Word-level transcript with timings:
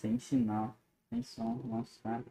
Sem 0.00 0.18
sinal. 0.18 0.74
Sem 1.10 1.22
som. 1.22 1.60
Nossa, 1.64 1.90
cara. 2.02 2.22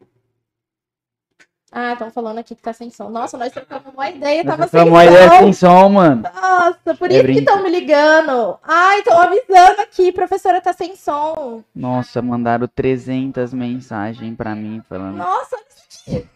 Ah, 1.71 1.93
estão 1.93 2.09
falando 2.09 2.39
aqui 2.39 2.55
que 2.55 2.63
tá 2.63 2.73
sem 2.73 2.89
som. 2.89 3.09
Nossa, 3.09 3.37
nós 3.37 3.53
trocamos 3.53 3.93
uma 3.93 4.09
ideia, 4.09 4.43
tava 4.43 4.67
sem 4.67 4.81
uma 4.89 5.05
ideia 5.05 5.29
som. 5.29 5.37
sem 5.37 5.53
som, 5.53 5.89
mano. 5.89 6.23
Nossa, 6.23 6.95
por 6.97 7.11
É 7.11 7.13
isso 7.13 7.21
que 7.21 7.23
brinca. 7.23 7.39
estão 7.41 7.63
me 7.63 7.69
ligando. 7.69 8.57
Ai, 8.63 8.99
estão 8.99 9.21
avisando 9.21 9.81
aqui, 9.81 10.11
professora 10.11 10.59
tá 10.61 10.73
sem 10.73 10.95
som. 10.95 11.63
Nossa, 11.75 12.23
mandaram 12.23 12.67
300 12.67 13.53
mensagens 13.53 14.35
pra 14.35 14.55
mim 14.55 14.81
falando. 14.89 15.17
Nossa, 15.17 15.55
olha 15.57 15.65
isso 15.69 16.09
aqui. 16.09 16.29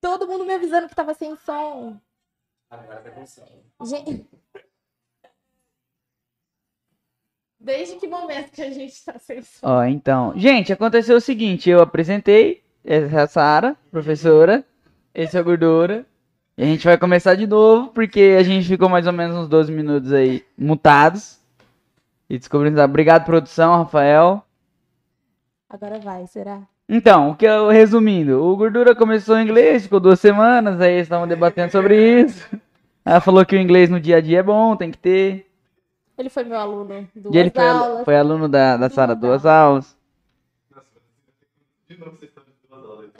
Todo 0.00 0.28
mundo 0.28 0.44
me 0.44 0.54
avisando 0.54 0.88
que 0.88 0.94
tava 0.94 1.12
sem 1.14 1.34
som. 1.44 1.96
Agora 2.70 3.00
tá 3.00 3.10
com 3.10 3.26
som. 3.26 3.42
Gente. 3.82 4.28
Desde 7.64 7.96
que 7.96 8.06
momento 8.06 8.50
que 8.50 8.60
a 8.60 8.70
gente 8.70 9.02
tá 9.02 9.18
sem 9.18 9.40
som? 9.40 9.58
Ó, 9.62 9.84
então. 9.84 10.34
Gente, 10.36 10.70
aconteceu 10.70 11.16
o 11.16 11.20
seguinte: 11.20 11.70
eu 11.70 11.80
apresentei. 11.80 12.62
Essa 12.84 13.20
é 13.20 13.22
a 13.22 13.26
Sara, 13.26 13.76
professora. 13.90 14.62
Esse 15.14 15.38
é 15.38 15.40
o 15.40 15.44
Gordura. 15.44 16.04
E 16.58 16.62
a 16.62 16.66
gente 16.66 16.84
vai 16.84 16.98
começar 16.98 17.34
de 17.34 17.46
novo, 17.46 17.88
porque 17.88 18.36
a 18.38 18.42
gente 18.42 18.68
ficou 18.68 18.90
mais 18.90 19.06
ou 19.06 19.14
menos 19.14 19.34
uns 19.34 19.48
12 19.48 19.72
minutos 19.72 20.12
aí 20.12 20.44
mutados. 20.58 21.40
E 22.28 22.36
descobrindo. 22.36 22.78
Obrigado, 22.82 23.24
produção, 23.24 23.78
Rafael. 23.78 24.44
Agora 25.66 25.98
vai, 26.00 26.26
será? 26.26 26.60
Então, 26.86 27.30
o 27.30 27.34
que 27.34 27.46
eu 27.46 27.68
resumindo, 27.68 28.44
o 28.44 28.54
Gordura 28.58 28.94
começou 28.94 29.38
em 29.38 29.44
inglês, 29.44 29.84
ficou 29.84 29.98
duas 29.98 30.20
semanas, 30.20 30.78
aí 30.82 30.92
eles 30.92 31.06
estavam 31.06 31.26
debatendo 31.26 31.72
sobre 31.72 32.20
isso. 32.20 32.46
Ela 33.02 33.22
falou 33.22 33.44
que 33.46 33.56
o 33.56 33.58
inglês 33.58 33.88
no 33.88 33.98
dia 33.98 34.18
a 34.18 34.20
dia 34.20 34.40
é 34.40 34.42
bom, 34.42 34.76
tem 34.76 34.90
que 34.90 34.98
ter. 34.98 35.53
Ele 36.16 36.28
foi 36.28 36.44
meu 36.44 36.58
aluno 36.58 37.08
duas 37.14 37.34
e 37.34 37.38
ele 37.38 37.50
foi, 37.50 37.66
aulas. 37.66 38.04
foi 38.04 38.16
aluno 38.16 38.48
da, 38.48 38.76
da 38.76 38.88
Sara 38.88 39.14
Duas 39.14 39.44
aulas. 39.44 39.96
De 41.88 41.96
novo 41.98 42.16
vocês 42.16 42.30
estão 42.30 42.44
de 42.44 42.52
duas 42.68 42.84
aulas. 42.84 43.10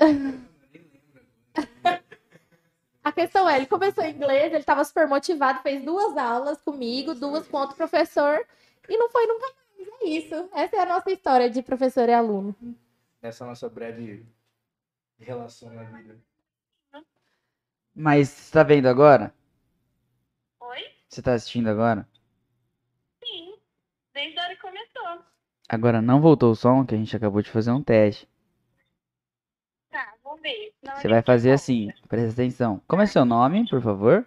A 3.02 3.12
questão 3.12 3.48
é, 3.48 3.56
ele 3.56 3.66
começou 3.66 4.02
em 4.02 4.14
inglês, 4.14 4.52
ele 4.52 4.64
tava 4.64 4.82
super 4.82 5.06
motivado, 5.06 5.60
fez 5.60 5.84
duas 5.84 6.16
aulas 6.16 6.58
comigo, 6.62 7.14
duas 7.14 7.46
com 7.46 7.58
outro 7.58 7.76
professor, 7.76 8.46
e 8.88 8.96
não 8.96 9.10
foi 9.10 9.26
nunca 9.26 9.46
mais. 9.46 9.64
É 10.00 10.06
isso. 10.06 10.48
Essa 10.52 10.76
é 10.76 10.80
a 10.80 10.86
nossa 10.86 11.10
história 11.10 11.50
de 11.50 11.62
professor 11.62 12.08
e 12.08 12.14
aluno. 12.14 12.54
Nessa 13.20 13.44
nossa 13.44 13.68
breve 13.68 14.26
relação 15.18 15.72
na 15.72 15.84
vida. 15.84 16.18
Mas 17.94 18.28
você 18.28 18.52
tá 18.52 18.62
vendo 18.62 18.86
agora? 18.86 19.32
Oi? 20.60 20.84
Você 21.08 21.22
tá 21.22 21.34
assistindo 21.34 21.68
agora? 21.68 22.08
Desde 24.14 24.38
a 24.38 24.42
hora 24.44 24.54
que 24.54 24.62
começou. 24.62 25.24
Agora 25.68 26.00
não 26.00 26.20
voltou 26.20 26.52
o 26.52 26.56
som, 26.56 26.84
que 26.86 26.94
a 26.94 26.98
gente 26.98 27.16
acabou 27.16 27.42
de 27.42 27.50
fazer 27.50 27.70
um 27.72 27.82
teste. 27.82 28.28
Tá, 29.90 30.14
vou 30.22 30.36
ver. 30.36 30.72
senão 30.80 30.96
Você 30.96 31.08
vai 31.08 31.22
fazer 31.22 31.48
volta. 31.50 31.62
assim, 31.62 31.92
presta 32.08 32.32
atenção. 32.32 32.80
Como 32.86 33.02
é 33.02 33.06
seu 33.06 33.24
nome, 33.24 33.68
por 33.68 33.80
favor? 33.80 34.26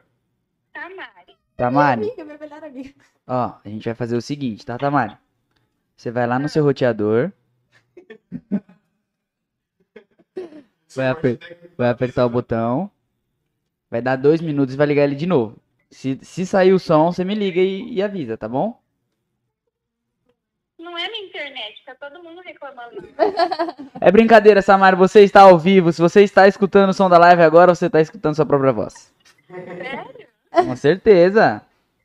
Tamari. 0.74 1.38
Tamari? 1.56 2.04
Amiga, 2.04 2.26
minha 2.26 2.38
melhor 2.38 2.64
amiga. 2.64 2.94
Ó, 3.28 3.54
a 3.64 3.70
gente 3.70 3.86
vai 3.86 3.94
fazer 3.96 4.16
o 4.16 4.22
seguinte, 4.22 4.66
tá, 4.66 4.78
Tamari? 4.78 5.18
Você 5.96 6.12
vai 6.12 6.28
lá 6.28 6.38
no 6.40 6.48
seu 6.48 6.64
roteador, 6.64 7.32
vai, 10.96 11.08
aper- 11.10 11.40
vai 11.78 11.90
apertar 11.90 12.26
o 12.26 12.30
botão, 12.30 12.90
vai 13.90 14.02
dar 14.02 14.16
dois 14.16 14.42
minutos 14.42 14.76
e 14.76 14.78
vai 14.78 14.88
ligar 14.88 15.04
ele 15.04 15.16
de 15.16 15.26
novo. 15.26 15.58
Se, 15.90 16.20
se 16.22 16.46
sair 16.46 16.74
o 16.74 16.80
som, 16.80 17.12
você 17.12 17.24
me 17.24 17.34
liga 17.36 17.60
e, 17.62 17.94
e 17.96 18.02
avisa, 18.04 18.38
tá 18.38 18.48
bom? 18.48 18.80
Não 20.80 20.98
é 20.98 21.10
minha 21.10 21.26
internet, 21.26 21.84
tá 21.86 21.96
todo 21.96 22.24
mundo 22.24 22.42
reclamando. 22.42 22.96
É 24.00 24.12
brincadeira, 24.12 24.62
Samara, 24.62 24.96
você 24.96 25.22
está 25.22 25.42
ao 25.42 25.58
vivo. 25.58 25.92
Se 25.92 26.00
você 26.00 26.24
está 26.24 26.48
escutando 26.48 26.90
o 26.90 26.94
som 26.94 27.10
da 27.10 27.18
live 27.18 27.42
agora, 27.42 27.74
você 27.74 27.88
está 27.88 28.00
escutando 28.00 28.36
sua 28.36 28.46
própria 28.46 28.72
voz. 28.72 29.12
Sério? 29.48 30.28
Com 30.52 30.76
certeza. 30.76 31.62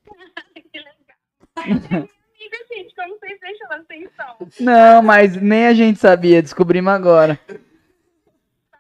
que 0.72 0.78
legal. 0.78 2.08
É 2.08 2.22
como 3.02 3.18
vocês 3.18 3.38
deixam? 3.40 3.66
Não, 4.61 5.02
mas 5.02 5.37
nem 5.37 5.66
a 5.66 5.74
gente 5.74 5.98
sabia, 5.98 6.42
descobrimos 6.42 6.92
agora. 6.92 7.38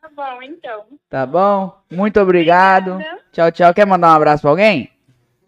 Tá 0.00 0.08
bom, 0.14 0.42
então. 0.42 0.84
Tá 1.08 1.26
bom? 1.26 1.78
Muito 1.90 2.20
obrigado. 2.20 2.92
Obrigada. 2.92 3.22
Tchau, 3.32 3.52
tchau. 3.52 3.74
Quer 3.74 3.86
mandar 3.86 4.12
um 4.12 4.16
abraço 4.16 4.42
pra 4.42 4.50
alguém? 4.50 4.90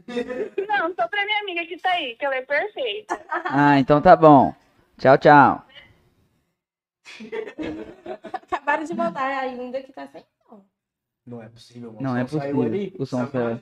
Não, 0.88 0.94
só 0.94 1.08
pra 1.08 1.24
minha 1.24 1.40
amiga 1.40 1.64
que 1.66 1.78
tá 1.78 1.90
aí, 1.92 2.14
que 2.14 2.24
ela 2.24 2.36
é 2.36 2.42
perfeita. 2.42 3.18
Ah, 3.46 3.78
então 3.78 4.00
tá 4.02 4.14
bom. 4.14 4.54
Tchau, 4.98 5.16
tchau. 5.18 5.64
Acabaram 8.34 8.84
de 8.84 8.94
mandar 8.94 9.26
ainda 9.38 9.82
que 9.82 9.92
tá 9.92 10.06
sem 10.08 10.22
som. 10.46 10.62
Não 11.26 11.42
é 11.42 11.48
possível, 11.48 11.92
mano. 11.92 12.02
Não 12.02 12.16
é 12.16 12.24
possível. 12.24 12.62
ali, 12.62 12.94
O 12.98 13.06
som 13.06 13.26
saiu. 13.28 13.60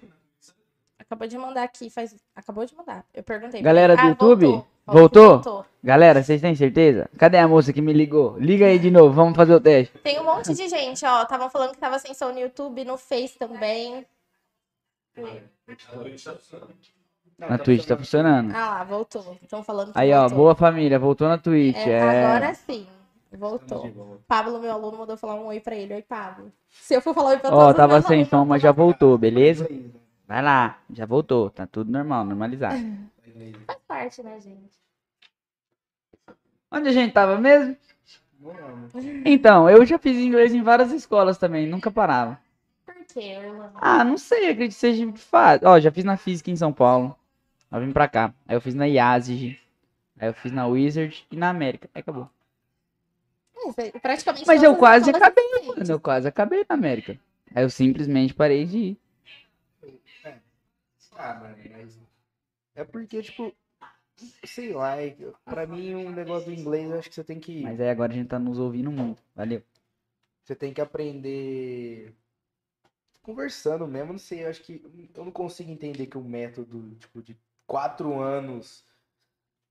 Acabou 0.99 1.29
de 1.29 1.39
mandar 1.39 1.63
aqui, 1.63 1.91
faz. 1.91 2.15
Acabou 2.35 2.65
de 2.65 2.75
mandar. 2.75 3.05
Eu 3.15 3.23
perguntei. 3.23 3.61
Galera 3.63 3.95
do 3.95 4.01
Ah, 4.01 4.07
YouTube, 4.09 4.47
voltou? 4.47 4.67
voltou? 4.87 5.29
voltou. 5.35 5.67
Galera, 5.85 6.23
vocês 6.23 6.41
têm 6.41 6.55
certeza? 6.57 7.09
Cadê 7.19 7.39
a 7.39 7.47
moça 7.47 7.73
que 7.73 7.83
me 7.83 7.93
ligou? 7.93 8.37
Liga 8.39 8.67
aí 8.67 8.79
de 8.79 8.91
novo, 8.91 9.13
vamos 9.15 9.37
fazer 9.37 9.55
o 9.55 9.61
teste. 9.61 9.97
Tem 9.99 10.19
um 10.19 10.25
monte 10.25 10.55
de 10.55 10.69
gente, 10.69 11.05
ó. 11.05 11.23
Estavam 11.23 11.51
falando 11.51 11.73
que 11.73 11.79
tava 11.79 11.99
sem 11.99 12.15
som 12.15 12.33
no 12.33 12.39
YouTube, 12.41 12.85
no 12.85 12.97
Face 12.97 13.39
também. 13.39 14.07
Não, 17.39 17.49
Na 17.49 17.59
Twitch 17.59 17.87
tá 17.87 17.97
funcionando. 17.97 18.55
Ah 18.55 18.71
lá, 18.71 18.85
voltou. 18.85 19.37
Estão 19.43 19.63
falando 19.63 19.93
que 19.93 19.99
Aí, 19.99 20.13
ó, 20.13 20.21
voltou. 20.23 20.39
boa 20.39 20.55
família, 20.55 20.99
voltou 20.99 21.29
na 21.29 21.39
Twitch. 21.39 21.77
É, 21.77 21.91
É, 21.91 22.25
Agora 22.27 22.55
sim. 22.55 22.87
Voltou. 23.33 24.21
Pablo, 24.29 24.61
meu 24.61 24.71
aluno, 24.71 24.99
mandou 24.99 25.17
falar 25.17 25.35
um 25.37 25.47
oi 25.47 25.59
pra 25.59 25.75
ele. 25.75 25.95
Oi, 25.95 26.03
Pablo. 26.03 26.53
Se 26.69 26.95
eu 26.95 27.01
for 27.01 27.15
falar 27.15 27.31
oi 27.31 27.39
pra 27.39 27.51
todos 27.51 27.65
Ó, 27.65 27.71
os 27.71 27.77
tava 27.77 28.03
sem 28.03 28.25
som, 28.27 28.41
eu 28.41 28.45
mas 28.45 28.61
já 28.63 28.73
voltou, 28.73 29.17
beleza? 29.17 29.69
Vai 30.29 30.43
lá, 30.43 30.79
já 30.93 31.07
voltou. 31.07 31.49
Tá 31.51 31.67
tudo 31.67 31.91
normal, 31.91 32.25
normalizado. 32.25 32.77
Faz 33.67 33.79
parte, 33.89 34.23
né, 34.23 34.39
gente? 34.39 34.71
Onde 36.71 36.89
a 36.89 36.93
gente 36.93 37.13
tava 37.13 37.39
mesmo? 37.39 37.77
Então, 39.25 39.69
eu 39.71 39.85
já 39.87 39.99
fiz 39.99 40.17
inglês 40.19 40.53
em 40.55 40.63
várias 40.63 40.91
escolas 40.93 41.39
também, 41.39 41.67
nunca 41.67 41.91
parava. 41.91 42.39
Por 42.85 42.95
quê? 43.13 43.37
Ah, 43.77 44.03
não 44.05 44.19
sei, 44.19 44.51
acredito 44.51 44.75
que 44.75 44.81
seja 44.81 45.07
de 45.07 45.19
fato. 45.19 45.65
Ó, 45.65 45.79
já 45.79 45.91
fiz 45.93 46.05
na 46.05 46.17
Física 46.17 46.51
em 46.51 46.57
São 46.57 46.73
Paulo. 46.73 47.17
Aí 47.73 47.81
eu 47.81 47.87
vim 47.87 47.93
pra 47.93 48.07
cá. 48.07 48.35
Aí 48.47 48.55
eu 48.55 48.61
fiz 48.61 48.75
na 48.75 48.87
IASIG. 48.87 49.59
Aí 50.21 50.29
eu 50.29 50.35
fiz 50.35 50.53
na 50.53 50.67
Wizard 50.67 51.27
e 51.31 51.37
na 51.37 51.49
América. 51.49 51.89
Aí 51.95 52.01
acabou. 52.01 52.29
É, 53.79 53.99
praticamente 53.99 54.47
Mas 54.47 54.63
eu 54.63 54.73
as 54.73 54.79
quase 54.79 55.09
acabei. 55.09 55.45
Mano, 55.67 55.91
eu 55.91 56.01
quase 56.01 56.29
acabei 56.29 56.67
na 56.69 56.75
América. 56.75 57.19
Aí 57.55 57.65
eu 57.65 57.71
simplesmente 57.71 58.35
parei 58.35 58.67
de 58.67 58.79
ir. 58.79 58.99
Ah, 61.17 61.35
mano, 61.35 61.57
mas. 61.71 61.99
É 62.75 62.85
porque, 62.85 63.23
tipo. 63.23 63.55
Sei 64.45 64.73
lá, 64.73 65.01
é 65.01 65.17
pra 65.45 65.67
mim 65.67 65.95
um 65.95 66.11
negócio 66.11 66.47
do 66.47 66.55
inglês 66.55 66.91
eu 66.91 66.99
acho 66.99 67.09
que 67.09 67.15
você 67.15 67.25
tem 67.25 67.41
que. 67.41 67.63
Mas 67.63 67.81
aí 67.81 67.89
agora 67.89 68.13
a 68.13 68.15
gente 68.15 68.29
tá 68.29 68.39
nos 68.39 68.59
ouvindo 68.59 68.91
muito. 68.91 69.23
Valeu. 69.35 69.63
Você 70.45 70.55
tem 70.55 70.73
que 70.73 70.81
aprender 70.81 72.15
conversando 73.23 73.87
mesmo, 73.87 74.13
não 74.13 74.19
sei, 74.19 74.45
eu 74.45 74.51
acho 74.51 74.63
que 74.63 74.83
eu 75.15 75.25
não 75.25 75.33
consigo 75.33 75.71
entender 75.71 76.07
que 76.07 76.19
o 76.19 76.25
método, 76.25 76.95
tipo, 76.97 77.23
de 77.23 77.39
quatro 77.67 78.21
anos 78.21 78.85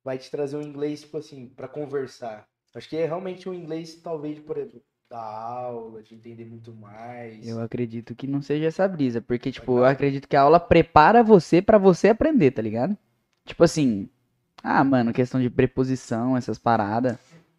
vai 0.03 0.17
te 0.17 0.29
trazer 0.29 0.57
um 0.57 0.61
inglês, 0.61 1.01
tipo 1.01 1.17
assim, 1.17 1.47
pra 1.47 1.67
conversar. 1.67 2.47
Acho 2.75 2.89
que 2.89 2.97
é 2.97 3.05
realmente 3.05 3.49
um 3.49 3.53
inglês, 3.53 3.95
talvez, 3.95 4.39
por 4.39 4.57
exemplo, 4.57 4.81
da 5.09 5.21
aula, 5.21 6.01
de 6.01 6.15
entender 6.15 6.45
muito 6.45 6.73
mais. 6.73 7.45
Eu 7.45 7.61
acredito 7.61 8.15
que 8.15 8.25
não 8.25 8.41
seja 8.41 8.67
essa 8.67 8.87
brisa. 8.87 9.21
Porque, 9.21 9.51
tipo, 9.51 9.79
eu 9.79 9.85
acredito 9.85 10.27
que 10.27 10.37
a 10.37 10.41
aula 10.41 10.59
prepara 10.59 11.21
você 11.21 11.61
pra 11.61 11.77
você 11.77 12.09
aprender, 12.09 12.51
tá 12.51 12.61
ligado? 12.61 12.97
Tipo 13.45 13.63
assim. 13.63 14.09
Ah, 14.63 14.83
mano, 14.83 15.11
questão 15.11 15.41
de 15.41 15.49
preposição, 15.49 16.37
essas 16.37 16.57
paradas. 16.57 17.17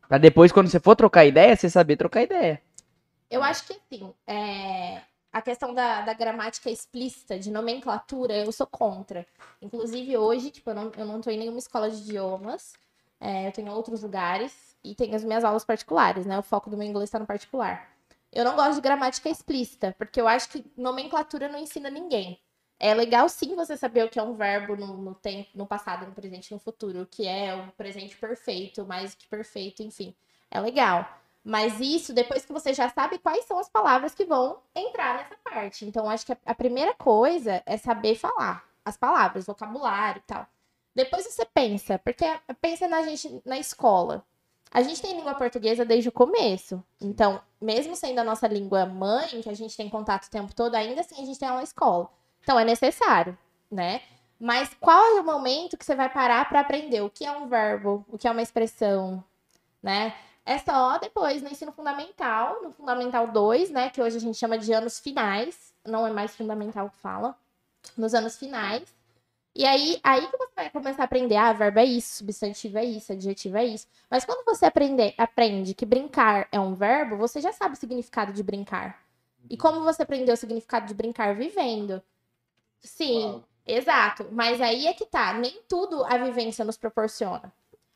Pra 0.08 0.18
depois, 0.18 0.52
quando 0.52 0.68
você 0.68 0.80
for 0.80 0.96
trocar 0.96 1.26
ideia, 1.26 1.54
você 1.54 1.68
saber 1.68 1.96
trocar 1.96 2.22
ideia. 2.22 2.62
Eu 3.30 3.42
acho 3.42 3.66
que 3.66 3.72
assim, 3.72 4.12
é, 4.26 5.02
a 5.32 5.40
questão 5.40 5.72
da, 5.72 6.02
da 6.02 6.12
gramática 6.12 6.70
explícita, 6.70 7.38
de 7.38 7.50
nomenclatura, 7.50 8.36
eu 8.36 8.52
sou 8.52 8.66
contra. 8.66 9.26
Inclusive, 9.62 10.16
hoje, 10.16 10.50
tipo, 10.50 10.70
eu 10.70 10.74
não, 10.74 10.92
eu 10.96 11.06
não 11.06 11.20
tô 11.20 11.30
em 11.30 11.38
nenhuma 11.38 11.58
escola 11.58 11.90
de 11.90 11.96
idiomas, 12.02 12.74
é, 13.18 13.46
eu 13.48 13.52
tenho 13.52 13.72
outros 13.72 14.02
lugares 14.02 14.76
e 14.84 14.94
tenho 14.94 15.14
as 15.14 15.24
minhas 15.24 15.44
aulas 15.44 15.64
particulares, 15.64 16.26
né? 16.26 16.38
O 16.38 16.42
foco 16.42 16.68
do 16.68 16.76
meu 16.76 16.86
inglês 16.86 17.08
tá 17.08 17.18
no 17.18 17.26
particular. 17.26 17.88
Eu 18.32 18.44
não 18.44 18.56
gosto 18.56 18.74
de 18.76 18.80
gramática 18.80 19.28
explícita, 19.28 19.94
porque 19.96 20.20
eu 20.20 20.28
acho 20.28 20.48
que 20.48 20.64
nomenclatura 20.76 21.48
não 21.48 21.58
ensina 21.58 21.88
ninguém. 21.88 22.38
É 22.78 22.92
legal 22.94 23.28
sim 23.28 23.54
você 23.54 23.76
saber 23.76 24.04
o 24.04 24.08
que 24.08 24.18
é 24.18 24.22
um 24.22 24.34
verbo 24.34 24.74
no, 24.74 24.96
no 24.96 25.14
tempo, 25.14 25.50
no 25.54 25.66
passado, 25.66 26.04
no 26.04 26.12
presente, 26.12 26.52
no 26.52 26.58
futuro, 26.58 27.02
o 27.02 27.06
que 27.06 27.28
é 27.28 27.54
o 27.54 27.70
presente 27.72 28.16
perfeito, 28.16 28.84
mais 28.84 29.14
que 29.14 29.28
perfeito, 29.28 29.82
enfim. 29.82 30.14
É 30.50 30.60
legal. 30.60 31.21
Mas 31.44 31.80
isso, 31.80 32.12
depois 32.12 32.44
que 32.44 32.52
você 32.52 32.72
já 32.72 32.88
sabe 32.88 33.18
quais 33.18 33.44
são 33.46 33.58
as 33.58 33.68
palavras 33.68 34.14
que 34.14 34.24
vão 34.24 34.58
entrar 34.74 35.16
nessa 35.16 35.36
parte. 35.42 35.84
Então, 35.84 36.08
acho 36.08 36.24
que 36.24 36.36
a, 36.44 36.54
primeira 36.54 36.94
coisa 36.94 37.62
é 37.66 37.76
saber 37.76 38.14
falar 38.14 38.64
as 38.84 38.96
palavras, 38.96 39.46
vocabulário 39.46 40.20
e 40.20 40.26
tal. 40.26 40.46
Depois 40.94 41.26
você 41.26 41.44
pensa, 41.44 41.98
porque 41.98 42.24
pensa 42.60 42.86
na 42.86 43.02
gente 43.02 43.42
na 43.44 43.58
escola. 43.58 44.24
A 44.70 44.82
gente 44.82 45.02
tem 45.02 45.16
língua 45.16 45.34
portuguesa 45.34 45.84
desde 45.84 46.08
o 46.08 46.12
começo. 46.12 46.82
Então, 47.00 47.40
mesmo 47.60 47.96
sendo 47.96 48.20
a 48.20 48.24
nossa 48.24 48.46
língua 48.46 48.86
mãe, 48.86 49.42
que 49.42 49.48
a 49.48 49.54
gente 49.54 49.76
tem 49.76 49.88
contato 49.88 50.26
o 50.26 50.30
tempo 50.30 50.54
todo, 50.54 50.74
ainda 50.74 51.00
assim 51.00 51.22
a 51.22 51.26
gente 51.26 51.38
tem 51.38 51.50
uma 51.50 51.62
escola. 51.62 52.08
Então, 52.42 52.58
é 52.58 52.64
necessário, 52.64 53.36
né? 53.70 54.00
Mas 54.38 54.74
qual 54.80 55.18
é 55.18 55.20
o 55.20 55.24
momento 55.24 55.76
que 55.76 55.84
você 55.84 55.94
vai 55.94 56.08
parar 56.08 56.48
para 56.48 56.60
aprender 56.60 57.00
o 57.00 57.10
que 57.10 57.24
é 57.24 57.32
um 57.32 57.46
verbo, 57.46 58.04
o 58.08 58.16
que 58.16 58.26
é 58.26 58.30
uma 58.30 58.42
expressão, 58.42 59.22
né? 59.82 60.14
É 60.44 60.58
só 60.58 60.98
depois 60.98 61.42
no 61.42 61.48
ensino 61.48 61.72
fundamental, 61.72 62.62
no 62.62 62.72
fundamental 62.72 63.28
2, 63.28 63.70
né, 63.70 63.90
que 63.90 64.02
hoje 64.02 64.16
a 64.16 64.20
gente 64.20 64.36
chama 64.36 64.58
de 64.58 64.72
anos 64.72 64.98
finais, 64.98 65.72
não 65.84 66.06
é 66.06 66.10
mais 66.12 66.34
fundamental 66.34 66.90
que 66.90 66.98
fala, 66.98 67.36
nos 67.96 68.14
anos 68.14 68.36
finais. 68.36 68.82
E 69.54 69.66
aí, 69.66 70.00
aí 70.02 70.26
que 70.26 70.36
você 70.36 70.52
vai 70.56 70.70
começar 70.70 71.02
a 71.02 71.04
aprender, 71.04 71.36
ah, 71.36 71.52
verbo 71.52 71.78
é 71.78 71.84
isso, 71.84 72.16
substantivo 72.16 72.78
é 72.78 72.84
isso, 72.84 73.12
adjetivo 73.12 73.56
é 73.58 73.66
isso. 73.66 73.86
Mas 74.10 74.24
quando 74.24 74.44
você 74.44 74.64
aprender, 74.66 75.14
aprende 75.18 75.74
que 75.74 75.84
brincar 75.86 76.48
é 76.50 76.58
um 76.58 76.74
verbo, 76.74 77.16
você 77.16 77.40
já 77.40 77.52
sabe 77.52 77.74
o 77.74 77.78
significado 77.78 78.32
de 78.32 78.42
brincar. 78.42 79.02
E 79.50 79.56
como 79.56 79.82
você 79.82 80.02
aprendeu 80.02 80.34
o 80.34 80.36
significado 80.36 80.86
de 80.86 80.94
brincar 80.94 81.34
vivendo? 81.36 82.02
Sim, 82.80 83.24
Uau. 83.24 83.44
exato. 83.66 84.28
Mas 84.32 84.60
aí 84.60 84.86
é 84.86 84.94
que 84.94 85.06
tá, 85.06 85.34
nem 85.34 85.62
tudo 85.68 86.04
a 86.04 86.16
vivência 86.18 86.64
nos 86.64 86.76
proporciona. 86.76 87.52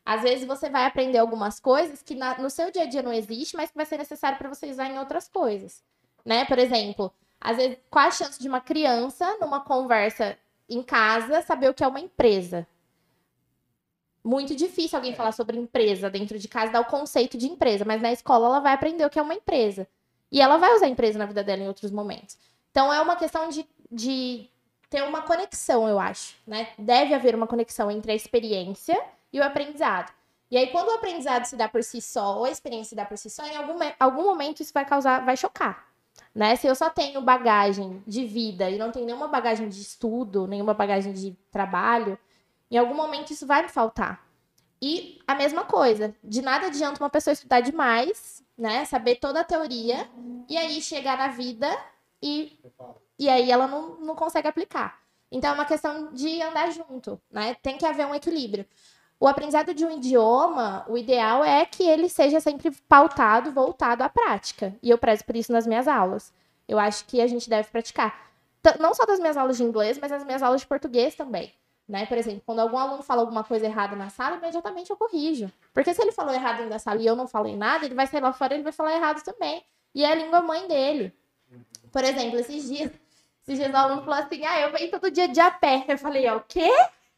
Às 0.07 0.23
vezes 0.23 0.47
você 0.47 0.71
vai 0.71 0.87
aprender 0.87 1.19
algumas 1.19 1.59
coisas 1.59 2.01
que 2.01 2.15
na- 2.15 2.39
no 2.39 2.49
seu 2.49 2.71
dia 2.71 2.85
a 2.85 2.87
dia 2.87 3.03
não 3.03 3.13
existe, 3.13 3.57
mas 3.57 3.71
que 3.71 3.77
vai 3.77 3.85
ser 3.85 3.99
necessário 3.99 4.39
para 4.39 4.49
você 4.49 4.71
usar 4.71 4.87
em 4.87 5.01
outras 5.01 5.27
coisas. 5.27 5.83
Né? 6.25 6.45
Por 6.45 6.61
exemplo, 6.61 7.13
às 7.41 7.57
vezes, 7.57 7.77
qual 7.91 8.07
a 8.07 8.11
chance 8.13 8.41
de 8.41 8.49
uma 8.49 8.61
criança, 8.61 9.37
numa 9.41 9.61
conversa 9.61 10.39
em 10.69 10.81
casa, 10.81 11.43
saber 11.43 11.69
o 11.71 11.75
que 11.75 11.83
é 11.83 11.89
uma 11.89 11.99
empresa? 11.99 12.65
Muito 14.23 14.55
difícil 14.55 14.97
alguém 14.97 15.15
falar 15.15 15.33
sobre 15.33 15.57
empresa 15.57 16.09
dentro 16.09 16.39
de 16.39 16.47
casa, 16.47 16.73
dar 16.73 16.81
o 16.81 16.85
conceito 16.85 17.37
de 17.37 17.47
empresa, 17.47 17.85
mas 17.85 18.01
na 18.01 18.13
escola 18.13 18.47
ela 18.47 18.61
vai 18.61 18.75
aprender 18.75 19.05
o 19.05 19.11
que 19.11 19.19
é 19.19 19.23
uma 19.23 19.35
empresa. 19.35 19.89
E 20.31 20.41
ela 20.41 20.57
vai 20.57 20.73
usar 20.75 20.87
a 20.87 20.89
empresa 20.89 21.19
na 21.19 21.27
vida 21.27 21.43
dela 21.43 21.63
em 21.63 21.69
outros 21.69 21.91
momentos. 21.91 22.39
Então 22.71 22.93
é 22.93 23.01
uma 23.01 23.17
questão 23.17 23.49
de, 23.49 23.69
de 23.91 24.49
ter 24.89 25.03
uma 25.03 25.23
conexão, 25.23 25.89
eu 25.89 25.99
acho. 25.99 26.37
Né? 26.47 26.69
Deve 26.79 27.13
haver 27.13 27.35
uma 27.35 27.47
conexão 27.47 27.91
entre 27.91 28.13
a 28.13 28.15
experiência 28.15 29.01
e 29.37 29.41
o 29.41 29.45
aprendizado. 29.45 30.13
E 30.51 30.57
aí, 30.57 30.69
quando 30.69 30.89
o 30.89 30.95
aprendizado 30.95 31.45
se 31.45 31.57
dá 31.57 31.69
por 31.69 31.83
si 31.83 32.01
só, 32.01 32.39
ou 32.39 32.45
a 32.45 32.51
experiência 32.51 32.91
se 32.91 32.95
dá 32.95 33.05
por 33.05 33.19
si 33.19 33.29
só, 33.29 33.45
em 33.45 33.57
algum, 33.57 33.79
algum 33.99 34.25
momento 34.25 34.61
isso 34.61 34.73
vai 34.73 34.85
causar, 34.85 35.25
vai 35.25 35.37
chocar. 35.37 35.87
Né? 36.35 36.57
Se 36.57 36.67
eu 36.67 36.75
só 36.75 36.89
tenho 36.89 37.21
bagagem 37.21 38.03
de 38.07 38.25
vida 38.25 38.71
e 38.71 38.79
não 38.79 38.91
tenho 38.91 39.05
nenhuma 39.05 39.29
bagagem 39.29 39.69
de 39.69 39.81
estudo, 39.81 40.47
nenhuma 40.47 40.73
bagagem 40.73 41.13
de 41.13 41.37
trabalho, 41.51 42.19
em 42.71 42.79
algum 42.79 42.95
momento 42.95 43.33
isso 43.33 43.47
vai 43.47 43.63
me 43.63 43.69
faltar. 43.69 44.25
E 44.81 45.21
a 45.27 45.35
mesma 45.35 45.65
coisa, 45.65 46.15
de 46.23 46.41
nada 46.41 46.69
adianta 46.69 47.03
uma 47.03 47.11
pessoa 47.11 47.33
estudar 47.33 47.61
demais, 47.61 48.43
né? 48.57 48.85
Saber 48.85 49.17
toda 49.17 49.41
a 49.41 49.45
teoria, 49.45 50.09
e 50.49 50.57
aí 50.57 50.81
chegar 50.81 51.19
na 51.19 51.29
vida 51.29 51.69
e, 52.23 52.59
e 53.19 53.29
aí 53.29 53.51
ela 53.51 53.67
não, 53.67 53.97
não 53.97 54.15
consegue 54.15 54.49
aplicar. 54.49 55.01
Então 55.31 55.51
é 55.51 55.55
uma 55.55 55.65
questão 55.65 56.13
de 56.13 56.41
andar 56.41 56.71
junto, 56.71 57.21
né? 57.31 57.55
Tem 57.63 57.77
que 57.77 57.85
haver 57.85 58.07
um 58.07 58.15
equilíbrio. 58.15 58.67
O 59.19 59.27
aprendizado 59.27 59.73
de 59.73 59.85
um 59.85 59.91
idioma, 59.91 60.85
o 60.89 60.99
ideal 60.99 61.43
é 61.43 61.65
que 61.65 61.83
ele 61.83 62.09
seja 62.09 62.39
sempre 62.39 62.71
pautado, 62.87 63.51
voltado 63.51 64.03
à 64.03 64.09
prática. 64.09 64.75
E 64.83 64.91
eu 64.91 64.99
prezo 64.99 65.25
por 65.25 65.35
isso 65.35 65.53
nas 65.53 65.67
minhas 65.67 65.89
aulas. 65.89 66.33
Eu 66.69 66.79
acho 66.79 67.05
que 67.07 67.21
a 67.21 67.27
gente 67.27 67.49
deve 67.49 67.69
praticar. 67.71 68.31
Não 68.79 68.93
só 68.95 69.07
das 69.07 69.19
minhas 69.19 69.37
aulas 69.37 69.57
de 69.57 69.63
inglês, 69.63 69.99
mas 69.99 70.11
das 70.11 70.25
minhas 70.25 70.43
aulas 70.43 70.61
de 70.61 70.67
português 70.67 71.15
também. 71.15 71.53
Né? 71.89 72.05
Por 72.05 72.19
exemplo, 72.19 72.43
quando 72.45 72.59
algum 72.59 72.77
aluno 72.77 73.03
fala 73.03 73.23
alguma 73.23 73.45
coisa 73.45 73.65
errada 73.65 73.95
na 73.95 74.11
sala, 74.11 74.37
imediatamente 74.37 74.91
eu 74.91 74.97
corrijo. 74.97 75.51
Porque 75.73 75.95
se 75.95 76.03
ele 76.03 76.13
falou 76.13 76.35
errado 76.35 76.57
dentro 76.57 76.71
da 76.71 76.79
sala 76.79 77.01
e 77.01 77.07
eu 77.07 77.15
não 77.15 77.29
falei 77.29 77.57
nada, 77.57 77.85
ele 77.87 77.95
vai 77.95 78.07
sair 78.07 78.21
lá 78.21 78.33
fora 78.33 78.55
e 78.55 78.57
ele 78.57 78.65
vai 78.65 78.73
falar 78.73 78.95
errado 78.95 79.23
também. 79.23 79.65
E 79.95 80.05
é 80.05 80.11
a 80.11 80.15
língua 80.15 80.43
mãe 80.43 80.67
dele. 80.67 81.15
Por 81.93 82.03
exemplo, 82.03 82.39
esses 82.39 82.69
dias, 82.69 82.91
esses 83.43 83.59
dias 83.59 83.73
o 83.73 83.77
aluno 83.77 84.03
falou 84.03 84.19
assim: 84.19 84.45
ah, 84.45 84.61
eu 84.61 84.73
venho 84.73 84.91
todo 84.91 85.11
dia 85.11 85.29
de 85.29 85.41
a 85.41 85.51
pé. 85.51 85.85
Eu 85.87 85.97
falei, 85.97 86.29
ó, 86.29 86.37
o 86.39 86.45
quê? 86.47 86.71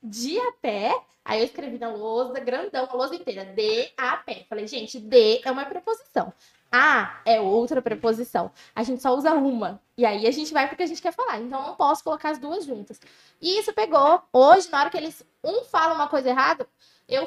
De 0.02 0.38
a 0.38 0.52
pé? 0.60 1.00
Aí 1.24 1.40
eu 1.40 1.44
escrevi 1.44 1.78
na 1.78 1.90
lousa, 1.90 2.40
grandão, 2.40 2.88
a 2.90 2.94
lousa 2.94 3.14
inteira, 3.14 3.44
de 3.44 3.90
a 3.96 4.16
pé. 4.16 4.46
Falei, 4.48 4.66
gente, 4.66 4.98
de 4.98 5.40
é 5.46 5.50
uma 5.50 5.64
preposição. 5.66 6.32
A 6.70 7.20
é 7.24 7.40
outra 7.40 7.80
preposição. 7.82 8.50
A 8.74 8.82
gente 8.82 9.02
só 9.02 9.14
usa 9.14 9.32
uma. 9.34 9.80
E 9.96 10.04
aí 10.06 10.26
a 10.26 10.30
gente 10.30 10.52
vai 10.52 10.68
porque 10.68 10.82
a 10.82 10.86
gente 10.86 11.02
quer 11.02 11.12
falar. 11.12 11.38
Então 11.40 11.62
não 11.66 11.74
posso 11.74 12.04
colocar 12.04 12.30
as 12.30 12.38
duas 12.38 12.64
juntas. 12.64 13.00
E 13.40 13.58
isso 13.58 13.72
pegou. 13.72 14.22
Hoje, 14.32 14.70
na 14.70 14.80
hora 14.80 14.90
que 14.90 14.96
eles 14.96 15.24
um 15.42 15.64
fala 15.64 15.94
uma 15.94 16.08
coisa 16.08 16.28
errada, 16.30 16.66
eu. 17.08 17.26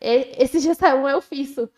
E- 0.00 0.34
Esse 0.42 0.60
dia 0.60 0.74
saiu 0.76 1.08
eu 1.08 1.20
fiço. 1.20 1.68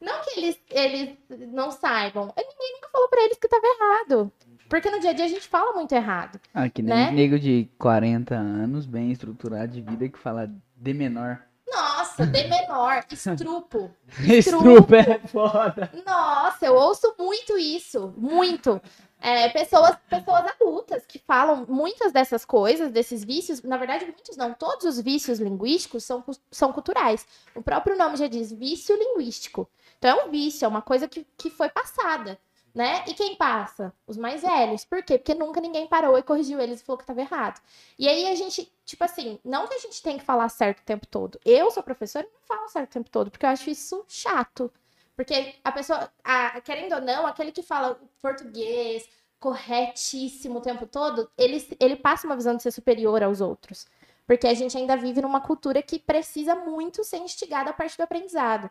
Não 0.00 0.22
que 0.22 0.38
eles, 0.40 0.58
eles 0.70 1.18
não 1.52 1.70
saibam. 1.70 2.32
Ninguém 2.36 2.72
nunca 2.74 2.88
falou 2.90 3.08
pra 3.08 3.22
eles 3.22 3.38
que 3.38 3.48
tava 3.48 3.66
errado. 3.66 4.32
Porque 4.70 4.88
no 4.88 5.00
dia 5.00 5.10
a 5.10 5.12
dia 5.12 5.24
a 5.24 5.28
gente 5.28 5.48
fala 5.48 5.72
muito 5.72 5.92
errado. 5.92 6.40
Ah, 6.54 6.68
que 6.70 6.80
nem 6.80 6.94
Né? 6.94 7.10
nego 7.10 7.38
de 7.38 7.68
40 7.76 8.36
anos, 8.36 8.86
bem 8.86 9.10
estruturado 9.10 9.72
de 9.72 9.80
vida, 9.82 10.08
que 10.08 10.16
fala 10.16 10.48
de 10.76 10.94
menor. 10.94 11.42
Nossa, 11.68 12.24
de 12.24 12.44
menor, 12.48 13.04
estrupo. 13.10 13.90
Estrupa 14.20 14.96
é 14.96 15.18
foda. 15.26 15.90
Nossa, 16.06 16.66
eu 16.66 16.74
ouço 16.74 17.12
muito 17.18 17.58
isso, 17.58 18.14
muito. 18.16 18.80
É, 19.20 19.48
pessoas, 19.50 19.96
pessoas 20.08 20.46
adultas 20.46 21.04
que 21.04 21.18
falam 21.18 21.66
muitas 21.68 22.12
dessas 22.12 22.44
coisas, 22.44 22.90
desses 22.90 23.22
vícios, 23.24 23.62
na 23.62 23.76
verdade, 23.76 24.04
muitos 24.04 24.36
não, 24.36 24.54
todos 24.54 24.84
os 24.84 25.00
vícios 25.00 25.38
linguísticos 25.40 26.04
são, 26.04 26.24
são 26.50 26.72
culturais. 26.72 27.26
O 27.54 27.62
próprio 27.62 27.98
nome 27.98 28.16
já 28.16 28.28
diz 28.28 28.52
vício 28.52 28.96
linguístico. 28.96 29.68
Então 29.98 30.18
é 30.18 30.24
um 30.24 30.30
vício, 30.30 30.64
é 30.64 30.68
uma 30.68 30.80
coisa 30.80 31.06
que, 31.08 31.26
que 31.36 31.50
foi 31.50 31.68
passada, 31.68 32.38
né? 32.74 33.04
E 33.08 33.14
quem 33.14 33.36
passa? 33.36 33.92
Os 34.06 34.16
mais 34.16 34.42
velhos. 34.42 34.84
Por 34.84 35.02
quê? 35.02 35.18
Porque 35.18 35.34
nunca 35.34 35.60
ninguém 35.60 35.86
parou 35.86 36.16
e 36.18 36.22
corrigiu 36.22 36.60
eles 36.60 36.80
e 36.80 36.84
falou 36.84 36.98
que 36.98 37.02
estava 37.04 37.20
errado. 37.20 37.60
E 37.98 38.08
aí 38.08 38.26
a 38.26 38.34
gente, 38.34 38.70
tipo 38.84 39.02
assim, 39.04 39.38
não 39.44 39.66
que 39.66 39.74
a 39.74 39.78
gente 39.78 40.02
tem 40.02 40.18
que 40.18 40.24
falar 40.24 40.48
certo 40.48 40.80
o 40.80 40.84
tempo 40.84 41.06
todo. 41.06 41.38
Eu 41.44 41.70
sou 41.70 41.82
professora 41.82 42.26
e 42.26 42.30
não 42.32 42.40
falo 42.46 42.68
certo 42.68 42.90
o 42.90 42.92
tempo 42.92 43.10
todo, 43.10 43.30
porque 43.30 43.44
eu 43.46 43.50
acho 43.50 43.70
isso 43.70 44.04
chato. 44.08 44.72
Porque 45.16 45.54
a 45.64 45.72
pessoa, 45.72 46.10
a- 46.24 46.60
querendo 46.60 46.94
ou 46.94 47.00
não, 47.00 47.26
aquele 47.26 47.52
que 47.52 47.62
fala 47.62 48.00
português 48.22 49.08
corretíssimo 49.38 50.58
o 50.58 50.62
tempo 50.62 50.86
todo, 50.86 51.30
ele, 51.36 51.66
ele 51.80 51.96
passa 51.96 52.26
uma 52.26 52.36
visão 52.36 52.56
de 52.56 52.62
ser 52.62 52.70
superior 52.70 53.22
aos 53.22 53.40
outros. 53.40 53.86
Porque 54.26 54.46
a 54.46 54.54
gente 54.54 54.76
ainda 54.76 54.96
vive 54.96 55.20
numa 55.20 55.40
cultura 55.40 55.82
que 55.82 55.98
precisa 55.98 56.54
muito 56.54 57.02
ser 57.02 57.18
instigada 57.18 57.70
a 57.70 57.72
partir 57.72 57.96
do 57.96 58.02
aprendizado. 58.04 58.70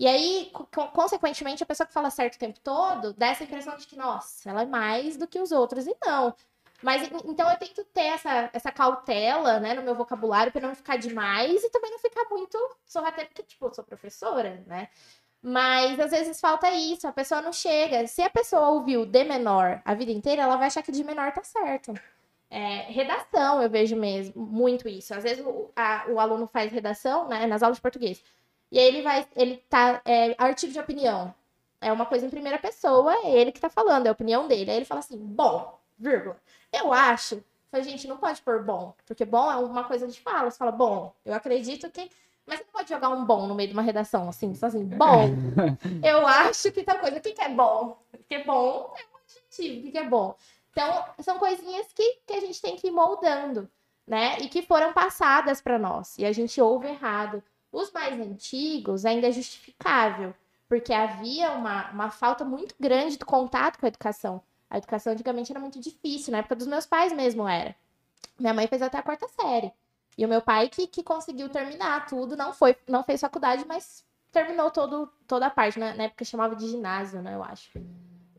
E 0.00 0.06
aí, 0.08 0.48
co- 0.54 0.66
co- 0.74 0.88
consequentemente, 0.88 1.62
a 1.62 1.66
pessoa 1.66 1.86
que 1.86 1.92
fala 1.92 2.08
certo 2.10 2.36
o 2.36 2.38
tempo 2.38 2.58
todo 2.60 3.12
dá 3.12 3.26
essa 3.28 3.44
impressão 3.44 3.76
de 3.76 3.86
que, 3.86 3.96
nossa, 3.96 4.48
ela 4.50 4.62
é 4.62 4.66
mais 4.66 5.18
do 5.18 5.26
que 5.28 5.38
os 5.38 5.52
outros. 5.52 5.86
E 5.86 5.94
não. 6.04 6.34
Mas 6.82 7.02
en- 7.02 7.30
então 7.30 7.50
eu 7.50 7.58
tento 7.58 7.84
ter 7.84 8.06
essa, 8.06 8.48
essa 8.54 8.72
cautela, 8.72 9.60
né, 9.60 9.74
no 9.74 9.82
meu 9.82 9.94
vocabulário 9.94 10.50
para 10.50 10.66
não 10.66 10.74
ficar 10.74 10.96
demais 10.96 11.62
e 11.62 11.68
também 11.70 11.90
não 11.90 11.98
ficar 11.98 12.24
muito 12.30 12.58
sorrateira, 12.86 13.28
porque, 13.28 13.42
tipo, 13.42 13.66
eu 13.66 13.74
sou 13.74 13.84
professora, 13.84 14.64
né? 14.66 14.88
Mas 15.42 16.00
às 16.00 16.10
vezes 16.12 16.40
falta 16.40 16.70
isso, 16.70 17.06
a 17.06 17.12
pessoa 17.12 17.42
não 17.42 17.52
chega. 17.52 18.06
Se 18.06 18.22
a 18.22 18.30
pessoa 18.30 18.70
ouviu 18.70 19.06
de 19.06 19.24
menor 19.24 19.82
a 19.84 19.94
vida 19.94 20.12
inteira, 20.12 20.42
ela 20.42 20.56
vai 20.56 20.68
achar 20.68 20.82
que 20.82 20.92
de 20.92 21.04
menor 21.04 21.32
tá 21.32 21.42
certo. 21.44 21.92
É, 22.50 22.90
redação, 22.90 23.62
eu 23.62 23.70
vejo 23.70 23.96
mesmo 23.96 24.42
muito 24.44 24.88
isso. 24.88 25.14
Às 25.14 25.22
vezes 25.24 25.44
o, 25.44 25.70
a- 25.76 26.06
o 26.08 26.18
aluno 26.20 26.46
faz 26.46 26.72
redação, 26.72 27.28
né, 27.28 27.46
nas 27.46 27.62
aulas 27.62 27.76
de 27.78 27.82
português. 27.82 28.22
E 28.70 28.78
aí 28.78 28.86
ele 28.86 29.02
vai, 29.02 29.26
ele 29.36 29.56
tá, 29.68 30.00
é, 30.04 30.34
artigo 30.38 30.72
de 30.72 30.78
opinião. 30.78 31.34
É 31.80 31.90
uma 31.90 32.06
coisa 32.06 32.26
em 32.26 32.30
primeira 32.30 32.58
pessoa, 32.58 33.12
é 33.24 33.30
ele 33.30 33.52
que 33.52 33.60
tá 33.60 33.70
falando, 33.70 34.06
é 34.06 34.08
a 34.10 34.12
opinião 34.12 34.46
dele. 34.46 34.70
Aí 34.70 34.76
ele 34.76 34.84
fala 34.84 35.00
assim, 35.00 35.16
bom, 35.16 35.78
vírgula. 35.98 36.36
Eu 36.72 36.92
acho. 36.92 37.42
Falei, 37.70 37.84
gente, 37.84 38.08
não 38.08 38.16
pode 38.16 38.42
pôr 38.42 38.64
bom, 38.64 38.94
porque 39.06 39.24
bom 39.24 39.50
é 39.50 39.56
uma 39.56 39.84
coisa 39.84 40.06
de 40.06 40.20
fala. 40.20 40.50
Você 40.50 40.58
fala, 40.58 40.72
bom, 40.72 41.14
eu 41.24 41.32
acredito 41.32 41.90
que. 41.90 42.10
Mas 42.46 42.58
você 42.58 42.64
não 42.64 42.72
pode 42.72 42.88
jogar 42.88 43.10
um 43.10 43.24
bom 43.24 43.46
no 43.46 43.54
meio 43.54 43.68
de 43.68 43.74
uma 43.74 43.82
redação, 43.82 44.28
assim, 44.28 44.54
só 44.54 44.66
assim, 44.66 44.84
bom. 44.84 45.28
Eu 46.02 46.26
acho 46.26 46.72
que 46.72 46.82
tal 46.82 46.98
coisa. 46.98 47.18
O 47.18 47.20
que, 47.20 47.32
que 47.32 47.42
é 47.42 47.48
bom? 47.48 47.96
Porque 48.10 48.42
bom 48.42 48.92
é 48.96 49.02
um 49.04 49.18
adjetivo, 49.18 49.78
o 49.78 49.82
que, 49.84 49.92
que 49.92 49.98
é 49.98 50.08
bom? 50.08 50.34
Então, 50.72 51.04
são 51.20 51.38
coisinhas 51.38 51.86
que, 51.92 52.18
que 52.26 52.32
a 52.32 52.40
gente 52.40 52.60
tem 52.60 52.74
que 52.74 52.88
ir 52.88 52.90
moldando, 52.90 53.70
né? 54.04 54.36
E 54.40 54.48
que 54.48 54.62
foram 54.62 54.92
passadas 54.92 55.60
para 55.60 55.78
nós. 55.78 56.18
E 56.18 56.24
a 56.24 56.32
gente 56.32 56.60
ouve 56.60 56.88
errado. 56.88 57.40
Os 57.72 57.92
mais 57.92 58.18
antigos 58.20 59.04
ainda 59.04 59.28
é 59.28 59.32
justificável, 59.32 60.34
porque 60.68 60.92
havia 60.92 61.52
uma, 61.52 61.90
uma 61.90 62.10
falta 62.10 62.44
muito 62.44 62.74
grande 62.78 63.16
do 63.16 63.26
contato 63.26 63.78
com 63.78 63.86
a 63.86 63.88
educação. 63.88 64.42
A 64.68 64.78
educação 64.78 65.12
antigamente 65.12 65.52
era 65.52 65.60
muito 65.60 65.80
difícil, 65.80 66.32
na 66.32 66.38
época 66.38 66.56
dos 66.56 66.66
meus 66.66 66.86
pais 66.86 67.12
mesmo 67.12 67.48
era. 67.48 67.74
Minha 68.38 68.54
mãe 68.54 68.66
fez 68.66 68.80
até 68.82 68.98
a 68.98 69.02
quarta 69.02 69.26
série. 69.28 69.72
E 70.16 70.24
o 70.24 70.28
meu 70.28 70.42
pai 70.42 70.68
que, 70.68 70.86
que 70.86 71.02
conseguiu 71.02 71.48
terminar 71.48 72.06
tudo, 72.06 72.36
não 72.36 72.52
foi, 72.52 72.76
não 72.88 73.02
fez 73.02 73.20
faculdade, 73.20 73.64
mas 73.66 74.04
terminou 74.30 74.70
todo, 74.70 75.06
toda 75.26 75.46
a 75.46 75.50
parte, 75.50 75.78
né? 75.78 75.94
na 75.94 76.04
época 76.04 76.24
chamava 76.24 76.54
de 76.54 76.68
ginásio, 76.68 77.22
né, 77.22 77.34
eu 77.34 77.42
acho. 77.42 77.70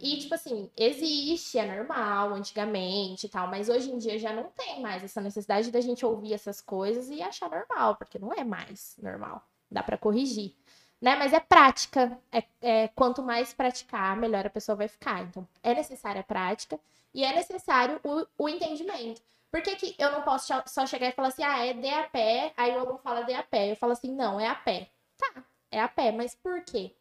E, 0.01 0.17
tipo 0.17 0.33
assim, 0.33 0.67
existe, 0.75 1.59
é 1.59 1.75
normal, 1.77 2.33
antigamente 2.33 3.27
e 3.27 3.29
tal, 3.29 3.47
mas 3.47 3.69
hoje 3.69 3.91
em 3.91 3.99
dia 3.99 4.17
já 4.17 4.33
não 4.33 4.45
tem 4.49 4.81
mais 4.81 5.03
essa 5.03 5.21
necessidade 5.21 5.69
da 5.69 5.79
gente 5.79 6.03
ouvir 6.03 6.33
essas 6.33 6.59
coisas 6.59 7.09
e 7.09 7.21
achar 7.21 7.51
normal, 7.51 7.95
porque 7.95 8.17
não 8.17 8.33
é 8.33 8.43
mais 8.43 8.95
normal. 8.99 9.45
Dá 9.69 9.83
pra 9.83 9.99
corrigir, 9.99 10.55
né? 10.99 11.15
Mas 11.15 11.33
é 11.33 11.39
prática. 11.39 12.17
É, 12.31 12.43
é, 12.61 12.87
quanto 12.89 13.21
mais 13.21 13.53
praticar, 13.53 14.17
melhor 14.17 14.45
a 14.45 14.49
pessoa 14.49 14.75
vai 14.75 14.87
ficar. 14.87 15.21
Então, 15.21 15.47
é 15.61 15.75
necessária 15.75 16.21
a 16.21 16.23
prática 16.23 16.79
e 17.13 17.23
é 17.23 17.35
necessário 17.35 18.01
o, 18.03 18.25
o 18.45 18.49
entendimento. 18.49 19.21
Por 19.51 19.61
que, 19.61 19.75
que 19.75 19.95
eu 19.99 20.11
não 20.11 20.23
posso 20.23 20.51
só 20.65 20.87
chegar 20.87 21.09
e 21.09 21.11
falar 21.11 21.27
assim, 21.27 21.43
ah, 21.43 21.63
é 21.63 21.73
de 21.73 21.89
a 21.89 22.03
pé, 22.09 22.53
aí 22.57 22.71
o 22.75 22.79
aluno 22.79 22.97
fala 22.97 23.21
de 23.21 23.33
a 23.33 23.43
pé. 23.43 23.71
Eu 23.71 23.75
falo 23.75 23.91
assim, 23.93 24.11
não, 24.15 24.39
é 24.39 24.47
a 24.47 24.55
pé. 24.55 24.89
Tá, 25.17 25.43
é 25.69 25.79
a 25.79 25.87
pé, 25.87 26.11
mas 26.11 26.33
por 26.33 26.63
quê? 26.63 26.95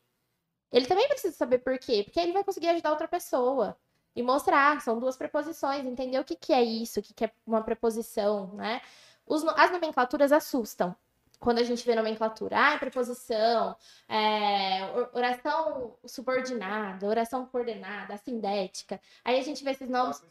Ele 0.73 0.87
também 0.87 1.09
precisa 1.09 1.35
saber 1.37 1.59
por 1.59 1.79
quê, 1.79 2.03
porque 2.05 2.21
ele 2.21 2.33
vai 2.33 2.45
conseguir 2.45 2.69
ajudar 2.69 2.91
outra 2.91 3.09
pessoa. 3.09 3.77
E 4.15 4.23
mostrar, 4.23 4.81
são 4.81 4.99
duas 4.99 5.17
preposições, 5.17 5.85
entender 5.87 6.19
o 6.19 6.25
que, 6.25 6.35
que 6.37 6.53
é 6.53 6.63
isso, 6.63 7.01
o 7.01 7.03
que, 7.03 7.15
que 7.15 7.25
é 7.25 7.33
uma 7.47 7.63
preposição, 7.63 8.55
né? 8.55 8.81
Os 9.27 9.45
as 9.47 9.71
nomenclaturas 9.71 10.33
assustam. 10.33 10.95
Quando 11.39 11.59
a 11.59 11.63
gente 11.65 11.87
vê 11.87 11.95
nomenclatura, 11.95 12.55
ah, 12.59 12.75
é 12.75 12.79
preposição, 12.79 13.75
é, 14.07 14.85
or- 14.95 15.11
oração 15.15 15.97
subordinada, 16.05 17.07
oração 17.07 17.47
coordenada, 17.47 18.13
assindética. 18.15 19.01
Aí 19.25 19.39
a 19.39 19.43
gente 19.43 19.65
vê 19.65 19.71
esses 19.71 19.89
nomes 19.89 20.23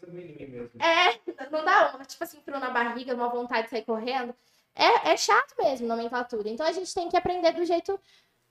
é, 0.79 1.19
não 1.51 1.63
dá 1.63 1.95
uma, 1.95 2.05
tipo 2.05 2.23
assim, 2.23 2.41
frio 2.41 2.59
na 2.59 2.69
barriga, 2.69 3.13
uma 3.15 3.29
vontade 3.29 3.63
de 3.63 3.69
sair 3.71 3.83
correndo. 3.85 4.33
É, 4.75 5.11
é 5.11 5.17
chato 5.17 5.55
mesmo, 5.57 5.87
nomenclatura. 5.87 6.49
Então 6.49 6.65
a 6.65 6.71
gente 6.71 6.93
tem 6.93 7.09
que 7.09 7.17
aprender 7.17 7.51
do 7.53 7.65
jeito 7.65 7.99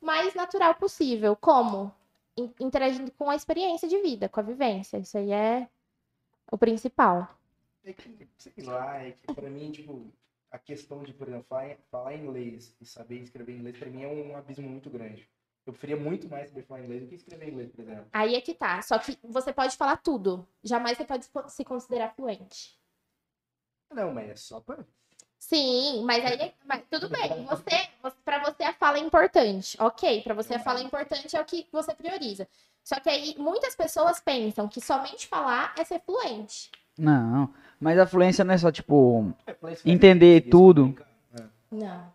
mais 0.01 0.35
natural 0.35 0.75
possível. 0.75 1.37
Como? 1.37 1.93
In- 2.37 2.53
Interagindo 2.61 3.11
com 3.13 3.29
a 3.31 3.37
experiência 3.37 3.89
de 3.89 4.01
vida, 4.01 4.29
com 4.29 4.41
a 4.41 4.43
vivência. 4.43 4.99
Isso 4.99 5.17
aí 5.19 5.33
é 5.33 5.69
o 6.51 6.57
principal. 6.59 7.29
É 7.85 7.93
que, 7.93 8.29
sei 8.37 8.65
lá, 8.65 9.03
é 9.03 9.13
que 9.13 9.35
pra 9.35 9.49
mim, 9.51 9.71
tipo, 9.73 10.13
a 10.51 10.59
questão 10.59 11.03
de, 11.03 11.13
por 11.13 11.29
exemplo, 11.29 11.47
falar, 11.49 11.77
falar 11.91 12.15
inglês 12.15 12.75
e 12.81 12.85
saber 12.87 13.19
escrever 13.21 13.57
inglês, 13.57 13.77
pra 13.79 13.89
mim 13.91 14.03
é 14.03 14.09
um 14.09 14.37
abismo 14.37 14.69
muito 14.69 14.91
grande. 14.91 15.29
Eu 15.67 15.73
preferia 15.73 15.97
muito 15.97 16.29
mais 16.29 16.49
saber 16.49 16.63
falar 16.65 16.81
inglês 16.83 17.03
do 17.03 17.09
que 17.09 17.15
escrever 17.17 17.49
inglês, 17.51 17.71
por 17.71 17.81
exemplo. 17.83 18.07
Aí 18.13 18.35
é 18.35 18.41
que 18.41 18.55
tá. 18.55 18.81
Só 18.83 18.99
que 18.99 19.19
você 19.23 19.53
pode 19.53 19.77
falar 19.77 19.99
tudo. 19.99 20.47
Jamais 20.63 20.97
você 20.97 21.05
pode 21.05 21.27
se 21.49 21.65
considerar 21.65 22.15
fluente. 22.15 22.79
Não, 23.91 24.13
mas 24.13 24.31
é 24.31 24.37
só 24.37 24.61
pra. 24.61 24.85
Sim, 25.39 26.03
mas 26.05 26.25
aí 26.25 26.35
é- 26.41 26.53
mas 26.67 26.83
tudo 26.91 27.09
bem. 27.09 27.45
Você, 27.47 27.89
você 28.03 28.17
para 28.25 28.45
você 28.45 28.65
a 28.65 28.73
fala 28.75 28.99
é 28.99 29.01
importante. 29.01 29.77
OK, 29.81 30.23
para 30.23 30.35
você 30.35 30.55
a 30.55 30.59
fala 30.59 30.81
é 30.81 30.83
importante 30.83 31.37
é 31.37 31.41
o 31.41 31.45
que 31.45 31.67
você 31.73 31.95
prioriza. 31.95 32.47
Só 32.85 32.99
que 33.01 33.09
aí 33.09 33.35
muitas 33.39 33.75
pessoas 33.77 34.19
pensam 34.21 34.67
que 34.69 34.81
somente 34.81 35.27
falar 35.27 35.75
é 35.79 35.85
ser 35.85 36.01
fluente. 36.01 36.71
Não, 36.99 37.53
mas 37.79 37.99
a 37.99 38.07
fluência 38.07 38.45
não 38.45 38.55
é 38.55 38.59
só, 38.59 38.73
tipo, 38.73 39.33
É, 39.47 39.55
vai 39.61 39.77
Entender 39.85 40.49
tudo. 40.51 40.95
Não. 41.71 42.13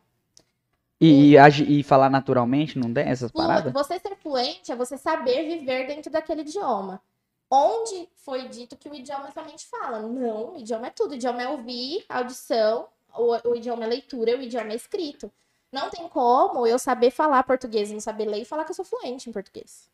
e, 1.00 1.32
e, 1.32 1.38
agi- 1.38 1.80
e 1.80 1.84
falar 1.84 2.10
naturalmente, 2.10 2.78
não 2.80 2.94
tem 2.94 3.08
essas 3.08 3.32
paradas? 3.32 3.72
Você 3.72 4.00
ser 4.00 4.16
fluente 4.18 4.72
é 4.72 4.76
você 4.76 4.98
saber 4.98 5.44
viver 5.60 5.86
dentro 5.88 6.12
daquele 6.12 6.42
idioma. 6.42 7.02
Onde 7.50 8.10
foi 8.16 8.48
dito 8.48 8.76
que 8.76 8.90
o 8.90 8.96
idioma 8.96 9.32
somente 9.32 9.68
fala? 9.68 10.00
Não, 10.02 10.54
o 10.56 10.58
idioma 10.58 10.88
é 10.88 10.90
tudo. 10.90 11.12
O 11.12 11.16
idioma 11.16 11.42
é 11.44 11.48
ouvir, 11.48 12.04
audição, 12.10 12.88
o, 13.16 13.50
o 13.50 13.56
idioma 13.56 13.84
é 13.84 13.88
leitura, 13.88 14.38
o 14.38 14.42
idioma 14.42 14.72
é 14.72 14.76
escrito. 14.76 15.32
Não 15.72 15.90
tem 15.90 16.08
como 16.08 16.68
eu 16.68 16.78
saber 16.78 17.12
falar 17.12 17.44
português 17.44 17.90
e 17.90 17.94
não 17.94 18.00
saber 18.00 18.26
ler 18.26 18.42
e 18.42 18.46
falar 18.46 18.64
que 18.64 18.72
eu 18.72 18.76
sou 18.76 18.86
fluente 18.86 19.30
em 19.30 19.34
português. 19.34 19.90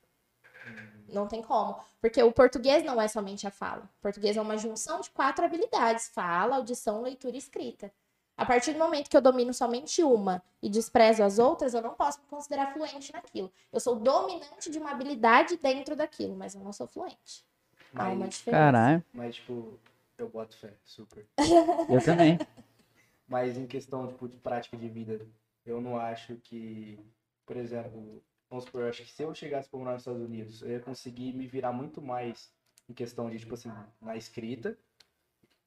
Não 1.08 1.28
tem 1.28 1.42
como. 1.42 1.78
Porque 2.02 2.22
o 2.22 2.32
português 2.32 2.84
não 2.84 3.02
é 3.02 3.08
somente 3.08 3.48
a 3.48 3.52
fala. 3.52 3.90
O 4.00 4.02
português 4.02 4.38
é 4.38 4.42
uma 4.42 4.58
junção 4.58 5.02
de 5.02 5.10
quatro 5.10 5.44
habilidades: 5.44 6.10
fala, 6.10 6.58
audição, 6.58 7.02
leitura 7.02 7.36
e 7.36 7.40
escrita. 7.40 7.92
A 8.38 8.46
partir 8.46 8.72
do 8.72 8.80
momento 8.80 9.10
que 9.10 9.18
eu 9.18 9.22
domino 9.22 9.54
somente 9.54 10.02
uma 10.02 10.42
e 10.62 10.70
desprezo 10.70 11.24
as 11.24 11.40
outras, 11.40 11.74
eu 11.74 11.82
não 11.82 11.94
posso 11.94 12.22
me 12.22 12.28
considerar 12.28 12.72
fluente 12.72 13.12
naquilo. 13.12 13.52
Eu 13.72 13.82
sou 13.82 13.98
dominante 13.98 14.72
de 14.72 14.78
uma 14.78 14.92
habilidade 14.92 15.58
dentro 15.58 15.94
daquilo, 15.94 16.38
mas 16.38 16.56
eu 16.56 16.62
não 16.62 16.72
sou 16.72 16.88
fluente. 16.88 17.46
Há 17.94 18.06
uma 18.06 18.16
Mas, 18.16 18.30
diferença. 18.36 18.64
Caralho, 18.64 19.04
mas, 19.12 19.36
tipo, 19.36 19.78
eu 20.18 20.30
boto 20.30 20.56
fé, 20.56 20.74
super. 20.86 21.26
eu 21.90 22.02
também. 22.04 22.40
Mas 23.30 23.58
em 23.58 23.68
questão 23.68 24.08
tipo, 24.08 24.28
de 24.28 24.38
prática 24.38 24.76
de 24.76 24.90
vida, 24.90 25.26
eu 25.66 25.80
não 25.80 25.98
acho 25.98 26.36
que, 26.38 27.00
por 27.46 27.56
exemplo, 27.56 28.24
vamos 28.50 28.66
supor, 28.66 28.82
eu 28.82 28.90
acho 28.90 29.04
que 29.04 29.12
se 29.12 29.22
eu 29.22 29.34
chegasse 29.36 29.70
para 29.70 29.78
morar 29.80 29.94
nos 29.94 30.02
Estados 30.02 30.22
Unidos, 30.22 30.62
eu 30.64 30.72
ia 30.72 30.80
conseguir 30.80 31.32
me 31.34 31.46
virar 31.48 31.72
muito 31.72 32.02
mais 32.02 32.52
em 32.90 32.94
questão 32.94 33.30
de, 33.30 33.38
tipo 33.38 33.54
assim, 33.54 33.72
na 34.02 34.18
escrita. 34.18 34.76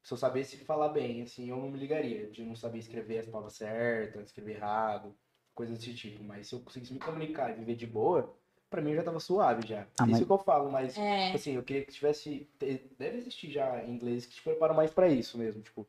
Se 0.03 0.13
eu 0.13 0.19
sabesse 0.19 0.57
falar 0.65 0.89
bem, 0.89 1.23
assim, 1.23 1.49
eu 1.49 1.57
não 1.57 1.71
me 1.71 1.79
ligaria 1.79 2.29
de 2.29 2.45
não 2.45 2.57
saber 2.57 2.79
escrever 2.79 3.21
as 3.21 3.27
palavras 3.27 3.53
certas, 3.55 4.27
escrever 4.27 4.57
errado, 4.57 5.15
coisas 5.55 5.79
desse 5.79 5.95
tipo. 5.95 6.25
Mas 6.25 6.49
se 6.49 6.55
eu 6.57 6.61
conseguisse 6.61 6.93
me 6.93 6.99
comunicar 6.99 7.51
e 7.53 7.55
viver 7.55 7.77
de 7.77 7.87
boa, 7.87 8.37
pra 8.69 8.83
mim 8.83 8.97
já 8.97 9.05
tava 9.05 9.21
suave 9.21 9.65
já. 9.69 9.83
Ah, 10.01 10.03
Isso 10.03 10.11
mas- 10.11 10.25
que 10.25 10.33
eu 10.33 10.39
falo, 10.39 10.73
mas 10.73 10.99
É, 10.99 11.27
Tipo 11.27 11.37
assim, 11.37 11.53
eu 11.53 11.63
queria 11.63 11.85
que 11.85 11.93
tivesse. 11.93 12.51
Deve 12.99 13.19
existir 13.19 13.53
já 13.53 13.85
em 13.85 13.93
inglês 13.95 14.27
que 14.27 14.35
te 14.35 14.43
preparam 14.43 14.75
mais 14.75 14.91
pra 14.91 15.09
isso 15.09 15.39
mesmo. 15.39 15.63
Tipo, 15.63 15.87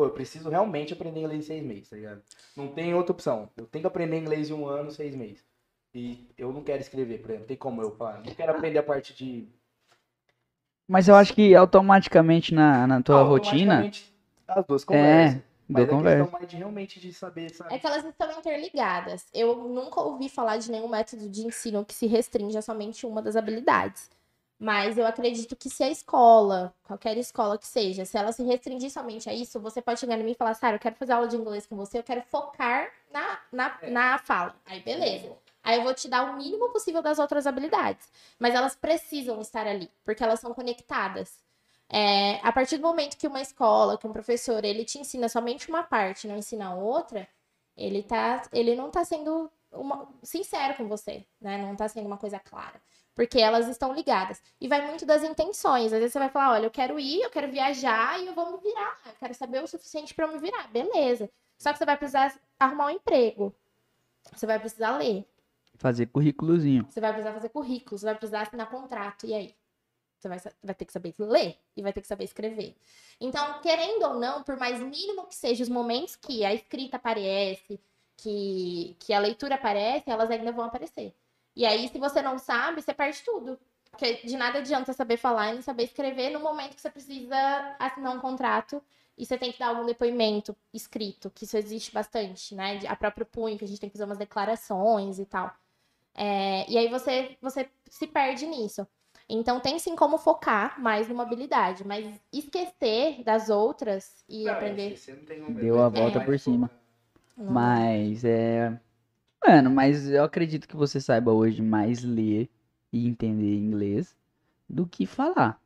pô, 0.00 0.06
eu 0.06 0.10
preciso 0.10 0.48
realmente 0.48 0.94
aprender 0.94 1.20
inglês 1.20 1.44
em 1.44 1.46
seis 1.46 1.62
meses, 1.62 1.90
tá 1.90 1.96
ligado? 1.96 2.22
Não 2.56 2.68
tem 2.68 2.94
outra 2.94 3.12
opção. 3.12 3.50
Eu 3.54 3.66
tenho 3.66 3.82
que 3.82 3.86
aprender 3.86 4.18
inglês 4.18 4.48
em 4.48 4.54
um 4.54 4.66
ano, 4.66 4.90
seis 4.90 5.14
meses. 5.14 5.44
E 5.94 6.26
eu 6.38 6.50
não 6.52 6.62
quero 6.64 6.80
escrever, 6.80 7.20
por 7.20 7.30
exemplo. 7.30 7.46
Tem 7.46 7.56
como 7.56 7.82
eu 7.82 7.94
falar? 7.94 8.22
Não 8.24 8.34
quero 8.34 8.52
aprender 8.52 8.78
a 8.78 8.82
parte 8.82 9.12
de. 9.12 9.46
Mas 10.88 11.06
eu 11.06 11.14
acho 11.14 11.34
que 11.34 11.54
automaticamente 11.54 12.54
na, 12.54 12.86
na 12.86 13.02
tua 13.02 13.20
Ah, 13.20 13.24
rotina, 13.24 13.90
As 14.48 14.64
duas 14.66 14.84
conversas. 14.84 15.42
deu 15.68 15.84
Mas 15.84 15.84
a 15.84 15.86
conversa. 15.88 16.24
questão 16.24 16.40
mais 16.40 16.50
de 16.50 16.56
realmente 16.56 16.98
de 17.00 17.12
saber, 17.12 17.50
sabe? 17.50 17.74
é 17.74 17.78
que 17.78 17.86
elas 17.86 18.04
estão 18.04 18.32
interligadas. 18.32 19.26
Eu 19.34 19.68
nunca 19.68 20.00
ouvi 20.00 20.30
falar 20.30 20.56
de 20.56 20.70
nenhum 20.70 20.88
método 20.88 21.28
de 21.28 21.42
ensino 21.46 21.84
que 21.84 21.92
se 21.92 22.06
restringe 22.06 22.56
a 22.56 22.62
somente 22.62 23.04
uma 23.04 23.20
das 23.20 23.36
habilidades. 23.36 24.10
Mas 24.62 24.98
eu 24.98 25.06
acredito 25.06 25.56
que 25.56 25.70
se 25.70 25.82
a 25.82 25.88
escola, 25.88 26.74
qualquer 26.84 27.16
escola 27.16 27.56
que 27.56 27.66
seja, 27.66 28.04
se 28.04 28.18
ela 28.18 28.30
se 28.30 28.42
restringir 28.42 28.90
somente 28.90 29.26
a 29.30 29.32
isso, 29.32 29.58
você 29.58 29.80
pode 29.80 29.98
chegar 29.98 30.18
em 30.18 30.22
mim 30.22 30.32
e 30.32 30.34
falar, 30.34 30.52
Sara, 30.52 30.76
eu 30.76 30.80
quero 30.80 30.96
fazer 30.96 31.14
aula 31.14 31.26
de 31.26 31.34
inglês 31.36 31.66
com 31.66 31.76
você, 31.76 31.98
eu 31.98 32.02
quero 32.02 32.20
focar 32.22 32.90
na, 33.10 33.38
na, 33.50 33.78
É. 33.80 33.90
na 33.90 34.18
fala. 34.18 34.54
Aí, 34.66 34.80
beleza. 34.80 35.34
Aí 35.62 35.78
eu 35.78 35.82
vou 35.82 35.94
te 35.94 36.08
dar 36.08 36.24
o 36.30 36.36
mínimo 36.36 36.68
possível 36.70 37.00
das 37.00 37.18
outras 37.18 37.46
habilidades. 37.46 38.06
Mas 38.38 38.54
elas 38.54 38.76
precisam 38.76 39.40
estar 39.40 39.66
ali, 39.66 39.90
porque 40.04 40.22
elas 40.22 40.40
são 40.40 40.52
conectadas. 40.52 41.38
É, 41.88 42.38
a 42.46 42.52
partir 42.52 42.76
do 42.76 42.82
momento 42.82 43.16
que 43.16 43.26
uma 43.26 43.40
escola, 43.40 43.96
que 43.96 44.06
um 44.06 44.12
professor, 44.12 44.62
ele 44.62 44.84
te 44.84 44.98
ensina 44.98 45.26
somente 45.28 45.70
uma 45.70 45.82
parte, 45.82 46.28
não 46.28 46.36
ensina 46.36 46.68
a 46.68 46.74
outra, 46.74 47.26
ele, 47.76 48.02
tá, 48.02 48.42
ele 48.52 48.76
não 48.76 48.90
tá 48.90 49.04
sendo 49.04 49.50
uma- 49.72 50.06
sincero 50.22 50.74
com 50.74 50.86
você, 50.86 51.24
né? 51.40 51.56
Não 51.58 51.74
tá 51.74 51.88
sendo 51.88 52.06
uma 52.06 52.16
coisa 52.18 52.38
clara. 52.38 52.80
Porque 53.14 53.38
elas 53.38 53.68
estão 53.68 53.92
ligadas. 53.92 54.42
E 54.60 54.68
vai 54.68 54.86
muito 54.86 55.04
das 55.04 55.22
intenções. 55.22 55.92
Às 55.92 55.98
vezes 55.98 56.12
você 56.12 56.18
vai 56.18 56.30
falar, 56.30 56.52
olha, 56.52 56.66
eu 56.66 56.70
quero 56.70 56.98
ir, 56.98 57.22
eu 57.22 57.30
quero 57.30 57.50
viajar 57.50 58.20
e 58.20 58.26
eu 58.26 58.34
vou 58.34 58.52
me 58.52 58.58
virar. 58.58 58.98
Eu 59.06 59.12
quero 59.18 59.34
saber 59.34 59.62
o 59.62 59.66
suficiente 59.66 60.14
para 60.14 60.26
eu 60.26 60.32
me 60.32 60.38
virar. 60.38 60.68
Beleza. 60.68 61.30
Só 61.58 61.72
que 61.72 61.78
você 61.78 61.84
vai 61.84 61.96
precisar 61.96 62.40
arrumar 62.58 62.86
um 62.86 62.90
emprego. 62.90 63.54
Você 64.32 64.46
vai 64.46 64.58
precisar 64.58 64.96
ler. 64.96 65.26
fazer 65.76 66.06
currículozinho. 66.06 66.86
Você 66.88 67.00
vai 67.00 67.12
precisar 67.12 67.34
fazer 67.34 67.48
currículo, 67.48 67.98
você 67.98 68.06
vai 68.06 68.14
precisar 68.14 68.42
assinar 68.42 68.70
contrato, 68.70 69.26
e 69.26 69.34
aí? 69.34 69.54
Você 70.18 70.28
vai, 70.28 70.38
vai 70.62 70.74
ter 70.74 70.84
que 70.84 70.92
saber 70.92 71.14
ler 71.18 71.56
e 71.74 71.82
vai 71.82 71.92
ter 71.92 72.02
que 72.02 72.06
saber 72.06 72.24
escrever. 72.24 72.76
Então, 73.18 73.60
querendo 73.62 74.02
ou 74.02 74.14
não, 74.20 74.42
por 74.42 74.56
mais 74.58 74.78
mínimo 74.78 75.26
que 75.26 75.34
sejam 75.34 75.64
os 75.64 75.70
momentos 75.70 76.14
que 76.14 76.44
a 76.44 76.52
escrita 76.52 76.98
aparece, 76.98 77.80
que, 78.18 78.96
que 78.98 79.14
a 79.14 79.18
leitura 79.18 79.54
aparece, 79.54 80.10
elas 80.10 80.30
ainda 80.30 80.52
vão 80.52 80.66
aparecer. 80.66 81.14
E 81.60 81.66
aí, 81.66 81.88
se 81.88 81.98
você 81.98 82.22
não 82.22 82.38
sabe, 82.38 82.80
você 82.80 82.94
perde 82.94 83.20
tudo. 83.22 83.58
Porque 83.90 84.14
de 84.26 84.34
nada 84.34 84.60
adianta 84.60 84.94
saber 84.94 85.18
falar 85.18 85.50
e 85.50 85.56
não 85.56 85.60
saber 85.60 85.82
escrever 85.82 86.30
no 86.30 86.40
momento 86.40 86.74
que 86.74 86.80
você 86.80 86.88
precisa 86.88 87.36
assinar 87.78 88.16
um 88.16 88.18
contrato 88.18 88.82
e 89.18 89.26
você 89.26 89.36
tem 89.36 89.52
que 89.52 89.58
dar 89.58 89.66
algum 89.66 89.84
depoimento 89.84 90.56
escrito, 90.72 91.28
que 91.28 91.44
isso 91.44 91.58
existe 91.58 91.92
bastante, 91.92 92.54
né? 92.54 92.80
A 92.88 92.96
próprio 92.96 93.26
punho, 93.26 93.58
que 93.58 93.64
a 93.66 93.68
gente 93.68 93.78
tem 93.78 93.90
que 93.90 93.92
fazer 93.92 94.06
umas 94.06 94.16
declarações 94.16 95.18
e 95.18 95.26
tal. 95.26 95.54
É, 96.14 96.64
e 96.66 96.78
aí 96.78 96.88
você, 96.88 97.36
você 97.42 97.68
se 97.90 98.06
perde 98.06 98.46
nisso. 98.46 98.86
Então 99.28 99.60
tem 99.60 99.78
sim 99.78 99.94
como 99.94 100.16
focar 100.16 100.80
mais 100.80 101.08
numa 101.08 101.24
habilidade, 101.24 101.86
mas 101.86 102.06
esquecer 102.32 103.22
das 103.22 103.50
outras 103.50 104.24
e 104.26 104.46
Não, 104.46 104.52
aprender. 104.54 104.98
Deu 105.50 105.78
a 105.78 105.90
volta 105.90 106.20
mais 106.20 106.24
por 106.30 106.38
cima. 106.38 106.70
não- 107.36 107.52
Mas 107.52 108.24
é. 108.24 108.80
Mano, 109.46 109.70
mas 109.70 110.08
eu 110.10 110.22
acredito 110.24 110.68
que 110.68 110.76
você 110.76 111.00
saiba 111.00 111.32
hoje 111.32 111.62
mais 111.62 112.02
ler 112.02 112.48
e 112.92 113.06
entender 113.06 113.56
inglês 113.56 114.16
do 114.68 114.86
que 114.86 115.06
falar. 115.06 115.60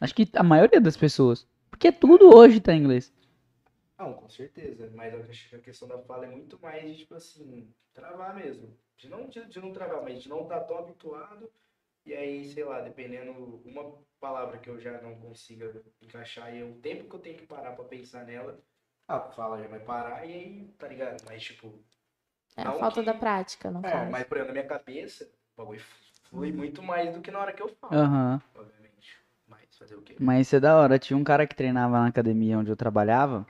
Acho 0.00 0.14
que 0.14 0.28
a 0.34 0.42
maioria 0.42 0.80
das 0.80 0.96
pessoas. 0.96 1.46
Porque 1.70 1.92
tudo 1.92 2.34
hoje 2.36 2.60
tá 2.60 2.72
em 2.74 2.80
inglês. 2.80 3.12
Não, 3.98 4.14
com 4.14 4.28
certeza. 4.28 4.90
Mas 4.94 5.12
eu 5.14 5.24
acho 5.24 5.48
que 5.50 5.56
a 5.56 5.60
questão 5.60 5.88
da 5.88 5.98
fala 6.00 6.26
é 6.26 6.30
muito 6.30 6.58
mais 6.60 6.82
de, 6.90 6.98
tipo 6.98 7.14
assim, 7.14 7.72
travar 7.94 8.34
mesmo. 8.36 8.76
De 8.98 9.08
não, 9.08 9.28
de, 9.28 9.44
de 9.46 9.60
não 9.60 9.72
travar, 9.72 10.02
mas 10.02 10.22
de 10.22 10.28
não 10.28 10.42
estar 10.42 10.60
tão 10.62 10.78
habituado. 10.78 11.50
E 12.04 12.14
aí, 12.14 12.48
sei 12.48 12.64
lá, 12.64 12.80
dependendo 12.80 13.32
uma 13.64 13.98
palavra 14.20 14.58
que 14.58 14.70
eu 14.70 14.80
já 14.80 15.00
não 15.02 15.16
consiga 15.20 15.82
encaixar 16.00 16.54
e 16.54 16.62
o 16.62 16.76
tempo 16.80 17.08
que 17.08 17.16
eu 17.16 17.20
tenho 17.20 17.38
que 17.38 17.46
parar 17.46 17.72
pra 17.72 17.84
pensar 17.84 18.24
nela, 18.24 18.60
a 19.08 19.20
fala 19.20 19.60
já 19.62 19.68
vai 19.68 19.80
parar 19.80 20.26
e 20.28 20.32
aí, 20.32 20.68
tá 20.78 20.88
ligado? 20.88 21.22
Mas, 21.26 21.42
tipo, 21.44 21.78
É 22.56 22.62
a 22.62 22.64
Não 22.66 22.78
falta 22.78 23.00
que- 23.00 23.06
da 23.06 23.14
prática, 23.14 23.70
no 23.70 23.80
É, 23.80 23.90
caso. 23.90 24.10
mas 24.10 24.24
por 24.26 24.36
exemplo, 24.38 24.54
na 24.54 24.60
minha 24.60 24.66
cabeça, 24.68 25.24
o 25.56 25.62
bagulho 25.62 25.80
flui 26.30 26.52
muito 26.52 26.82
mais 26.82 27.12
do 27.14 27.20
que 27.20 27.30
na 27.30 27.38
hora 27.40 27.52
que 27.52 27.62
eu 27.62 27.68
falo, 27.68 27.94
Aham. 27.94 28.42
obviamente. 28.54 29.16
Mas 29.46 29.60
fazer 29.78 29.94
o 29.94 30.00
quê? 30.02 30.16
Mas 30.18 30.46
isso 30.46 30.56
é 30.56 30.60
da 30.60 30.76
hora. 30.76 30.98
Tinha 30.98 31.16
um 31.16 31.24
cara 31.24 31.46
que 31.46 31.54
treinava 31.54 32.00
na 32.00 32.06
academia 32.06 32.58
onde 32.58 32.70
eu 32.70 32.76
trabalhava. 32.76 33.46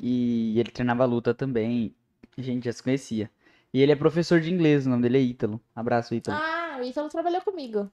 E 0.00 0.58
ele 0.58 0.70
treinava 0.70 1.04
luta 1.04 1.34
também. 1.34 1.94
A 2.36 2.40
gente 2.42 2.64
já 2.66 2.72
se 2.72 2.82
conhecia. 2.82 3.30
E 3.74 3.82
ele 3.82 3.92
é 3.92 3.96
professor 3.96 4.40
de 4.40 4.50
inglês, 4.52 4.86
o 4.86 4.90
nome 4.90 5.02
dele 5.02 5.18
é 5.18 5.20
Ítalo. 5.22 5.60
Abraço, 5.74 6.14
Ítalo. 6.14 6.38
Ah, 6.40 6.78
o 6.80 6.84
Ítalo 6.84 7.08
trabalhou 7.08 7.42
comigo. 7.42 7.90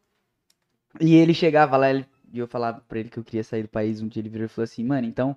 E 1.02 1.16
ele 1.16 1.34
chegava 1.34 1.76
lá 1.76 1.90
ele- 1.90 2.06
e 2.32 2.40
eu 2.40 2.48
falava 2.48 2.80
pra 2.88 3.00
ele 3.00 3.10
que 3.10 3.18
eu 3.18 3.24
queria 3.24 3.44
sair 3.44 3.64
do 3.64 3.70
país. 3.70 4.02
Um 4.02 4.08
dia 4.08 4.22
ele 4.22 4.30
virou 4.30 4.46
e 4.46 4.50
falou 4.50 4.64
assim: 4.64 4.84
Mano, 4.84 5.06
então 5.08 5.36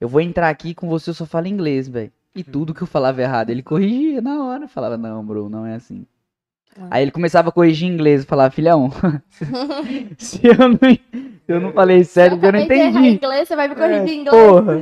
eu 0.00 0.08
vou 0.08 0.20
entrar 0.20 0.48
aqui 0.48 0.74
com 0.74 0.88
você, 0.88 1.10
eu 1.10 1.14
só 1.14 1.26
falo 1.26 1.46
inglês, 1.48 1.88
velho. 1.88 2.12
E 2.34 2.42
tudo 2.42 2.74
que 2.74 2.82
eu 2.82 2.86
falava 2.86 3.22
errado, 3.22 3.50
ele 3.50 3.62
corrigia 3.62 4.20
na 4.20 4.44
hora. 4.44 4.64
Eu 4.64 4.68
falava: 4.68 4.96
Não, 4.96 5.24
bro, 5.24 5.48
não 5.48 5.64
é 5.64 5.76
assim. 5.76 6.04
Ah. 6.76 6.88
Aí 6.90 7.02
ele 7.04 7.12
começava 7.12 7.50
a 7.50 7.52
corrigir 7.52 7.88
em 7.88 7.92
inglês. 7.92 8.22
Eu 8.22 8.26
falava: 8.26 8.50
Filhão, 8.50 8.90
se 10.18 10.40
eu 10.44 10.56
não, 10.68 10.78
se 10.78 11.00
eu 11.48 11.60
não 11.60 11.72
falei 11.72 12.02
certo, 12.04 12.32
porque 12.32 12.46
eu 12.46 12.52
não 12.52 12.58
entendi. 12.60 12.98
inglês, 13.08 13.46
você 13.48 13.54
vai 13.56 13.68
me 13.68 13.74
corrigir 13.76 14.08
em 14.16 14.20
inglês. 14.22 14.42
Porra. 14.46 14.80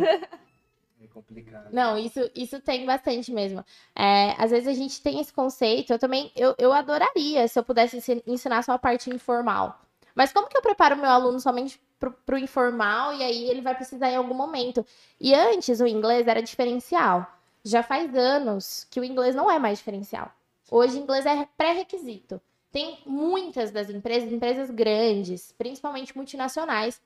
É 1.02 1.06
complicado. 1.12 1.68
Não, 1.72 1.98
isso, 1.98 2.20
isso 2.34 2.58
tem 2.60 2.86
bastante 2.86 3.30
mesmo. 3.32 3.64
É, 3.94 4.34
às 4.38 4.50
vezes 4.50 4.68
a 4.68 4.72
gente 4.74 5.02
tem 5.02 5.20
esse 5.20 5.32
conceito. 5.32 5.92
Eu 5.92 5.98
também, 5.98 6.30
eu, 6.34 6.54
eu 6.58 6.72
adoraria 6.72 7.46
se 7.48 7.58
eu 7.58 7.62
pudesse 7.64 7.98
ensi- 7.98 8.22
ensinar 8.26 8.62
só 8.62 8.72
a 8.72 8.78
parte 8.78 9.10
informal. 9.10 9.80
Mas 10.14 10.32
como 10.32 10.48
que 10.48 10.56
eu 10.56 10.62
preparo 10.62 10.96
meu 10.96 11.10
aluno 11.10 11.40
somente 11.40 11.80
pro, 11.98 12.12
pro 12.24 12.38
informal 12.38 13.14
e 13.14 13.22
aí 13.22 13.48
ele 13.48 13.60
vai 13.62 13.74
precisar 13.74 14.10
em 14.10 14.16
algum 14.16 14.34
momento? 14.34 14.84
E 15.20 15.34
antes 15.34 15.80
o 15.80 15.86
inglês 15.86 16.26
era 16.26 16.42
diferencial. 16.42 17.26
Já 17.64 17.82
faz 17.82 18.14
anos 18.14 18.86
que 18.90 19.00
o 19.00 19.04
inglês 19.04 19.34
não 19.34 19.50
é 19.50 19.58
mais 19.58 19.78
diferencial. 19.78 20.32
Hoje 20.70 20.98
inglês 20.98 21.26
é 21.26 21.46
pré-requisito. 21.56 22.40
Tem 22.70 22.98
muitas 23.04 23.70
das 23.70 23.90
empresas, 23.90 24.32
empresas 24.32 24.70
grandes, 24.70 25.52
principalmente 25.52 26.16
multinacionais, 26.16 27.00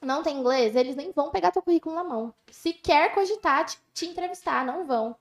não 0.00 0.22
tem 0.22 0.38
inglês, 0.38 0.76
eles 0.76 0.96
nem 0.96 1.12
vão 1.12 1.30
pegar 1.30 1.50
teu 1.50 1.62
currículo 1.62 1.94
na 1.94 2.04
mão. 2.04 2.34
Se 2.50 2.72
quer 2.72 3.14
cogitar, 3.14 3.64
te, 3.64 3.78
te 3.92 4.06
entrevistar, 4.06 4.64
não 4.64 4.86
vão. 4.86 5.16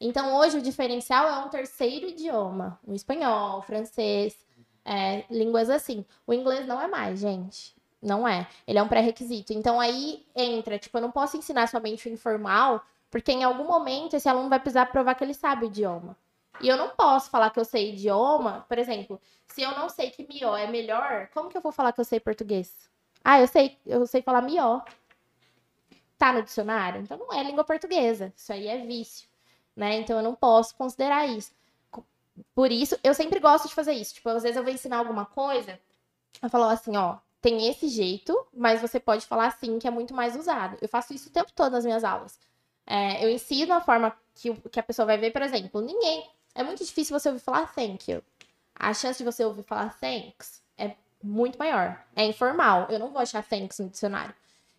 Então, 0.00 0.36
hoje, 0.36 0.58
o 0.58 0.62
diferencial 0.62 1.26
é 1.28 1.44
um 1.44 1.48
terceiro 1.48 2.08
idioma. 2.08 2.78
O 2.86 2.94
espanhol, 2.94 3.58
o 3.58 3.62
francês, 3.62 4.36
é, 4.84 5.24
línguas 5.30 5.70
assim. 5.70 6.04
O 6.26 6.32
inglês 6.32 6.66
não 6.66 6.80
é 6.80 6.86
mais, 6.86 7.20
gente. 7.20 7.74
Não 8.02 8.28
é. 8.28 8.46
Ele 8.66 8.78
é 8.78 8.82
um 8.82 8.88
pré-requisito. 8.88 9.52
Então, 9.52 9.80
aí 9.80 10.26
entra, 10.34 10.78
tipo, 10.78 10.96
eu 10.98 11.02
não 11.02 11.10
posso 11.10 11.36
ensinar 11.36 11.68
somente 11.68 12.08
o 12.08 12.12
informal, 12.12 12.84
porque 13.14 13.30
em 13.30 13.44
algum 13.44 13.62
momento 13.62 14.16
esse 14.16 14.28
aluno 14.28 14.48
vai 14.48 14.58
precisar 14.58 14.86
provar 14.86 15.14
que 15.14 15.22
ele 15.22 15.34
sabe 15.34 15.64
o 15.64 15.68
idioma. 15.68 16.16
E 16.60 16.66
eu 16.66 16.76
não 16.76 16.88
posso 16.88 17.30
falar 17.30 17.50
que 17.50 17.60
eu 17.60 17.64
sei 17.64 17.92
idioma, 17.92 18.66
por 18.68 18.76
exemplo, 18.76 19.20
se 19.46 19.62
eu 19.62 19.70
não 19.70 19.88
sei 19.88 20.10
que 20.10 20.26
mió 20.26 20.56
é 20.56 20.66
melhor, 20.66 21.28
como 21.32 21.48
que 21.48 21.56
eu 21.56 21.60
vou 21.60 21.70
falar 21.70 21.92
que 21.92 22.00
eu 22.00 22.04
sei 22.04 22.18
português? 22.18 22.90
Ah, 23.22 23.40
eu 23.40 23.46
sei, 23.46 23.78
eu 23.86 24.04
sei 24.04 24.20
falar 24.20 24.42
mió. 24.42 24.80
Tá 26.18 26.32
no 26.32 26.42
dicionário? 26.42 27.02
Então 27.02 27.16
não 27.16 27.32
é 27.32 27.40
língua 27.44 27.62
portuguesa. 27.62 28.32
Isso 28.36 28.52
aí 28.52 28.66
é 28.66 28.78
vício, 28.78 29.28
né? 29.76 29.94
Então 29.94 30.16
eu 30.16 30.22
não 30.24 30.34
posso 30.34 30.74
considerar 30.74 31.24
isso. 31.28 31.52
Por 32.52 32.72
isso, 32.72 32.98
eu 33.04 33.14
sempre 33.14 33.38
gosto 33.38 33.68
de 33.68 33.76
fazer 33.76 33.92
isso. 33.92 34.14
Tipo, 34.14 34.30
às 34.30 34.42
vezes 34.42 34.56
eu 34.56 34.64
vou 34.64 34.72
ensinar 34.72 34.96
alguma 34.98 35.24
coisa, 35.24 35.78
eu 36.42 36.50
falo 36.50 36.64
assim, 36.64 36.96
ó, 36.96 37.18
tem 37.40 37.68
esse 37.68 37.86
jeito, 37.86 38.44
mas 38.52 38.80
você 38.80 38.98
pode 38.98 39.24
falar 39.24 39.46
assim, 39.46 39.78
que 39.78 39.86
é 39.86 39.90
muito 39.92 40.12
mais 40.12 40.34
usado. 40.34 40.76
Eu 40.82 40.88
faço 40.88 41.14
isso 41.14 41.28
o 41.28 41.32
tempo 41.32 41.52
todo 41.52 41.70
nas 41.70 41.84
minhas 41.84 42.02
aulas. 42.02 42.40
É, 42.86 43.24
eu 43.24 43.30
ensino 43.30 43.72
a 43.72 43.80
forma 43.80 44.14
que, 44.34 44.52
que 44.70 44.80
a 44.80 44.82
pessoa 44.82 45.06
vai 45.06 45.18
ver, 45.18 45.30
por 45.30 45.42
exemplo, 45.42 45.80
ninguém. 45.80 46.28
É 46.54 46.62
muito 46.62 46.84
difícil 46.84 47.18
você 47.18 47.28
ouvir 47.28 47.40
falar 47.40 47.72
thank 47.74 48.10
you. 48.10 48.22
A 48.74 48.92
chance 48.92 49.18
de 49.18 49.24
você 49.24 49.44
ouvir 49.44 49.62
falar 49.62 49.96
thanks 49.98 50.62
é 50.76 50.94
muito 51.22 51.58
maior. 51.58 52.02
É 52.14 52.24
informal. 52.24 52.86
Eu 52.90 52.98
não 52.98 53.10
vou 53.10 53.20
achar 53.20 53.42
thanks 53.42 53.78
no 53.78 53.88
dicionário. 53.88 54.34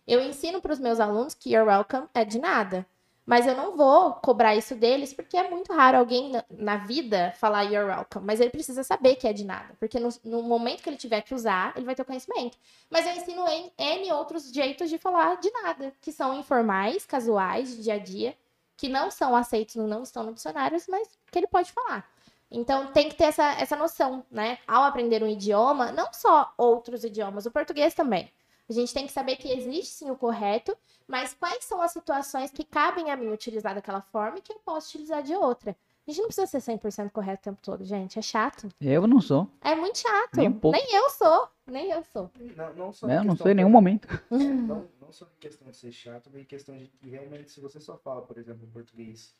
Eu 0.06 0.20
ensino 0.20 0.60
para 0.60 0.72
os 0.72 0.78
meus 0.78 1.00
alunos 1.00 1.34
que 1.34 1.52
you're 1.52 1.68
welcome 1.68 2.06
é 2.14 2.24
de 2.24 2.38
nada. 2.38 2.86
Mas 3.26 3.44
eu 3.44 3.56
não 3.56 3.76
vou 3.76 4.14
cobrar 4.14 4.54
isso 4.54 4.76
deles, 4.76 5.12
porque 5.12 5.36
é 5.36 5.50
muito 5.50 5.72
raro 5.72 5.98
alguém 5.98 6.30
na, 6.30 6.44
na 6.48 6.76
vida 6.76 7.34
falar 7.36 7.64
you're 7.64 7.90
welcome. 7.90 8.24
Mas 8.24 8.38
ele 8.40 8.50
precisa 8.50 8.84
saber 8.84 9.16
que 9.16 9.26
é 9.26 9.32
de 9.32 9.44
nada. 9.44 9.74
Porque 9.80 9.98
no, 9.98 10.10
no 10.24 10.42
momento 10.44 10.80
que 10.80 10.88
ele 10.88 10.96
tiver 10.96 11.20
que 11.22 11.34
usar, 11.34 11.72
ele 11.76 11.84
vai 11.84 11.96
ter 11.96 12.02
o 12.02 12.04
conhecimento. 12.04 12.56
Mas 12.88 13.04
eu 13.04 13.12
ensino 13.12 13.46
N, 13.48 13.72
N 13.76 14.12
outros 14.12 14.52
jeitos 14.52 14.88
de 14.88 14.96
falar 14.96 15.40
de 15.40 15.50
nada, 15.50 15.92
que 16.00 16.12
são 16.12 16.38
informais, 16.38 17.04
casuais, 17.04 17.76
de 17.76 17.82
dia 17.82 17.94
a 17.94 17.98
dia, 17.98 18.36
que 18.76 18.88
não 18.88 19.10
são 19.10 19.34
aceitos, 19.34 19.74
não 19.74 20.04
estão 20.04 20.22
no 20.22 20.32
dicionários, 20.32 20.86
mas 20.86 21.08
que 21.32 21.38
ele 21.38 21.48
pode 21.48 21.72
falar. 21.72 22.08
Então 22.48 22.92
tem 22.92 23.08
que 23.08 23.16
ter 23.16 23.24
essa, 23.24 23.44
essa 23.54 23.74
noção, 23.74 24.24
né? 24.30 24.58
Ao 24.68 24.84
aprender 24.84 25.22
um 25.24 25.26
idioma, 25.26 25.90
não 25.90 26.12
só 26.12 26.52
outros 26.56 27.02
idiomas, 27.02 27.44
o 27.44 27.50
português 27.50 27.92
também. 27.92 28.30
A 28.68 28.72
gente 28.72 28.92
tem 28.94 29.06
que 29.06 29.12
saber 29.12 29.36
que 29.36 29.48
existe 29.48 29.94
sim 29.94 30.10
o 30.10 30.16
correto, 30.16 30.76
mas 31.08 31.34
quais 31.34 31.64
são 31.64 31.80
as 31.80 31.92
situações 31.92 32.50
que 32.50 32.64
cabem 32.64 33.10
a 33.10 33.16
mim 33.16 33.28
utilizar 33.28 33.74
daquela 33.74 34.00
forma 34.00 34.38
e 34.38 34.42
que 34.42 34.52
eu 34.52 34.58
posso 34.58 34.88
utilizar 34.88 35.22
de 35.22 35.34
outra. 35.34 35.76
A 36.06 36.10
gente 36.12 36.20
não 36.20 36.28
precisa 36.28 36.46
ser 36.46 36.78
100% 36.78 37.10
correto 37.10 37.40
o 37.40 37.44
tempo 37.44 37.60
todo, 37.60 37.84
gente. 37.84 38.16
É 38.16 38.22
chato. 38.22 38.68
Eu 38.80 39.08
não 39.08 39.20
sou. 39.20 39.50
É 39.60 39.74
muito 39.74 39.98
chato. 39.98 40.36
Nem 40.36 40.48
um 40.48 40.52
pouco. 40.52 40.78
eu 40.78 41.10
sou. 41.10 41.48
Nem 41.66 41.90
eu 41.90 42.02
sou. 42.04 42.30
Não, 42.56 42.74
não 42.74 42.92
só 42.92 43.08
Eu 43.08 43.16
na 43.16 43.24
não 43.24 43.36
sou 43.36 43.50
em 43.50 43.54
nenhum 43.54 43.68
momento. 43.68 44.06
Não, 44.30 44.88
não 45.00 45.10
só 45.12 45.24
em 45.24 45.40
questão 45.40 45.68
de 45.68 45.76
ser 45.76 45.90
chato, 45.90 46.30
mas 46.32 46.42
em 46.42 46.44
questão 46.44 46.76
de 46.78 46.86
que 46.86 47.08
realmente, 47.08 47.50
se 47.50 47.60
você 47.60 47.80
só 47.80 47.96
fala, 47.96 48.22
por 48.22 48.38
exemplo, 48.38 48.68
português 48.68 49.34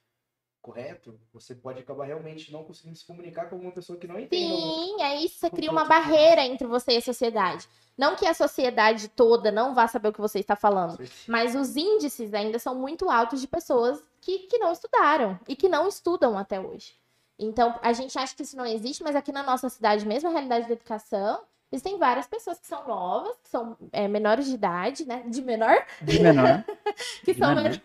correto, 0.66 1.16
você 1.32 1.54
pode 1.54 1.78
acabar 1.78 2.06
realmente 2.06 2.52
não 2.52 2.64
conseguindo 2.64 2.96
se 2.96 3.06
comunicar 3.06 3.48
com 3.48 3.54
uma 3.54 3.70
pessoa 3.70 3.96
que 3.96 4.08
não 4.08 4.18
entende. 4.18 4.52
Sim, 4.52 5.00
é 5.00 5.14
isso. 5.20 5.38
Você 5.38 5.48
cria 5.48 5.70
uma 5.70 5.84
barreira 5.84 6.42
entre 6.44 6.66
você 6.66 6.94
e 6.94 6.96
a 6.96 7.00
sociedade. 7.00 7.68
Não 7.96 8.16
que 8.16 8.26
a 8.26 8.34
sociedade 8.34 9.06
toda 9.08 9.52
não 9.52 9.76
vá 9.76 9.86
saber 9.86 10.08
o 10.08 10.12
que 10.12 10.20
você 10.20 10.40
está 10.40 10.56
falando. 10.56 10.98
Mas 11.28 11.54
os 11.54 11.76
índices 11.76 12.34
ainda 12.34 12.58
são 12.58 12.74
muito 12.74 13.08
altos 13.08 13.40
de 13.40 13.46
pessoas 13.46 14.02
que, 14.20 14.40
que 14.40 14.58
não 14.58 14.72
estudaram 14.72 15.38
e 15.46 15.54
que 15.54 15.68
não 15.68 15.86
estudam 15.86 16.36
até 16.36 16.58
hoje. 16.60 16.94
Então, 17.38 17.78
a 17.80 17.92
gente 17.92 18.18
acha 18.18 18.34
que 18.34 18.42
isso 18.42 18.56
não 18.56 18.66
existe, 18.66 19.04
mas 19.04 19.14
aqui 19.14 19.30
na 19.30 19.44
nossa 19.44 19.68
cidade, 19.68 20.04
mesmo 20.04 20.28
a 20.28 20.32
realidade 20.32 20.66
da 20.66 20.72
educação, 20.72 21.42
existem 21.70 21.96
várias 21.96 22.26
pessoas 22.26 22.58
que 22.58 22.66
são 22.66 22.86
novas, 22.88 23.36
que 23.40 23.48
são 23.48 23.76
é, 23.92 24.08
menores 24.08 24.46
de 24.46 24.54
idade, 24.54 25.06
né? 25.06 25.22
De 25.28 25.42
menor, 25.42 25.76
De 26.02 26.18
menor. 26.18 26.64
que 27.24 27.32
De 27.32 27.38
são 27.38 27.54
menor. 27.54 27.62
menores. 27.62 27.80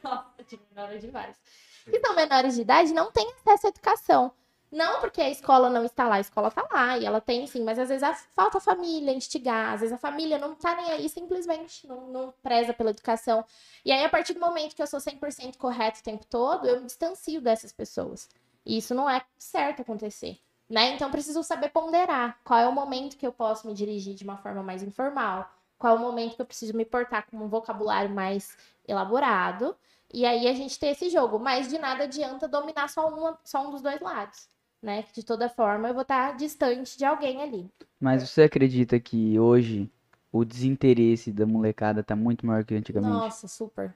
De 0.48 0.60
menor 0.74 0.94
é 0.94 0.98
demais. 0.98 1.38
Que 1.86 2.00
são 2.00 2.16
menores 2.16 2.56
de 2.56 2.62
idade 2.62 2.94
não 2.94 3.12
têm 3.12 3.32
acesso 3.34 3.68
à 3.68 3.70
educação. 3.70 4.32
Não 4.72 5.02
porque 5.02 5.22
a 5.22 5.30
escola 5.30 5.70
não 5.70 5.84
está 5.84 6.08
lá, 6.08 6.16
a 6.16 6.22
escola 6.22 6.48
está 6.48 6.66
lá 6.72 6.98
e 6.98 7.06
ela 7.06 7.20
tem 7.20 7.46
sim, 7.46 7.62
mas 7.62 7.78
às 7.78 7.90
vezes 7.90 8.08
falta 8.34 8.58
a 8.58 8.62
família 8.62 9.12
instigar, 9.12 9.74
às 9.74 9.82
vezes 9.82 9.94
a 9.94 9.98
família 9.98 10.38
não 10.38 10.56
tá 10.56 10.74
nem 10.76 10.92
aí, 10.92 11.10
simplesmente 11.10 11.86
não, 11.86 12.08
não 12.08 12.34
preza 12.42 12.74
pela 12.74 12.92
educação. 12.92 13.44
E 13.84 13.92
aí, 13.92 14.06
a 14.06 14.10
partir 14.10 14.34
do 14.34 14.40
momento 14.40 14.74
que 14.74 14.82
eu 14.82 14.88
sou 14.88 15.00
100% 15.00 15.58
correto 15.58 16.00
o 16.00 16.04
tempo 16.04 16.26
todo, 16.26 16.68
eu 16.68 16.80
me 16.80 16.86
distancio 16.86 17.42
dessas 17.42 17.74
pessoas. 17.74 18.30
E 18.66 18.78
isso 18.78 18.96
não 18.96 19.10
é 19.10 19.22
certo 19.38 19.82
acontecer. 19.82 20.40
Né? 20.70 20.94
Então, 20.94 21.12
preciso 21.12 21.44
saber 21.44 21.68
ponderar 21.68 22.40
qual 22.46 22.58
é 22.58 22.66
o 22.66 22.72
momento 22.72 23.18
que 23.18 23.28
eu 23.28 23.34
posso 23.34 23.68
me 23.68 23.74
dirigir 23.74 24.16
de 24.16 24.24
uma 24.24 24.38
forma 24.38 24.64
mais 24.64 24.82
informal, 24.82 25.52
qual 25.78 25.98
é 25.98 26.00
o 26.00 26.02
momento 26.02 26.38
que 26.38 26.42
eu 26.42 26.46
preciso 26.46 26.74
me 26.78 26.86
portar 26.86 27.28
com 27.30 27.36
um 27.36 27.50
vocabulário 27.50 28.10
mais 28.10 28.56
elaborado. 28.88 29.76
E 30.14 30.26
aí 30.26 30.48
a 30.48 30.54
gente 30.54 30.80
ter 30.80 30.88
esse 30.88 31.10
jogo. 31.10 31.40
Mas 31.40 31.68
de 31.68 31.78
nada 31.78 32.04
adianta 32.04 32.48
dominar 32.48 32.90
só, 32.90 33.08
uma, 33.08 33.38
só 33.44 33.68
um 33.68 33.72
dos 33.72 33.82
dois 33.82 34.00
lados. 34.00 34.48
Né? 34.82 35.04
Que 35.04 35.14
de 35.14 35.24
toda 35.24 35.48
forma 35.48 35.90
eu 35.90 35.94
vou 35.94 36.02
estar 36.02 36.36
distante 36.36 36.98
de 36.98 37.06
alguém 37.06 37.42
ali. 37.42 37.70
Mas 38.00 38.28
você 38.28 38.44
acredita 38.44 39.00
que 39.00 39.40
hoje 39.40 39.90
o 40.32 40.44
desinteresse 40.44 41.32
da 41.32 41.46
molecada 41.46 42.04
tá 42.04 42.16
muito 42.16 42.46
maior 42.46 42.64
que 42.64 42.74
antigamente? 42.74 43.14
Nossa, 43.14 43.48
super. 43.48 43.94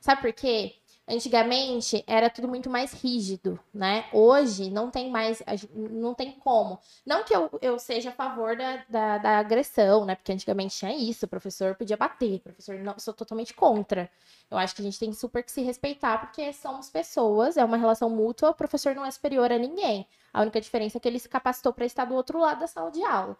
Sabe 0.00 0.20
por 0.20 0.32
quê? 0.32 0.74
Antigamente 1.10 2.04
era 2.06 2.28
tudo 2.28 2.46
muito 2.46 2.68
mais 2.68 2.92
rígido, 2.92 3.58
né? 3.72 4.04
Hoje 4.12 4.68
não 4.70 4.90
tem 4.90 5.10
mais, 5.10 5.42
não 5.74 6.12
tem 6.12 6.32
como. 6.32 6.78
Não 7.06 7.24
que 7.24 7.34
eu, 7.34 7.48
eu 7.62 7.78
seja 7.78 8.10
a 8.10 8.12
favor 8.12 8.54
da, 8.54 8.84
da, 8.88 9.18
da 9.18 9.38
agressão, 9.38 10.04
né? 10.04 10.14
Porque 10.14 10.32
antigamente 10.32 10.76
tinha 10.76 10.94
isso, 10.94 11.24
o 11.24 11.28
professor 11.28 11.74
podia 11.76 11.96
bater, 11.96 12.40
professor 12.40 12.78
não, 12.80 12.98
sou 12.98 13.14
totalmente 13.14 13.54
contra. 13.54 14.10
Eu 14.50 14.58
acho 14.58 14.74
que 14.74 14.82
a 14.82 14.84
gente 14.84 14.98
tem 14.98 15.10
super 15.14 15.42
que 15.42 15.50
se 15.50 15.62
respeitar, 15.62 16.18
porque 16.18 16.52
somos 16.52 16.90
pessoas, 16.90 17.56
é 17.56 17.64
uma 17.64 17.78
relação 17.78 18.10
mútua, 18.10 18.50
o 18.50 18.54
professor 18.54 18.94
não 18.94 19.04
é 19.04 19.10
superior 19.10 19.50
a 19.50 19.58
ninguém. 19.58 20.06
A 20.30 20.42
única 20.42 20.60
diferença 20.60 20.98
é 20.98 21.00
que 21.00 21.08
ele 21.08 21.18
se 21.18 21.28
capacitou 21.28 21.72
para 21.72 21.86
estar 21.86 22.04
do 22.04 22.14
outro 22.14 22.38
lado 22.38 22.60
da 22.60 22.66
sala 22.66 22.90
de 22.90 23.02
aula. 23.02 23.34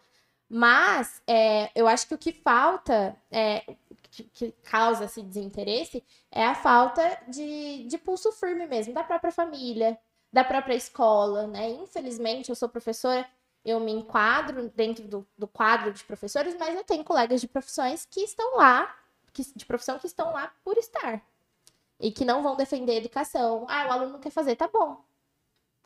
Mas 0.49 1.21
é, 1.27 1.69
eu 1.75 1.87
acho 1.87 2.07
que 2.07 2.15
o 2.15 2.17
que 2.17 2.33
falta, 2.33 3.15
é, 3.29 3.63
que, 4.09 4.23
que 4.23 4.51
causa 4.63 5.05
esse 5.05 5.21
desinteresse, 5.21 6.03
é 6.31 6.43
a 6.43 6.55
falta 6.55 7.03
de, 7.27 7.85
de 7.85 7.97
pulso 7.99 8.31
firme 8.31 8.65
mesmo, 8.65 8.93
da 8.93 9.03
própria 9.03 9.31
família, 9.31 9.99
da 10.33 10.43
própria 10.43 10.75
escola, 10.75 11.45
né? 11.47 11.69
Infelizmente, 11.69 12.49
eu 12.49 12.55
sou 12.55 12.67
professora, 12.67 13.27
eu 13.63 13.79
me 13.79 13.91
enquadro 13.91 14.69
dentro 14.69 15.07
do, 15.07 15.27
do 15.37 15.47
quadro 15.47 15.93
de 15.93 16.03
professores, 16.03 16.55
mas 16.59 16.75
eu 16.75 16.83
tenho 16.83 17.03
colegas 17.03 17.41
de 17.41 17.47
profissões 17.47 18.05
que 18.05 18.21
estão 18.21 18.57
lá, 18.57 18.95
que, 19.31 19.43
de 19.55 19.65
profissão 19.65 19.99
que 19.99 20.07
estão 20.07 20.31
lá 20.33 20.51
por 20.63 20.77
estar. 20.77 21.21
E 21.99 22.11
que 22.11 22.25
não 22.25 22.41
vão 22.41 22.55
defender 22.55 22.93
a 22.93 22.95
educação. 22.95 23.65
Ah, 23.69 23.87
o 23.87 23.91
aluno 23.91 24.13
não 24.13 24.19
quer 24.19 24.31
fazer, 24.31 24.55
tá 24.55 24.67
bom. 24.67 25.03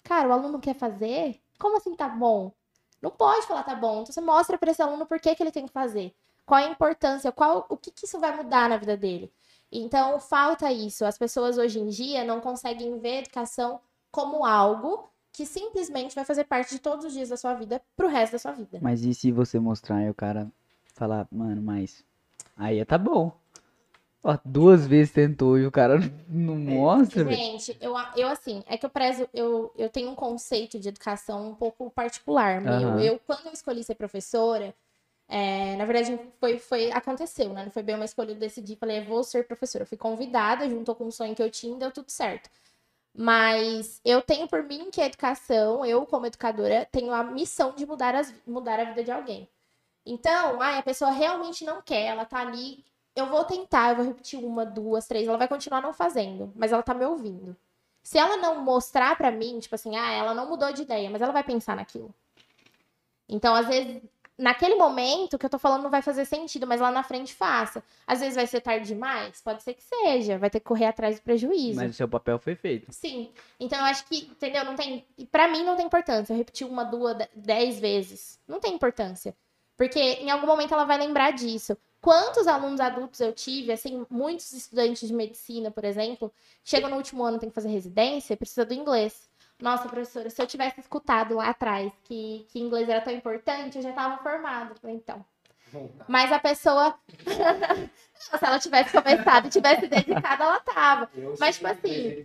cara, 0.03 0.29
o 0.29 0.33
aluno 0.33 0.59
quer 0.59 0.75
fazer? 0.75 1.41
Como 1.59 1.77
assim 1.77 1.95
tá 1.95 2.07
bom? 2.09 2.53
Não 3.03 3.11
pode 3.11 3.45
falar 3.45 3.63
tá 3.63 3.75
bom. 3.75 4.01
Então 4.01 4.13
você 4.13 4.21
mostra 4.21 4.57
para 4.57 4.71
esse 4.71 4.81
aluno 4.81 5.05
por 5.05 5.19
que, 5.19 5.35
que 5.35 5.43
ele 5.43 5.51
tem 5.51 5.65
que 5.65 5.73
fazer. 5.73 6.15
Qual 6.45 6.63
a 6.63 6.69
importância, 6.69 7.33
qual 7.33 7.65
o 7.67 7.75
que, 7.75 7.91
que 7.91 8.05
isso 8.05 8.17
vai 8.17 8.33
mudar 8.33 8.69
na 8.69 8.77
vida 8.77 8.95
dele. 8.95 9.29
Então, 9.69 10.19
falta 10.19 10.71
isso. 10.71 11.03
As 11.03 11.17
pessoas 11.17 11.57
hoje 11.57 11.79
em 11.79 11.87
dia 11.87 12.23
não 12.23 12.39
conseguem 12.39 12.97
ver 12.99 13.09
a 13.09 13.19
educação 13.19 13.81
como 14.09 14.45
algo 14.45 15.09
que 15.33 15.45
simplesmente 15.45 16.15
vai 16.15 16.23
fazer 16.23 16.45
parte 16.45 16.75
de 16.75 16.79
todos 16.79 17.05
os 17.05 17.11
dias 17.11 17.27
da 17.27 17.35
sua 17.35 17.53
vida 17.55 17.81
pro 17.95 18.07
resto 18.07 18.33
da 18.33 18.39
sua 18.39 18.51
vida. 18.53 18.79
Mas 18.81 19.03
e 19.03 19.13
se 19.13 19.31
você 19.31 19.59
mostrar 19.59 20.01
e 20.03 20.09
o 20.09 20.13
cara 20.13 20.49
falar, 20.93 21.27
mano, 21.29 21.61
mas. 21.61 22.05
Aí 22.55 22.85
tá 22.85 22.97
bom. 22.97 23.35
Ó, 24.23 24.37
duas 24.45 24.87
vezes 24.87 25.11
tentou 25.11 25.57
e 25.57 25.65
o 25.67 25.71
cara 25.71 25.97
não 26.29 26.55
mostra, 26.55 27.25
velho. 27.25 27.35
Gente, 27.35 27.77
eu, 27.81 27.93
eu 28.15 28.27
assim, 28.29 28.63
é 28.67 28.77
que 28.77 28.85
eu 28.85 28.89
prezo, 28.89 29.27
eu, 29.33 29.73
eu 29.77 29.89
tenho 29.89 30.09
um 30.09 30.15
conceito 30.15 30.79
de 30.79 30.87
educação 30.87 31.49
um 31.49 31.55
pouco 31.55 31.89
particular 31.91 32.61
meu. 32.61 32.73
Aham. 32.73 33.01
Eu, 33.01 33.19
quando 33.27 33.47
eu 33.47 33.51
escolhi 33.51 33.83
ser 33.83 33.95
professora, 33.95 34.73
é, 35.27 35.75
na 35.75 35.85
verdade, 35.85 36.17
foi, 36.39 36.57
foi, 36.57 36.91
aconteceu, 36.91 37.49
né? 37.53 37.65
Não 37.65 37.71
foi 37.71 37.83
bem 37.83 37.95
uma 37.95 38.05
escolha, 38.05 38.31
eu 38.31 38.35
decidi, 38.35 38.75
falei, 38.77 38.99
eu 38.99 39.05
vou 39.05 39.23
ser 39.23 39.45
professora. 39.45 39.83
Eu 39.83 39.87
fui 39.87 39.97
convidada, 39.97 40.69
juntou 40.69 40.95
com 40.95 41.05
o 41.07 41.11
sonho 41.11 41.35
que 41.35 41.43
eu 41.43 41.51
tinha, 41.51 41.75
deu 41.77 41.91
tudo 41.91 42.09
certo. 42.09 42.49
Mas 43.15 43.99
eu 44.05 44.21
tenho 44.21 44.47
por 44.47 44.63
mim 44.63 44.89
que 44.89 45.01
a 45.01 45.05
educação, 45.05 45.85
eu 45.85 46.05
como 46.05 46.25
educadora, 46.25 46.87
tenho 46.91 47.13
a 47.13 47.23
missão 47.23 47.73
de 47.75 47.85
mudar, 47.85 48.15
as, 48.15 48.33
mudar 48.47 48.79
a 48.79 48.85
vida 48.85 49.03
de 49.03 49.11
alguém. 49.11 49.49
Então, 50.05 50.61
ai, 50.61 50.79
a 50.79 50.83
pessoa 50.83 51.11
realmente 51.11 51.63
não 51.65 51.81
quer, 51.81 52.07
ela 52.07 52.25
tá 52.25 52.39
ali, 52.39 52.83
eu 53.15 53.27
vou 53.27 53.43
tentar, 53.45 53.89
eu 53.91 53.95
vou 53.97 54.05
repetir 54.05 54.39
uma, 54.43 54.65
duas, 54.65 55.07
três, 55.07 55.27
ela 55.27 55.37
vai 55.37 55.47
continuar 55.47 55.81
não 55.81 55.93
fazendo, 55.93 56.51
mas 56.55 56.71
ela 56.71 56.81
tá 56.83 56.93
me 56.93 57.05
ouvindo. 57.05 57.55
Se 58.01 58.17
ela 58.17 58.37
não 58.37 58.61
mostrar 58.61 59.15
pra 59.17 59.31
mim, 59.31 59.59
tipo 59.59 59.75
assim, 59.75 59.95
ah, 59.95 60.11
ela 60.11 60.33
não 60.33 60.49
mudou 60.49 60.71
de 60.73 60.81
ideia, 60.81 61.09
mas 61.09 61.21
ela 61.21 61.31
vai 61.31 61.43
pensar 61.43 61.75
naquilo. 61.75 62.13
Então, 63.29 63.55
às 63.55 63.65
vezes, 63.67 64.01
naquele 64.37 64.75
momento 64.75 65.37
que 65.37 65.45
eu 65.45 65.49
tô 65.49 65.57
falando 65.57 65.83
não 65.83 65.89
vai 65.89 66.01
fazer 66.01 66.25
sentido, 66.25 66.67
mas 66.67 66.81
lá 66.81 66.91
na 66.91 67.03
frente 67.03 67.33
faça. 67.33 67.81
Às 68.05 68.19
vezes 68.19 68.35
vai 68.35 68.45
ser 68.45 68.61
tarde 68.61 68.87
demais, 68.87 69.41
pode 69.41 69.63
ser 69.63 69.73
que 69.73 69.83
seja, 69.83 70.37
vai 70.37 70.49
ter 70.49 70.59
que 70.59 70.65
correr 70.65 70.85
atrás 70.87 71.17
do 71.17 71.23
prejuízo. 71.23 71.79
Mas 71.79 71.91
o 71.91 71.93
seu 71.93 72.07
papel 72.07 72.37
foi 72.37 72.55
feito. 72.55 72.91
Sim. 72.91 73.31
Então 73.59 73.79
eu 73.79 73.85
acho 73.85 74.05
que, 74.05 74.17
entendeu? 74.17 74.65
Não 74.65 74.75
tem. 74.75 75.05
Pra 75.31 75.47
mim 75.47 75.63
não 75.63 75.75
tem 75.77 75.85
importância. 75.85 76.33
Eu 76.33 76.37
repetir 76.37 76.67
uma, 76.67 76.83
duas, 76.83 77.15
de- 77.17 77.29
dez 77.35 77.79
vezes. 77.79 78.39
Não 78.47 78.59
tem 78.59 78.73
importância. 78.73 79.33
Porque 79.77 79.99
em 79.99 80.29
algum 80.29 80.45
momento 80.47 80.73
ela 80.73 80.83
vai 80.85 80.97
lembrar 80.97 81.31
disso. 81.31 81.77
Quantos 82.03 82.47
alunos 82.47 82.81
adultos 82.81 83.21
eu 83.21 83.31
tive, 83.31 83.71
assim, 83.71 84.05
muitos 84.09 84.51
estudantes 84.51 85.07
de 85.07 85.13
medicina, 85.13 85.71
por 85.71 85.85
exemplo, 85.85 86.33
chegam 86.61 86.89
no 86.89 86.97
último 86.97 87.23
ano, 87.23 87.39
tem 87.39 87.47
que 87.47 87.55
fazer 87.55 87.69
residência, 87.69 88.35
precisa 88.35 88.65
do 88.65 88.73
inglês. 88.73 89.29
Nossa, 89.57 89.87
professora, 89.87 90.29
se 90.29 90.41
eu 90.41 90.45
tivesse 90.45 90.81
escutado 90.81 91.35
lá 91.35 91.47
atrás 91.47 91.93
que, 92.03 92.45
que 92.49 92.59
inglês 92.59 92.89
era 92.89 92.99
tão 92.99 93.13
importante, 93.13 93.77
eu 93.77 93.81
já 93.81 93.91
estava 93.91 94.17
falei, 94.17 94.95
Então. 94.97 95.23
Mas 96.05 96.29
a 96.29 96.39
pessoa. 96.39 96.93
se 98.13 98.45
ela 98.45 98.59
tivesse 98.59 99.01
começado 99.01 99.47
e 99.47 99.49
tivesse 99.49 99.87
dedicado, 99.87 100.43
ela 100.43 100.59
tava. 100.59 101.09
Eu, 101.15 101.35
Mas, 101.39 101.55
tipo 101.55 101.67
assim- 101.67 102.21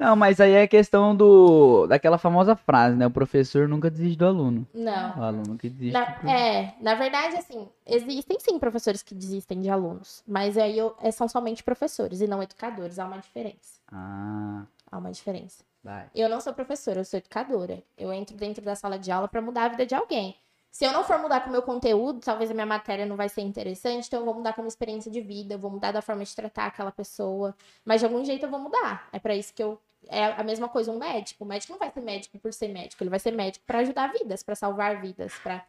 Não, 0.00 0.16
mas 0.16 0.40
aí 0.40 0.52
é 0.52 0.66
questão 0.66 1.14
do 1.14 1.86
daquela 1.86 2.16
famosa 2.16 2.56
frase, 2.56 2.96
né? 2.96 3.06
O 3.06 3.10
professor 3.10 3.68
nunca 3.68 3.90
desiste 3.90 4.16
do 4.16 4.26
aluno. 4.26 4.66
Não. 4.72 5.18
O 5.18 5.22
aluno 5.22 5.58
que 5.58 5.68
desiste. 5.68 5.92
Na- 5.92 6.04
do- 6.06 6.28
é, 6.30 6.74
na 6.80 6.94
verdade, 6.94 7.36
assim, 7.36 7.68
existem 7.86 8.38
sim 8.40 8.58
professores 8.58 9.02
que 9.02 9.14
desistem 9.14 9.60
de 9.60 9.68
alunos, 9.68 10.22
mas 10.26 10.56
aí 10.56 10.78
eu- 10.78 10.96
é, 11.02 11.10
são 11.10 11.28
somente 11.28 11.62
professores 11.62 12.22
e 12.22 12.26
não 12.26 12.42
educadores, 12.42 12.98
há 12.98 13.04
uma 13.04 13.18
diferença. 13.18 13.78
Ah, 13.92 14.64
Há 14.90 14.96
uma 14.96 15.12
diferença. 15.12 15.62
vai. 15.84 16.08
Eu 16.14 16.30
não 16.30 16.40
sou 16.40 16.54
professora, 16.54 17.00
eu 17.00 17.04
sou 17.04 17.18
educadora. 17.18 17.82
Eu 17.98 18.10
entro 18.12 18.34
dentro 18.36 18.64
da 18.64 18.74
sala 18.74 18.98
de 18.98 19.10
aula 19.12 19.28
para 19.28 19.42
mudar 19.42 19.64
a 19.66 19.68
vida 19.68 19.84
de 19.84 19.94
alguém. 19.94 20.34
Se 20.72 20.84
eu 20.86 20.92
não 20.92 21.02
for 21.04 21.18
mudar 21.18 21.40
com 21.40 21.48
o 21.48 21.52
meu 21.52 21.62
conteúdo, 21.62 22.20
talvez 22.20 22.50
a 22.50 22.54
minha 22.54 22.64
matéria 22.64 23.04
não 23.04 23.16
vai 23.16 23.28
ser 23.28 23.40
interessante, 23.42 24.06
então 24.06 24.20
eu 24.20 24.24
vou 24.24 24.34
mudar 24.34 24.52
com 24.54 24.60
a 24.60 24.64
minha 24.64 24.68
experiência 24.68 25.10
de 25.10 25.20
vida, 25.20 25.54
eu 25.54 25.58
vou 25.58 25.70
mudar 25.70 25.90
da 25.92 26.00
forma 26.00 26.24
de 26.24 26.34
tratar 26.34 26.66
aquela 26.66 26.92
pessoa, 26.92 27.54
mas 27.84 28.00
de 28.00 28.06
algum 28.06 28.24
jeito 28.24 28.46
eu 28.46 28.50
vou 28.50 28.60
mudar. 28.60 29.08
É 29.12 29.18
para 29.18 29.34
isso 29.34 29.52
que 29.52 29.62
eu 29.62 29.78
é 30.08 30.24
a 30.24 30.42
mesma 30.42 30.68
coisa 30.68 30.90
um 30.90 30.98
médico. 30.98 31.44
O 31.44 31.46
médico 31.46 31.72
não 31.72 31.78
vai 31.78 31.90
ser 31.90 32.00
médico 32.00 32.38
por 32.38 32.52
ser 32.52 32.68
médico, 32.68 33.02
ele 33.02 33.10
vai 33.10 33.18
ser 33.18 33.32
médico 33.32 33.64
para 33.66 33.80
ajudar 33.80 34.12
vidas, 34.12 34.42
para 34.42 34.54
salvar 34.54 35.00
vidas, 35.00 35.32
para 35.42 35.64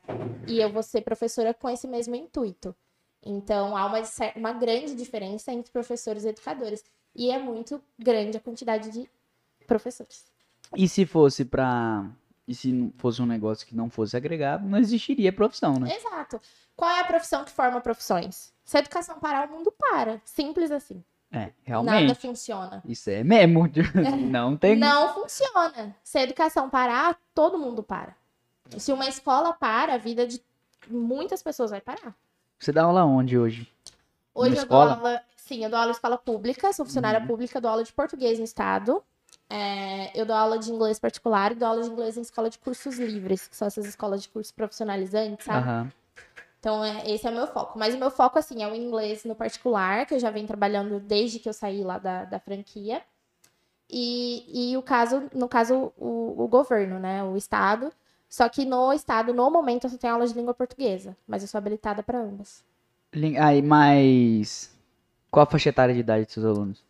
e 0.48 0.60
eu 0.60 0.70
vou 0.72 0.84
ser 0.84 1.02
professora 1.02 1.54
com 1.54 1.70
esse 1.70 1.88
mesmo 1.88 2.16
intuito. 2.16 2.76
Então 3.24 3.78
há 3.78 3.86
uma, 3.86 4.02
uma 4.36 4.54
grande 4.54 4.96
diferença 4.96 5.52
entre 5.52 5.72
professores 5.72 6.24
e 6.24 6.30
educadores 6.30 6.84
e 7.16 7.30
é 7.30 7.38
muito 7.38 7.82
grande 7.98 8.38
a 8.38 8.40
quantidade 8.40 8.90
de 8.92 9.10
professores. 9.68 10.26
E 10.76 10.88
se 10.88 11.06
fosse 11.06 11.46
pra. 11.46 12.10
E 12.48 12.56
se 12.56 12.92
fosse 12.98 13.22
um 13.22 13.26
negócio 13.26 13.68
que 13.68 13.76
não 13.76 13.90
fosse 13.90 14.18
agregado, 14.18 14.68
não 14.68 14.78
existiria 14.78 15.32
profissão, 15.32 15.76
né? 15.76 15.96
Exato. 15.96 16.42
Qual 16.76 16.90
é 16.90 17.00
a 17.00 17.06
profissão 17.06 17.46
que 17.46 17.52
forma 17.52 17.80
profissões? 17.80 18.52
Se 18.66 18.78
a 18.78 18.80
educação 18.80 19.20
parar, 19.20 19.48
o 19.48 19.52
mundo 19.52 19.72
para. 19.72 20.20
Simples 20.26 20.72
assim. 20.72 21.04
É, 21.32 21.40
Nada 21.40 21.54
realmente. 21.64 22.16
funciona. 22.16 22.84
Isso 22.86 23.10
é 23.10 23.24
mesmo. 23.24 23.70
Não 24.30 24.58
tem. 24.58 24.76
Não 24.76 25.14
funciona. 25.14 25.96
Se 26.04 26.18
a 26.18 26.24
educação 26.24 26.70
parar, 26.70 27.18
todo 27.34 27.58
mundo 27.58 27.82
para. 27.82 28.16
Se 28.78 28.92
uma 28.92 29.08
escola 29.08 29.54
para, 29.54 29.96
a 29.96 29.98
vida 29.98 30.28
de 30.28 30.42
muitas 30.90 31.42
pessoas 31.42 31.72
vai 31.72 31.82
parar. 31.82 32.16
Você 32.60 32.72
dá 32.72 32.84
aula 32.84 33.06
onde 33.06 33.38
hoje? 33.38 33.68
Hoje 34.34 34.52
eu 34.52 34.56
dou 34.56 34.64
escola? 34.64 34.92
Uhum. 34.92 34.98
aula. 34.98 35.22
Sim, 35.36 35.64
eu 35.64 35.70
dou 35.70 35.80
aula 35.80 35.92
em 35.92 35.94
escola 35.94 36.18
pública, 36.18 36.72
sou 36.72 36.86
funcionária 36.86 37.20
pública, 37.26 37.60
dou 37.60 37.72
aula 37.72 37.84
de 37.84 37.92
português 37.92 38.38
no 38.38 38.46
estado. 38.46 39.04
É, 39.50 40.18
eu 40.18 40.26
dou 40.26 40.36
aula 40.36 40.58
de 40.58 40.72
inglês 40.72 40.98
particular 41.00 41.52
e 41.52 41.56
dou 41.56 41.68
aula 41.68 41.84
de 41.84 41.90
inglês 41.90 42.18
em 42.18 42.22
escola 42.22 42.50
de 42.50 42.58
cursos 42.58 42.98
livres, 42.98 43.48
que 43.48 43.56
são 43.56 43.68
essas 43.68 43.86
escolas 43.86 44.22
de 44.22 44.30
cursos 44.30 44.52
profissionalizantes, 44.52 45.46
sabe? 45.46 45.68
Aham. 45.68 45.92
Então, 46.62 46.86
é, 46.86 47.10
esse 47.10 47.26
é 47.26 47.32
o 47.32 47.34
meu 47.34 47.48
foco. 47.48 47.78
Mas 47.78 47.96
o 47.96 47.98
meu 47.98 48.12
foco, 48.12 48.38
assim, 48.38 48.62
é 48.62 48.68
o 48.68 48.76
inglês 48.76 49.26
no 49.26 49.36
particular, 49.36 50.06
que 50.06 50.14
eu 50.14 50.20
já 50.20 50.30
venho 50.30 50.46
trabalhando 50.46 51.00
desde 51.00 51.40
que 51.40 51.50
eu 51.50 51.54
saí 51.54 51.84
lá 51.84 51.98
da, 51.98 52.24
da 52.24 52.40
franquia. 52.40 53.02
E, 53.90 54.72
e 54.72 54.78
o 54.78 54.84
caso, 54.84 55.28
no 55.34 55.50
caso, 55.50 55.92
o, 55.98 56.44
o 56.44 56.48
governo, 56.48 57.00
né? 57.00 57.24
O 57.24 57.36
Estado. 57.36 57.92
Só 58.30 58.48
que 58.48 58.64
no 58.64 58.94
Estado, 58.94 59.34
no 59.34 59.50
momento, 59.50 59.86
eu 59.86 59.90
só 59.90 59.98
tenho 59.98 60.14
aula 60.14 60.28
de 60.28 60.36
língua 60.36 60.54
portuguesa. 60.54 61.18
Mas 61.28 61.42
eu 61.42 61.48
sou 61.48 61.58
habilitada 61.58 62.04
para 62.04 62.20
ambas. 62.20 62.64
Aí, 63.44 63.62
mas. 63.64 64.72
Qual 65.32 65.44
a 65.44 65.48
faixa 65.50 65.70
etária 65.70 65.96
de 65.96 66.02
idade 66.02 66.26
dos 66.26 66.34
seus 66.36 66.46
alunos? 66.46 66.84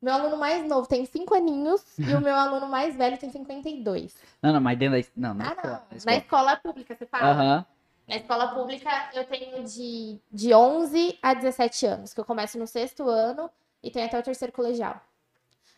Meu 0.00 0.12
aluno 0.12 0.36
mais 0.36 0.62
novo 0.68 0.86
tem 0.86 1.06
5 1.06 1.34
aninhos 1.34 1.82
e 1.98 2.14
o 2.14 2.20
meu 2.20 2.34
aluno 2.34 2.68
mais 2.68 2.94
velho 2.94 3.16
tem 3.16 3.30
52. 3.30 4.14
Não, 4.42 4.52
não, 4.52 4.60
mas 4.60 4.78
dentro 4.78 5.00
da. 5.00 5.08
Não, 5.16 5.32
na 5.32 5.44
ah, 5.44 5.52
escola. 5.54 5.72
não. 5.72 5.72
na 5.72 5.86
Na 5.90 5.96
escola. 5.96 6.16
escola 6.18 6.56
pública, 6.58 6.94
você 6.94 7.06
fala? 7.06 7.30
Aham. 7.30 7.66
Na 8.06 8.16
escola 8.16 8.48
pública, 8.54 8.90
eu 9.14 9.24
tenho 9.24 9.64
de, 9.64 10.18
de 10.30 10.52
11 10.54 11.18
a 11.22 11.32
17 11.34 11.86
anos, 11.86 12.12
que 12.14 12.20
eu 12.20 12.24
começo 12.24 12.58
no 12.58 12.66
sexto 12.66 13.08
ano 13.08 13.50
e 13.82 13.90
tenho 13.90 14.06
até 14.06 14.18
o 14.18 14.22
terceiro 14.22 14.52
colegial. 14.52 15.00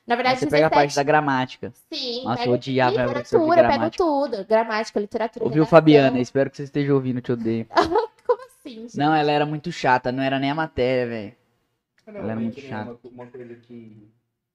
Na 0.07 0.15
Aí 0.15 0.17
verdade, 0.17 0.41
você 0.41 0.47
pega 0.47 0.67
a 0.67 0.71
parte 0.71 0.91
17, 0.91 0.97
da 0.97 1.03
gramática. 1.03 1.73
sim, 1.93 2.25
Nossa, 2.25 2.47
eu 2.47 2.53
pego 2.53 2.53
odiava 2.55 3.01
a 3.01 3.09
professora 3.09 3.43
de 3.45 3.49
literatura, 3.49 3.57
pego 3.69 3.69
gramática. 3.79 4.05
tudo. 4.05 4.45
Gramática, 4.45 5.01
literatura, 5.01 5.45
Ouviu, 5.45 5.65
redação. 5.65 5.79
Fabiana? 5.79 6.21
Espero 6.21 6.51
que 6.51 6.57
você 6.57 6.63
esteja 6.65 6.95
ouvindo, 6.95 7.21
te 7.21 7.33
odeio. 7.33 7.67
Como 8.27 8.43
assim, 8.47 8.89
gente? 8.89 8.97
Não, 8.97 9.15
ela 9.15 9.31
era 9.33 9.47
muito 9.47 9.71
chata, 9.73 10.11
não 10.13 10.23
era 10.23 10.39
nem 10.39 10.51
a 10.51 10.55
matéria, 10.55 11.07
velho. 11.09 11.37
Não, 12.07 12.15
Ela 12.21 12.33
é 12.33 12.35
mas 12.37 12.45
muito 12.45 12.61
chata. 12.61 12.91
Uma, 13.05 13.25
uma 13.25 13.27
coisa 13.27 13.55
que, 13.57 14.09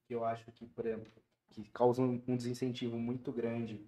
que 0.06 0.14
eu 0.14 0.24
acho 0.24 0.50
que, 0.52 0.66
por 0.66 0.86
exemplo, 0.86 1.06
que 1.50 1.62
causa 1.72 2.00
um, 2.02 2.22
um 2.26 2.36
desincentivo 2.36 2.96
muito 2.98 3.30
grande. 3.30 3.80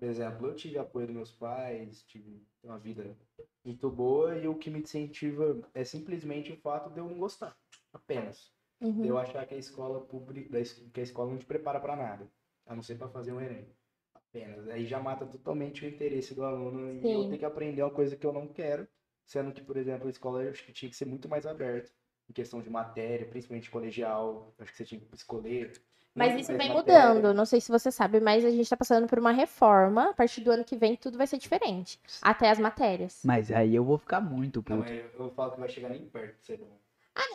Por 0.00 0.08
exemplo, 0.08 0.46
eu 0.46 0.56
tive 0.56 0.78
apoio 0.78 1.08
dos 1.08 1.14
meus 1.14 1.30
pais, 1.30 2.02
tive 2.04 2.42
uma 2.64 2.78
vida 2.78 3.14
muito 3.62 3.90
boa 3.90 4.34
e 4.34 4.48
o 4.48 4.54
que 4.54 4.70
me 4.70 4.80
incentiva 4.80 5.60
é 5.74 5.84
simplesmente 5.84 6.50
o 6.50 6.56
fato 6.56 6.88
de 6.88 6.98
eu 6.98 7.06
não 7.06 7.18
gostar, 7.18 7.54
apenas. 7.92 8.50
Uhum. 8.80 9.02
De 9.02 9.08
eu 9.08 9.18
achar 9.18 9.46
que 9.46 9.54
a 9.54 9.58
escola 9.58 10.00
pública, 10.00 10.58
que 10.90 11.00
a 11.00 11.02
escola 11.02 11.30
não 11.30 11.36
te 11.36 11.44
prepara 11.44 11.78
para 11.78 11.94
nada, 11.96 12.26
a 12.64 12.74
não 12.74 12.82
ser 12.82 12.96
para 12.96 13.10
fazer 13.10 13.34
um 13.34 13.42
Enem. 13.42 13.68
Apenas. 14.14 14.66
Aí 14.68 14.86
já 14.86 14.98
mata 14.98 15.26
totalmente 15.26 15.84
o 15.84 15.88
interesse 15.88 16.34
do 16.34 16.46
aluno 16.46 16.94
e 16.94 17.12
eu 17.12 17.24
Sim. 17.24 17.28
tenho 17.28 17.38
que 17.38 17.44
aprender 17.44 17.82
uma 17.82 17.90
coisa 17.90 18.16
que 18.16 18.26
eu 18.26 18.32
não 18.32 18.48
quero, 18.48 18.88
sendo 19.26 19.52
que, 19.52 19.62
por 19.62 19.76
exemplo, 19.76 20.06
a 20.06 20.10
escola 20.10 20.42
eu 20.42 20.50
acho 20.50 20.64
que 20.64 20.72
tinha 20.72 20.88
que 20.88 20.96
ser 20.96 21.04
muito 21.04 21.28
mais 21.28 21.44
aberta 21.44 21.92
em 22.26 22.32
questão 22.32 22.62
de 22.62 22.70
matéria, 22.70 23.28
principalmente 23.28 23.70
colegial. 23.70 24.54
Acho 24.58 24.72
que 24.72 24.78
você 24.78 24.84
tinha 24.86 24.98
que 24.98 25.14
escolher. 25.14 25.72
Mas 26.20 26.34
isso 26.40 26.56
vem 26.56 26.68
matéria. 26.68 27.08
mudando, 27.14 27.34
não 27.34 27.44
sei 27.44 27.60
se 27.60 27.70
você 27.70 27.90
sabe, 27.90 28.20
mas 28.20 28.44
a 28.44 28.50
gente 28.50 28.68
tá 28.68 28.76
passando 28.76 29.06
por 29.06 29.18
uma 29.18 29.32
reforma. 29.32 30.10
A 30.10 30.14
partir 30.14 30.40
do 30.40 30.50
ano 30.50 30.64
que 30.64 30.76
vem, 30.76 30.96
tudo 30.96 31.18
vai 31.18 31.26
ser 31.26 31.38
diferente. 31.38 31.98
Até 32.22 32.50
as 32.50 32.58
matérias. 32.58 33.20
Mas 33.24 33.50
aí 33.50 33.74
eu 33.74 33.84
vou 33.84 33.98
ficar 33.98 34.20
muito 34.20 34.62
Não, 34.68 34.78
puto. 34.78 34.90
mas 34.90 34.98
eu, 35.18 35.24
eu 35.26 35.30
falo 35.30 35.52
que 35.52 35.60
vai 35.60 35.68
chegar 35.68 35.88
nem 35.90 36.06
perto 36.06 36.38
de 36.38 36.46
ser 36.46 36.56
bom. 36.58 36.68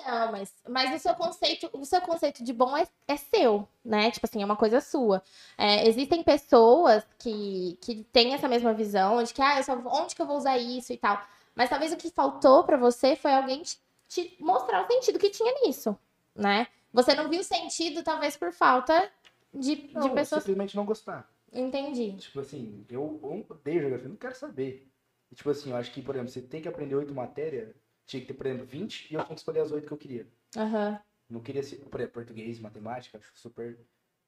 Não, 0.07 0.31
mas, 0.31 0.53
mas 0.69 0.95
o 0.95 0.99
seu 0.99 1.13
conceito, 1.15 1.69
o 1.73 1.83
seu 1.85 1.99
conceito 2.01 2.43
de 2.43 2.53
bom 2.53 2.75
é, 2.77 2.87
é 3.07 3.17
seu, 3.17 3.67
né? 3.83 4.09
Tipo 4.11 4.25
assim, 4.25 4.41
é 4.41 4.45
uma 4.45 4.55
coisa 4.55 4.79
sua. 4.79 5.21
É, 5.57 5.87
existem 5.87 6.23
pessoas 6.23 7.03
que, 7.19 7.77
que 7.81 8.03
têm 8.11 8.33
essa 8.33 8.47
mesma 8.47 8.73
visão 8.73 9.21
de 9.23 9.33
que, 9.33 9.41
ah, 9.41 9.57
eu 9.57 9.63
só, 9.63 9.75
vou- 9.75 9.91
onde 9.93 10.15
que 10.15 10.21
eu 10.21 10.25
vou 10.25 10.37
usar 10.37 10.57
isso 10.57 10.93
e 10.93 10.97
tal. 10.97 11.21
Mas 11.55 11.69
talvez 11.69 11.91
o 11.91 11.97
que 11.97 12.09
faltou 12.09 12.63
pra 12.63 12.77
você 12.77 13.15
foi 13.15 13.33
alguém 13.33 13.61
te, 13.63 13.77
te 14.07 14.37
mostrar 14.39 14.83
o 14.83 14.87
sentido 14.87 15.19
que 15.19 15.29
tinha 15.29 15.53
nisso, 15.65 15.97
né? 16.35 16.67
Você 16.95 17.13
não 17.13 17.29
viu 17.29 17.43
sentido, 17.43 18.03
talvez 18.03 18.37
por 18.37 18.53
falta 18.53 19.11
de, 19.53 19.75
de 19.75 19.93
Não, 19.93 20.13
pessoas. 20.13 20.43
simplesmente 20.43 20.77
não 20.77 20.85
gostar. 20.85 21.29
Entendi. 21.51 22.15
Tipo 22.15 22.39
assim, 22.39 22.85
eu 22.89 23.19
odeio 23.49 23.81
geografia, 23.81 24.07
não 24.07 24.15
quero 24.15 24.35
saber. 24.35 24.89
E, 25.29 25.35
tipo 25.35 25.49
assim, 25.49 25.71
eu 25.71 25.75
acho 25.75 25.91
que, 25.91 26.01
por 26.01 26.15
exemplo, 26.15 26.31
você 26.31 26.41
tem 26.41 26.61
que 26.61 26.69
aprender 26.69 26.95
oito 26.95 27.13
matérias, 27.13 27.75
tinha 28.05 28.21
que 28.21 28.27
ter, 28.27 28.33
por 28.33 28.45
exemplo, 28.45 28.65
20 28.65 29.11
e 29.11 29.13
eu 29.15 29.23
tinha 29.25 29.35
que 29.35 29.41
escolher 29.41 29.59
as 29.59 29.71
oito 29.73 29.87
que 29.87 29.93
eu 29.93 29.97
queria. 29.97 30.25
Aham. 30.55 30.97
Não 31.29 31.41
queria 31.41 31.63
ser, 31.63 31.77
por 31.85 31.99
exemplo, 31.99 32.13
português, 32.13 32.59
matemática, 32.59 33.17
acho 33.17 33.31
super 33.35 33.77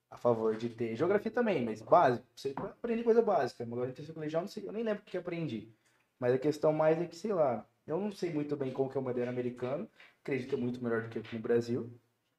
a 0.10 0.18
favor 0.18 0.58
de 0.58 0.68
ter. 0.68 0.96
Geografia 0.96 1.32
também, 1.32 1.64
mas 1.64 1.82
básico. 1.82 2.26
Você 2.36 2.54
aprende 2.58 3.04
coisa 3.04 3.22
básica. 3.22 3.64
Agora, 3.64 3.94
no 3.98 4.14
colegial, 4.14 4.42
não 4.42 4.50
sei, 4.50 4.68
eu 4.68 4.74
nem 4.74 4.84
lembro 4.84 5.04
o 5.04 5.06
que 5.06 5.18
aprendi. 5.18 5.74
Mas 6.20 6.34
a 6.34 6.38
questão 6.38 6.74
mais 6.74 7.00
é 7.00 7.06
que, 7.06 7.16
sei 7.16 7.32
lá, 7.32 7.66
eu 7.86 7.98
não 8.00 8.12
sei 8.12 8.34
muito 8.34 8.58
bem 8.58 8.74
como 8.74 8.90
que 8.90 8.98
é 8.98 9.02
o 9.02 9.04
modelo 9.04 9.30
americano. 9.30 9.90
Acredito 10.22 10.50
que 10.50 10.56
é 10.56 10.58
muito 10.58 10.84
melhor 10.84 11.04
do 11.04 11.10
que 11.10 11.20
aqui 11.20 11.36
no 11.36 11.42
Brasil. 11.42 11.90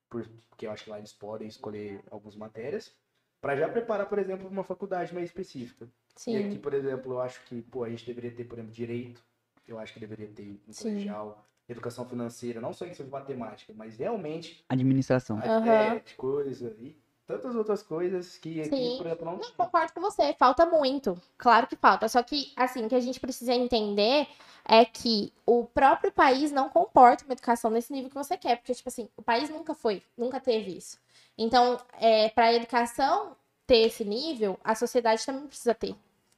Por- 0.08 0.26
Porque 0.48 0.66
eu 0.66 0.70
acho 0.72 0.84
que 0.84 0.90
lá 0.90 0.98
eles 0.98 1.12
podem 1.12 1.46
escolher 1.48 2.02
algumas 2.10 2.34
matérias. 2.36 2.92
Para 3.40 3.54
já 3.56 3.68
preparar, 3.68 4.08
por 4.08 4.18
exemplo, 4.18 4.48
uma 4.48 4.64
faculdade 4.64 5.14
mais 5.14 5.26
específica. 5.26 5.88
E 6.26 6.36
aqui, 6.36 6.52
Sim. 6.54 6.58
por 6.58 6.74
exemplo, 6.74 7.12
eu 7.12 7.20
acho 7.20 7.40
que, 7.44 7.62
pô, 7.62 7.84
a 7.84 7.88
gente 7.88 8.04
deveria 8.04 8.32
ter, 8.32 8.44
por 8.44 8.58
exemplo, 8.58 8.72
direito. 8.74 9.22
Eu 9.66 9.78
acho 9.78 9.92
que 9.94 10.00
deveria 10.00 10.26
ter 10.28 10.60
no 10.66 10.72
Sim. 10.74 10.90
colegial. 10.90 11.44
Educação 11.68 12.08
financeira, 12.08 12.60
não 12.60 12.72
só 12.72 12.84
em 12.86 12.88
questão 12.88 13.06
de 13.06 13.12
matemática, 13.12 13.72
mas 13.76 13.96
realmente 13.96 14.64
Administração. 14.68 15.38
a 15.38 15.46
Aham. 15.46 15.60
ideia 15.60 16.00
de 16.00 16.14
coisa 16.14 16.74
e 16.78 16.96
tantas 17.28 17.54
outras 17.54 17.82
coisas 17.82 18.38
que 18.38 18.62
aqui, 18.62 18.70
Sim. 18.70 18.96
por 18.96 19.06
exemplo, 19.06 19.24
não 19.26 19.36
Não, 19.36 19.52
concordo 19.52 19.92
com 19.92 20.00
você, 20.00 20.32
falta 20.32 20.64
muito. 20.64 21.20
Claro 21.36 21.66
que 21.66 21.76
falta. 21.76 22.08
Só 22.08 22.22
que, 22.22 22.50
assim, 22.56 22.86
o 22.86 22.88
que 22.88 22.94
a 22.94 23.00
gente 23.00 23.20
precisa 23.20 23.52
entender 23.52 24.26
é 24.64 24.82
que 24.86 25.30
o 25.44 25.66
próprio 25.66 26.10
país 26.10 26.50
não 26.50 26.70
comporta 26.70 27.24
uma 27.24 27.34
educação 27.34 27.70
nesse 27.70 27.92
nível 27.92 28.08
que 28.08 28.16
você 28.16 28.34
quer. 28.34 28.56
Porque, 28.56 28.74
tipo 28.74 28.88
assim, 28.88 29.10
o 29.14 29.22
país 29.22 29.50
nunca 29.50 29.74
foi, 29.74 30.02
nunca 30.16 30.40
teve 30.40 30.74
isso. 30.74 30.98
Então, 31.36 31.78
é, 32.00 32.30
para 32.30 32.46
a 32.46 32.54
educação 32.54 33.36
ter 33.66 33.86
esse 33.86 34.06
nível, 34.06 34.58
a 34.64 34.74
sociedade 34.74 35.24
também 35.26 35.46
precisa 35.46 35.74
ter. 35.74 35.94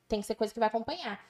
Tem 0.09 0.20
que 0.20 0.26
ser 0.26 0.34
coisa 0.34 0.53
que 0.53 0.59
vai 0.59 0.68
acompanhar. 0.68 1.24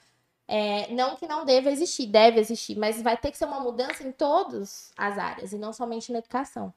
É, 0.47 0.91
não 0.91 1.15
que 1.15 1.27
não 1.27 1.45
deva 1.45 1.69
existir, 1.69 2.07
deve 2.07 2.39
existir, 2.39 2.75
mas 2.75 2.99
vai 2.99 3.15
ter 3.15 3.29
que 3.29 3.37
ser 3.37 3.45
uma 3.45 3.59
mudança 3.59 4.03
em 4.03 4.11
todas 4.11 4.91
as 4.97 5.19
áreas, 5.19 5.53
e 5.53 5.57
não 5.57 5.71
somente 5.71 6.11
na 6.11 6.17
educação. 6.17 6.73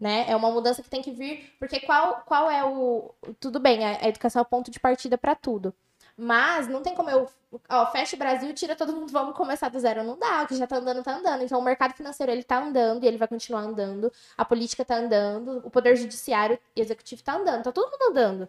Né? 0.00 0.24
É 0.28 0.34
uma 0.34 0.50
mudança 0.50 0.82
que 0.82 0.88
tem 0.88 1.02
que 1.02 1.10
vir, 1.10 1.54
porque 1.58 1.80
qual, 1.80 2.22
qual 2.26 2.50
é 2.50 2.64
o. 2.64 3.14
Tudo 3.38 3.60
bem, 3.60 3.84
a, 3.84 4.08
educação 4.08 4.40
é 4.40 4.42
o 4.42 4.48
ponto 4.48 4.70
de 4.70 4.80
partida 4.80 5.18
para 5.18 5.34
tudo. 5.34 5.74
Mas 6.16 6.66
não 6.66 6.82
tem 6.82 6.94
como 6.94 7.10
eu. 7.10 7.28
Ó, 7.68 7.86
fecha 7.92 8.16
o 8.16 8.18
Brasil, 8.18 8.52
tira 8.54 8.74
todo 8.74 8.92
mundo, 8.92 9.12
vamos 9.12 9.36
começar 9.36 9.68
do 9.68 9.78
zero. 9.78 10.02
Não 10.02 10.18
dá, 10.18 10.42
o 10.42 10.46
que 10.46 10.56
já 10.56 10.66
tá 10.66 10.76
andando, 10.76 11.02
tá 11.02 11.16
andando. 11.16 11.44
Então 11.44 11.58
o 11.58 11.62
mercado 11.62 11.94
financeiro 11.94 12.32
ele 12.32 12.42
tá 12.42 12.58
andando 12.58 13.04
e 13.04 13.06
ele 13.06 13.18
vai 13.18 13.28
continuar 13.28 13.60
andando. 13.60 14.12
A 14.36 14.44
política 14.44 14.84
tá 14.84 14.96
andando, 14.96 15.58
o 15.64 15.70
poder 15.70 15.96
judiciário 15.96 16.58
e 16.74 16.80
executivo 16.80 17.22
tá 17.22 17.36
andando, 17.36 17.62
tá 17.64 17.72
todo 17.72 17.90
mundo 17.90 18.10
andando. 18.10 18.48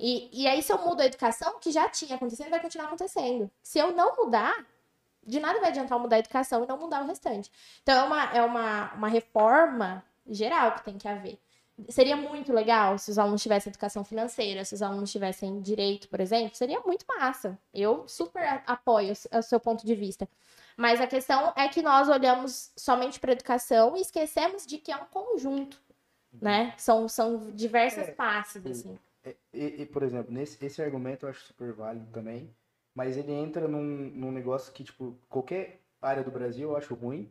E, 0.00 0.30
e 0.32 0.48
aí, 0.48 0.62
se 0.62 0.72
eu 0.72 0.78
mudo 0.78 1.02
a 1.02 1.06
educação, 1.06 1.58
que 1.60 1.70
já 1.70 1.86
tinha 1.90 2.16
acontecendo, 2.16 2.48
vai 2.48 2.60
continuar 2.60 2.86
acontecendo. 2.86 3.50
Se 3.62 3.78
eu 3.78 3.92
não 3.92 4.16
mudar, 4.16 4.66
de 5.26 5.38
nada 5.38 5.60
vai 5.60 5.68
adiantar 5.68 5.98
mudar 5.98 6.16
a 6.16 6.20
educação 6.20 6.64
e 6.64 6.66
não 6.66 6.78
mudar 6.78 7.02
o 7.02 7.06
restante. 7.06 7.50
Então, 7.82 7.94
é 7.94 8.06
uma, 8.06 8.24
é 8.36 8.42
uma, 8.42 8.94
uma 8.94 9.08
reforma 9.08 10.02
geral 10.30 10.74
que 10.74 10.84
tem 10.84 10.96
que 10.96 11.08
haver. 11.08 11.38
Seria 11.88 12.16
muito 12.16 12.52
legal 12.52 12.98
se 12.98 13.10
os 13.10 13.18
alunos 13.18 13.42
tivessem 13.42 13.70
educação 13.70 14.04
financeira, 14.04 14.64
se 14.64 14.74
os 14.74 14.82
alunos 14.82 15.10
tivessem 15.10 15.60
direito, 15.62 16.08
por 16.08 16.20
exemplo, 16.20 16.54
seria 16.54 16.80
muito 16.80 17.06
massa. 17.08 17.58
Eu 17.72 18.06
super 18.06 18.62
apoio 18.66 19.12
o 19.32 19.42
seu 19.42 19.58
ponto 19.58 19.86
de 19.86 19.94
vista. 19.94 20.28
Mas 20.76 21.00
a 21.00 21.06
questão 21.06 21.52
é 21.56 21.68
que 21.68 21.82
nós 21.82 22.08
olhamos 22.08 22.72
somente 22.76 23.18
para 23.18 23.32
a 23.32 23.34
educação 23.34 23.96
e 23.96 24.00
esquecemos 24.00 24.66
de 24.66 24.78
que 24.78 24.92
é 24.92 24.96
um 24.96 25.06
conjunto, 25.06 25.80
né? 26.40 26.74
São, 26.76 27.08
são 27.08 27.50
diversas 27.52 28.08
É, 28.08 28.12
sim. 28.68 28.70
assim. 28.70 28.98
E, 29.52 29.82
e, 29.82 29.86
por 29.86 30.02
exemplo, 30.02 30.32
nesse, 30.32 30.64
esse 30.64 30.82
argumento 30.82 31.26
eu 31.26 31.30
acho 31.30 31.44
super 31.44 31.72
válido 31.72 32.06
também, 32.10 32.54
mas 32.94 33.16
ele 33.16 33.32
entra 33.32 33.68
num, 33.68 33.82
num 33.82 34.32
negócio 34.32 34.72
que, 34.72 34.84
tipo, 34.84 35.16
qualquer 35.28 35.80
área 36.00 36.24
do 36.24 36.30
Brasil 36.30 36.70
eu 36.70 36.76
acho 36.76 36.94
ruim, 36.94 37.30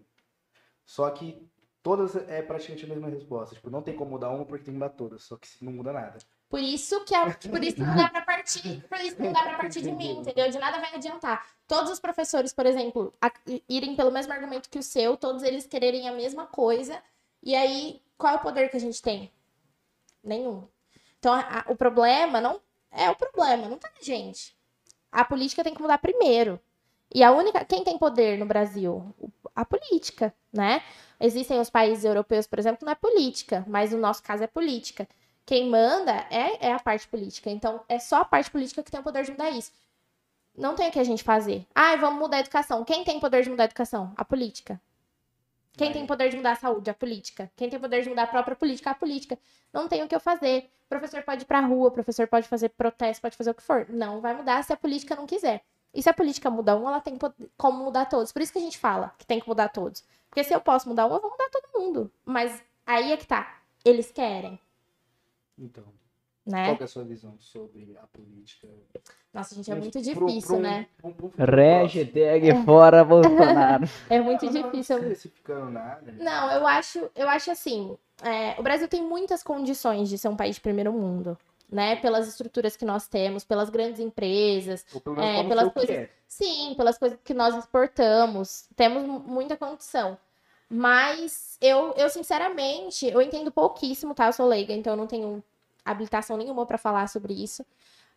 só 0.86 1.10
que 1.10 1.48
todas 1.84 2.16
é 2.16 2.42
praticamente 2.42 2.86
a 2.86 2.88
mesma 2.88 3.10
resposta. 3.10 3.56
Tipo, 3.56 3.70
não 3.70 3.82
tem 3.82 3.96
como 3.96 4.12
mudar 4.12 4.30
uma 4.30 4.46
porque 4.46 4.64
tem 4.66 4.74
que 4.74 4.80
mudar 4.80 4.90
todas, 4.90 5.24
só 5.24 5.38
que 5.38 5.48
não 5.62 5.72
muda 5.72 5.92
nada. 5.94 6.18
Por 6.50 6.60
isso 6.60 7.04
que 7.06 7.14
a- 7.14 7.26
por 7.52 7.64
isso 7.64 7.80
não 7.80 7.96
dá 7.96 8.10
pra 8.10 8.22
partir, 8.24 8.84
por 8.90 9.00
isso 9.00 9.22
não 9.22 9.32
dá 9.32 9.44
pra 9.44 9.58
partir 9.58 9.82
de 9.82 9.92
mim, 9.92 10.18
entendeu? 10.20 10.50
De 10.50 10.58
nada 10.58 10.80
vai 10.80 10.96
adiantar. 10.96 11.46
Todos 11.68 11.92
os 11.92 12.00
professores, 12.00 12.52
por 12.52 12.66
exemplo, 12.66 13.14
a- 13.22 13.32
irem 13.68 13.96
pelo 13.96 14.12
mesmo 14.12 14.34
argumento 14.34 14.70
que 14.70 14.80
o 14.80 14.84
seu, 14.84 15.16
todos 15.16 15.44
eles 15.44 15.68
quererem 15.68 16.08
a 16.10 16.12
mesma 16.12 16.48
coisa, 16.48 17.02
e 17.44 17.56
aí 17.56 18.02
qual 18.18 18.34
é 18.34 18.38
o 18.38 18.42
poder 18.42 18.70
que 18.70 18.78
a 18.78 18.80
gente 18.80 19.02
tem? 19.02 19.32
Nenhum. 20.24 20.68
Então 21.20 21.34
a- 21.34 21.66
o 21.68 21.76
problema 21.76 22.42
não 22.42 22.60
é 22.92 23.10
o 23.10 23.16
problema, 23.16 23.70
não 23.70 23.78
tá 23.78 23.90
na 23.96 24.02
gente. 24.02 24.58
A 25.12 25.24
política 25.24 25.64
tem 25.64 25.74
que 25.74 25.82
mudar 25.82 25.98
primeiro. 26.00 26.60
E 27.14 27.24
a 27.24 27.32
única 27.32 27.64
quem 27.66 27.84
tem 27.84 27.98
poder 27.98 28.38
no 28.38 28.46
Brasil, 28.46 29.14
a 29.56 29.64
política, 29.66 30.34
né? 30.52 30.82
Existem 31.20 31.60
os 31.60 31.70
países 31.70 32.04
europeus, 32.04 32.48
por 32.48 32.60
exemplo, 32.60 32.80
que 32.80 32.86
não 32.86 32.92
é 32.92 32.96
política, 32.96 33.64
mas 33.68 33.92
no 33.92 33.98
nosso 33.98 34.24
caso 34.24 34.44
é 34.44 34.48
política 34.48 35.08
quem 35.50 35.68
manda 35.68 36.12
é, 36.30 36.68
é 36.68 36.74
a 36.74 36.80
parte 36.80 37.08
política. 37.08 37.50
Então, 37.50 37.82
é 37.90 37.98
só 37.98 38.18
a 38.18 38.26
parte 38.26 38.52
política 38.52 38.84
que 38.84 38.92
tem 38.92 39.00
o 39.00 39.04
poder 39.04 39.24
de 39.24 39.32
mudar 39.32 39.50
isso. 39.50 39.72
Não 40.56 40.76
tem 40.76 40.90
o 40.90 40.92
que 40.92 41.00
a 41.00 41.04
gente 41.04 41.24
fazer. 41.24 41.66
Ah, 41.74 41.96
vamos 41.96 42.20
mudar 42.20 42.38
a 42.38 42.40
educação. 42.42 42.86
Quem 42.86 43.04
tem 43.04 43.20
poder 43.20 43.42
de 43.42 43.50
mudar 43.50 43.64
a 43.64 43.66
educação? 43.66 44.14
A 44.16 44.24
política. 44.24 44.80
Quem 45.76 45.92
tem 45.92 46.06
poder 46.06 46.30
de 46.30 46.38
mudar 46.38 46.52
a 46.52 46.56
saúde? 46.56 46.92
A 46.92 46.94
política. 46.94 47.52
Quem 47.56 47.68
tem 47.68 47.80
poder 47.80 48.04
de 48.04 48.10
mudar 48.10 48.24
a 48.24 48.28
própria 48.28 48.56
política? 48.56 48.92
A 48.92 48.94
política. 48.94 49.40
Não 49.74 49.88
tem 49.88 50.04
o 50.04 50.08
que 50.08 50.14
eu 50.14 50.20
fazer. 50.20 50.70
O 50.86 50.90
professor 50.90 51.24
pode 51.24 51.42
ir 51.42 51.46
pra 51.46 51.62
rua, 51.62 51.88
o 51.88 51.92
professor 51.92 52.28
pode 52.28 52.48
fazer 52.48 52.70
protesto, 52.70 53.20
pode 53.20 53.36
fazer 53.36 53.50
o 53.50 53.56
que 53.56 53.64
for. 53.64 53.88
Não 53.90 54.22
vai 54.22 54.36
mudar 54.36 54.64
se 54.64 54.72
a 54.72 54.78
política 54.78 55.16
não 55.16 55.26
quiser. 55.26 55.64
E 55.92 56.04
se 56.04 56.10
a 56.12 56.14
política 56.14 56.52
muda 56.52 56.78
um, 56.78 56.88
ela 56.88 57.02
tem 57.02 57.18
como 57.58 57.86
mudar 57.86 58.06
todos. 58.06 58.32
Por 58.32 58.44
isso 58.44 58.54
que 58.54 58.60
a 58.60 58.62
gente 58.62 58.78
fala 58.78 59.16
que 59.18 59.26
tem 59.26 59.40
que 59.40 59.48
mudar 59.48 59.70
todos. 59.70 60.04
Porque 60.30 60.44
se 60.44 60.54
eu 60.54 60.62
posso 60.62 60.88
mudar 60.88 61.08
um, 61.08 61.14
eu 61.14 61.22
vou 61.22 61.32
mudar 61.32 61.50
todo 61.50 61.80
mundo. 61.82 62.12
Mas 62.26 62.64
aí 62.86 63.12
é 63.12 63.18
que 63.18 63.26
tá. 63.28 63.62
Eles 63.84 64.12
querem, 64.12 64.60
Então, 65.58 65.86
né? 66.46 66.66
qual 66.66 66.78
que 66.78 66.84
é 66.84 66.86
a 66.86 66.88
sua 66.88 67.04
visão 67.04 67.36
sobre 67.40 67.98
a 68.02 68.06
política? 68.08 68.68
Nossa, 69.34 69.56
gente, 69.56 69.70
é 69.72 69.74
Pro- 69.74 69.82
muito 69.82 69.94
pro- 69.94 70.02
difícil, 70.02 70.48
pro 70.50 70.58
um- 70.58 70.62
né? 70.62 70.88
pro 70.98 71.14
pro 71.14 71.32
Hashtag 71.46 72.66
fora 72.66 73.04
Bolsonaro. 73.04 73.86
É 74.10 74.20
muito. 74.20 74.46
Não, 74.46 74.52
difícil. 74.52 74.98
Não 74.98 75.04
especificando 75.04 75.72
nada. 75.72 76.12
Não, 76.20 76.52
eu 76.52 76.68
acho, 76.68 77.10
eu 77.16 77.30
acho 77.30 77.52
assim, 77.52 77.98
é, 78.22 78.60
o 78.60 78.64
Brasil 78.64 78.88
tem 78.88 79.02
muitas 79.04 79.42
condições 79.44 80.10
de 80.10 80.18
ser 80.18 80.28
um 80.28 80.36
país 80.36 80.56
de 80.56 80.62
primeiro 80.62 80.92
mundo, 80.92 81.38
né? 81.72 81.96
Pelas 81.98 82.28
estruturas 82.28 82.76
que 82.76 82.84
nós 82.86 83.08
temos, 83.08 83.44
pelas 83.46 83.70
grandes 83.70 84.00
empresas, 84.00 84.86
é, 85.18 85.44
pelas 85.48 85.72
coisas- 85.72 85.96
é. 85.96 86.10
Sim, 86.30 86.76
pelas 86.78 87.00
coisas 87.00 87.20
que 87.26 87.36
nós 87.36 87.56
exportamos, 87.58 88.70
temos 88.78 89.04
mu- 89.06 89.22
muita 89.22 89.58
condição. 89.58 90.18
Mas 90.70 91.58
eu, 91.62 91.94
eu 91.98 92.10
sinceramente, 92.10 93.08
eu 93.08 93.22
entendo 93.22 93.52
pouquíssimo, 93.52 94.16
tá? 94.16 94.28
Eu 94.28 94.34
sou 94.34 94.48
leiga, 94.48 94.74
então 94.74 94.94
eu 94.94 94.98
não 94.98 95.08
tenho 95.08 95.44
habilitação 95.86 96.38
nenhuma 96.38 96.66
para 96.68 96.80
falar 96.80 97.10
sobre 97.10 97.34
isso. 97.34 97.66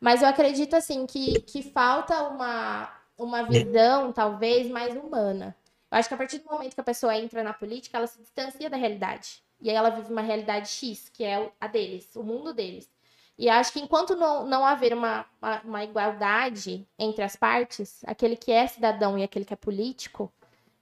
Mas 0.01 0.23
eu 0.23 0.29
acredito 0.29 0.75
assim 0.77 1.07
que, 1.07 1.41
que 1.43 1.63
falta 1.63 2.25
uma, 2.29 2.91
uma 3.17 3.45
visão, 3.45 4.13
talvez, 4.13 4.71
mais 4.71 4.95
humana. 4.97 5.57
Eu 5.91 5.99
acho 5.99 6.09
que 6.09 6.15
a 6.15 6.19
partir 6.19 6.39
do 6.41 6.51
momento 6.51 6.75
que 6.75 6.81
a 6.81 6.85
pessoa 6.85 7.17
entra 7.17 7.43
na 7.45 7.55
política, 7.55 7.99
ela 7.99 8.07
se 8.07 8.21
distancia 8.21 8.69
da 8.71 8.77
realidade. 8.77 9.43
E 9.61 9.71
aí 9.71 9.77
ela 9.77 9.91
vive 9.91 10.13
uma 10.13 10.23
realidade 10.23 10.69
X, 10.69 11.09
que 11.11 11.25
é 11.25 11.51
a 11.61 11.69
deles, 11.69 12.15
o 12.17 12.23
mundo 12.25 12.53
deles. 12.55 12.91
E 13.39 13.49
acho 13.49 13.73
que 13.73 13.81
enquanto 13.81 14.15
não, 14.15 14.47
não 14.47 14.65
haver 14.65 14.93
uma, 14.93 15.25
uma, 15.41 15.61
uma 15.63 15.85
igualdade 15.85 16.87
entre 16.99 17.25
as 17.25 17.35
partes, 17.35 18.03
aquele 18.07 18.37
que 18.37 18.53
é 18.53 18.67
cidadão 18.67 19.19
e 19.19 19.23
aquele 19.23 19.45
que 19.45 19.55
é 19.55 19.57
político, 19.57 20.33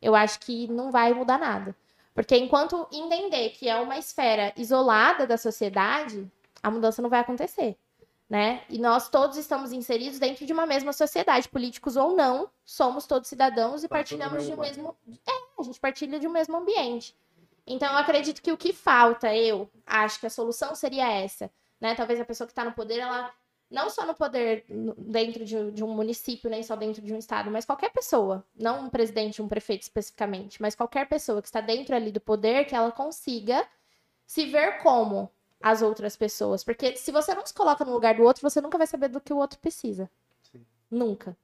eu 0.02 0.14
acho 0.14 0.40
que 0.40 0.66
não 0.68 0.90
vai 0.90 1.12
mudar 1.12 1.38
nada. 1.38 1.74
Porque 2.14 2.36
enquanto 2.36 2.86
entender 2.92 3.50
que 3.50 3.68
é 3.68 3.76
uma 3.76 3.96
esfera 3.96 4.52
isolada 4.56 5.26
da 5.26 5.36
sociedade, 5.36 6.30
a 6.62 6.70
mudança 6.70 7.00
não 7.00 7.08
vai 7.08 7.20
acontecer. 7.20 7.76
Né? 8.28 8.62
E 8.68 8.78
nós 8.78 9.08
todos 9.08 9.36
estamos 9.36 9.72
inseridos 9.72 10.20
dentro 10.20 10.46
de 10.46 10.52
uma 10.52 10.64
mesma 10.64 10.92
sociedade, 10.92 11.48
políticos 11.48 11.96
ou 11.96 12.14
não, 12.14 12.48
somos 12.64 13.04
todos 13.04 13.28
cidadãos 13.28 13.82
e 13.82 13.88
Tá 13.88 13.96
partilhamos 13.96 14.46
de 14.46 14.52
um 14.52 14.56
mesmo 14.56 14.96
mesmo. 15.06 15.20
É, 15.28 15.32
a 15.58 15.62
gente 15.64 15.80
partilha 15.80 16.20
de 16.20 16.28
um 16.28 16.30
mesmo 16.30 16.56
ambiente. 16.56 17.16
Então, 17.66 17.92
eu 17.92 17.98
acredito 17.98 18.40
que 18.40 18.52
o 18.52 18.56
que 18.56 18.72
falta, 18.72 19.34
eu 19.34 19.68
acho 19.86 20.20
que 20.20 20.26
a 20.26 20.30
solução 20.30 20.74
seria 20.74 21.10
essa. 21.10 21.50
Né? 21.80 21.94
Talvez 21.94 22.20
a 22.20 22.24
pessoa 22.24 22.46
que 22.46 22.52
está 22.52 22.64
no 22.64 22.72
poder, 22.72 22.98
ela 22.98 23.32
não 23.70 23.88
só 23.88 24.04
no 24.04 24.14
poder 24.14 24.64
dentro 24.98 25.44
de, 25.44 25.70
de 25.70 25.84
um 25.84 25.94
município, 25.94 26.50
nem 26.50 26.62
só 26.62 26.74
dentro 26.74 27.00
de 27.00 27.14
um 27.14 27.18
estado, 27.18 27.50
mas 27.50 27.64
qualquer 27.64 27.90
pessoa, 27.90 28.44
não 28.54 28.86
um 28.86 28.90
presidente, 28.90 29.40
um 29.40 29.48
prefeito 29.48 29.82
especificamente, 29.82 30.60
mas 30.60 30.74
qualquer 30.74 31.08
pessoa 31.08 31.40
que 31.40 31.46
está 31.46 31.60
dentro 31.60 31.94
ali 31.94 32.10
do 32.10 32.20
poder, 32.20 32.64
que 32.64 32.74
ela 32.74 32.90
consiga 32.90 33.66
se 34.26 34.46
ver 34.46 34.78
como 34.78 35.30
as 35.62 35.82
outras 35.82 36.16
pessoas. 36.16 36.64
Porque 36.64 36.96
se 36.96 37.12
você 37.12 37.34
não 37.34 37.46
se 37.46 37.54
coloca 37.54 37.84
no 37.84 37.92
lugar 37.92 38.14
do 38.16 38.24
outro, 38.24 38.42
você 38.42 38.60
nunca 38.60 38.78
vai 38.78 38.86
saber 38.86 39.08
do 39.08 39.20
que 39.20 39.32
o 39.32 39.36
outro 39.36 39.58
precisa. 39.58 40.10
Sim. 40.50 40.64
Nunca. 40.90 41.36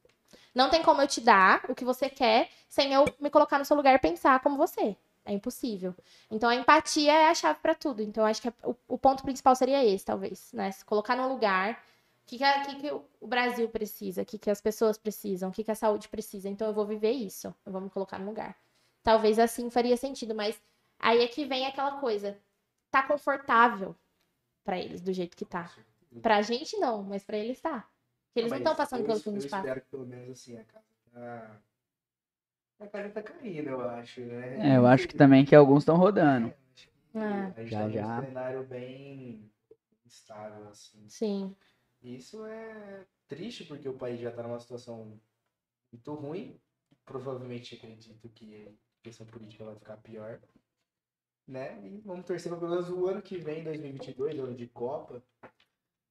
Não 0.54 0.70
tem 0.70 0.82
como 0.82 1.02
eu 1.02 1.06
te 1.06 1.20
dar 1.20 1.64
o 1.68 1.74
que 1.74 1.84
você 1.84 2.08
quer 2.08 2.48
sem 2.68 2.92
eu 2.92 3.04
me 3.20 3.30
colocar 3.30 3.58
no 3.58 3.64
seu 3.64 3.76
lugar 3.76 3.94
e 3.94 3.98
pensar 3.98 4.40
como 4.40 4.56
você. 4.56 4.96
É 5.26 5.32
impossível. 5.32 5.92
Então 6.30 6.48
a 6.48 6.54
empatia 6.54 7.12
é 7.12 7.28
a 7.28 7.34
chave 7.34 7.58
para 7.60 7.74
tudo. 7.74 8.00
Então 8.00 8.22
eu 8.22 8.28
acho 8.28 8.40
que 8.40 8.48
o, 8.62 8.76
o 8.86 8.96
ponto 8.96 9.24
principal 9.24 9.56
seria 9.56 9.84
esse, 9.84 10.04
talvez, 10.04 10.52
né? 10.52 10.70
Se 10.70 10.84
colocar 10.84 11.16
num 11.16 11.28
lugar, 11.28 11.74
o 11.74 12.26
que, 12.26 12.38
que, 12.38 12.76
que 12.76 12.90
o 13.20 13.26
Brasil 13.26 13.68
precisa, 13.68 14.22
o 14.22 14.24
que, 14.24 14.38
que 14.38 14.48
as 14.50 14.60
pessoas 14.60 14.96
precisam, 14.96 15.50
o 15.50 15.52
que, 15.52 15.64
que 15.64 15.70
a 15.70 15.74
saúde 15.74 16.08
precisa. 16.08 16.48
Então 16.48 16.68
eu 16.68 16.72
vou 16.74 16.86
viver 16.86 17.10
isso, 17.10 17.52
eu 17.66 17.72
vou 17.72 17.80
me 17.80 17.90
colocar 17.90 18.18
no 18.20 18.26
lugar. 18.26 18.56
Talvez 19.02 19.38
assim 19.38 19.68
faria 19.68 19.96
sentido, 19.96 20.34
mas 20.34 20.60
aí 20.98 21.22
é 21.24 21.28
que 21.28 21.44
vem 21.44 21.66
aquela 21.66 21.98
coisa, 22.00 22.38
tá 22.90 23.02
confortável 23.02 23.96
pra 24.64 24.78
eles 24.78 25.00
do 25.00 25.12
jeito 25.12 25.36
que 25.36 25.44
tá. 25.44 25.72
Pra 26.22 26.40
gente 26.42 26.76
não, 26.78 27.02
mas 27.02 27.24
pra 27.24 27.36
eles 27.36 27.60
tá. 27.60 27.80
Porque 28.28 28.40
eles 28.40 28.52
não 28.52 28.58
estão 28.58 28.76
passando 28.76 29.00
eu, 29.00 29.06
pelo 29.06 29.20
que 29.20 29.28
a 29.28 29.32
eu 29.32 29.40
gente 29.40 29.48
passa. 29.48 29.66
espero 29.66 29.80
que 29.80 29.88
pelo 29.88 30.06
menos 30.06 30.30
assim, 30.30 30.56
a 30.56 30.64
casa 30.64 30.84
tá. 31.12 31.60
A 32.78 32.86
casa 32.86 33.08
tá 33.10 33.22
caindo, 33.22 33.70
eu 33.70 33.88
acho, 33.88 34.20
né? 34.20 34.74
É, 34.74 34.76
eu 34.76 34.86
acho 34.86 35.08
que 35.08 35.16
também 35.16 35.44
que 35.44 35.54
alguns 35.54 35.82
estão 35.82 35.96
rodando. 35.96 36.52
É. 37.14 37.20
A 37.56 37.60
gente 37.62 37.70
Já, 37.70 37.80
tá 37.82 37.88
já. 37.88 38.16
num 38.20 38.26
cenário 38.26 38.64
bem 38.64 39.50
estável, 40.04 40.68
assim. 40.68 41.08
Sim. 41.08 41.56
Isso 42.02 42.44
é 42.46 43.06
triste 43.26 43.64
porque 43.64 43.88
o 43.88 43.96
país 43.96 44.20
já 44.20 44.30
tá 44.30 44.42
numa 44.42 44.60
situação 44.60 45.18
muito 45.90 46.14
ruim. 46.14 46.60
Provavelmente 47.04 47.74
acredito 47.74 48.28
que 48.28 48.68
a 48.68 49.02
questão 49.02 49.26
política 49.26 49.64
vai 49.64 49.74
ficar 49.76 49.96
pior. 49.96 50.40
Né? 51.48 51.80
E 51.86 52.00
vamos 52.00 52.26
torcer 52.26 52.50
para 52.50 52.58
pelo 52.58 52.72
menos 52.72 52.90
o 52.90 53.06
ano 53.06 53.22
que 53.22 53.38
vem, 53.38 53.62
2022, 53.62 54.38
ano 54.38 54.54
de 54.54 54.66
Copa, 54.66 55.22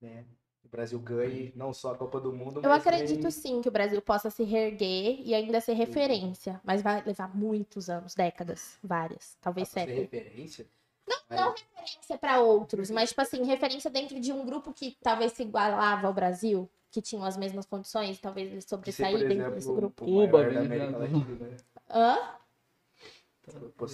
né? 0.01 0.26
O 0.66 0.68
Brasil 0.76 0.99
ganhe 0.99 1.53
não 1.55 1.72
só 1.74 1.91
a 1.93 1.95
Copa 1.95 2.20
do 2.20 2.34
Mundo, 2.34 2.59
Eu 2.61 2.70
mas 2.70 2.86
acredito 2.86 3.20
ganhe- 3.22 3.32
sim 3.32 3.61
que 3.61 3.70
o 3.70 3.72
Brasil 3.72 4.01
possa 4.01 4.30
se 4.30 4.43
reerguer 4.43 5.22
e 5.24 5.34
ainda 5.34 5.61
ser 5.61 5.74
referência, 5.74 6.59
mas 6.63 6.82
vai 6.82 7.01
levar 7.05 7.34
muitos 7.36 7.89
anos, 7.89 8.13
décadas, 8.16 8.78
várias, 8.84 9.38
talvez 9.41 9.70
séculos. 9.70 10.01
referência. 10.01 10.66
Não, 11.07 11.18
Aí- 11.30 11.38
não 11.39 11.51
referência 11.53 12.18
para 12.18 12.41
outros, 12.41 12.89
mas 12.89 13.09
tipo 13.09 13.22
assim, 13.22 13.43
referência 13.45 13.89
dentro 13.91 14.20
de 14.20 14.34
um 14.34 14.43
grupo 14.45 14.74
que 14.74 14.97
talvez 15.01 15.32
se 15.34 15.43
igualava 15.43 16.07
ao 16.07 16.13
Brasil, 16.13 16.68
que 16.91 17.01
tinham 17.01 17.24
as 17.24 17.38
mesmas 17.38 17.66
condições, 17.66 18.20
talvez 18.20 18.47
ele 18.47 18.55
de 18.57 18.63
ser, 18.63 18.70
sobressair 18.70 19.11
por 19.20 19.28
dentro 19.30 19.51
desse 19.53 19.72
grupo. 19.72 20.03
o 20.03 20.07
Cuba, 20.07 20.39
maior 20.39 20.53
da 20.53 20.59
América 20.61 20.97
Venezuela. 20.97 21.20
Latina, 21.20 21.47
né? 21.47 21.57
Hã? 21.89 22.36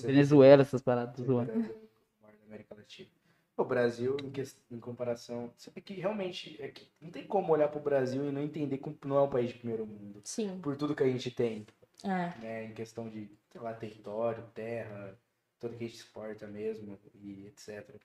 Venezuela, 0.04 0.62
essas 0.62 0.82
paradas 0.82 1.26
zoando. 1.26 1.52
Brasil, 1.52 1.76
maior 2.22 2.38
da 2.38 2.46
América 2.46 2.76
Latina. 2.76 3.10
O 3.58 3.64
Brasil, 3.66 4.18
em, 4.24 4.32
ques- 4.32 4.58
em 4.72 4.80
comparação. 4.80 5.54
É 5.76 5.82
que 5.82 5.94
realmente 5.94 6.60
é 6.62 6.70
que 6.70 6.88
não 7.00 7.12
tem 7.12 7.28
como 7.28 7.54
olhar 7.54 7.68
pro 7.68 7.80
Brasil 7.80 8.28
e 8.28 8.32
não 8.32 8.42
entender 8.42 8.78
que 8.78 8.96
não 9.06 9.18
é 9.18 9.22
um 9.22 9.30
país 9.30 9.50
de 9.50 9.56
primeiro 9.60 9.86
mundo. 9.86 10.22
Sim. 10.24 10.60
Por 10.62 10.76
tudo 10.78 10.96
que 10.96 11.04
a 11.04 11.08
gente 11.10 11.30
tem, 11.30 11.66
É. 12.04 12.38
né? 12.40 12.64
Em 12.66 12.74
questão 12.74 13.10
de, 13.10 13.30
sei 13.52 13.62
lá, 13.62 13.74
território, 13.74 14.44
terra, 14.54 15.18
tudo 15.60 15.78
que 15.78 15.84
a 15.84 15.88
gente 15.88 15.98
exporta 15.98 16.48
mesmo 16.48 16.98
e 17.16 17.46
etc. 17.48 18.00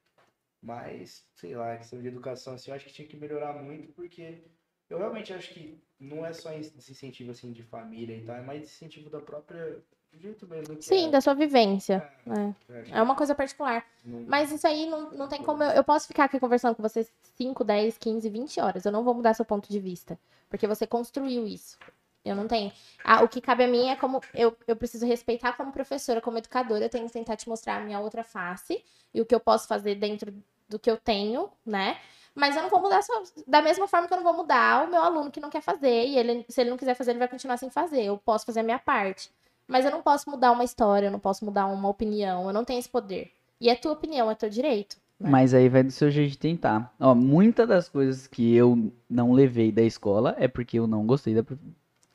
Mas, 0.61 1.27
sei 1.35 1.55
lá, 1.57 1.75
a 1.75 1.79
questão 1.79 2.01
de 2.03 2.09
educação, 2.09 2.55
assim, 2.55 2.71
eu 2.71 2.75
acho 2.75 2.87
que 2.87 2.93
tinha 2.93 3.07
que 3.09 3.17
melhorar 3.17 3.53
muito, 3.63 3.93
porque 3.93 4.43
eu 4.91 4.99
realmente 4.99 5.33
acho 5.33 5.55
que 5.55 5.81
não 5.99 6.27
é 6.27 6.33
só 6.33 6.53
esse 6.53 6.77
incentivo, 6.91 7.31
assim, 7.31 7.53
de 7.53 7.63
família 7.63 8.17
e 8.17 8.25
tal, 8.25 8.37
é 8.37 8.43
mais 8.43 8.63
incentivo 8.65 9.09
da 9.09 9.21
própria. 9.21 9.83
Jeito 10.21 10.47
mesmo 10.47 10.81
Sim, 10.81 11.09
é. 11.09 11.11
da 11.11 11.21
sua 11.21 11.35
vivência. 11.35 12.09
É. 12.27 12.55
Eu 12.73 12.81
acho 12.81 12.95
É 12.95 13.03
uma 13.03 13.15
coisa 13.15 13.35
particular. 13.35 13.85
não- 14.05 14.25
Mas 14.27 14.51
isso 14.51 14.67
aí 14.67 14.87
não, 14.87 15.11
não 15.13 15.29
tem 15.29 15.43
como. 15.43 15.63
Eu, 15.63 15.71
eu 15.71 15.85
posso 15.85 16.07
ficar 16.07 16.25
aqui 16.25 16.39
conversando 16.41 16.75
com 16.75 16.83
você 16.83 17.07
5, 17.37 17.63
10, 17.65 17.99
15, 17.99 18.29
20 18.29 18.61
horas. 18.61 18.85
Eu 18.85 18.93
não 18.93 19.05
vou 19.05 19.15
mudar 19.15 19.35
seu 19.35 19.45
ponto 19.45 19.69
de 19.69 19.79
vista. 19.79 20.19
Porque 20.49 20.67
você 20.67 20.87
construiu 20.87 21.47
isso. 21.47 21.79
Eu 22.25 22.35
não 22.35 22.49
tenho. 22.49 22.73
Ah, 23.05 23.23
o 23.23 23.29
que 23.29 23.41
cabe 23.41 23.65
a 23.65 23.69
mim 23.69 23.89
é 23.89 23.97
como. 23.97 24.21
Eu, 24.35 24.57
eu 24.67 24.75
preciso 24.75 25.07
respeitar 25.07 25.53
como 25.57 25.71
professora, 25.73 26.21
como 26.21 26.39
educadora. 26.39 26.85
Eu 26.85 26.91
tenho 26.91 27.07
que 27.07 27.13
tentar 27.13 27.37
te 27.37 27.49
mostrar 27.49 27.77
a 27.77 27.81
minha 27.81 28.01
outra 28.01 28.25
face. 28.25 28.83
E 29.15 29.21
o 29.21 29.27
que 29.27 29.35
eu 29.35 29.41
posso 29.41 29.69
fazer 29.69 29.95
dentro 29.95 30.35
do 30.69 30.79
que 30.79 30.91
eu 30.91 30.97
tenho, 30.97 31.49
né? 31.65 31.99
Mas 32.35 32.55
eu 32.55 32.63
não 32.63 32.69
vou 32.69 32.81
mudar 32.83 33.01
só. 33.03 33.23
Da 33.47 33.63
mesma 33.63 33.87
forma 33.89 34.07
que 34.09 34.13
eu 34.13 34.17
não 34.19 34.25
vou 34.25 34.35
mudar 34.35 34.85
o 34.87 34.91
meu 34.91 35.01
aluno 35.01 35.31
que 35.31 35.41
não 35.41 35.49
quer 35.49 35.63
fazer. 35.63 36.07
E 36.07 36.19
ele, 36.19 36.45
se 36.49 36.61
ele 36.61 36.69
não 36.71 36.77
quiser 36.77 36.95
fazer, 36.95 37.13
ele 37.13 37.19
vai 37.19 37.29
continuar 37.29 37.57
sem 37.57 37.71
fazer. 37.71 38.03
Eu 38.03 38.19
posso 38.19 38.45
fazer 38.45 38.61
a 38.61 38.63
minha 38.65 38.79
parte. 38.79 39.31
Mas 39.69 39.85
eu 39.85 39.91
não 39.91 40.03
posso 40.03 40.29
mudar 40.31 40.53
uma 40.53 40.65
história, 40.65 41.07
eu 41.09 41.11
não 41.13 41.19
posso 41.19 41.45
mudar 41.45 41.67
uma 41.67 41.89
opinião. 41.89 42.47
Eu 42.47 42.53
não 42.53 42.65
tenho 42.65 42.79
esse 42.79 42.89
poder. 42.89 43.33
E 43.61 43.69
é 43.69 43.75
tua 43.75 43.93
opinião, 43.93 44.31
é 44.31 44.35
teu 44.35 44.49
direito. 44.49 44.97
Mas 45.19 45.55
aí 45.55 45.69
vai 45.69 45.83
do 45.83 45.91
seu 45.91 46.11
jeito 46.11 46.33
de 46.33 46.39
tentar. 46.39 46.93
Ó, 47.01 47.15
muitas 47.15 47.67
das 47.67 47.89
coisas 47.89 48.27
que 48.27 48.55
eu 48.55 48.93
não 49.09 49.33
levei 49.33 49.73
da 49.73 49.83
escola 49.83 50.37
é 50.39 50.47
porque 50.47 50.79
eu 50.79 50.87
não 50.87 51.07
gostei 51.07 51.35
da, 51.35 51.43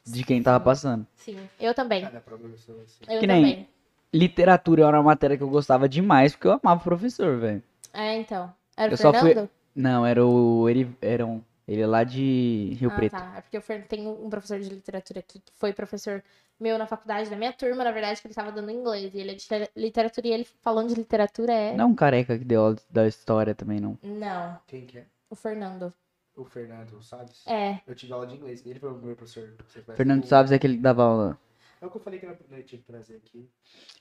de 0.05 0.23
quem 0.23 0.41
tava 0.43 0.59
passando. 0.63 1.05
Sim, 1.17 1.37
eu 1.59 1.73
também. 1.73 2.03
Cada 2.03 2.19
professor, 2.21 2.75
assim. 2.83 3.03
Eu 3.11 3.19
Que 3.19 3.27
nem- 3.27 3.41
também. 3.43 3.67
Literatura 4.13 4.85
era 4.85 4.97
uma 4.97 5.03
matéria 5.03 5.37
que 5.37 5.41
eu 5.43 5.49
gostava 5.49 5.87
demais, 5.89 6.33
porque 6.33 6.47
eu 6.47 6.59
amava 6.61 6.79
o 6.81 6.83
professor, 6.83 7.37
velho. 7.39 7.63
É, 7.93 8.17
então. 8.17 8.53
Era 8.77 8.91
o 8.91 8.93
Eu 8.93 8.97
só 8.97 9.11
fui- 9.13 9.29
Fernando? 9.29 9.49
Não, 9.73 10.05
era 10.05 10.25
o. 10.25 10.67
Ele, 10.69 10.93
era 11.01 11.25
um, 11.25 11.41
ele 11.67 11.81
é 11.81 11.87
lá 11.87 12.03
de 12.03 12.75
Rio 12.79 12.89
ah, 12.91 12.95
Preto. 12.95 13.11
tá. 13.11 13.33
É 13.37 13.41
porque 13.41 13.57
o 13.57 13.61
Fer... 13.61 13.87
tem 13.87 14.07
um 14.07 14.29
professor 14.29 14.59
de 14.59 14.69
literatura 14.69 15.19
aqui 15.19 15.39
que 15.39 15.51
foi 15.55 15.73
professor 15.73 16.23
meu 16.59 16.77
na 16.77 16.85
faculdade, 16.85 17.29
da 17.29 17.35
minha 17.35 17.51
turma, 17.51 17.83
na 17.83 17.91
verdade, 17.91 18.21
que 18.21 18.27
ele 18.27 18.35
tava 18.35 18.51
dando 18.51 18.69
inglês. 18.69 19.13
E 19.13 19.19
ele 19.19 19.31
é 19.31 19.33
de 19.33 19.41
litera- 19.41 19.69
literatura 19.75 20.27
e 20.27 20.31
ele 20.31 20.47
falando 20.61 20.89
de 20.89 20.95
literatura 20.95 21.51
é. 21.51 21.75
Não 21.75 21.85
é 21.85 21.87
um 21.87 21.95
careca 21.95 22.37
que 22.37 22.45
deu 22.45 22.61
aula 22.61 22.77
da 22.89 23.07
história 23.07 23.55
também, 23.55 23.79
não. 23.79 23.97
Não, 24.03 24.59
Quem 24.67 24.85
que 24.85 24.99
é? 24.99 25.05
o 25.29 25.35
Fernando. 25.35 25.91
O 26.35 26.45
Fernando 26.45 27.01
Salles? 27.01 27.45
É. 27.47 27.81
Eu 27.85 27.95
tive 27.95 28.13
aula 28.13 28.27
de 28.27 28.35
inglês. 28.35 28.65
Ele 28.65 28.79
foi 28.79 28.91
o 28.91 28.95
meu 28.95 29.15
professor. 29.15 29.53
Fernando 29.95 30.25
Salles 30.25 30.51
é 30.51 30.55
aquele 30.55 30.75
que 30.75 30.81
dava 30.81 31.03
aula. 31.03 31.37
É 31.81 31.85
o 31.85 31.89
que 31.89 31.97
eu 31.97 32.01
falei 32.01 32.19
que 32.19 32.25
eu 32.27 32.29
não 32.29 32.61
tinha 32.61 32.79
que 32.79 32.85
trazer 32.85 33.15
aqui. 33.15 33.49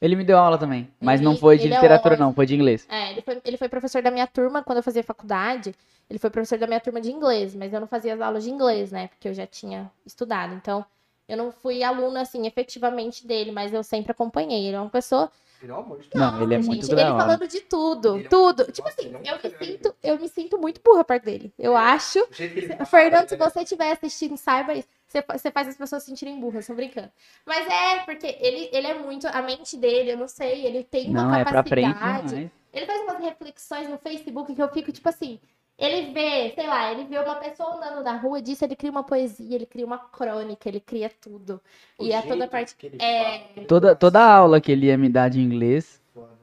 Ele 0.02 0.14
me 0.14 0.22
deu 0.22 0.36
aula 0.36 0.58
também, 0.58 0.92
mas 1.00 1.18
Ele- 1.18 1.28
não 1.28 1.34
foi 1.36 1.56
de 1.56 1.64
é 1.66 1.70
literatura, 1.70 2.14
ótimo. 2.14 2.26
não, 2.26 2.34
foi 2.34 2.44
de 2.44 2.54
inglês. 2.54 2.86
É, 2.90 3.10
ele 3.12 3.22
foi, 3.22 3.40
ele 3.42 3.56
foi 3.56 3.68
professor 3.70 4.02
da 4.02 4.10
minha 4.10 4.26
turma 4.26 4.62
quando 4.62 4.76
eu 4.78 4.82
fazia 4.82 5.02
faculdade. 5.02 5.74
Ele 6.08 6.18
foi 6.18 6.28
professor 6.28 6.58
da 6.58 6.66
minha 6.66 6.80
turma 6.80 7.00
de 7.00 7.10
inglês, 7.10 7.54
mas 7.54 7.72
eu 7.72 7.80
não 7.80 7.86
fazia 7.86 8.12
as 8.14 8.20
aulas 8.20 8.44
de 8.44 8.50
inglês, 8.50 8.92
né? 8.92 9.08
Porque 9.08 9.28
eu 9.28 9.32
já 9.34 9.46
tinha 9.46 9.90
estudado. 10.04 10.54
Então, 10.54 10.84
eu 11.26 11.38
não 11.38 11.50
fui 11.50 11.82
aluna, 11.82 12.20
assim, 12.20 12.46
efetivamente 12.46 13.26
dele, 13.26 13.50
mas 13.50 13.72
eu 13.72 13.82
sempre 13.82 14.12
acompanhei. 14.12 14.66
Ele 14.66 14.76
é 14.76 14.80
uma 14.80 14.90
pessoa 14.90 15.30
Ele 15.62 15.72
é 15.72 15.74
um 15.74 15.98
Não, 16.14 16.42
ele 16.42 16.54
é 16.54 16.56
Gente, 16.58 16.66
muito 16.66 16.90
ele 16.90 17.00
falando 17.02 17.46
de 17.46 17.60
tudo, 17.60 18.16
Ele 18.16 18.24
é- 18.26 18.28
tudo. 18.28 18.60
Nossa, 18.60 18.72
tipo 18.72 18.88
assim, 18.88 19.06
ele 19.06 19.16
é 19.16 19.18
um 19.18 19.36
eu 19.36 19.38
me 19.50 19.66
sinto, 19.66 19.94
eu 20.02 20.18
me 20.18 20.28
sinto 20.28 20.58
muito 20.58 20.80
burra 20.82 21.04
perto 21.04 21.24
dele. 21.24 21.52
Eu 21.58 21.76
acho. 21.76 22.18
O 22.18 22.28
jeito 22.32 22.54
que 22.54 22.60
ele 22.72 22.84
Fernando, 22.86 23.28
se 23.28 23.36
você 23.36 23.60
estiver 23.62 23.92
assistindo, 23.92 24.36
saiba 24.38 24.72
isso. 24.74 24.88
Você, 25.06 25.20
fa- 25.22 25.36
você 25.36 25.50
faz 25.50 25.68
as 25.68 25.76
pessoas 25.76 26.02
se 26.02 26.08
sentirem 26.08 26.40
burras, 26.40 26.66
tô 26.66 26.74
brincando. 26.74 27.10
Mas 27.44 27.66
é, 27.68 27.98
porque 28.04 28.38
ele, 28.40 28.70
ele 28.72 28.86
é 28.86 28.94
muito. 28.94 29.26
A 29.26 29.42
mente 29.42 29.76
dele, 29.76 30.12
eu 30.12 30.16
não 30.16 30.28
sei, 30.28 30.64
ele 30.64 30.82
tem 30.84 31.10
uma 31.10 31.24
Não, 31.24 31.34
é 31.34 31.44
pra 31.44 31.62
frente 31.62 31.92
capacidade. 31.92 32.28
demais. 32.28 32.50
ele 32.72 32.86
faz 32.86 33.00
umas 33.02 33.18
reflexões 33.18 33.88
no 33.90 33.98
Facebook 33.98 34.54
que 34.54 34.62
eu 34.62 34.68
fico, 34.70 34.90
tipo 34.92 35.08
assim. 35.08 35.38
Ele 35.80 36.12
vê, 36.12 36.52
sei 36.54 36.66
lá, 36.66 36.92
ele 36.92 37.04
vê 37.04 37.18
uma 37.18 37.36
pessoa 37.36 37.74
andando 37.76 38.04
na 38.04 38.16
rua, 38.18 38.42
disso 38.42 38.62
ele 38.64 38.76
cria 38.76 38.90
uma 38.90 39.02
poesia, 39.02 39.54
ele 39.56 39.64
cria 39.64 39.86
uma 39.86 39.98
crônica, 39.98 40.68
ele 40.68 40.78
cria 40.78 41.10
tudo. 41.20 41.58
O 41.98 42.04
e 42.04 42.12
é 42.12 42.20
toda 42.20 42.44
a 42.44 42.48
parte. 42.48 42.74
que 42.76 42.86
ele 42.86 42.98
é- 43.00 43.48
fala, 43.54 43.66
Toda, 43.66 43.96
toda 43.96 44.20
a 44.20 44.30
aula 44.34 44.60
que 44.60 44.70
ele 44.70 44.86
ia 44.86 44.98
me 44.98 45.08
dar 45.08 45.30
de 45.30 45.40
inglês, 45.40 45.98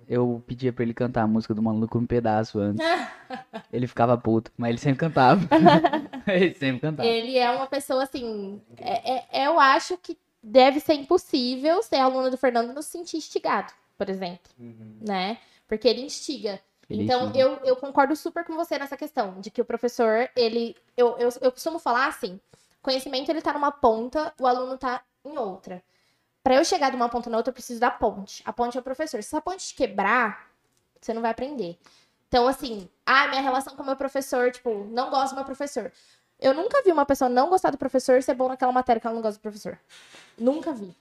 eu 0.10 0.42
pedia 0.48 0.74
pra 0.74 0.84
ele 0.84 0.94
cantar 0.94 1.22
a 1.22 1.28
música 1.28 1.54
do 1.54 1.62
Maluco 1.62 2.00
um 2.00 2.06
pedaço 2.08 2.58
antes. 2.60 2.84
ele 3.72 3.86
ficava 3.86 4.18
puto, 4.18 4.52
mas 4.58 4.70
ele 4.70 4.80
sempre 4.80 5.00
cantava. 5.02 5.42
ele 6.28 6.54
sempre 6.56 6.80
cantava. 6.82 7.08
Ele 7.08 7.38
é 7.38 7.52
uma 7.52 7.68
pessoa 7.68 8.04
assim. 8.04 8.60
é- 8.80 9.42
é- 9.42 9.48
eu 9.48 9.60
acho 9.60 9.98
que 9.98 10.18
deve 10.42 10.80
ser 10.80 10.94
impossível 10.94 11.84
ser 11.84 11.98
aluna 11.98 12.32
do 12.32 12.38
Fernando 12.38 12.74
não 12.74 12.82
se 12.82 12.90
sentir 12.90 13.18
instigado, 13.18 13.72
por 13.98 14.10
exemplo, 14.10 14.50
Uhum. 14.60 14.96
né? 15.02 15.38
Porque 15.68 15.88
ele 15.88 16.02
instiga. 16.02 16.60
Então, 16.90 17.32
eu, 17.36 17.60
eu 17.64 17.76
concordo 17.76 18.16
super 18.16 18.46
com 18.46 18.56
você 18.56 18.80
nessa 18.80 18.96
questão, 18.96 19.40
de 19.42 19.52
que 19.52 19.62
o 19.62 19.66
professor, 19.66 20.30
ele. 20.36 20.76
Eu, 20.96 21.18
eu, 21.18 21.30
eu 21.42 21.52
costumo 21.52 21.80
falar 21.80 22.08
assim: 22.08 22.40
conhecimento 22.82 23.30
ele 23.30 23.42
tá 23.42 23.52
numa 23.52 23.72
ponta, 23.72 24.34
o 24.40 24.48
aluno 24.48 24.78
tá 24.78 25.04
em 25.26 25.38
outra. 25.38 25.84
Para 26.42 26.56
eu 26.56 26.64
chegar 26.64 26.90
de 26.90 26.96
uma 26.96 27.10
ponta 27.10 27.30
na 27.30 27.36
outra, 27.36 27.50
eu 27.50 27.54
preciso 27.54 27.80
da 27.80 27.92
ponte. 27.92 28.42
A 28.46 28.54
ponte 28.54 28.78
é 28.78 28.80
o 28.80 28.84
professor. 28.84 29.22
Se 29.22 29.36
a 29.36 29.42
ponte 29.42 29.76
quebrar, 29.76 30.50
você 31.02 31.14
não 31.14 31.22
vai 31.22 31.32
aprender. 31.32 31.78
Então, 32.30 32.48
assim, 32.48 32.90
ah, 33.06 33.28
minha 33.28 33.42
relação 33.42 33.76
com 33.76 33.84
o 33.84 33.86
meu 33.86 33.98
professor, 33.98 34.50
tipo, 34.50 34.86
não 34.86 35.10
gosto 35.10 35.32
do 35.32 35.36
meu 35.36 35.46
professor. 35.46 35.92
Eu 36.40 36.54
nunca 36.54 36.82
vi 36.84 36.92
uma 36.92 37.06
pessoa 37.06 37.28
não 37.28 37.50
gostar 37.50 37.72
do 37.72 37.78
professor 37.78 38.24
ser 38.24 38.34
bom 38.34 38.48
naquela 38.48 38.72
matéria 38.72 39.00
que 39.00 39.08
ela 39.08 39.16
não 39.16 39.22
gosta 39.22 39.40
do 39.40 39.42
professor. 39.42 39.78
Nunca 40.38 40.72
vi. 40.72 40.96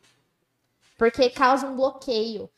Porque 0.99 1.31
causa 1.31 1.67
um 1.67 1.77
bloqueio. 1.77 2.51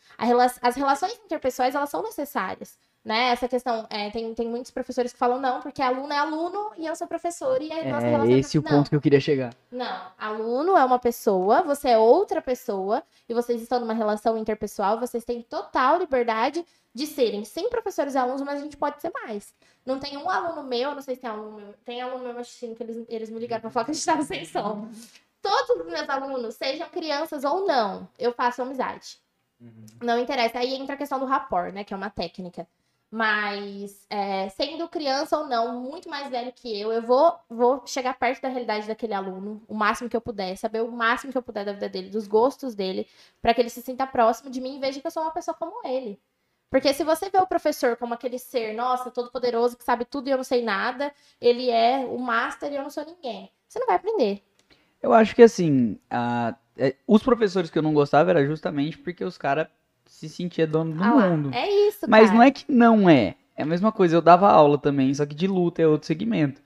As 0.63 0.77
relações 0.77 1.13
interpessoais, 1.25 1.75
elas 1.75 1.91
são 1.91 2.03
necessárias. 2.03 2.79
Né? 3.05 3.31
Essa 3.31 3.49
questão, 3.49 3.87
é, 3.89 4.11
tem, 4.11 4.35
tem 4.35 4.49
muitos 4.49 4.71
professores 4.71 5.13
que 5.13 5.19
falam, 5.19 5.41
não, 5.41 5.61
porque 5.61 5.81
aluno 5.81 6.13
é 6.13 6.19
aluno 6.19 6.73
e 6.77 6.87
eu 6.87 6.95
sou 6.95 7.07
professor 7.07 7.63
e 7.63 7.73
a 7.73 7.85
nossa 7.85 8.07
É 8.07 8.11
relação 8.11 8.37
esse 8.37 8.59
o 8.59 8.63
não. 8.63 8.71
ponto 8.71 8.91
que 8.91 8.97
eu 8.97 9.01
queria 9.01 9.21
chegar. 9.21 9.55
Não, 9.71 10.03
aluno 10.19 10.77
é 10.77 10.85
uma 10.85 10.99
pessoa, 10.99 11.63
você 11.63 11.89
é 11.91 11.99
outra 11.99 12.43
pessoa, 12.43 13.03
e 13.27 13.33
vocês 13.33 13.63
estão 13.63 13.81
numa 13.81 13.95
relação 13.95 14.37
interpessoal, 14.37 15.01
vocês 15.01 15.25
têm 15.25 15.41
total 15.41 15.99
liberdade 15.99 16.67
de 16.93 17.07
serem 17.07 17.45
sim 17.45 17.71
professores 17.71 18.15
e 18.15 18.19
alunos, 18.19 18.43
mas 18.43 18.61
a 18.61 18.63
gente 18.63 18.77
pode 18.77 19.01
ser 19.01 19.13
mais. 19.25 19.55
Não 19.87 19.99
tem 19.99 20.17
um 20.19 20.29
aluno 20.29 20.63
meu, 20.65 20.95
não 20.95 21.01
sei 21.01 21.15
se 21.15 21.21
tem 21.23 21.31
aluno 21.31 21.57
meu, 21.57 21.75
tem 21.85 22.03
aluno 22.03 22.25
meu 22.25 22.39
assistindo 22.39 22.75
que 22.75 22.83
eles, 22.83 23.07
eles 23.09 23.31
me 23.31 23.39
ligaram 23.39 23.63
pra 23.63 23.71
falar 23.71 23.85
que 23.87 23.93
a 23.93 23.95
gente 23.95 24.05
tava 24.05 24.23
sem 24.23 24.45
som. 24.45 24.89
Todos 25.41 25.71
os 25.81 25.87
meus 25.87 26.09
alunos, 26.09 26.57
sejam 26.57 26.89
crianças 26.91 27.45
ou 27.45 27.65
não, 27.65 28.07
eu 28.19 28.33
faço 28.33 28.61
amizade. 28.61 29.19
Uhum. 29.61 29.87
Não 30.03 30.19
interessa. 30.19 30.59
Aí 30.59 30.75
entra 30.75 30.95
a 30.95 30.99
questão 30.99 31.19
do 31.19 31.25
rapport, 31.25 31.73
né? 31.73 31.85
Que 31.85 31.95
é 31.95 31.97
uma 31.97 32.11
técnica. 32.11 32.67
Mas, 33.11 34.07
é, 34.11 34.51
sendo 34.51 34.87
criança 34.87 35.39
ou 35.39 35.47
não, 35.47 35.81
muito 35.81 36.11
mais 36.11 36.29
velho 36.29 36.53
que 36.53 36.79
eu, 36.79 36.93
eu 36.93 37.01
vou, 37.01 37.33
vou 37.49 37.83
chegar 37.87 38.13
perto 38.19 38.43
da 38.43 38.49
realidade 38.49 38.87
daquele 38.87 39.15
aluno, 39.15 39.63
o 39.67 39.75
máximo 39.75 40.11
que 40.11 40.17
eu 40.17 40.21
puder, 40.21 40.57
saber 40.59 40.83
o 40.83 40.93
máximo 40.93 41.33
que 41.33 41.39
eu 41.39 41.43
puder 41.43 41.65
da 41.65 41.73
vida 41.73 41.89
dele, 41.89 42.11
dos 42.11 42.27
gostos 42.29 42.75
dele, 42.75 43.07
para 43.41 43.55
que 43.55 43.63
ele 43.63 43.71
se 43.71 43.81
sinta 43.81 44.07
próximo 44.07 44.51
de 44.51 44.61
mim 44.61 44.77
e 44.77 44.81
veja 44.81 45.01
que 45.01 45.07
eu 45.07 45.11
sou 45.11 45.23
uma 45.23 45.31
pessoa 45.31 45.55
como 45.55 45.87
ele. 45.87 46.21
Porque 46.71 46.93
se 46.93 47.03
você 47.03 47.31
vê 47.31 47.39
o 47.39 47.47
professor 47.47 47.97
como 47.97 48.13
aquele 48.13 48.39
ser, 48.39 48.75
nossa, 48.75 49.11
todo 49.11 49.31
poderoso, 49.33 49.79
que 49.79 49.85
sabe 49.85 50.05
tudo 50.05 50.29
e 50.29 50.31
eu 50.31 50.37
não 50.37 50.45
sei 50.45 50.63
nada, 50.63 51.11
ele 51.41 51.71
é 51.71 52.01
o 52.05 52.19
master 52.19 52.71
e 52.71 52.77
eu 52.77 52.83
não 52.83 52.91
sou 52.91 53.07
ninguém, 53.07 53.51
você 53.67 53.79
não 53.79 53.87
vai 53.87 53.97
aprender. 53.97 54.43
Eu 55.01 55.15
acho 55.15 55.35
que 55.35 55.43
assim, 55.43 55.99
a- 56.11 56.55
é, 56.77 56.95
os 57.07 57.23
professores 57.23 57.71
que 57.71 57.79
eu 57.79 57.83
não 57.83 57.95
gostava 57.95 58.29
era 58.31 58.45
justamente 58.45 58.99
porque 58.99 59.25
os 59.25 59.39
caras 59.39 59.67
se 60.09 60.29
sentiam 60.29 60.69
dono 60.69 60.95
do 60.97 61.05
Ah 61.05 61.11
mundo. 61.11 61.51
é 61.51 61.89
isso, 61.89 62.07
Mas 62.07 62.31
cara. 62.31 62.33
não 62.33 62.43
é 62.43 62.51
que 62.51 62.65
não 62.71 63.09
é. 63.11 63.37
É 63.57 63.63
a 63.63 63.67
mesma 63.67 63.93
coisa, 63.93 64.17
eu 64.17 64.23
dava 64.23 64.49
aula 64.51 64.79
também, 64.79 65.13
só 65.15 65.27
que 65.27 65.35
de 65.35 65.47
luta 65.47 65.83
é 65.83 65.87
outro 65.87 66.07
segmento. 66.07 66.61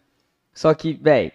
Só 0.55 0.75
que, 0.75 0.95
velho, 0.95 1.33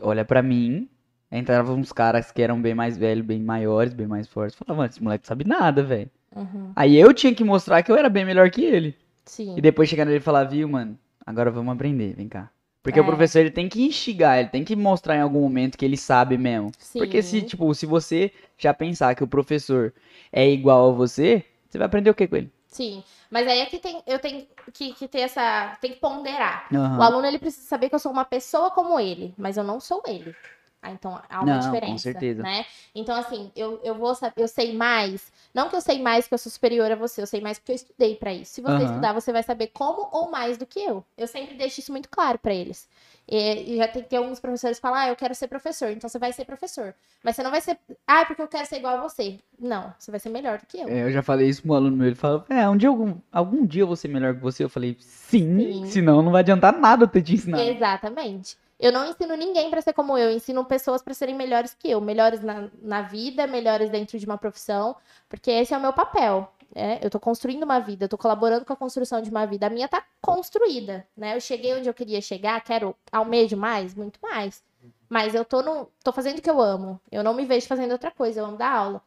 olha 0.00 0.24
pra 0.24 0.42
mim, 0.42 0.88
entravam 1.32 1.76
uns 1.76 1.92
caras 1.92 2.30
que 2.32 2.42
eram 2.42 2.60
bem 2.62 2.74
mais 2.74 2.96
velhos, 2.98 3.24
bem 3.26 3.40
maiores, 3.42 3.94
bem 3.94 4.06
mais 4.06 4.28
fortes. 4.28 4.56
Falava, 4.58 4.78
mano, 4.82 4.90
esse 4.90 5.02
moleque 5.02 5.26
sabe 5.26 5.44
nada, 5.46 5.82
velho. 5.82 6.10
Uhum, 6.34 6.72
Aí 6.76 6.96
eu 6.96 7.14
tinha 7.14 7.34
que 7.34 7.44
mostrar 7.44 7.82
que 7.82 7.90
eu 7.92 7.96
era 7.96 8.08
bem 8.10 8.24
melhor 8.24 8.50
que 8.50 8.62
ele. 8.64 8.96
sim. 9.24 9.56
E 9.56 9.60
depois 9.62 9.88
chegar 9.88 10.04
nele 10.04 10.18
e 10.18 10.20
falar, 10.20 10.44
viu, 10.44 10.68
mano, 10.68 10.98
agora 11.26 11.50
vamos 11.50 11.74
aprender, 11.74 12.14
vem 12.16 12.28
cá. 12.28 12.50
Porque 12.84 12.98
É. 12.98 13.02
o 13.02 13.06
professor, 13.06 13.38
ele 13.38 13.50
tem 13.50 13.66
que 13.66 13.82
instigar, 13.82 14.38
ele 14.38 14.50
tem 14.50 14.62
que 14.62 14.76
mostrar 14.76 15.16
em 15.16 15.22
algum 15.22 15.40
momento 15.40 15.78
que 15.78 15.86
ele 15.86 15.96
sabe 15.96 16.36
mesmo. 16.36 16.70
Porque 16.92 17.22
se, 17.22 17.40
Sim. 17.40 17.46
tipo, 17.46 17.74
se 17.74 17.86
você 17.86 18.30
já 18.58 18.74
pensar 18.74 19.14
que 19.14 19.24
o 19.24 19.26
professor 19.26 19.94
é 20.30 20.46
igual 20.46 20.90
a 20.90 20.92
você, 20.92 21.42
você 21.66 21.78
vai 21.78 21.86
aprender 21.86 22.10
o 22.10 22.14
que 22.14 22.28
com 22.28 22.36
ele? 22.36 22.52
Sim, 22.68 23.02
mas 23.30 23.48
aí 23.48 23.60
é 23.60 23.66
que 23.66 23.78
tem, 23.78 24.02
eu 24.06 24.18
tenho 24.18 24.46
que, 24.70 24.92
que 24.92 25.08
ter 25.08 25.20
essa. 25.20 25.78
Tem 25.80 25.92
que 25.92 25.98
ponderar. 25.98 26.66
Aham. 26.74 26.98
O 26.98 27.02
aluno 27.02 27.26
ele 27.26 27.38
precisa 27.38 27.66
saber 27.66 27.88
que 27.88 27.94
eu 27.94 27.98
sou 27.98 28.12
uma 28.12 28.24
pessoa 28.24 28.70
como 28.70 29.00
ele, 29.00 29.32
mas 29.38 29.56
eu 29.56 29.64
não 29.64 29.80
sou 29.80 30.02
ele. 30.06 30.36
Ah, 30.84 30.90
então 30.90 31.18
há 31.30 31.40
uma 31.42 31.46
Não, 31.46 31.60
com 31.60 31.64
diferença. 31.64 31.98
certeza. 31.98 32.42
Né? 32.42 32.66
Então, 32.94 33.16
assim, 33.16 33.50
eu, 33.56 33.80
eu 33.82 33.94
vou 33.94 34.14
saber, 34.14 34.34
eu 34.36 34.46
sei 34.46 34.74
mais. 34.74 35.32
Não 35.54 35.70
que 35.70 35.76
eu 35.76 35.80
sei 35.80 35.98
mais 36.02 36.28
que 36.28 36.34
eu 36.34 36.38
sou 36.38 36.52
superior 36.52 36.92
a 36.92 36.94
você, 36.94 37.22
eu 37.22 37.26
sei 37.26 37.40
mais 37.40 37.58
porque 37.58 37.72
eu 37.72 37.76
estudei 37.76 38.16
pra 38.16 38.34
isso. 38.34 38.52
Se 38.52 38.60
você 38.60 38.72
Aham. 38.74 38.84
estudar, 38.84 39.12
você 39.14 39.32
vai 39.32 39.42
saber 39.42 39.68
como 39.68 40.10
ou 40.12 40.30
mais 40.30 40.58
do 40.58 40.66
que 40.66 40.80
eu. 40.80 41.02
Eu 41.16 41.26
sempre 41.26 41.54
deixo 41.56 41.80
isso 41.80 41.90
muito 41.90 42.10
claro 42.10 42.38
pra 42.38 42.52
eles. 42.52 42.86
E, 43.26 43.72
e 43.72 43.76
já 43.78 43.88
tem, 43.88 44.02
tem 44.02 44.18
alguns 44.18 44.38
professores 44.40 44.76
que 44.76 44.82
falam, 44.82 44.98
ah, 44.98 45.08
eu 45.08 45.16
quero 45.16 45.34
ser 45.34 45.48
professor, 45.48 45.88
então 45.90 46.10
você 46.10 46.18
vai 46.18 46.34
ser 46.34 46.44
professor. 46.44 46.94
Mas 47.22 47.34
você 47.34 47.42
não 47.42 47.50
vai 47.50 47.62
ser, 47.62 47.78
ah, 48.06 48.20
é 48.20 48.24
porque 48.26 48.42
eu 48.42 48.48
quero 48.48 48.66
ser 48.66 48.76
igual 48.76 48.98
a 48.98 49.02
você. 49.02 49.38
Não, 49.58 49.94
você 49.98 50.10
vai 50.10 50.20
ser 50.20 50.28
melhor 50.28 50.58
do 50.58 50.66
que 50.66 50.78
eu. 50.78 50.88
É, 50.88 51.04
eu 51.04 51.10
já 51.12 51.22
falei 51.22 51.48
isso 51.48 51.62
pro 51.62 51.72
aluno 51.72 51.96
meu, 51.96 52.08
ele 52.08 52.14
falou, 52.16 52.44
é, 52.50 52.68
um 52.68 52.76
dia 52.76 52.90
algum, 52.90 53.14
algum 53.32 53.64
dia 53.64 53.82
eu 53.82 53.86
vou 53.86 53.96
ser 53.96 54.08
melhor 54.08 54.34
que 54.34 54.40
você. 54.42 54.62
Eu 54.62 54.68
falei, 54.68 54.98
sim, 55.00 55.58
Sim. 55.58 55.86
senão 55.86 56.20
não 56.20 56.30
vai 56.30 56.40
adiantar 56.40 56.78
nada 56.78 57.04
eu 57.04 57.08
ter 57.08 57.22
te 57.22 57.32
ensinado. 57.32 57.62
Exatamente. 57.70 58.58
Eu 58.84 58.92
não 58.92 59.06
ensino 59.06 59.34
ninguém 59.34 59.70
para 59.70 59.80
ser 59.80 59.94
como 59.94 60.18
eu, 60.18 60.28
eu 60.28 60.36
ensino 60.36 60.62
pessoas 60.62 61.00
para 61.00 61.14
serem 61.14 61.34
melhores 61.34 61.72
que 61.72 61.90
eu, 61.90 62.02
melhores 62.02 62.42
na, 62.42 62.68
na 62.82 63.00
vida, 63.00 63.46
melhores 63.46 63.88
dentro 63.88 64.18
de 64.18 64.26
uma 64.26 64.36
profissão, 64.36 64.94
porque 65.26 65.50
esse 65.50 65.72
é 65.72 65.78
o 65.78 65.80
meu 65.80 65.94
papel. 65.94 66.52
né? 66.74 66.98
eu 67.00 67.08
tô 67.08 67.18
construindo 67.18 67.62
uma 67.62 67.78
vida, 67.78 68.04
eu 68.04 68.08
tô 68.10 68.18
colaborando 68.18 68.62
com 68.62 68.74
a 68.74 68.76
construção 68.76 69.22
de 69.22 69.30
uma 69.30 69.46
vida. 69.46 69.68
A 69.68 69.70
minha 69.70 69.88
tá 69.88 70.04
construída, 70.20 71.08
né? 71.16 71.34
Eu 71.34 71.40
cheguei 71.40 71.74
onde 71.74 71.88
eu 71.88 71.94
queria 71.94 72.20
chegar, 72.20 72.60
quero 72.62 72.94
almejo 73.10 73.56
mais, 73.56 73.94
muito 73.94 74.20
mais. 74.20 74.62
Mas 75.08 75.34
eu 75.34 75.46
tô 75.46 75.62
no, 75.62 75.88
tô 76.02 76.12
fazendo 76.12 76.40
o 76.40 76.42
que 76.42 76.50
eu 76.50 76.60
amo. 76.60 77.00
Eu 77.10 77.24
não 77.24 77.32
me 77.32 77.46
vejo 77.46 77.66
fazendo 77.66 77.92
outra 77.92 78.10
coisa, 78.10 78.40
eu 78.40 78.44
amo 78.44 78.58
dar 78.58 78.70
aula. 78.70 79.02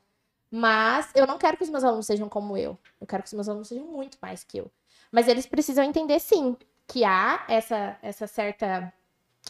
Mas 0.50 1.12
eu 1.14 1.28
não 1.28 1.38
quero 1.38 1.56
que 1.56 1.64
os 1.64 1.70
meus 1.70 1.84
alunos 1.84 2.08
sejam 2.08 2.28
como 2.28 2.58
eu. 2.58 2.76
Eu 3.00 3.06
quero 3.06 3.22
que 3.22 3.28
os 3.28 3.34
meus 3.34 3.48
alunos 3.48 3.68
sejam 3.68 3.86
muito 3.86 4.18
mais 4.20 4.44
que 4.44 4.58
eu. 4.58 4.72
Mas 5.12 5.28
eles 5.28 5.46
precisam 5.46 5.84
entender 5.84 6.20
sim 6.20 6.58
que 6.88 7.06
há 7.06 7.46
essa 7.48 7.96
essa 8.02 8.26
certa 8.26 8.92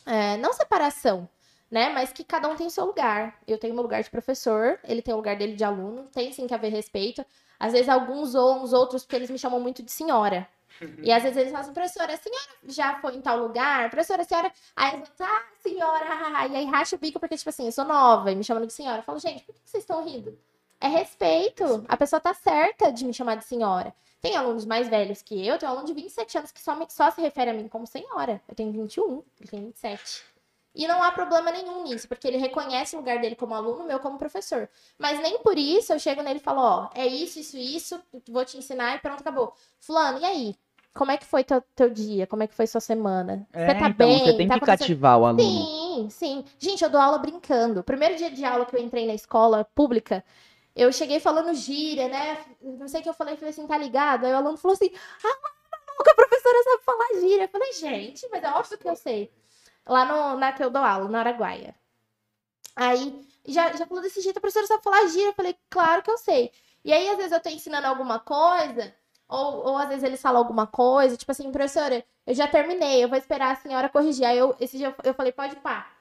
é, 0.06 0.38
não 0.38 0.54
separação, 0.54 1.28
né? 1.70 1.90
Mas 1.90 2.12
que 2.14 2.24
cada 2.24 2.48
um 2.48 2.56
tem 2.56 2.68
o 2.68 2.72
seu 2.72 2.86
lugar. 2.86 3.40
Eu 3.48 3.58
tenho 3.58 3.74
meu 3.74 3.84
lugar 3.84 4.02
de 4.04 4.10
professor, 4.10 4.80
ele 4.84 5.02
tem 5.02 5.14
o 5.14 5.18
lugar 5.18 5.36
dele 5.36 5.56
de 5.56 5.64
aluno, 5.64 6.04
tem 6.14 6.32
sim 6.32 6.48
que 6.48 6.54
haver 6.54 6.72
respeito. 6.72 7.26
Às 7.60 7.74
vezes 7.74 7.90
alguns 7.90 8.36
ou 8.36 8.62
os 8.64 8.74
outros, 8.74 9.04
porque 9.04 9.16
eles 9.16 9.30
me 9.30 9.40
chamam 9.40 9.60
muito 9.60 9.84
de 9.84 9.92
senhora. 9.92 10.48
E 11.02 11.12
às 11.12 11.24
vezes 11.24 11.38
eles 11.38 11.52
falam 11.52 11.66
assim, 11.66 11.74
professora, 11.74 12.14
a 12.14 12.18
senhora 12.18 12.52
já 12.68 13.00
foi 13.02 13.16
em 13.16 13.22
tal 13.22 13.38
lugar? 13.40 13.90
Professora, 13.90 14.22
a 14.22 14.26
senhora. 14.26 14.52
Aí 14.76 14.94
eles 14.96 15.10
falam, 15.18 15.34
ah, 15.34 15.44
senhora, 15.60 16.48
e 16.48 16.56
aí 16.56 16.66
racha 16.66 16.96
o 16.96 17.00
bico, 17.00 17.20
porque, 17.20 17.36
tipo 17.36 17.50
assim, 17.50 17.66
eu 17.66 17.72
sou 17.72 17.86
nova 17.86 18.32
e 18.32 18.36
me 18.36 18.44
chamando 18.44 18.68
de 18.68 18.74
senhora. 18.74 19.00
Eu 19.00 19.04
falo, 19.04 19.20
gente, 19.20 19.44
por 19.44 19.56
que 19.56 19.62
vocês 19.66 19.84
estão 19.84 20.06
rindo? 20.06 20.38
É 20.80 20.88
respeito. 20.88 21.86
A 21.88 21.98
pessoa 21.98 22.20
tá 22.20 22.34
certa 22.34 22.92
de 22.92 23.06
me 23.06 23.14
chamar 23.14 23.36
de 23.36 23.46
senhora. 23.46 23.94
Tem 24.22 24.36
alunos 24.36 24.66
mais 24.66 24.88
velhos 24.88 25.22
que 25.22 25.46
eu, 25.46 25.58
tem 25.58 25.68
um 25.68 25.72
aluno 25.72 25.88
de 25.88 25.94
27 25.94 26.38
anos 26.38 26.52
que 26.52 26.62
só, 26.62 26.78
só 26.90 27.12
se 27.12 27.22
refere 27.22 27.52
a 27.52 27.54
mim 27.54 27.68
como 27.68 27.86
senhora. 27.86 28.42
Eu 28.48 28.56
tenho 28.56 28.72
21, 28.72 29.24
ele 29.40 29.50
tem 29.50 29.62
27. 29.66 30.24
E 30.78 30.88
não 30.88 31.02
há 31.02 31.12
problema 31.12 31.52
nenhum 31.52 31.84
nisso, 31.84 32.08
porque 32.08 32.28
ele 32.28 32.38
reconhece 32.38 32.96
o 32.96 33.00
lugar 33.00 33.20
dele 33.20 33.36
como 33.36 33.56
aluno, 33.56 33.84
o 33.84 33.88
meu 33.88 34.00
como 34.00 34.18
professor. 34.18 34.70
Mas 34.98 35.20
nem 35.20 35.40
por 35.40 35.58
isso 35.58 35.92
eu 35.92 36.00
chego 36.00 36.22
nele 36.22 36.38
e 36.38 36.42
falo, 36.42 36.62
ó, 36.62 36.90
é 36.94 37.06
isso, 37.08 37.40
isso, 37.40 37.58
isso, 37.58 38.00
vou 38.30 38.46
te 38.46 38.58
ensinar 38.58 38.96
e 38.96 39.00
pronto, 39.00 39.22
acabou. 39.22 39.54
Fulano, 39.80 40.20
e 40.20 40.26
aí? 40.26 40.56
Como 40.94 41.12
é 41.12 41.18
que 41.18 41.26
foi 41.26 41.44
teu, 41.44 41.64
teu 41.76 41.90
dia? 41.90 42.28
Como 42.28 42.44
é 42.44 42.48
que 42.48 42.54
foi 42.54 42.68
sua 42.68 42.82
semana? 42.82 43.48
É, 43.54 43.68
você 43.68 43.74
tá 43.74 43.90
então, 43.90 44.08
bem? 44.08 44.20
você 44.20 44.34
tem 44.34 44.48
tá 44.48 44.60
que 44.60 44.66
cativar 44.66 45.20
o 45.20 45.26
aluno. 45.26 45.44
Sim, 45.44 46.08
sim. 46.10 46.46
Gente, 46.60 46.84
eu 46.84 46.90
dou 46.90 47.00
aula 47.00 47.18
brincando. 47.20 47.84
Primeiro 47.84 48.16
dia 48.16 48.32
de 48.32 48.44
aula 48.44 48.66
que 48.66 48.76
eu 48.76 48.80
entrei 48.80 49.06
na 49.06 49.14
escola 49.14 49.64
pública, 49.76 50.24
eu 50.78 50.94
cheguei 50.94 51.20
falando 51.20 51.54
gíria, 51.56 52.08
né? 52.08 52.46
Não 52.62 52.88
sei 52.88 53.00
o 53.00 53.04
que 53.04 53.10
eu 53.10 53.14
falei, 53.14 53.36
falei 53.36 53.50
assim, 53.50 53.66
tá 53.66 53.78
ligado? 53.78 54.26
Aí 54.26 54.34
o 54.34 54.38
aluno 54.38 54.58
falou 54.58 54.76
assim, 54.76 54.92
ah, 55.24 55.38
maluca, 55.88 56.12
a 56.12 56.16
professora 56.16 56.64
sabe 56.64 56.84
falar 56.84 57.20
gíria. 57.20 57.44
Eu 57.46 57.50
falei, 57.50 57.74
gente, 57.74 58.28
mas 58.30 58.44
é 58.44 58.50
óbvio 58.50 58.78
que 58.78 58.88
eu 58.88 58.96
sei. 58.96 59.34
Lá 59.88 60.06
no, 60.06 60.38
na 60.38 60.52
que 60.54 60.64
eu 60.64 60.70
dou 60.70 60.84
aula, 60.84 61.10
na 61.10 61.20
Araguaia. 61.20 61.76
Aí, 62.76 63.28
já, 63.46 63.74
já 63.76 63.88
falou 63.88 64.04
desse 64.04 64.22
jeito, 64.22 64.38
a 64.38 64.42
professora 64.42 64.68
sabe 64.68 64.84
falar 64.84 65.08
gíria. 65.08 65.30
Eu 65.30 65.34
falei, 65.34 65.56
claro 65.70 66.04
que 66.04 66.12
eu 66.12 66.18
sei. 66.18 66.52
E 66.86 66.94
aí, 66.94 67.10
às 67.10 67.18
vezes, 67.18 67.32
eu 67.32 67.42
tô 67.42 67.50
ensinando 67.50 67.88
alguma 67.88 68.20
coisa, 68.20 68.94
ou, 69.28 69.68
ou 69.70 69.78
às 69.78 69.90
vezes 69.90 70.04
eles 70.04 70.22
falam 70.22 70.40
alguma 70.42 70.68
coisa, 70.68 71.18
tipo 71.18 71.32
assim, 71.32 71.52
professora, 71.52 72.06
eu 72.26 72.34
já 72.36 72.48
terminei, 72.48 73.04
eu 73.04 73.10
vou 73.10 73.18
esperar 73.18 73.52
a 73.52 73.56
senhora 73.56 73.90
corrigir. 73.90 74.26
Aí, 74.26 74.38
eu, 74.38 74.56
esse 74.60 74.78
dia, 74.78 74.88
eu, 74.88 74.96
eu 75.06 75.14
falei, 75.16 75.32
pode 75.32 75.56
pá. 75.58 75.92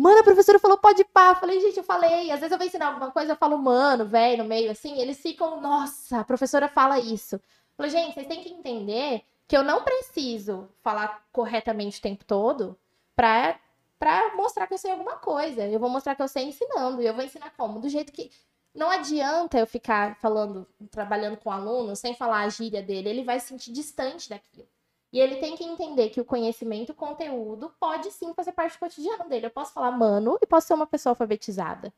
Mano, 0.00 0.20
a 0.20 0.24
professora 0.24 0.58
falou 0.58 0.78
pode 0.78 1.04
pá. 1.04 1.34
Falei, 1.34 1.60
gente, 1.60 1.76
eu 1.76 1.84
falei. 1.84 2.30
Às 2.30 2.40
vezes 2.40 2.52
eu 2.52 2.56
vou 2.56 2.66
ensinar 2.66 2.86
alguma 2.86 3.10
coisa, 3.10 3.32
eu 3.32 3.36
falo, 3.36 3.58
mano, 3.58 4.06
velho, 4.06 4.42
no 4.42 4.48
meio, 4.48 4.70
assim. 4.70 4.98
Eles 4.98 5.20
ficam, 5.20 5.60
nossa, 5.60 6.20
a 6.20 6.24
professora 6.24 6.68
fala 6.68 6.98
isso. 6.98 7.38
Falei, 7.76 7.90
gente, 7.92 8.14
vocês 8.14 8.26
têm 8.26 8.42
que 8.42 8.48
entender 8.48 9.22
que 9.46 9.54
eu 9.54 9.62
não 9.62 9.82
preciso 9.82 10.70
falar 10.80 11.22
corretamente 11.30 11.98
o 11.98 12.02
tempo 12.02 12.24
todo 12.24 12.78
pra, 13.14 13.60
pra 13.98 14.34
mostrar 14.36 14.66
que 14.66 14.72
eu 14.72 14.78
sei 14.78 14.90
alguma 14.90 15.16
coisa. 15.16 15.66
Eu 15.66 15.78
vou 15.78 15.90
mostrar 15.90 16.14
que 16.14 16.22
eu 16.22 16.28
sei 16.28 16.44
ensinando. 16.44 17.02
E 17.02 17.06
eu 17.06 17.12
vou 17.14 17.22
ensinar 17.22 17.50
como? 17.54 17.78
Do 17.78 17.88
jeito 17.90 18.10
que. 18.10 18.30
Não 18.74 18.88
adianta 18.88 19.58
eu 19.58 19.66
ficar 19.66 20.16
falando, 20.16 20.66
trabalhando 20.90 21.36
com 21.36 21.50
o 21.50 21.52
aluno 21.52 21.94
sem 21.94 22.14
falar 22.14 22.40
a 22.42 22.48
gíria 22.48 22.82
dele. 22.82 23.10
Ele 23.10 23.24
vai 23.24 23.38
se 23.38 23.48
sentir 23.48 23.70
distante 23.72 24.30
daquilo. 24.30 24.68
E 25.12 25.18
ele 25.18 25.36
tem 25.36 25.56
que 25.56 25.64
entender 25.64 26.10
que 26.10 26.20
o 26.20 26.24
conhecimento, 26.24 26.90
o 26.90 26.94
conteúdo, 26.94 27.72
pode 27.80 28.10
sim 28.12 28.32
fazer 28.34 28.52
parte 28.52 28.74
do 28.76 28.78
cotidiano 28.80 29.28
dele. 29.28 29.46
Eu 29.46 29.50
posso 29.50 29.72
falar 29.72 29.90
mano 29.90 30.38
e 30.40 30.46
posso 30.46 30.68
ser 30.68 30.74
uma 30.74 30.86
pessoa 30.86 31.12
alfabetizada. 31.12 31.92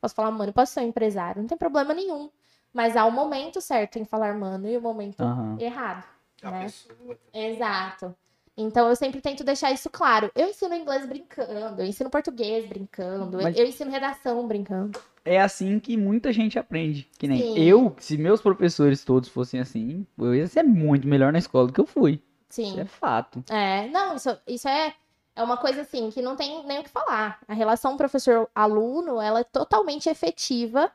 Posso 0.00 0.14
falar 0.14 0.30
mano 0.30 0.50
e 0.50 0.52
posso 0.52 0.72
ser 0.72 0.80
um 0.80 0.88
empresário. 0.88 1.42
Não 1.42 1.48
tem 1.48 1.58
problema 1.58 1.92
nenhum. 1.92 2.30
Mas 2.72 2.96
há 2.96 3.04
o 3.04 3.10
momento 3.10 3.60
certo 3.60 3.98
em 3.98 4.04
falar 4.04 4.34
mano 4.34 4.68
e 4.68 4.76
o 4.76 4.80
momento 4.80 5.20
Aham. 5.20 5.56
errado. 5.60 6.04
A 6.42 6.50
né? 6.50 6.62
pessoa. 6.64 7.18
Exato. 7.32 8.14
Então 8.56 8.88
eu 8.88 8.94
sempre 8.96 9.20
tento 9.20 9.42
deixar 9.44 9.72
isso 9.72 9.88
claro. 9.90 10.30
Eu 10.34 10.48
ensino 10.48 10.74
inglês 10.74 11.06
brincando, 11.06 11.80
eu 11.82 11.86
ensino 11.86 12.10
português 12.10 12.66
brincando, 12.68 13.38
eu- 13.38 13.42
Mas- 13.42 13.56
eu 13.58 13.66
ensino 13.66 13.90
redação 13.90 14.46
brincando. 14.46 15.00
É 15.24 15.40
assim 15.40 15.78
que 15.78 15.96
muita 15.96 16.32
gente 16.32 16.58
aprende. 16.58 17.08
Que 17.18 17.26
nem 17.26 17.38
Sim. 17.40 17.58
eu, 17.58 17.94
se 17.98 18.18
meus 18.18 18.40
professores 18.42 19.04
todos 19.04 19.28
fossem 19.28 19.58
assim, 19.60 20.06
eu 20.18 20.34
ia 20.34 20.46
ser 20.46 20.62
muito 20.62 21.06
melhor 21.08 21.32
na 21.32 21.38
escola 21.38 21.66
do 21.68 21.72
que 21.72 21.80
eu 21.80 21.86
fui. 21.86 22.20
Isso 22.52 22.74
Sim. 22.74 22.80
é 22.80 22.84
fato. 22.84 23.42
É, 23.48 23.86
não, 23.88 24.14
isso, 24.14 24.36
isso 24.46 24.68
é, 24.68 24.92
é 25.34 25.42
uma 25.42 25.56
coisa 25.56 25.80
assim 25.80 26.10
que 26.10 26.20
não 26.20 26.36
tem 26.36 26.64
nem 26.66 26.80
o 26.80 26.82
que 26.82 26.90
falar. 26.90 27.38
A 27.48 27.54
relação 27.54 27.96
professor-aluno, 27.96 29.20
ela 29.20 29.40
é 29.40 29.44
totalmente 29.44 30.08
efetiva 30.10 30.92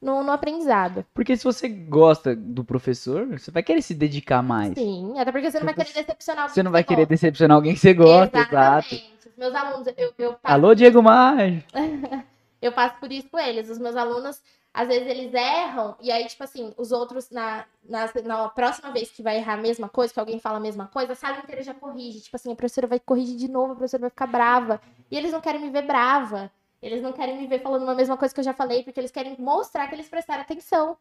no, 0.00 0.22
no 0.22 0.30
aprendizado. 0.30 1.04
Porque 1.12 1.36
se 1.36 1.42
você 1.42 1.68
gosta 1.68 2.34
do 2.36 2.64
professor, 2.64 3.26
você 3.26 3.50
vai 3.50 3.62
querer 3.62 3.82
se 3.82 3.94
dedicar 3.94 4.40
mais. 4.40 4.74
Sim, 4.74 5.18
até 5.18 5.32
porque 5.32 5.50
você 5.50 5.58
não 5.58 5.66
vai 5.66 5.74
querer 5.74 5.92
decepcionar 5.92 6.42
alguém 6.44 6.54
Você 6.54 6.62
não 6.62 6.70
vai 6.70 6.84
querer 6.84 7.02
gosta. 7.02 7.14
decepcionar 7.14 7.56
alguém 7.56 7.74
que 7.74 7.80
você 7.80 7.92
gosta, 7.92 8.38
exato. 8.38 8.94
Exatamente. 8.94 9.28
Os 9.28 9.36
meus 9.36 9.54
alunos, 9.54 9.86
eu, 9.96 10.12
eu 10.18 10.32
passo 10.34 10.54
Alô, 10.54 10.74
Diego 10.74 11.02
Maggi. 11.02 11.64
eu 12.62 12.72
passo 12.72 12.94
por 13.00 13.10
isso 13.10 13.28
com 13.28 13.38
eles. 13.38 13.68
Os 13.68 13.78
meus 13.78 13.96
alunos, 13.96 14.40
às 14.72 14.86
vezes, 14.88 15.08
eles 15.08 15.34
erram, 15.34 15.96
e 16.00 16.10
aí, 16.12 16.26
tipo 16.26 16.44
assim, 16.44 16.72
os 16.76 16.92
outros, 16.92 17.28
na, 17.30 17.64
na, 17.84 18.08
na 18.24 18.48
próxima 18.48 18.90
vez 18.92 19.10
que 19.10 19.22
vai 19.22 19.36
errar 19.36 19.54
a 19.54 19.56
mesma 19.56 19.88
coisa, 19.88 20.12
que 20.14 20.20
alguém 20.20 20.38
fala 20.38 20.58
a 20.58 20.60
mesma 20.60 20.86
coisa, 20.86 21.12
a 21.12 21.16
sala 21.16 21.38
inteira 21.38 21.62
já 21.62 21.74
corrige. 21.74 22.20
Tipo 22.20 22.36
assim, 22.36 22.52
a 22.52 22.56
professora 22.56 22.86
vai 22.86 23.00
corrigir 23.00 23.36
de 23.36 23.48
novo, 23.48 23.72
a 23.72 23.76
professora 23.76 24.02
vai 24.02 24.10
ficar 24.10 24.26
brava. 24.26 24.80
E 25.10 25.16
eles 25.16 25.32
não 25.32 25.40
querem 25.40 25.60
me 25.60 25.70
ver 25.70 25.82
brava. 25.82 26.50
Eles 26.80 27.02
não 27.02 27.12
querem 27.12 27.36
me 27.38 27.46
ver 27.46 27.60
falando 27.62 27.82
uma 27.82 27.94
mesma 27.94 28.16
coisa 28.16 28.32
que 28.32 28.40
eu 28.40 28.44
já 28.44 28.52
falei, 28.54 28.82
porque 28.82 29.00
eles 29.00 29.10
querem 29.10 29.36
mostrar 29.38 29.88
que 29.88 29.94
eles 29.94 30.08
prestaram 30.08 30.42
atenção. 30.42 30.96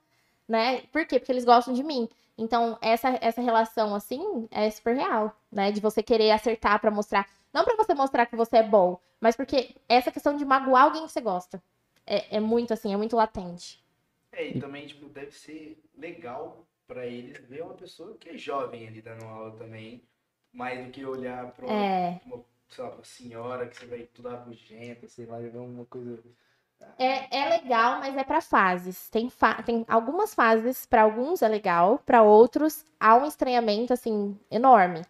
né? 0.48 0.82
Por 0.92 1.06
quê? 1.06 1.20
Porque 1.20 1.32
eles 1.32 1.46
gostam 1.46 1.74
de 1.74 1.84
mim. 1.84 2.10
Então, 2.38 2.78
essa, 2.82 3.18
essa 3.22 3.42
relação, 3.42 3.94
assim, 3.94 4.48
é 4.52 4.70
super 4.72 4.96
real, 4.96 5.36
né? 5.52 5.72
De 5.72 5.80
você 5.82 6.02
querer 6.02 6.32
acertar 6.32 6.80
pra 6.80 6.90
mostrar. 6.92 7.28
Não 7.54 7.64
pra 7.64 7.76
você 7.76 7.94
mostrar 7.94 8.26
que 8.26 8.36
você 8.36 8.58
é 8.58 8.64
bom, 8.64 9.00
mas 9.20 9.36
porque 9.36 9.76
essa 9.88 10.12
questão 10.12 10.36
de 10.36 10.46
magoar 10.46 10.84
alguém 10.86 11.06
que 11.06 11.12
você 11.12 11.22
gosta. 11.22 11.62
É, 12.06 12.38
é 12.38 12.40
muito, 12.40 12.74
assim, 12.74 12.94
é 12.94 12.98
muito 12.98 13.16
latente. 13.16 13.84
É, 14.32 14.48
e 14.48 14.60
também, 14.60 14.88
tipo, 14.88 15.08
deve 15.10 15.32
ser 15.32 15.82
legal 15.98 16.66
pra 16.88 17.06
eles 17.06 17.38
ver 17.48 17.64
uma 17.64 17.74
pessoa 17.74 18.16
que 18.18 18.30
é 18.30 18.38
jovem 18.38 18.88
ali 18.88 19.02
dando 19.02 19.26
aula 19.26 19.52
também, 19.58 20.04
mais 20.52 20.84
do 20.86 20.92
que 20.92 21.06
olhar 21.06 21.52
pra 21.52 21.66
uma, 21.66 21.74
É. 21.76 22.22
uma, 22.26 22.44
lá, 22.78 22.92
uma 22.96 23.04
senhora 23.04 23.68
que 23.68 23.78
você 23.78 23.86
vai 23.86 24.00
estudar 24.02 24.38
bugenta, 24.38 25.08
sei 25.08 25.26
lá, 25.26 25.38
ver 25.40 25.56
uma 25.58 25.86
coisa. 25.86 26.20
É, 26.98 27.38
é 27.44 27.50
legal, 27.50 28.00
mas 28.00 28.16
é 28.18 28.24
pra 28.24 28.42
fases. 28.42 29.10
Tem, 29.10 29.30
fa- 29.30 29.62
tem 29.64 29.86
algumas 29.88 30.34
fases, 30.34 30.86
pra 30.86 31.04
alguns 31.04 31.42
é 31.42 31.48
legal, 31.48 32.00
pra 32.06 32.24
outros 32.24 32.86
há 33.00 33.16
um 33.16 33.26
estranhamento 33.26 33.94
assim 33.94 34.38
enorme. 34.52 35.02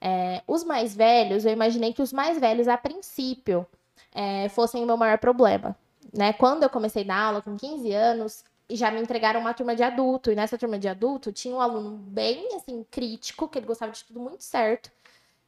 É, 0.00 0.42
os 0.46 0.64
mais 0.64 0.94
velhos, 0.94 1.44
eu 1.44 1.52
imaginei 1.52 1.92
que 1.92 2.02
os 2.02 2.12
mais 2.12 2.38
velhos, 2.38 2.68
a 2.68 2.76
princípio, 2.76 3.66
é, 4.14 4.48
fossem 4.48 4.82
o 4.82 4.86
meu 4.86 4.96
maior 4.96 5.18
problema. 5.18 5.76
Né? 6.12 6.32
Quando 6.32 6.62
eu 6.62 6.70
comecei 6.70 7.02
a 7.02 7.06
dar 7.06 7.18
aula 7.20 7.42
com 7.42 7.56
15 7.56 7.92
anos, 7.92 8.44
já 8.70 8.90
me 8.90 9.00
entregaram 9.00 9.40
uma 9.40 9.54
turma 9.54 9.74
de 9.76 9.82
adulto, 9.82 10.30
e 10.30 10.34
nessa 10.34 10.58
turma 10.58 10.78
de 10.78 10.88
adulto 10.88 11.32
tinha 11.32 11.54
um 11.54 11.60
aluno 11.60 11.90
bem 11.90 12.54
assim, 12.56 12.84
crítico, 12.90 13.48
que 13.48 13.58
ele 13.58 13.66
gostava 13.66 13.92
de 13.92 14.04
tudo 14.04 14.20
muito 14.20 14.42
certo. 14.42 14.90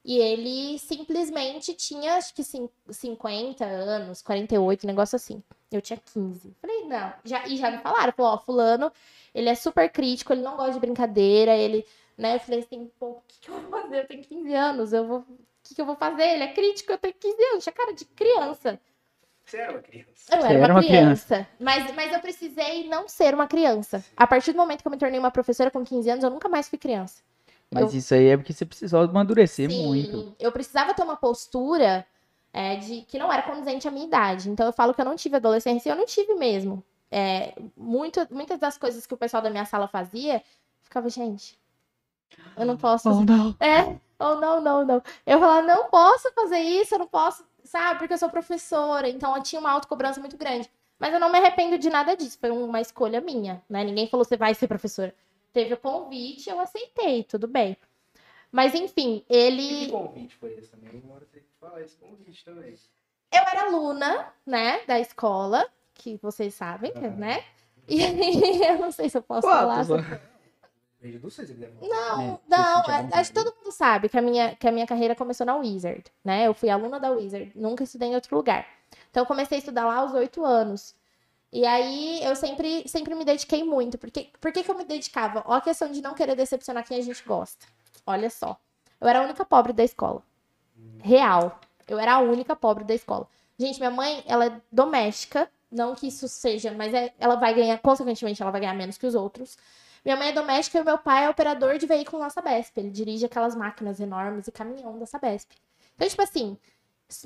E 0.04 0.18
ele 0.18 0.78
simplesmente 0.78 1.74
tinha, 1.74 2.14
acho 2.14 2.32
que 2.34 2.42
cin- 2.44 2.70
50 2.88 3.64
anos, 3.64 4.22
48, 4.22 4.84
um 4.84 4.86
negócio 4.86 5.16
assim. 5.16 5.42
Eu 5.70 5.82
tinha 5.82 5.98
15. 6.12 6.54
Falei, 6.62 6.84
não. 6.84 7.12
Já, 7.24 7.46
e 7.46 7.56
já 7.56 7.70
me 7.70 7.78
falaram, 7.78 8.12
falou, 8.12 8.32
ó, 8.32 8.38
fulano, 8.38 8.90
ele 9.34 9.48
é 9.50 9.54
super 9.54 9.90
crítico, 9.90 10.32
ele 10.32 10.40
não 10.42 10.56
gosta 10.56 10.72
de 10.72 10.80
brincadeira, 10.80 11.54
ele, 11.54 11.84
né? 12.16 12.36
Eu 12.36 12.40
falei 12.40 12.60
assim, 12.60 12.90
pô, 12.98 13.06
o 13.08 13.22
que, 13.28 13.40
que 13.40 13.50
eu 13.50 13.60
vou 13.60 13.70
fazer? 13.70 14.00
Eu 14.02 14.06
tenho 14.06 14.22
15 14.24 14.54
anos, 14.54 14.92
eu 14.92 15.06
vou. 15.06 15.18
O 15.18 15.26
que, 15.62 15.74
que 15.74 15.80
eu 15.82 15.84
vou 15.86 15.96
fazer? 15.96 16.22
Ele 16.22 16.44
é 16.44 16.52
crítico, 16.54 16.90
eu 16.92 16.96
tenho 16.98 17.12
15 17.12 17.42
anos, 17.52 17.64
tinha 17.64 17.72
cara 17.74 17.92
de 17.92 18.06
criança. 18.06 18.80
Você 19.48 19.56
era 19.56 19.72
uma 19.72 19.80
criança. 19.80 20.12
Eu 20.30 20.38
era, 20.44 20.52
era 20.52 20.72
uma 20.74 20.80
uma 20.80 20.86
criança. 20.86 21.48
Mas, 21.58 21.94
mas 21.94 22.12
eu 22.12 22.20
precisei 22.20 22.86
não 22.86 23.08
ser 23.08 23.34
uma 23.34 23.46
criança. 23.46 24.04
A 24.14 24.26
partir 24.26 24.52
do 24.52 24.58
momento 24.58 24.82
que 24.82 24.86
eu 24.86 24.92
me 24.92 24.98
tornei 24.98 25.18
uma 25.18 25.30
professora 25.30 25.70
com 25.70 25.82
15 25.82 26.10
anos, 26.10 26.24
eu 26.24 26.30
nunca 26.30 26.50
mais 26.50 26.68
fui 26.68 26.78
criança. 26.78 27.22
Mas 27.70 27.94
isso 27.94 28.12
aí 28.12 28.26
é 28.28 28.36
porque 28.36 28.52
você 28.52 28.66
precisou 28.66 29.00
amadurecer 29.00 29.70
Sim, 29.70 29.86
muito. 29.86 30.36
eu 30.38 30.52
precisava 30.52 30.92
ter 30.92 31.02
uma 31.02 31.16
postura 31.16 32.06
é, 32.52 32.76
de 32.76 33.02
que 33.02 33.18
não 33.18 33.32
era 33.32 33.42
condizente 33.42 33.88
à 33.88 33.90
minha 33.90 34.06
idade. 34.06 34.50
Então 34.50 34.66
eu 34.66 34.72
falo 34.72 34.92
que 34.92 35.00
eu 35.00 35.04
não 35.04 35.16
tive 35.16 35.36
adolescência 35.36 35.88
e 35.88 35.92
eu 35.92 35.96
não 35.96 36.06
tive 36.06 36.34
mesmo. 36.34 36.84
É, 37.10 37.54
muito, 37.74 38.26
muitas 38.30 38.58
das 38.58 38.76
coisas 38.76 39.06
que 39.06 39.14
o 39.14 39.18
pessoal 39.18 39.42
da 39.42 39.48
minha 39.50 39.64
sala 39.64 39.88
fazia, 39.88 40.42
ficava, 40.82 41.08
gente, 41.08 41.58
eu 42.54 42.66
não 42.66 42.76
posso. 42.76 43.08
Oh, 43.08 43.24
não. 43.24 43.56
É, 43.60 43.96
oh, 44.18 44.34
não, 44.34 44.60
não, 44.60 44.84
não. 44.84 45.02
Eu 45.26 45.38
falava, 45.38 45.66
não 45.66 45.88
posso 45.88 46.30
fazer 46.34 46.58
isso, 46.58 46.94
eu 46.94 46.98
não 46.98 47.08
posso, 47.08 47.44
sabe? 47.68 47.98
Porque 47.98 48.14
eu 48.14 48.18
sou 48.18 48.30
professora, 48.30 49.08
então 49.08 49.36
eu 49.36 49.42
tinha 49.42 49.60
uma 49.60 49.70
autocobrança 49.70 50.18
muito 50.20 50.36
grande. 50.36 50.70
Mas 50.98 51.12
eu 51.14 51.20
não 51.20 51.30
me 51.30 51.38
arrependo 51.38 51.78
de 51.78 51.88
nada 51.88 52.16
disso, 52.16 52.38
foi 52.40 52.50
uma 52.50 52.80
escolha 52.80 53.20
minha, 53.20 53.62
né? 53.68 53.84
Ninguém 53.84 54.08
falou, 54.08 54.24
você 54.24 54.36
vai 54.36 54.54
ser 54.54 54.66
professora. 54.66 55.14
Teve 55.52 55.74
o 55.74 55.78
convite, 55.78 56.50
eu 56.50 56.58
aceitei, 56.58 57.22
tudo 57.24 57.46
bem. 57.46 57.76
Mas 58.50 58.74
enfim, 58.74 59.22
E 59.28 59.32
que 59.32 59.36
ele. 59.36 59.90
convite 59.90 60.34
foi 60.36 60.54
esse 60.54 60.68
também? 60.70 61.00
Uma 61.04 61.14
hora 61.16 61.26
tem 61.32 61.42
que 61.42 61.48
falar 61.60 61.82
esse 61.82 61.96
convite 61.96 62.44
também. 62.44 62.74
Eu 63.32 63.42
era 63.42 63.66
aluna, 63.66 64.32
né, 64.46 64.80
da 64.86 64.98
escola, 64.98 65.68
que 65.94 66.18
vocês 66.22 66.54
sabem, 66.54 66.92
né? 66.94 67.44
E 67.86 68.02
aí, 68.02 68.62
eu 68.68 68.78
não 68.78 68.90
sei 68.90 69.08
se 69.08 69.18
eu 69.18 69.22
posso 69.22 69.42
Quatro, 69.46 69.98
falar. 69.98 70.20
Não 71.00 71.30
sei 71.30 71.46
se 71.46 71.52
ele 71.52 71.60
deve 71.60 71.72
falar. 71.78 71.88
Não, 71.88 72.20
É, 72.22 72.38
não, 72.48 72.58
à 72.58 72.72
a- 72.78 72.82
vontade. 73.02 73.08
acho 73.14 73.32
que 73.32 73.34
todo 73.44 73.54
mundo 73.56 73.72
sabe 73.72 74.08
que 74.08 74.18
a, 74.18 74.22
minha, 74.22 74.56
que 74.56 74.66
a 74.66 74.72
minha 74.72 74.86
carreira 74.86 75.14
começou 75.14 75.46
na 75.46 75.56
Wizard, 75.56 76.04
né? 76.24 76.46
Eu 76.46 76.54
fui 76.54 76.68
aluna 76.68 76.98
da 76.98 77.10
Wizard, 77.10 77.52
nunca 77.54 77.84
estudei 77.84 78.08
em 78.08 78.14
outro 78.14 78.36
lugar. 78.36 78.66
Então 79.10 79.22
eu 79.22 79.26
comecei 79.26 79.56
a 79.56 79.60
estudar 79.60 79.86
lá 79.86 79.96
aos 79.96 80.12
oito 80.14 80.44
anos. 80.44 80.94
E 81.52 81.64
aí 81.64 82.22
eu 82.24 82.34
sempre, 82.36 82.86
sempre 82.88 83.14
me 83.14 83.24
dediquei 83.24 83.64
muito. 83.64 83.96
Porque, 83.96 84.30
por 84.40 84.52
que, 84.52 84.62
que 84.62 84.70
eu 84.70 84.76
me 84.76 84.84
dedicava? 84.84 85.42
Ó 85.46 85.54
a 85.54 85.60
questão 85.60 85.90
de 85.90 86.02
não 86.02 86.14
querer 86.14 86.34
decepcionar 86.34 86.84
quem 86.86 86.98
a 86.98 87.02
gente 87.02 87.22
gosta. 87.24 87.64
Olha 88.06 88.28
só. 88.28 88.58
Eu 89.00 89.08
era 89.08 89.20
a 89.20 89.22
única 89.22 89.44
pobre 89.44 89.72
da 89.72 89.84
escola. 89.84 90.22
Real. 91.00 91.60
Eu 91.86 91.98
era 91.98 92.14
a 92.14 92.18
única 92.18 92.54
pobre 92.54 92.84
da 92.84 92.94
escola. 92.94 93.26
Gente, 93.58 93.78
minha 93.78 93.90
mãe, 93.90 94.22
ela 94.26 94.46
é 94.46 94.60
doméstica. 94.70 95.48
Não 95.70 95.94
que 95.94 96.06
isso 96.08 96.26
seja, 96.28 96.72
mas 96.72 96.92
é- 96.94 97.12
ela 97.18 97.36
vai 97.36 97.52
ganhar, 97.54 97.78
consequentemente, 97.78 98.40
ela 98.42 98.50
vai 98.50 98.60
ganhar 98.60 98.74
menos 98.74 98.96
que 98.98 99.06
os 99.06 99.14
outros. 99.14 99.56
Minha 100.08 100.16
mãe 100.16 100.28
é 100.28 100.32
doméstica 100.32 100.78
e 100.78 100.82
meu 100.82 100.96
pai 100.96 101.26
é 101.26 101.28
operador 101.28 101.76
de 101.76 101.84
veículo 101.84 102.22
na 102.22 102.30
Sabesp. 102.30 102.78
Ele 102.78 102.88
dirige 102.88 103.26
aquelas 103.26 103.54
máquinas 103.54 104.00
enormes 104.00 104.48
e 104.48 104.50
caminhão 104.50 104.98
da 104.98 105.04
Sabesp. 105.04 105.50
Então, 105.94 106.08
tipo 106.08 106.22
assim, 106.22 106.56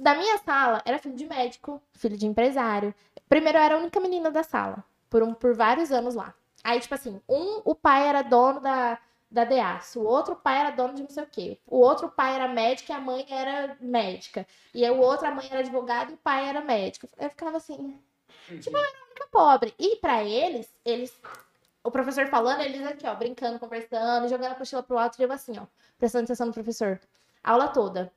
da 0.00 0.16
minha 0.16 0.36
sala 0.38 0.82
era 0.84 0.98
filho 0.98 1.14
de 1.14 1.24
médico, 1.24 1.80
filho 1.92 2.16
de 2.16 2.26
empresário. 2.26 2.92
Primeiro 3.28 3.56
eu 3.56 3.62
era 3.62 3.74
a 3.76 3.78
única 3.78 4.00
menina 4.00 4.32
da 4.32 4.42
sala, 4.42 4.82
por, 5.08 5.22
um, 5.22 5.32
por 5.32 5.54
vários 5.54 5.92
anos 5.92 6.16
lá. 6.16 6.34
Aí, 6.64 6.80
tipo 6.80 6.92
assim, 6.92 7.20
um, 7.28 7.62
o 7.64 7.72
pai 7.72 8.04
era 8.08 8.22
dono 8.22 8.58
da, 8.58 8.98
da 9.30 9.44
DEAS, 9.44 9.94
o 9.94 10.02
outro 10.02 10.34
pai 10.34 10.58
era 10.58 10.70
dono 10.70 10.94
de 10.94 11.02
não 11.02 11.10
sei 11.10 11.22
o 11.22 11.28
quê. 11.28 11.58
O 11.64 11.78
outro 11.78 12.08
pai 12.08 12.34
era 12.34 12.48
médico 12.48 12.90
e 12.90 12.94
a 12.96 13.00
mãe 13.00 13.24
era 13.30 13.76
médica. 13.80 14.44
E 14.74 14.84
aí, 14.84 14.90
o 14.90 14.98
outro, 14.98 15.28
a 15.28 15.30
mãe 15.30 15.46
era 15.48 15.60
advogada 15.60 16.10
e 16.10 16.14
o 16.14 16.18
pai 16.18 16.48
era 16.48 16.60
médico. 16.60 17.08
Eu 17.16 17.30
ficava 17.30 17.58
assim, 17.58 17.96
tipo, 18.60 18.76
eu 18.76 18.82
era 18.82 18.98
a 18.98 19.06
única 19.06 19.28
pobre. 19.30 19.72
E 19.78 19.94
pra 19.98 20.24
eles, 20.24 20.68
eles 20.84 21.16
o 21.84 21.90
professor 21.90 22.26
falando, 22.26 22.60
eles 22.60 22.86
aqui, 22.86 23.06
ó, 23.06 23.14
brincando, 23.14 23.58
conversando, 23.58 24.28
jogando 24.28 24.52
a 24.52 24.58
mochila 24.58 24.82
pro 24.82 24.98
alto, 24.98 25.20
e 25.20 25.24
eu 25.24 25.32
assim, 25.32 25.58
ó, 25.58 25.66
prestando 25.98 26.24
atenção 26.24 26.46
no 26.46 26.52
professor. 26.52 27.00
A 27.42 27.52
aula 27.52 27.68
toda. 27.68 28.12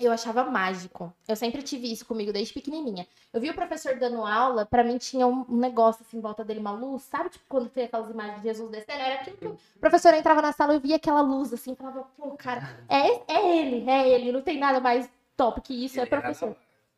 Eu 0.00 0.10
achava 0.10 0.42
mágico. 0.44 1.12
Eu 1.28 1.36
sempre 1.36 1.62
tive 1.62 1.92
isso 1.92 2.04
comigo 2.04 2.32
desde 2.32 2.52
pequenininha. 2.52 3.06
Eu 3.32 3.40
vi 3.40 3.48
o 3.50 3.54
professor 3.54 3.96
dando 3.96 4.26
aula, 4.26 4.66
pra 4.66 4.82
mim 4.82 4.98
tinha 4.98 5.24
um 5.24 5.44
negócio 5.48 6.04
assim 6.04 6.18
em 6.18 6.20
volta 6.20 6.44
dele, 6.44 6.58
uma 6.58 6.72
luz, 6.72 7.02
sabe? 7.02 7.30
Tipo 7.30 7.44
quando 7.48 7.68
tem 7.68 7.84
aquelas 7.84 8.10
imagens 8.10 8.38
de 8.38 8.48
Jesus 8.48 8.70
descendo, 8.70 8.98
era 8.98 9.20
aquilo 9.20 9.36
que 9.36 9.46
o 9.46 9.58
professor 9.78 10.12
entrava 10.12 10.42
na 10.42 10.50
sala, 10.50 10.74
eu 10.74 10.80
via 10.80 10.96
aquela 10.96 11.20
luz 11.20 11.52
assim, 11.52 11.76
falava, 11.76 12.08
pô, 12.16 12.32
cara, 12.32 12.84
é, 12.88 13.32
é 13.32 13.58
ele, 13.58 13.88
é 13.88 14.08
ele, 14.08 14.32
não 14.32 14.42
tem 14.42 14.58
nada 14.58 14.80
mais 14.80 15.08
top 15.36 15.60
que 15.60 15.84
isso, 15.84 15.98
é 16.00 16.02
Ele 16.02 16.10
professor. 16.10 16.56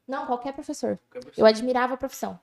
Não, 0.08 0.24
qualquer 0.24 0.54
professor. 0.54 0.98
qualquer 1.10 1.32
Eu 1.36 1.44
admirava 1.44 1.94
a 1.94 1.96
profissão. 1.98 2.38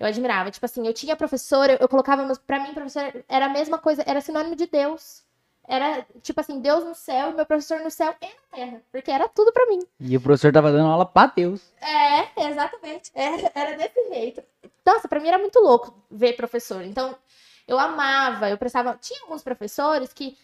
Eu 0.00 0.06
admirava. 0.06 0.50
Tipo 0.50 0.64
assim, 0.64 0.86
eu 0.86 0.94
tinha 0.94 1.14
professora, 1.14 1.76
eu, 1.78 1.86
colocava 1.86 2.24
meus. 2.24 2.38
Pra 2.38 2.58
mim, 2.58 2.72
professor 2.72 3.22
era 3.28 3.44
a 3.44 3.48
mesma 3.50 3.76
coisa, 3.76 4.02
era 4.06 4.22
sinônimo 4.22 4.56
de 4.56 4.66
Deus. 4.66 5.22
Era, 5.68 6.04
tipo 6.22 6.40
assim, 6.40 6.58
Deus 6.58 6.82
no 6.82 6.94
céu 6.94 7.30
e 7.30 7.34
meu 7.34 7.46
professor 7.46 7.78
no 7.80 7.90
céu 7.90 8.12
e 8.20 8.26
na 8.26 8.56
terra. 8.56 8.82
Porque 8.90 9.10
era 9.10 9.28
tudo 9.28 9.52
pra 9.52 9.66
mim. 9.66 9.80
E 10.00 10.16
o 10.16 10.20
professor 10.20 10.50
tava 10.50 10.72
dando 10.72 10.90
aula 10.90 11.04
pra 11.04 11.26
Deus. 11.26 11.60
É, 11.80 12.48
exatamente. 12.48 13.12
É, 13.14 13.52
era 13.54 13.76
desse 13.76 14.08
jeito. 14.08 14.42
Nossa, 14.84 15.06
pra 15.06 15.20
mim 15.20 15.28
era 15.28 15.38
muito 15.38 15.60
louco 15.60 15.94
ver 16.10 16.32
professor. 16.32 16.82
Então, 16.82 17.14
eu 17.68 17.78
amava, 17.78 18.48
eu 18.48 18.56
prestava. 18.56 18.98
Tinha 19.00 19.20
alguns 19.22 19.42
professores 19.42 20.14
que, 20.14 20.36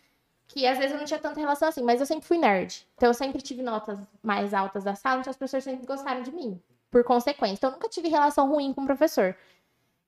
que 0.47 0.67
às 0.67 0.77
vezes 0.77 0.93
eu 0.93 0.99
não 0.99 1.07
tinha 1.07 1.19
tanta 1.19 1.41
relação 1.41 1.67
assim, 1.67 1.83
mas 1.83 1.99
eu 1.99 2.07
sempre 2.07 2.29
fui 2.29 2.37
nerd. 2.37 2.87
Então, 2.95 3.09
eu 3.09 3.15
sempre 3.15 3.41
tive 3.41 3.63
notas 3.63 3.99
mais 4.23 4.53
altas 4.53 4.85
da 4.85 4.95
sala, 4.95 5.21
então 5.21 5.31
os 5.31 5.37
professores 5.37 5.65
sempre 5.65 5.87
gostaram 5.87 6.23
de 6.23 6.31
mim, 6.31 6.63
por 6.97 7.05
consequência. 7.05 7.57
Então, 7.57 7.71
eu 7.71 7.75
nunca 7.75 7.91
tive 7.91 8.09
relação 8.09 8.49
ruim 8.49 8.73
com 8.73 8.83
o 8.83 8.87
professor. 8.87 9.37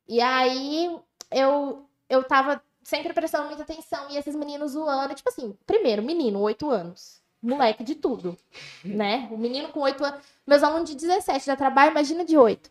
E 0.09 0.23
aí, 0.23 0.99
eu, 1.31 1.85
eu 2.09 2.25
tava 2.25 2.63
sempre 2.83 3.13
prestando 3.13 3.47
muita 3.47 3.63
atenção 3.63 4.09
e 4.09 4.17
esses 4.17 4.35
meninos 4.35 4.73
zoando. 4.73 5.15
Tipo 5.15 5.29
assim, 5.29 5.55
primeiro, 5.67 6.03
menino, 6.03 6.41
8 6.41 6.71
anos. 6.71 7.21
Moleque 7.43 7.85
de 7.85 7.95
tudo, 7.95 8.37
né? 8.83 9.29
O 9.31 9.37
menino 9.37 9.69
com 9.69 9.81
8 9.81 10.03
anos. 10.03 10.21
Meus 10.47 10.63
alunos 10.63 10.89
de 10.89 10.97
17 10.97 11.47
dá 11.47 11.57
trabalho, 11.57 11.91
imagina 11.91 12.25
de 12.25 12.39
8. 12.39 12.71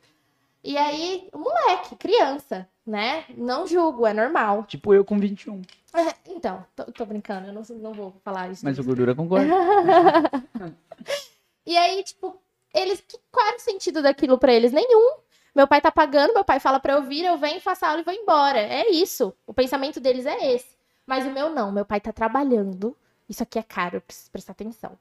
E 0.64 0.76
aí, 0.76 1.30
moleque, 1.34 1.96
criança, 1.96 2.68
né? 2.86 3.24
Não 3.38 3.68
julgo, 3.68 4.06
é 4.06 4.14
normal. 4.14 4.64
Tipo 4.64 4.96
eu 4.96 5.06
com 5.06 5.20
21. 5.20 5.62
Então, 6.26 6.66
tô, 6.76 6.86
tô 6.86 7.06
brincando, 7.06 7.48
eu 7.48 7.54
não, 7.54 7.62
não 7.78 7.94
vou 7.94 8.16
falar 8.24 8.52
isso. 8.52 8.66
Mas 8.66 8.78
o 8.80 8.84
gordura 8.84 9.16
concorda. 9.16 9.48
E 11.68 11.76
aí, 11.76 12.02
tipo, 12.02 12.42
eles. 12.80 13.04
Qual 13.32 13.46
era 13.46 13.58
o 13.58 13.60
sentido 13.60 14.02
daquilo 14.02 14.38
pra 14.38 14.54
eles? 14.54 14.72
Nenhum. 14.72 15.18
Meu 15.56 15.68
pai 15.68 15.82
tá 15.82 15.92
pagando, 15.92 16.34
meu 16.34 16.46
pai 16.46 16.60
fala 16.60 16.80
pra 16.80 16.94
eu 16.94 17.04
vir, 17.04 17.26
eu 17.26 17.38
venho, 17.38 17.60
faço 17.60 17.84
a 17.84 17.90
aula 17.90 18.02
e 18.02 18.04
vou 18.04 18.14
embora. 18.14 18.60
É 18.60 18.90
isso. 18.90 19.34
O 19.46 19.54
pensamento 19.54 20.00
deles 20.00 20.26
é 20.26 20.54
esse. 20.54 20.78
Mas 21.06 21.26
o 21.26 21.32
meu 21.32 21.50
não. 21.50 21.72
Meu 21.72 21.86
pai 21.86 22.00
tá 22.00 22.14
trabalhando. 22.14 22.96
Isso 23.28 23.44
aqui 23.44 23.58
é 23.58 23.64
caro, 23.64 23.98
eu 23.98 24.02
preciso 24.02 24.32
prestar 24.32 24.52
atenção. 24.52 24.98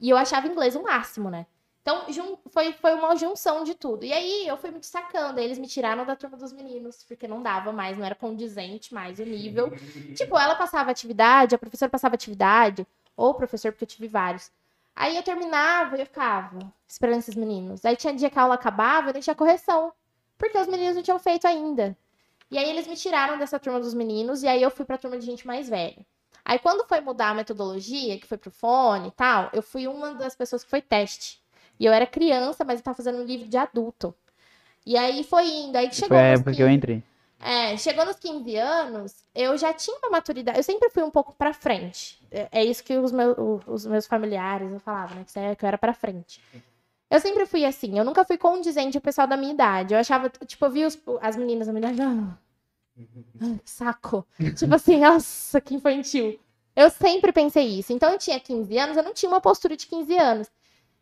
E 0.00 0.10
eu 0.10 0.16
achava 0.16 0.46
inglês 0.46 0.74
o 0.74 0.82
máximo, 0.82 1.30
né? 1.30 1.46
Então, 1.82 2.04
foi, 2.50 2.72
foi 2.72 2.94
uma 2.94 3.16
junção 3.16 3.64
de 3.64 3.74
tudo. 3.74 4.04
E 4.04 4.12
aí, 4.12 4.46
eu 4.46 4.56
fui 4.56 4.70
me 4.70 4.78
destacando. 4.78 5.38
Eles 5.38 5.58
me 5.58 5.66
tiraram 5.66 6.04
da 6.04 6.14
turma 6.14 6.36
dos 6.36 6.52
meninos, 6.52 7.02
porque 7.04 7.26
não 7.26 7.42
dava 7.42 7.72
mais, 7.72 7.96
não 7.96 8.04
era 8.04 8.14
condizente 8.14 8.92
mais 8.92 9.18
o 9.18 9.24
nível. 9.24 9.72
Tipo, 10.14 10.38
ela 10.38 10.54
passava 10.54 10.90
atividade, 10.90 11.54
a 11.54 11.58
professora 11.58 11.90
passava 11.90 12.14
atividade, 12.14 12.86
ou 13.16 13.30
o 13.30 13.34
professor, 13.34 13.72
porque 13.72 13.84
eu 13.84 13.88
tive 13.88 14.08
vários. 14.08 14.50
Aí 14.94 15.16
eu 15.16 15.22
terminava 15.22 15.96
e 15.96 16.00
eu 16.00 16.06
ficava 16.06 16.58
esperando 16.86 17.20
esses 17.20 17.34
meninos. 17.34 17.84
Aí 17.84 17.96
tinha 17.96 18.14
dia 18.14 18.30
que 18.30 18.38
a 18.38 18.42
aula 18.42 18.54
acabava 18.54 19.10
e 19.10 19.12
não 19.12 19.20
tinha 19.20 19.34
correção. 19.34 19.92
Porque 20.36 20.58
os 20.58 20.66
meninos 20.66 20.96
não 20.96 21.02
tinham 21.02 21.18
feito 21.18 21.46
ainda. 21.46 21.96
E 22.50 22.58
aí 22.58 22.68
eles 22.68 22.86
me 22.86 22.96
tiraram 22.96 23.38
dessa 23.38 23.58
turma 23.58 23.78
dos 23.78 23.94
meninos 23.94 24.42
e 24.42 24.48
aí 24.48 24.62
eu 24.62 24.70
fui 24.70 24.84
pra 24.84 24.98
turma 24.98 25.18
de 25.18 25.24
gente 25.24 25.46
mais 25.46 25.68
velha. 25.68 26.04
Aí 26.44 26.58
quando 26.58 26.86
foi 26.86 27.00
mudar 27.00 27.30
a 27.30 27.34
metodologia, 27.34 28.18
que 28.18 28.26
foi 28.26 28.38
pro 28.38 28.50
fone 28.50 29.08
e 29.08 29.12
tal, 29.12 29.50
eu 29.52 29.62
fui 29.62 29.86
uma 29.86 30.14
das 30.14 30.34
pessoas 30.34 30.64
que 30.64 30.70
foi 30.70 30.82
teste. 30.82 31.40
E 31.78 31.86
eu 31.86 31.92
era 31.92 32.06
criança, 32.06 32.64
mas 32.64 32.80
eu 32.80 32.84
tava 32.84 32.96
fazendo 32.96 33.18
um 33.18 33.24
livro 33.24 33.48
de 33.48 33.56
adulto. 33.56 34.14
E 34.84 34.96
aí 34.96 35.22
foi 35.22 35.46
indo, 35.46 35.76
aí 35.76 35.92
chegou 35.92 36.08
Foi 36.08 36.18
a 36.18 36.22
época 36.22 36.52
que 36.52 36.62
eu 36.62 36.66
15 36.66 36.76
entrei. 36.76 37.02
É, 37.40 37.76
chegou 37.76 38.04
nos 38.04 38.16
15 38.16 38.54
anos, 38.56 39.24
eu 39.34 39.56
já 39.56 39.72
tinha 39.72 39.96
uma 39.98 40.10
maturidade. 40.10 40.58
Eu 40.58 40.62
sempre 40.62 40.90
fui 40.90 41.02
um 41.02 41.10
pouco 41.10 41.32
pra 41.32 41.52
frente. 41.54 42.22
É, 42.30 42.48
é 42.52 42.64
isso 42.64 42.84
que 42.84 42.96
os 42.96 43.10
meus, 43.12 43.36
o- 43.38 43.60
os 43.66 43.86
meus 43.86 44.06
familiares 44.06 44.70
falavam, 44.82 45.16
né? 45.16 45.24
Que 45.30 45.38
é- 45.38 45.54
que 45.56 45.64
eu 45.64 45.68
era 45.68 45.78
pra 45.78 45.94
frente. 45.94 46.40
Eu 47.10 47.18
sempre 47.18 47.46
fui 47.46 47.64
assim. 47.64 47.98
Eu 47.98 48.04
nunca 48.04 48.24
fui 48.24 48.36
condizente 48.38 48.96
ao 48.96 49.00
pessoal 49.00 49.26
da 49.26 49.36
minha 49.36 49.52
idade. 49.52 49.94
Eu 49.94 50.00
achava, 50.00 50.28
tipo, 50.28 50.64
eu 50.64 50.70
via 50.70 50.86
os- 50.86 50.98
as 51.20 51.36
meninas 51.36 51.66
da 51.66 51.72
minha 51.72 51.90
idade. 51.92 52.02
Ah, 52.02 52.36
ah, 53.40 53.58
que 53.64 53.70
saco. 53.70 54.26
tipo 54.56 54.74
assim, 54.74 55.00
nossa, 55.00 55.60
que 55.60 55.74
infantil. 55.74 56.38
Eu 56.76 56.88
sempre 56.90 57.32
pensei 57.32 57.66
isso. 57.66 57.92
Então 57.92 58.12
eu 58.12 58.18
tinha 58.18 58.38
15 58.38 58.78
anos, 58.78 58.96
eu 58.96 59.02
não 59.02 59.12
tinha 59.14 59.28
uma 59.30 59.40
postura 59.40 59.76
de 59.76 59.86
15 59.86 60.16
anos. 60.16 60.48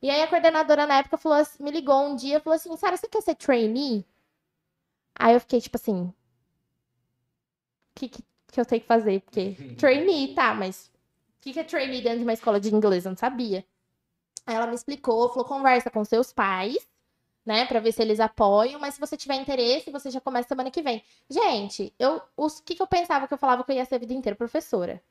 E 0.01 0.09
aí 0.09 0.22
a 0.22 0.26
coordenadora 0.28 0.86
na 0.86 0.99
época 0.99 1.18
falou, 1.18 1.36
assim- 1.39 1.62
me 1.62 1.70
ligou 1.72 2.01
um 2.07 2.14
dia 2.16 2.36
e 2.36 2.41
falou 2.41 2.55
assim: 2.57 2.74
Sara, 2.76 2.97
você 2.97 3.09
quer 3.09 3.20
ser 3.20 3.34
trainee? 3.34 4.05
Aí 5.18 5.34
eu 5.34 5.41
fiquei 5.41 5.61
tipo 5.61 5.76
assim: 5.76 6.03
o 6.03 6.14
que, 7.99 8.09
que, 8.09 8.22
que 8.53 8.61
eu 8.61 8.64
tenho 8.64 8.80
que 8.80 8.86
fazer? 8.86 9.20
Porque 9.20 9.57
trainee, 9.76 10.34
tá, 10.34 10.55
mas 10.55 10.86
o 10.86 11.40
que, 11.40 11.53
que 11.53 11.61
é 11.61 11.64
trainee 11.64 12.03
dentro 12.03 12.18
de 12.18 12.24
uma 12.24 12.32
escola 12.32 12.61
de 12.61 12.74
inglês? 12.74 13.05
Eu 13.05 13.11
não 13.11 13.16
sabia. 13.16 13.64
Aí 14.46 14.55
ela 14.55 14.66
me 14.66 14.74
explicou, 14.74 15.28
falou: 15.28 15.44
conversa 15.44 15.90
com 15.90 16.05
seus 16.05 16.32
pais, 16.32 16.88
né, 17.44 17.66
pra 17.66 17.80
ver 17.80 17.92
se 17.92 18.01
eles 18.03 18.20
apoiam, 18.20 18.80
mas 18.80 18.94
se 18.94 19.01
você 19.01 19.16
tiver 19.16 19.34
interesse, 19.34 19.90
você 19.90 20.11
já 20.11 20.20
começa 20.20 20.49
semana 20.49 20.70
que 20.70 20.82
vem. 20.82 21.03
Gente, 21.28 21.92
eu, 21.99 22.22
o 22.36 22.49
que, 22.64 22.74
que 22.74 22.82
eu 22.82 22.86
pensava 22.86 23.26
que 23.26 23.34
eu 23.34 23.38
falava 23.38 23.64
que 23.64 23.72
eu 23.72 23.76
ia 23.76 23.84
ser 23.84 23.96
a 23.96 23.99
vida 23.99 24.14
inteira? 24.14 24.36
Professora. 24.36 25.03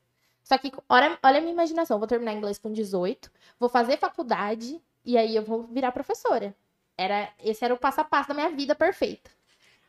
Só 0.42 0.56
que 0.56 0.72
olha, 0.88 1.18
olha 1.22 1.38
a 1.38 1.40
minha 1.40 1.52
imaginação, 1.52 1.96
eu 1.96 1.98
vou 1.98 2.08
terminar 2.08 2.32
inglês 2.32 2.58
com 2.58 2.72
18, 2.72 3.30
vou 3.60 3.68
fazer 3.68 3.98
faculdade 3.98 4.80
e 5.04 5.18
aí 5.18 5.36
eu 5.36 5.42
vou 5.44 5.64
virar 5.64 5.92
professora. 5.92 6.54
Era, 6.96 7.32
esse 7.44 7.64
era 7.64 7.74
o 7.74 7.78
passo 7.78 8.00
a 8.00 8.04
passo 8.04 8.30
da 8.30 8.34
minha 8.34 8.50
vida 8.50 8.74
perfeita. 8.74 9.30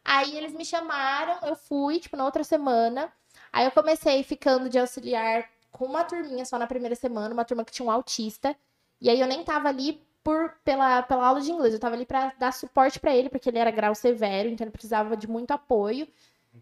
Aí 0.04 0.38
eles 0.38 0.54
me 0.54 0.66
chamaram, 0.66 1.38
eu 1.48 1.56
fui, 1.56 2.00
tipo, 2.00 2.18
na 2.18 2.26
outra 2.26 2.44
semana. 2.44 3.12
Aí 3.52 3.66
eu 3.66 3.72
comecei 3.72 4.24
ficando 4.24 4.70
de 4.70 4.80
auxiliar 4.80 5.50
com 5.72 5.86
uma 5.86 6.04
turminha 6.04 6.46
só 6.46 6.58
na 6.58 6.68
primeira 6.68 6.96
semana, 6.96 7.34
uma 7.34 7.46
turma 7.46 7.64
que 7.66 7.72
tinha 7.72 7.86
um 7.86 7.92
autista. 7.92 8.56
E 9.02 9.10
aí 9.10 9.20
eu 9.20 9.28
nem 9.28 9.44
tava 9.44 9.70
ali 9.70 10.02
por, 10.24 10.54
pela, 10.64 11.02
pela 11.04 11.28
aula 11.28 11.42
de 11.42 11.52
inglês, 11.52 11.74
eu 11.74 11.80
tava 11.80 11.96
ali 11.96 12.06
pra 12.06 12.34
dar 12.38 12.52
suporte 12.52 13.00
pra 13.00 13.16
ele, 13.16 13.30
porque 13.30 13.50
ele 13.50 13.60
era 13.60 13.72
grau 13.72 13.96
severo, 13.96 14.50
então 14.50 14.66
ele 14.66 14.72
precisava 14.72 15.16
de 15.16 15.28
muito 15.28 15.52
apoio. 15.52 16.08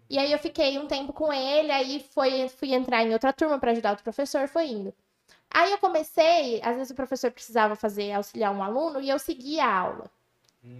E 0.09 0.17
aí 0.17 0.31
eu 0.31 0.39
fiquei 0.39 0.77
um 0.77 0.87
tempo 0.87 1.11
com 1.11 1.33
ele, 1.33 1.71
aí 1.71 2.05
foi, 2.13 2.47
fui 2.49 2.73
entrar 2.73 3.03
em 3.03 3.13
outra 3.13 3.33
turma 3.33 3.59
pra 3.59 3.71
ajudar 3.71 3.91
outro 3.91 4.03
professor, 4.03 4.47
foi 4.47 4.67
indo. 4.67 4.93
Aí 5.49 5.71
eu 5.71 5.77
comecei, 5.79 6.61
às 6.63 6.75
vezes 6.75 6.91
o 6.91 6.95
professor 6.95 7.31
precisava 7.31 7.75
fazer 7.75 8.11
auxiliar 8.13 8.53
um 8.53 8.63
aluno 8.63 9.01
e 9.01 9.09
eu 9.09 9.19
seguia 9.19 9.65
a 9.65 9.79
aula. 9.79 10.11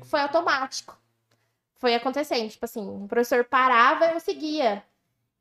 Foi 0.06 0.20
automático. 0.22 0.98
Foi 1.80 1.94
acontecendo, 1.94 2.50
tipo 2.50 2.66
assim, 2.66 2.88
o 2.88 3.08
professor 3.08 3.44
parava, 3.46 4.06
eu 4.08 4.20
seguia. 4.20 4.84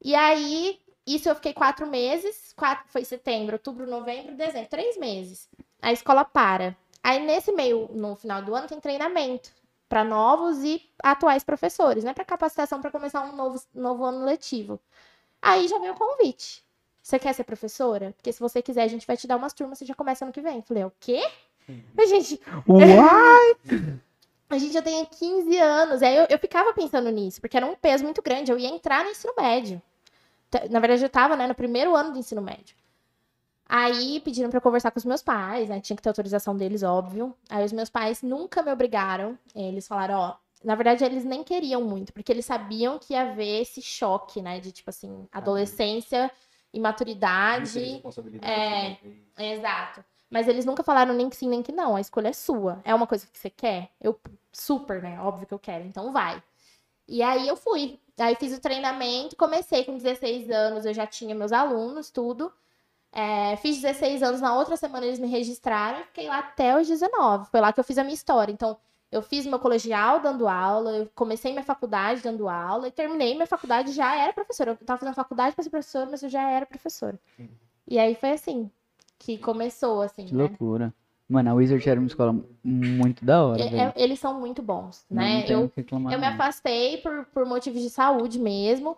E 0.02 0.14
aí, 0.14 0.78
isso 1.06 1.28
eu 1.28 1.34
fiquei 1.34 1.52
quatro 1.52 1.86
meses, 1.86 2.52
quatro, 2.54 2.84
foi 2.88 3.04
setembro, 3.04 3.54
outubro, 3.54 3.86
novembro, 3.86 4.34
dezembro, 4.34 4.68
três 4.68 4.96
meses. 4.98 5.48
A 5.80 5.92
escola 5.92 6.24
para. 6.24 6.76
Aí 7.02 7.24
nesse 7.24 7.52
meio, 7.52 7.88
no 7.92 8.16
final 8.16 8.42
do 8.42 8.54
ano, 8.54 8.66
tem 8.66 8.80
treinamento 8.80 9.50
para 9.88 10.02
novos 10.02 10.64
e 10.64 10.82
atuais 11.02 11.44
professores, 11.44 12.02
né? 12.02 12.12
Para 12.12 12.24
capacitação 12.24 12.80
para 12.80 12.90
começar 12.90 13.22
um 13.22 13.36
novo, 13.36 13.62
novo 13.72 14.04
ano 14.04 14.24
letivo. 14.24 14.80
Aí 15.40 15.68
já 15.68 15.78
veio 15.78 15.92
o 15.92 15.96
convite. 15.96 16.64
Você 17.00 17.20
quer 17.20 17.32
ser 17.32 17.44
professora? 17.44 18.12
Porque 18.16 18.32
se 18.32 18.40
você 18.40 18.60
quiser, 18.60 18.82
a 18.82 18.88
gente 18.88 19.06
vai 19.06 19.16
te 19.16 19.28
dar 19.28 19.36
umas 19.36 19.52
turmas, 19.52 19.78
você 19.78 19.86
já 19.86 19.94
começa 19.94 20.24
ano 20.24 20.32
que 20.32 20.40
vem. 20.40 20.60
Falei, 20.62 20.82
o 20.82 20.92
quê? 20.98 21.22
Mas, 21.94 22.10
gente, 22.10 22.40
Uai! 22.68 23.56
a 24.48 24.58
gente 24.58 24.72
já 24.72 24.82
tem 24.82 25.04
15 25.04 25.58
anos. 25.58 26.02
Aí 26.02 26.16
eu, 26.16 26.26
eu 26.30 26.38
ficava 26.38 26.72
pensando 26.72 27.10
nisso, 27.10 27.40
porque 27.40 27.56
era 27.56 27.66
um 27.66 27.74
peso 27.74 28.04
muito 28.04 28.22
grande. 28.22 28.50
Eu 28.52 28.58
ia 28.58 28.68
entrar 28.68 29.04
no 29.04 29.10
ensino 29.10 29.32
médio. 29.38 29.80
T- 30.50 30.68
Na 30.68 30.78
verdade, 30.80 31.02
eu 31.04 31.08
tava 31.10 31.36
né, 31.36 31.46
no 31.46 31.54
primeiro 31.54 31.94
ano 31.94 32.12
do 32.12 32.18
ensino 32.18 32.40
médio. 32.42 32.76
Aí 33.68 34.20
pediram 34.20 34.48
pra 34.48 34.58
eu 34.58 34.62
conversar 34.62 34.90
com 34.92 34.98
os 34.98 35.04
meus 35.04 35.22
pais, 35.22 35.68
né? 35.68 35.80
Tinha 35.80 35.96
que 35.96 36.02
ter 36.02 36.08
autorização 36.08 36.56
deles, 36.56 36.82
óbvio. 36.84 37.34
Aí 37.50 37.64
os 37.64 37.72
meus 37.72 37.90
pais 37.90 38.22
nunca 38.22 38.62
me 38.62 38.70
obrigaram. 38.72 39.36
Eles 39.54 39.88
falaram, 39.88 40.18
ó. 40.18 40.34
Na 40.64 40.74
verdade, 40.74 41.04
eles 41.04 41.24
nem 41.24 41.42
queriam 41.44 41.82
muito, 41.82 42.12
porque 42.12 42.32
eles 42.32 42.46
sabiam 42.46 42.98
que 42.98 43.12
ia 43.12 43.22
haver 43.22 43.62
esse 43.62 43.82
choque, 43.82 44.40
né? 44.40 44.58
De 44.60 44.70
tipo 44.72 44.88
assim, 44.90 45.28
adolescência, 45.32 46.30
imaturidade. 46.72 47.78
É. 48.42 48.98
né? 49.36 49.52
Exato. 49.54 50.04
Mas 50.30 50.48
eles 50.48 50.64
nunca 50.64 50.82
falaram 50.82 51.14
nem 51.14 51.30
que 51.30 51.36
sim, 51.36 51.48
nem 51.48 51.62
que 51.62 51.72
não. 51.72 51.96
A 51.96 52.00
escolha 52.00 52.28
é 52.28 52.32
sua. 52.32 52.80
É 52.84 52.94
uma 52.94 53.06
coisa 53.06 53.26
que 53.26 53.38
você 53.38 53.48
quer? 53.50 53.90
Eu, 54.00 54.18
super, 54.52 55.02
né? 55.02 55.20
Óbvio 55.20 55.46
que 55.46 55.54
eu 55.54 55.58
quero. 55.58 55.84
Então 55.84 56.12
vai. 56.12 56.42
E 57.08 57.22
aí 57.22 57.46
eu 57.46 57.56
fui. 57.56 58.00
Aí 58.18 58.34
fiz 58.36 58.56
o 58.56 58.60
treinamento, 58.60 59.36
comecei 59.36 59.84
com 59.84 59.96
16 59.96 60.50
anos, 60.50 60.86
eu 60.86 60.94
já 60.94 61.06
tinha 61.06 61.34
meus 61.34 61.52
alunos, 61.52 62.10
tudo. 62.10 62.52
É, 63.12 63.56
fiz 63.56 63.80
16 63.80 64.22
anos, 64.22 64.40
na 64.40 64.54
outra 64.56 64.76
semana 64.76 65.06
eles 65.06 65.18
me 65.18 65.26
registraram 65.28 66.00
e 66.00 66.04
fiquei 66.04 66.28
lá 66.28 66.38
até 66.40 66.78
os 66.78 66.86
19. 66.88 67.50
Foi 67.50 67.60
lá 67.60 67.72
que 67.72 67.80
eu 67.80 67.84
fiz 67.84 67.98
a 67.98 68.04
minha 68.04 68.14
história. 68.14 68.52
Então, 68.52 68.76
eu 69.12 69.22
fiz 69.22 69.46
meu 69.46 69.58
colegial 69.58 70.20
dando 70.20 70.48
aula, 70.48 70.96
eu 70.96 71.10
comecei 71.14 71.52
minha 71.52 71.64
faculdade 71.64 72.22
dando 72.22 72.48
aula 72.48 72.88
e 72.88 72.90
terminei 72.90 73.34
minha 73.34 73.46
faculdade 73.46 73.92
já 73.92 74.16
era 74.16 74.32
professora. 74.32 74.72
Eu 74.72 74.86
tava 74.86 74.98
fazendo 74.98 75.14
faculdade 75.14 75.54
para 75.54 75.62
ser 75.62 75.70
professora, 75.70 76.08
mas 76.10 76.22
eu 76.22 76.28
já 76.28 76.50
era 76.50 76.66
professora. 76.66 77.18
E 77.86 77.98
aí 77.98 78.14
foi 78.14 78.32
assim 78.32 78.70
que 79.18 79.38
começou, 79.38 80.02
assim, 80.02 80.26
Que 80.26 80.34
né? 80.34 80.40
loucura. 80.40 80.94
Mano, 81.28 81.50
a 81.50 81.54
Wizard 81.54 81.88
era 81.88 81.98
uma 81.98 82.06
escola 82.06 82.36
muito 82.62 83.24
da 83.24 83.44
hora, 83.44 83.62
É- 83.64 83.80
é- 83.86 83.92
eles 83.96 84.18
são 84.20 84.38
muito 84.38 84.62
bons, 84.62 85.04
né? 85.10 85.44
eu, 85.48 85.72
eu 86.12 86.18
me 86.20 86.26
afastei 86.26 86.98
por, 86.98 87.24
por 87.26 87.44
motivos 87.44 87.82
de 87.82 87.90
saúde 87.90 88.38
mesmo. 88.38 88.96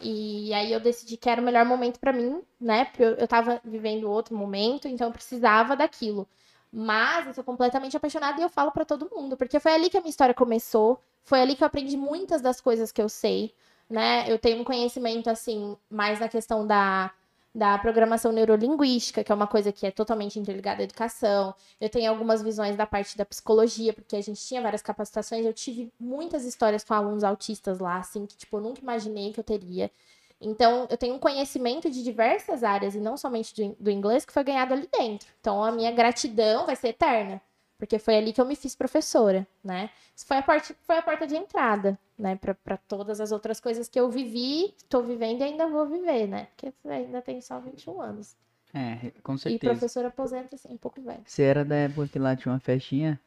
E 0.00 0.52
aí 0.52 0.72
eu 0.72 0.80
decidi 0.80 1.16
que 1.16 1.28
era 1.28 1.40
o 1.40 1.44
melhor 1.44 1.64
momento 1.64 1.98
pra 1.98 2.12
mim, 2.12 2.42
né? 2.60 2.84
Porque 2.84 3.02
eu, 3.02 3.14
eu 3.14 3.26
tava 3.28 3.60
vivendo 3.64 4.10
outro 4.10 4.36
momento, 4.36 4.86
então 4.88 5.06
eu 5.08 5.12
precisava 5.12 5.74
daquilo. 5.74 6.28
Mas 6.72 7.26
eu 7.26 7.34
sou 7.34 7.42
completamente 7.44 7.96
apaixonada 7.96 8.38
e 8.38 8.44
eu 8.44 8.50
falo 8.50 8.70
pra 8.72 8.84
todo 8.84 9.08
mundo, 9.10 9.36
porque 9.36 9.58
foi 9.58 9.72
ali 9.72 9.88
que 9.88 9.96
a 9.96 10.00
minha 10.00 10.10
história 10.10 10.34
começou, 10.34 11.00
foi 11.24 11.40
ali 11.40 11.56
que 11.56 11.62
eu 11.62 11.66
aprendi 11.66 11.96
muitas 11.96 12.42
das 12.42 12.60
coisas 12.60 12.92
que 12.92 13.00
eu 13.00 13.08
sei, 13.08 13.54
né? 13.88 14.30
Eu 14.30 14.38
tenho 14.38 14.60
um 14.60 14.64
conhecimento 14.64 15.30
assim 15.30 15.76
mais 15.90 16.20
na 16.20 16.28
questão 16.28 16.66
da 16.66 17.10
da 17.56 17.78
programação 17.78 18.32
neurolinguística, 18.32 19.24
que 19.24 19.32
é 19.32 19.34
uma 19.34 19.46
coisa 19.46 19.72
que 19.72 19.86
é 19.86 19.90
totalmente 19.90 20.38
interligada 20.38 20.82
à 20.82 20.84
educação. 20.84 21.54
Eu 21.80 21.88
tenho 21.88 22.10
algumas 22.10 22.42
visões 22.42 22.76
da 22.76 22.84
parte 22.84 23.16
da 23.16 23.24
psicologia, 23.24 23.94
porque 23.94 24.14
a 24.14 24.20
gente 24.20 24.38
tinha 24.46 24.60
várias 24.60 24.82
capacitações. 24.82 25.46
Eu 25.46 25.54
tive 25.54 25.90
muitas 25.98 26.44
histórias 26.44 26.84
com 26.84 26.92
alunos 26.92 27.24
autistas 27.24 27.78
lá, 27.78 27.96
assim, 27.96 28.26
que, 28.26 28.36
tipo, 28.36 28.58
eu 28.58 28.60
nunca 28.60 28.82
imaginei 28.82 29.32
que 29.32 29.40
eu 29.40 29.44
teria. 29.44 29.90
Então, 30.38 30.86
eu 30.90 30.98
tenho 30.98 31.14
um 31.14 31.18
conhecimento 31.18 31.90
de 31.90 32.04
diversas 32.04 32.62
áreas, 32.62 32.94
e 32.94 33.00
não 33.00 33.16
somente 33.16 33.54
do, 33.54 33.74
do 33.80 33.90
inglês, 33.90 34.26
que 34.26 34.34
foi 34.34 34.44
ganhado 34.44 34.74
ali 34.74 34.86
dentro. 34.92 35.26
Então, 35.40 35.64
a 35.64 35.72
minha 35.72 35.90
gratidão 35.90 36.66
vai 36.66 36.76
ser 36.76 36.88
eterna, 36.88 37.40
porque 37.78 37.98
foi 37.98 38.16
ali 38.16 38.32
que 38.32 38.40
eu 38.40 38.44
me 38.46 38.56
fiz 38.56 38.74
professora, 38.74 39.46
né? 39.62 39.90
Isso 40.14 40.26
foi 40.26 40.38
a, 40.38 40.42
parte, 40.42 40.74
foi 40.82 40.96
a 40.96 41.02
porta 41.02 41.26
de 41.26 41.36
entrada, 41.36 41.98
né? 42.18 42.36
Para 42.36 42.76
todas 42.76 43.20
as 43.20 43.32
outras 43.32 43.60
coisas 43.60 43.88
que 43.88 43.98
eu 44.00 44.10
vivi, 44.10 44.74
estou 44.76 45.02
vivendo 45.02 45.40
e 45.40 45.44
ainda 45.44 45.66
vou 45.66 45.86
viver, 45.86 46.26
né? 46.26 46.48
Porque 46.56 46.72
ainda 46.88 47.20
tenho 47.20 47.42
só 47.42 47.60
21 47.60 48.00
anos. 48.00 48.36
É, 48.74 49.10
com 49.22 49.34
E 49.34 49.38
certeza. 49.38 49.72
professora 49.72 50.08
aposenta, 50.08 50.56
assim, 50.56 50.72
um 50.72 50.76
pouco 50.76 51.00
velho. 51.00 51.22
Você 51.24 51.42
era 51.42 51.64
da 51.64 51.76
época 51.76 52.08
que 52.08 52.18
lá 52.18 52.34
tinha 52.34 52.52
uma 52.52 52.60
festinha? 52.60 53.20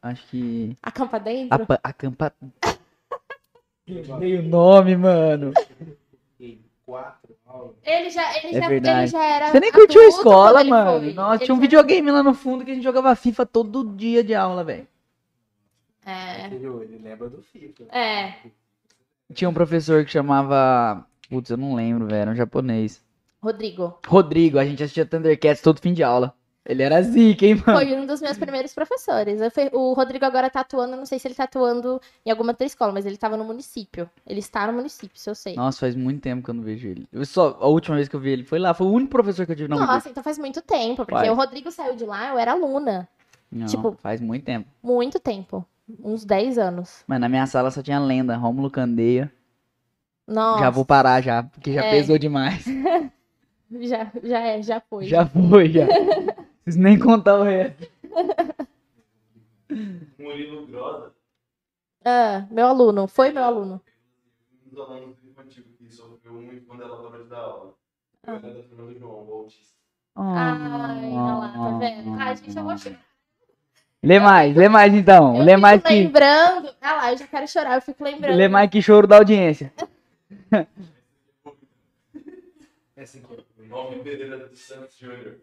Acho 0.00 0.26
que. 0.28 0.76
Acampa 0.82 1.18
dentro? 1.20 1.66
Acampa... 1.82 2.32
Dei 3.86 4.38
o 4.38 4.42
nome, 4.42 4.96
mano. 4.96 5.52
Fiquei 6.84 6.94
Quatro 6.94 7.34
aulas. 7.46 7.76
Ele 7.82 8.10
já, 8.10 8.36
ele 8.38 8.56
É 8.56 8.60
já, 8.60 8.68
verdade. 8.68 8.98
ele 9.00 9.06
já 9.08 9.24
era. 9.24 9.50
Você 9.50 9.60
nem 9.60 9.72
curtiu 9.72 10.00
a 10.02 10.06
escola, 10.06 10.64
mano. 10.64 11.00
foi. 11.00 11.12
Nossa, 11.14 11.34
Ele 11.36 11.44
tinha 11.46 11.54
um 11.54 11.58
já- 11.58 11.62
videogame 11.62 12.10
lá 12.10 12.22
no 12.22 12.34
fundo 12.34 12.64
que 12.64 12.70
a 12.70 12.74
gente 12.74 12.84
jogava 12.84 13.14
FIFA 13.16 13.46
todo 13.46 13.84
dia 13.96 14.22
de 14.22 14.34
aula, 14.34 14.62
velho. 14.62 14.86
É. 16.04 16.46
Ele 16.46 16.98
lembra 17.02 17.30
do 17.30 17.40
FIFA. 17.42 17.84
É. 17.90 18.34
Tinha 19.32 19.48
um 19.48 19.54
professor 19.54 20.04
que 20.04 20.10
chamava. 20.10 21.06
Putz, 21.30 21.48
eu 21.50 21.56
não 21.56 21.74
lembro, 21.74 22.06
velho. 22.06 22.20
Era 22.20 22.30
um 22.30 22.34
japonês. 22.36 23.02
Rodrigo. 23.42 23.98
Rodrigo, 24.06 24.58
a 24.58 24.64
gente 24.64 24.82
assistia 24.82 25.06
Thundercats 25.06 25.62
todo 25.62 25.80
fim 25.80 25.92
de 25.94 26.02
aula. 26.02 26.34
Ele 26.66 26.82
era 26.82 27.02
zica, 27.02 27.44
hein, 27.44 27.56
mano? 27.56 27.78
Foi 27.78 27.94
um 27.94 28.06
dos 28.06 28.22
meus 28.22 28.38
primeiros 28.38 28.72
professores. 28.72 29.38
Fui- 29.52 29.68
o 29.72 29.92
Rodrigo 29.92 30.24
agora 30.24 30.48
tá 30.48 30.60
atuando, 30.60 30.96
não 30.96 31.04
sei 31.04 31.18
se 31.18 31.28
ele 31.28 31.34
tá 31.34 31.44
atuando 31.44 32.00
em 32.24 32.30
alguma 32.30 32.52
outra 32.52 32.66
escola, 32.66 32.90
mas 32.90 33.04
ele 33.04 33.18
tava 33.18 33.36
no 33.36 33.44
município. 33.44 34.08
Ele 34.26 34.38
está 34.40 34.66
no 34.66 34.72
município, 34.72 35.14
isso 35.14 35.28
eu 35.28 35.34
sei. 35.34 35.54
Nossa, 35.56 35.80
faz 35.80 35.94
muito 35.94 36.22
tempo 36.22 36.42
que 36.42 36.48
eu 36.48 36.54
não 36.54 36.62
vejo 36.62 36.88
ele. 36.88 37.06
Eu 37.12 37.26
só, 37.26 37.58
a 37.60 37.66
última 37.68 37.96
vez 37.96 38.08
que 38.08 38.16
eu 38.16 38.20
vi 38.20 38.30
ele 38.30 38.44
foi 38.44 38.58
lá. 38.58 38.72
Foi 38.72 38.86
o 38.86 38.90
único 38.90 39.10
professor 39.10 39.44
que 39.44 39.52
eu 39.52 39.56
tive 39.56 39.68
na 39.68 39.76
Nossa, 39.76 40.08
então 40.08 40.22
faz 40.22 40.38
muito 40.38 40.62
tempo, 40.62 40.96
porque 41.04 41.12
Faz. 41.12 41.28
o 41.30 41.34
Rodrigo 41.34 41.70
saiu 41.70 41.96
de 41.96 42.04
lá, 42.06 42.30
eu 42.30 42.38
era 42.38 42.52
aluna. 42.52 43.06
Não, 43.52 43.66
tipo- 43.66 43.92
faz 44.00 44.20
muito 44.22 44.44
tempo. 44.44 44.66
Muito 44.82 45.20
tempo. 45.20 45.64
Uns 46.02 46.24
10 46.24 46.56
anos. 46.56 47.04
Mas 47.06 47.20
na 47.20 47.28
minha 47.28 47.46
sala 47.46 47.70
só 47.70 47.82
tinha 47.82 47.98
lenda, 48.00 48.36
Rômulo 48.36 48.70
Candeia. 48.70 49.30
Nossa. 50.26 50.60
Já 50.60 50.70
vou 50.70 50.86
parar 50.86 51.20
já, 51.20 51.42
porque 51.42 51.74
já 51.74 51.84
É. 51.84 51.90
pesou 51.90 52.18
demais. 52.18 52.64
Já, 53.80 54.06
já 54.22 54.38
é, 54.40 54.62
já 54.62 54.78
foi. 54.78 55.04
Já 55.06 55.26
foi, 55.26 55.68
já. 55.70 55.86
Preciso 56.64 56.82
nem 56.82 56.98
contar 56.98 57.38
o 57.38 57.42
resto. 57.44 57.86
Murilo 60.18 60.66
Grosa, 60.66 61.12
Ah, 62.04 62.46
meu 62.50 62.66
aluno. 62.66 63.06
Foi 63.08 63.30
meu 63.30 63.42
aluno. 63.44 63.80
um 64.66 64.70
dos 64.70 64.78
alunos 64.80 65.16
do 65.18 65.28
infantil 65.30 65.64
que 65.78 65.88
sofreu 65.90 66.32
muito 66.34 66.64
quando 66.66 66.82
ela 66.82 66.96
parou 67.02 67.22
de 67.22 67.28
dar 67.28 67.38
aula. 67.38 67.74
Ah. 68.26 68.32
É 68.36 68.38
da 68.38 68.62
turma 68.62 68.92
do 68.92 68.98
João, 68.98 69.26
o 69.28 69.32
autista. 69.32 69.74
Ai, 70.16 71.10
olha 71.12 71.34
lá, 71.34 71.52
tá 71.52 71.78
vendo? 71.78 72.14
Ai, 72.14 72.36
gente, 72.36 72.56
eu 72.56 72.62
vou 72.64 72.78
chorar. 72.78 73.00
Lê 74.02 74.20
mais, 74.20 74.54
lê 74.56 74.68
mais 74.68 74.92
então. 74.94 75.36
Eu 75.36 75.42
Lê 75.44 75.52
fico 75.52 75.62
mais 75.62 75.82
que. 75.82 75.88
lembrando. 75.94 76.74
Ah 76.80 76.94
lá, 76.94 77.12
eu 77.12 77.16
já 77.18 77.26
quero 77.26 77.48
chorar, 77.48 77.74
eu 77.76 77.82
fico 77.82 78.04
lembrando. 78.04 78.36
Lê 78.36 78.48
mais 78.48 78.70
que 78.70 78.80
choro 78.82 79.06
da 79.06 79.16
audiência. 79.16 79.72
Essa 82.96 83.18
aqui. 83.18 83.44
Nome 83.66 84.02
Pereira 84.04 84.46
dos 84.46 84.58
Santos 84.60 84.96
Júnior. 84.98 85.38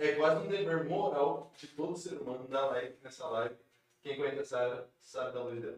É 0.00 0.12
quase 0.12 0.44
um 0.44 0.48
dever 0.48 0.84
moral 0.84 1.50
de 1.58 1.66
todo 1.68 1.96
ser 1.96 2.14
humano 2.18 2.46
dar 2.48 2.66
like 2.66 2.94
nessa 3.02 3.26
live. 3.26 3.54
Quem 4.02 4.16
conhece 4.16 4.38
a 4.40 4.44
Sara 4.44 4.88
sabe 5.02 5.32
da 5.32 5.40
luz 5.42 5.60
dela. 5.60 5.76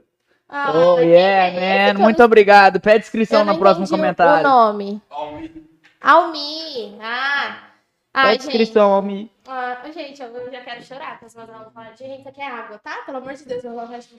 Ah, 0.49 0.73
Oh, 0.75 0.99
yeah, 1.01 1.47
é 1.47 1.51
que 1.53 1.61
man. 1.95 1.99
eu 2.01 2.05
Muito 2.05 2.19
não- 2.19 2.27
obrigado. 2.27 2.81
Pede 2.81 3.05
inscrição 3.05 3.45
no 3.45 3.59
próximo 3.59 3.89
comentário. 3.89 4.47
O 4.47 4.51
nome. 4.51 5.01
Almi, 5.09 5.69
Almi. 6.01 6.99
Ah. 7.01 7.69
Ai, 8.13 8.33
Pede 8.33 8.43
gente. 8.45 8.51
inscrição, 8.57 8.93
Almi. 8.93 9.31
Ah, 9.47 9.81
gente, 9.95 10.21
eu 10.21 10.51
já 10.51 10.61
quero 10.63 10.83
chorar, 10.83 11.13
porque 11.13 11.27
as 11.27 11.37
alunos 11.37 11.73
falam, 11.73 11.97
gente, 11.97 12.19
isso 12.21 12.29
aqui 12.29 12.41
é 12.41 12.47
água, 12.51 12.79
tá? 12.79 13.03
Pelo 13.07 13.19
amor 13.19 13.33
de 13.35 13.45
Deus, 13.45 13.63
meus 13.63 13.79
alunos 13.79 13.95
acham- 13.95 14.19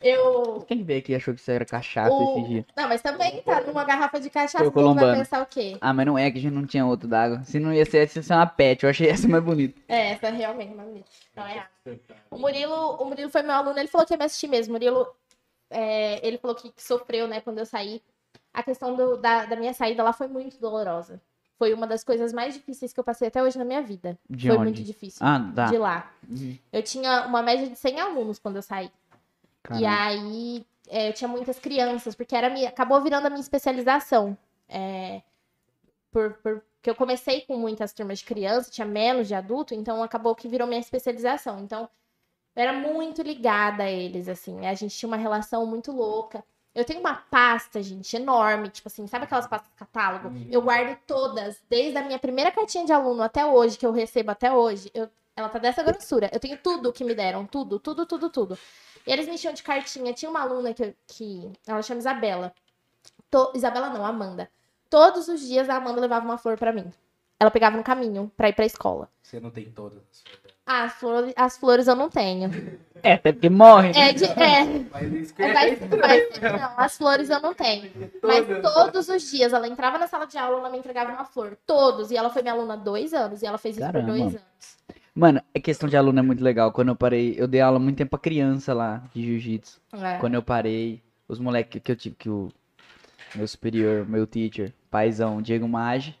Eu. 0.00 0.64
Quem 0.68 0.84
veio 0.84 1.00
aqui 1.00 1.14
achou 1.14 1.34
que 1.34 1.40
isso 1.40 1.50
era 1.50 1.64
cachaça 1.64 2.12
O- 2.14 2.38
esse 2.38 2.48
dia? 2.48 2.66
Não, 2.76 2.88
mas 2.88 3.02
também 3.02 3.42
tá 3.42 3.60
numa 3.62 3.84
garrafa 3.84 4.20
de 4.20 4.30
cachaça, 4.30 4.58
Foi 4.58 4.68
o 4.68 4.70
tu 4.70 4.94
vai 4.94 5.16
pensar 5.16 5.42
o 5.42 5.46
quê? 5.46 5.76
Ah, 5.80 5.92
mas 5.92 6.06
não 6.06 6.16
é 6.16 6.30
que 6.30 6.38
a 6.38 6.40
gente 6.40 6.52
não 6.54 6.64
tinha 6.66 6.86
outro 6.86 7.08
d'água. 7.08 7.42
Se 7.44 7.58
não 7.58 7.72
ia 7.72 7.84
ser 7.84 7.98
essa, 8.04 8.20
ia 8.20 8.22
ser 8.22 8.32
uma 8.34 8.46
pet. 8.46 8.84
Eu 8.84 8.90
achei 8.90 9.08
essa 9.08 9.26
mais 9.26 9.42
bonita. 9.42 9.80
É, 9.88 10.12
essa 10.12 10.28
é 10.28 10.30
realmente 10.30 10.72
uma 10.72 10.84
bonita. 10.84 11.08
Não 11.34 11.44
é. 11.46 11.66
O 12.30 12.38
Murilo, 12.38 12.74
o 13.02 13.04
Murilo 13.06 13.30
foi 13.30 13.42
meu 13.42 13.52
aluno, 13.52 13.78
ele 13.78 13.88
falou 13.88 14.06
que 14.06 14.14
ia 14.14 14.18
me 14.18 14.24
assistir 14.24 14.46
mesmo. 14.46 14.70
O 14.72 14.74
Murilo, 14.74 15.06
é, 15.70 16.24
ele 16.26 16.38
falou 16.38 16.54
que 16.54 16.72
sofreu, 16.76 17.26
né, 17.26 17.40
quando 17.40 17.58
eu 17.58 17.66
saí. 17.66 18.00
A 18.54 18.62
questão 18.62 18.94
do- 18.94 19.16
da, 19.16 19.46
da 19.46 19.56
minha 19.56 19.74
saída 19.74 20.02
lá 20.02 20.12
foi 20.12 20.28
muito 20.28 20.58
dolorosa. 20.60 21.20
Foi 21.58 21.74
uma 21.74 21.88
das 21.88 22.04
coisas 22.04 22.32
mais 22.32 22.54
difíceis 22.54 22.92
que 22.92 23.00
eu 23.00 23.04
passei 23.04 23.26
até 23.28 23.42
hoje 23.42 23.58
na 23.58 23.64
minha 23.64 23.82
vida. 23.82 24.16
De 24.30 24.46
foi 24.46 24.56
onde? 24.56 24.64
muito 24.66 24.82
difícil. 24.84 25.26
Ah, 25.26 25.50
tá. 25.54 25.66
De 25.66 25.76
lá. 25.76 26.08
Uhum. 26.28 26.56
Eu 26.72 26.82
tinha 26.84 27.26
uma 27.26 27.42
média 27.42 27.68
de 27.68 27.74
100 27.76 27.98
alunos 27.98 28.38
quando 28.38 28.56
eu 28.56 28.62
saí. 28.62 28.90
E 29.70 29.84
Caramba. 29.84 29.86
aí 29.86 30.66
é, 30.88 31.08
eu 31.08 31.12
tinha 31.12 31.28
muitas 31.28 31.58
crianças, 31.58 32.14
porque 32.14 32.34
era 32.36 32.50
minha, 32.50 32.68
acabou 32.68 33.00
virando 33.02 33.26
a 33.26 33.30
minha 33.30 33.40
especialização. 33.40 34.36
É, 34.68 35.22
por, 36.10 36.34
por- 36.42 36.62
porque 36.78 36.90
eu 36.90 36.94
comecei 36.94 37.40
com 37.42 37.56
muitas 37.56 37.92
turmas 37.92 38.20
de 38.20 38.24
criança, 38.24 38.70
tinha 38.70 38.86
menos 38.86 39.26
de 39.28 39.34
adulto, 39.34 39.74
então 39.74 40.02
acabou 40.02 40.34
que 40.34 40.48
virou 40.48 40.66
minha 40.68 40.80
especialização. 40.80 41.58
Então, 41.60 41.88
eu 42.56 42.62
era 42.62 42.72
muito 42.72 43.22
ligada 43.22 43.84
a 43.84 43.90
eles, 43.90 44.28
assim. 44.28 44.66
A 44.66 44.74
gente 44.74 44.96
tinha 44.96 45.08
uma 45.08 45.16
relação 45.16 45.66
muito 45.66 45.92
louca. 45.92 46.44
Eu 46.74 46.84
tenho 46.84 47.00
uma 47.00 47.14
pasta, 47.14 47.82
gente, 47.82 48.14
enorme, 48.16 48.68
tipo 48.70 48.88
assim, 48.88 49.06
sabe 49.06 49.24
aquelas 49.24 49.46
pastas 49.46 49.72
catálogo? 49.74 50.32
Eu 50.50 50.62
guardo 50.62 50.96
todas, 51.06 51.60
desde 51.68 51.98
a 51.98 52.02
minha 52.02 52.18
primeira 52.18 52.52
cartinha 52.52 52.84
de 52.84 52.92
aluno 52.92 53.22
até 53.22 53.44
hoje, 53.46 53.78
que 53.78 53.86
eu 53.86 53.92
recebo 53.92 54.30
até 54.30 54.52
hoje. 54.52 54.90
Eu, 54.94 55.08
ela 55.36 55.48
tá 55.48 55.58
dessa 55.58 55.82
grossura. 55.82 56.30
Eu 56.32 56.40
tenho 56.40 56.58
tudo 56.58 56.92
que 56.92 57.04
me 57.04 57.14
deram, 57.14 57.46
tudo, 57.46 57.78
tudo, 57.80 58.06
tudo, 58.06 58.30
tudo. 58.30 58.58
E 59.08 59.12
eles 59.12 59.26
me 59.26 59.34
enchiam 59.34 59.54
de 59.54 59.62
cartinha. 59.62 60.12
Tinha 60.12 60.30
uma 60.30 60.42
aluna 60.42 60.74
que, 60.74 60.94
que 61.06 61.50
ela 61.66 61.80
chama 61.82 61.98
Isabela. 62.00 62.52
To- 63.30 63.52
Isabela 63.54 63.88
não, 63.88 64.04
Amanda. 64.04 64.50
Todos 64.90 65.28
os 65.28 65.40
dias 65.40 65.68
a 65.68 65.76
Amanda 65.76 66.00
levava 66.00 66.24
uma 66.24 66.36
flor 66.38 66.58
pra 66.58 66.72
mim. 66.72 66.92
Ela 67.40 67.50
pegava 67.50 67.76
no 67.76 67.82
caminho 67.84 68.30
pra 68.36 68.48
ir 68.48 68.52
pra 68.54 68.66
escola. 68.66 69.08
Você 69.22 69.40
não 69.40 69.50
tem 69.50 69.70
todas 69.70 69.98
as 70.10 70.20
flores. 70.22 70.48
Ah, 70.66 70.82
as 70.84 70.92
flores, 70.94 71.32
as 71.36 71.56
flores 71.56 71.86
eu 71.88 71.94
não 71.96 72.10
tenho. 72.10 72.50
É, 73.02 73.14
até 73.14 73.32
porque 73.32 73.48
morre. 73.48 73.92
né? 73.92 74.10
É, 74.10 74.12
de, 74.12 74.24
é, 74.24 74.64
Mas 74.92 75.38
é, 75.38 75.52
vai- 75.52 75.76
vai- 75.76 76.58
não, 76.58 76.72
as 76.76 76.98
flores 76.98 77.30
eu 77.30 77.40
não 77.40 77.54
tenho. 77.54 77.90
Mas 78.22 78.44
todos 78.74 79.08
os 79.08 79.22
dias 79.30 79.52
ela 79.54 79.66
entrava 79.68 79.96
na 79.96 80.06
sala 80.06 80.26
de 80.26 80.36
aula, 80.36 80.58
ela 80.58 80.68
me 80.70 80.76
entregava 80.78 81.12
uma 81.12 81.24
flor. 81.24 81.56
Todos. 81.64 82.10
E 82.10 82.16
ela 82.18 82.28
foi 82.28 82.42
minha 82.42 82.52
aluna 82.52 82.74
há 82.74 82.76
dois 82.76 83.14
anos. 83.14 83.40
E 83.40 83.46
ela 83.46 83.56
fez 83.56 83.76
isso 83.78 83.86
Caramba. 83.86 84.06
por 84.12 84.18
dois 84.18 84.34
anos. 84.34 84.78
Mano, 85.18 85.42
a 85.52 85.58
questão 85.58 85.88
de 85.88 85.96
aluno 85.96 86.20
é 86.20 86.22
muito 86.22 86.44
legal. 86.44 86.70
Quando 86.70 86.88
eu 86.88 86.96
parei, 86.96 87.34
eu 87.36 87.48
dei 87.48 87.60
aula 87.60 87.80
muito 87.80 87.96
tempo 87.96 88.10
pra 88.10 88.20
criança 88.20 88.72
lá, 88.72 89.02
de 89.12 89.20
jiu-jitsu. 89.20 89.80
É. 89.94 90.18
Quando 90.18 90.34
eu 90.34 90.42
parei, 90.42 91.02
os 91.26 91.40
moleques 91.40 91.82
que 91.82 91.90
eu 91.90 91.96
tive, 91.96 92.14
que 92.14 92.30
o 92.30 92.52
meu 93.34 93.48
superior, 93.48 94.08
meu 94.08 94.28
teacher, 94.28 94.72
paizão, 94.88 95.42
Diego 95.42 95.66
Maggi, 95.66 96.14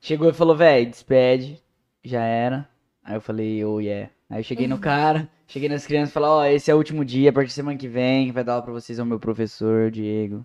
chegou 0.00 0.30
e 0.30 0.32
falou, 0.32 0.56
véi, 0.56 0.86
despede, 0.86 1.62
já 2.02 2.22
era. 2.22 2.66
Aí 3.04 3.14
eu 3.14 3.20
falei, 3.20 3.62
oh 3.66 3.80
yeah. 3.80 4.10
Aí 4.30 4.40
eu 4.40 4.44
cheguei 4.44 4.66
no 4.66 4.78
cara, 4.78 5.28
cheguei 5.46 5.68
nas 5.68 5.86
crianças 5.86 6.08
e 6.08 6.12
falei, 6.14 6.28
ó, 6.30 6.44
esse 6.46 6.70
é 6.70 6.74
o 6.74 6.78
último 6.78 7.04
dia, 7.04 7.28
a 7.28 7.32
partir 7.34 7.48
da 7.48 7.54
semana 7.54 7.76
que 7.76 7.86
vem, 7.86 8.32
vai 8.32 8.42
dar 8.42 8.54
aula 8.54 8.64
pra 8.64 8.72
vocês 8.72 8.98
é 8.98 9.02
o 9.02 9.06
meu 9.06 9.20
professor, 9.20 9.90
Diego. 9.90 10.42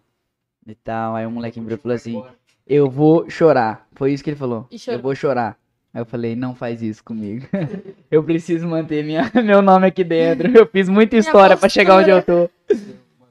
E 0.66 0.76
tal. 0.76 1.16
Aí 1.16 1.26
o 1.26 1.32
moleque 1.32 1.58
me 1.58 1.66
virou 1.66 1.80
e 1.80 1.82
falou 1.82 1.96
assim, 1.96 2.22
eu 2.68 2.90
vou 2.90 3.30
chorar. 3.30 3.88
Foi 3.94 4.12
isso 4.12 4.22
que 4.22 4.32
ele 4.32 4.38
falou. 4.38 4.68
E 4.70 4.78
chorou. 4.78 5.00
Eu 5.00 5.02
vou 5.02 5.16
chorar. 5.16 5.58
Aí 5.98 6.02
eu 6.02 6.06
falei, 6.06 6.36
não 6.36 6.54
faz 6.54 6.84
isso 6.84 7.04
comigo. 7.04 7.48
eu 8.12 8.24
preciso 8.24 8.68
manter 8.68 9.04
minha, 9.04 9.32
meu 9.44 9.64
nome 9.64 9.88
aqui 9.88 10.04
dentro. 10.04 10.56
Eu 10.56 10.68
fiz 10.68 10.88
muita 10.88 11.18
história 11.18 11.58
pra 11.58 11.68
chegar 11.68 11.96
onde 11.96 12.12
eu 12.12 12.22
tô. 12.22 12.48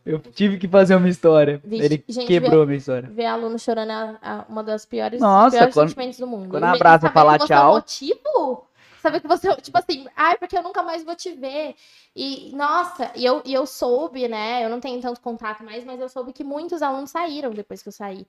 Eu 0.05 0.18
tive 0.18 0.59
que 0.59 0.66
fazer 0.66 0.97
uma 0.97 1.09
história. 1.09 1.60
Vixe, 1.64 1.84
Ele 1.84 2.05
gente, 2.09 2.26
quebrou 2.26 2.62
a 2.62 2.66
minha 2.66 2.78
história. 2.78 3.09
Ver 3.09 3.26
aluno 3.26 3.56
chorando 3.56 3.93
é 3.93 4.44
uma 4.48 4.64
das 4.64 4.84
piores, 4.84 5.20
Nossa, 5.20 5.56
piores 5.56 5.74
quando- 5.74 5.88
sentimentos 5.90 6.18
do 6.18 6.26
mundo. 6.26 6.48
quando 6.48 6.64
abraça, 6.64 7.02
saber 7.02 7.14
fala 7.14 7.34
que 7.34 7.43
você 7.43 7.47
tchau. 7.47 7.66
É 7.68 7.70
o 7.70 7.74
motivo? 7.74 8.66
Saber 9.01 9.20
que 9.20 9.28
você, 9.28 9.56
tipo 9.59 9.78
assim, 9.78 10.05
ai, 10.16 10.36
porque 10.36 10.59
eu 10.59 10.62
nunca 10.64 10.82
mais 10.82 11.05
vou 11.05 11.14
te 11.14 11.30
ver. 11.34 11.76
E, 12.16 12.51
nossa, 12.56 13.12
e 13.14 13.24
eu, 13.24 13.43
e 13.44 13.55
eu 13.55 13.64
soube, 13.64 14.26
né? 14.26 14.64
Eu 14.64 14.68
não 14.68 14.80
tenho 14.80 15.01
tanto 15.01 15.20
contato 15.20 15.62
mais, 15.62 15.84
mas 15.84 16.01
eu 16.01 16.09
soube 16.09 16.32
que 16.32 16.43
muitos 16.43 16.82
alunos 16.82 17.10
saíram 17.12 17.51
depois 17.51 17.80
que 17.80 17.88
eu 17.88 17.93
saí. 17.93 18.26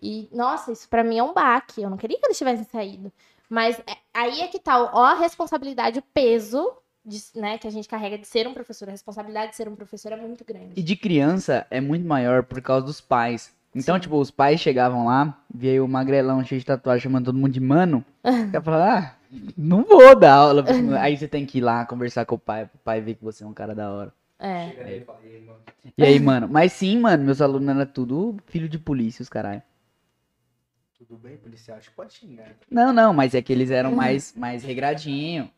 E, 0.00 0.28
nossa, 0.32 0.72
isso 0.72 0.88
pra 0.88 1.04
mim 1.04 1.18
é 1.18 1.22
um 1.22 1.34
baque. 1.34 1.82
Eu 1.82 1.90
não 1.90 1.96
queria 1.96 2.18
que 2.18 2.26
eles 2.26 2.38
tivessem 2.38 2.64
saído. 2.64 3.12
Mas 3.52 3.78
é- 3.80 3.98
aí 4.14 4.40
é 4.40 4.48
que 4.48 4.58
tá, 4.58 4.82
ó, 4.94 5.04
a 5.04 5.14
responsabilidade, 5.14 5.98
o 5.98 6.02
peso 6.02 6.72
de- 7.04 7.20
né, 7.38 7.58
que 7.58 7.66
a 7.68 7.70
gente 7.70 7.86
carrega 7.86 8.16
de 8.16 8.26
ser 8.26 8.48
um 8.48 8.54
professor. 8.54 8.88
A 8.88 8.92
responsabilidade 8.92 9.50
de 9.50 9.56
ser 9.56 9.68
um 9.68 9.76
professor 9.76 10.10
é 10.10 10.16
muito 10.16 10.42
grande. 10.42 10.72
E 10.74 10.82
de 10.82 10.96
criança 10.96 11.66
é 11.70 11.78
muito 11.78 12.06
maior 12.08 12.44
por 12.44 12.62
causa 12.62 12.86
dos 12.86 12.98
pais. 12.98 13.54
Então, 13.74 14.00
tipo, 14.00 14.16
os 14.18 14.30
pais 14.30 14.58
chegavam 14.58 15.04
lá, 15.04 15.38
via 15.54 15.84
o 15.84 15.88
magrelão 15.88 16.42
cheio 16.42 16.60
de 16.62 16.66
tatuagem 16.66 17.02
chamando 17.02 17.26
todo 17.26 17.36
mundo 17.36 17.52
de 17.52 17.60
mano. 17.60 18.02
Ela 18.56 18.62
falava, 18.62 18.98
ah, 18.98 19.14
não 19.54 19.82
vou 19.84 20.18
dar 20.18 20.32
aula. 20.32 20.64
aí 20.98 21.14
você 21.14 21.28
tem 21.28 21.44
que 21.44 21.58
ir 21.58 21.60
lá 21.60 21.84
conversar 21.84 22.24
com 22.24 22.36
o 22.36 22.38
pai, 22.38 22.64
pro 22.64 22.78
pai 22.78 23.02
ver 23.02 23.16
que 23.16 23.24
você 23.24 23.44
é 23.44 23.46
um 23.46 23.52
cara 23.52 23.74
da 23.74 23.90
hora. 23.92 24.14
É. 24.38 25.04
E 25.98 26.02
aí, 26.02 26.18
mano, 26.18 26.48
mas 26.50 26.72
sim, 26.72 26.98
mano, 26.98 27.22
meus 27.22 27.42
alunos 27.42 27.68
eram 27.68 27.84
tudo 27.84 28.38
filho 28.46 28.66
de 28.68 28.78
polícia, 28.78 29.22
os 29.22 29.28
caralho. 29.28 29.62
Tudo 31.08 31.18
bem, 31.18 31.36
policial? 31.36 31.78
Acho 31.78 31.90
que 31.90 31.96
pode 31.96 32.14
xingar. 32.14 32.54
Não, 32.70 32.92
não, 32.92 33.12
mas 33.12 33.34
é 33.34 33.42
que 33.42 33.52
eles 33.52 33.72
eram 33.72 33.90
mais, 33.92 34.32
mais 34.36 34.62
regradinho. 34.62 35.50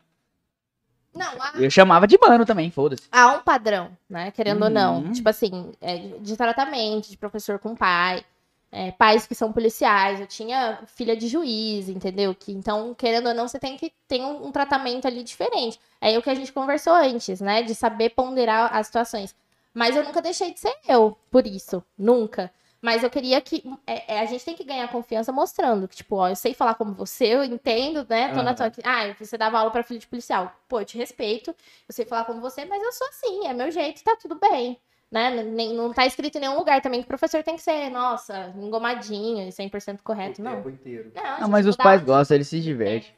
Não, 1.13 1.39
a, 1.39 1.53
Eu 1.55 1.69
chamava 1.69 2.07
de 2.07 2.17
mano 2.17 2.45
também, 2.45 2.71
foda-se. 2.71 3.03
há 3.11 3.27
um 3.27 3.41
padrão, 3.41 3.95
né? 4.09 4.31
Querendo 4.31 4.63
ou 4.63 4.69
não. 4.71 5.03
Uhum. 5.03 5.11
Tipo 5.11 5.29
assim, 5.29 5.71
é, 5.79 5.97
de 6.19 6.35
tratamento, 6.35 7.09
de 7.09 7.17
professor 7.17 7.59
com 7.59 7.75
pai, 7.75 8.25
é, 8.71 8.91
pais 8.91 9.27
que 9.27 9.35
são 9.35 9.53
policiais. 9.53 10.19
Eu 10.19 10.25
tinha 10.25 10.79
filha 10.87 11.15
de 11.15 11.27
juiz, 11.27 11.89
entendeu? 11.89 12.33
Que, 12.33 12.51
então, 12.51 12.95
querendo 12.95 13.27
ou 13.27 13.33
não, 13.35 13.47
você 13.47 13.59
tem 13.59 13.77
que 13.77 13.93
ter 14.07 14.21
um, 14.21 14.47
um 14.47 14.51
tratamento 14.51 15.05
ali 15.05 15.23
diferente. 15.23 15.79
É 16.01 16.17
o 16.17 16.23
que 16.23 16.29
a 16.29 16.35
gente 16.35 16.51
conversou 16.51 16.93
antes, 16.93 17.39
né? 17.39 17.61
De 17.61 17.75
saber 17.75 18.09
ponderar 18.09 18.75
as 18.75 18.87
situações. 18.87 19.35
Mas 19.75 19.95
eu 19.95 20.03
nunca 20.03 20.23
deixei 20.23 20.51
de 20.51 20.59
ser 20.59 20.75
eu, 20.87 21.15
por 21.29 21.45
isso. 21.45 21.83
Nunca. 21.95 22.51
Mas 22.81 23.03
eu 23.03 23.09
queria 23.09 23.41
que. 23.41 23.63
é, 23.87 24.15
é, 24.15 24.19
a 24.19 24.25
gente 24.25 24.45
tem 24.45 24.55
que 24.55 24.63
ganhar 24.63 24.87
confiança 24.89 25.31
mostrando 25.31 25.87
que, 25.87 25.95
tipo, 25.95 26.15
ó, 26.17 26.29
eu 26.29 26.35
sei 26.35 26.53
falar 26.53 26.75
como 26.75 26.93
você, 26.93 27.25
eu 27.35 27.43
entendo, 27.43 28.05
né? 28.07 28.31
Tô 28.33 28.43
na 28.43 28.53
tua. 28.53 28.71
Ah, 28.83 29.13
você 29.19 29.37
dava 29.37 29.57
aula 29.59 29.71
pra 29.71 29.81
filho 29.83 29.99
de 29.99 30.07
policial. 30.07 30.53
Pô, 30.67 30.81
eu 30.81 30.85
te 30.85 30.97
respeito, 30.97 31.49
eu 31.49 31.93
sei 31.93 32.05
falar 32.05 32.25
como 32.25 32.39
você, 32.41 32.63
mas 32.65 32.81
eu 32.83 32.91
sou 32.91 33.07
assim, 33.07 33.47
é 33.47 33.53
meu 33.53 33.71
jeito, 33.71 34.03
tá 34.03 34.15
tudo 34.15 34.35
bem. 34.39 34.77
Né? 35.11 35.29
Nem, 35.43 35.73
não 35.73 35.93
tá 35.93 36.05
escrito 36.05 36.37
em 36.37 36.41
nenhum 36.41 36.57
lugar 36.57 36.81
também 36.81 36.99
que 36.99 37.05
o 37.05 37.07
professor 37.07 37.41
tem 37.41 37.55
que 37.55 37.61
ser, 37.61 37.89
nossa, 37.89 38.53
engomadinho 38.57 39.47
e 39.47 39.51
100% 39.51 39.99
correto. 40.03 40.41
o 40.41 40.43
Não. 40.43 40.55
tempo 40.57 40.69
inteiro. 40.69 41.11
Não, 41.15 41.23
Não, 41.23 41.37
gente, 41.39 41.49
mas 41.49 41.65
os 41.65 41.75
pais 41.77 42.03
gostam, 42.03 42.35
eles 42.35 42.47
se 42.47 42.59
divertem. 42.59 43.13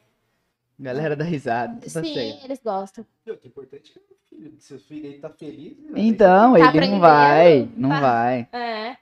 Galera 0.80 1.16
dá 1.16 1.24
risada, 1.24 1.80
tá 1.82 1.90
Sim, 1.90 2.14
certo. 2.14 2.46
eles 2.46 2.62
gostam. 2.64 3.04
O 3.26 3.36
que 3.36 3.48
é 3.48 3.50
importante 3.50 3.94
é 3.96 4.00
que 4.00 4.14
o 4.14 4.18
filho, 4.30 4.56
seu 4.60 4.80
filho 4.80 5.10
aí 5.10 5.18
tá 5.20 5.30
feliz. 5.30 5.76
né? 5.80 5.92
Então, 5.96 6.54
Tá 6.54 6.70
ele 6.76 6.88
não 6.88 7.00
vai, 7.00 7.70
não 7.76 7.90
tá. 7.90 8.00
vai. 8.00 8.48
É, 8.52 8.98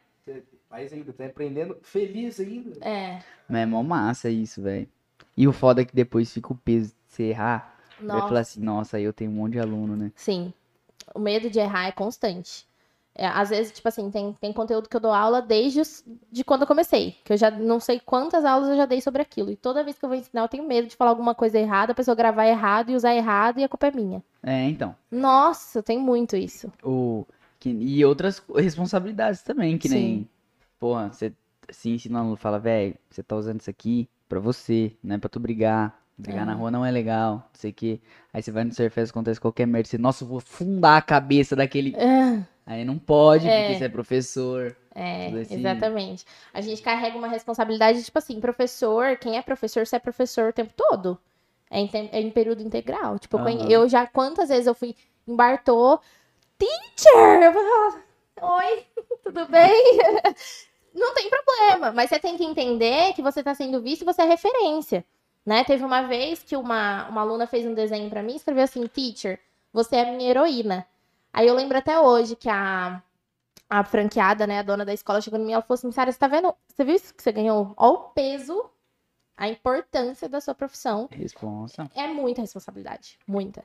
Mais 0.76 0.92
ainda, 0.92 1.14
tá 1.14 1.26
aprendendo 1.26 1.78
feliz 1.84 2.38
ainda. 2.38 2.72
é. 2.86 3.20
Mas 3.48 3.62
é 3.62 3.66
mó 3.66 3.82
massa 3.82 4.30
isso, 4.30 4.62
velho. 4.62 4.90
E 5.38 5.48
o 5.48 5.54
foda 5.54 5.82
é 5.82 5.86
que 5.86 5.96
depois 5.96 6.34
fica 6.34 6.52
o 6.52 6.56
peso 6.58 6.90
de 6.90 6.96
você 7.08 7.24
errar. 7.24 7.78
Vai 7.98 8.08
Nossa. 8.18 8.28
falar 8.28 8.40
assim, 8.42 8.60
nossa, 8.60 8.98
aí 8.98 9.04
eu 9.04 9.14
tenho 9.14 9.32
um 9.32 9.36
monte 9.36 9.54
de 9.54 9.60
aluno, 9.60 9.96
né? 9.96 10.12
Sim. 10.16 10.52
O 11.14 11.20
medo 11.20 11.50
de 11.50 11.60
errar 11.60 11.88
é 11.88 11.92
constante. 11.94 12.68
É, 13.18 13.26
às 13.26 13.50
vezes, 13.52 13.72
tipo 13.72 13.88
assim, 13.88 14.12
tem, 14.12 14.34
tem 14.34 14.52
conteúdo 14.52 14.90
que 14.90 14.96
eu 14.98 15.00
dou 15.00 15.12
aula 15.14 15.42
desde 15.42 15.80
os- 15.80 16.04
de 16.30 16.44
quando 16.44 16.64
eu 16.64 16.68
comecei. 16.68 17.16
Que 17.24 17.32
eu 17.32 17.38
já 17.38 17.50
não 17.50 17.80
sei 17.80 18.02
quantas 18.02 18.44
aulas 18.44 18.68
eu 18.68 18.76
já 18.76 18.86
dei 18.86 19.00
sobre 19.00 19.22
aquilo. 19.22 19.50
E 19.50 19.56
toda 19.56 19.82
vez 19.86 19.98
que 19.98 20.04
eu 20.04 20.10
vou 20.10 20.18
ensinar, 20.18 20.42
eu 20.42 20.50
tenho 20.50 20.68
medo 20.68 20.90
de 20.90 20.96
falar 20.98 21.12
alguma 21.12 21.34
coisa 21.34 21.58
errada, 21.58 21.94
a 21.94 21.96
pessoa 21.96 22.16
gravar 22.16 22.46
errado 22.48 22.90
e 22.92 22.96
usar 22.96 23.16
errado 23.16 23.60
e 23.60 23.64
a 23.64 23.70
culpa 23.70 23.88
é 23.88 23.92
minha. 23.92 24.22
É, 24.44 24.64
então. 24.68 24.94
Nossa, 25.10 25.82
tem 25.82 25.98
muito 25.98 26.36
isso. 26.36 26.70
O, 26.84 27.26
que- 27.60 27.70
e 27.70 28.04
outras 28.04 28.44
responsabilidades 28.54 29.42
também, 29.42 29.78
que 29.78 29.88
nem. 29.88 30.28
Porra, 30.80 31.12
você 31.12 31.34
se 31.70 31.90
ensina 31.90 32.20
um 32.20 32.22
aluno, 32.22 32.36
fala, 32.36 32.60
velho, 32.60 32.96
você 33.10 33.24
tá 33.24 33.36
usando 33.36 33.60
isso 33.62 33.70
aqui 33.70 34.08
pra 34.30 34.40
você, 34.40 34.92
não 35.04 35.16
é 35.16 35.18
pra 35.18 35.30
tu 35.30 35.40
brigar. 35.40 36.00
Brigar 36.18 36.44
É. 36.44 36.46
na 36.46 36.54
rua 36.54 36.72
não 36.72 36.86
é 36.86 36.90
legal, 36.92 37.34
não 37.36 37.44
sei 37.54 37.72
o 37.72 37.74
quê. 37.74 38.00
Aí 38.34 38.42
você 38.42 38.50
vai 38.50 38.64
no 38.64 38.74
Surfest, 38.74 39.10
acontece 39.12 39.40
qualquer 39.42 39.66
merda, 39.68 39.90
você, 39.90 39.98
nossa, 39.98 40.24
eu 40.24 40.28
vou 40.30 40.40
fundar 40.40 40.96
a 40.98 41.02
cabeça 41.02 41.56
daquele. 41.58 41.94
Ah, 41.98 42.42
Aí 42.66 42.84
não 42.86 42.98
pode, 42.98 43.48
É. 43.48 43.64
porque 43.68 43.78
você 43.80 43.84
é 43.86 43.90
professor. 43.90 44.76
É, 44.96 45.30
esse- 45.42 45.54
exatamente. 45.56 46.26
A 46.54 46.62
gente 46.62 46.82
carrega 46.82 47.18
uma 47.18 47.28
responsabilidade, 47.28 48.02
tipo 48.02 48.18
assim, 48.18 48.40
professor, 48.40 49.18
quem 49.18 49.38
é 49.38 49.42
professor, 49.42 49.86
você 49.86 49.98
é 49.98 50.00
professor 50.00 50.50
o 50.50 50.54
tempo 50.54 50.72
todo. 50.76 51.18
É 51.70 51.80
em, 51.82 51.90
é 51.94 52.22
em 52.22 52.32
período 52.32 52.64
integral. 52.64 53.20
Tipo, 53.20 53.38
Aham. 53.38 53.68
eu 53.70 53.88
já, 53.90 54.08
quantas 54.08 54.48
vezes 54.50 54.68
eu 54.68 54.74
fui 54.74 54.96
em 55.28 55.36
Bartô, 55.36 56.00
teacher! 56.58 57.44
Eu 57.44 57.54
falava, 57.54 58.02
Oi, 58.42 58.86
tudo 59.24 59.48
bem? 59.48 59.98
Não 60.94 61.14
tem 61.14 61.30
problema, 61.30 61.92
mas 61.92 62.10
você 62.10 62.20
tem 62.20 62.38
que 62.38 62.44
entender 62.44 63.14
que 63.14 63.22
você 63.22 63.44
tá 63.44 63.54
sendo 63.54 63.82
visto 63.82 64.02
e 64.02 64.06
você 64.06 64.22
é 64.22 64.26
referência. 64.26 65.06
Né? 65.46 65.64
Teve 65.64 65.84
uma 65.84 66.02
vez 66.04 66.42
que 66.42 66.56
uma, 66.56 67.08
uma 67.08 67.22
aluna 67.22 67.48
fez 67.48 67.66
um 67.66 67.74
desenho 67.74 68.10
pra 68.10 68.24
mim 68.24 68.34
e 68.34 68.38
escreveu 68.38 68.64
assim, 68.64 68.88
teacher, 68.88 69.40
você 69.72 69.98
é 69.98 70.10
a 70.10 70.12
minha 70.12 70.30
heroína. 70.30 70.88
Aí 71.32 71.48
eu 71.48 71.54
lembro 71.54 71.78
até 71.78 72.00
hoje 72.00 72.36
que 72.36 72.50
a, 72.50 73.02
a 73.70 73.84
franqueada, 73.84 74.48
né, 74.48 74.60
a 74.60 74.64
dona 74.64 74.86
da 74.86 74.94
escola 74.94 75.22
chegou 75.22 75.40
em 75.40 75.46
mim 75.46 75.52
e 75.52 75.62
falou 75.62 75.66
assim, 75.72 75.92
Sara, 75.92 76.12
você 76.12 76.18
tá 76.18 76.28
vendo, 76.28 76.54
você 76.68 76.84
viu 76.84 76.96
isso 76.96 77.14
que 77.14 77.22
você 77.22 77.32
ganhou? 77.32 77.74
Olha 77.78 77.94
o 77.94 77.98
peso, 78.10 78.70
a 79.38 79.48
importância 79.48 80.28
da 80.28 80.40
sua 80.42 80.56
profissão. 80.56 81.10
Responsa. 81.12 81.90
É 81.94 82.08
muita 82.08 82.42
responsabilidade, 82.42 83.20
muita. 83.28 83.64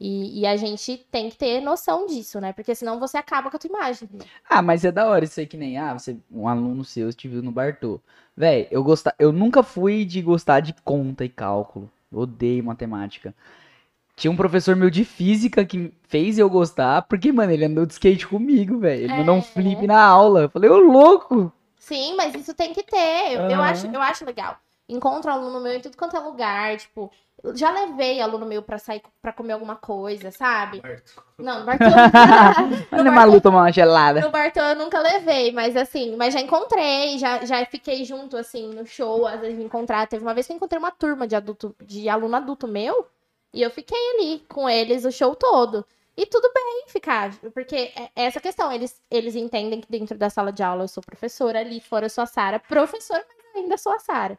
E, 0.00 0.40
e 0.40 0.46
a 0.46 0.56
gente 0.56 0.96
tem 1.10 1.28
que 1.28 1.36
ter 1.36 1.60
noção 1.60 2.06
disso, 2.06 2.40
né? 2.40 2.54
Porque 2.54 2.74
senão 2.74 2.98
você 2.98 3.18
acaba 3.18 3.50
com 3.50 3.56
a 3.56 3.60
tua 3.60 3.68
imagem. 3.68 4.08
Ah, 4.48 4.62
mas 4.62 4.84
é 4.84 4.90
da 4.90 5.06
hora 5.06 5.24
isso 5.26 5.38
aí 5.38 5.46
que 5.46 5.58
nem, 5.58 5.76
ah, 5.76 5.92
você, 5.92 6.16
um 6.30 6.48
aluno 6.48 6.82
seu 6.84 7.12
te 7.12 7.28
viu 7.28 7.42
no 7.42 7.52
Bartô. 7.52 8.00
Véi, 8.36 8.66
eu 8.70 8.82
gostar, 8.82 9.14
eu 9.18 9.30
nunca 9.30 9.62
fui 9.62 10.06
de 10.06 10.22
gostar 10.22 10.60
de 10.60 10.72
conta 10.82 11.24
e 11.24 11.28
cálculo. 11.28 11.90
Eu 12.10 12.20
odeio 12.20 12.64
matemática. 12.64 13.34
Tinha 14.16 14.30
um 14.30 14.36
professor 14.36 14.76
meu 14.76 14.90
de 14.90 15.04
física 15.04 15.64
que 15.64 15.92
fez 16.08 16.38
eu 16.38 16.48
gostar, 16.50 17.02
porque, 17.02 17.32
mano, 17.32 17.52
ele 17.52 17.64
andou 17.64 17.86
de 17.86 17.92
skate 17.94 18.26
comigo, 18.26 18.78
velho. 18.78 19.04
Ele 19.04 19.14
mandou 19.14 19.34
um 19.34 19.38
É. 19.38 19.42
flip 19.42 19.86
na 19.86 20.02
aula. 20.02 20.42
Eu 20.42 20.48
falei, 20.50 20.70
ô 20.70 20.78
louco! 20.78 21.52
Sim, 21.78 22.14
mas 22.16 22.34
isso 22.34 22.54
tem 22.54 22.72
que 22.72 22.82
ter. 22.82 23.32
Eu, 23.32 23.40
eu 23.40 23.60
Aham. 23.60 23.62
acho, 23.62 23.86
eu 23.86 24.00
acho 24.00 24.24
legal. 24.24 24.58
Encontro 24.88 25.30
aluno 25.30 25.60
meu 25.60 25.72
em 25.74 25.80
tudo 25.80 25.96
quanto 25.96 26.16
é 26.16 26.20
lugar, 26.20 26.76
tipo, 26.76 27.02
eu 27.02 27.10
já 27.54 27.70
levei 27.70 28.20
aluno 28.20 28.44
meu 28.44 28.62
pra 28.62 28.78
sair 28.78 29.02
pra 29.20 29.32
comer 29.32 29.54
alguma 29.54 29.76
coisa, 29.76 30.30
sabe? 30.30 30.80
Bartô. 30.80 31.22
Não, 31.38 31.60
no 31.60 31.64
Bartô. 31.66 31.84
É 31.84 33.02
Malu 33.10 33.40
tomar 33.40 33.62
uma 33.62 33.72
gelada. 33.72 34.20
No 34.20 34.30
Bartô 34.30 34.60
eu 34.60 34.76
nunca 34.76 35.00
levei, 35.00 35.50
mas 35.52 35.76
assim, 35.76 36.16
mas 36.16 36.34
já 36.34 36.40
encontrei, 36.40 37.18
já, 37.18 37.44
já 37.44 37.64
fiquei 37.66 38.04
junto, 38.04 38.36
assim, 38.36 38.68
no 38.74 38.86
show, 38.86 39.26
às 39.26 39.40
vezes 39.40 39.56
de 39.56 39.64
encontrar. 39.64 40.06
Teve 40.06 40.22
uma 40.22 40.34
vez 40.34 40.46
que 40.46 40.52
eu 40.52 40.56
encontrei 40.56 40.78
uma 40.78 40.90
turma 40.90 41.26
de 41.26 41.34
adulto, 41.34 41.74
de 41.82 42.08
aluno 42.08 42.36
adulto 42.36 42.68
meu, 42.68 43.06
e 43.52 43.62
eu 43.62 43.70
fiquei 43.70 43.98
ali 44.14 44.44
com 44.48 44.68
eles 44.68 45.04
o 45.04 45.10
show 45.10 45.34
todo. 45.34 45.84
E 46.16 46.26
tudo 46.26 46.50
bem 46.52 46.84
ficar, 46.88 47.32
porque 47.54 47.92
é 47.96 48.10
é 48.14 48.24
essa 48.24 48.40
questão, 48.40 48.70
eles, 48.70 49.00
eles 49.10 49.34
entendem 49.34 49.80
que 49.80 49.90
dentro 49.90 50.18
da 50.18 50.28
sala 50.28 50.52
de 50.52 50.62
aula 50.62 50.84
eu 50.84 50.88
sou 50.88 51.02
professora, 51.02 51.60
ali 51.60 51.80
fora 51.80 52.06
eu 52.06 52.10
sou 52.10 52.22
a 52.22 52.26
Sara, 52.26 52.58
professora, 52.58 53.24
mas 53.28 53.62
ainda 53.62 53.78
sou 53.78 53.92
a 53.92 53.98
Sara. 53.98 54.38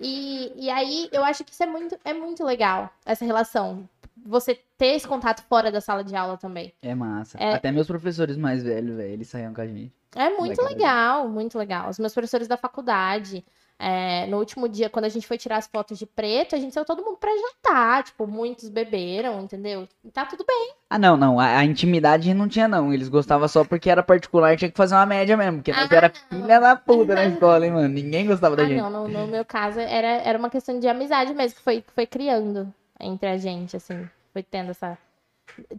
E, 0.00 0.52
e 0.56 0.70
aí 0.70 1.08
eu 1.12 1.24
acho 1.24 1.44
que 1.44 1.52
isso 1.52 1.62
é 1.62 1.66
muito, 1.66 1.96
é 2.04 2.12
muito 2.12 2.44
legal, 2.44 2.90
essa 3.04 3.24
relação. 3.24 3.88
Você 4.26 4.58
ter 4.78 4.94
esse 4.94 5.06
contato 5.06 5.42
fora 5.42 5.70
da 5.70 5.80
sala 5.80 6.02
de 6.02 6.14
aula 6.16 6.36
também. 6.36 6.72
É 6.80 6.94
massa. 6.94 7.36
É. 7.38 7.54
Até 7.54 7.70
meus 7.70 7.86
professores 7.86 8.36
mais 8.36 8.62
velhos, 8.62 8.96
velho, 8.96 9.12
eles 9.12 9.28
saíam 9.28 9.52
com 9.52 9.60
a 9.60 9.66
gente. 9.66 9.92
É 10.16 10.30
muito 10.30 10.62
Legal. 10.62 10.66
legal, 10.66 11.28
muito 11.28 11.58
legal. 11.58 11.90
Os 11.90 11.98
meus 11.98 12.14
professores 12.14 12.46
da 12.46 12.56
faculdade, 12.56 13.44
é, 13.78 14.26
no 14.26 14.38
último 14.38 14.68
dia, 14.68 14.88
quando 14.88 15.04
a 15.04 15.08
gente 15.08 15.26
foi 15.26 15.36
tirar 15.36 15.56
as 15.56 15.66
fotos 15.66 15.98
de 15.98 16.06
preto, 16.06 16.54
a 16.54 16.58
gente 16.58 16.72
saiu 16.72 16.84
todo 16.84 17.02
mundo 17.04 17.16
pra 17.18 17.30
jantar. 17.30 18.04
Tipo, 18.04 18.26
muitos 18.26 18.68
beberam, 18.68 19.40
entendeu? 19.42 19.88
E 20.04 20.10
tá 20.10 20.24
tudo 20.24 20.44
bem. 20.46 20.72
Ah, 20.88 20.98
não, 20.98 21.16
não. 21.16 21.40
A, 21.40 21.58
a 21.58 21.64
intimidade 21.64 22.32
não 22.32 22.48
tinha, 22.48 22.68
não. 22.68 22.92
Eles 22.94 23.08
gostavam 23.08 23.48
só 23.48 23.64
porque 23.64 23.90
era 23.90 24.02
particular, 24.02 24.56
tinha 24.56 24.70
que 24.70 24.76
fazer 24.76 24.94
uma 24.94 25.04
média 25.06 25.36
mesmo. 25.36 25.58
Porque 25.58 25.72
Ah, 25.72 25.88
era 25.90 26.12
não. 26.30 26.40
filha 26.40 26.60
da 26.60 26.76
puta 26.76 27.14
na 27.14 27.24
escola, 27.26 27.66
hein, 27.66 27.72
mano. 27.72 27.88
Ninguém 27.88 28.26
gostava 28.26 28.54
da 28.56 28.62
Ah, 28.62 28.66
gente. 28.66 28.80
não, 28.80 28.90
no, 28.90 29.08
no 29.08 29.26
meu 29.26 29.44
caso, 29.44 29.80
era, 29.80 30.06
era 30.22 30.38
uma 30.38 30.48
questão 30.50 30.78
de 30.78 30.86
amizade 30.88 31.34
mesmo, 31.34 31.56
que 31.56 31.62
foi, 31.62 31.80
que 31.82 31.92
foi 31.92 32.06
criando 32.06 32.72
entre 33.00 33.28
a 33.28 33.36
gente, 33.36 33.76
assim. 33.76 34.08
Foi 34.32 34.42
tendo 34.42 34.70
essa. 34.70 34.96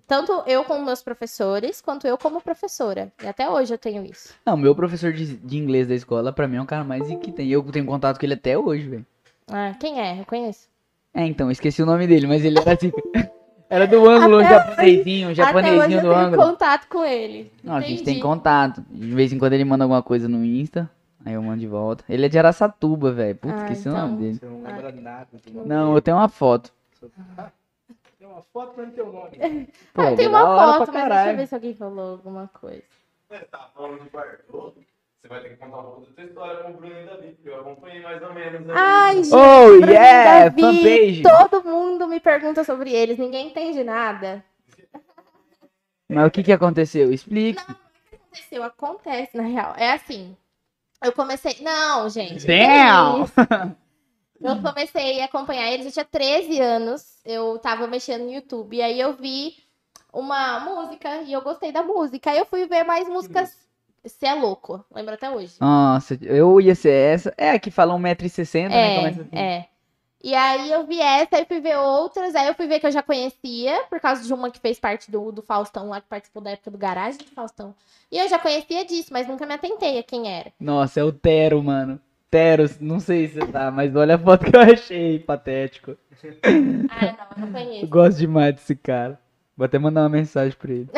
Tanto 0.07 0.31
eu 0.47 0.63
com 0.63 0.81
meus 0.81 1.01
professores, 1.03 1.81
quanto 1.81 2.07
eu 2.07 2.17
como 2.17 2.39
professora. 2.41 3.11
E 3.23 3.27
até 3.27 3.49
hoje 3.49 3.73
eu 3.73 3.77
tenho 3.77 4.05
isso. 4.05 4.33
Não, 4.45 4.55
meu 4.55 4.73
professor 4.75 5.11
de, 5.11 5.35
de 5.37 5.57
inglês 5.57 5.87
da 5.87 5.95
escola, 5.95 6.31
pra 6.31 6.47
mim, 6.47 6.57
é 6.57 6.61
o 6.61 6.65
cara 6.65 6.83
mais 6.83 7.07
que 7.19 7.31
tem. 7.31 7.49
Eu 7.49 7.61
tenho 7.63 7.85
contato 7.85 8.19
com 8.19 8.25
ele 8.25 8.35
até 8.35 8.57
hoje, 8.57 8.87
velho. 8.87 9.05
Ah, 9.51 9.73
quem 9.79 9.99
é? 9.99 10.19
Eu 10.19 10.25
conheço. 10.25 10.67
É, 11.13 11.25
então, 11.25 11.47
eu 11.47 11.51
esqueci 11.51 11.81
o 11.81 11.85
nome 11.85 12.07
dele, 12.07 12.27
mas 12.27 12.43
ele 12.45 12.59
era 12.59 12.73
assim. 12.73 12.91
Era 13.67 13.87
do 13.87 14.07
ângulo, 14.07 14.37
o 14.37 14.39
Até 14.41 14.49
japonesinho, 14.49 15.29
o 15.29 15.31
Até 15.31 15.41
hoje 15.41 15.51
japonesinho 15.53 15.97
eu 15.97 16.01
do 16.03 16.09
tenho 16.09 16.13
ângulo. 16.15 16.43
contato 16.43 16.87
com 16.87 17.03
ele. 17.03 17.51
Não, 17.63 17.75
a 17.75 17.81
gente 17.81 18.03
tem 18.03 18.19
contato. 18.19 18.85
De 18.91 19.07
vez 19.15 19.33
em 19.33 19.39
quando 19.39 19.53
ele 19.53 19.65
manda 19.65 19.83
alguma 19.83 20.03
coisa 20.03 20.27
no 20.29 20.45
Insta, 20.45 20.87
aí 21.25 21.33
eu 21.33 21.41
mando 21.41 21.61
de 21.61 21.67
volta. 21.67 22.03
Ele 22.07 22.27
é 22.27 22.29
de 22.29 22.37
Araçatuba, 22.37 23.11
velho. 23.11 23.35
Putz, 23.35 23.55
Ah, 23.55 23.63
esqueci 23.63 23.87
o 23.87 23.91
então. 23.91 24.07
nome 24.07 24.17
dele. 24.21 24.33
Você 24.35 24.45
não 24.45 24.61
lembra 24.61 24.91
nada. 24.91 25.27
Não, 25.65 25.95
eu 25.95 26.01
tenho 26.01 26.15
uma 26.15 26.29
foto. 26.29 26.71
Tem 27.01 27.09
uma 28.35 28.43
foto 28.53 28.73
pra 28.73 28.85
não 28.85 28.91
ter 28.91 29.01
o 29.01 29.11
nome. 29.11 29.37
Pô, 29.93 30.01
Ah, 30.01 30.11
é 30.11 30.15
tem 30.15 30.27
uma 30.27 30.43
hora 30.43 30.77
foto, 30.79 30.91
mas 30.93 31.07
deixa 31.09 31.31
eu 31.31 31.37
ver 31.37 31.47
se 31.47 31.55
alguém 31.55 31.73
falou 31.73 32.11
alguma 32.11 32.47
coisa. 32.49 32.83
Você 33.29 33.39
tá 33.45 33.69
falando 33.73 34.03
de 34.03 34.09
Bartô, 34.09 34.73
você 35.21 35.27
vai 35.27 35.41
ter 35.41 35.49
que 35.49 35.55
contar 35.55 35.79
um 35.79 35.83
pouco 35.83 36.01
da 36.01 36.13
tua 36.13 36.23
história 36.25 36.63
com 36.63 36.69
o 36.71 36.73
Bruno 36.73 36.99
e 37.01 37.05
Davi, 37.05 37.27
porque 37.33 37.49
eu 37.49 37.59
acompanhei 37.61 38.01
mais 38.01 38.21
ou 38.21 38.33
menos. 38.33 38.69
aí. 38.69 38.75
Ai, 38.77 39.15
gente, 39.23 39.33
Oh, 39.33 39.67
Bruno 39.77 39.91
yeah! 39.91 40.43
Davi, 40.49 40.61
Fanpage! 40.61 41.23
Todo 41.23 41.63
mundo 41.63 42.07
me 42.07 42.19
pergunta 42.19 42.63
sobre 42.63 42.91
eles, 42.93 43.17
ninguém 43.17 43.47
entende 43.47 43.83
nada. 43.83 44.43
Mas 46.07 46.27
o 46.27 46.31
que 46.31 46.43
que 46.43 46.51
aconteceu? 46.51 47.11
Explique. 47.11 47.59
Aconteceu, 47.59 48.63
acontece, 48.63 49.35
na 49.35 49.43
real. 49.43 49.73
É 49.77 49.93
assim, 49.93 50.37
eu 51.03 51.11
comecei... 51.13 51.55
Não, 51.61 52.07
gente. 52.09 52.45
Damn! 52.45 53.23
que 53.25 53.41
isso? 53.41 53.75
Eu 54.41 54.61
comecei 54.61 55.21
a 55.21 55.25
acompanhar 55.25 55.71
eles, 55.71 55.85
eu 55.85 55.91
tinha 55.91 56.05
13 56.05 56.59
anos, 56.59 57.17
eu 57.25 57.57
tava 57.59 57.87
mexendo 57.87 58.23
no 58.25 58.33
YouTube, 58.33 58.75
e 58.75 58.81
aí 58.81 58.99
eu 58.99 59.13
vi 59.13 59.55
uma 60.13 60.59
música, 60.59 61.21
e 61.23 61.33
eu 61.33 61.41
gostei 61.41 61.71
da 61.71 61.81
música. 61.83 62.31
Aí 62.31 62.37
eu 62.37 62.45
fui 62.45 62.65
ver 62.67 62.83
mais 62.83 63.07
músicas... 63.07 63.57
Você 64.03 64.27
é 64.27 64.35
louco, 64.35 64.85
lembro 64.93 65.15
até 65.15 65.31
hoje. 65.31 65.55
Nossa, 65.59 66.15
eu 66.21 66.61
ia 66.61 66.75
ser 66.75 66.91
essa. 66.91 67.33
É, 67.35 67.49
a 67.49 67.59
que 67.59 67.71
fala 67.71 67.95
1,60m, 67.95 68.69
né? 68.69 68.95
Começa 68.97 69.19
É, 69.19 69.23
assim. 69.23 69.29
é. 69.35 69.65
E 70.23 70.33
aí 70.35 70.71
eu 70.71 70.85
vi 70.85 70.99
essa, 71.01 71.37
aí 71.37 71.45
fui 71.45 71.59
ver 71.59 71.77
outras, 71.77 72.35
aí 72.35 72.47
eu 72.47 72.53
fui 72.53 72.67
ver 72.67 72.79
que 72.79 72.85
eu 72.85 72.91
já 72.91 73.01
conhecia, 73.01 73.83
por 73.89 73.99
causa 73.99 74.23
de 74.23 74.31
uma 74.31 74.51
que 74.51 74.59
fez 74.59 74.79
parte 74.79 75.09
do, 75.09 75.31
do 75.31 75.41
Faustão 75.41 75.89
lá, 75.89 76.01
que 76.01 76.07
participou 76.07 76.41
da 76.41 76.51
época 76.51 76.69
do 76.69 76.77
Garagem 76.77 77.17
do 77.19 77.25
Faustão. 77.31 77.73
E 78.11 78.17
eu 78.19 78.29
já 78.29 78.37
conhecia 78.37 78.85
disso, 78.85 79.09
mas 79.11 79.27
nunca 79.27 79.43
me 79.45 79.53
atentei 79.55 79.97
a 79.97 80.03
quem 80.03 80.31
era. 80.31 80.51
Nossa, 80.59 80.99
é 80.99 81.03
o 81.03 81.11
Tero, 81.11 81.63
mano. 81.63 81.99
Tero, 82.35 82.65
não 82.81 82.99
sei 82.99 83.29
se 83.29 83.39
tá, 83.47 83.71
mas 83.71 83.95
olha 83.95 84.15
a 84.15 84.19
foto 84.19 84.43
que 84.51 84.53
eu 84.53 84.59
achei, 84.59 85.19
patético. 85.19 85.95
Ah, 86.89 87.15
não, 87.37 87.47
não 87.47 87.59
Eu 87.59 87.65
conheço. 87.65 87.87
gosto 87.87 88.17
demais 88.17 88.55
desse 88.55 88.75
cara. 88.75 89.17
Vou 89.55 89.63
até 89.63 89.79
mandar 89.79 90.01
uma 90.01 90.09
mensagem 90.09 90.53
pra 90.57 90.73
ele. 90.73 90.89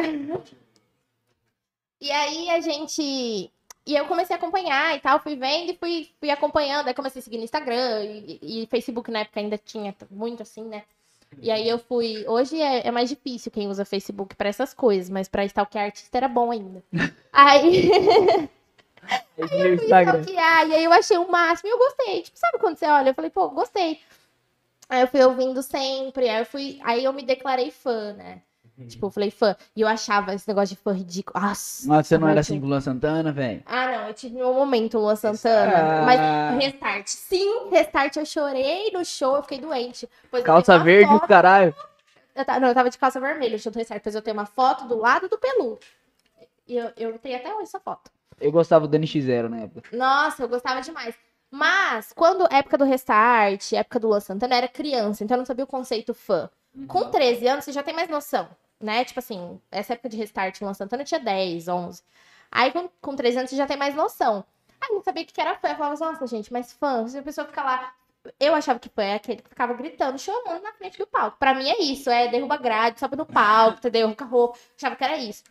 E 2.01 2.11
aí 2.11 2.49
a 2.49 2.59
gente. 2.59 3.03
E 3.85 3.95
eu 3.95 4.05
comecei 4.05 4.35
a 4.35 4.39
acompanhar 4.39 4.95
e 4.95 4.99
tal, 4.99 5.19
fui 5.19 5.35
vendo 5.35 5.71
e 5.73 5.77
fui, 5.77 6.09
fui 6.19 6.31
acompanhando. 6.31 6.87
Aí 6.87 6.93
comecei 6.95 7.19
a 7.19 7.23
seguir 7.23 7.37
no 7.37 7.43
Instagram 7.43 8.03
e, 8.03 8.63
e- 8.63 8.67
Facebook 8.67 9.11
na 9.11 9.19
época 9.19 9.39
ainda 9.39 9.59
tinha 9.59 9.95
muito 10.09 10.41
assim, 10.41 10.63
né? 10.63 10.81
E 11.39 11.51
aí 11.51 11.69
eu 11.69 11.77
fui. 11.77 12.25
Hoje 12.27 12.59
é, 12.59 12.87
é 12.87 12.89
mais 12.91 13.09
difícil 13.09 13.51
quem 13.51 13.67
usa 13.67 13.85
Facebook 13.85 14.35
pra 14.35 14.49
essas 14.49 14.73
coisas, 14.73 15.07
mas 15.07 15.27
pra 15.27 15.45
stalkear 15.45 15.85
artista 15.85 16.17
era 16.17 16.27
bom 16.27 16.49
ainda. 16.49 16.81
Aí. 17.31 17.91
É 19.37 19.45
meu 19.45 19.77
fui 19.77 19.85
stalkear, 19.85 20.67
e 20.67 20.73
aí 20.75 20.83
eu 20.83 20.91
achei 20.93 21.17
o 21.17 21.29
máximo 21.31 21.69
e 21.69 21.71
eu 21.71 21.77
gostei. 21.77 22.21
Tipo, 22.23 22.37
sabe 22.39 22.57
quando 22.59 22.77
você 22.77 22.85
olha? 22.85 23.09
Eu 23.09 23.13
falei, 23.13 23.29
pô, 23.29 23.49
gostei. 23.49 24.01
Aí 24.89 25.01
eu 25.01 25.07
fui 25.07 25.21
ouvindo 25.23 25.61
sempre, 25.61 26.27
aí 26.29 26.39
eu 26.39 26.45
fui. 26.45 26.79
Aí 26.83 27.03
eu 27.03 27.13
me 27.13 27.21
declarei 27.23 27.69
fã, 27.71 28.13
né? 28.13 28.41
Tipo, 28.87 29.07
eu 29.07 29.09
falei 29.09 29.31
fã. 29.31 29.55
E 29.75 29.81
eu 29.81 29.87
achava 29.87 30.35
esse 30.35 30.47
negócio 30.47 30.75
de 30.75 30.81
fã 30.81 30.93
ridículo. 30.93 31.39
Nossa, 31.43 31.87
Nossa, 31.87 32.03
você 32.03 32.17
não 32.17 32.27
era 32.27 32.35
mas 32.35 32.45
assim 32.45 32.59
com 32.59 32.67
o 32.67 32.69
Luan 32.69 32.79
Santana, 32.81 33.31
velho? 33.31 33.63
Ah, 33.65 33.87
não, 33.91 34.07
eu 34.07 34.13
tive 34.13 34.35
meu 34.35 34.53
momento, 34.53 34.99
Luan 34.99 35.15
Santana. 35.15 36.01
Ah. 36.01 36.01
Mas 36.05 36.63
restart. 36.63 37.07
Sim, 37.07 37.69
restart, 37.71 38.15
eu 38.17 38.25
chorei 38.25 38.91
no 38.91 39.03
show, 39.03 39.35
eu 39.35 39.41
fiquei 39.41 39.59
doente. 39.59 40.07
Pois 40.29 40.41
eu 40.41 40.45
Calça 40.45 40.77
verde, 40.77 41.11
foto- 41.11 41.27
caralho. 41.27 41.75
Eu 42.35 42.45
ta- 42.45 42.59
Não, 42.59 42.67
eu 42.67 42.73
tava 42.75 42.89
de 42.91 42.97
calça 42.99 43.19
vermelha, 43.19 43.57
show 43.57 43.71
do 43.71 43.79
restart. 43.79 43.99
Depois 43.99 44.13
eu 44.13 44.21
tenho 44.21 44.37
uma 44.37 44.45
foto 44.45 44.85
do 44.87 44.95
lado 44.97 45.27
do 45.27 45.39
Pelu. 45.39 45.79
E 46.67 46.77
eu, 46.77 46.91
eu 46.97 47.17
tenho 47.17 47.35
até 47.37 47.51
hoje 47.53 47.63
essa 47.63 47.79
foto. 47.79 48.11
Eu 48.39 48.51
gostava 48.51 48.87
do 48.87 48.97
NX0 48.97 49.49
na 49.49 49.61
época. 49.61 49.89
Nossa, 49.95 50.43
eu 50.43 50.49
gostava 50.49 50.81
demais. 50.81 51.15
Mas, 51.49 52.11
quando 52.13 52.47
época 52.51 52.77
do 52.77 52.83
Restart, 52.83 53.71
época 53.73 53.99
do 53.99 54.07
Luan 54.09 54.19
Santana, 54.19 54.53
eu 54.53 54.57
era 54.57 54.67
criança, 54.67 55.23
então 55.23 55.35
eu 55.35 55.39
não 55.39 55.45
sabia 55.45 55.63
o 55.63 55.67
conceito 55.67 56.13
fã. 56.13 56.49
Com 56.87 57.09
13 57.09 57.47
anos, 57.47 57.65
você 57.65 57.71
já 57.71 57.81
tem 57.81 57.93
mais 57.95 58.09
noção, 58.09 58.47
né? 58.79 59.03
Tipo 59.05 59.19
assim, 59.19 59.59
essa 59.71 59.93
época 59.93 60.09
de 60.09 60.17
Restart, 60.17 60.61
Luan 60.61 60.73
Santana, 60.73 61.01
eu 61.01 61.07
tinha 61.07 61.19
10, 61.19 61.67
11. 61.67 62.03
Aí, 62.51 62.71
com, 62.71 62.89
com 63.01 63.15
13 63.15 63.37
anos, 63.39 63.49
você 63.49 63.55
já 63.55 63.65
tem 63.65 63.77
mais 63.77 63.95
noção. 63.95 64.45
Aí, 64.79 64.89
eu 64.89 64.95
não 64.95 65.03
sabia 65.03 65.23
o 65.23 65.25
que 65.25 65.41
era 65.41 65.55
fã. 65.55 65.69
Eu 65.69 65.75
falava 65.75 65.93
assim, 65.95 66.03
nossa, 66.03 66.27
gente, 66.27 66.53
mas 66.53 66.73
fã, 66.73 67.07
se 67.07 67.17
a 67.17 67.23
pessoa 67.23 67.47
fica 67.47 67.63
lá... 67.63 67.93
Eu 68.39 68.53
achava 68.53 68.77
que 68.77 68.89
fã 68.89 69.01
é 69.03 69.15
aquele 69.15 69.41
que 69.41 69.49
ficava 69.49 69.73
gritando, 69.73 70.19
chamando 70.19 70.61
na 70.61 70.73
frente 70.73 70.97
do 70.97 71.07
palco. 71.07 71.37
Pra 71.39 71.53
mim 71.55 71.69
é 71.69 71.81
isso, 71.81 72.09
é 72.09 72.27
derruba 72.27 72.57
grade, 72.57 72.99
sobe 72.99 73.15
no 73.15 73.25
palco, 73.25 73.77
entendeu? 73.79 74.05
Arranca 74.05 74.25
roupa. 74.25 74.59
Achava 74.77 74.95
que 74.97 75.03
era 75.03 75.17
isso. 75.17 75.43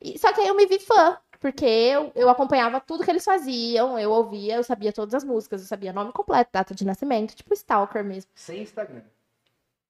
E- 0.00 0.18
só 0.18 0.32
que 0.32 0.40
aí 0.42 0.48
eu 0.48 0.54
me 0.54 0.66
vi 0.66 0.78
fã, 0.78 1.18
porque 1.40 1.64
eu, 1.64 2.10
eu 2.14 2.28
acompanhava 2.28 2.80
tudo 2.80 3.04
que 3.04 3.10
eles 3.10 3.24
faziam, 3.24 3.98
eu 3.98 4.10
ouvia, 4.10 4.56
eu 4.56 4.64
sabia 4.64 4.92
todas 4.92 5.14
as 5.14 5.24
músicas, 5.24 5.60
eu 5.60 5.66
sabia 5.68 5.92
nome 5.92 6.12
completo, 6.12 6.50
data 6.52 6.74
de 6.74 6.84
nascimento, 6.84 7.34
tipo 7.34 7.54
Stalker 7.54 8.04
mesmo. 8.04 8.30
Sem 8.34 8.62
Instagram. 8.62 9.02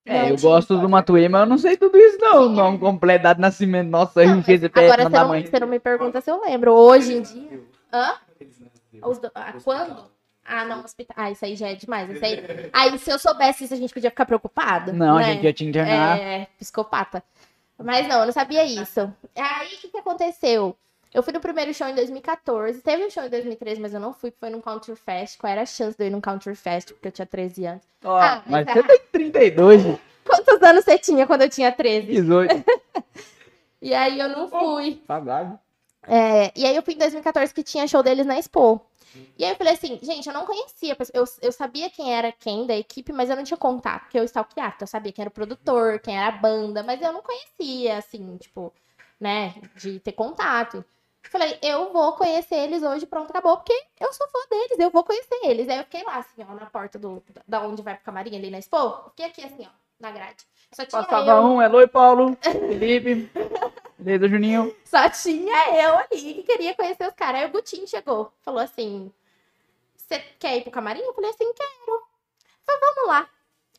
É, 0.05 0.23
Não 0.23 0.29
eu 0.29 0.39
gosto 0.39 0.79
do 0.79 0.89
Matuê, 0.89 1.29
mas 1.29 1.43
eu 1.43 1.47
não 1.47 1.59
sei 1.59 1.77
tudo 1.77 1.99
isso, 1.99 2.16
não. 2.19 2.47
O 2.47 2.49
nome 2.49 2.79
completo, 2.79 3.25
data 3.25 3.35
de 3.35 3.41
nascimento, 3.43 3.89
nossa, 3.89 4.25
Não, 4.25 4.39
RG, 4.39 4.53
mas 4.53 4.61
CPF, 4.61 4.87
agora 4.87 5.03
você 5.03 5.19
não, 5.19 5.29
mãe. 5.29 5.47
você 5.47 5.61
não 5.61 5.66
me 5.69 5.79
pergunta 5.79 6.20
se 6.20 6.31
eu 6.31 6.41
lembro. 6.41 6.73
Hoje 6.73 7.15
em 7.15 7.23
dia. 7.23 7.61
Hã? 7.93 8.15
Os 9.03 9.19
do- 9.19 9.31
ah, 9.35 9.53
quando? 9.62 10.11
Ah, 10.45 10.65
não, 10.65 10.83
hospital. 10.83 11.15
Ah, 11.19 11.31
isso 11.31 11.45
aí 11.45 11.55
já 11.55 11.69
é 11.69 11.75
demais. 11.75 12.09
Isso 12.09 12.25
aí... 12.25 12.70
aí, 12.73 12.99
se 12.99 13.11
eu 13.11 13.19
soubesse 13.19 13.65
isso, 13.65 13.75
a 13.75 13.77
gente 13.77 13.93
podia 13.93 14.09
ficar 14.09 14.25
preocupado. 14.25 14.95
Não, 14.95 15.16
a 15.16 15.20
né? 15.20 15.33
gente 15.35 15.43
já 15.43 15.53
tinha 15.53 15.69
internado. 15.69 16.23
É, 16.23 16.47
psicopata. 16.59 17.23
Mas 17.77 18.09
não, 18.09 18.20
eu 18.20 18.27
não 18.27 18.33
sabia 18.33 18.65
isso. 18.65 19.12
Aí, 19.37 19.75
o 19.75 19.79
que, 19.79 19.89
que 19.89 19.99
aconteceu? 19.99 20.75
Eu 21.13 21.23
fui 21.23 21.33
no 21.33 21.41
primeiro 21.41 21.73
show 21.73 21.87
em 21.89 21.95
2014. 21.95 22.81
Teve 22.83 23.05
um 23.07 23.11
show 23.11 23.25
em 23.25 23.31
2013, 23.31 23.81
mas 23.81 23.95
eu 23.95 24.01
não 24.01 24.13
fui, 24.13 24.31
porque 24.31 24.41
foi 24.41 24.51
num 24.51 24.61
Country 24.61 24.95
Fest. 24.95 25.39
Qual 25.39 25.51
era 25.51 25.63
a 25.63 25.67
chance 25.67 25.97
de 25.97 26.05
eu 26.05 26.09
ir 26.09 26.11
num 26.11 26.21
Country 26.21 26.55
Fest? 26.55 26.93
Porque 26.93 27.09
eu 27.09 27.13
tinha 27.13 27.27
13 27.27 27.65
anos. 27.67 27.83
Ó, 28.05 28.17
Ah, 28.17 28.43
mas 28.47 28.67
mas 28.67 28.75
você 28.75 28.83
tem 28.83 29.01
32, 29.13 29.83
gente. 29.83 30.01
Quantos 30.25 30.63
anos 30.63 30.85
você 30.85 30.99
tinha 30.99 31.27
quando 31.27 31.43
eu 31.43 31.49
tinha 31.49 31.73
13? 31.73 32.07
18. 32.07 32.55
E 33.81 33.95
aí 33.95 34.19
eu 34.19 34.29
não 34.29 34.49
fui. 34.49 35.01
Saudade. 35.07 35.57
É, 36.03 36.51
e 36.57 36.67
aí 36.67 36.75
eu 36.75 36.83
fui 36.83 36.95
em 36.95 36.99
2014 36.99 37.55
que 37.55 37.63
tinha 37.63 37.87
show 37.87 38.03
deles 38.03 38.27
na 38.27 38.37
Expo. 38.37 38.81
E 39.39 39.45
aí 39.45 39.53
eu 39.53 39.57
falei 39.57 39.73
assim, 39.75 39.99
gente, 40.03 40.27
eu 40.27 40.35
não 40.35 40.45
conhecia, 40.45 40.97
eu, 41.15 41.25
eu 41.41 41.53
sabia 41.53 41.89
quem 41.89 42.13
era 42.15 42.31
quem 42.33 42.67
da 42.67 42.77
equipe, 42.77 43.13
mas 43.13 43.31
eu 43.31 43.37
não 43.37 43.45
tinha 43.45 43.57
contato, 43.57 44.03
porque 44.03 44.19
eu 44.19 44.25
stalkeava, 44.25 44.75
então 44.77 44.85
eu 44.85 44.89
sabia 44.89 45.13
quem 45.13 45.23
era 45.23 45.29
o 45.31 45.33
produtor, 45.33 45.99
quem 45.99 46.17
era 46.17 46.29
a 46.29 46.33
banda, 46.33 46.83
mas 46.83 47.01
eu 47.01 47.13
não 47.13 47.23
conhecia, 47.23 47.99
assim, 47.99 48.37
tipo, 48.37 48.73
né, 49.19 49.55
de 49.77 49.99
ter 50.01 50.13
contato. 50.13 50.85
Falei, 51.31 51.59
eu 51.63 51.93
vou 51.93 52.15
conhecer 52.15 52.55
eles 52.57 52.83
hoje, 52.83 53.07
pronto, 53.07 53.31
acabou, 53.31 53.57
porque 53.59 53.75
eu 54.01 54.13
sou 54.13 54.27
fã 54.29 54.39
deles, 54.51 54.79
eu 54.79 54.91
vou 54.91 55.05
conhecer 55.05 55.39
eles. 55.45 55.69
Aí 55.69 55.79
eu 55.79 55.85
fiquei 55.85 56.03
lá, 56.03 56.17
assim, 56.17 56.45
ó, 56.49 56.55
na 56.55 56.67
porta 56.67 56.99
do, 56.99 57.23
da 57.47 57.61
onde 57.61 57.83
vai 57.83 57.95
pro 57.95 58.05
camarim, 58.05 58.37
ali 58.37 58.51
na 58.51 58.59
Expo, 58.59 59.11
fiquei 59.11 59.27
aqui, 59.27 59.45
assim, 59.45 59.67
ó, 59.67 59.71
na 60.01 60.11
grade. 60.11 60.45
Só 60.73 60.85
tinha 60.85 61.03
Passava 61.03 61.31
eu. 61.31 61.37
um, 61.43 61.63
Eloy 61.63 61.87
Paulo, 61.87 62.37
Felipe, 62.43 63.31
beleza, 63.99 64.29
Juninho. 64.29 64.75
Só 64.85 65.09
tinha 65.09 65.83
eu 65.83 65.99
ali 65.99 66.35
que 66.35 66.43
queria 66.43 66.75
conhecer 66.75 67.07
os 67.07 67.15
caras. 67.15 67.41
Aí 67.41 67.47
o 67.47 67.51
Gutinho 67.53 67.87
chegou, 67.87 68.33
falou 68.43 68.61
assim: 68.61 69.11
Você 69.97 70.19
quer 70.39 70.57
ir 70.57 70.63
pro 70.63 70.71
camarim? 70.71 71.01
Eu 71.01 71.15
falei 71.15 71.31
assim: 71.31 71.51
Quero. 71.55 72.03
Falei, 72.65 72.81
vamos 72.81 73.09
lá. 73.09 73.29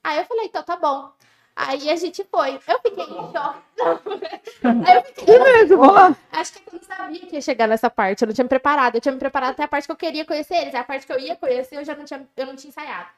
Aí 0.04 0.18
eu 0.20 0.26
falei: 0.26 0.46
Então 0.46 0.64
tá 0.64 0.76
bom. 0.76 1.12
Aí 1.62 1.90
a 1.90 1.96
gente 1.98 2.24
foi. 2.24 2.56
Eu 2.56 2.80
fiquei 2.80 3.04
em 3.04 3.32
choque. 3.34 3.60
Aí 4.88 4.96
eu 4.96 5.04
fiquei. 5.04 5.66
Vamos 5.66 5.94
lá. 5.94 6.16
Acho 6.32 6.54
que 6.54 6.60
eu 6.66 6.80
não 6.80 6.82
sabia 6.82 7.20
que 7.20 7.36
ia 7.36 7.42
chegar 7.42 7.68
nessa 7.68 7.90
parte. 7.90 8.22
Eu 8.22 8.28
não 8.28 8.34
tinha 8.34 8.46
me 8.46 8.50
preparado. 8.50 8.96
Eu 8.96 9.02
tinha 9.02 9.12
me 9.12 9.20
preparado 9.20 9.52
até 9.52 9.64
a 9.64 9.68
parte 9.68 9.86
que 9.86 9.92
eu 9.92 9.98
queria 9.98 10.24
conhecer 10.24 10.56
eles. 10.56 10.74
A 10.74 10.86
parte 10.86 11.06
que 11.06 11.12
eu 11.12 11.20
ia 11.20 11.36
conhecer, 11.36 11.76
eu 11.76 11.84
já 11.84 11.94
não 11.94 12.06
tinha, 12.06 12.26
eu 12.38 12.46
não 12.46 12.56
tinha 12.56 12.70
ensaiado. 12.70 13.10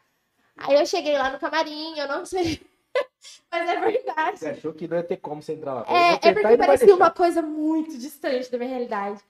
Aí 0.58 0.74
eu 0.74 0.86
cheguei 0.88 1.16
lá 1.20 1.30
no 1.30 1.38
camarim, 1.38 2.00
eu 2.00 2.08
não 2.08 2.26
sei. 2.26 2.60
Mas 3.52 3.70
é 3.70 3.80
verdade. 3.80 4.40
Você 4.40 4.50
achou 4.50 4.74
que 4.74 4.88
não 4.88 4.98
ia 4.98 5.04
ter 5.04 5.18
como 5.18 5.40
você 5.40 5.54
entrar 5.54 5.76
lá. 5.76 5.86
É, 5.88 6.14
é 6.14 6.34
porque 6.34 6.58
parecia 6.58 6.96
uma 6.96 7.12
coisa 7.12 7.44
muito 7.44 7.96
distante 7.96 8.52
da 8.52 8.58
minha 8.58 8.72
realidade. 8.72 9.22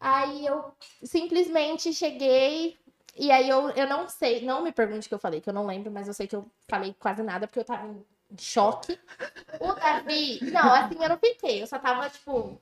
Aí 0.00 0.46
eu 0.46 0.64
simplesmente 1.04 1.92
cheguei 1.92 2.74
e 3.14 3.30
aí 3.30 3.50
eu, 3.50 3.68
eu 3.70 3.86
não 3.86 4.08
sei, 4.08 4.42
não 4.46 4.62
me 4.62 4.72
pergunte 4.72 5.06
o 5.06 5.08
que 5.08 5.14
eu 5.14 5.18
falei, 5.18 5.42
que 5.42 5.48
eu 5.48 5.54
não 5.54 5.66
lembro, 5.66 5.92
mas 5.92 6.08
eu 6.08 6.14
sei 6.14 6.26
que 6.26 6.34
eu 6.36 6.46
falei 6.66 6.94
quase 6.98 7.22
nada 7.22 7.46
porque 7.46 7.60
eu 7.60 7.64
tava 7.64 7.86
em 7.86 8.04
choque. 8.38 8.98
O 9.60 9.72
Davi, 9.74 10.40
não, 10.52 10.72
assim 10.72 11.02
eu 11.02 11.08
não 11.08 11.18
fiquei, 11.18 11.62
eu 11.62 11.66
só 11.66 11.78
tava 11.78 12.08
tipo, 12.10 12.60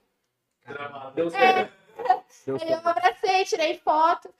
Deu 1.15 1.27
é, 1.27 1.31
certo. 1.31 1.73
Deu 2.47 2.57
Aí 2.57 2.62
eu 2.73 2.81
certo. 2.81 2.86
abracei, 2.89 3.45
tirei 3.45 3.78
foto. 3.78 4.32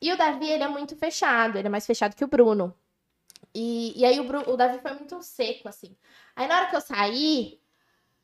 E 0.00 0.12
o 0.12 0.16
Davi, 0.16 0.48
ele 0.48 0.62
é 0.62 0.68
muito 0.68 0.96
fechado, 0.96 1.58
ele 1.58 1.66
é 1.66 1.70
mais 1.70 1.86
fechado 1.86 2.14
que 2.14 2.24
o 2.24 2.28
Bruno. 2.28 2.74
E, 3.54 3.98
e 4.00 4.04
aí 4.04 4.20
o, 4.20 4.24
Bru- 4.24 4.50
o 4.50 4.56
Davi 4.56 4.78
foi 4.80 4.92
muito 4.94 5.20
seco, 5.22 5.68
assim. 5.68 5.96
Aí 6.36 6.46
na 6.46 6.56
hora 6.56 6.66
que 6.70 6.76
eu 6.76 6.80
saí, 6.80 7.60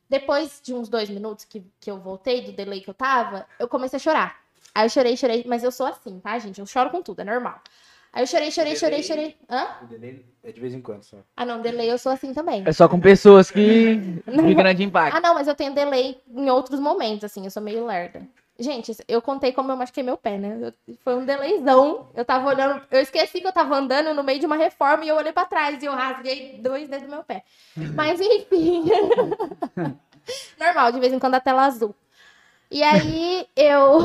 depois 0.09 0.61
de 0.63 0.73
uns 0.73 0.87
dois 0.87 1.09
minutos 1.09 1.45
que, 1.45 1.65
que 1.79 1.89
eu 1.91 1.99
voltei 1.99 2.41
do 2.41 2.51
delay 2.53 2.81
que 2.81 2.89
eu 2.89 2.93
tava, 2.93 3.47
eu 3.59 3.67
comecei 3.67 3.97
a 3.97 3.99
chorar. 3.99 4.41
Aí 4.73 4.85
eu 4.85 4.89
chorei, 4.89 5.17
chorei, 5.17 5.43
mas 5.47 5.63
eu 5.63 5.71
sou 5.71 5.85
assim, 5.87 6.19
tá, 6.19 6.37
gente? 6.39 6.59
Eu 6.59 6.65
choro 6.65 6.89
com 6.89 7.01
tudo, 7.01 7.21
é 7.21 7.23
normal. 7.23 7.61
Aí 8.15 8.23
eu 8.23 8.27
chorei, 8.27 8.49
chorei, 8.49 8.75
chorei, 8.77 9.03
chorei. 9.03 9.35
Hã? 9.49 9.67
O 9.83 9.87
delay 9.87 10.25
é 10.41 10.49
de 10.53 10.61
vez 10.61 10.73
em 10.73 10.79
quando 10.81 11.03
só. 11.03 11.17
Ah, 11.35 11.45
não, 11.45 11.61
delay 11.61 11.91
eu 11.91 11.97
sou 11.97 12.13
assim 12.13 12.33
também. 12.33 12.63
É 12.65 12.71
só 12.71 12.87
com 12.87 12.97
pessoas 12.97 13.51
que 13.51 14.21
de 14.25 14.55
grande 14.55 14.83
impacto. 14.83 15.17
Ah, 15.17 15.19
não, 15.19 15.33
mas 15.33 15.49
eu 15.49 15.53
tenho 15.53 15.73
delay 15.75 16.17
em 16.33 16.49
outros 16.49 16.79
momentos, 16.79 17.25
assim, 17.25 17.43
eu 17.43 17.51
sou 17.51 17.61
meio 17.61 17.85
lerda. 17.85 18.25
Gente, 18.57 18.95
eu 19.05 19.21
contei 19.21 19.51
como 19.51 19.69
eu 19.69 19.75
machuquei 19.75 20.01
meu 20.01 20.15
pé, 20.15 20.37
né? 20.37 20.57
Eu- 20.87 20.95
foi 21.03 21.15
um 21.15 21.25
delayzão. 21.25 22.07
Eu 22.15 22.23
tava 22.23 22.47
olhando, 22.47 22.81
eu 22.89 23.01
esqueci 23.01 23.41
que 23.41 23.47
eu 23.47 23.51
tava 23.51 23.75
andando 23.75 24.13
no 24.13 24.23
meio 24.23 24.39
de 24.39 24.45
uma 24.45 24.55
reforma 24.55 25.03
e 25.03 25.09
eu 25.09 25.17
olhei 25.17 25.33
pra 25.33 25.43
trás 25.43 25.83
e 25.83 25.85
eu 25.85 25.91
rasguei 25.91 26.57
dois 26.61 26.87
dedos 26.87 27.05
do 27.07 27.11
meu 27.11 27.21
pé. 27.25 27.43
Mas 27.93 28.21
enfim. 28.21 28.85
Normal, 30.57 30.93
de 30.93 31.01
vez 31.01 31.11
em 31.11 31.19
quando 31.19 31.35
a 31.35 31.41
tela 31.41 31.65
azul. 31.65 31.93
E 32.71 32.81
aí 32.81 33.45
eu. 33.57 33.99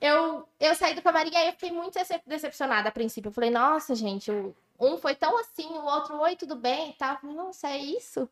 Eu, 0.00 0.48
eu 0.60 0.74
saí 0.74 0.94
do 0.94 1.02
camarim 1.02 1.30
e 1.32 1.36
aí 1.36 1.46
eu 1.48 1.52
fiquei 1.52 1.72
muito 1.72 1.94
decep- 1.94 2.22
decepcionada 2.26 2.88
a 2.88 2.92
princípio. 2.92 3.28
Eu 3.28 3.32
falei, 3.32 3.50
nossa, 3.50 3.94
gente, 3.94 4.30
um 4.78 4.96
foi 4.96 5.14
tão 5.14 5.38
assim, 5.38 5.66
o 5.66 5.84
outro, 5.84 6.18
oi, 6.20 6.36
tudo 6.36 6.54
bem 6.56 6.90
e 6.90 6.92
tal. 6.94 7.14
Eu 7.14 7.20
falei, 7.20 7.36
nossa, 7.36 7.68
é 7.68 7.78
isso? 7.78 8.28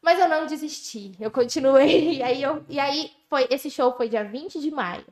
Mas 0.00 0.18
eu 0.18 0.28
não 0.28 0.46
desisti, 0.46 1.12
eu 1.20 1.30
continuei. 1.30 2.18
E 2.18 2.22
aí, 2.22 2.42
eu, 2.42 2.64
e 2.68 2.78
aí 2.78 3.12
foi, 3.28 3.46
esse 3.50 3.70
show 3.70 3.92
foi 3.96 4.08
dia 4.08 4.24
20 4.24 4.60
de 4.60 4.70
maio. 4.70 5.04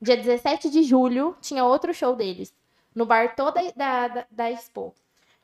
Dia 0.00 0.16
17 0.16 0.68
de 0.68 0.82
julho 0.82 1.36
tinha 1.40 1.64
outro 1.64 1.94
show 1.94 2.16
deles, 2.16 2.52
no 2.94 3.06
bar 3.06 3.36
toda 3.36 3.60
da, 3.76 4.08
da, 4.08 4.26
da 4.30 4.50
Expo. 4.50 4.92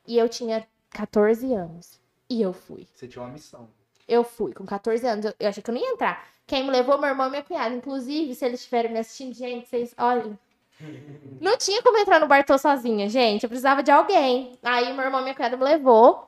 E 0.05 0.17
eu 0.17 0.27
tinha 0.27 0.67
14 0.91 1.53
anos. 1.53 1.99
E 2.29 2.41
eu 2.41 2.51
fui. 2.53 2.87
Você 2.93 3.07
tinha 3.07 3.23
uma 3.23 3.31
missão. 3.31 3.69
Eu 4.09 4.23
fui, 4.23 4.53
com 4.53 4.65
14 4.65 5.05
anos. 5.05 5.25
Eu, 5.25 5.33
eu 5.39 5.49
achei 5.49 5.61
que 5.61 5.69
eu 5.69 5.73
não 5.73 5.81
ia 5.81 5.91
entrar. 5.91 6.27
Quem 6.47 6.63
me 6.63 6.71
levou, 6.71 6.97
meu 6.97 7.09
irmão 7.09 7.27
e 7.27 7.29
minha 7.29 7.43
cunhada. 7.43 7.75
Inclusive, 7.75 8.33
se 8.33 8.43
eles 8.43 8.59
estiverem 8.59 8.91
me 8.91 8.99
assistindo, 8.99 9.35
gente, 9.35 9.69
vocês 9.69 9.93
olhem. 9.97 10.37
Não 11.39 11.57
tinha 11.57 11.83
como 11.83 11.97
entrar 11.97 12.19
no 12.19 12.27
Bartô 12.27 12.57
sozinha, 12.57 13.07
gente. 13.07 13.43
Eu 13.43 13.49
precisava 13.49 13.83
de 13.83 13.91
alguém. 13.91 14.57
Aí, 14.63 14.91
meu 14.93 15.05
irmão 15.05 15.19
e 15.19 15.23
minha 15.23 15.35
cunhada 15.35 15.55
me 15.55 15.63
levou. 15.63 16.27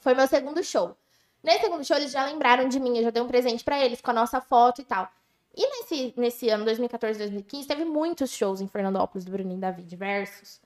Foi 0.00 0.14
meu 0.14 0.26
segundo 0.26 0.64
show. 0.64 0.96
Nesse 1.42 1.60
segundo 1.60 1.84
show, 1.84 1.96
eles 1.96 2.10
já 2.10 2.24
lembraram 2.24 2.68
de 2.68 2.80
mim. 2.80 2.96
Eu 2.96 3.04
já 3.04 3.10
dei 3.10 3.22
um 3.22 3.28
presente 3.28 3.62
pra 3.62 3.84
eles 3.84 4.00
com 4.00 4.10
a 4.10 4.14
nossa 4.14 4.40
foto 4.40 4.80
e 4.80 4.84
tal. 4.84 5.08
E 5.54 5.66
nesse, 5.66 6.14
nesse 6.16 6.48
ano, 6.48 6.64
2014, 6.64 7.18
2015, 7.18 7.68
teve 7.68 7.84
muitos 7.84 8.30
shows 8.30 8.60
em 8.60 8.66
Fernandópolis 8.66 9.24
do 9.24 9.30
Bruninho 9.30 9.58
e 9.58 9.60
Davi, 9.60 9.82
diversos. 9.82 10.60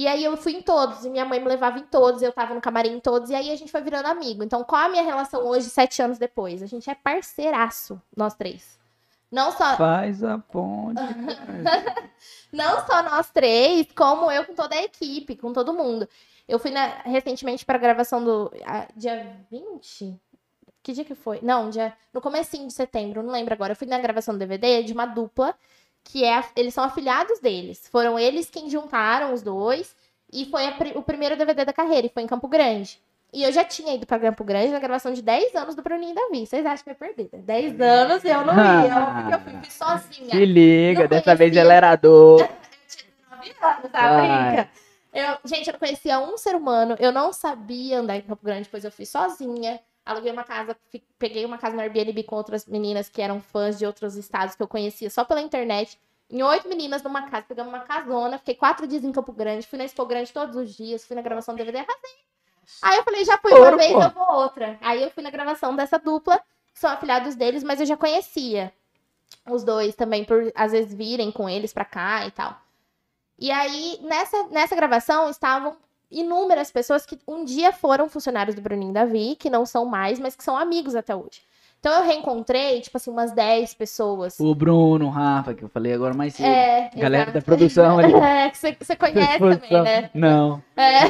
E 0.00 0.06
aí 0.08 0.24
eu 0.24 0.34
fui 0.34 0.52
em 0.52 0.62
todos, 0.62 1.04
e 1.04 1.10
minha 1.10 1.26
mãe 1.26 1.38
me 1.38 1.46
levava 1.46 1.78
em 1.78 1.84
todos, 1.84 2.22
eu 2.22 2.32
tava 2.32 2.54
no 2.54 2.60
camarim 2.62 2.94
em 2.94 3.00
todos, 3.00 3.28
e 3.28 3.34
aí 3.34 3.50
a 3.50 3.54
gente 3.56 3.70
foi 3.70 3.82
virando 3.82 4.06
amigo. 4.06 4.42
Então, 4.42 4.64
qual 4.64 4.80
a 4.86 4.88
minha 4.88 5.02
relação 5.02 5.46
hoje, 5.46 5.68
sete 5.68 6.00
anos 6.00 6.16
depois? 6.16 6.62
A 6.62 6.66
gente 6.66 6.88
é 6.88 6.94
parceiraço, 6.94 8.00
nós 8.16 8.32
três. 8.32 8.78
Não 9.30 9.52
só, 9.52 9.76
Faz 9.76 10.24
a 10.24 10.38
ponte. 10.38 10.98
não 12.50 12.86
só 12.86 13.02
nós 13.02 13.28
três, 13.30 13.86
como 13.94 14.30
eu 14.32 14.46
com 14.46 14.54
toda 14.54 14.74
a 14.74 14.82
equipe, 14.82 15.36
com 15.36 15.52
todo 15.52 15.74
mundo. 15.74 16.08
Eu 16.48 16.58
fui 16.58 16.70
na- 16.70 17.02
recentemente 17.04 17.66
para 17.66 17.76
a 17.76 17.80
gravação 17.80 18.24
do 18.24 18.50
a- 18.64 18.88
dia 18.96 19.36
20? 19.50 20.18
Que 20.82 20.92
dia 20.94 21.04
que 21.04 21.14
foi? 21.14 21.40
Não, 21.42 21.68
dia, 21.68 21.92
no 22.10 22.22
comecinho 22.22 22.66
de 22.66 22.72
setembro, 22.72 23.22
não 23.22 23.32
lembro 23.32 23.52
agora. 23.52 23.72
Eu 23.72 23.76
fui 23.76 23.86
na 23.86 23.98
gravação 23.98 24.34
do 24.34 24.38
DVD 24.38 24.82
de 24.82 24.94
uma 24.94 25.04
dupla, 25.04 25.54
que 26.04 26.24
é, 26.24 26.42
eles 26.56 26.74
são 26.74 26.84
afiliados 26.84 27.38
deles. 27.40 27.86
Foram 27.90 28.18
eles 28.18 28.50
quem 28.50 28.68
juntaram 28.68 29.32
os 29.32 29.42
dois, 29.42 29.94
e 30.32 30.44
foi 30.46 30.66
a 30.66 30.74
o 30.94 31.02
primeiro 31.02 31.36
DVD 31.36 31.64
da 31.64 31.72
carreira, 31.72 32.06
e 32.06 32.10
foi 32.10 32.22
em 32.22 32.26
Campo 32.26 32.48
Grande. 32.48 33.00
E 33.32 33.44
eu 33.44 33.52
já 33.52 33.62
tinha 33.64 33.94
ido 33.94 34.06
para 34.06 34.18
Campo 34.18 34.42
Grande 34.42 34.72
na 34.72 34.80
gravação 34.80 35.12
de 35.12 35.22
10 35.22 35.54
anos 35.54 35.76
do 35.76 35.82
Bruninho 35.82 36.10
e 36.10 36.14
Davi. 36.14 36.46
Vocês 36.46 36.66
acham 36.66 36.82
que 36.84 36.90
eu 36.90 36.94
perdi? 36.96 37.28
né? 37.32 37.38
10 37.44 37.80
anos 37.80 38.24
eu 38.24 38.44
não 38.44 38.54
ia, 38.54 39.06
porque 39.14 39.34
eu 39.34 39.40
fui, 39.40 39.52
fui 39.62 39.70
sozinha. 39.70 40.30
Se 40.30 40.44
liga, 40.44 41.02
Não 41.02 41.08
dessa 41.08 41.34
vez 41.36 41.50
conhecia. 41.52 41.60
ela 41.60 41.74
era 41.74 41.90
adulto. 41.90 42.42
9 43.30 43.54
anos, 43.62 43.92
tá? 43.92 44.68
Eu, 45.12 45.38
gente, 45.44 45.66
eu 45.68 45.72
não 45.72 45.78
conhecia 45.78 46.18
um 46.20 46.36
ser 46.36 46.54
humano, 46.56 46.96
eu 46.98 47.10
não 47.12 47.32
sabia 47.32 47.98
andar 48.00 48.16
em 48.16 48.22
Campo 48.22 48.44
Grande, 48.44 48.68
pois 48.68 48.84
eu 48.84 48.90
fui 48.92 49.06
sozinha. 49.06 49.80
Aluguei 50.04 50.32
uma 50.32 50.44
casa, 50.44 50.76
peguei 51.18 51.44
uma 51.44 51.58
casa 51.58 51.76
no 51.76 51.82
Airbnb 51.82 52.22
com 52.24 52.36
outras 52.36 52.66
meninas 52.66 53.08
que 53.08 53.20
eram 53.20 53.40
fãs 53.40 53.78
de 53.78 53.86
outros 53.86 54.16
estados 54.16 54.54
que 54.54 54.62
eu 54.62 54.68
conhecia 54.68 55.10
só 55.10 55.24
pela 55.24 55.40
internet. 55.40 56.00
Em 56.28 56.42
oito 56.42 56.68
meninas 56.68 57.02
numa 57.02 57.28
casa, 57.28 57.44
pegamos 57.46 57.72
uma 57.72 57.80
casona, 57.80 58.38
fiquei 58.38 58.54
quatro 58.54 58.86
dias 58.86 59.04
em 59.04 59.12
Campo 59.12 59.32
Grande, 59.32 59.66
fui 59.66 59.78
na 59.78 59.84
Expo 59.84 60.06
Grande 60.06 60.32
todos 60.32 60.56
os 60.56 60.74
dias, 60.74 61.04
fui 61.04 61.16
na 61.16 61.22
gravação 61.22 61.54
do 61.54 61.58
DVD, 61.58 61.78
arrasei. 61.78 62.20
Aí 62.82 62.96
eu 62.98 63.04
falei, 63.04 63.24
já 63.24 63.36
fui 63.38 63.52
uma 63.52 63.60
Ouro, 63.60 63.76
vez, 63.76 63.92
pô. 63.92 64.02
eu 64.02 64.10
vou 64.10 64.34
outra. 64.36 64.78
Aí 64.80 65.02
eu 65.02 65.10
fui 65.10 65.22
na 65.22 65.30
gravação 65.30 65.74
dessa 65.74 65.98
dupla, 65.98 66.38
que 66.72 66.78
são 66.78 66.90
afiliados 66.90 67.34
deles, 67.34 67.64
mas 67.64 67.80
eu 67.80 67.86
já 67.86 67.96
conhecia 67.96 68.72
os 69.48 69.64
dois 69.64 69.94
também, 69.94 70.24
por 70.24 70.52
às 70.54 70.72
vezes 70.72 70.94
virem 70.94 71.32
com 71.32 71.48
eles 71.48 71.72
pra 71.72 71.84
cá 71.84 72.26
e 72.26 72.30
tal. 72.30 72.60
E 73.38 73.50
aí, 73.50 73.98
nessa, 74.02 74.44
nessa 74.44 74.76
gravação, 74.76 75.30
estavam 75.30 75.76
inúmeras 76.10 76.70
pessoas 76.70 77.06
que 77.06 77.18
um 77.26 77.44
dia 77.44 77.72
foram 77.72 78.08
funcionários 78.08 78.56
do 78.56 78.62
Bruninho 78.62 78.92
Davi, 78.92 79.36
que 79.36 79.48
não 79.48 79.64
são 79.64 79.84
mais, 79.84 80.18
mas 80.18 80.34
que 80.34 80.42
são 80.44 80.56
amigos 80.56 80.94
até 80.94 81.14
hoje. 81.14 81.42
Então 81.80 81.92
eu 81.94 82.04
reencontrei, 82.04 82.80
tipo 82.82 82.96
assim, 82.98 83.10
umas 83.10 83.32
10 83.32 83.72
pessoas. 83.72 84.38
O 84.38 84.54
Bruno, 84.54 85.06
o 85.06 85.10
Rafa, 85.10 85.54
que 85.54 85.62
eu 85.62 85.68
falei 85.68 85.94
agora 85.94 86.12
mais 86.12 86.34
cedo. 86.34 86.46
É, 86.46 86.90
Galera 86.94 87.32
da 87.32 87.40
produção 87.40 87.98
ali. 88.00 88.12
É, 88.12 88.50
que 88.50 88.58
você 88.58 88.94
conhece 88.96 89.38
também, 89.38 89.82
né? 89.82 90.10
Não. 90.12 90.62
É. 90.76 91.00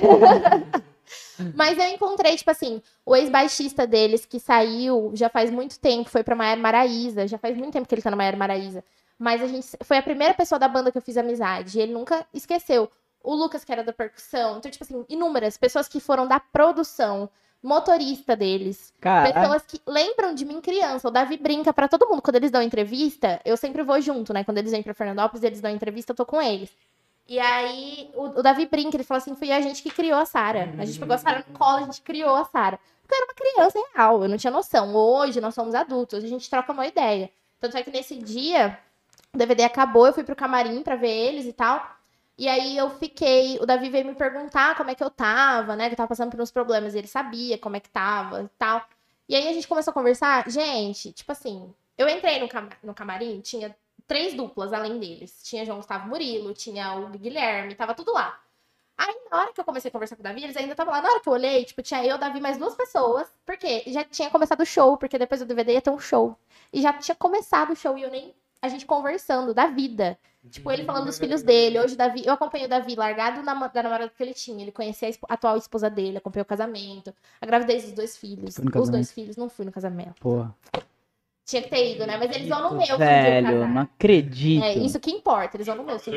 Mas 1.56 1.76
eu 1.76 1.88
encontrei, 1.88 2.36
tipo 2.36 2.50
assim, 2.50 2.80
o 3.04 3.16
ex-baixista 3.16 3.84
deles 3.86 4.24
que 4.24 4.38
saiu 4.38 5.10
já 5.14 5.28
faz 5.28 5.50
muito 5.50 5.78
tempo, 5.80 6.08
foi 6.08 6.22
pra 6.22 6.36
Maior 6.36 6.58
Maraíza. 6.58 7.26
Já 7.26 7.38
faz 7.38 7.56
muito 7.56 7.72
tempo 7.72 7.88
que 7.88 7.94
ele 7.94 8.02
tá 8.02 8.10
na 8.10 8.16
Maior 8.16 8.36
Maraíza. 8.36 8.84
Mas 9.18 9.42
a 9.42 9.48
gente 9.48 9.66
foi 9.82 9.96
a 9.98 10.02
primeira 10.02 10.34
pessoa 10.34 10.58
da 10.58 10.68
banda 10.68 10.92
que 10.92 10.98
eu 10.98 11.02
fiz 11.02 11.16
amizade. 11.16 11.78
E 11.78 11.82
ele 11.82 11.92
nunca 11.92 12.24
esqueceu. 12.32 12.88
O 13.22 13.34
Lucas, 13.34 13.64
que 13.64 13.72
era 13.72 13.84
da 13.84 13.92
percussão. 13.92 14.58
Então, 14.58 14.70
tipo 14.70 14.84
assim, 14.84 15.04
inúmeras 15.08 15.56
pessoas 15.56 15.86
que 15.88 16.00
foram 16.00 16.26
da 16.26 16.40
produção, 16.40 17.28
motorista 17.62 18.34
deles. 18.34 18.94
Cara, 19.00 19.32
Pessoas 19.32 19.62
que 19.66 19.80
lembram 19.86 20.34
de 20.34 20.44
mim 20.44 20.60
criança. 20.60 21.08
O 21.08 21.10
Davi 21.10 21.36
brinca 21.36 21.72
pra 21.72 21.88
todo 21.88 22.08
mundo. 22.08 22.22
Quando 22.22 22.36
eles 22.36 22.50
dão 22.50 22.62
entrevista, 22.62 23.40
eu 23.44 23.56
sempre 23.56 23.82
vou 23.82 24.00
junto, 24.00 24.32
né? 24.32 24.42
Quando 24.44 24.58
eles 24.58 24.72
vêm 24.72 24.82
pra 24.82 24.94
Fernandópolis, 24.94 25.44
eles 25.44 25.60
dão 25.60 25.70
entrevista, 25.70 26.12
eu 26.12 26.16
tô 26.16 26.24
com 26.24 26.40
eles. 26.40 26.70
E 27.28 27.38
aí, 27.38 28.10
o, 28.14 28.40
o 28.40 28.42
Davi 28.42 28.66
brinca, 28.66 28.96
ele 28.96 29.04
fala 29.04 29.18
assim: 29.18 29.36
foi 29.36 29.52
a 29.52 29.60
gente 29.60 29.82
que 29.82 29.90
criou 29.90 30.18
a 30.18 30.24
Sara. 30.24 30.74
A 30.78 30.84
gente 30.84 30.98
pegou 30.98 31.14
a 31.14 31.18
Sara 31.18 31.44
no 31.46 31.56
colo, 31.58 31.76
a 31.76 31.82
gente 31.82 32.00
criou 32.00 32.34
a 32.34 32.44
Sara. 32.44 32.80
Porque 33.02 33.14
eu 33.14 33.18
era 33.18 33.26
uma 33.26 33.34
criança 33.34 33.88
real, 33.94 34.22
eu 34.22 34.28
não 34.28 34.36
tinha 34.36 34.50
noção. 34.50 34.94
Hoje 34.96 35.40
nós 35.40 35.54
somos 35.54 35.74
adultos, 35.74 36.24
a 36.24 36.26
gente 36.26 36.48
troca 36.48 36.72
uma 36.72 36.86
ideia. 36.86 37.30
Tanto 37.60 37.76
é 37.76 37.82
que 37.82 37.90
nesse 37.90 38.16
dia, 38.16 38.78
o 39.34 39.38
DVD 39.38 39.64
acabou, 39.64 40.06
eu 40.06 40.12
fui 40.12 40.24
pro 40.24 40.34
camarim 40.34 40.82
pra 40.82 40.96
ver 40.96 41.10
eles 41.10 41.44
e 41.46 41.52
tal. 41.52 41.99
E 42.40 42.48
aí 42.48 42.76
eu 42.76 42.88
fiquei, 42.90 43.58
o 43.60 43.66
Davi 43.66 43.90
veio 43.90 44.06
me 44.06 44.14
perguntar 44.14 44.74
como 44.76 44.90
é 44.90 44.94
que 44.94 45.04
eu 45.04 45.10
tava, 45.10 45.76
né? 45.76 45.88
Que 45.88 45.92
eu 45.94 45.96
tava 45.98 46.08
passando 46.08 46.30
por 46.30 46.40
uns 46.40 46.50
problemas, 46.50 46.94
e 46.94 46.98
ele 46.98 47.06
sabia 47.06 47.58
como 47.58 47.76
é 47.76 47.80
que 47.80 47.90
tava 47.90 48.42
e 48.44 48.48
tal. 48.58 48.82
E 49.28 49.36
aí 49.36 49.46
a 49.48 49.52
gente 49.52 49.68
começou 49.68 49.90
a 49.90 49.94
conversar. 49.94 50.48
Gente, 50.50 51.12
tipo 51.12 51.30
assim, 51.32 51.72
eu 51.98 52.08
entrei 52.08 52.40
no, 52.40 52.48
cama- 52.48 52.70
no 52.82 52.94
camarim, 52.94 53.40
tinha 53.42 53.76
três 54.06 54.34
duplas 54.34 54.72
além 54.72 54.98
deles. 54.98 55.42
Tinha 55.44 55.64
João 55.66 55.78
Gustavo 55.78 56.08
Murilo, 56.08 56.54
tinha 56.54 56.94
o 56.94 57.08
Guilherme, 57.10 57.74
tava 57.74 57.94
tudo 57.94 58.12
lá. 58.12 58.40
Aí, 58.96 59.14
na 59.30 59.38
hora 59.40 59.52
que 59.52 59.60
eu 59.60 59.64
comecei 59.64 59.88
a 59.88 59.92
conversar 59.92 60.16
com 60.16 60.20
o 60.22 60.24
Davi, 60.24 60.44
eles 60.44 60.56
ainda 60.56 60.72
estavam 60.72 60.92
lá. 60.92 61.00
Na 61.02 61.08
hora 61.10 61.20
que 61.20 61.28
eu 61.28 61.32
olhei, 61.32 61.64
tipo, 61.64 61.82
tinha 61.82 62.04
eu, 62.04 62.18
Davi, 62.18 62.40
mais 62.40 62.58
duas 62.58 62.74
pessoas. 62.74 63.28
Porque 63.46 63.84
já 63.86 64.04
tinha 64.04 64.30
começado 64.30 64.60
o 64.60 64.66
show, 64.66 64.96
porque 64.98 65.18
depois 65.18 65.40
do 65.40 65.46
DVD 65.46 65.72
ia 65.74 65.80
ter 65.82 65.90
um 65.90 65.98
show. 65.98 66.36
E 66.72 66.82
já 66.82 66.92
tinha 66.92 67.14
começado 67.14 67.72
o 67.72 67.76
show 67.76 67.96
e 67.98 68.02
eu 68.02 68.10
nem. 68.10 68.34
A 68.62 68.68
gente 68.68 68.84
conversando 68.86 69.54
da 69.54 69.66
vida. 69.66 70.18
Tipo, 70.48 70.70
ele 70.72 70.84
falando 70.84 71.04
dos 71.04 71.18
filhos 71.18 71.42
dele. 71.42 71.78
Hoje, 71.78 71.94
o 71.94 71.96
Davi. 71.98 72.22
Eu 72.24 72.32
acompanhei 72.32 72.66
o 72.66 72.70
Davi 72.70 72.94
largado 72.94 73.42
na, 73.42 73.52
da 73.68 73.82
namorada 73.82 74.10
que 74.16 74.22
ele 74.22 74.32
tinha. 74.32 74.62
Ele 74.62 74.72
conhecia 74.72 75.06
a 75.06 75.10
esp- 75.10 75.24
atual 75.28 75.56
esposa 75.56 75.90
dele, 75.90 76.16
acompanhei 76.16 76.42
o 76.42 76.46
casamento, 76.46 77.14
a 77.40 77.44
gravidez 77.46 77.84
dos 77.84 77.92
dois 77.92 78.16
filhos. 78.16 78.56
Os 78.56 78.64
casamento? 78.64 78.90
dois 78.90 79.12
filhos, 79.12 79.36
não 79.36 79.50
fui 79.50 79.64
no 79.66 79.72
casamento. 79.72 80.14
porra. 80.20 80.54
Tinha 81.50 81.62
que 81.62 81.68
ter 81.68 81.94
ido, 81.96 82.06
né? 82.06 82.16
Mas 82.16 82.30
eles 82.36 82.48
vão 82.48 82.70
no 82.70 82.76
meu 82.76 82.94
um 82.94 82.98
Velho, 82.98 83.66
não 83.68 83.82
acredito. 83.82 84.62
É 84.64 84.74
isso 84.74 85.00
que 85.00 85.10
importa, 85.10 85.56
eles 85.56 85.66
vão 85.66 85.74
no 85.76 85.82
meu. 85.84 85.98
Se 85.98 86.10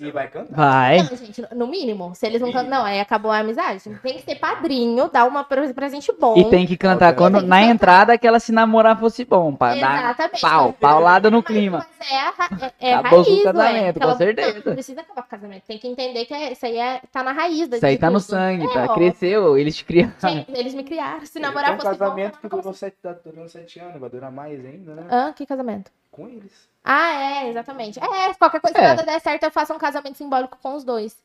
E 0.00 0.10
vai 0.10 0.28
cantar. 0.28 0.56
Vai. 0.56 0.98
Não, 0.98 1.16
gente, 1.16 1.44
no 1.54 1.66
mínimo. 1.68 2.12
Se 2.16 2.26
eles 2.26 2.40
não 2.40 2.50
cantam. 2.50 2.70
Não, 2.70 2.84
aí 2.84 2.98
acabou 2.98 3.30
a 3.30 3.38
amizade. 3.38 3.80
Tem 4.02 4.14
que 4.16 4.22
ser 4.22 4.36
padrinho, 4.36 5.08
dar 5.08 5.24
uma 5.26 5.44
pre- 5.44 5.72
presente 5.72 6.12
bom. 6.18 6.36
E 6.36 6.44
tem 6.50 6.66
que 6.66 6.76
cantar 6.76 7.10
Ok. 7.12 7.18
quando 7.18 7.38
que 7.40 7.46
na 7.46 7.60
cantar. 7.60 7.70
entrada 7.72 8.18
que 8.18 8.26
ela 8.26 8.40
se 8.40 8.50
namorar 8.50 8.98
fosse 8.98 9.24
bom, 9.24 9.54
pra 9.54 9.74
dar 9.76 10.00
Exatamente. 10.10 10.40
pau, 10.40 10.72
paulada 10.72 11.30
no 11.30 11.36
Mas- 11.38 11.46
clima. 11.46 11.86
Mas 11.98 12.10
é, 12.10 12.18
a 12.18 12.30
ra- 12.30 12.72
é, 12.80 12.90
é 12.90 12.94
Acabou 12.94 13.24
com 13.24 13.30
o 13.30 13.34
raiz, 13.34 13.44
casamento, 13.44 14.00
ué. 14.00 14.06
com 14.06 14.16
certeza. 14.16 14.48
Não, 14.58 14.62
não 14.66 14.72
precisa 14.72 15.00
acabar 15.02 15.22
com 15.22 15.28
o 15.28 15.30
casamento. 15.30 15.62
Tem 15.66 15.78
que 15.78 15.86
entender 15.86 16.24
que 16.24 16.34
é- 16.34 16.52
isso 16.52 16.66
aí 16.66 16.76
é, 16.76 17.00
tá 17.12 17.22
na 17.22 17.30
raiz 17.32 17.68
da 17.68 17.76
Isso 17.76 17.86
aí 17.86 17.96
tá 17.98 18.10
no 18.10 18.18
tudo. 18.20 18.30
sangue, 18.30 18.64
É, 18.66 18.68
tá? 18.72 18.86
ó. 18.90 18.94
Cresceu, 18.94 19.56
eles 19.56 19.76
te 19.76 19.84
criaram. 19.84 20.12
Gente, 20.18 20.50
eles 20.52 20.74
me 20.74 20.82
criaram. 20.82 21.24
Se 21.24 21.38
namorar 21.38 21.74
um 21.74 21.76
fosse 21.80 21.96
casamento 21.98 22.38
que 22.40 22.48
bom. 22.48 22.56
durou 22.58 22.72
sete, 22.74 22.96
tá 23.02 23.12
durando 23.24 23.48
sete 23.48 23.78
anos, 23.78 24.00
vai 24.00 24.10
durar 24.10 24.32
mais 24.32 24.64
ainda, 24.72 24.94
né? 24.94 25.06
Hã? 25.10 25.32
Que 25.32 25.46
casamento? 25.46 25.90
Com 26.10 26.28
eles. 26.28 26.52
Ah, 26.84 27.12
é, 27.44 27.48
exatamente. 27.50 27.98
É, 27.98 28.34
qualquer 28.34 28.60
coisa 28.60 28.74
que 28.74 28.80
É. 28.80 28.88
nada 28.88 29.02
der 29.02 29.20
certo, 29.20 29.44
eu 29.44 29.50
faço 29.50 29.72
um 29.72 29.78
casamento 29.78 30.18
simbólico 30.18 30.58
com 30.62 30.74
os 30.74 30.84
dois. 30.84 31.16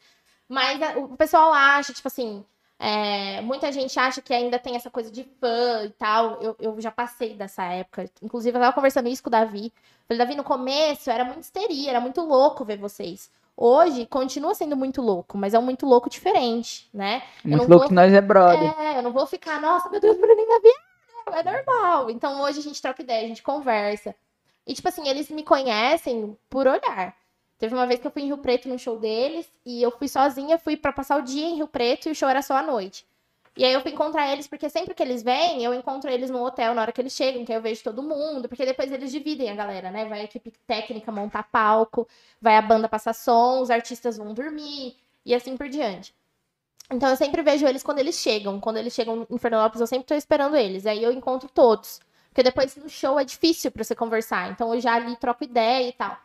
Mas 0.48 0.80
o 0.96 1.10
pessoal 1.18 1.52
acha, 1.52 1.92
tipo 1.94 2.08
assim, 2.08 2.46
é, 2.80 3.42
muita 3.42 3.72
gente 3.72 4.00
acha 4.00 4.22
que 4.22 4.34
ainda 4.34 4.58
tem 4.60 4.76
essa 4.76 4.90
coisa 4.90 5.12
de 5.12 5.24
fã 5.42 5.84
e 5.84 5.90
tal. 5.90 6.42
Eu, 6.42 6.56
eu 6.60 6.80
já 6.80 6.92
passei 6.92 7.34
dessa 7.34 7.64
época. 7.66 8.10
Inclusive, 8.22 8.56
eu 8.58 8.62
tava 8.62 8.74
conversando 8.74 9.10
isso 9.10 9.22
com 9.24 9.30
o 9.30 9.32
Davi. 9.32 9.74
Falei, 10.08 10.20
Davi, 10.20 10.36
no 10.36 10.44
começo 10.44 11.10
era 11.10 11.26
muito 11.26 11.42
histeria, 11.42 11.90
era 11.90 12.00
muito 12.00 12.22
louco 12.22 12.64
ver 12.64 12.78
vocês. 12.78 13.30
Hoje 13.60 14.06
continua 14.06 14.54
sendo 14.54 14.78
muito 14.78 15.02
louco, 15.02 15.36
mas 15.38 15.54
é 15.56 15.60
um 15.60 15.64
muito 15.64 15.86
louco 15.88 16.10
diferente, 16.10 16.88
né? 16.94 17.24
Muito 17.44 17.64
não 17.64 17.68
louco 17.68 17.80
vou- 17.80 17.88
que 17.88 17.94
nós 17.96 18.14
é 18.14 18.22
brother. 18.22 18.72
É, 18.80 19.00
eu 19.00 19.02
não 19.02 19.12
vou 19.12 19.26
ficar, 19.26 19.60
nossa, 19.60 19.90
meu 19.90 20.00
Deus, 20.00 20.16
Bruninho 20.16 20.48
Davi, 20.48 20.70
não, 20.70 20.87
é 21.34 21.44
normal. 21.44 22.10
Então 22.10 22.42
hoje 22.42 22.60
a 22.60 22.64
gente 22.64 22.82
troca 22.82 23.02
ideia, 23.02 23.26
a 23.26 23.28
gente 23.28 23.44
conversa. 23.44 24.16
E, 24.66 24.74
tipo 24.74 24.88
assim, 24.88 25.08
eles 25.08 25.30
me 25.30 25.44
conhecem 25.44 26.38
por 26.50 26.68
olhar. 26.68 27.16
Teve 27.58 27.74
uma 27.74 27.88
vez 27.88 28.00
que 28.00 28.06
eu 28.06 28.12
fui 28.12 28.22
em 28.24 28.28
Rio 28.28 28.38
Preto 28.38 28.70
no 28.70 28.78
show 28.78 29.00
deles 29.00 29.48
e 29.66 29.82
eu 29.82 29.90
fui 29.92 30.08
sozinha, 30.08 30.60
fui 30.60 30.78
pra 30.78 30.94
passar 30.94 31.18
o 31.18 31.24
dia 31.24 31.46
em 31.46 31.56
Rio 31.56 31.68
Preto 31.68 32.08
e 32.08 32.12
o 32.12 32.16
show 32.16 32.30
era 32.30 32.42
só 32.42 32.56
à 32.56 32.62
noite. 32.62 33.06
E 33.56 33.66
aí 33.66 33.74
eu 33.74 33.82
fui 33.82 33.92
encontrar 33.92 34.32
eles, 34.32 34.48
porque 34.48 34.70
sempre 34.70 34.94
que 34.94 35.02
eles 35.02 35.24
vêm, 35.24 35.64
eu 35.64 35.74
encontro 35.74 36.12
eles 36.12 36.30
no 36.30 36.44
hotel 36.46 36.76
na 36.76 36.82
hora 36.84 36.92
que 36.92 37.02
eles 37.02 37.14
chegam, 37.14 37.44
que 37.44 37.52
aí 37.52 37.58
eu 37.58 37.62
vejo 37.62 37.82
todo 37.84 38.04
mundo, 38.04 38.48
porque 38.48 38.64
depois 38.64 38.92
eles 38.92 39.12
dividem 39.12 39.50
a 39.50 39.56
galera, 39.56 39.90
né? 39.90 40.06
Vai 40.06 40.22
a 40.22 40.24
equipe 40.26 40.52
técnica 40.68 41.12
montar 41.12 41.42
palco, 41.44 42.08
vai 42.40 42.56
a 42.56 42.62
banda 42.62 42.88
passar 42.88 43.14
som, 43.14 43.60
os 43.60 43.72
artistas 43.72 44.16
vão 44.18 44.32
dormir 44.32 44.96
e 45.26 45.34
assim 45.34 45.58
por 45.58 45.68
diante. 45.70 46.14
Então 46.90 47.10
eu 47.10 47.16
sempre 47.16 47.42
vejo 47.42 47.68
eles 47.68 47.84
quando 47.84 48.00
eles 48.00 48.16
chegam. 48.16 48.60
Quando 48.60 48.78
eles 48.78 48.94
chegam 48.94 49.28
em 49.30 49.38
Fernandópolis, 49.38 49.82
eu 49.82 49.88
sempre 49.88 50.08
tô 50.08 50.16
esperando 50.16 50.56
eles. 50.56 50.86
Aí 50.86 51.04
eu 51.04 51.12
encontro 51.12 51.50
todos. 51.50 52.00
Porque 52.30 52.44
depois 52.44 52.76
no 52.78 52.90
show 52.90 53.20
é 53.20 53.24
difícil 53.26 53.72
pra 53.72 53.84
você 53.84 53.96
conversar. 53.96 54.52
Então 54.52 54.74
eu 54.74 54.80
já 54.80 54.94
ali 54.94 55.16
troco 55.18 55.44
ideia 55.44 55.90
e 55.90 55.92
tal. 55.92 56.18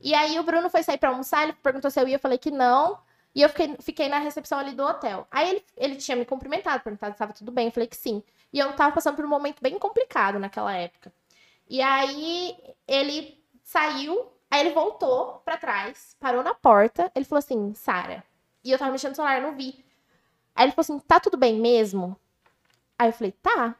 E 0.00 0.14
aí 0.14 0.38
o 0.38 0.42
Bruno 0.42 0.68
foi 0.68 0.82
sair 0.82 0.98
pra 0.98 1.08
almoçar, 1.08 1.44
ele 1.44 1.54
perguntou 1.54 1.90
se 1.90 1.98
eu 1.98 2.06
ia, 2.06 2.16
eu 2.16 2.20
falei 2.20 2.36
que 2.36 2.50
não. 2.50 2.98
E 3.34 3.40
eu 3.40 3.48
fiquei, 3.48 3.76
fiquei 3.80 4.08
na 4.08 4.18
recepção 4.18 4.58
ali 4.58 4.72
do 4.72 4.84
hotel. 4.84 5.26
Aí 5.30 5.48
ele, 5.48 5.64
ele 5.76 5.96
tinha 5.96 6.16
me 6.16 6.24
cumprimentado, 6.24 6.82
perguntado 6.82 7.12
se 7.12 7.14
estava 7.14 7.32
tudo 7.32 7.50
bem, 7.50 7.66
eu 7.66 7.72
falei 7.72 7.88
que 7.88 7.96
sim. 7.96 8.22
E 8.52 8.58
eu 8.58 8.72
tava 8.74 8.94
passando 8.94 9.16
por 9.16 9.24
um 9.24 9.28
momento 9.28 9.60
bem 9.62 9.78
complicado 9.78 10.38
naquela 10.38 10.72
época. 10.74 11.12
E 11.68 11.80
aí 11.80 12.56
ele 12.86 13.42
saiu, 13.62 14.30
aí 14.50 14.60
ele 14.60 14.74
voltou 14.74 15.40
pra 15.44 15.56
trás, 15.56 16.14
parou 16.20 16.42
na 16.42 16.54
porta, 16.54 17.10
ele 17.14 17.24
falou 17.24 17.38
assim, 17.38 17.74
Sara. 17.74 18.22
E 18.62 18.70
eu 18.70 18.78
tava 18.78 18.92
mexendo 18.92 19.10
no 19.10 19.16
celular, 19.16 19.40
não 19.40 19.56
vi. 19.56 19.83
Aí 20.54 20.66
ele 20.66 20.72
falou 20.72 20.82
assim, 20.82 20.98
tá 21.06 21.18
tudo 21.18 21.36
bem 21.36 21.58
mesmo? 21.60 22.16
Aí 22.98 23.08
eu 23.08 23.12
falei, 23.12 23.32
tá. 23.32 23.74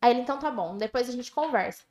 Aí 0.00 0.10
ele, 0.10 0.20
então 0.20 0.38
tá 0.38 0.50
bom, 0.50 0.76
depois 0.76 1.08
a 1.08 1.12
gente 1.12 1.32
conversa. 1.32 1.82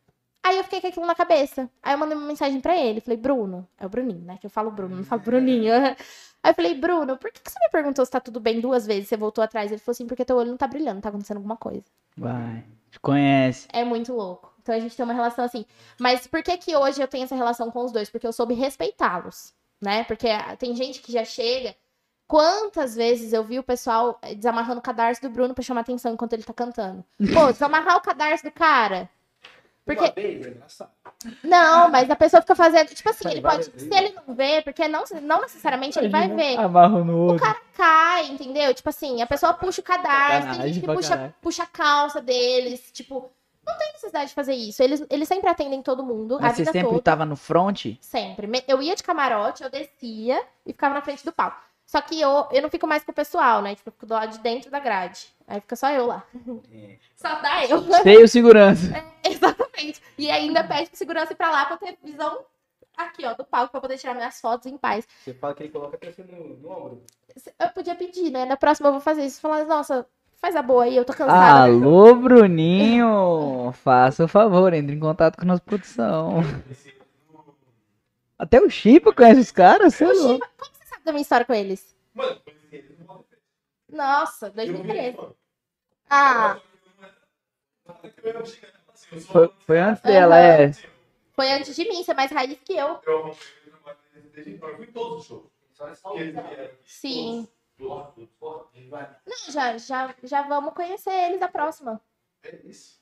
Aí 0.43 0.57
eu 0.57 0.63
fiquei 0.63 0.81
com 0.81 0.87
aquilo 0.87 1.05
na 1.05 1.15
cabeça. 1.15 1.69
Aí 1.81 1.93
eu 1.93 1.97
mandei 1.97 2.17
uma 2.17 2.27
mensagem 2.27 2.59
pra 2.59 2.77
ele. 2.77 2.99
Falei, 2.99 3.17
Bruno, 3.17 3.65
é 3.77 3.85
o 3.85 3.89
Bruninho, 3.89 4.25
né? 4.25 4.37
Que 4.37 4.45
eu 4.45 4.49
falo 4.49 4.69
Bruno, 4.69 4.97
não 4.97 5.03
falo 5.03 5.21
Bruninho. 5.21 5.73
Aí 6.43 6.51
eu 6.51 6.53
falei, 6.53 6.75
Bruno, 6.75 7.17
por 7.17 7.31
que, 7.31 7.41
que 7.41 7.49
você 7.49 7.57
me 7.57 7.69
perguntou 7.69 8.05
se 8.05 8.11
tá 8.11 8.19
tudo 8.19 8.41
bem 8.41 8.59
duas 8.59 8.85
vezes? 8.85 9.07
Você 9.07 9.15
voltou 9.15 9.41
atrás? 9.41 9.71
Ele 9.71 9.79
falou 9.79 9.93
assim, 9.93 10.05
porque 10.05 10.25
teu 10.25 10.35
olho 10.35 10.51
não 10.51 10.57
tá 10.57 10.67
brilhando, 10.67 10.99
tá 10.99 11.07
acontecendo 11.07 11.37
alguma 11.37 11.55
coisa. 11.55 11.85
Vai. 12.17 12.65
Te 12.91 12.99
conhece. 12.99 13.67
É 13.71 13.85
muito 13.85 14.13
louco. 14.13 14.53
Então 14.61 14.75
a 14.75 14.79
gente 14.79 14.95
tem 14.95 15.05
uma 15.05 15.13
relação 15.13 15.45
assim. 15.45 15.65
Mas 15.97 16.27
por 16.27 16.43
que 16.43 16.57
que 16.57 16.75
hoje 16.75 17.01
eu 17.01 17.07
tenho 17.07 17.23
essa 17.23 17.35
relação 17.35 17.71
com 17.71 17.85
os 17.85 17.93
dois? 17.93 18.09
Porque 18.09 18.27
eu 18.27 18.33
soube 18.33 18.53
respeitá-los, 18.53 19.53
né? 19.81 20.03
Porque 20.03 20.27
tem 20.59 20.75
gente 20.75 21.01
que 21.01 21.11
já 21.13 21.23
chega. 21.23 21.73
Quantas 22.27 22.95
vezes 22.95 23.33
eu 23.33 23.43
vi 23.43 23.59
o 23.59 23.63
pessoal 23.63 24.17
eh, 24.21 24.33
desamarrando 24.33 24.79
o 24.79 24.83
cadarço 24.83 25.21
do 25.21 25.29
Bruno 25.29 25.53
pra 25.53 25.63
chamar 25.63 25.81
atenção 25.81 26.13
enquanto 26.13 26.33
ele 26.33 26.43
tá 26.43 26.53
cantando? 26.53 27.03
Pô, 27.33 27.51
desamarrar 27.51 27.97
o 27.97 28.01
cadarço 28.01 28.43
do 28.43 28.51
cara. 28.51 29.09
Porque 29.85 30.11
vez, 30.15 30.45
é 30.45 30.87
não, 31.43 31.89
mas 31.89 32.09
a 32.09 32.15
pessoa 32.15 32.41
fica 32.41 32.55
fazendo. 32.55 32.87
Tipo 32.87 33.09
assim, 33.09 33.29
ele 33.29 33.41
pode. 33.41 33.65
Se 33.65 33.93
ele 33.93 34.15
não 34.15 34.33
vê, 34.33 34.61
porque 34.61 34.87
não, 34.87 35.03
não 35.21 35.41
necessariamente 35.41 35.99
ele 35.99 36.09
vai 36.09 36.29
ver. 36.29 36.57
Amarro 36.57 37.03
no 37.03 37.17
outro. 37.17 37.45
Cai, 37.75 38.27
entendeu? 38.27 38.73
Tipo 38.73 38.89
assim, 38.89 39.21
a 39.21 39.27
pessoa 39.27 39.53
puxa 39.53 39.81
o 39.81 39.83
cadarço, 39.83 40.59
tem 40.59 40.73
gente 40.73 40.81
que 40.81 40.93
puxa, 40.93 41.35
puxa 41.41 41.63
a 41.63 41.67
calça 41.67 42.21
deles. 42.21 42.91
Tipo, 42.93 43.29
não 43.65 43.77
tem 43.77 43.91
necessidade 43.93 44.29
de 44.29 44.35
fazer 44.35 44.53
isso. 44.53 44.81
Eles, 44.83 45.05
eles 45.09 45.27
sempre 45.27 45.49
atendem 45.49 45.81
todo 45.81 46.03
mundo, 46.03 46.37
a 46.37 46.41
Mas 46.41 46.53
você 46.53 46.61
vida 46.61 46.71
sempre 46.71 46.89
toda. 46.89 47.01
tava 47.01 47.25
no 47.25 47.35
front? 47.35 47.85
Sempre. 47.99 48.63
Eu 48.67 48.81
ia 48.81 48.95
de 48.95 49.03
camarote, 49.03 49.63
eu 49.63 49.69
descia 49.69 50.41
e 50.65 50.71
ficava 50.71 50.93
na 50.93 51.01
frente 51.01 51.25
do 51.25 51.31
palco. 51.31 51.61
Só 51.85 52.01
que 52.01 52.19
eu, 52.19 52.47
eu 52.51 52.61
não 52.61 52.69
fico 52.69 52.87
mais 52.87 53.03
com 53.03 53.11
o 53.11 53.15
pessoal, 53.15 53.61
né? 53.61 53.75
Tipo, 53.75 53.89
eu 53.89 53.93
fico 53.93 54.05
do 54.05 54.13
lado 54.13 54.31
de 54.31 54.39
dentro 54.39 54.71
da 54.71 54.79
grade. 54.79 55.27
Aí 55.47 55.61
fica 55.61 55.75
só 55.75 55.89
eu 55.91 56.07
lá. 56.07 56.23
É. 56.71 56.97
Só 57.15 57.35
dá 57.41 57.65
eu. 57.65 57.81
Sem 58.01 58.23
o 58.23 58.27
segurança. 58.27 58.87
Exatamente. 59.23 60.01
E 60.17 60.29
ainda 60.31 60.63
pede 60.63 60.89
pro 60.89 60.97
segurança 60.97 61.33
ir 61.33 61.35
pra 61.35 61.51
lá 61.51 61.65
pra 61.65 61.77
ter 61.77 61.97
visão 62.03 62.45
aqui, 62.97 63.25
ó, 63.25 63.33
do 63.33 63.43
palco, 63.43 63.71
pra 63.71 63.81
poder 63.81 63.97
tirar 63.97 64.13
minhas 64.13 64.39
fotos 64.39 64.71
em 64.71 64.77
paz. 64.77 65.07
Você 65.23 65.33
fala 65.33 65.53
que 65.53 65.63
ele 65.63 65.71
coloca 65.71 65.95
até 65.95 66.11
você 66.11 66.23
no, 66.23 66.57
no 66.57 66.69
ombro. 66.69 67.03
Eu 67.59 67.69
podia 67.69 67.95
pedir, 67.95 68.31
né? 68.31 68.45
Na 68.45 68.57
próxima 68.57 68.89
eu 68.89 68.93
vou 68.93 69.01
fazer 69.01 69.25
isso. 69.25 69.41
Falar, 69.41 69.65
nossa, 69.65 70.05
faz 70.35 70.55
a 70.55 70.61
boa 70.61 70.83
aí, 70.85 70.95
eu 70.95 71.05
tô 71.05 71.13
cansada. 71.13 71.65
Alô, 71.65 72.15
Bruninho! 72.15 73.71
Faça 73.83 74.25
o 74.25 74.27
favor, 74.27 74.73
entre 74.73 74.95
em 74.95 74.99
contato 74.99 75.37
com 75.37 75.43
a 75.43 75.47
nossa 75.47 75.61
produção. 75.61 76.41
Até 78.37 78.59
o 78.59 78.69
Chipa 78.69 79.13
conhece 79.13 79.39
os 79.39 79.51
caras, 79.51 79.95
sei 79.95 80.07
lá. 80.07 80.13
Sabe 80.13 80.41
da 81.03 81.11
minha 81.11 81.21
história 81.21 81.45
com 81.45 81.53
eles? 81.53 81.95
Mano. 82.13 82.41
Nossa, 83.89 84.47
Eu 84.47 84.51
vi 84.53 84.61
ele, 84.61 84.71
2013. 84.73 85.17
mano. 85.17 85.35
Ah, 86.09 86.59
Foi, 89.31 89.53
foi 89.65 89.79
antes 89.79 90.01
dela, 90.03 90.39
é. 90.39 90.71
foi 91.33 91.51
antes 91.51 91.75
de 91.75 91.87
mim, 91.87 92.03
você 92.03 92.11
é 92.11 92.13
mais 92.13 92.31
raiz 92.31 92.57
que 92.63 92.73
eu. 92.73 92.99
Eu 93.05 93.35
então. 94.45 94.75
Fui 94.75 94.87
todos 94.87 95.19
os 95.21 95.25
shows. 95.27 95.51
Que 96.13 96.19
eles 96.19 96.33
vieram. 96.33 96.73
Sim. 96.85 97.47
Não, 97.79 99.51
já, 99.51 99.77
já, 99.77 100.15
já 100.23 100.41
vamos 100.43 100.73
conhecer 100.73 101.11
eles 101.11 101.41
a 101.41 101.47
próxima. 101.47 101.99
É 102.43 102.55
isso. 102.63 103.01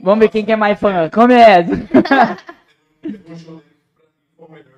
Vamos 0.00 0.20
ver 0.24 0.30
quem 0.30 0.44
que 0.44 0.52
é 0.52 0.56
mais 0.56 0.78
fã. 0.78 1.08
Começa! 1.10 1.70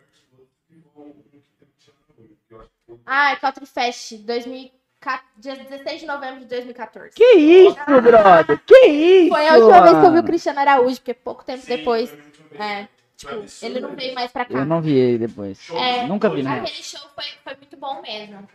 Ah, 3.05 3.33
é 3.33 3.37
Country 3.37 3.67
Fest, 3.67 4.19
2014, 4.19 5.23
dia 5.39 5.57
16 5.57 6.01
de 6.01 6.07
novembro 6.07 6.41
de 6.41 6.47
2014. 6.47 7.15
Que 7.15 7.35
isso, 7.37 7.77
brother? 7.87 8.61
Que 8.67 8.87
isso? 8.87 9.29
Foi 9.31 9.49
a 9.49 9.55
última 9.55 9.83
vez 9.83 9.99
que 9.99 10.07
eu 10.07 10.13
vi 10.13 10.19
o? 10.19 10.25
Cristiano 10.25 10.61
Araújo, 10.61 10.97
porque 10.97 11.15
pouco 11.15 11.45
tempo 11.45 11.63
Sim, 11.63 11.77
depois. 11.77 12.13
É, 12.59 12.89
tipo, 13.17 13.45
ele 13.63 13.81
não 13.81 13.95
veio 13.95 14.15
mais 14.15 14.31
pra 14.31 14.45
cá. 14.45 14.59
Eu 14.59 14.65
não 14.67 14.81
vi 14.81 14.93
ele 14.95 15.27
depois. 15.27 15.69
É, 15.71 16.07
Nunca 16.07 16.29
vi, 16.29 16.43
né? 16.43 16.61
Aquele 16.61 16.83
show 16.83 17.09
foi, 17.15 17.25
foi 17.45 17.57
muito 17.57 17.77
bom 17.77 18.03
mesmo. 18.03 18.49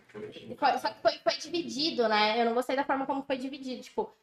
Foi- 0.57 0.77
só 0.77 0.89
que 0.89 1.01
foi, 1.01 1.13
foi 1.23 1.33
dividido, 1.37 2.07
né? 2.07 2.39
Eu 2.39 2.45
não 2.45 2.53
gostei 2.53 2.75
da 2.75 2.83
forma 2.83 3.05
como 3.05 3.23
foi 3.23 3.37
dividido. 3.37 3.81
Tipo, 3.81 4.13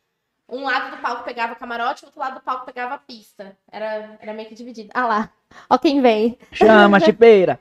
um 0.48 0.64
lado 0.64 0.96
do 0.96 1.02
palco 1.02 1.24
pegava 1.24 1.54
camarote, 1.54 2.02
o 2.02 2.06
outro 2.06 2.20
lado 2.20 2.34
do 2.34 2.40
palco 2.40 2.66
pegava 2.66 2.98
pista. 2.98 3.56
Era, 3.70 4.18
era 4.20 4.32
meio 4.34 4.48
que 4.48 4.54
dividido. 4.54 4.90
Ah 4.94 5.06
lá. 5.06 5.30
Ó 5.68 5.78
quem 5.78 6.00
vem. 6.00 6.38
Chama, 6.52 6.98
chipeira. 7.00 7.58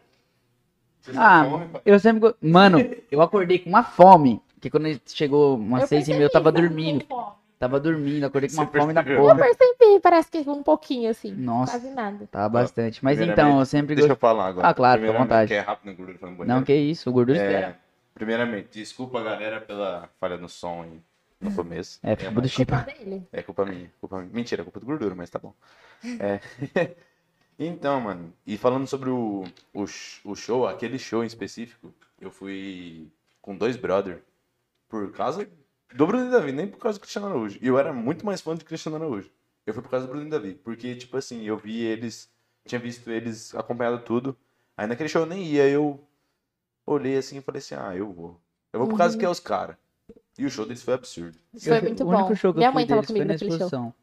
Vocês 1.02 1.18
Ah, 1.18 1.42
têm 1.42 1.52
fome, 1.52 1.66
pai? 1.70 1.82
eu 1.86 2.00
sempre. 2.00 2.36
Mano, 2.42 2.78
eu 3.12 3.22
acordei 3.22 3.60
com 3.60 3.70
uma 3.70 3.84
fome. 3.84 4.42
Porque 4.56 4.70
quando 4.70 4.88
ele 4.88 5.02
chegou 5.06 5.56
umas 5.56 5.84
Eu 5.84 5.88
seis 5.88 6.08
e 6.08 6.12
meia, 6.12 6.24
eu 6.24 6.30
percebi, 6.30 6.44
tava 6.44 6.52
tá 6.54 6.60
dormindo. 6.62 7.06
fome. 7.06 7.40
Tava 7.58 7.80
dormindo, 7.80 8.24
acordei 8.26 8.50
com 8.50 8.56
uma 8.56 8.66
Você 8.66 8.78
fome 8.80 8.94
da 8.94 9.04
percebeu? 9.04 9.30
Eu 9.30 9.36
porra. 9.36 9.48
percebi, 9.48 10.00
parece 10.02 10.32
que 10.32 10.50
um 10.50 10.64
pouquinho 10.64 11.10
assim. 11.10 11.34
Nossa, 11.34 11.74
Quase 11.74 11.90
nada. 11.94 12.28
tava 12.32 12.48
bastante. 12.50 13.04
Mas 13.04 13.20
então, 13.20 13.60
eu 13.60 13.66
sempre 13.66 13.96
Deixa 13.96 14.12
eu 14.14 14.16
falar 14.16 14.48
agora. 14.48 14.68
Ah, 14.68 14.74
claro, 14.74 15.02
fica 15.02 15.14
à 15.14 15.18
vontade. 15.18 15.48
Que 15.50 15.54
é 15.56 15.60
rápido, 15.60 15.94
gordura 15.96 16.18
foi. 16.18 16.46
Não, 16.46 16.64
que 16.64 16.74
isso, 16.74 17.10
o 17.10 17.14
gordura 17.14 17.38
É, 17.38 17.46
espera. 17.46 17.80
primeiramente, 18.14 18.70
desculpa 18.72 19.22
galera 19.22 19.60
pela 19.60 20.10
falha 20.20 20.38
no 20.38 20.48
som 20.48 20.84
aí 20.84 21.02
no 21.42 21.52
começo. 21.54 22.00
É, 22.04 22.16
culpa 22.16 22.42
do 22.42 22.48
Chipa. 22.50 22.78
Dele. 22.78 23.28
É 23.32 23.42
culpa 23.42 23.66
minha, 23.66 23.92
culpa 24.00 24.18
minha. 24.20 24.30
Mentira, 24.34 24.62
é 24.62 24.64
culpa 24.64 24.80
do 24.80 24.86
gordura, 24.86 25.16
mas 25.16 25.30
tá 25.30 25.40
bom. 25.40 25.54
É. 26.20 26.40
Então, 27.60 28.00
mano, 28.00 28.34
e 28.48 28.58
falando 28.58 28.88
sobre 28.88 29.10
o, 29.10 29.44
o, 29.74 29.84
o 29.84 30.36
show, 30.36 30.66
aquele 30.66 30.98
show 30.98 31.24
em 31.24 31.28
específico, 31.28 31.94
eu 32.20 32.32
fui 32.32 33.12
com 33.42 33.56
dois 33.58 33.76
brother 33.76 34.24
por 34.88 35.12
causa 35.12 35.50
do 35.94 36.08
Bruno 36.08 36.28
e 36.28 36.32
Davi, 36.32 36.52
nem 36.54 36.68
por 36.68 36.78
causa 36.78 36.98
do 36.98 37.02
Cristiano 37.02 37.28
Araújo. 37.28 37.60
E 37.62 37.68
eu 37.68 37.78
era 37.78 37.92
muito 37.92 38.26
mais 38.26 38.40
fã 38.40 38.56
do 38.56 38.64
Cristiano 38.64 38.96
Araújo. 38.96 39.30
Eu 39.66 39.74
fui 39.74 39.84
por 39.84 39.90
causa 39.90 40.06
do 40.08 40.12
Bruno 40.12 40.26
e 40.26 40.30
Davi, 40.30 40.54
porque, 40.56 40.96
tipo 40.96 41.18
assim, 41.18 41.44
eu 41.44 41.58
vi 41.58 41.82
eles, 41.82 42.32
tinha 42.66 42.80
visto 42.80 43.10
eles 43.12 43.54
acompanhado 43.54 44.00
tudo. 44.04 44.38
Aí 44.78 44.88
naquele 44.88 45.10
show 45.10 45.24
eu 45.24 45.28
nem 45.28 45.44
ia, 45.44 45.68
eu 45.68 46.00
olhei 46.88 47.18
assim 47.18 47.40
e 47.40 47.42
falei 47.42 47.60
assim, 47.60 47.76
ah, 47.76 47.94
eu 47.96 48.12
vou. 48.12 48.40
Eu 48.72 48.80
vou 48.80 48.88
por 48.88 48.98
causa 48.98 49.16
Uhum. 49.16 49.20
que 49.20 49.26
é 49.26 49.30
os 49.30 49.40
caras. 49.40 49.76
E 50.38 50.46
o 50.46 50.50
show 50.50 50.66
deles 50.66 50.82
foi 50.82 50.94
absurdo. 50.94 51.38
Foi 51.60 51.78
Eu- 51.78 51.82
muito 51.82 52.04
o 52.06 52.08
único 52.08 52.30
bom. 52.30 52.36
show 52.36 52.54
que 52.54 52.60
Minha 52.60 52.72
mãe 52.72 52.88
tava 52.88 53.02
foi 53.04 53.08
comigo 53.08 53.26
na 53.26 53.34
naquele 53.34 53.52
show. 53.52 53.94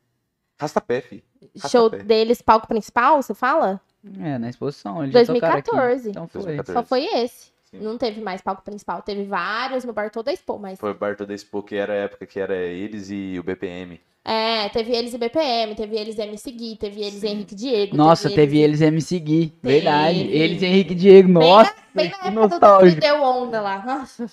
Rastapé, 0.58 1.00
fi. 1.00 1.24
Show 1.68 1.90
deles, 1.90 2.40
palco 2.40 2.66
principal, 2.66 3.22
você 3.22 3.34
fala? 3.34 3.80
É, 4.20 4.38
na 4.38 4.48
exposição. 4.48 5.02
Eles 5.02 5.12
já 5.12 5.34
tocaram 5.34 5.58
aqui. 5.58 5.70
2014. 5.70 6.10
Então 6.10 6.28
foi. 6.28 6.42
2014. 6.42 6.72
Só 6.72 6.88
foi 6.88 7.04
esse. 7.04 7.52
Sim. 7.70 7.78
Não 7.80 7.98
teve 7.98 8.20
mais 8.20 8.40
palco 8.40 8.62
principal. 8.62 9.02
Teve 9.02 9.24
vários 9.24 9.84
no 9.84 9.92
bar 9.92 10.10
toda 10.10 10.30
a 10.30 10.34
Expo, 10.34 10.58
mas. 10.58 10.78
Foi 10.78 10.92
o 10.92 10.94
Bartol 10.94 11.26
da 11.26 11.34
Expo, 11.34 11.62
que 11.62 11.74
era 11.74 11.92
a 11.92 11.96
época 11.96 12.24
que 12.24 12.38
era 12.38 12.54
eles 12.56 13.10
e 13.10 13.36
o 13.38 13.42
BPM. 13.42 14.00
É, 14.24 14.68
teve 14.70 14.92
eles 14.92 15.14
e 15.14 15.18
BPM, 15.18 15.76
teve 15.76 15.96
eles 15.96 16.18
e 16.18 16.22
MC 16.22 16.50
Gui, 16.50 16.76
teve 16.76 17.00
eles 17.00 17.22
e 17.22 17.28
Henrique 17.28 17.54
Diego. 17.54 17.96
Nossa, 17.96 18.28
teve 18.28 18.58
eles 18.58 18.80
e 18.80 18.84
MC 18.84 19.20
Gui. 19.20 19.54
Verdade. 19.62 20.18
Teve. 20.18 20.36
Eles 20.36 20.62
e 20.62 20.66
Henrique 20.66 20.94
Diego. 20.96 21.28
Bem 21.28 21.48
Nossa, 21.48 21.74
Bem 21.94 22.10
na 22.10 22.18
que 22.18 22.26
época 22.26 22.30
do, 22.30 22.48
do 22.48 22.50
nostálgico. 22.50 23.00
Deu 23.00 23.22
Onda 23.22 23.60
lá. 23.60 23.84
Nossa. 23.84 24.26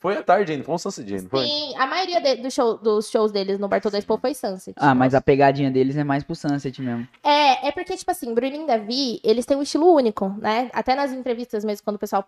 Foi 0.00 0.16
à 0.16 0.22
tarde 0.22 0.52
ainda, 0.52 0.64
foi 0.64 0.74
um 0.74 0.78
Sunset 0.78 1.12
ainda, 1.14 1.28
foi? 1.28 1.44
Sim, 1.44 1.76
a 1.76 1.86
maioria 1.86 2.22
de- 2.22 2.36
do 2.36 2.50
show- 2.50 2.78
dos 2.78 3.10
shows 3.10 3.30
deles 3.30 3.58
no 3.58 3.68
Bar 3.68 3.82
Toda 3.82 3.98
Expo 3.98 4.16
foi 4.16 4.32
Sunset. 4.32 4.74
Ah, 4.78 4.94
mas 4.94 5.14
a 5.14 5.20
pegadinha 5.20 5.70
deles 5.70 5.94
é 5.94 6.02
mais 6.02 6.24
pro 6.24 6.34
Sunset 6.34 6.80
mesmo. 6.80 7.06
É, 7.22 7.68
é 7.68 7.70
porque, 7.70 7.94
tipo 7.94 8.10
assim, 8.10 8.32
Bruninho 8.32 8.64
e 8.64 8.66
Davi, 8.66 9.20
eles 9.22 9.44
têm 9.44 9.58
um 9.58 9.62
estilo 9.62 9.92
único, 9.94 10.30
né? 10.38 10.70
Até 10.72 10.94
nas 10.94 11.12
entrevistas 11.12 11.66
mesmo, 11.66 11.84
quando 11.84 11.96
o 11.96 11.98
pessoal 11.98 12.26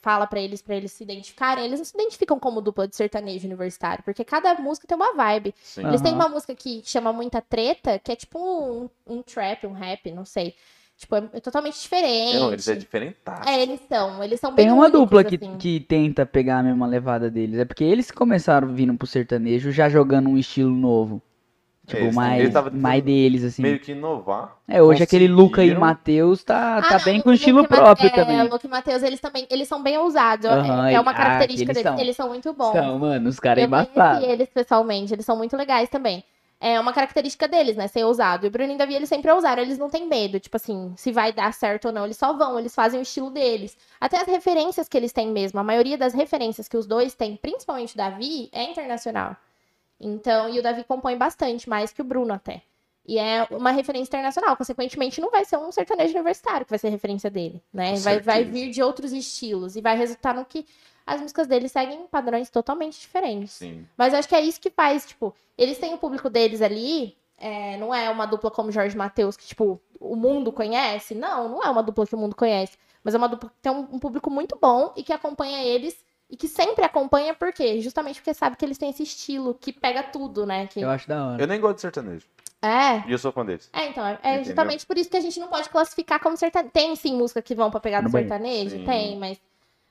fala 0.00 0.26
pra 0.26 0.40
eles, 0.40 0.62
pra 0.62 0.74
eles 0.74 0.92
se 0.92 1.04
identificarem, 1.04 1.62
eles 1.66 1.78
não 1.78 1.84
se 1.84 1.94
identificam 1.94 2.38
como 2.40 2.62
dupla 2.62 2.88
de 2.88 2.96
sertanejo 2.96 3.46
universitário, 3.46 4.02
porque 4.02 4.24
cada 4.24 4.54
música 4.54 4.86
tem 4.88 4.96
uma 4.96 5.12
vibe. 5.14 5.54
Sim. 5.62 5.86
Eles 5.86 6.00
têm 6.00 6.12
Aham. 6.12 6.20
uma 6.22 6.28
música 6.30 6.54
que 6.54 6.80
chama 6.86 7.12
muita 7.12 7.42
treta, 7.42 7.98
que 7.98 8.10
é 8.12 8.16
tipo 8.16 8.38
um, 8.38 8.88
um 9.06 9.22
trap, 9.22 9.66
um 9.66 9.72
rap, 9.74 10.10
não 10.10 10.24
sei. 10.24 10.54
Tipo, 11.00 11.16
é, 11.16 11.24
é 11.32 11.40
totalmente 11.40 11.80
diferente. 11.80 12.36
Não, 12.38 12.52
eles 12.52 12.68
é 12.68 12.74
diferentaço. 12.74 13.48
É, 13.48 13.62
eles 13.62 13.80
são, 13.88 14.22
eles 14.22 14.38
são 14.38 14.54
bem 14.54 14.66
Tem 14.66 14.72
uma 14.74 14.82
únicos, 14.84 15.00
dupla 15.00 15.24
que, 15.24 15.36
assim. 15.36 15.56
que 15.56 15.80
tenta 15.80 16.26
pegar 16.26 16.58
a 16.58 16.62
mesma 16.62 16.86
levada 16.86 17.30
deles. 17.30 17.58
É 17.58 17.64
porque 17.64 17.82
eles 17.84 18.10
começaram 18.10 18.68
vindo 18.68 18.92
pro 18.94 19.06
sertanejo 19.06 19.72
já 19.72 19.88
jogando 19.88 20.28
um 20.28 20.36
estilo 20.36 20.70
novo. 20.70 21.22
É, 21.88 21.92
Tipo, 21.92 22.02
eles- 22.04 22.14
mais, 22.14 22.54
mais 22.74 23.02
deles, 23.02 23.44
assim. 23.44 23.62
Meio 23.62 23.80
que 23.80 23.92
inovar. 23.92 24.58
É, 24.68 24.82
hoje 24.82 25.02
aquele 25.02 25.26
Luca 25.26 25.64
e. 25.64 25.74
Matheus 25.74 26.44
tá, 26.44 26.76
Ah, 26.76 26.82
tá 26.82 26.98
não, 26.98 27.04
bem 27.06 27.18
o 27.20 27.22
com 27.22 27.32
estilo 27.32 27.62
Luke 27.62 27.72
e 27.72 27.76
Ma- 27.76 27.82
próprio 27.82 28.06
é, 28.06 28.10
também. 28.10 28.42
Luke 28.42 28.66
e 28.66 28.70
Matheus, 28.70 29.02
eles 29.02 29.20
também, 29.20 29.46
eles 29.50 29.66
são 29.66 29.82
bem 29.82 29.96
ousados. 29.96 30.44
é- 30.44 30.48
Aham, 30.50 30.90
é, 30.90 31.00
uma 31.00 31.12
ah, 31.12 31.14
característica 31.14 31.72
eles 31.72 31.82
deles. 31.82 31.90
são. 31.96 31.98
Eles 32.04 32.16
são 32.16 32.28
muito 32.28 32.52
bons. 32.52 32.68
Então, 32.76 32.98
mano, 32.98 33.26
os 33.26 33.40
caras 33.40 33.62
é 33.62 33.64
Eu 33.64 33.70
conheci 33.70 33.90
embaçados. 33.90 34.28
eles 34.28 34.48
pessoalmente, 34.50 35.14
eles 35.14 35.24
são 35.24 35.34
muito 35.36 35.56
legais 35.56 35.88
também. 35.88 36.22
É 36.62 36.78
uma 36.78 36.92
característica 36.92 37.48
deles, 37.48 37.74
né? 37.74 37.88
Ser 37.88 38.04
ousado. 38.04 38.44
E 38.44 38.48
o 38.48 38.50
Bruno 38.50 38.72
e 38.72 38.74
o 38.74 38.78
Davi, 38.78 38.94
eles 38.94 39.08
sempre 39.08 39.30
ousaram, 39.32 39.62
eles 39.62 39.78
não 39.78 39.88
têm 39.88 40.06
medo. 40.06 40.38
Tipo 40.38 40.56
assim, 40.56 40.92
se 40.94 41.10
vai 41.10 41.32
dar 41.32 41.54
certo 41.54 41.86
ou 41.86 41.92
não, 41.92 42.04
eles 42.04 42.18
só 42.18 42.34
vão, 42.34 42.58
eles 42.58 42.74
fazem 42.74 43.00
o 43.00 43.02
estilo 43.02 43.30
deles. 43.30 43.76
Até 43.98 44.20
as 44.20 44.26
referências 44.28 44.86
que 44.86 44.96
eles 44.96 45.12
têm 45.12 45.28
mesmo. 45.28 45.58
A 45.58 45.64
maioria 45.64 45.96
das 45.96 46.12
referências 46.12 46.68
que 46.68 46.76
os 46.76 46.86
dois 46.86 47.14
têm, 47.14 47.34
principalmente 47.36 47.94
o 47.94 47.96
Davi, 47.96 48.50
é 48.52 48.64
internacional. 48.64 49.36
Então, 49.98 50.50
e 50.50 50.58
o 50.58 50.62
Davi 50.62 50.84
compõe 50.84 51.16
bastante, 51.16 51.68
mais 51.68 51.92
que 51.92 52.02
o 52.02 52.04
Bruno 52.04 52.34
até. 52.34 52.62
E 53.10 53.18
é 53.18 53.44
uma 53.50 53.72
referência 53.72 54.08
internacional. 54.08 54.56
Consequentemente, 54.56 55.20
não 55.20 55.32
vai 55.32 55.44
ser 55.44 55.56
um 55.56 55.72
sertanejo 55.72 56.14
universitário 56.14 56.64
que 56.64 56.70
vai 56.70 56.78
ser 56.78 56.90
referência 56.90 57.28
dele, 57.28 57.60
né? 57.72 57.96
Vai, 57.96 58.20
vai 58.20 58.44
vir 58.44 58.70
de 58.70 58.80
outros 58.80 59.10
estilos. 59.12 59.74
E 59.74 59.80
vai 59.80 59.96
resultar 59.96 60.32
no 60.32 60.44
que 60.44 60.64
as 61.04 61.20
músicas 61.20 61.48
dele 61.48 61.68
seguem 61.68 62.06
padrões 62.06 62.48
totalmente 62.50 63.00
diferentes. 63.00 63.54
Sim. 63.54 63.84
Mas 63.98 64.14
acho 64.14 64.28
que 64.28 64.34
é 64.36 64.40
isso 64.40 64.60
que 64.60 64.70
faz, 64.70 65.04
tipo, 65.04 65.34
eles 65.58 65.76
têm 65.76 65.92
o 65.92 65.98
público 65.98 66.30
deles 66.30 66.62
ali, 66.62 67.16
é, 67.36 67.76
não 67.78 67.92
é 67.92 68.08
uma 68.08 68.26
dupla 68.26 68.48
como 68.48 68.70
Jorge 68.70 68.96
Matheus, 68.96 69.36
que, 69.36 69.44
tipo, 69.44 69.80
o 69.98 70.14
mundo 70.14 70.52
conhece. 70.52 71.12
Não, 71.12 71.48
não 71.48 71.62
é 71.64 71.68
uma 71.68 71.82
dupla 71.82 72.06
que 72.06 72.14
o 72.14 72.18
mundo 72.18 72.36
conhece. 72.36 72.78
Mas 73.02 73.12
é 73.12 73.18
uma 73.18 73.28
dupla 73.28 73.50
que 73.50 73.56
tem 73.60 73.72
um, 73.72 73.88
um 73.90 73.98
público 73.98 74.30
muito 74.30 74.56
bom 74.56 74.92
e 74.96 75.02
que 75.02 75.12
acompanha 75.12 75.64
eles 75.64 75.98
e 76.30 76.36
que 76.36 76.46
sempre 76.46 76.84
acompanha, 76.84 77.34
por 77.34 77.52
quê? 77.52 77.80
Justamente 77.80 78.20
porque 78.20 78.32
sabe 78.32 78.54
que 78.54 78.64
eles 78.64 78.78
têm 78.78 78.90
esse 78.90 79.02
estilo 79.02 79.52
que 79.52 79.72
pega 79.72 80.00
tudo, 80.00 80.46
né? 80.46 80.68
Que... 80.68 80.80
Eu 80.80 80.90
acho 80.90 81.08
da 81.08 81.26
hora. 81.26 81.42
Eu 81.42 81.48
nem 81.48 81.60
gosto 81.60 81.74
de 81.76 81.80
sertanejo. 81.80 82.24
É. 82.62 83.08
E 83.08 83.12
eu 83.12 83.18
sou 83.18 83.32
fã 83.32 83.44
deles. 83.44 83.70
É, 83.72 83.86
então, 83.88 84.06
é 84.06 84.14
Entendeu? 84.14 84.44
justamente 84.44 84.86
por 84.86 84.98
isso 84.98 85.10
que 85.10 85.16
a 85.16 85.20
gente 85.20 85.40
não 85.40 85.48
pode 85.48 85.68
classificar 85.70 86.20
como 86.20 86.36
sertanejo. 86.36 86.72
Tem 86.72 86.94
sim 86.94 87.16
música 87.16 87.40
que 87.40 87.54
vão 87.54 87.70
pra 87.70 87.80
pegar 87.80 88.02
No 88.02 88.08
do 88.08 88.12
sertanejo? 88.12 88.76
Sim. 88.76 88.84
Tem, 88.84 89.18
mas, 89.18 89.40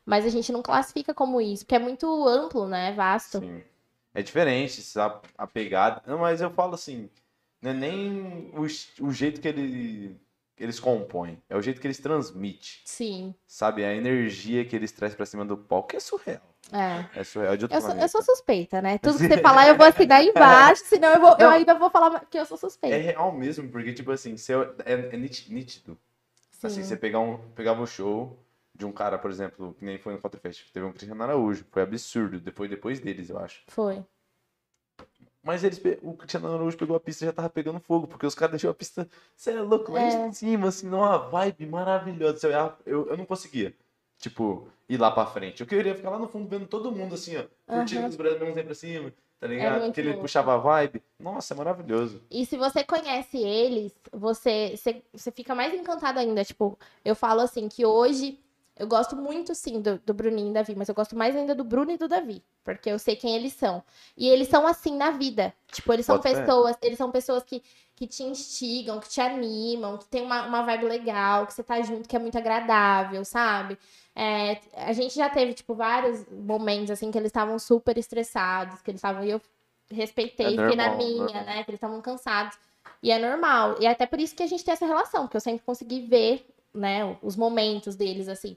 mas 0.06 0.26
a 0.26 0.30
gente 0.30 0.52
não 0.52 0.62
classifica 0.62 1.14
como 1.14 1.42
isso, 1.42 1.66
porque 1.66 1.76
é 1.76 1.80
muito 1.80 2.28
amplo, 2.28 2.68
né? 2.68 2.92
Vasto. 2.94 3.40
Sim. 3.40 3.64
É 4.14 4.22
diferente, 4.22 4.82
sabe? 4.82 5.28
A 5.38 5.48
pegada. 5.48 6.02
Não, 6.06 6.20
mas 6.20 6.42
eu 6.42 6.52
falo 6.52 6.76
assim, 6.76 7.10
não 7.62 7.72
é 7.72 7.74
nem 7.74 8.52
o, 8.54 8.62
o 9.06 9.12
jeito 9.12 9.42
que 9.42 9.48
ele, 9.48 10.20
que 10.56 10.64
eles 10.64 10.80
compõem, 10.80 11.42
é 11.50 11.56
o 11.56 11.62
jeito 11.62 11.80
que 11.80 11.88
eles 11.88 12.00
transmitem. 12.00 12.70
Sim, 12.86 13.34
Sabe? 13.48 13.84
A 13.84 13.94
energia 13.96 14.66
que 14.66 14.76
eles 14.76 14.92
trazem 14.92 15.18
pra 15.18 15.26
cima 15.26 15.46
do 15.46 15.58
palco 15.58 15.96
é 15.96 16.00
surreal. 16.00 16.49
É. 16.72 17.20
É 17.20 17.24
surreal 17.24 17.58
de 17.58 17.66
outro 17.66 17.78
Eu 17.78 17.82
sou, 17.82 17.96
eu 17.96 18.10
sou 18.10 18.22
suspeita, 18.22 18.82
né? 18.82 18.98
Tudo 18.98 19.18
que 19.18 19.28
você 19.28 19.38
falar, 19.42 19.68
eu 19.68 19.76
vou 19.78 19.86
assinar 19.86 20.24
embaixo, 20.24 20.84
senão 20.86 21.10
eu, 21.14 21.20
vou, 21.20 21.36
eu 21.40 21.50
ainda 21.50 21.74
vou 21.76 21.90
falar 21.90 22.20
que 22.26 22.38
eu 22.40 22.46
sou 22.46 22.56
É 22.58 22.60
suspeita. 22.60 22.98
real 22.98 23.32
mesmo, 23.32 23.70
porque, 23.70 23.94
tipo 23.94 24.12
assim, 24.12 24.38
você, 24.38 24.54
é, 24.86 24.94
é 25.14 25.18
nítido. 25.18 25.98
Assim, 26.62 26.82
Sim. 26.82 26.84
você 26.84 26.98
pegar 26.98 27.20
um, 27.20 27.38
pegava 27.56 27.82
um 27.82 27.86
show 27.86 28.38
de 28.76 28.86
um 28.86 28.92
cara, 28.92 29.18
por 29.18 29.32
exemplo, 29.32 29.74
que 29.80 29.84
nem 29.86 29.98
foi 29.98 30.14
no 30.14 30.20
Country 30.20 30.40
Fest, 30.42 30.72
teve 30.74 30.86
um 30.86 30.92
Cristiano 30.92 31.22
Araújo, 31.24 31.66
foi 31.72 31.82
absurdo, 31.82 32.40
depois, 32.40 32.70
depois 32.70 33.00
deles, 33.00 33.30
eu 33.30 33.40
acho. 33.40 33.62
Foi. 33.68 34.04
Mas 35.42 35.64
eles, 35.64 35.82
o 36.02 36.14
Cristiano 36.14 36.54
Araújo 36.54 36.78
pegou 36.78 36.96
a 36.96 37.00
pista 37.00 37.24
e 37.24 37.28
já 37.28 37.34
tava 37.34 37.50
pegando 37.50 37.80
fogo, 37.80 38.08
porque 38.08 38.26
os 38.26 38.36
caras 38.36 38.52
deixaram 38.52 38.72
a 38.72 38.76
pista, 38.76 39.08
você 39.36 39.52
é 39.52 39.62
louco, 39.62 39.92
lá 39.94 40.02
É. 40.02 40.28
em 40.28 40.34
cima, 40.34 40.68
assim, 40.68 40.88
numa 40.88 41.18
vibe 41.18 41.66
maravilhosa. 41.66 42.46
Olhava, 42.48 42.78
eu, 42.86 43.08
eu 43.08 43.18
não 43.18 43.26
conseguia, 43.26 43.74
tipo, 44.20 44.68
ir 44.88 44.98
lá 45.00 45.12
pra 45.12 45.26
frente. 45.26 45.62
Eu 45.62 45.68
queria 45.68 45.96
ficar 45.96 46.12
lá 46.12 46.20
no 46.20 46.28
fundo 46.28 46.48
vendo 46.48 46.68
todo 46.68 46.92
mundo, 46.92 47.16
assim, 47.16 47.38
ó, 47.38 47.46
curtindo 47.72 48.02
Aham. 48.02 48.10
os 48.10 48.16
brasileiros 48.16 48.54
sempre 48.56 48.64
pra 48.66 48.76
cima, 48.76 49.14
tá 49.40 49.48
ligado? 49.48 49.82
muito 49.82 49.94
que 49.94 50.02
ele 50.02 50.10
louco. 50.10 50.22
puxava 50.24 50.54
a 50.54 50.58
vibe. 50.58 51.04
Nossa, 51.20 51.54
é 51.54 51.58
maravilhoso. 51.58 52.22
E 52.30 52.46
se 52.46 52.58
você 52.58 52.84
conhece 52.84 53.38
eles, 53.38 53.94
você, 54.12 54.76
você, 54.78 55.04
você 55.14 55.32
fica 55.32 55.56
mais 55.56 55.74
encantado 55.74 56.20
ainda. 56.20 56.44
Tipo, 56.46 56.78
eu 57.04 57.16
falo 57.16 57.42
assim 57.42 57.68
que 57.68 57.86
hoje 57.86 58.40
eu 58.80 58.88
gosto 58.88 59.16
muito 59.16 59.54
sim 59.56 59.82
do, 59.82 60.00
do 60.00 60.14
Bruninho 60.14 60.52
e 60.52 60.54
Davi, 60.54 60.74
mas 60.76 60.88
eu 60.88 60.96
gosto 60.96 61.16
mais 61.16 61.36
ainda 61.36 61.54
do 61.54 61.66
Bruno 61.66 61.92
e 61.92 61.98
do 61.98 62.08
Davi, 62.08 62.42
porque 62.64 62.90
eu 62.90 62.98
sei 62.98 63.16
quem 63.16 63.36
eles 63.36 63.54
são. 63.54 63.84
E 64.16 64.30
eles 64.30 64.48
são 64.48 64.66
assim 64.66 64.96
na 64.96 65.12
vida. 65.12 65.54
Tipo, 65.72 65.92
eles 65.92 66.06
são 66.06 66.22
fé. 66.22 66.34
pessoas, 66.34 66.78
eles 66.82 66.98
são 66.98 67.12
pessoas 67.12 67.44
que, 67.44 67.62
que 68.00 68.08
te 68.08 68.24
instigam, 68.24 68.98
que 68.98 69.10
te 69.10 69.20
animam, 69.20 69.98
que 69.98 70.06
tem 70.06 70.22
uma, 70.22 70.46
uma 70.48 70.62
vibe 70.64 70.86
legal, 70.86 71.46
que 71.46 71.54
você 71.54 71.62
tá 71.62 71.82
junto, 71.82 72.08
que 72.08 72.16
é 72.16 72.20
muito 72.20 72.38
agradável, 72.38 73.26
sabe? 73.26 73.78
É, 74.16 74.58
a 74.74 74.94
gente 74.94 75.14
já 75.14 75.30
teve, 75.30 75.54
tipo, 75.54 75.76
vários 75.76 76.26
momentos, 76.32 76.92
assim, 76.92 77.12
que 77.12 77.18
eles 77.18 77.28
estavam 77.28 77.60
super 77.60 77.98
estressados, 77.98 78.82
que 78.82 78.90
eles 78.90 79.00
estavam, 79.00 79.26
e 79.26 79.32
eu 79.32 79.42
respeitei, 79.92 80.46
É 80.46 80.50
fiquei 80.52 80.76
na 80.78 80.96
normal, 80.96 80.98
minha, 80.98 81.44
né? 81.44 81.64
Que 81.66 81.72
eles 81.72 81.78
estavam 81.78 82.02
cansados. 82.02 82.58
E 83.04 83.12
é 83.12 83.20
normal. 83.20 83.76
E 83.82 83.86
é 83.86 83.90
até 83.90 84.06
por 84.06 84.18
isso 84.18 84.34
que 84.34 84.44
a 84.44 84.48
gente 84.48 84.64
tem 84.64 84.72
essa 84.72 84.86
relação, 84.86 85.24
porque 85.24 85.36
eu 85.36 85.42
sempre 85.42 85.66
consegui 85.66 86.00
ver, 86.00 86.48
né, 86.74 87.18
os 87.22 87.36
momentos 87.36 87.98
deles, 87.98 88.30
assim. 88.30 88.56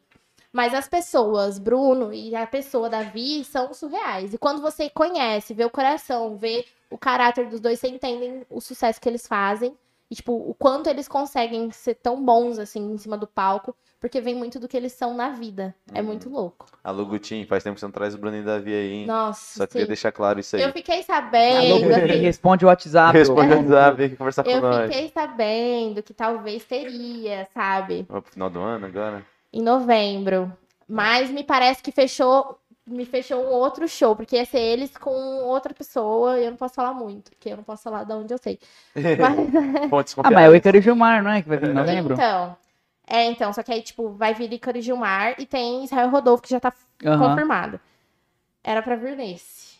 Mas 0.52 0.72
as 0.72 0.86
pessoas, 0.86 1.58
Bruno 1.58 2.12
e 2.14 2.36
a 2.36 2.46
pessoa 2.46 2.88
Davi, 2.88 3.42
são 3.42 3.74
surreais. 3.74 4.34
E 4.34 4.38
quando 4.38 4.62
você 4.62 4.88
conhece, 4.88 5.52
vê 5.52 5.64
o 5.64 5.70
coração, 5.70 6.36
vê 6.36 6.64
o 6.92 6.98
caráter 6.98 7.48
dos 7.48 7.60
dois, 7.60 7.78
você 7.80 7.88
entende 7.88 8.46
o 8.50 8.60
sucesso 8.60 9.00
que 9.00 9.08
eles 9.08 9.26
fazem. 9.26 9.76
E, 10.10 10.14
tipo, 10.14 10.32
o 10.32 10.54
quanto 10.54 10.90
eles 10.90 11.08
conseguem 11.08 11.70
ser 11.70 11.94
tão 11.94 12.22
bons, 12.22 12.58
assim, 12.58 12.92
em 12.92 12.98
cima 12.98 13.16
do 13.16 13.26
palco. 13.26 13.74
Porque 13.98 14.20
vem 14.20 14.34
muito 14.34 14.58
do 14.60 14.68
que 14.68 14.76
eles 14.76 14.92
são 14.92 15.14
na 15.14 15.30
vida. 15.30 15.74
É 15.94 16.00
Uhum. 16.00 16.06
muito 16.08 16.28
louco. 16.28 16.66
Alô, 16.84 17.06
Gutinho, 17.06 17.46
faz 17.46 17.62
tempo 17.62 17.74
que 17.74 17.80
você 17.80 17.86
não 17.86 17.92
traz 17.92 18.14
o 18.14 18.18
Bruno 18.18 18.36
e 18.36 18.42
Davi 18.42 18.74
aí, 18.74 18.92
hein? 18.92 19.06
Nossa, 19.06 19.58
Só 19.60 19.66
queria 19.66 19.84
sim. 19.84 19.88
deixar 19.88 20.12
claro 20.12 20.38
isso 20.40 20.56
aí. 20.56 20.62
Eu 20.62 20.72
fiquei 20.72 20.96
Alô, 20.96 21.04
sabendo, 21.06 21.94
assim, 21.94 22.16
responde 22.18 22.64
o 22.64 22.68
WhatsApp. 22.68 23.16
Responde 23.16 23.54
o 23.54 23.56
WhatsApp, 23.56 23.96
vem 23.96 24.16
conversar 24.16 24.42
com 24.44 24.50
eu 24.50 24.60
nós. 24.60 24.92
fiquei 24.92 25.08
sabendo 25.08 26.02
que 26.02 26.12
talvez 26.12 26.64
teria, 26.64 27.48
sabe? 27.54 28.02
Pro 28.02 28.20
final 28.22 28.50
do 28.50 28.60
ano 28.60 28.86
agora? 28.86 29.24
Em 29.52 29.62
novembro. 29.62 30.52
Mas 30.88 31.30
me 31.30 31.42
parece 31.44 31.82
que 31.82 31.90
fechou. 31.92 32.58
Me 32.84 33.04
fechou 33.04 33.40
um 33.44 33.50
outro 33.52 33.86
show, 33.86 34.16
porque 34.16 34.34
ia 34.36 34.44
ser 34.44 34.58
eles 34.58 34.96
com 34.96 35.10
outra 35.44 35.72
pessoa, 35.72 36.38
e 36.38 36.44
eu 36.44 36.50
não 36.50 36.56
posso 36.56 36.74
falar 36.74 36.92
muito, 36.92 37.30
porque 37.30 37.50
eu 37.50 37.56
não 37.56 37.62
posso 37.62 37.82
falar 37.84 38.02
de 38.04 38.12
onde 38.12 38.34
eu 38.34 38.38
sei. 38.38 38.58
Mas- 38.96 40.14
Ah, 40.18 40.30
mas 40.30 40.44
é 40.44 40.48
o 40.48 40.54
Icaro 40.56 40.80
Gilmar, 40.80 41.22
não 41.22 41.30
é? 41.30 41.42
Que 41.42 41.48
vai 41.48 41.58
vir 41.58 41.70
em 41.70 41.74
novembro? 41.74 42.14
Então. 42.14 42.56
É, 43.06 43.24
então, 43.26 43.52
só 43.52 43.62
que 43.62 43.72
aí, 43.72 43.82
tipo, 43.82 44.10
vai 44.10 44.34
vir 44.34 44.52
Ícaro 44.52 44.78
e 44.78 44.80
Gilmar 44.80 45.34
e 45.38 45.46
tem 45.46 45.84
Israel 45.84 46.10
Rodolfo, 46.10 46.42
que 46.42 46.50
já 46.50 46.58
tá 46.58 46.72
Aham. 47.04 47.28
confirmado. 47.30 47.80
Era 48.64 48.82
pra 48.82 48.96
vir 48.96 49.16
nesse. 49.16 49.72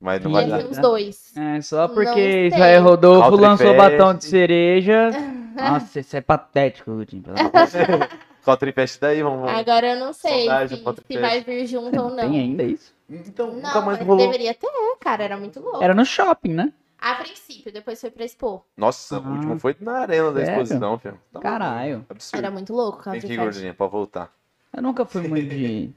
Mas 0.00 0.22
não 0.22 0.30
E 0.30 0.34
vai 0.34 0.46
dar. 0.46 0.60
ser 0.60 0.66
os 0.68 0.78
dois. 0.78 1.36
É, 1.36 1.60
só 1.62 1.88
porque. 1.88 2.46
Israel 2.48 2.82
Rodolfo 2.82 3.36
lançou 3.36 3.74
Fest. 3.74 3.76
batom 3.78 4.14
de 4.14 4.24
cereja. 4.24 5.10
Nossa, 5.56 6.00
isso 6.00 6.16
é 6.16 6.20
patético, 6.20 6.92
Gutinho. 6.96 7.22
Fest 8.72 9.00
daí, 9.00 9.22
vamos. 9.22 9.48
Agora 9.48 9.88
eu 9.94 9.98
não 10.00 10.12
sei 10.12 10.46
Saudade 10.46 10.76
se, 10.76 10.84
se 11.08 11.18
vai 11.18 11.40
vir 11.40 11.66
junto 11.66 12.00
ou 12.00 12.10
não. 12.14 12.30
Tem 12.30 12.40
ainda 12.40 12.62
isso? 12.62 12.94
Então, 13.08 13.52
nunca 13.52 13.74
Não, 13.74 13.86
mais 13.86 13.98
mas 13.98 14.06
rolou. 14.06 14.24
deveria 14.26 14.54
ter, 14.54 14.68
cara. 15.00 15.24
Era 15.24 15.36
muito 15.36 15.60
louco. 15.60 15.82
Era 15.82 15.94
no 15.94 16.04
shopping, 16.04 16.54
né? 16.54 16.72
A 16.98 17.14
princípio, 17.16 17.72
depois 17.72 18.00
foi 18.00 18.10
pra 18.10 18.24
Expo. 18.24 18.64
Nossa, 18.76 19.18
o 19.20 19.24
Ah. 19.24 19.30
último 19.30 19.58
foi 19.58 19.76
na 19.80 19.98
arena 19.98 20.32
da 20.32 20.40
Sério? 20.44 20.62
exposição, 20.62 20.98
filho. 20.98 21.20
Tá 21.32 21.40
Caralho. 21.40 22.06
Absurdo. 22.08 22.38
Era 22.42 22.50
muito 22.50 22.72
louco, 22.72 23.02
Tem 23.02 23.12
Country 23.12 23.28
que 23.28 23.34
ir, 23.34 23.36
gordinha, 23.36 23.74
pra 23.74 23.86
voltar. 23.86 24.32
Eu 24.74 24.82
nunca 24.82 25.04
fui 25.04 25.22
muito 25.28 25.48
de 25.48 25.90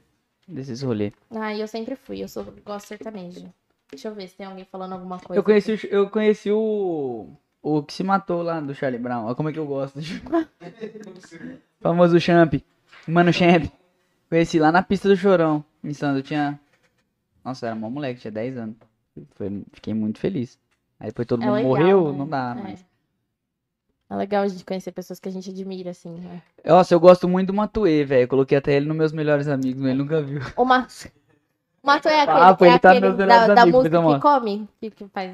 desses 0.46 0.82
rolês. 0.82 1.12
Ah, 1.30 1.54
eu 1.56 1.66
sempre 1.66 1.96
fui. 1.96 2.22
Eu 2.22 2.28
sou, 2.28 2.44
gosto 2.64 2.86
sertanejo. 2.88 3.52
Deixa 3.90 4.08
eu 4.08 4.14
ver 4.14 4.28
se 4.28 4.36
tem 4.36 4.46
alguém 4.46 4.64
falando 4.64 4.92
alguma 4.92 5.18
coisa. 5.18 5.38
Eu 5.40 5.42
conheci, 5.42 5.72
o- 5.72 5.86
eu 5.90 6.08
conheci 6.10 6.52
o. 6.52 7.26
O 7.62 7.82
que 7.82 7.92
se 7.92 8.02
matou 8.02 8.42
lá 8.42 8.58
do 8.60 8.74
Charlie 8.74 9.00
Brown. 9.00 9.26
Olha 9.26 9.34
como 9.34 9.48
é 9.50 9.52
que 9.52 9.58
eu 9.58 9.66
gosto. 9.66 9.98
Famoso 11.80 12.18
Champ. 12.20 12.54
Mano 13.06 13.32
Champ. 13.32 13.64
Conheci 14.28 14.58
lá 14.58 14.70
na 14.72 14.82
pista 14.82 15.08
do 15.08 15.16
Chorão. 15.16 15.64
Em 15.82 15.92
Santos. 15.92 16.18
Eu 16.18 16.22
tinha. 16.22 16.60
Nossa, 17.44 17.66
era 17.66 17.74
mó 17.74 17.88
moleque, 17.90 18.20
tinha 18.20 18.30
10 18.30 18.56
anos. 18.56 18.76
Foi- 19.32 19.62
fiquei 19.72 19.92
muito 19.94 20.18
feliz. 20.18 20.58
Aí 20.98 21.08
depois 21.08 21.26
todo 21.26 21.42
É 21.42 21.46
mundo 21.46 21.54
legal, 21.56 21.68
morreu, 21.70 22.12
né? 22.12 22.18
não 22.18 22.28
dá 22.28 22.54
É. 22.58 22.62
mais. 22.62 22.86
É 24.10 24.16
legal 24.16 24.42
a 24.42 24.48
gente 24.48 24.64
conhecer 24.64 24.90
pessoas 24.92 25.20
que 25.20 25.28
a 25.28 25.32
gente 25.32 25.50
admira, 25.50 25.90
assim, 25.90 26.10
né? 26.10 26.42
Nossa, 26.64 26.92
eu 26.94 27.00
gosto 27.00 27.28
muito 27.28 27.48
do 27.48 27.54
Matuê, 27.54 28.04
velho. 28.04 28.26
Coloquei 28.26 28.58
até 28.58 28.72
ele 28.74 28.86
nos 28.86 28.96
meus 28.96 29.12
melhores 29.12 29.46
amigos, 29.48 29.80
mas 29.80 29.90
ele 29.92 29.98
nunca 29.98 30.20
viu. 30.20 30.40
O 30.56 30.64
Ma... 30.64 30.86
o 31.82 31.86
Mato 31.86 32.08
é 32.08 32.22
aquele, 32.22 32.38
Ah, 32.38 32.56
é 32.60 32.64
ele 32.66 32.78
tá 32.80 32.90
aquele 32.90 33.08
nos 33.08 33.16
da, 33.16 33.54
da 33.54 33.66
música 33.66 34.02
que 34.02 34.20
come? 34.20 34.68
Que, 34.80 34.90
que 34.90 35.06
faz 35.08 35.32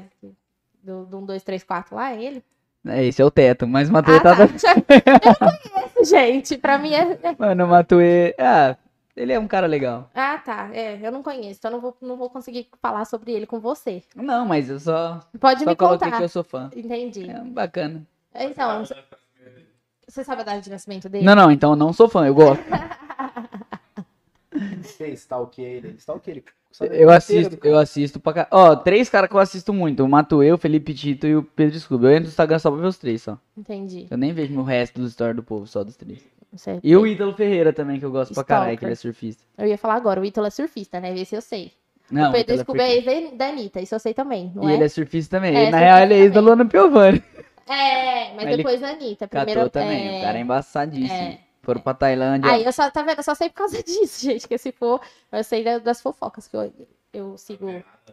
do, 0.87 1.05
do 1.05 1.17
1, 1.19 1.25
2, 1.25 1.43
3, 1.43 1.63
4 1.63 1.95
lá, 1.95 2.11
é 2.13 2.23
ele? 2.23 2.43
É, 2.87 3.03
esse 3.05 3.21
é 3.21 3.25
o 3.25 3.29
teto, 3.29 3.67
mas 3.67 3.89
o 3.89 3.93
Matuê 3.93 4.15
Ah, 4.17 4.21
tá. 4.21 4.35
tá. 4.35 4.43
Eu 4.43 5.71
conheço, 5.71 6.09
gente. 6.09 6.57
Pra 6.57 6.77
mim 6.77 6.93
é... 6.93 7.19
é- 7.21 7.35
Mano, 7.37 7.65
o 7.65 7.67
Matuê. 7.67 8.33
Ah, 8.39 8.77
ele 9.15 9.33
é 9.33 9.39
um 9.39 9.47
cara 9.47 9.67
legal. 9.67 10.09
Ah, 10.15 10.37
tá. 10.37 10.69
É, 10.71 10.97
eu 11.05 11.11
não 11.11 11.21
conheço, 11.21 11.59
então 11.59 11.71
não 11.71 11.81
vou, 11.81 11.97
não 12.01 12.15
vou 12.15 12.29
conseguir 12.29 12.69
falar 12.81 13.03
sobre 13.05 13.31
ele 13.33 13.45
com 13.45 13.59
você. 13.59 14.01
Não, 14.15 14.45
mas 14.45 14.69
eu 14.69 14.79
só, 14.79 15.19
Pode 15.39 15.63
só 15.63 15.69
me 15.69 15.75
coloquei 15.75 16.07
contar. 16.07 16.17
que 16.17 16.23
eu 16.23 16.29
sou 16.29 16.43
fã. 16.43 16.69
Entendi. 16.75 17.29
É 17.29 17.39
bacana. 17.41 18.07
Então, 18.33 18.83
você 20.07 20.23
sabe 20.23 20.41
a 20.41 20.45
data 20.45 20.61
de 20.61 20.69
nascimento 20.69 21.09
dele? 21.09 21.25
Não, 21.25 21.35
não, 21.35 21.51
então 21.51 21.71
eu 21.71 21.75
não 21.75 21.91
sou 21.91 22.07
fã, 22.07 22.25
eu 22.25 22.33
gosto. 22.35 22.63
Você 24.81 25.07
stalkeia 25.09 25.67
ele? 25.67 25.95
Stalkeia 25.97 26.35
ele. 26.35 26.43
Eu 26.91 27.09
assisto, 27.09 27.55
do 27.55 27.65
eu 27.67 27.77
assisto 27.77 28.19
pra 28.19 28.33
cá. 28.33 28.47
Ó, 28.51 28.75
três 28.75 29.09
caras 29.09 29.29
que 29.29 29.35
eu 29.35 29.39
assisto 29.39 29.73
muito: 29.73 30.03
o 30.03 30.07
Matuê, 30.07 30.51
o 30.51 30.57
Felipe 30.57 30.93
Tito 30.93 31.25
e 31.25 31.35
o 31.35 31.41
Pedro 31.41 31.79
Scooby. 31.79 32.05
Eu 32.05 32.11
entro 32.11 32.23
no 32.25 32.29
Instagram 32.29 32.59
só 32.59 32.69
pra 32.69 32.79
ver 32.81 32.87
os 32.87 32.97
três 32.97 33.21
só. 33.23 33.37
Entendi. 33.57 34.05
Eu 34.11 34.17
nem 34.17 34.31
vejo 34.33 34.57
o 34.59 34.63
resto 34.63 34.99
dos 35.01 35.13
stories 35.13 35.35
do 35.35 35.41
povo, 35.43 35.65
só 35.65 35.83
dos 35.83 35.95
três. 35.95 36.19
Sei. 36.55 36.79
E 36.83 36.95
o 36.95 37.07
Ítalo 37.07 37.33
Ferreira 37.33 37.73
também, 37.73 37.99
que 37.99 38.05
eu 38.05 38.11
gosto 38.11 38.33
pra 38.33 38.43
caralho, 38.43 38.65
Stalker. 38.73 38.79
que 38.79 38.85
ele 38.85 38.91
é 38.93 38.95
surfista. 38.95 39.43
Eu 39.57 39.67
ia 39.67 39.77
falar 39.77 39.95
agora, 39.95 40.21
o 40.21 40.25
Ítalo 40.25 40.47
é 40.47 40.49
surfista, 40.49 40.99
né? 40.99 41.17
Esse 41.17 41.35
eu 41.35 41.41
sei. 41.41 41.71
Não, 42.11 42.29
o 42.29 42.31
Pedro 42.33 42.55
Ítalo 42.55 42.59
é 42.59 42.63
Scooby 42.63 42.81
é 42.81 42.95
ex 42.95 43.37
da 43.37 43.47
Anitta, 43.49 43.81
isso 43.81 43.95
eu 43.95 43.99
sei 43.99 44.13
também, 44.13 44.51
não 44.55 44.69
E 44.69 44.71
é? 44.71 44.75
ele 44.75 44.83
é 44.83 44.87
surfista 44.89 45.37
também. 45.37 45.55
É, 45.55 45.69
na 45.71 45.77
real, 45.79 45.99
ele 45.99 46.13
é 46.13 46.17
ex 46.19 46.31
da. 46.33 46.39
Luana 46.39 46.65
Piovani. 46.65 47.21
É, 47.67 48.27
mas 48.29 48.35
Mas 48.35 48.45
ele 48.45 48.57
depois 48.57 48.81
a 48.83 48.89
Anitta. 48.91 49.27
Primeiro, 49.27 49.59
Catou 49.61 49.69
também. 49.81 50.15
é... 50.15 50.19
O 50.19 50.21
cara 50.23 50.37
é 50.37 50.41
embaçadíssimo. 50.41 51.11
é. 51.13 51.39
Foram 51.67 51.81
pra 51.81 51.93
Tailândia. 51.93 52.49
Aí 52.49 52.63
eu 52.63 52.71
só, 52.71 52.89
tá 52.89 53.03
vendo? 53.03 53.17
Eu 53.17 53.23
só 53.23 53.35
sei 53.35 53.49
por 53.49 53.55
causa 53.55 53.75
disso, 53.83 54.23
gente. 54.23 54.47
Que 54.47 54.57
se 54.57 54.71
for, 54.71 55.01
eu 55.33 55.43
sei 55.43 55.65
da- 55.65 55.79
das 55.79 55.99
fofocas 56.01 56.47
que 56.47 56.55
eu, 56.55 56.71
eu 57.13 57.37
sigo 57.37 57.69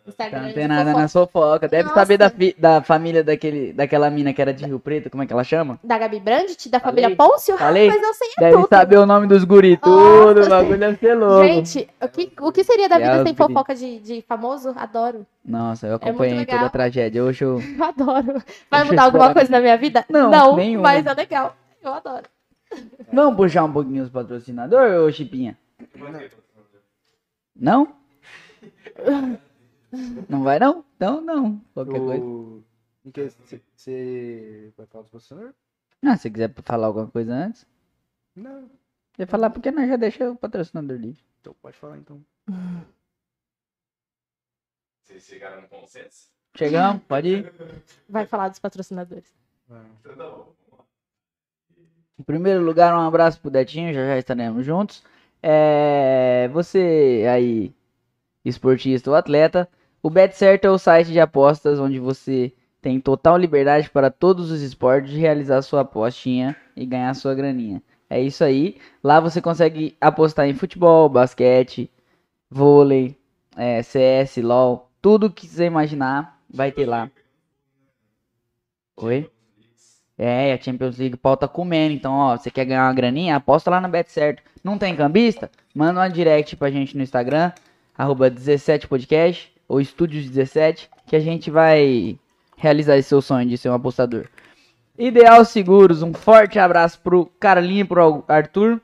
Instagram. 0.09 0.40
Tá 0.40 0.44
de 0.47 0.51
antenada 0.51 0.85
fofoca. 0.90 1.01
na 1.02 1.09
fofoca. 1.09 1.68
Deve 1.68 1.82
Nossa. 1.85 1.94
saber 2.01 2.18
da, 2.18 2.32
da 2.59 2.82
família 2.82 3.22
daquele, 3.22 3.72
daquela 3.72 4.10
mina 4.10 4.32
que 4.32 4.43
era 4.43 4.52
de 4.52 4.64
Rio 4.64 4.81
Preto, 4.81 5.09
como 5.09 5.22
é 5.22 5.26
que 5.26 5.32
ela 5.32 5.44
chama? 5.44 5.78
Da 5.85 5.97
Gabi 5.97 6.18
Brandt, 6.18 6.68
da 6.68 6.81
Falei? 6.81 7.05
família 7.05 7.16
Pôncio? 7.16 7.56
Falei? 7.59 7.86
Mas 7.86 8.02
eu 8.02 8.12
sei 8.14 8.28
é 8.39 8.40
Deve 8.40 8.56
tudo. 8.56 8.68
saber 8.68 8.97
o 8.98 9.06
nome 9.06 9.28
dos 9.28 9.44
guri, 9.44 9.78
Nossa, 9.81 9.85
tudo. 9.85 10.40
eu 10.40 10.47
O 10.47 10.48
bagulho 10.48 10.78
deve 10.78 10.98
ser 10.98 11.14
louco. 11.14 11.47
Gente, 11.47 11.89
o 12.02 12.09
que, 12.09 12.32
o 12.40 12.51
que 12.51 12.64
seria 12.64 12.89
da 12.89 12.98
vida 12.98 13.12
as 13.12 13.22
sem 13.22 13.36
fofoca 13.36 13.72
de, 13.72 14.01
de 14.01 14.20
famoso? 14.22 14.74
Adoro. 14.76 15.24
Nossa, 15.44 15.86
eu 15.86 15.93
muito 15.93 16.05
acompanhei 16.09 16.39
legal. 16.39 16.56
toda 16.56 16.66
a 16.66 16.70
tragédia. 16.70 17.22
Hoje 17.22 17.44
eu. 17.44 17.60
Eu 17.78 17.85
adoro. 17.86 18.43
Vai 18.68 18.82
mudar 18.82 19.05
alguma 19.05 19.32
coisa 19.32 19.48
na 19.52 19.60
minha 19.60 19.76
vida? 19.76 20.05
Não, 20.09 20.56
nenhuma. 20.56 20.82
mas 20.89 21.06
é 21.06 21.14
legal. 21.14 21.55
Eu 21.81 21.93
adoro. 21.94 22.24
Vamos 23.12 23.36
puxar 23.36 23.64
um 23.64 23.72
pouquinho 23.72 24.02
os 24.05 24.10
patrocinadores, 24.10 24.94
ô 24.96 25.10
Chipinha? 25.10 25.59
Não? 27.55 27.96
Não 30.28 30.42
vai 30.42 30.59
não? 30.59 30.84
Então 30.96 31.20
não. 31.20 31.60
Qualquer 31.72 31.98
coisa. 32.01 32.24
O... 32.24 32.64
em 33.05 33.10
que 33.10 33.30
Você 33.76 34.72
vai 34.76 34.86
falar 34.86 35.02
do 35.02 35.09
patrocinador? 35.09 35.55
Ah, 36.02 36.16
se 36.16 36.30
quiser 36.30 36.52
falar 36.64 36.86
alguma 36.88 37.09
coisa 37.09 37.32
antes, 37.32 37.66
Não. 38.36 38.68
você 39.16 39.24
falar 39.26 39.51
porque 39.51 39.70
nós 39.70 39.88
já 39.88 39.96
deixa 39.96 40.30
o 40.30 40.36
patrocinador 40.36 40.96
livre. 40.98 41.24
Então 41.40 41.55
pode 41.62 41.76
falar 41.76 41.96
então. 41.98 42.22
Vocês 45.02 45.22
chegaram 45.24 45.62
no 45.62 45.68
consenso? 45.68 46.28
Chegamos? 46.56 47.02
Pode 47.05 47.28
ir. 47.28 47.52
Vai 48.09 48.26
falar 48.26 48.48
dos 48.48 48.59
patrocinadores. 48.59 49.32
Vai. 49.68 49.86
Então 50.01 50.16
tá 50.16 50.28
bom. 50.30 50.55
Em 52.19 52.23
primeiro 52.23 52.62
lugar, 52.62 52.95
um 52.95 53.07
abraço 53.07 53.41
pro 53.41 53.51
Detinho, 53.51 53.93
já 53.93 54.07
já 54.07 54.19
estaremos 54.19 54.65
juntos. 54.65 55.03
É, 55.43 56.49
você 56.53 57.24
aí, 57.31 57.74
esportista 58.45 59.11
ou 59.11 59.16
atleta, 59.16 59.69
o 60.03 60.11
BetCerto 60.11 60.66
é 60.66 60.70
o 60.70 60.78
site 60.78 61.12
de 61.12 61.20
apostas 61.20 61.81
onde 61.81 61.99
você 61.99 62.53
tem 62.81 63.01
total 63.01 63.36
liberdade 63.36 63.91
para 63.91 64.11
todos 64.11 64.51
os 64.51 64.61
esportes 64.61 65.11
de 65.11 65.19
realizar 65.19 65.62
sua 65.62 65.81
apostinha 65.81 66.57
e 66.77 66.86
ganhar 66.86 67.15
sua 67.15 67.35
graninha. 67.35 67.82
É 68.09 68.20
isso 68.20 68.45
aí. 68.45 68.77
Lá 69.03 69.19
você 69.20 69.41
consegue 69.41 69.97
apostar 70.01 70.47
em 70.47 70.55
futebol, 70.55 71.09
basquete, 71.09 71.91
vôlei, 72.51 73.19
é, 73.57 73.82
CS, 73.82 74.36
LOL, 74.43 74.91
tudo 75.01 75.32
que 75.32 75.47
você 75.47 75.65
imaginar 75.65 76.39
vai 76.49 76.70
ter 76.70 76.86
lá. 76.86 77.11
Oi? 78.97 79.34
É, 80.16 80.53
a 80.53 80.61
Champions 80.61 80.99
League, 80.99 81.15
o 81.15 81.19
pau 81.19 81.36
tá 81.36 81.49
comendo. 81.49 81.95
Então, 81.95 82.12
ó, 82.12 82.36
você 82.36 82.51
quer 82.51 82.65
ganhar 82.65 82.86
uma 82.86 82.95
graninha? 82.95 83.36
Aposta 83.36 83.70
lá 83.70 83.81
na 83.81 83.89
Bet 83.89 84.11
Certo. 84.11 84.43
Não 84.62 84.78
tem 84.78 84.97
cambista? 84.97 85.51
Manda 85.74 86.01
uma 86.01 86.09
direct 86.09 86.57
pra 86.57 86.70
gente 86.70 86.97
no 86.97 87.03
Instagram, 87.03 87.53
arroba 87.97 88.31
17podcast 88.31 89.53
ou 89.69 89.81
Estúdios 89.81 90.28
17, 90.31 90.89
que 91.07 91.16
a 91.16 91.20
gente 91.20 91.51
vai 91.51 92.19
realizar 92.57 92.97
esse 92.97 93.09
seu 93.09 93.20
sonho 93.20 93.49
de 93.49 93.59
ser 93.59 93.69
um 93.69 93.74
apostador. 93.74 94.27
Ideal 94.97 95.45
Seguros, 95.45 96.03
um 96.03 96.15
forte 96.15 96.59
abraço 96.59 97.01
pro 97.01 97.27
Carlinho 97.41 97.81
e 97.81 97.85
pro 97.85 98.24
Arthur. 98.28 98.81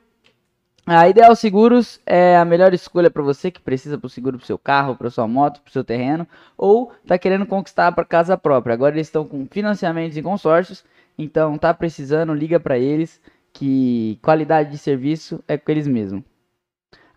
A 0.85 1.07
Ideal 1.07 1.35
Seguros 1.35 2.01
é 2.05 2.35
a 2.35 2.43
melhor 2.43 2.73
escolha 2.73 3.09
para 3.09 3.23
você 3.23 3.49
que 3.49 3.61
precisa 3.61 3.97
pro 3.97 4.09
seguro 4.09 4.37
pro 4.37 4.45
seu 4.45 4.57
carro, 4.57 4.95
para 4.95 5.09
sua 5.09 5.27
moto, 5.27 5.61
pro 5.61 5.71
seu 5.71 5.83
terreno 5.83 6.27
ou 6.57 6.91
tá 7.07 7.17
querendo 7.17 7.45
conquistar 7.45 7.91
para 7.93 8.03
casa 8.03 8.35
própria. 8.37 8.73
Agora 8.73 8.95
eles 8.95 9.07
estão 9.07 9.25
com 9.25 9.47
financiamentos 9.49 10.17
e 10.17 10.21
consórcios, 10.21 10.83
então 11.17 11.57
tá 11.57 11.73
precisando, 11.73 12.33
liga 12.33 12.59
para 12.59 12.77
eles 12.77 13.21
que 13.53 14.17
qualidade 14.21 14.71
de 14.71 14.77
serviço 14.77 15.43
é 15.47 15.57
com 15.57 15.71
eles 15.71 15.87
mesmo. 15.87 16.23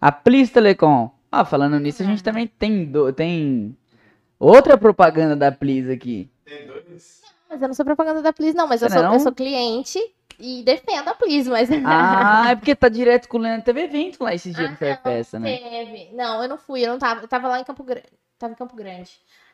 A 0.01 0.11
Plis 0.13 0.51
Telecom. 0.51 1.11
Ah, 1.31 1.45
falando 1.45 1.79
nisso, 1.81 2.03
a 2.03 2.07
gente 2.07 2.23
também 2.23 2.47
tem 2.47 2.85
do- 2.85 3.13
tem 3.13 3.77
outra 4.39 4.77
propaganda 4.79 5.35
da 5.35 5.51
Plis 5.51 5.89
aqui. 5.89 6.31
Tem 6.45 6.67
dois? 6.67 7.23
Mas 7.49 7.63
eu 7.63 7.69
não 7.69 7.75
sou 7.75 7.85
propaganda 7.85 8.21
da 8.21 8.33
Please, 8.33 8.57
não. 8.57 8.67
Mas 8.67 8.83
eu 8.83 8.89
não 8.89 8.97
sou, 8.97 9.03
é 9.03 9.07
eu 9.07 9.13
não? 9.13 9.21
sou 9.21 9.33
cliente 9.33 9.99
e 10.39 10.63
defendo 10.65 11.09
a 11.09 11.15
Please, 11.15 11.49
mas. 11.49 11.69
Ah, 11.85 12.51
é 12.51 12.57
porque 12.57 12.75
tá 12.75 12.89
direto 12.89 13.29
com 13.29 13.39
o 13.39 13.41
Leandro. 13.41 13.65
Teve 13.65 13.83
evento 13.83 14.23
lá 14.23 14.35
esses 14.35 14.55
dias 14.55 14.69
Ah, 14.69 14.73
no 14.73 14.77
Fair 14.77 15.01
Festa, 15.03 15.39
né? 15.39 15.57
Teve. 15.57 16.11
Não, 16.15 16.43
eu 16.43 16.49
não 16.49 16.59
fui, 16.59 16.85
eu 16.85 16.91
não 16.91 16.99
tava. 16.99 17.21
Eu 17.23 17.29
tava 17.29 17.49
lá 17.49 17.61
em 17.61 17.65
Campo 17.65 17.85
Grande. 17.85 18.07
Tava 18.39 18.53
em 18.53 18.57
Campo 18.57 18.75
Grande. 18.75 19.11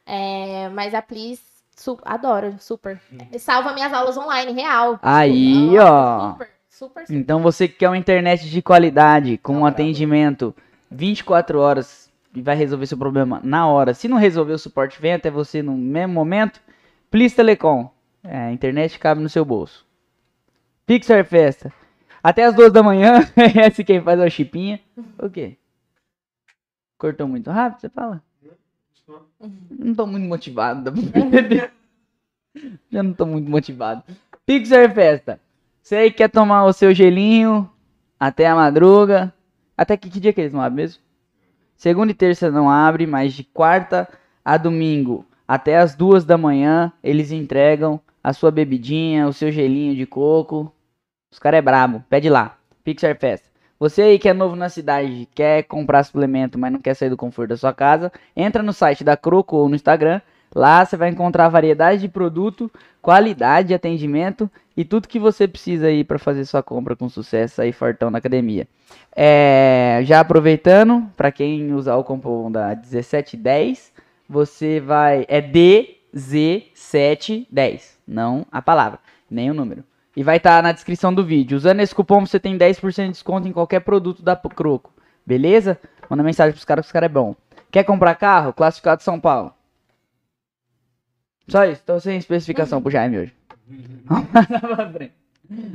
É, 0.07 0.69
mas 0.71 0.95
a 0.95 1.03
Please, 1.03 1.43
su- 1.81 1.99
adoro, 2.05 2.55
super. 2.59 3.01
Salva 3.39 3.73
minhas 3.73 3.93
aulas 3.93 4.17
online, 4.17 4.53
real. 4.53 4.99
Aí, 5.03 5.67
Nossa, 5.77 5.85
ó. 5.93 6.33
Super, 6.33 6.49
super, 6.69 7.07
super. 7.07 7.17
Então 7.19 7.41
você 7.41 7.67
que 7.67 7.77
quer 7.79 7.89
uma 7.89 7.97
internet 7.99 8.49
de 8.49 8.63
qualidade, 8.63 9.39
com 9.39 9.55
um 9.59 9.67
atendimento 9.67 10.55
24 10.91 11.59
horas 11.59 12.11
e 12.35 12.43
vai 12.43 12.55
resolver 12.55 12.87
seu 12.87 12.99
problema 12.99 13.41
na 13.43 13.67
hora. 13.67 13.95
Se 13.95 14.09
não 14.09 14.17
resolver, 14.19 14.53
o 14.53 14.59
suporte 14.59 15.01
vem 15.01 15.15
até 15.15 15.31
você 15.31 15.63
no 15.63 15.77
mesmo 15.77 16.13
momento. 16.13 16.61
Plis 17.11 17.35
Telecom. 17.35 17.91
É, 18.23 18.37
a 18.37 18.53
internet 18.53 18.99
cabe 18.99 19.23
no 19.23 19.29
seu 19.29 19.45
bolso. 19.45 19.87
Pixar 20.87 21.25
Festa. 21.25 21.73
Até 22.23 22.45
as 22.45 22.55
duas 22.55 22.71
da 22.71 22.83
manhã. 22.83 23.21
Esse 23.67 23.83
quem 23.83 24.03
faz 24.03 24.21
é 24.21 24.27
o 24.27 24.31
Chipinha. 24.31 24.79
O 25.19 25.31
quê? 25.31 25.57
Cortou 26.99 27.27
muito 27.27 27.51
rápido, 27.51 27.81
você 27.81 27.89
fala? 27.89 28.23
Não 29.71 29.95
tô 29.95 30.07
muito 30.07 30.27
motivado. 30.27 30.93
perceber. 31.13 31.73
Já 32.91 33.03
não 33.03 33.13
tô 33.13 33.27
muito 33.27 33.51
motivado. 33.51 34.03
Pixar 34.47 34.93
Festa. 34.93 35.41
Você 35.83 35.97
aí 35.97 36.11
quer 36.11 36.29
tomar 36.29 36.65
o 36.65 36.73
seu 36.73 36.95
gelinho 36.95 37.71
até 38.19 38.47
a 38.47 38.55
madruga. 38.55 39.33
Até 39.77 39.97
que, 39.97 40.11
que 40.11 40.21
dia 40.21 40.33
que 40.33 40.41
eles 40.41 40.53
não 40.53 40.61
abrem 40.61 40.85
mesmo? 40.85 41.03
Segunda 41.77 42.13
e 42.13 42.15
terça 42.15 42.51
não 42.51 42.69
abre, 42.69 43.07
mas 43.07 43.33
de 43.33 43.45
quarta 43.45 44.09
a 44.45 44.57
domingo 44.57 45.25
até 45.51 45.79
as 45.79 45.97
duas 45.97 46.25
da 46.25 46.39
manhã 46.39 46.93
eles 47.03 47.33
entregam 47.33 48.01
a 48.23 48.33
sua 48.33 48.53
bebidinha, 48.53 49.27
o 49.27 49.33
seu 49.33 49.51
gelinho 49.51 49.97
de 49.97 50.07
coco. 50.07 50.73
Os 51.29 51.41
caras 51.41 51.59
é 51.59 51.63
brabo, 51.63 52.05
pede 52.09 52.31
lá. 52.31 52.57
Pixar 52.85 53.19
Festa. 53.19 53.50
Você 53.81 54.03
aí 54.03 54.19
que 54.19 54.29
é 54.29 54.35
novo 54.35 54.55
na 54.55 54.69
cidade, 54.69 55.27
quer 55.35 55.63
comprar 55.63 56.05
suplemento, 56.05 56.59
mas 56.59 56.71
não 56.71 56.79
quer 56.79 56.93
sair 56.93 57.09
do 57.09 57.17
conforto 57.17 57.49
da 57.49 57.57
sua 57.57 57.73
casa, 57.73 58.13
entra 58.37 58.63
no 58.63 58.75
site 58.75 59.03
da 59.03 59.17
Croco 59.17 59.57
ou 59.57 59.71
no 59.71 59.75
Instagram. 59.75 60.21
Lá 60.55 60.85
você 60.85 60.99
vai 60.99 61.09
encontrar 61.09 61.49
variedade 61.49 62.03
de 62.03 62.09
produto, 62.09 62.71
qualidade 63.01 63.69
de 63.69 63.75
atendimento 63.75 64.51
e 64.77 64.85
tudo 64.85 65.09
que 65.09 65.19
você 65.19 65.49
precisa 65.49 65.87
aí 65.87 66.05
para 66.05 66.19
fazer 66.19 66.45
sua 66.45 66.63
compra 66.63 66.95
com 66.95 67.09
sucesso 67.09 67.63
aí 67.63 67.73
fortão 67.73 68.11
na 68.11 68.19
academia. 68.19 68.69
É, 69.17 70.03
já 70.05 70.21
aproveitando, 70.21 71.11
para 71.17 71.33
quem 71.33 71.73
usar 71.73 71.97
o 71.97 72.05
cupom 72.05 72.53
da 72.53 72.75
1710, 72.75 73.95
você 74.29 74.79
vai 74.79 75.25
é 75.27 75.41
DZ710, 75.41 77.97
não 78.07 78.45
a 78.53 78.61
palavra, 78.61 78.99
nem 79.31 79.51
o 79.51 79.55
número. 79.55 79.83
E 80.17 80.23
vai 80.23 80.39
estar 80.39 80.63
na 80.63 80.73
descrição 80.73 81.15
do 81.15 81.25
vídeo. 81.25 81.57
Usando 81.57 81.81
esse 81.81 81.95
cupom 81.95 82.27
você 82.27 82.41
tem 82.41 82.59
10% 82.59 83.07
de 83.07 83.13
desconto 83.13 83.49
em 83.49 83.53
qualquer 83.53 83.81
produto 83.81 84.23
da 84.23 84.35
Croco. 84.35 84.93
Beleza? 85.25 85.79
Manda 86.09 86.23
mensagem 86.23 86.53
pros 86.53 86.65
caras 86.65 86.85
que 86.85 86.89
os 86.89 86.93
caras 86.93 87.07
é 87.07 87.13
bom. 87.13 87.37
Quer 87.71 87.85
comprar 87.85 88.17
carro? 88.17 88.53
Classificado 88.53 89.03
São 89.03 89.21
Paulo. 89.21 89.55
Só 91.47 91.65
isso, 91.65 91.83
tô 91.85 91.99
sem 92.01 92.17
especificação 92.17 92.83
pro 92.83 92.91
Jaime 92.91 93.19
hoje. 93.19 93.35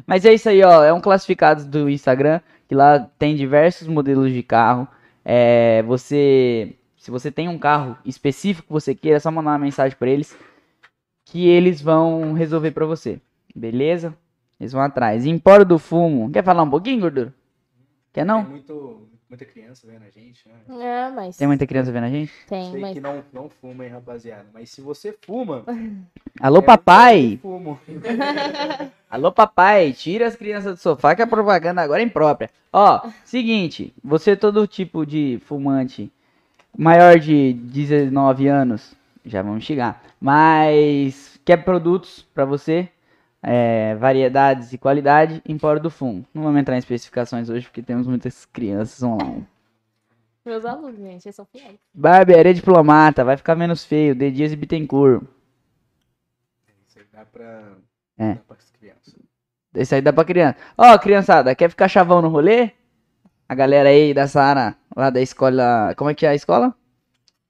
Mas 0.05 0.25
é 0.25 0.33
isso 0.33 0.49
aí, 0.49 0.63
ó. 0.63 0.83
É 0.83 0.93
um 0.93 1.01
classificado 1.01 1.65
do 1.65 1.89
Instagram, 1.89 2.39
que 2.67 2.75
lá 2.75 2.99
tem 3.19 3.35
diversos 3.35 3.87
modelos 3.87 4.31
de 4.31 4.41
carro. 4.41 4.87
É, 5.23 5.83
você. 5.83 6.75
Se 6.97 7.11
você 7.11 7.31
tem 7.31 7.47
um 7.47 7.57
carro 7.59 7.97
específico 8.05 8.67
que 8.67 8.73
você 8.73 8.95
queira, 8.95 9.17
é 9.17 9.19
só 9.19 9.29
mandar 9.29 9.51
uma 9.51 9.59
mensagem 9.59 9.97
pra 9.97 10.09
eles. 10.09 10.35
Que 11.25 11.47
eles 11.47 11.81
vão 11.81 12.33
resolver 12.33 12.71
pra 12.71 12.85
você. 12.85 13.19
Beleza? 13.53 14.15
Eles 14.65 14.73
vão 14.73 14.81
atrás. 14.81 15.27
Empório 15.27 15.63
do 15.63 15.77
fumo. 15.77 16.31
Quer 16.31 16.43
falar 16.43 16.63
um 16.63 16.69
pouquinho, 16.69 17.01
gordura? 17.01 17.31
Quer 18.11 18.25
não? 18.25 18.41
Tem 18.41 18.51
muito, 18.51 19.07
muita 19.29 19.45
criança 19.45 19.85
vendo 19.85 20.03
a 20.03 20.09
gente, 20.09 20.43
né? 20.49 20.83
É, 20.83 21.11
mas. 21.11 21.37
Tem 21.37 21.45
muita 21.47 21.67
criança 21.67 21.91
vendo 21.91 22.05
a 22.05 22.09
gente? 22.09 22.33
Tem, 22.49 22.71
Sei 22.71 22.81
mas. 22.81 22.93
que 22.93 22.99
não, 22.99 23.23
não 23.31 23.47
fuma, 23.47 23.85
hein, 23.85 23.91
rapaziada. 23.91 24.45
Mas 24.51 24.71
se 24.71 24.81
você 24.81 25.15
fuma. 25.21 25.63
Alô, 26.41 26.57
é 26.57 26.61
papai! 26.63 27.39
porque 27.39 27.47
eu 27.47 27.51
fumo. 27.51 27.79
Alô, 29.07 29.31
papai, 29.31 29.93
tira 29.93 30.25
as 30.25 30.35
crianças 30.35 30.73
do 30.73 30.81
sofá 30.81 31.15
que 31.15 31.21
a 31.21 31.27
propaganda 31.27 31.83
agora 31.83 32.01
é 32.01 32.05
imprópria. 32.05 32.49
Ó, 32.73 33.07
seguinte, 33.23 33.93
você 34.03 34.35
todo 34.35 34.65
tipo 34.65 35.05
de 35.05 35.39
fumante 35.45 36.11
maior 36.75 37.19
de 37.19 37.53
19 37.53 38.47
anos, 38.47 38.95
já 39.23 39.41
vamos 39.43 39.63
chegar, 39.63 40.03
mas 40.19 41.39
quer 41.45 41.57
produtos 41.57 42.25
pra 42.33 42.43
você, 42.45 42.89
é, 43.47 43.93
variedades 43.95 44.73
e 44.73 44.77
qualidade, 44.77 45.39
Empório 45.47 45.79
do 45.79 45.91
Fumo. 45.91 46.25
Não 46.33 46.41
vamos 46.41 46.59
entrar 46.59 46.75
em 46.75 46.79
especificações 46.79 47.47
hoje 47.47 47.67
porque 47.67 47.83
temos 47.83 48.07
muitas 48.07 48.43
crianças 48.45 49.03
online. 49.03 49.47
Meus 50.43 50.65
alunos, 50.65 50.97
gente, 50.97 51.27
eles 51.27 51.35
são 51.35 51.45
fiéis. 51.45 51.79
Barbearia 51.93 52.53
Diplomata, 52.53 53.23
vai 53.23 53.37
ficar 53.37 53.55
menos 53.55 53.85
feio, 53.85 54.15
D. 54.15 54.31
Dias 54.31 54.51
e 54.51 54.55
Bittencourt. 54.55 55.23
Isso 56.87 56.97
aí 56.97 57.05
dá 57.13 57.25
pra. 57.25 57.73
É. 58.17 58.33
Dá 58.33 58.41
pra 58.47 58.57
crianças. 58.79 59.15
Esse 59.75 59.95
aí 59.95 60.01
dá 60.01 60.11
pra 60.11 60.25
criança. 60.25 60.57
Ó, 60.75 60.97
criançada, 60.97 61.53
quer 61.53 61.69
ficar 61.69 61.87
chavão 61.87 62.21
no 62.23 62.29
rolê? 62.29 62.71
A 63.47 63.53
galera 63.53 63.89
aí 63.89 64.11
da 64.11 64.27
Sara, 64.27 64.75
lá 64.95 65.11
da 65.11 65.21
escola. 65.21 65.93
Como 65.95 66.09
é 66.09 66.15
que 66.15 66.25
é 66.25 66.29
a 66.29 66.35
escola? 66.35 66.73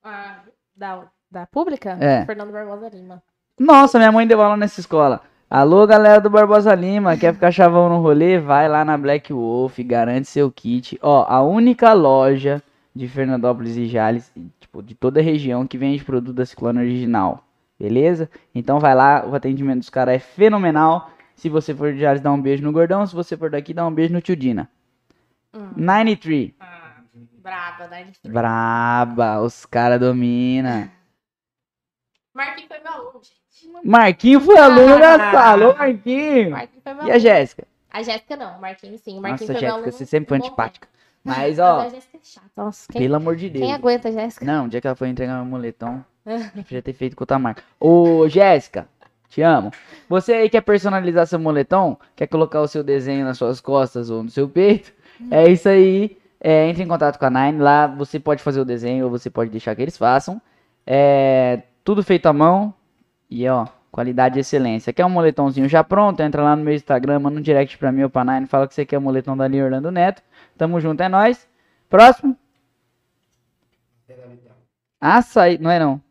Ah, 0.03 0.39
da, 0.75 1.07
da 1.31 1.47
pública? 1.47 1.97
É. 2.01 2.25
Fernando 2.25 2.51
Barbosa 2.51 2.89
Lima. 2.89 3.23
Nossa, 3.57 3.97
minha 3.97 4.11
mãe 4.11 4.27
deu 4.27 4.41
aula 4.41 4.57
nessa 4.57 4.81
escola. 4.81 5.21
Alô, 5.47 5.85
galera 5.85 6.19
do 6.19 6.29
Barbosa 6.29 6.73
Lima, 6.73 7.15
quer 7.15 7.31
ficar 7.31 7.51
chavão 7.51 7.87
no 7.87 8.01
rolê? 8.01 8.39
Vai 8.39 8.67
lá 8.67 8.83
na 8.83 8.97
Black 8.97 9.31
Wolf, 9.31 9.77
garante 9.79 10.27
seu 10.27 10.51
kit. 10.51 10.97
Ó, 11.03 11.23
a 11.29 11.43
única 11.43 11.93
loja 11.93 12.63
de 12.95 13.07
Fernandópolis 13.07 13.77
e 13.77 13.85
Jales, 13.85 14.33
tipo, 14.59 14.81
de 14.81 14.95
toda 14.95 15.19
a 15.19 15.23
região 15.23 15.67
que 15.67 15.77
vende 15.77 16.03
produto 16.03 16.33
da 16.33 16.45
Ciclone 16.45 16.79
original. 16.79 17.45
Beleza? 17.79 18.27
Então 18.55 18.79
vai 18.79 18.95
lá, 18.95 19.23
o 19.23 19.35
atendimento 19.35 19.79
dos 19.79 19.89
caras 19.89 20.15
é 20.15 20.19
fenomenal. 20.19 21.11
Se 21.35 21.47
você 21.47 21.75
for 21.75 21.93
de 21.93 21.99
Jales, 21.99 22.21
dá 22.21 22.31
um 22.31 22.41
beijo 22.41 22.63
no 22.63 22.71
gordão. 22.71 23.05
Se 23.05 23.13
você 23.13 23.37
for 23.37 23.51
daqui, 23.51 23.71
dá 23.71 23.85
um 23.85 23.93
beijo 23.93 24.13
no 24.13 24.21
tio 24.21 24.35
Dina. 24.35 24.67
Hum. 25.53 25.69
93. 25.77 26.53
Ah, 26.59 27.01
braba, 27.37 27.87
né? 27.87 28.11
Braba, 28.25 29.41
os 29.41 29.63
caras 29.63 29.99
dominam. 29.99 30.89
Marquinhos 32.33 32.67
foi 32.67 32.79
meu 32.79 32.91
aluno, 32.91 33.21
gente. 33.23 33.44
Marquinho 33.83 34.39
foi 34.39 34.57
aluno 34.57 34.99
da 34.99 35.31
sala. 35.31 35.69
Ô, 35.69 35.77
Marquinho. 35.77 36.51
Marquinhos 36.51 36.83
foi 36.83 36.93
meu 36.93 37.07
E 37.07 37.11
a. 37.11 37.17
Jéssica? 37.17 37.67
A 37.91 38.03
Jéssica 38.03 38.35
não, 38.35 38.57
o 38.57 38.61
Marquinhos 38.61 39.01
sim. 39.01 39.17
O 39.17 39.21
Marquinhos 39.21 39.49
Nossa, 39.49 39.59
Jéssica, 39.59 39.91
você 39.91 40.05
sempre 40.05 40.29
foi 40.29 40.37
antipática. 40.37 40.87
Mas, 41.23 41.37
Mas 41.57 41.59
ó, 41.59 41.79
a 41.79 41.89
Jéssica 41.89 42.17
é 42.17 42.19
chata. 42.23 42.47
Nossa, 42.55 42.91
quem, 42.91 43.01
pelo 43.01 43.15
amor 43.15 43.35
de 43.35 43.49
Deus. 43.49 43.63
quem 43.63 43.73
aguenta 43.73 44.09
a 44.09 44.11
Jéssica? 44.11 44.45
Não, 44.45 44.65
o 44.65 44.69
dia 44.69 44.81
que 44.81 44.87
ela 44.87 44.95
foi 44.95 45.09
entregar 45.09 45.35
meu 45.35 45.45
moletom, 45.45 46.03
podia 46.55 46.81
ter 46.81 46.93
feito 46.93 47.15
com 47.15 47.23
outra 47.23 47.39
marca. 47.39 47.63
Ô, 47.79 48.27
Jéssica, 48.27 48.87
te 49.29 49.41
amo. 49.41 49.71
Você 50.07 50.33
aí 50.33 50.49
quer 50.49 50.61
personalizar 50.61 51.27
seu 51.27 51.39
moletom? 51.39 51.97
Quer 52.15 52.27
colocar 52.27 52.61
o 52.61 52.67
seu 52.67 52.83
desenho 52.83 53.25
nas 53.25 53.37
suas 53.37 53.59
costas 53.59 54.09
ou 54.09 54.23
no 54.23 54.29
seu 54.29 54.47
peito? 54.47 54.93
É 55.31 55.49
isso 55.49 55.67
aí. 55.69 56.17
É, 56.39 56.67
entre 56.67 56.83
em 56.83 56.87
contato 56.87 57.17
com 57.17 57.25
a 57.25 57.29
Nine. 57.29 57.59
Lá 57.59 57.87
você 57.87 58.19
pode 58.19 58.43
fazer 58.43 58.59
o 58.59 58.65
desenho 58.65 59.05
ou 59.05 59.11
você 59.11 59.29
pode 59.29 59.49
deixar 59.49 59.75
que 59.75 59.81
eles 59.81 59.97
façam. 59.97 60.41
É 60.85 61.61
tudo 61.83 62.03
feito 62.03 62.27
à 62.27 62.33
mão. 62.33 62.73
E 63.29 63.47
ó, 63.47 63.67
Qualidade 63.95 64.37
e 64.37 64.41
excelência. 64.41 64.91
Quer 64.91 65.05
um 65.05 65.09
moletomzinho 65.09 65.69
já 65.69 65.81
pronto? 65.81 66.19
Entra 66.19 66.43
lá 66.43 66.53
no 66.53 66.65
meu 66.65 66.73
Instagram, 66.73 67.17
manda 67.17 67.39
um 67.39 67.41
direct 67.41 67.77
pra 67.77 67.93
mim 67.93 68.03
ou 68.03 68.09
pra 68.09 68.25
Nine, 68.25 68.45
fala 68.45 68.67
que 68.67 68.73
você 68.73 68.85
quer 68.85 68.97
o 68.97 69.01
moletom 69.01 69.37
da 69.37 69.47
linha 69.47 69.63
Orlando 69.63 69.89
Neto. 69.89 70.21
Tamo 70.57 70.81
junto, 70.81 71.01
é 71.01 71.07
nóis. 71.07 71.47
Próximo. 71.89 72.35
Açaí, 74.99 75.57
não 75.57 75.71
é 75.71 75.79
não. 75.79 76.01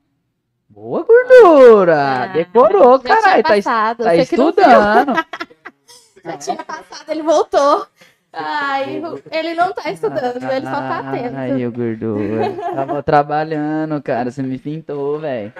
Boa 0.66 1.04
gordura! 1.04 2.22
Ah, 2.22 2.26
Decorou, 2.28 2.98
caralho. 3.00 3.42
Tá, 3.42 3.94
tá 3.94 4.16
estudando. 4.16 5.12
Já 6.24 6.38
tinha 6.38 6.64
passado, 6.64 7.10
ele 7.10 7.22
voltou. 7.22 7.86
Ai, 8.32 9.02
ele 9.30 9.52
não 9.52 9.74
tá 9.74 9.90
estudando, 9.90 10.42
ele 10.42 10.64
só 10.66 10.72
tá 10.72 10.98
atento. 11.00 11.36
Ai, 11.36 11.66
ô 11.66 11.70
gordura. 11.70 12.50
Tava 12.74 13.02
trabalhando, 13.02 14.02
cara. 14.02 14.30
Você 14.30 14.42
me 14.42 14.58
pintou, 14.58 15.20
velho. 15.20 15.52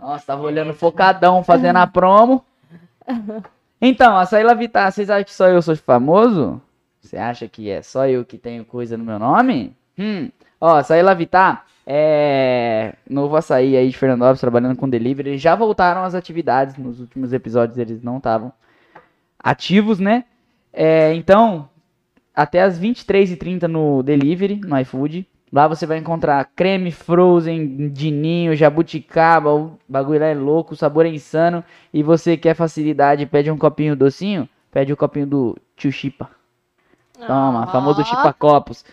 Nossa, 0.00 0.26
tava 0.26 0.42
olhando 0.42 0.72
focadão, 0.72 1.42
fazendo 1.42 1.76
a 1.76 1.86
promo. 1.86 2.44
Então, 3.80 4.16
açaí 4.16 4.42
Lavitar, 4.42 4.90
vocês 4.90 5.08
acham 5.08 5.24
que 5.24 5.32
só 5.32 5.46
eu 5.46 5.62
sou 5.62 5.76
famoso? 5.76 6.60
Você 7.00 7.16
acha 7.16 7.46
que 7.46 7.70
é 7.70 7.80
só 7.80 8.08
eu 8.08 8.24
que 8.24 8.36
tenho 8.36 8.64
coisa 8.64 8.96
no 8.96 9.04
meu 9.04 9.18
nome? 9.18 9.76
Hum. 9.98 10.30
Ó, 10.60 10.76
açaí 10.76 11.00
Lavitar 11.00 11.64
é 11.86 12.94
novo 13.08 13.34
açaí 13.36 13.76
aí 13.76 13.88
de 13.88 13.96
Fernandópolis 13.96 14.40
trabalhando 14.40 14.76
com 14.76 14.88
delivery. 14.88 15.30
Eles 15.30 15.40
já 15.40 15.54
voltaram 15.54 16.04
às 16.04 16.14
atividades. 16.14 16.76
Nos 16.76 17.00
últimos 17.00 17.32
episódios 17.32 17.78
eles 17.78 18.02
não 18.02 18.18
estavam 18.18 18.52
ativos, 19.38 19.98
né? 19.98 20.24
É, 20.72 21.14
então, 21.14 21.68
até 22.34 22.62
as 22.62 22.78
23h30 22.78 23.62
no 23.62 24.02
delivery, 24.02 24.56
no 24.56 24.78
iFood. 24.80 25.26
Lá 25.52 25.66
você 25.66 25.86
vai 25.86 25.98
encontrar 25.98 26.44
creme 26.54 26.90
frozen, 26.90 27.88
dininho, 27.88 28.54
jabuticaba, 28.54 29.54
o 29.54 29.78
bagulho 29.88 30.20
lá 30.20 30.26
é 30.26 30.34
louco, 30.34 30.74
o 30.74 30.76
sabor 30.76 31.06
é 31.06 31.08
insano. 31.08 31.64
E 31.92 32.02
você 32.02 32.36
quer 32.36 32.54
facilidade, 32.54 33.26
pede 33.26 33.50
um 33.50 33.56
copinho 33.56 33.96
docinho, 33.96 34.48
pede 34.70 34.92
o 34.92 34.96
copinho 34.96 35.26
do 35.26 35.56
tio 35.74 35.90
Chipa. 35.90 36.30
Toma, 37.26 37.62
Ó, 37.62 37.66
famoso 37.66 38.04
Chipa 38.04 38.32
Copos. 38.32 38.84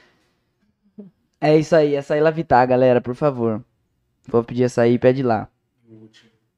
É 1.40 1.58
isso 1.58 1.76
aí, 1.76 1.96
açaí 1.96 2.22
Lavitar, 2.22 2.66
galera, 2.68 3.02
por 3.02 3.16
favor. 3.16 3.64
Vou 4.28 4.44
pedir 4.44 4.64
açaí, 4.64 4.98
pede 4.98 5.22
lá. 5.22 5.48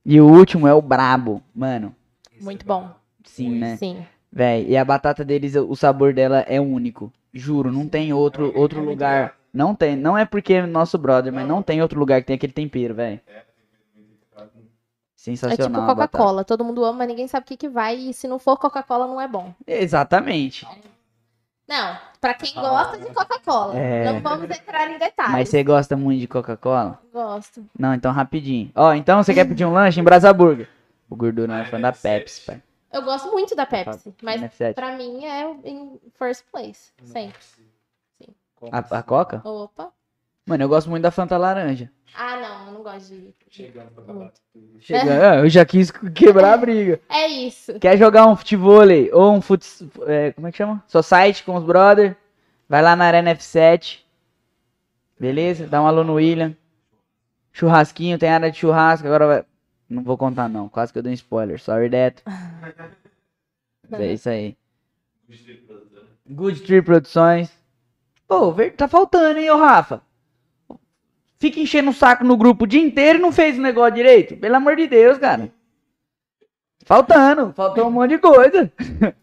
E 0.06 0.22
o 0.22 0.26
último 0.26 0.68
é 0.68 0.74
o 0.74 0.82
brabo, 0.82 1.42
mano. 1.54 1.94
Muito 2.40 2.66
bom. 2.66 2.92
Sim, 3.26 3.56
né? 3.56 3.76
Sim. 3.76 4.06
Véi, 4.32 4.68
e 4.70 4.78
a 4.78 4.86
batata 4.86 5.26
deles, 5.26 5.56
o 5.56 5.76
sabor 5.76 6.14
dela 6.14 6.40
é 6.42 6.62
único. 6.62 7.12
Juro, 7.34 7.72
não 7.72 7.88
tem 7.88 8.14
outro, 8.14 8.52
outro 8.56 8.82
lugar. 8.82 9.37
Não 9.54 9.74
tem, 9.74 9.96
não 9.96 10.18
é 10.18 10.26
porque 10.26 10.54
é 10.54 10.66
nosso 10.66 10.98
brother, 10.98 11.32
mas 11.34 11.48
não 11.48 11.62
tem 11.62 11.82
outro 11.82 12.00
lugar 12.00 12.22
que 12.22 12.28
tem 12.28 12.36
aquele 12.36 12.54
tempero, 12.54 12.94
velho. 12.94 13.20
É 13.28 13.48
tipo 15.34 15.38
Sensacional. 15.38 15.82
a 15.82 15.86
batata. 15.88 16.12
Coca-Cola. 16.12 16.46
Todo 16.46 16.64
mundo 16.64 16.86
ama, 16.86 17.00
mas 17.00 17.08
ninguém 17.08 17.28
sabe 17.28 17.44
o 17.44 17.48
que, 17.48 17.58
que 17.58 17.70
vai. 17.70 17.96
E 17.96 18.14
se 18.14 18.28
não 18.28 18.40
for 18.40 18.58
Coca-Cola, 18.58 19.08
não 19.08 19.20
é 19.20 19.28
bom. 19.28 19.54
Exatamente. 19.66 20.66
Não, 21.68 21.98
pra 22.22 22.34
quem 22.34 22.54
gosta 22.54 22.98
de 22.98 23.14
Coca-Cola. 23.14 23.78
É. 23.78 24.06
Não 24.06 24.22
vamos 24.22 24.50
entrar 24.50 24.90
em 24.90 24.98
detalhes. 24.98 25.34
Mas 25.34 25.50
você 25.50 25.64
gosta 25.64 25.98
muito 25.98 26.22
de 26.22 26.28
Coca-Cola? 26.28 27.02
Gosto. 27.12 27.66
Não, 27.78 27.94
então 27.94 28.14
rapidinho. 28.14 28.72
Ó, 28.74 28.94
então 28.94 29.22
você 29.22 29.34
quer 29.34 29.46
pedir 29.46 29.66
um 29.66 29.74
lanche 29.74 30.00
em 30.00 30.04
Brasa 30.04 30.32
Burger? 30.32 30.70
O 31.10 31.16
gordura 31.16 31.48
não 31.48 31.56
é 31.56 31.66
fã 31.66 31.80
da 31.80 31.92
Pepsi, 31.92 32.42
pai. 32.46 32.62
Eu 32.92 33.02
gosto 33.02 33.30
muito 33.32 33.54
da 33.54 33.66
Pepsi, 33.66 34.16
mas 34.24 34.42
F7. 34.42 34.74
pra 34.74 34.96
mim 34.96 35.26
é 35.26 35.44
em 35.66 36.00
first 36.18 36.46
place. 36.50 36.92
Sempre. 37.04 37.38
A, 38.72 38.80
a 38.80 39.04
Coca? 39.04 39.42
Opa. 39.44 39.92
Mano, 40.46 40.64
eu 40.64 40.70
gosto 40.70 40.90
muito 40.90 41.04
da 41.04 41.12
Fanta 41.12 41.38
laranja. 41.38 41.92
Ah, 42.16 42.40
não, 42.40 42.68
eu 42.68 42.74
não 42.74 42.84
gosto 42.84 43.14
de. 43.14 43.36
Chegando 43.50 43.92
pra 43.92 44.04
acabar 44.04 44.32
tudo. 44.54 44.78
Chega, 44.80 45.32
ah, 45.32 45.36
eu 45.38 45.50
já 45.50 45.66
quis 45.66 45.92
quebrar 45.92 46.54
a 46.54 46.58
briga. 46.58 47.02
É 47.10 47.28
isso. 47.28 47.78
Quer 47.80 47.98
jogar 47.98 48.26
um 48.28 48.36
futevôlei 48.36 49.12
ou 49.12 49.34
um 49.34 49.42
fut... 49.42 49.66
é, 50.08 50.32
como 50.32 50.48
é 50.48 50.52
que 50.52 50.58
chama? 50.58 50.84
Society 50.88 51.44
com 51.44 51.56
os 51.56 51.64
brother? 51.64 52.16
Vai 52.68 52.82
lá 52.82 52.96
na 52.96 53.06
Arena 53.06 53.36
F7. 53.36 54.00
Beleza? 55.20 55.68
Dá 55.68 55.82
um 55.82 55.88
alô 55.88 56.04
no 56.04 56.16
William. 56.16 56.56
Churrasquinho, 57.52 58.18
tem 58.18 58.30
área 58.30 58.52
de 58.52 58.58
churrasco. 58.58 59.06
Agora 59.06 59.28
vai... 59.28 59.46
Não 59.90 60.04
vou 60.04 60.18
contar 60.18 60.48
não, 60.48 60.70
quase 60.70 60.92
que 60.92 61.00
eu 61.00 61.04
dei 61.04 61.12
um 61.12 61.16
spoiler. 61.16 61.60
Sorry, 61.60 61.90
Deto. 61.90 62.24
É 63.90 64.12
isso 64.12 64.28
aí. 64.28 64.58
Good 66.30 66.64
Tree 66.64 66.82
Produções. 66.82 67.57
Pô, 68.28 68.54
tá 68.76 68.88
faltando, 68.88 69.40
hein, 69.40 69.50
ô 69.52 69.58
Rafa? 69.58 70.02
Fica 71.40 71.60
enchendo 71.60 71.92
o 71.92 71.94
saco 71.94 72.24
no 72.24 72.36
grupo 72.36 72.64
o 72.66 72.68
dia 72.68 72.82
inteiro 72.82 73.20
e 73.20 73.22
não 73.22 73.32
fez 73.32 73.58
o 73.58 73.62
negócio 73.62 73.94
direito. 73.96 74.36
Pelo 74.38 74.56
amor 74.56 74.76
de 74.76 74.88
Deus, 74.88 75.18
cara. 75.18 75.52
Faltando, 76.84 77.54
faltou 77.54 77.88
um 77.88 77.92
monte 77.92 78.12
de 78.12 78.18
coisa. 78.18 78.72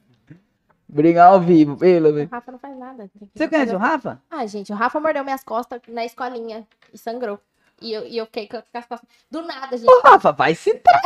Brigar 0.89 1.33
ao 1.33 1.41
vivo, 1.41 1.77
pelo 1.77 2.11
O. 2.11 2.29
Rafa 2.31 2.53
não 2.53 2.59
faz 2.59 2.79
nada. 2.79 3.11
Você 3.35 3.49
conhece 3.49 3.73
fazer- 3.73 3.77
o 3.77 3.79
Rafa? 3.79 4.23
Ah, 4.31 4.47
gente, 4.47 4.73
o 4.73 4.77
Rafa 4.77 5.01
mordeu 5.01 5.25
minhas 5.25 5.43
costas 5.43 5.81
na 5.89 6.05
escolinha 6.05 6.67
e 6.93 6.99
sangrou. 6.99 7.41
E 7.83 7.93
eu, 7.93 8.07
e 8.07 8.17
eu 8.17 8.27
fiquei 8.27 8.47
com 8.47 8.59
as 8.59 8.87
costas. 8.87 9.09
Do 9.29 9.43
nada, 9.43 9.77
gente. 9.77 9.91
Ô, 9.91 10.01
Rafa, 10.03 10.31
vai 10.31 10.55
se 10.55 10.75
tra... 10.75 11.01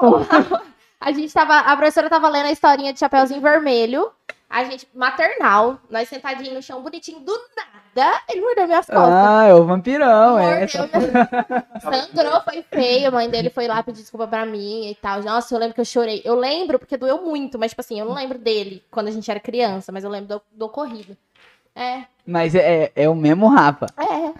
A 1.00 1.10
gente 1.10 1.32
tava. 1.34 1.58
A 1.58 1.76
professora 1.76 2.08
tava 2.08 2.28
lendo 2.28 2.46
a 2.46 2.52
historinha 2.52 2.92
de 2.92 2.98
Chapeuzinho 3.00 3.40
Vermelho. 3.40 4.12
A 4.52 4.64
gente, 4.64 4.86
maternal, 4.94 5.78
nós 5.88 6.08
sentadinhos 6.08 6.52
no 6.54 6.62
chão, 6.62 6.82
bonitinho, 6.82 7.20
do 7.20 7.32
nada, 7.56 8.20
ele 8.28 8.42
mordeu 8.42 8.66
minhas 8.66 8.84
costas. 8.86 9.08
Ah, 9.10 9.44
é 9.46 9.54
o 9.54 9.64
vampirão, 9.64 10.38
é. 10.38 10.60
Mordeu 10.60 10.88
minhas- 11.00 11.28
Sangrou, 12.12 12.40
foi 12.42 12.62
feio. 12.62 13.08
A 13.08 13.10
mãe 13.10 13.30
dele 13.30 13.48
foi 13.48 13.66
lá 13.66 13.82
pedir 13.82 14.02
desculpa 14.02 14.26
pra 14.26 14.44
mim 14.44 14.90
e 14.90 14.94
tal. 14.96 15.22
Nossa, 15.22 15.54
eu 15.54 15.58
lembro 15.58 15.74
que 15.74 15.80
eu 15.80 15.84
chorei. 15.86 16.20
Eu 16.24 16.34
lembro 16.34 16.78
porque 16.78 16.96
doeu 16.98 17.22
muito, 17.22 17.58
mas, 17.58 17.70
tipo 17.70 17.80
assim, 17.80 17.98
eu 17.98 18.04
não 18.06 18.14
lembro 18.14 18.38
dele 18.38 18.84
quando 18.90 19.08
a 19.08 19.10
gente 19.10 19.30
era 19.30 19.40
criança, 19.40 19.90
mas 19.90 20.04
eu 20.04 20.10
lembro 20.10 20.28
do, 20.36 20.42
do 20.52 20.66
ocorrido. 20.66 21.16
É, 21.74 22.02
Mas 22.26 22.54
é, 22.54 22.92
é, 22.94 23.04
é 23.04 23.08
o 23.08 23.14
mesmo 23.14 23.48
Rafa. 23.48 23.86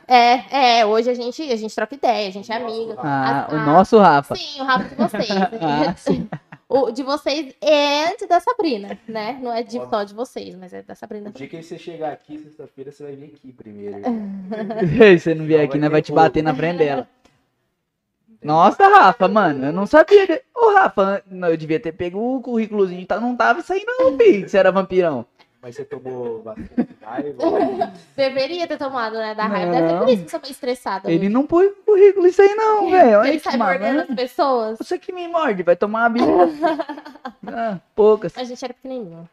é, 0.07 0.15
é, 0.15 0.81
é. 0.81 0.85
Hoje 0.87 1.09
a 1.09 1.15
gente, 1.15 1.41
a 1.51 1.57
gente 1.57 1.75
troca 1.75 1.95
ideia, 1.95 2.29
a 2.29 2.31
gente 2.31 2.53
é 2.53 2.57
amigo. 2.57 2.95
Ah, 2.99 3.49
o 3.51 3.55
a- 3.55 3.59
nosso 3.65 3.99
Rafa. 3.99 4.37
Sim, 4.37 4.61
o 4.61 4.65
Rafa 4.65 4.85
de 4.85 4.95
vocês. 4.95 5.29
Ah, 5.63 5.95
sim. 5.97 6.29
O 6.73 6.91
de 6.91 7.03
vocês 7.03 7.55
e 7.61 8.27
da 8.27 8.41
Sabrina, 8.41 8.99
né? 9.07 9.39
Não 9.43 9.53
é 9.53 9.63
de, 9.63 9.79
só 9.79 10.03
de 10.03 10.15
vocês, 10.15 10.55
mas 10.55 10.73
é 10.73 10.83
da 10.83 10.95
Sabrina. 10.95 11.29
O 11.29 11.33
dia 11.33 11.47
que 11.47 11.63
você 11.63 11.79
chegar 11.79 12.13
aqui, 12.13 12.39
sexta-feira, 12.39 12.91
você 12.91 13.03
vai 13.03 13.15
vir 13.15 13.27
aqui 13.27 13.53
primeiro. 13.53 13.97
Se 14.81 15.19
você 15.19 15.35
não 15.35 15.45
vier 15.45 15.65
aqui, 15.65 15.79
nós 15.79 15.91
vai 15.91 16.01
te 16.01 16.13
bater 16.13 16.43
na 16.43 16.55
frente 16.55 16.79
dela. 16.79 17.07
Nossa, 18.43 18.89
Rafa, 18.89 19.29
mano, 19.29 19.67
eu 19.67 19.73
não 19.73 19.87
sabia. 19.87 20.43
Ô, 20.55 20.73
Rafa, 20.73 21.23
não, 21.31 21.49
eu 21.49 21.57
devia 21.57 21.79
ter 21.79 21.93
pego 21.93 22.19
o 22.19 22.41
currículozinho, 22.41 23.07
tá, 23.07 23.21
não 23.21 23.37
tava 23.37 23.61
isso 23.61 23.73
aí 23.73 23.85
não, 23.87 24.19
filho, 24.19 24.43
que 24.43 24.49
você 24.49 24.59
era 24.59 24.73
vampirão. 24.73 25.25
Mas 25.63 25.77
você 25.77 25.85
tomou 25.85 26.43
bastante 26.43 26.93
raiva. 27.01 27.39
Deveria 28.17 28.67
ter 28.67 28.77
tomado, 28.77 29.15
né? 29.15 29.33
Da 29.33 29.47
raiva. 29.47 29.71
Deve 29.71 29.89
ser 29.89 29.95
por 29.95 30.07
Não. 30.07 30.09
isso 30.13 30.19
que 30.19 30.27
eu 30.27 30.31
sou 30.31 30.41
meio 30.41 30.51
estressada. 30.51 31.09
Ele 31.09 31.19
hoje. 31.27 31.29
não 31.29 31.47
pôs 31.47 31.69
no 31.71 31.83
currículo 31.85 32.27
isso 32.27 32.43
aí 32.43 32.53
não, 32.57 32.91
velho. 32.91 33.25
Ele 33.25 33.39
sai 33.39 33.57
mordendo 33.57 34.01
as 34.01 34.07
pessoas. 34.09 34.79
Você 34.79 34.99
que 34.99 35.13
me 35.13 35.29
morde, 35.29 35.63
vai 35.63 35.77
tomar 35.77 36.01
uma 36.01 36.09
bicha. 36.09 36.27
Ah, 37.45 37.81
poucas. 37.95 38.37
A 38.39 38.45
gente 38.45 38.65
era 38.65 38.73
pequenininho. 38.73 39.29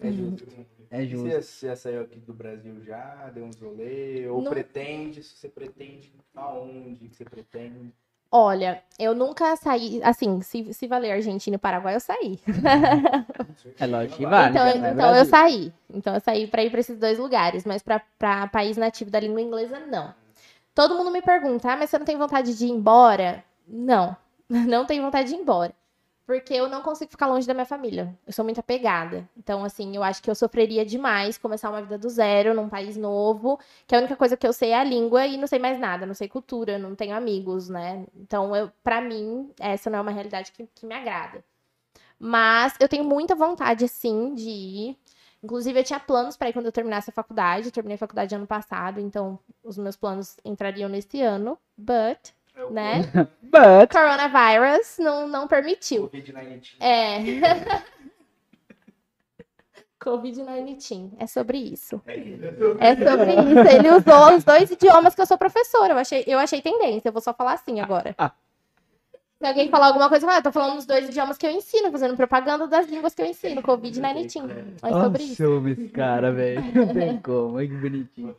É 0.00 0.10
justo. 0.12 0.46
É 0.90 1.04
justo. 1.04 1.28
Você, 1.28 1.42
você 1.42 1.66
já 1.66 1.76
saiu 1.76 2.00
aqui 2.02 2.18
do 2.20 2.32
Brasil 2.32 2.80
já, 2.80 3.28
deu 3.34 3.44
uns 3.44 3.60
rolê, 3.60 4.26
ou 4.28 4.40
Não. 4.40 4.50
pretende, 4.50 5.22
se 5.22 5.36
você 5.36 5.48
pretende, 5.48 6.12
aonde 6.34 7.08
que 7.08 7.16
você 7.16 7.24
pretende? 7.24 7.92
Olha, 8.38 8.82
eu 8.98 9.14
nunca 9.14 9.56
saí. 9.56 9.98
Assim, 10.04 10.42
se, 10.42 10.74
se 10.74 10.86
valer 10.86 11.12
Argentina 11.12 11.56
e 11.56 11.58
Paraguai, 11.58 11.94
eu 11.94 12.00
saí. 12.00 12.38
É 13.78 13.86
lógico 13.86 14.18
que 14.18 14.26
vale. 14.26 14.50
então 14.50 14.66
já 14.66 14.74
não 14.74 14.86
é 14.86 14.90
então 14.92 15.06
eu 15.06 15.12
Brasil. 15.12 15.30
saí. 15.30 15.72
Então 15.92 16.14
eu 16.14 16.20
saí 16.20 16.46
pra 16.46 16.62
ir 16.62 16.70
pra 16.70 16.80
esses 16.80 16.98
dois 16.98 17.18
lugares, 17.18 17.64
mas 17.64 17.82
pra, 17.82 18.02
pra 18.18 18.46
país 18.46 18.76
nativo 18.76 19.10
da 19.10 19.18
língua 19.18 19.40
inglesa, 19.40 19.80
não. 19.80 20.14
Todo 20.74 20.94
mundo 20.94 21.10
me 21.10 21.22
pergunta, 21.22 21.72
ah, 21.72 21.76
mas 21.76 21.88
você 21.88 21.98
não 21.98 22.04
tem 22.04 22.18
vontade 22.18 22.56
de 22.56 22.66
ir 22.66 22.70
embora? 22.70 23.42
Não, 23.66 24.14
não 24.48 24.84
tenho 24.84 25.02
vontade 25.02 25.28
de 25.30 25.34
ir 25.34 25.38
embora. 25.38 25.72
Porque 26.26 26.52
eu 26.54 26.68
não 26.68 26.82
consigo 26.82 27.10
ficar 27.10 27.28
longe 27.28 27.46
da 27.46 27.54
minha 27.54 27.64
família. 27.64 28.12
Eu 28.26 28.32
sou 28.32 28.44
muito 28.44 28.58
apegada. 28.58 29.28
Então, 29.36 29.64
assim, 29.64 29.94
eu 29.94 30.02
acho 30.02 30.20
que 30.20 30.28
eu 30.28 30.34
sofreria 30.34 30.84
demais 30.84 31.38
começar 31.38 31.70
uma 31.70 31.80
vida 31.80 31.96
do 31.96 32.08
zero 32.08 32.52
num 32.52 32.68
país 32.68 32.96
novo, 32.96 33.60
que 33.86 33.94
a 33.94 33.98
única 33.98 34.16
coisa 34.16 34.36
que 34.36 34.46
eu 34.46 34.52
sei 34.52 34.70
é 34.70 34.78
a 34.80 34.84
língua 34.84 35.24
e 35.24 35.36
não 35.36 35.46
sei 35.46 35.60
mais 35.60 35.78
nada, 35.78 36.04
não 36.04 36.14
sei 36.14 36.28
cultura, 36.28 36.78
não 36.78 36.96
tenho 36.96 37.14
amigos, 37.14 37.68
né? 37.68 38.04
Então, 38.16 38.50
para 38.82 39.00
mim, 39.00 39.52
essa 39.60 39.88
não 39.88 40.00
é 40.00 40.02
uma 40.02 40.10
realidade 40.10 40.50
que, 40.50 40.66
que 40.74 40.84
me 40.84 40.94
agrada. 40.96 41.44
Mas 42.18 42.74
eu 42.80 42.88
tenho 42.88 43.04
muita 43.04 43.34
vontade, 43.34 43.86
sim, 43.88 44.34
de 44.34 44.48
ir. 44.48 44.98
Inclusive, 45.42 45.78
eu 45.78 45.84
tinha 45.84 46.00
planos 46.00 46.36
para 46.36 46.48
ir 46.48 46.52
quando 46.52 46.66
eu 46.66 46.72
terminasse 46.72 47.10
a 47.10 47.12
faculdade. 47.12 47.66
Eu 47.66 47.72
terminei 47.72 47.94
a 47.96 47.98
faculdade 47.98 48.34
ano 48.34 48.46
passado, 48.46 49.00
então 49.00 49.38
os 49.62 49.78
meus 49.78 49.96
planos 49.96 50.36
entrariam 50.44 50.88
nesse 50.88 51.22
ano. 51.22 51.58
But, 51.76 52.32
né? 52.70 53.02
But, 53.42 53.90
Coronavirus 53.92 54.98
não, 54.98 55.28
não 55.28 55.48
permitiu. 55.48 56.08
Covid-19. 56.08 56.76
É. 56.80 57.18
Covid-19. 60.00 61.12
É 61.18 61.26
sobre 61.26 61.58
isso. 61.58 62.00
É 62.06 62.94
sobre 62.96 63.32
isso. 63.32 63.76
Ele 63.76 63.90
usou 63.90 64.36
os 64.36 64.44
dois 64.44 64.70
idiomas 64.70 65.14
que 65.14 65.20
eu 65.20 65.26
sou 65.26 65.36
professora. 65.36 65.94
Eu 65.94 65.98
achei, 65.98 66.24
eu 66.26 66.38
achei 66.38 66.62
tendência. 66.62 67.08
Eu 67.08 67.12
vou 67.12 67.22
só 67.22 67.34
falar 67.34 67.54
assim 67.54 67.80
agora. 67.80 68.14
Se 69.38 69.46
alguém 69.46 69.68
falar 69.68 69.88
alguma 69.88 70.08
coisa, 70.08 70.26
ah, 70.30 70.36
eu 70.36 70.42
tô 70.42 70.50
falando 70.52 70.78
os 70.78 70.86
dois 70.86 71.08
idiomas 71.08 71.36
que 71.36 71.46
eu 71.46 71.50
ensino, 71.50 71.90
fazendo 71.90 72.16
propaganda 72.16 72.66
das 72.66 72.86
línguas 72.88 73.14
que 73.14 73.20
eu 73.20 73.26
ensino, 73.26 73.62
Covid-19. 73.62 74.78
Mas 74.80 74.92
sobre 74.92 75.22
isso. 75.24 75.42
Nossa, 75.42 75.42
eu 75.42 75.68
esse 75.68 75.88
cara, 75.88 76.32
velho. 76.32 76.62
Não 76.74 76.94
tem 76.94 77.18
como. 77.18 77.58
Ai, 77.58 77.66
que 77.66 77.74
bonitinho. 77.74 78.36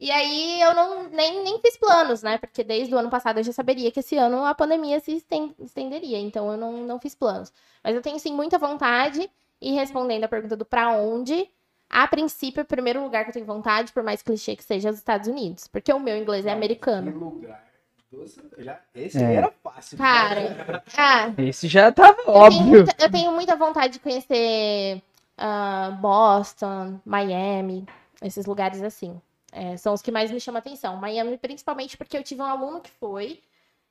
E 0.00 0.10
aí 0.10 0.60
eu 0.62 0.74
não 0.74 1.04
nem, 1.10 1.44
nem 1.44 1.60
fiz 1.60 1.76
planos, 1.76 2.22
né? 2.22 2.38
Porque 2.38 2.64
desde 2.64 2.94
o 2.94 2.98
ano 2.98 3.10
passado 3.10 3.38
eu 3.38 3.44
já 3.44 3.52
saberia 3.52 3.90
que 3.92 4.00
esse 4.00 4.16
ano 4.16 4.44
a 4.46 4.54
pandemia 4.54 4.98
se 4.98 5.12
esten- 5.16 5.54
estenderia. 5.60 6.18
Então 6.18 6.50
eu 6.50 6.56
não, 6.56 6.72
não 6.84 6.98
fiz 6.98 7.14
planos. 7.14 7.52
Mas 7.84 7.94
eu 7.94 8.00
tenho 8.02 8.18
sim 8.18 8.32
muita 8.34 8.58
vontade. 8.58 9.30
E 9.60 9.72
respondendo 9.72 10.24
a 10.24 10.28
pergunta 10.28 10.56
do 10.56 10.64
pra 10.64 10.90
onde, 10.92 11.46
a 11.90 12.08
princípio, 12.08 12.62
o 12.62 12.66
primeiro 12.66 13.02
lugar 13.02 13.24
que 13.24 13.28
eu 13.30 13.34
tenho 13.34 13.44
vontade, 13.44 13.92
por 13.92 14.02
mais 14.02 14.22
clichê 14.22 14.56
que 14.56 14.64
seja, 14.64 14.88
é 14.88 14.90
os 14.92 14.96
Estados 14.96 15.28
Unidos. 15.28 15.66
Porque 15.68 15.92
o 15.92 16.00
meu 16.00 16.16
inglês 16.16 16.46
é 16.46 16.48
Que 16.48 16.54
americano. 16.56 17.10
lugar. 17.10 17.62
Nossa, 18.10 18.40
já- 18.56 18.80
Esse 18.94 19.22
É. 19.22 19.34
era 19.34 19.52
fácil. 19.62 19.98
Cara, 19.98 20.82
ah, 20.96 21.30
Esse 21.36 21.68
já 21.68 21.92
tava 21.92 22.18
eu 22.20 22.24
tenho, 22.24 22.36
óbvio. 22.38 22.62
muita, 22.62 22.96
eu 23.04 23.10
tenho 23.10 23.32
muita 23.32 23.54
vontade 23.54 23.92
de 23.92 23.98
conhecer 24.00 25.02
ah, 25.36 25.90
Boston, 26.00 26.98
Miami, 27.04 27.86
esses 28.22 28.46
lugares 28.46 28.82
assim. 28.82 29.20
É, 29.52 29.76
são 29.76 29.92
os 29.94 30.02
que 30.02 30.12
mais 30.12 30.30
me 30.30 30.40
chamam 30.40 30.58
a 30.58 30.60
atenção. 30.60 30.96
Miami, 30.96 31.36
principalmente 31.38 31.96
porque 31.96 32.16
eu 32.16 32.22
tive 32.22 32.42
um 32.42 32.46
aluno 32.46 32.80
que 32.80 32.90
foi. 32.90 33.40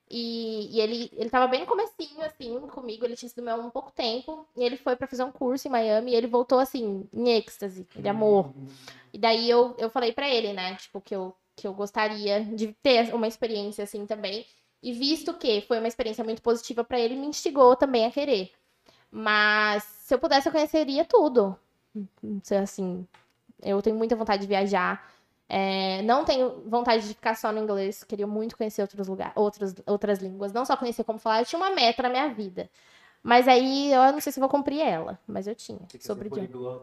E, 0.08 0.76
e 0.76 0.80
ele, 0.80 1.10
ele 1.16 1.30
tava 1.30 1.46
bem 1.46 1.60
no 1.60 1.66
comecinho, 1.66 2.20
assim, 2.22 2.58
comigo. 2.68 3.04
Ele 3.04 3.16
tinha 3.16 3.28
sido 3.28 3.42
meu 3.42 3.54
há 3.54 3.70
pouco 3.70 3.92
tempo. 3.92 4.46
E 4.56 4.64
ele 4.64 4.76
foi 4.76 4.96
pra 4.96 5.06
fazer 5.06 5.22
um 5.22 5.30
curso 5.30 5.68
em 5.68 5.70
Miami. 5.70 6.12
E 6.12 6.14
ele 6.16 6.26
voltou, 6.26 6.58
assim, 6.58 7.06
em 7.12 7.30
êxtase. 7.30 7.86
Ele 7.94 8.08
amou. 8.08 8.52
E 9.12 9.18
daí 9.18 9.48
eu, 9.48 9.74
eu 9.78 9.90
falei 9.90 10.12
pra 10.12 10.28
ele, 10.28 10.52
né? 10.52 10.74
Tipo, 10.76 11.00
que 11.00 11.14
eu, 11.14 11.34
que 11.56 11.66
eu 11.66 11.74
gostaria 11.74 12.42
de 12.44 12.72
ter 12.82 13.14
uma 13.14 13.28
experiência 13.28 13.84
assim 13.84 14.06
também. 14.06 14.46
E 14.82 14.92
visto 14.92 15.34
que 15.34 15.60
foi 15.62 15.78
uma 15.78 15.88
experiência 15.88 16.24
muito 16.24 16.40
positiva 16.40 16.82
pra 16.82 16.98
ele, 16.98 17.14
me 17.14 17.26
instigou 17.26 17.76
também 17.76 18.06
a 18.06 18.10
querer. 18.10 18.50
Mas 19.10 19.82
se 19.82 20.14
eu 20.14 20.18
pudesse, 20.18 20.48
eu 20.48 20.52
conheceria 20.52 21.04
tudo. 21.04 21.56
Se, 22.42 22.54
Assim, 22.54 23.06
eu 23.62 23.82
tenho 23.82 23.96
muita 23.96 24.16
vontade 24.16 24.42
de 24.42 24.48
viajar. 24.48 25.12
É, 25.52 26.00
não 26.02 26.24
tenho 26.24 26.62
vontade 26.64 27.08
de 27.08 27.14
ficar 27.14 27.34
só 27.34 27.50
no 27.50 27.58
inglês. 27.58 28.04
Queria 28.04 28.26
muito 28.26 28.56
conhecer 28.56 28.82
outros 28.82 29.08
lugares, 29.08 29.32
outras, 29.34 29.74
outras 29.84 30.20
línguas. 30.20 30.52
Não 30.52 30.64
só 30.64 30.76
conhecer 30.76 31.02
como 31.02 31.18
falar. 31.18 31.40
Eu 31.40 31.44
tinha 31.44 31.58
uma 31.58 31.74
meta 31.74 32.04
na 32.04 32.08
minha 32.08 32.28
vida. 32.32 32.70
Mas 33.20 33.48
aí 33.48 33.92
eu 33.92 34.12
não 34.12 34.20
sei 34.20 34.32
se 34.32 34.38
eu 34.38 34.42
vou 34.42 34.48
cumprir 34.48 34.80
ela. 34.80 35.18
Mas 35.26 35.48
eu 35.48 35.54
tinha. 35.56 35.80
Você 35.88 35.98
Sobre 36.00 36.28
idioma. 36.28 36.82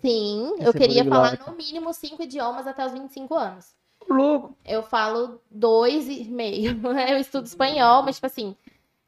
Sim, 0.00 0.54
eu 0.60 0.72
queria 0.72 1.04
falar 1.04 1.36
no 1.44 1.56
mínimo 1.56 1.92
cinco 1.92 2.22
idiomas 2.22 2.64
até 2.68 2.86
os 2.86 2.92
25 2.92 3.34
anos. 3.34 3.74
Louco. 4.08 4.56
Eu 4.64 4.84
falo 4.84 5.40
dois 5.50 6.08
e 6.08 6.24
meio. 6.26 6.78
Eu 7.10 7.18
estudo 7.18 7.46
espanhol, 7.46 8.04
mas, 8.04 8.16
tipo 8.16 8.26
assim, 8.26 8.54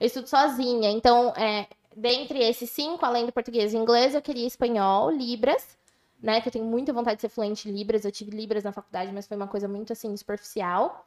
eu 0.01 0.07
estudo 0.09 0.27
sozinha. 0.27 0.91
Então, 0.91 1.33
é, 1.37 1.69
dentre 1.97 2.41
esses 2.41 2.69
cinco, 2.69 3.07
além 3.07 3.27
do 3.27 3.33
português 3.33 3.73
e 3.73 3.77
inglês, 3.77 4.15
eu 4.15 4.23
queria 4.23 4.47
espanhol, 4.47 5.09
Libras, 5.09 5.77
né? 6.23 6.40
Que 6.40 6.49
eu 6.49 6.53
tenho 6.53 6.65
muita 6.65 6.93
vontade 6.93 7.16
de 7.16 7.23
ser 7.23 7.28
fluente 7.28 7.69
em 7.69 7.73
Libras. 7.73 8.05
Eu 8.05 8.12
tive 8.12 8.31
Libras 8.31 8.65
na 8.65 8.73
faculdade, 8.73 9.12
mas 9.12 9.27
foi 9.27 9.36
uma 9.36 9.47
coisa 9.49 9.66
muito, 9.69 9.93
assim, 9.93 10.16
superficial. 10.16 11.07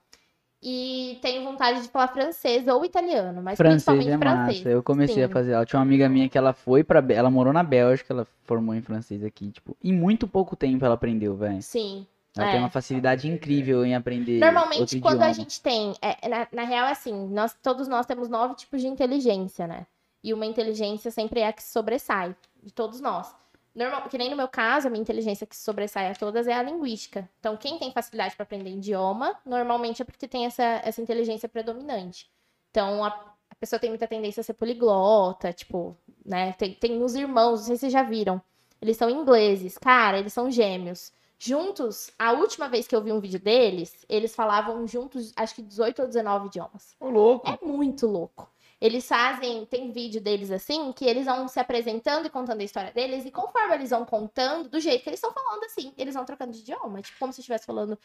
E 0.64 1.18
tenho 1.24 1.44
vontade 1.44 1.82
de 1.82 1.88
falar 1.88 2.08
francês 2.10 2.68
ou 2.68 2.86
italiano, 2.86 3.42
mas 3.42 3.58
Francês 3.58 3.84
principalmente 3.84 4.10
é 4.12 4.18
francês. 4.20 4.58
massa. 4.60 4.70
Eu 4.70 4.84
comecei 4.84 5.24
a 5.24 5.28
Sim. 5.28 5.34
fazer 5.34 5.54
aula. 5.56 5.66
Tinha 5.66 5.80
uma 5.80 5.86
amiga 5.86 6.08
minha 6.08 6.30
que 6.30 6.38
ela 6.38 6.54
foi. 6.54 6.84
Bé- 6.84 7.16
Ela 7.16 7.32
morou 7.32 7.52
na 7.52 7.64
Bélgica, 7.64 8.14
ela 8.14 8.28
formou 8.44 8.76
em 8.76 8.82
francês 8.82 9.24
aqui. 9.24 9.50
Tipo, 9.50 9.76
em 9.84 9.92
muito 9.92 10.28
pouco 10.28 10.56
tempo 10.56 10.86
ela 10.86 10.94
aprendeu, 10.94 11.36
velho. 11.36 11.62
Sim. 11.64 12.06
Ela 12.38 12.48
É. 12.48 12.52
tem 12.52 12.60
uma 12.60 12.70
facilidade 12.70 13.28
incrível 13.28 13.84
em 13.84 13.96
aprender. 13.96 14.40
Normalmente, 14.40 15.00
quando 15.00 15.24
a 15.24 15.30
idioma. 15.30 15.34
gente 15.34 15.60
tem. 15.62 15.96
é, 16.00 16.30
na, 16.30 16.48
na 16.54 16.64
real, 16.64 16.86
é 16.88 16.92
assim, 16.92 17.28
nós, 17.30 17.58
todos 17.62 17.88
nós 17.88 18.06
temos 18.06 18.30
nove 18.30 18.54
tipos 18.54 18.82
de 18.82 18.88
inteligência, 18.88 19.66
né? 19.66 19.88
E 20.24 20.32
uma 20.32 20.46
inteligência 20.46 21.10
sempre 21.10 21.40
é 21.40 21.48
a 21.48 21.52
que 21.54 21.64
sobressai, 21.64 22.36
de 22.62 22.72
todos 22.72 23.02
nós. 23.02 23.34
Normal, 23.74 24.10
que 24.10 24.18
nem 24.18 24.30
no 24.30 24.36
meu 24.36 24.50
caso, 24.50 24.88
a 24.88 24.90
minha 24.90 25.02
inteligência 25.02 25.48
que 25.48 25.56
sobressai 25.56 26.12
a 26.12 26.16
todas 26.16 26.46
é 26.48 26.54
a 26.54 26.62
linguística. 26.62 27.30
Então, 27.40 27.56
quem 27.56 27.80
tem 27.80 27.92
facilidade 27.92 28.36
para 28.36 28.44
aprender 28.44 28.70
idioma, 28.70 29.38
normalmente 29.46 30.02
é 30.02 30.06
porque 30.06 30.28
tem 30.28 30.46
essa, 30.46 30.64
essa 30.84 31.02
inteligência 31.02 31.48
predominante. 31.48 32.30
Então, 32.70 33.04
a, 33.04 33.08
a 33.50 33.56
pessoa 33.56 33.80
tem 33.80 33.90
muita 33.90 34.08
tendência 34.08 34.42
a 34.42 34.44
ser 34.44 34.54
poliglota, 34.56 35.54
tipo, 35.54 35.96
né? 36.26 36.52
Tem, 36.54 36.74
tem 36.74 37.02
os 37.02 37.16
irmãos, 37.16 37.62
não 37.62 37.68
sei 37.68 37.76
se 37.76 37.82
vocês 37.82 37.94
já 37.94 38.04
viram. 38.04 38.42
Eles 38.82 38.98
são 38.98 39.10
ingleses, 39.10 39.78
cara, 39.78 40.20
eles 40.20 40.34
são 40.34 40.52
gêmeos. 40.52 41.14
Juntos, 41.40 42.12
a 42.20 42.34
última 42.34 42.68
vez 42.68 42.88
que 42.88 42.96
eu 42.96 43.02
vi 43.02 43.12
um 43.12 43.20
vídeo 43.20 43.40
deles, 43.40 44.06
eles 44.10 44.36
falavam 44.36 44.86
juntos, 44.86 45.32
acho 45.36 45.56
que 45.56 45.62
18 45.62 46.02
ou 46.02 46.08
19 46.08 46.48
idiomas. 46.48 46.96
Ô, 47.00 47.10
louco. 47.10 47.50
É 47.50 47.58
muito 47.66 48.06
louco. 48.06 48.51
Eles 48.82 49.08
fazem, 49.08 49.64
tem 49.68 49.92
vídeo 49.92 50.20
deles 50.20 50.50
assim, 50.50 50.92
que 50.92 51.06
eles 51.06 51.26
vão 51.26 51.48
se 51.48 51.60
apresentando 51.60 52.26
e 52.26 52.30
contando 52.32 52.62
a 52.62 52.64
história 52.64 52.92
deles, 52.92 53.24
e 53.26 53.30
conforme 53.32 53.76
eles 53.76 53.92
vão 53.92 54.04
contando, 54.04 54.68
do 54.68 54.80
jeito 54.80 55.04
que 55.04 55.10
eles 55.10 55.20
estão 55.20 55.32
falando 55.32 55.64
assim, 55.66 55.94
eles 55.98 56.16
vão 56.16 56.26
trocando 56.26 56.52
de 56.52 56.62
idioma. 56.62 57.00
Tipo, 57.02 57.20
como 57.20 57.32
se 57.32 57.42
estivesse 57.42 57.66
falando 57.68 57.96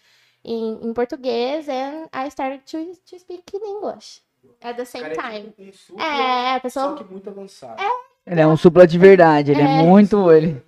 em, 0.45 0.79
em 0.83 0.93
português, 0.93 1.67
and 1.69 2.09
I 2.15 2.27
started 2.29 2.63
to, 2.71 2.95
to 3.09 3.19
speak 3.19 3.57
in 3.57 3.67
English 3.67 4.21
at 4.63 4.77
the 4.77 4.85
same 4.85 5.15
Cara, 5.15 5.35
é 5.35 5.41
time. 5.41 5.51
tipo 5.51 5.63
um 5.63 5.73
super, 5.73 6.03
É, 6.03 6.51
a 6.51 6.55
Só 6.57 6.61
pessoa 6.61 6.95
que 6.97 7.05
muito 7.05 7.31
avançado. 7.31 7.83
Ele 8.27 8.41
é 8.41 8.47
um 8.47 8.57
supla 8.57 8.87
de 8.87 8.99
verdade. 8.99 9.53
Ele 9.53 9.63
é, 9.63 9.65
É. 9.65 9.83
muito. 9.83 10.31
Ele... 10.31 10.63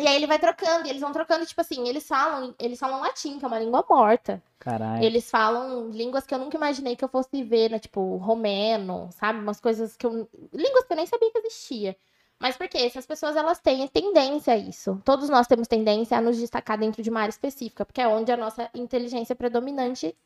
E 0.00 0.06
aí 0.06 0.16
ele 0.16 0.26
vai 0.26 0.38
trocando, 0.38 0.86
e 0.86 0.90
eles 0.90 1.00
vão 1.00 1.12
trocando, 1.12 1.44
tipo 1.44 1.60
assim, 1.60 1.86
eles 1.86 2.06
falam, 2.08 2.54
eles 2.58 2.78
falam 2.78 3.00
latim, 3.00 3.38
que 3.38 3.44
é 3.44 3.48
uma 3.48 3.58
língua 3.58 3.84
morta. 3.88 4.42
Caralho. 4.58 5.04
Eles 5.04 5.30
falam 5.30 5.90
línguas 5.90 6.26
que 6.26 6.34
eu 6.34 6.38
nunca 6.38 6.56
imaginei 6.56 6.96
que 6.96 7.04
eu 7.04 7.08
fosse 7.08 7.42
ver, 7.42 7.70
né? 7.70 7.78
Tipo, 7.78 8.16
romeno, 8.16 9.08
sabe? 9.12 9.38
Umas 9.38 9.60
coisas 9.60 9.96
que 9.96 10.06
eu. 10.06 10.28
Línguas 10.52 10.84
que 10.84 10.92
eu 10.92 10.96
nem 10.96 11.06
sabia 11.06 11.30
que 11.30 11.38
existia. 11.38 11.96
Mas 12.38 12.56
por 12.56 12.68
quê? 12.68 12.78
Essas 12.78 13.04
pessoas, 13.04 13.36
elas 13.36 13.60
têm 13.60 13.86
tendência 13.88 14.54
a 14.54 14.56
isso. 14.56 15.00
Todos 15.04 15.28
nós 15.28 15.46
temos 15.46 15.68
tendência 15.68 16.16
a 16.16 16.20
nos 16.22 16.38
destacar 16.38 16.78
dentro 16.78 17.02
de 17.02 17.10
uma 17.10 17.20
área 17.20 17.30
específica, 17.30 17.84
porque 17.84 18.00
é 18.00 18.08
onde 18.08 18.32
a 18.32 18.36
nossa 18.36 18.70
inteligência 18.74 19.36
predominante 19.36 20.16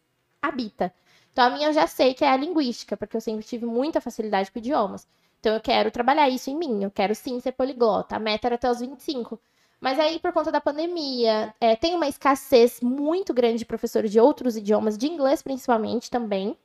habita. 0.41 0.95
Então, 1.33 1.47
a 1.47 1.51
minha 1.51 1.69
eu 1.69 1.73
já 1.73 1.89
sei 1.89 2.15
que 2.15 2.25
é 2.25 2.29
a 2.29 2.37
linguística, 2.37 2.97
porque 2.97 3.17
eu 3.17 3.21
sempre 3.21 3.45
tive 3.45 3.67
muita 3.67 4.01
facilidade 4.01 4.53
com 4.53 4.61
idiomas. 4.61 5.09
Então, 5.41 5.55
eu 5.55 5.61
quero 5.61 5.91
trabalhar 5.91 6.29
isso 6.29 6.49
em 6.51 6.57
mim. 6.57 6.85
Eu 6.85 6.91
quero 6.91 7.15
sim 7.17 7.41
ser 7.41 7.53
poliglota. 7.53 8.15
A 8.15 8.21
meta 8.21 8.47
era 8.47 8.55
até 8.55 8.71
os 8.71 8.79
25. 8.79 9.41
Mas 9.85 9.99
aí, 9.99 10.19
por 10.19 10.33
conta 10.33 10.51
da 10.51 10.63
pandemia, 10.63 11.55
é, 11.61 11.77
tem 11.77 11.95
uma 11.95 12.09
escassez 12.09 12.81
muito 12.81 13.35
grande 13.35 13.59
de 13.59 13.67
professores 13.67 14.11
de 14.11 14.19
outros 14.19 14.57
idiomas, 14.57 14.97
de 14.97 15.07
inglês 15.07 15.43
principalmente 15.43 16.11
também. 16.11 16.57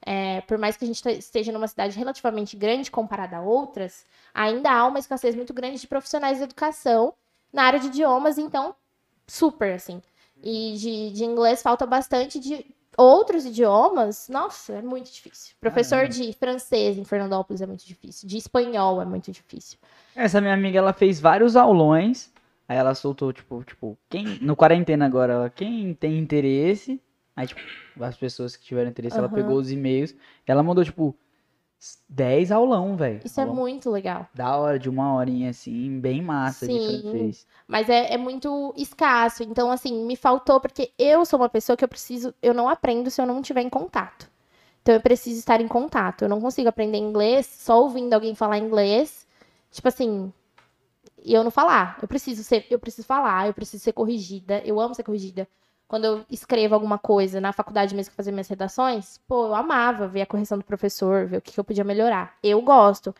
É, 0.00 0.40
por 0.40 0.56
mais 0.56 0.74
que 0.74 0.84
a 0.84 0.86
gente 0.86 1.02
te- 1.02 1.18
esteja 1.18 1.52
numa 1.52 1.68
cidade 1.68 1.98
relativamente 1.98 2.56
grande 2.56 2.90
comparada 2.90 3.36
a 3.36 3.42
outras, 3.42 4.06
ainda 4.32 4.70
há 4.72 4.86
uma 4.86 4.98
escassez 4.98 5.34
muito 5.34 5.52
grande 5.52 5.82
de 5.82 5.86
profissionais 5.86 6.38
de 6.38 6.44
educação 6.44 7.12
na 7.52 7.64
área 7.64 7.78
de 7.78 7.88
idiomas, 7.88 8.38
então, 8.38 8.74
super, 9.26 9.74
assim. 9.74 10.00
E 10.42 10.74
de, 10.78 11.10
de 11.10 11.24
inglês 11.26 11.60
falta 11.60 11.84
bastante 11.84 12.40
de 12.40 12.64
outros 12.96 13.44
idiomas, 13.44 14.30
nossa, 14.30 14.72
é 14.72 14.82
muito 14.82 15.12
difícil. 15.12 15.54
Professor 15.60 16.08
de 16.08 16.32
francês 16.32 16.96
em 16.96 17.04
Fernandópolis 17.04 17.60
é 17.60 17.66
muito 17.66 17.84
difícil, 17.84 18.26
de 18.26 18.38
espanhol 18.38 19.02
é 19.02 19.04
muito 19.04 19.30
difícil. 19.30 19.78
Essa 20.16 20.40
minha 20.40 20.54
amiga, 20.54 20.78
ela 20.78 20.94
fez 20.94 21.20
vários 21.20 21.54
aulões. 21.54 22.32
Aí 22.68 22.76
ela 22.76 22.94
soltou, 22.94 23.32
tipo, 23.32 23.62
tipo, 23.64 23.98
quem. 24.08 24.38
No 24.40 24.56
quarentena 24.56 25.04
agora, 25.04 25.32
ela, 25.34 25.50
quem 25.50 25.94
tem 25.94 26.18
interesse. 26.18 27.00
Aí, 27.36 27.46
tipo, 27.46 27.60
as 28.00 28.16
pessoas 28.16 28.56
que 28.56 28.64
tiveram 28.64 28.90
interesse, 28.90 29.18
ela 29.18 29.28
Aham. 29.28 29.36
pegou 29.36 29.56
os 29.56 29.70
e-mails. 29.70 30.14
Ela 30.46 30.62
mandou, 30.62 30.84
tipo, 30.84 31.16
10 32.08 32.52
aulão, 32.52 32.96
velho. 32.96 33.20
Isso 33.24 33.40
é 33.40 33.44
Aulão 33.44 33.56
muito 33.56 33.90
legal. 33.90 34.28
Da 34.34 34.56
hora, 34.56 34.78
de 34.78 34.88
uma 34.88 35.14
horinha, 35.14 35.50
assim, 35.50 36.00
bem 36.00 36.22
massa 36.22 36.66
de 36.68 36.78
Sim. 36.78 37.02
francês. 37.02 37.46
Mas 37.66 37.88
é, 37.88 38.14
é 38.14 38.16
muito 38.16 38.72
escasso. 38.76 39.42
Então, 39.42 39.70
assim, 39.70 40.04
me 40.06 40.14
faltou, 40.16 40.60
porque 40.60 40.92
eu 40.98 41.24
sou 41.24 41.40
uma 41.40 41.48
pessoa 41.48 41.76
que 41.76 41.84
eu 41.84 41.88
preciso. 41.88 42.32
Eu 42.40 42.54
não 42.54 42.68
aprendo 42.68 43.10
se 43.10 43.20
eu 43.20 43.26
não 43.26 43.40
estiver 43.40 43.62
em 43.62 43.68
contato. 43.70 44.30
Então, 44.80 44.94
eu 44.94 45.00
preciso 45.00 45.38
estar 45.38 45.60
em 45.60 45.68
contato. 45.68 46.22
Eu 46.22 46.28
não 46.28 46.40
consigo 46.40 46.68
aprender 46.68 46.98
inglês 46.98 47.46
só 47.46 47.80
ouvindo 47.80 48.14
alguém 48.14 48.34
falar 48.34 48.58
inglês. 48.58 49.26
Tipo 49.70 49.88
assim. 49.88 50.32
E 51.24 51.34
eu 51.34 51.44
não 51.44 51.50
falar. 51.50 51.98
Eu 52.02 52.08
preciso 52.08 52.42
ser, 52.42 52.66
eu 52.70 52.78
preciso 52.78 53.06
falar, 53.06 53.46
eu 53.46 53.54
preciso 53.54 53.82
ser 53.82 53.92
corrigida. 53.92 54.62
Eu 54.64 54.80
amo 54.80 54.94
ser 54.94 55.02
corrigida. 55.04 55.48
Quando 55.88 56.04
eu 56.06 56.24
escrevo 56.30 56.74
alguma 56.74 56.98
coisa 56.98 57.40
na 57.40 57.52
faculdade 57.52 57.94
mesmo 57.94 58.10
que 58.10 58.16
fazia 58.16 58.32
minhas 58.32 58.48
redações, 58.48 59.18
pô, 59.28 59.46
eu 59.46 59.54
amava 59.54 60.08
ver 60.08 60.22
a 60.22 60.26
correção 60.26 60.58
do 60.58 60.64
professor, 60.64 61.26
ver 61.26 61.38
o 61.38 61.42
que, 61.42 61.52
que 61.52 61.60
eu 61.60 61.64
podia 61.64 61.84
melhorar. 61.84 62.36
Eu 62.42 62.60
gosto. 62.62 63.14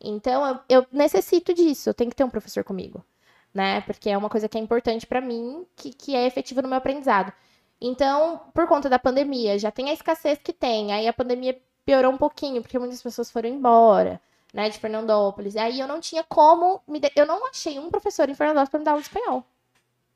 Então, 0.00 0.46
eu, 0.46 0.80
eu 0.80 0.86
necessito 0.92 1.54
disso. 1.54 1.88
Eu 1.90 1.94
tenho 1.94 2.10
que 2.10 2.16
ter 2.16 2.24
um 2.24 2.30
professor 2.30 2.64
comigo 2.64 3.04
né? 3.52 3.80
Porque 3.82 4.10
é 4.10 4.16
uma 4.16 4.28
coisa 4.28 4.48
que 4.48 4.58
é 4.58 4.60
importante 4.60 5.06
pra 5.06 5.20
mim, 5.20 5.66
que, 5.76 5.92
que 5.92 6.14
é 6.14 6.26
efetiva 6.26 6.62
no 6.62 6.68
meu 6.68 6.78
aprendizado. 6.78 7.32
Então, 7.80 8.40
por 8.54 8.66
conta 8.66 8.88
da 8.88 8.98
pandemia, 8.98 9.58
já 9.58 9.70
tem 9.70 9.90
a 9.90 9.92
escassez 9.92 10.38
que 10.38 10.52
tem. 10.52 10.92
Aí 10.92 11.06
a 11.08 11.12
pandemia 11.12 11.58
piorou 11.84 12.12
um 12.12 12.18
pouquinho, 12.18 12.62
porque 12.62 12.78
muitas 12.78 13.02
pessoas 13.02 13.30
foram 13.30 13.48
embora, 13.48 14.20
né, 14.52 14.68
de 14.70 14.78
Fernandópolis. 14.78 15.56
Aí 15.56 15.80
eu 15.80 15.88
não 15.88 16.00
tinha 16.00 16.24
como. 16.24 16.80
Me 16.86 17.00
de- 17.00 17.12
Eu 17.16 17.26
não 17.26 17.46
achei 17.48 17.78
um 17.78 17.90
professor 17.90 18.28
em 18.28 18.34
Fernandópolis 18.34 18.70
pra 18.70 18.78
me 18.78 18.84
dar 18.84 18.90
aula 18.92 19.02
de 19.02 19.08
espanhol. 19.08 19.44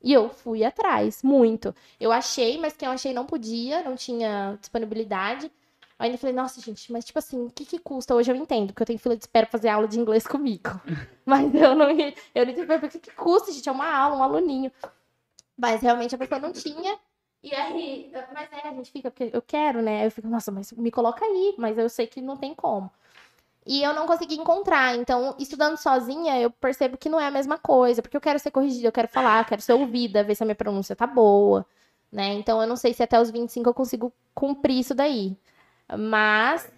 E 0.01 0.11
eu 0.13 0.29
fui 0.29 0.63
atrás, 0.65 1.23
muito. 1.23 1.73
Eu 1.99 2.11
achei, 2.11 2.57
mas 2.59 2.75
quem 2.75 2.87
eu 2.87 2.93
achei 2.93 3.13
não 3.13 3.25
podia, 3.25 3.83
não 3.83 3.95
tinha 3.95 4.57
disponibilidade. 4.59 5.45
Eu 5.47 6.05
ainda 6.05 6.17
falei, 6.17 6.35
nossa, 6.35 6.59
gente, 6.59 6.91
mas 6.91 7.05
tipo 7.05 7.19
assim, 7.19 7.45
o 7.45 7.49
que 7.49 7.65
que 7.65 7.79
custa? 7.79 8.13
Hoje 8.13 8.29
eu 8.31 8.35
entendo, 8.35 8.67
porque 8.73 8.83
eu 8.83 8.87
tenho 8.87 8.99
fila 8.99 9.15
de 9.15 9.23
espera 9.23 9.45
pra 9.45 9.51
fazer 9.57 9.69
aula 9.69 9.87
de 9.87 9.99
inglês 9.99 10.27
comigo. 10.27 10.69
Mas 11.25 11.55
eu 11.55 11.73
não, 11.73 11.89
eu 11.89 12.45
não 12.45 12.51
entendi, 12.51 12.73
o 12.85 12.89
que 12.89 12.99
que 12.99 13.11
custa, 13.11 13.49
gente? 13.53 13.69
É 13.69 13.71
uma 13.71 13.87
aula, 13.89 14.17
um 14.17 14.23
aluninho. 14.23 14.69
Mas 15.57 15.81
realmente 15.81 16.15
a 16.15 16.17
pessoa 16.17 16.39
não 16.39 16.51
tinha. 16.51 16.99
E 17.41 17.53
aí, 17.53 18.11
mas 18.33 18.49
é, 18.53 18.69
a 18.69 18.73
gente 18.73 18.91
fica, 18.91 19.11
porque 19.11 19.29
eu 19.33 19.41
quero, 19.41 19.81
né? 19.81 20.01
Aí 20.01 20.07
Eu 20.07 20.11
fico, 20.11 20.27
nossa, 20.27 20.51
mas 20.51 20.71
me 20.71 20.89
coloca 20.91 21.25
aí, 21.25 21.55
mas 21.57 21.77
eu 21.77 21.89
sei 21.89 22.07
que 22.07 22.21
não 22.21 22.37
tem 22.37 22.53
como. 22.55 22.89
E 23.65 23.81
eu 23.83 23.93
não 23.93 24.05
consegui 24.07 24.35
encontrar. 24.35 24.95
Então, 24.95 25.35
estudando 25.39 25.77
sozinha, 25.77 26.39
eu 26.39 26.51
percebo 26.51 26.97
que 26.97 27.09
não 27.09 27.19
é 27.19 27.27
a 27.27 27.31
mesma 27.31 27.57
coisa, 27.57 28.01
porque 28.01 28.17
eu 28.17 28.21
quero 28.21 28.39
ser 28.39 28.51
corrigida, 28.51 28.87
eu 28.87 28.91
quero 28.91 29.07
falar, 29.07 29.41
eu 29.41 29.45
quero 29.45 29.61
ser 29.61 29.73
ouvida, 29.73 30.23
ver 30.23 30.35
se 30.35 30.43
a 30.43 30.45
minha 30.45 30.55
pronúncia 30.55 30.95
tá 30.95 31.07
boa, 31.07 31.65
né? 32.11 32.33
Então, 32.33 32.61
eu 32.61 32.67
não 32.67 32.75
sei 32.75 32.93
se 32.93 33.03
até 33.03 33.19
os 33.21 33.31
25 33.31 33.69
eu 33.69 33.73
consigo 33.73 34.13
cumprir 34.35 34.79
isso 34.79 34.93
daí. 34.93 35.37
Mas 35.97 36.71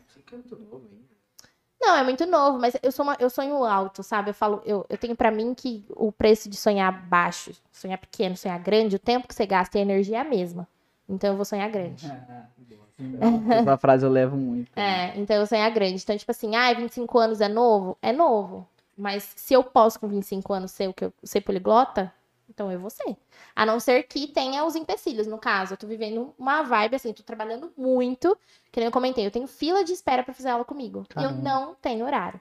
não, 1.80 1.96
é 1.98 2.04
muito 2.04 2.26
novo, 2.26 2.58
mas 2.60 2.76
eu 2.82 2.92
sou 2.92 3.04
uma- 3.04 3.18
eu 3.20 3.30
sonho 3.30 3.64
alto, 3.64 4.02
sabe? 4.02 4.30
Eu 4.32 4.34
falo, 4.34 4.62
eu, 4.66 4.86
eu 4.90 4.98
tenho 4.98 5.16
pra 5.16 5.30
mim 5.32 5.54
que 5.54 5.86
o 5.90 6.12
preço 6.12 6.50
de 6.50 6.56
sonhar 6.58 6.92
baixo, 7.08 7.52
sonhar 7.72 7.98
pequeno, 8.00 8.36
sonhar 8.36 8.60
grande, 8.60 8.96
o 8.96 9.00
tempo 9.00 9.28
que 9.28 9.36
você 9.36 9.46
gasta 9.46 9.78
e 9.78 9.82
a 9.82 9.84
energia 9.84 10.18
é 10.18 10.22
a 10.22 10.24
mesma. 10.24 10.68
Então 11.08 11.32
eu 11.32 11.36
vou 11.36 11.46
sonhar 11.46 11.70
grande. 11.70 12.06
Essa 13.50 13.78
frase 13.78 14.06
eu 14.06 14.10
levo 14.10 14.36
muito. 14.36 14.72
É, 14.76 15.18
então 15.18 15.36
eu 15.36 15.42
vou 15.42 15.48
sonhar 15.48 15.70
grande. 15.72 16.02
Então, 16.02 16.18
tipo 16.18 16.32
assim, 16.32 16.56
ah, 16.56 16.74
25 16.74 17.18
anos 17.20 17.42
é 17.42 17.48
novo? 17.48 17.98
É 18.02 18.12
novo. 18.12 18.68
Mas 18.98 19.24
se 19.36 19.54
eu 19.54 19.64
posso 19.64 20.00
com 20.00 20.08
25 20.08 20.54
anos 20.54 20.72
ser 20.72 20.88
o 20.90 20.94
que 20.94 21.06
eu 21.06 21.14
ser 21.24 21.42
poliglota, 21.42 22.12
então 22.50 22.72
eu 22.72 22.80
vou 22.80 22.90
ser. 22.90 23.18
A 23.56 23.66
não 23.66 23.80
ser 23.80 24.04
que 24.04 24.28
tenha 24.28 24.64
os 24.66 24.76
empecilhos. 24.76 25.28
No 25.28 25.38
caso, 25.38 25.74
eu 25.74 25.78
tô 25.78 25.86
vivendo 25.86 26.34
uma 26.40 26.62
vibe 26.64 26.96
assim, 26.96 27.12
tô 27.12 27.22
trabalhando 27.24 27.72
muito, 27.78 28.38
que 28.72 28.80
nem 28.80 28.88
eu 28.88 28.92
comentei, 28.92 29.26
eu 29.26 29.32
tenho 29.32 29.48
fila 29.48 29.84
de 29.84 29.92
espera 29.92 30.24
pra 30.24 30.34
fazer 30.34 30.50
aula 30.50 30.64
comigo. 30.64 31.06
E 31.20 31.24
eu 31.24 31.32
não 31.32 31.76
tenho 31.76 32.06
horário. 32.06 32.40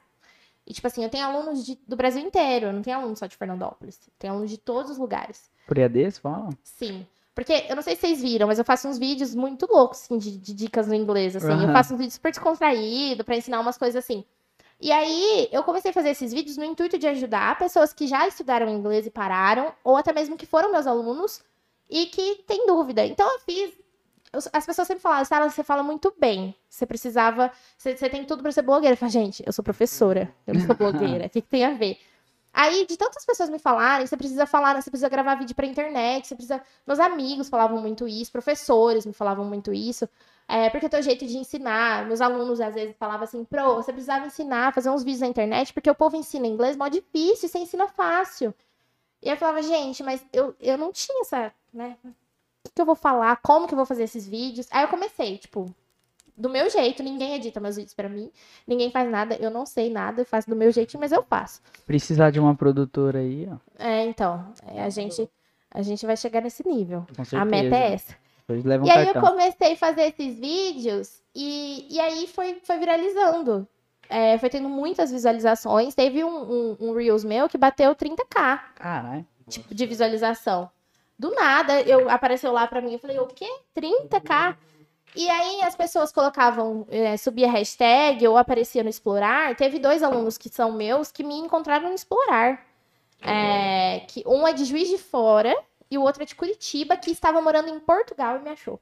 E 0.67 0.73
tipo 0.73 0.87
assim, 0.87 1.03
eu 1.03 1.11
tenho 1.11 1.27
alunos 1.27 1.65
de- 1.67 1.79
do 1.87 1.97
Brasil 1.97 2.23
inteiro, 2.23 2.67
eu 2.67 2.73
não 2.73 2.83
tenho 2.83 2.97
aluno 2.99 3.17
só 3.17 3.27
de 3.27 3.37
Fernandópolis. 3.37 3.99
Tenho 4.19 4.33
alunos 4.35 4.51
de 4.51 4.57
todos 4.59 4.93
os 4.93 4.99
lugares. 4.99 5.51
Por 5.67 5.77
EAD, 5.77 6.11
você 6.11 6.21
fala? 6.21 6.49
Sim. 6.63 7.07
Porque 7.35 7.67
eu 7.69 7.75
não 7.75 7.83
sei 7.83 7.95
se 7.97 8.03
vocês 8.03 8.23
viram, 8.23 8.47
mas 8.47 8.59
eu 8.59 8.65
faço 8.65 8.87
uns 8.87 8.97
vídeos 8.99 9.35
muito 9.35 9.67
loucos, 9.67 10.03
assim, 10.03 10.17
de, 10.19 10.39
de 10.39 10.55
dicas 10.55 10.87
no 10.87 10.95
inglês, 10.95 11.35
assim. 11.35 11.49
Eu 11.49 11.55
Aham. 11.55 11.73
faço 11.73 11.93
uns 11.95 11.99
vídeos 11.99 12.15
super 12.15 12.31
descontraídos 12.31 13.25
pra 13.25 13.37
ensinar 13.37 13.59
umas 13.61 13.77
coisas 13.77 14.05
assim. 14.05 14.25
E 14.81 14.93
aí, 14.93 15.49
eu 15.51 15.63
comecei 15.63 15.91
a 15.91 15.95
fazer 15.95 16.11
esses 16.11 16.33
vídeos 16.33 16.57
no 16.57 16.65
intuito 16.65 16.99
de 16.99 17.07
ajudar 17.07 17.59
pessoas 17.59 17.93
que 17.93 18.07
já 18.07 18.27
estudaram 18.29 18.69
inglês 18.69 19.07
e 19.07 19.11
pararam, 19.11 19.73
ou 19.83 19.97
até 19.97 20.13
mesmo 20.13 20.37
que 20.37 20.47
foram 20.47 20.71
meus 20.71 20.87
alunos 20.87 21.43
e 21.91 22.07
que 22.07 22.37
têm 22.47 22.67
dúvida. 22.67 23.05
Então, 23.05 23.27
eu 23.33 23.41
fiz. 23.41 23.73
eu- 24.33 24.41
As 24.53 24.67
pessoas 24.67 24.87
sempre 24.87 25.03
falavam, 25.03 25.25
Sara, 25.25 25.49
você 25.51 25.63
fala 25.65 25.83
muito 25.83 26.13
bem. 26.19 26.55
Você 26.69 26.85
precisava. 26.87 27.51
Você, 27.79 27.97
você 27.97 28.09
tem 28.09 28.25
tudo 28.25 28.43
pra 28.43 28.53
ser 28.53 28.63
blogueira. 28.63 28.95
Eu 28.95 28.99
falei, 28.99 29.13
gente, 29.13 29.43
eu 29.47 29.53
sou 29.53 29.65
professora, 29.65 30.33
eu 30.47 30.55
não 30.55 30.61
sou 30.67 30.75
blogueira. 30.77 31.27
O 31.27 31.31
que, 31.31 31.41
que 31.41 31.49
tem 31.49 31.65
a 31.65 31.73
ver? 31.73 31.99
Aí, 32.57 32.87
de 32.87 32.97
tantas 32.97 33.25
pessoas 33.27 33.51
me 33.51 33.59
falarem, 33.59 34.07
você 34.07 34.17
precisa 34.17 34.47
falar, 34.47 34.81
você 34.81 34.89
precisa 34.89 35.09
gravar 35.09 35.35
vídeo 35.35 35.57
pra 35.57 35.67
internet, 35.67 36.29
você 36.29 36.37
precisa. 36.37 36.63
Meus 36.87 37.01
amigos 37.01 37.49
falavam 37.49 37.81
muito 37.81 38.07
isso, 38.07 38.31
professores 38.31 39.05
me 39.05 39.13
falavam 39.13 39.45
muito 39.45 39.73
isso. 39.73 40.09
É, 40.47 40.71
porque 40.71 40.87
é 40.87 40.89
o 40.89 40.91
teu 40.91 41.03
jeito 41.03 41.27
de 41.27 41.37
ensinar. 41.37 42.07
Meus 42.07 42.21
alunos 42.21 42.61
às 42.61 42.75
vezes 42.75 42.95
falavam 42.97 43.25
assim, 43.25 43.45
pro, 43.45 43.75
você 43.75 43.93
precisava 43.93 44.27
ensinar, 44.27 44.73
fazer 44.73 44.89
uns 44.89 45.03
vídeos 45.03 45.23
na 45.23 45.27
internet, 45.27 45.73
porque 45.73 45.91
o 45.91 45.95
povo 45.97 46.15
ensina 46.17 46.47
inglês 46.47 46.77
mó 46.77 46.87
difícil, 46.87 47.49
você 47.49 47.59
ensina 47.59 47.89
fácil. 47.89 48.55
E 49.21 49.29
eu 49.29 49.37
falava, 49.37 49.61
gente, 49.61 50.03
mas 50.05 50.25
eu, 50.33 50.55
eu 50.61 50.79
não 50.79 50.93
tinha 50.93 51.23
essa, 51.23 51.53
né? 51.73 51.97
O 52.05 52.09
que, 52.69 52.75
que 52.75 52.81
eu 52.81 52.87
vou 52.87 52.95
falar? 52.95 53.37
Como 53.43 53.67
que 53.67 53.75
eu 53.75 53.77
vou 53.77 53.87
fazer 53.87 54.05
esses 54.05 54.29
vídeos? 54.29 54.69
Aí 54.71 54.85
eu 54.85 54.89
comecei, 54.89 55.39
tipo, 55.39 55.75
do 56.37 56.51
meu 56.51 56.69
jeito, 56.69 57.03
ninguém 57.03 57.35
edita 57.35 57.61
meus 57.61 57.77
vídeos 57.77 57.95
pra 57.95 58.09
mim, 58.09 58.31
ninguém 58.67 58.91
faz 58.91 59.11
nada, 59.11 59.37
eu 59.41 59.51
não 59.51 59.65
sei 59.65 59.91
nada, 59.91 60.23
eu 60.23 60.27
faço 60.27 60.49
do 60.49 60.57
meu 60.57 60.73
jeitinho, 60.73 61.01
mas 61.01 61.13
eu 61.13 61.23
faço. 61.23 61.61
Precisar 61.87 62.31
de 62.31 62.41
uma 62.41 62.55
produtora 62.55 63.21
aí, 63.21 63.49
ó. 63.51 63.57
É, 63.79 64.05
então, 64.05 64.53
é, 64.67 64.83
a 64.83 64.91
gente 64.91 65.29
a 65.75 65.83
gente 65.83 66.07
vai 66.07 66.17
chegar 66.17 66.41
nesse 66.41 66.67
nível. 66.67 67.05
A 67.33 67.45
meta 67.45 67.75
é 67.75 67.95
essa. 67.95 68.15
Um 68.49 68.87
E 68.87 68.91
aí 68.91 69.09
eu 69.09 69.21
comecei 69.21 69.73
a 69.73 69.77
fazer 69.77 70.03
esses 70.03 70.39
vídeos 70.39 71.21
e, 71.35 71.89
e 71.91 71.99
aí 71.99 72.29
foi, 72.29 72.61
foi 72.63 72.79
viralizando. 72.79 73.67
É, 74.09 74.39
foi 74.39 74.49
tendo 74.51 74.69
muitas 74.69 75.11
visualizações. 75.11 75.95
Teve 75.95 76.23
um, 76.23 76.29
um, 76.29 76.77
um 76.79 76.95
Reels 76.95 77.25
meu 77.25 77.49
que 77.49 77.59
bateu 77.59 77.93
30k 77.97 78.61
Caralho. 78.77 79.27
tipo, 79.49 79.75
de 79.75 79.87
visualização. 79.87 80.71
Do 81.19 81.31
nada, 81.31 81.81
eu 81.83 82.09
apareceu 82.09 82.53
lá 82.53 82.67
pra 82.67 82.81
mim. 82.81 82.93
Eu 82.93 82.99
falei, 82.99 83.19
o 83.19 83.27
quê? 83.27 83.49
30k? 83.75 84.57
E 85.15 85.29
aí 85.31 85.63
as 85.63 85.77
pessoas 85.77 86.11
colocavam, 86.11 86.87
é, 86.91 87.17
subia 87.17 87.51
hashtag 87.51 88.27
ou 88.27 88.37
aparecia 88.37 88.83
no 88.83 88.89
Explorar. 88.89 89.55
Teve 89.55 89.79
dois 89.79 90.03
alunos 90.03 90.37
que 90.37 90.49
são 90.49 90.73
meus 90.73 91.13
que 91.13 91.23
me 91.23 91.35
encontraram 91.35 91.89
no 91.89 91.95
Explorar. 91.95 92.67
É, 93.23 94.01
que 94.09 94.23
um 94.27 94.47
é 94.47 94.53
de 94.53 94.65
Juiz 94.65 94.89
de 94.89 94.99
Fora 94.99 95.57
e 95.91 95.97
o 95.97 96.03
outro 96.03 96.23
é 96.23 96.27
de 96.27 96.35
Curitiba, 96.35 96.97
que 96.97 97.11
estava 97.11 97.41
morando 97.41 97.69
em 97.69 97.81
Portugal 97.81 98.37
e 98.37 98.41
me 98.41 98.51
achou 98.51 98.79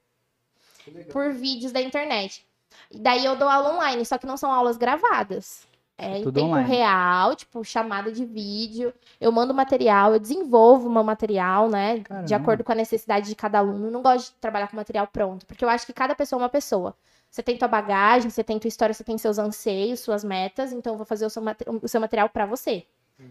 por 1.10 1.32
vídeos 1.32 1.72
da 1.72 1.80
internet. 1.80 2.46
E 2.90 2.98
daí 2.98 3.24
eu 3.24 3.36
dou 3.36 3.48
aula 3.48 3.74
online, 3.74 4.04
só 4.04 4.18
que 4.18 4.26
não 4.26 4.36
são 4.36 4.50
aulas 4.50 4.76
gravadas. 4.76 5.66
É 6.03 6.19
em 6.19 6.24
tempo 6.24 6.47
online. 6.47 6.69
real, 6.69 7.37
tipo, 7.37 7.65
chamada 7.65 8.11
de 8.11 8.24
vídeo. 8.24 8.93
Eu 9.20 9.31
mando 9.31 9.55
material, 9.55 10.12
eu 10.12 10.20
desenvolvo 10.20 10.91
meu 10.91 11.05
material, 11.05 11.69
né? 11.69 11.99
De 11.99 12.05
Caramba. 12.05 12.37
acordo 12.37 12.65
com 12.65 12.73
a 12.73 12.74
necessidade 12.74 13.29
de 13.29 13.35
cada 13.35 13.59
aluno. 13.59 13.87
Eu 13.87 13.91
não 13.91 14.03
gosto 14.03 14.33
de 14.33 14.41
trabalhar 14.41 14.69
com 14.69 14.77
material 14.77 15.07
pronto, 15.07 15.47
porque 15.47 15.65
eu 15.65 15.69
acho 15.69 15.87
que 15.87 15.93
cada 15.93 16.15
pessoa 16.15 16.41
é 16.41 16.43
uma 16.43 16.49
pessoa. 16.49 16.95
Você 17.31 17.43
tem 17.43 17.57
tua 17.57 17.69
bagagem, 17.69 18.29
você 18.31 18.45
tem 18.45 18.59
tua 18.59 18.69
história, 18.69 18.93
você 18.93 19.05
tem 19.05 19.16
seus 19.16 19.39
anseios, 19.39 20.01
suas 20.01 20.23
metas, 20.23 20.73
então 20.73 20.93
eu 20.93 20.97
vou 20.99 21.07
fazer 21.07 21.24
o 21.24 21.31
seu, 21.31 21.43
o 21.83 21.89
seu 21.89 22.01
material 22.01 22.29
pra 22.29 22.45
você. 22.45 22.85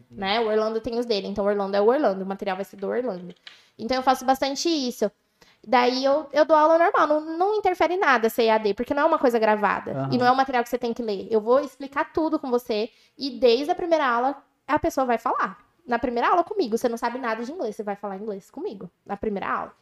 Né? 0.09 0.39
O 0.39 0.47
Orlando 0.47 0.79
tem 0.79 0.97
os 0.97 1.05
dele, 1.05 1.27
então 1.27 1.43
o 1.43 1.47
Orlando 1.47 1.75
é 1.75 1.81
o 1.81 1.87
Orlando, 1.87 2.23
o 2.23 2.27
material 2.27 2.55
vai 2.55 2.65
ser 2.65 2.77
do 2.77 2.87
Orlando. 2.87 3.35
Então 3.77 3.97
eu 3.97 4.03
faço 4.03 4.25
bastante 4.25 4.69
isso. 4.69 5.11
Daí 5.65 6.03
eu, 6.03 6.27
eu 6.33 6.43
dou 6.43 6.57
aula 6.57 6.77
normal, 6.77 7.07
não, 7.07 7.37
não 7.37 7.55
interfere 7.55 7.93
em 7.93 7.99
nada 7.99 8.29
ser 8.29 8.43
EAD, 8.43 8.73
porque 8.73 8.93
não 8.93 9.03
é 9.03 9.05
uma 9.05 9.19
coisa 9.19 9.37
gravada. 9.37 9.91
Aham. 9.91 10.09
E 10.11 10.17
não 10.17 10.25
é 10.25 10.31
um 10.31 10.35
material 10.35 10.63
que 10.63 10.69
você 10.69 10.77
tem 10.77 10.93
que 10.93 11.03
ler. 11.03 11.27
Eu 11.29 11.39
vou 11.39 11.59
explicar 11.59 12.11
tudo 12.11 12.39
com 12.39 12.49
você 12.49 12.89
e 13.17 13.29
desde 13.39 13.71
a 13.71 13.75
primeira 13.75 14.07
aula 14.07 14.41
a 14.67 14.79
pessoa 14.79 15.05
vai 15.05 15.17
falar. 15.17 15.59
Na 15.85 15.99
primeira 15.99 16.29
aula 16.29 16.43
comigo, 16.43 16.77
você 16.77 16.87
não 16.87 16.97
sabe 16.97 17.19
nada 17.19 17.43
de 17.43 17.51
inglês, 17.51 17.75
você 17.75 17.83
vai 17.83 17.95
falar 17.95 18.17
inglês 18.17 18.49
comigo, 18.49 18.89
na 19.05 19.17
primeira 19.17 19.49
aula. 19.49 19.73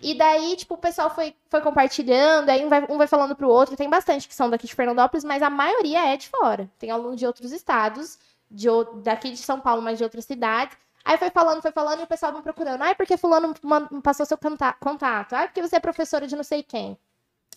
E 0.00 0.14
daí, 0.14 0.56
tipo, 0.56 0.74
o 0.74 0.78
pessoal 0.78 1.10
foi, 1.10 1.34
foi 1.48 1.60
compartilhando, 1.60 2.48
aí 2.48 2.64
um 2.64 2.68
vai, 2.68 2.86
um 2.88 2.96
vai 2.96 3.06
falando 3.06 3.34
pro 3.34 3.48
outro. 3.48 3.76
Tem 3.76 3.88
bastante 3.88 4.28
que 4.28 4.34
são 4.34 4.48
daqui 4.48 4.66
de 4.66 4.74
Fernandópolis, 4.74 5.24
mas 5.24 5.42
a 5.42 5.50
maioria 5.50 6.12
é 6.12 6.16
de 6.16 6.28
fora. 6.28 6.70
Tem 6.78 6.90
aluno 6.90 7.16
de 7.16 7.26
outros 7.26 7.52
estados, 7.52 8.18
de, 8.50 8.68
daqui 9.02 9.30
de 9.30 9.38
São 9.38 9.60
Paulo, 9.60 9.82
mas 9.82 9.98
de 9.98 10.04
outras 10.04 10.24
cidades. 10.24 10.76
Aí 11.04 11.16
foi 11.16 11.30
falando, 11.30 11.62
foi 11.62 11.72
falando, 11.72 12.00
e 12.00 12.02
o 12.02 12.06
pessoal 12.06 12.32
me 12.32 12.42
procurando. 12.42 12.82
Ai, 12.82 12.94
porque 12.94 13.16
fulano 13.16 13.54
passou 14.02 14.26
seu 14.26 14.38
contato. 14.38 15.32
Ai, 15.32 15.48
porque 15.48 15.62
você 15.62 15.76
é 15.76 15.80
professora 15.80 16.26
de 16.26 16.36
não 16.36 16.44
sei 16.44 16.62
quem. 16.62 16.98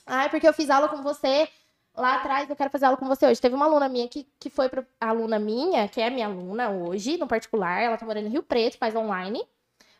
Ai, 0.06 0.30
porque 0.30 0.48
eu 0.48 0.54
fiz 0.54 0.70
aula 0.70 0.90
com 0.90 1.02
você 1.02 1.50
lá 1.96 2.16
atrás, 2.16 2.50
eu 2.50 2.56
quero 2.56 2.70
fazer 2.70 2.86
aula 2.86 2.98
com 2.98 3.08
você 3.08 3.26
hoje. 3.26 3.40
Teve 3.42 3.56
uma 3.56 3.66
aluna 3.66 3.88
minha 3.88 4.08
que, 4.08 4.28
que 4.40 4.50
foi 4.50 4.70
pro, 4.70 4.86
aluna 5.00 5.40
minha, 5.40 5.88
que 5.88 6.02
é 6.02 6.10
minha 6.10 6.28
aluna 6.28 6.70
hoje, 6.70 7.18
no 7.18 7.28
particular. 7.28 7.82
Ela 7.82 7.98
tá 7.98 8.06
morando 8.06 8.28
em 8.28 8.32
Rio 8.32 8.44
Preto, 8.44 8.78
faz 8.78 8.96
online. 8.96 9.46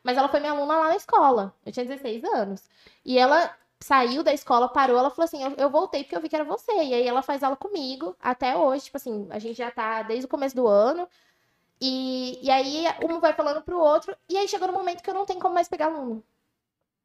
Mas 0.04 0.18
ela 0.18 0.28
foi 0.28 0.40
minha 0.40 0.52
aluna 0.52 0.78
lá 0.78 0.90
na 0.90 0.96
escola. 0.96 1.54
Eu 1.66 1.72
tinha 1.72 1.86
16 1.86 2.24
anos. 2.26 2.64
E 3.06 3.18
ela 3.18 3.56
saiu 3.80 4.24
da 4.24 4.34
escola, 4.34 4.70
parou, 4.70 4.98
ela 4.98 5.10
falou 5.10 5.26
assim: 5.26 5.44
eu, 5.44 5.52
eu 5.58 5.70
voltei 5.70 6.04
porque 6.04 6.16
eu 6.16 6.22
vi 6.22 6.30
que 6.30 6.36
era 6.36 6.44
você. 6.44 6.72
E 6.74 6.94
aí 6.94 7.08
ela 7.08 7.22
faz 7.22 7.44
aula 7.44 7.56
comigo 7.56 8.16
até 8.20 8.56
hoje. 8.56 8.86
Tipo 8.86 8.98
assim, 8.98 9.28
a 9.30 9.40
gente 9.40 9.58
já 9.58 9.72
tá 9.72 10.04
desde 10.04 10.26
o 10.26 10.30
começo 10.30 10.56
do 10.56 10.68
ano. 10.68 11.08
E, 11.86 12.40
e 12.42 12.50
aí 12.50 12.86
um 13.04 13.20
vai 13.20 13.34
falando 13.34 13.62
pro 13.62 13.78
outro. 13.78 14.16
E 14.30 14.38
aí 14.38 14.48
chegou 14.48 14.70
no 14.70 14.74
momento 14.74 15.04
que 15.04 15.10
eu 15.10 15.14
não 15.14 15.26
tenho 15.26 15.42
como 15.42 15.54
mais 15.54 15.68
pegar 15.68 15.88
aluno. 15.88 16.24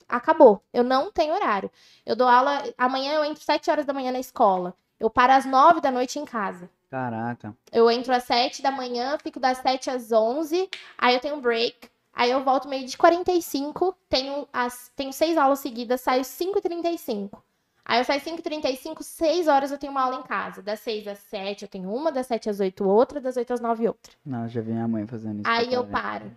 Acabou. 0.09 0.63
Eu 0.73 0.85
não 0.85 1.11
tenho 1.11 1.35
horário. 1.35 1.69
Eu 2.07 2.15
dou 2.15 2.29
aula. 2.29 2.63
Amanhã 2.79 3.15
eu 3.15 3.25
entro 3.25 3.43
7 3.43 3.69
horas 3.73 3.85
da 3.85 3.93
manhã 3.93 4.13
na 4.13 4.21
escola. 4.21 4.73
Eu 5.01 5.11
paro 5.11 5.33
às 5.33 5.45
9 5.45 5.81
da 5.81 5.91
noite 5.91 6.21
em 6.21 6.25
casa. 6.25 6.71
Caraca. 6.89 7.57
Eu 7.73 7.91
entro 7.91 8.15
às 8.15 8.23
7 8.23 8.63
da 8.63 8.71
manhã, 8.71 9.19
fico 9.19 9.41
das 9.41 9.59
7 9.59 9.91
às 9.91 10.13
11, 10.13 10.71
aí 10.97 11.15
eu 11.15 11.21
tenho 11.21 11.35
um 11.35 11.41
break, 11.41 11.91
aí 12.13 12.31
eu 12.31 12.43
volto 12.43 12.69
meio 12.69 12.87
de 12.87 12.97
45, 12.97 13.95
tenho, 14.09 14.49
as, 14.51 14.91
tenho 14.97 15.13
seis 15.13 15.37
aulas 15.37 15.59
seguidas, 15.59 16.01
saio 16.01 16.23
5h35. 16.23 17.43
Aí 17.89 17.99
eu 18.01 18.05
saio 18.05 18.21
5h35, 18.21 19.03
6 19.03 19.49
horas 19.49 19.73
eu 19.73 19.79
tenho 19.79 19.91
uma 19.91 20.03
aula 20.03 20.17
em 20.17 20.23
casa. 20.23 20.61
Das 20.61 20.79
6 20.81 21.09
às 21.09 21.19
7 21.21 21.63
eu 21.63 21.69
tenho 21.69 21.91
uma, 21.91 22.13
das 22.13 22.27
7 22.27 22.51
às 22.51 22.61
8 22.61 22.87
outra, 22.87 23.19
das 23.19 23.39
8 23.39 23.51
às 23.55 23.61
9 23.61 23.89
outra. 23.89 24.13
Não, 24.25 24.47
já 24.47 24.61
vi 24.61 24.73
minha 24.73 24.87
mãe 24.87 25.07
fazendo 25.07 25.41
isso. 25.41 25.49
Aí 25.51 25.73
eu 25.73 25.85
ver. 25.85 25.93
paro. 25.93 26.31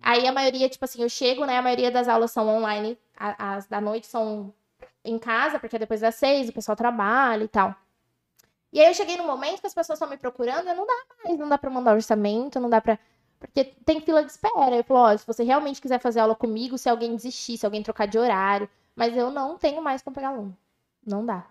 Aí 0.00 0.26
a 0.26 0.32
maioria, 0.32 0.66
tipo 0.68 0.82
assim, 0.84 1.02
eu 1.02 1.08
chego, 1.10 1.44
né? 1.44 1.58
A 1.58 1.62
maioria 1.62 1.90
das 1.90 2.08
aulas 2.08 2.30
são 2.30 2.48
online, 2.48 2.98
a- 3.18 3.54
as 3.56 3.66
da 3.66 3.82
noite 3.82 4.06
são 4.06 4.52
em 5.04 5.18
casa, 5.18 5.58
porque 5.58 5.76
é 5.76 5.78
depois 5.78 6.00
das 6.00 6.14
seis 6.14 6.48
o 6.48 6.52
pessoal 6.54 6.74
trabalha 6.74 7.44
e 7.44 7.48
tal. 7.48 7.74
E 8.72 8.80
aí 8.80 8.86
eu 8.88 8.94
cheguei 8.94 9.16
no 9.18 9.24
momento 9.26 9.60
que 9.60 9.66
as 9.66 9.74
pessoas 9.74 9.96
estão 9.98 10.08
me 10.08 10.16
procurando, 10.16 10.66
e 10.68 10.74
não 10.74 10.86
dá 10.86 10.94
mais, 11.22 11.38
não 11.38 11.48
dá 11.48 11.58
pra 11.58 11.68
mandar 11.70 11.94
orçamento, 11.94 12.58
não 12.58 12.70
dá 12.70 12.80
pra. 12.80 12.98
Porque 13.38 13.62
tem 13.84 14.00
fila 14.00 14.24
de 14.24 14.30
espera. 14.30 14.74
Eu 14.74 14.82
falo, 14.84 15.00
ó, 15.00 15.16
se 15.16 15.26
você 15.26 15.42
realmente 15.44 15.80
quiser 15.82 16.00
fazer 16.00 16.20
aula 16.20 16.34
comigo, 16.34 16.78
se 16.78 16.88
alguém 16.88 17.14
desistir, 17.14 17.58
se 17.58 17.66
alguém 17.66 17.82
trocar 17.82 18.06
de 18.06 18.18
horário. 18.18 18.68
Mas 18.96 19.14
eu 19.16 19.30
não 19.30 19.58
tenho 19.58 19.82
mais 19.82 20.00
como 20.02 20.14
pegar 20.14 20.28
aluno. 20.28 20.56
Não 21.06 21.24
dá. 21.24 21.46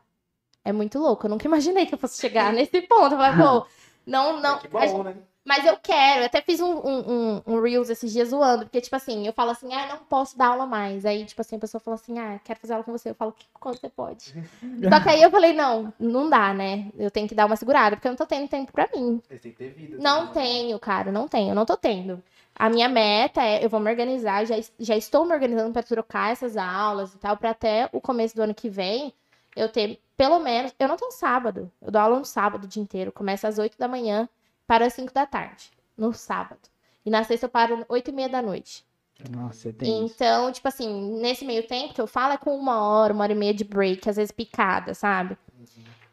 É 0.64 0.72
muito 0.72 0.98
louco. 1.00 1.26
Eu 1.26 1.30
nunca 1.32 1.48
imaginei 1.48 1.86
que 1.86 1.94
eu 1.94 1.98
fosse 1.98 2.20
chegar 2.20 2.52
nesse 2.54 2.82
ponto. 2.82 3.14
Eu 3.14 3.18
falei, 3.18 3.38
pô, 3.38 3.68
não, 4.06 4.40
não. 4.42 4.60
Que 4.60 4.76
a 4.76 4.86
gente- 4.88 4.96
bom, 4.96 5.04
né? 5.04 5.16
Mas 5.46 5.66
eu 5.66 5.76
quero, 5.78 6.22
eu 6.22 6.26
até 6.28 6.42
fiz 6.42 6.62
um, 6.62 6.72
um, 6.72 7.12
um, 7.12 7.42
um 7.46 7.62
Reels 7.62 7.90
esses 7.90 8.14
dias 8.14 8.30
zoando, 8.30 8.64
porque, 8.64 8.80
tipo 8.80 8.96
assim, 8.96 9.28
eu 9.28 9.34
falo 9.34 9.52
assim, 9.52 9.74
ah, 9.74 9.88
não 9.88 9.98
posso 9.98 10.38
dar 10.38 10.48
aula 10.48 10.66
mais. 10.66 11.06
Aí, 11.06 11.26
tipo 11.26 11.42
assim, 11.42 11.58
a 11.58 11.60
pessoa 11.60 11.82
fala 11.82 11.96
assim, 11.96 12.18
ah, 12.18 12.40
quero 12.46 12.62
fazer 12.62 12.72
aula 12.74 12.86
com 12.86 12.94
você. 12.94 13.10
Eu 13.10 13.16
falo, 13.16 13.36
quando 13.60 13.78
você 13.78 13.90
pode? 13.90 14.34
Só 14.90 15.02
que 15.02 15.10
aí 15.10 15.22
eu 15.22 15.30
falei, 15.30 15.52
não, 15.52 15.94
não 16.00 16.30
dá, 16.30 16.54
né? 16.54 16.90
Eu 16.98 17.12
tenho 17.12 17.28
que 17.28 17.36
dar 17.36 17.46
uma 17.46 17.58
segurada, 17.58 17.98
porque 17.98 18.08
eu 18.08 18.12
não 18.12 18.18
tô 18.18 18.26
tendo 18.26 18.48
tempo 18.48 18.72
pra 18.72 18.88
mim. 18.96 19.22
Vocês 19.22 19.42
têm 19.42 19.52
que 19.52 19.58
ter 19.58 19.74
vida. 19.74 19.98
Não 20.00 20.28
né? 20.28 20.32
tenho, 20.34 20.80
cara, 20.80 21.12
não 21.12 21.28
tenho, 21.28 21.54
não 21.54 21.66
tô 21.66 21.76
tendo. 21.76 22.24
A 22.56 22.70
minha 22.70 22.88
meta 22.88 23.44
é, 23.44 23.66
eu 23.66 23.70
vou 23.70 23.82
me 23.82 23.92
organizar, 23.92 24.46
já, 24.46 24.56
já 24.80 24.96
estou 24.96 25.26
me 25.26 25.34
organizando 25.34 25.74
para 25.74 25.84
trocar 25.84 26.32
essas 26.32 26.56
aulas 26.56 27.14
e 27.14 27.18
tal, 27.18 27.36
para 27.36 27.50
até 27.50 27.90
o 27.92 28.00
começo 28.00 28.34
do 28.34 28.44
ano 28.44 28.54
que 28.54 28.70
vem 28.70 29.14
eu 29.56 29.70
ter, 29.70 30.00
pelo 30.18 30.40
menos, 30.40 30.74
eu 30.80 30.88
não 30.88 30.98
tenho 30.98 31.12
sábado, 31.12 31.72
eu 31.82 31.92
dou 31.92 32.02
aula 32.02 32.20
no 32.20 32.26
sábado 32.26 32.66
o 32.66 32.68
dia 32.68 32.82
inteiro, 32.82 33.12
começa 33.12 33.48
às 33.48 33.58
8 33.58 33.78
da 33.78 33.88
manhã 33.88 34.28
para 34.68 34.86
as 34.86 34.94
5 34.94 35.14
da 35.14 35.26
tarde, 35.26 35.72
no 35.98 36.14
sábado. 36.14 36.62
E 37.06 37.10
na 37.10 37.24
sexta 37.24 37.46
eu 37.46 37.50
paro 37.50 37.86
8 37.90 38.10
e 38.10 38.14
meia 38.14 38.30
da 38.30 38.42
noite. 38.42 38.86
Nossa, 39.30 39.60
você 39.60 39.74
tem 39.74 40.06
isso. 40.06 40.16
Então, 40.16 40.52
tipo 40.52 40.68
assim, 40.68 41.20
nesse 41.20 41.46
meio 41.46 41.66
tempo 41.68 41.94
que 41.94 42.02
eu 42.02 42.08
falo 42.08 42.34
é 42.34 42.38
com 42.38 42.56
uma 42.56 42.82
hora, 42.82 43.14
uma 43.14 43.24
hora 43.24 43.34
e 43.34 43.36
meia 43.36 43.54
de 43.54 43.64
break, 43.64 44.10
às 44.10 44.16
vezes 44.16 44.32
picada, 44.32 44.94
sabe? 44.94 45.38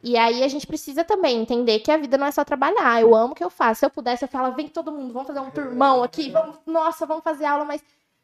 E 0.03 0.17
aí 0.17 0.43
a 0.43 0.49
gente 0.49 0.67
precisa 0.67 1.05
também 1.05 1.41
entender 1.41 1.81
que 1.81 1.91
a 1.91 1.97
vida 1.97 2.17
não 2.17 2.27
é 2.27 2.31
só 2.31 2.43
trabalhar. 2.43 3.01
Eu 3.01 3.15
amo 3.15 3.33
o 3.33 3.37
que 3.37 3.45
eu 3.45 3.51
faço. 3.51 3.81
Se 3.81 3.87
eu 3.87 3.91
pudesse, 3.91 4.25
eu 4.25 4.29
falava, 4.29 4.57
vem 4.57 4.69
todo 4.69 4.93
mundo, 4.93 5.13
vamos 5.13 5.29
fazer 5.29 5.41
um 5.41 5.51
turmão 5.51 6.03
aqui, 6.03 6.31
vamos, 6.31 6.57
nossa, 6.67 7.05
vamos 7.05 7.23
fazer 7.23 7.45
aula, 7.45 7.65
mas 7.65 7.83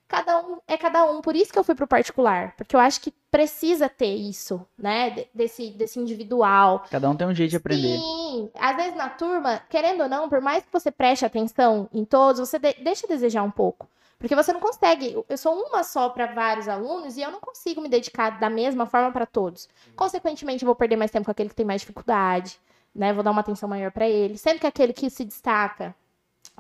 cada 0.09 0.39
um 0.41 0.59
é 0.67 0.77
cada 0.77 1.05
um. 1.05 1.21
Por 1.21 1.35
isso 1.37 1.53
que 1.53 1.59
eu 1.59 1.65
fui 1.65 1.75
pro 1.75 1.87
particular, 1.87 2.55
porque 2.57 2.75
eu 2.77 2.81
acho 2.81 3.01
que 3.01 3.13
precisa 3.31 3.89
ter 3.89 4.15
isso, 4.15 4.65
né? 4.79 5.11
de- 5.11 5.29
Desse, 5.35 5.71
desse 5.71 5.99
individual. 6.01 6.85
Cada 6.91 7.09
um 7.11 7.17
tem 7.17 7.27
um 7.27 7.35
jeito 7.35 7.51
de 7.51 7.57
aprender. 7.57 7.99
Sim, 7.99 8.51
às 8.59 8.77
vezes 8.77 8.95
na 8.97 9.09
turma, 9.11 9.61
querendo 9.69 10.03
ou 10.03 10.09
não, 10.09 10.29
por 10.29 10.41
mais 10.41 10.65
que 10.65 10.73
você 10.73 10.91
preste 10.91 11.25
atenção 11.25 11.89
em 11.93 12.05
todos, 12.05 12.41
você 12.41 12.59
de- 12.59 12.75
deixa 12.83 13.07
a 13.07 13.09
desejar 13.09 13.43
um 13.43 13.51
pouco. 13.51 13.89
Porque 14.19 14.35
você 14.35 14.51
não 14.51 14.61
consegue. 14.61 15.15
Eu 15.29 15.37
sou 15.37 15.53
uma 15.55 15.85
só 15.85 16.09
para 16.09 16.25
vários 16.27 16.69
alunos 16.69 17.19
e 17.19 17.21
eu 17.21 17.31
não 17.31 17.39
consigo 17.39 17.83
me 17.83 17.89
dedicar 17.89 18.31
da 18.41 18.49
mesma 18.49 18.87
forma 18.87 19.13
para 19.13 19.27
todos. 19.27 19.69
Consequentemente, 19.95 20.63
eu 20.65 20.67
vou 20.67 20.75
perder 20.75 20.97
mais 20.97 21.11
tempo 21.11 21.27
com 21.27 21.31
aquele 21.31 21.51
que 21.51 21.55
tem 21.55 21.67
mais 21.67 21.83
dificuldade, 21.83 22.59
né? 22.95 23.13
Vou 23.13 23.23
dar 23.23 23.31
uma 23.31 23.43
atenção 23.43 23.69
maior 23.69 23.91
para 23.91 24.09
ele. 24.09 24.39
Sendo 24.39 24.59
que 24.59 24.67
aquele 24.67 24.95
que 24.95 25.11
se 25.11 25.23
destaca, 25.23 25.95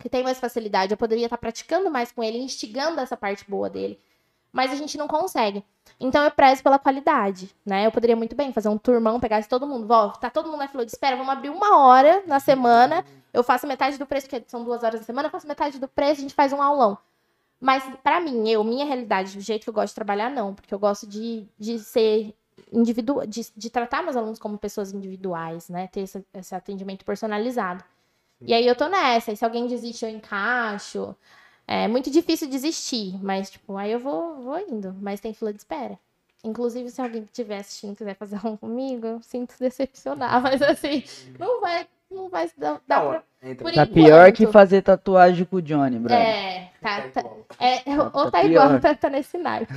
que 0.01 0.09
tem 0.09 0.23
mais 0.23 0.39
facilidade, 0.39 0.93
eu 0.93 0.97
poderia 0.97 1.27
estar 1.27 1.39
praticando 1.39 1.90
mais 1.90 2.12
com 2.12 2.23
ele, 2.23 2.39
instigando 2.39 3.01
essa 3.01 3.16
parte 3.16 3.48
boa 3.48 3.70
dele. 3.70 3.98
Mas 4.52 4.73
a 4.73 4.74
gente 4.74 4.97
não 4.97 5.06
consegue. 5.06 5.64
Então 5.98 6.24
eu 6.24 6.31
prezo 6.31 6.62
pela 6.62 6.78
qualidade, 6.78 7.55
né? 7.64 7.86
Eu 7.86 7.93
poderia 7.93 8.16
muito 8.16 8.35
bem 8.35 8.52
fazer 8.52 8.68
um 8.68 8.78
turmão, 8.78 9.20
pegasse 9.20 9.48
todo 9.48 9.66
mundo, 9.66 9.90
ó, 9.90 10.10
tá 10.10 10.31
todo 10.31 10.48
mundo 10.48 10.59
na 10.59 10.68
fila 10.68 10.85
de 10.85 10.93
espera, 10.93 11.16
vamos 11.16 11.32
abrir 11.32 11.51
uma 11.51 11.78
hora 11.78 12.23
na 12.27 12.40
semana, 12.40 13.05
eu 13.32 13.43
faço 13.43 13.66
metade 13.66 13.98
do 13.98 14.06
preço, 14.06 14.28
porque 14.28 14.44
são 14.48 14.64
duas 14.64 14.82
horas 14.82 15.01
na 15.01 15.06
semana, 15.06 15.28
eu 15.28 15.31
faço 15.31 15.47
metade 15.47 15.78
do 15.78 15.89
preço, 15.89 16.20
a 16.20 16.23
gente 16.23 16.35
faz 16.35 16.52
um 16.52 16.62
aulão. 16.62 16.98
Mas 17.60 17.85
pra 18.02 18.20
mim, 18.20 18.48
eu, 18.48 18.62
minha 18.62 18.85
realidade, 18.85 19.36
do 19.36 19.40
jeito 19.40 19.64
que 19.64 19.70
eu 19.70 19.74
gosto 19.74 19.89
de 19.89 19.94
trabalhar, 19.94 20.31
não, 20.31 20.55
porque 20.55 20.74
eu 20.74 20.78
gosto 20.78 21.06
de, 21.06 21.47
de 21.59 21.78
ser 21.78 22.35
individual, 22.73 23.27
de, 23.27 23.47
de 23.56 23.70
tratar 23.70 24.02
meus 24.02 24.16
alunos 24.16 24.39
como 24.39 24.59
pessoas 24.59 24.93
individuais, 24.93 25.68
né? 25.68 25.86
Ter 25.89 26.01
esse, 26.01 26.24
esse 26.35 26.55
atendimento 26.55 27.05
personalizado. 27.05 27.82
E 28.40 28.52
aí 28.52 28.66
eu 28.66 28.74
tô 28.76 28.88
nessa, 28.88 29.32
e 29.32 29.36
se 29.36 29.44
alguém 29.44 29.66
desiste, 29.66 30.04
eu 30.04 30.10
encaixo. 30.10 31.14
É 31.66 31.88
muito 31.88 32.10
difícil 32.10 32.48
desistir, 32.48 33.18
mas, 33.22 33.50
tipo, 33.50 33.76
aí 33.76 33.90
eu 33.90 33.98
vou, 33.98 34.36
vou 34.40 34.58
indo. 34.60 34.94
Mas 35.00 35.20
tem 35.20 35.34
fila 35.34 35.52
de 35.52 35.58
espera. 35.58 35.98
Inclusive, 36.44 36.90
se 36.90 37.00
alguém 37.00 37.22
que 37.22 37.28
estiver 37.30 37.58
assistindo 37.58 37.92
e 37.94 37.96
quiser 37.96 38.14
fazer 38.14 38.38
um 38.46 38.56
comigo, 38.56 39.04
eu 39.06 39.20
sinto 39.22 39.54
decepcionar. 39.58 40.40
Mas, 40.42 40.62
assim, 40.62 41.02
não 41.40 41.60
vai, 41.60 41.86
não 42.08 42.28
vai 42.28 42.48
dar, 42.56 42.80
dar 42.86 43.02
Não, 43.02 43.10
pra... 43.10 43.22
por 43.56 43.72
Tá 43.72 43.82
enquanto. 43.82 43.92
pior 43.92 44.32
que 44.32 44.46
fazer 44.46 44.82
tatuagem 44.82 45.44
com 45.44 45.56
o 45.56 45.62
Johnny, 45.62 45.98
brother. 45.98 46.24
É, 46.24 46.70
tá, 46.80 47.02
Tá 47.08 47.22
tá, 47.22 47.30
é, 47.58 47.82
ou 48.00 48.10
tá 48.10 48.30
tá 48.30 48.44
igual, 48.44 48.78
tá, 48.78 48.94
tá 48.94 49.10
nesse 49.10 49.36
naipe. 49.38 49.74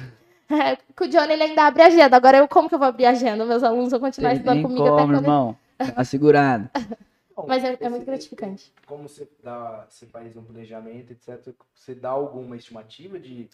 É, 0.52 0.76
com 0.95 1.06
o 1.06 1.07
Johnny 1.07 1.34
ele 1.34 1.44
ainda 1.44 1.64
abre 1.65 1.81
a 1.81 1.88
agenda. 1.88 2.15
Agora 2.15 2.38
eu, 2.38 2.48
como 2.48 2.69
que 2.69 2.76
eu 2.76 2.80
vou 2.80 2.88
abrir 2.88 3.06
a 3.06 3.11
agenda? 3.11 3.45
Meus 3.45 3.64
alunos 3.64 3.91
vão 3.91 3.99
continuar 3.99 4.30
Tem 4.31 4.38
estudando 4.38 4.61
comigo 4.61 4.84
como, 4.84 4.95
até 4.95 5.03
quando. 5.06 5.23
irmão. 5.23 5.57
Dá 5.77 5.94
uma 5.94 6.03
segurada. 6.03 6.69
Bom, 7.40 7.45
Mas 7.48 7.64
é, 7.64 7.78
é 7.80 7.90
muito 7.90 8.06
gratificante. 8.06 8.74
Como 8.86 9.07
você 9.07 9.30
dá, 9.41 9.86
você 9.90 10.06
faz 10.06 10.36
um 10.36 10.44
planejamento, 10.44 11.11
etc. 11.11 11.53
Você 11.74 11.95
dá 11.95 12.10
alguma 12.10 12.57
estimativa 12.57 13.18
de. 13.18 13.49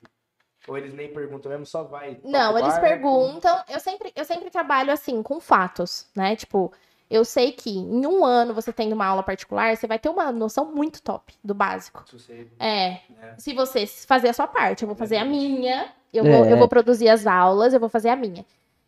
Ou 0.67 0.75
eles 0.75 0.91
nem 0.93 1.13
perguntam 1.13 1.51
mesmo, 1.51 1.67
só 1.67 1.83
vai. 1.83 2.19
Não, 2.23 2.57
eles 2.57 2.73
barco? 2.73 2.87
perguntam. 2.87 3.63
Eu 3.69 3.79
sempre, 3.79 4.11
eu 4.15 4.25
sempre 4.25 4.49
trabalho 4.49 4.91
assim, 4.91 5.21
com 5.21 5.39
fatos, 5.39 6.07
né? 6.15 6.35
Tipo, 6.35 6.73
eu 7.11 7.23
sei 7.23 7.51
que 7.51 7.69
em 7.69 8.07
um 8.07 8.25
ano 8.25 8.55
você 8.55 8.73
tendo 8.73 8.93
uma 8.93 9.05
aula 9.05 9.21
particular, 9.21 9.77
você 9.77 9.85
vai 9.85 9.99
ter 9.99 10.09
uma 10.09 10.31
noção 10.31 10.73
muito 10.73 11.03
top 11.03 11.35
do 11.43 11.53
básico. 11.53 12.03
Se 12.07 12.17
você, 12.17 12.47
É, 12.57 13.01
né? 13.09 13.35
se 13.37 13.53
você 13.53 13.85
fazer 13.85 14.29
a 14.29 14.33
sua 14.33 14.47
parte, 14.47 14.81
eu 14.81 14.87
vou 14.87 14.95
fazer 14.97 15.17
a 15.17 15.25
minha, 15.25 15.93
eu, 16.11 16.25
É. 16.25 16.29
vou, 16.31 16.45
eu 16.45 16.57
vou 16.57 16.67
produzir 16.67 17.09
as 17.09 17.27
aulas, 17.27 17.71
eu 17.71 17.79
vou 17.79 17.89
fazer 17.89 18.09
a 18.09 18.15
minha. 18.15 18.43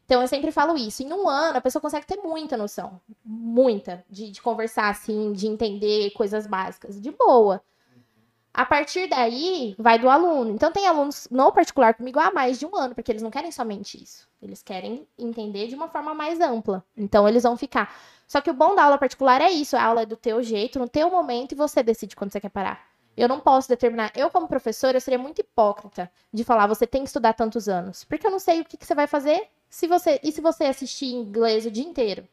Então, 0.07 0.21
eu 0.21 0.27
sempre 0.29 0.53
falo 0.53 0.77
isso. 0.77 1.03
Em 1.03 1.11
um 1.11 1.27
ano, 1.27 1.57
a 1.57 1.61
pessoa 1.61 1.81
consegue 1.81 2.07
ter 2.07 2.15
muita 2.15 2.55
noção. 2.55 3.01
Muita. 3.25 4.05
De, 4.09 4.31
de 4.31 4.41
conversar, 4.41 4.87
assim, 4.89 5.33
de 5.33 5.47
entender 5.47 6.11
coisas 6.11 6.47
básicas. 6.47 6.99
De 6.99 7.11
boa. 7.11 7.61
A 8.53 8.65
partir 8.65 9.09
daí, 9.09 9.75
vai 9.77 9.99
do 9.99 10.09
aluno. 10.09 10.51
Então, 10.51 10.71
tem 10.71 10.87
alunos 10.87 11.27
no 11.29 11.51
particular 11.51 11.93
comigo 11.93 12.21
há 12.21 12.31
mais 12.31 12.57
de 12.57 12.65
um 12.65 12.73
ano, 12.73 12.95
porque 12.95 13.11
eles 13.11 13.21
não 13.21 13.29
querem 13.29 13.51
somente 13.51 14.01
isso. 14.01 14.29
Eles 14.41 14.63
querem 14.63 15.05
entender 15.19 15.67
de 15.67 15.75
uma 15.75 15.89
forma 15.89 16.13
mais 16.13 16.39
ampla. 16.39 16.85
Então, 16.95 17.27
eles 17.27 17.43
vão 17.43 17.57
ficar. 17.57 17.93
Só 18.25 18.39
que 18.39 18.49
o 18.49 18.53
bom 18.53 18.75
da 18.75 18.85
aula 18.85 18.97
particular 18.97 19.41
é 19.41 19.51
isso. 19.51 19.75
A 19.75 19.83
aula 19.83 20.03
é 20.03 20.05
do 20.05 20.15
teu 20.15 20.41
jeito, 20.41 20.79
no 20.79 20.87
teu 20.87 21.11
momento, 21.11 21.51
e 21.51 21.55
você 21.55 21.83
decide 21.83 22.15
quando 22.15 22.31
você 22.31 22.39
quer 22.39 22.49
parar. 22.49 22.87
Eu 23.17 23.27
não 23.27 23.41
posso 23.41 23.67
determinar. 23.67 24.13
Eu, 24.15 24.29
como 24.29 24.47
professora, 24.47 24.95
eu 24.95 25.01
seria 25.01 25.19
muito 25.19 25.39
hipócrita 25.39 26.09
de 26.31 26.45
falar, 26.45 26.65
você 26.65 26.87
tem 26.87 27.01
que 27.01 27.09
estudar 27.09 27.33
tantos 27.33 27.67
anos. 27.67 28.05
Porque 28.05 28.25
eu 28.25 28.31
não 28.31 28.39
sei 28.39 28.61
o 28.61 28.65
que, 28.65 28.77
que 28.77 28.85
você 28.85 28.95
vai 28.95 29.05
fazer 29.05 29.49
se 29.69 29.87
você. 29.87 30.19
E 30.23 30.31
se 30.31 30.41
você 30.41 30.65
assistir 30.65 31.07
inglês 31.07 31.65
o 31.65 31.71
dia 31.71 31.83
inteiro? 31.83 32.27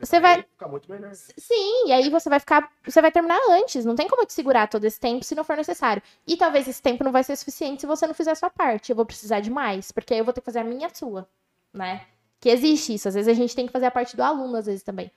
Você 0.00 0.20
vai- 0.20 0.42
ficar 0.42 0.68
muito 0.68 0.88
melhor. 0.90 1.08
né? 1.08 1.14
Sim, 1.14 1.86
e 1.88 1.92
aí 1.92 2.08
você 2.08 2.28
vai 2.30 2.38
ficar. 2.38 2.70
Você 2.84 3.00
vai 3.02 3.10
terminar 3.10 3.38
antes. 3.50 3.84
Não 3.84 3.96
tem 3.96 4.06
como 4.08 4.22
eu 4.22 4.26
te 4.26 4.32
segurar 4.32 4.68
todo 4.68 4.84
esse 4.84 5.00
tempo 5.00 5.24
se 5.24 5.34
não 5.34 5.42
for 5.42 5.56
necessário. 5.56 6.02
E 6.26 6.36
talvez 6.36 6.68
esse 6.68 6.80
tempo 6.80 7.02
não 7.02 7.10
vai 7.10 7.24
ser 7.24 7.34
suficiente 7.36 7.80
se 7.80 7.86
você 7.86 8.06
não 8.06 8.14
fizer 8.14 8.30
a 8.30 8.34
sua 8.36 8.50
parte. 8.50 8.90
Eu 8.90 8.96
vou 8.96 9.04
precisar 9.06 9.40
de 9.40 9.50
mais. 9.50 9.90
Porque 9.90 10.14
aí 10.14 10.20
eu 10.20 10.24
vou 10.24 10.32
ter 10.32 10.40
que 10.40 10.44
fazer 10.44 10.60
a 10.60 10.64
minha 10.64 10.86
a 10.86 10.94
sua. 10.94 11.28
Né? 11.72 12.06
Que 12.40 12.48
existe 12.50 12.94
isso. 12.94 13.08
Às 13.08 13.14
vezes 13.14 13.28
a 13.28 13.34
gente 13.34 13.56
tem 13.56 13.66
que 13.66 13.72
fazer 13.72 13.86
a 13.86 13.90
parte 13.90 14.16
do 14.16 14.22
aluno, 14.22 14.56
às 14.56 14.66
vezes 14.66 14.84
também. 14.84 15.10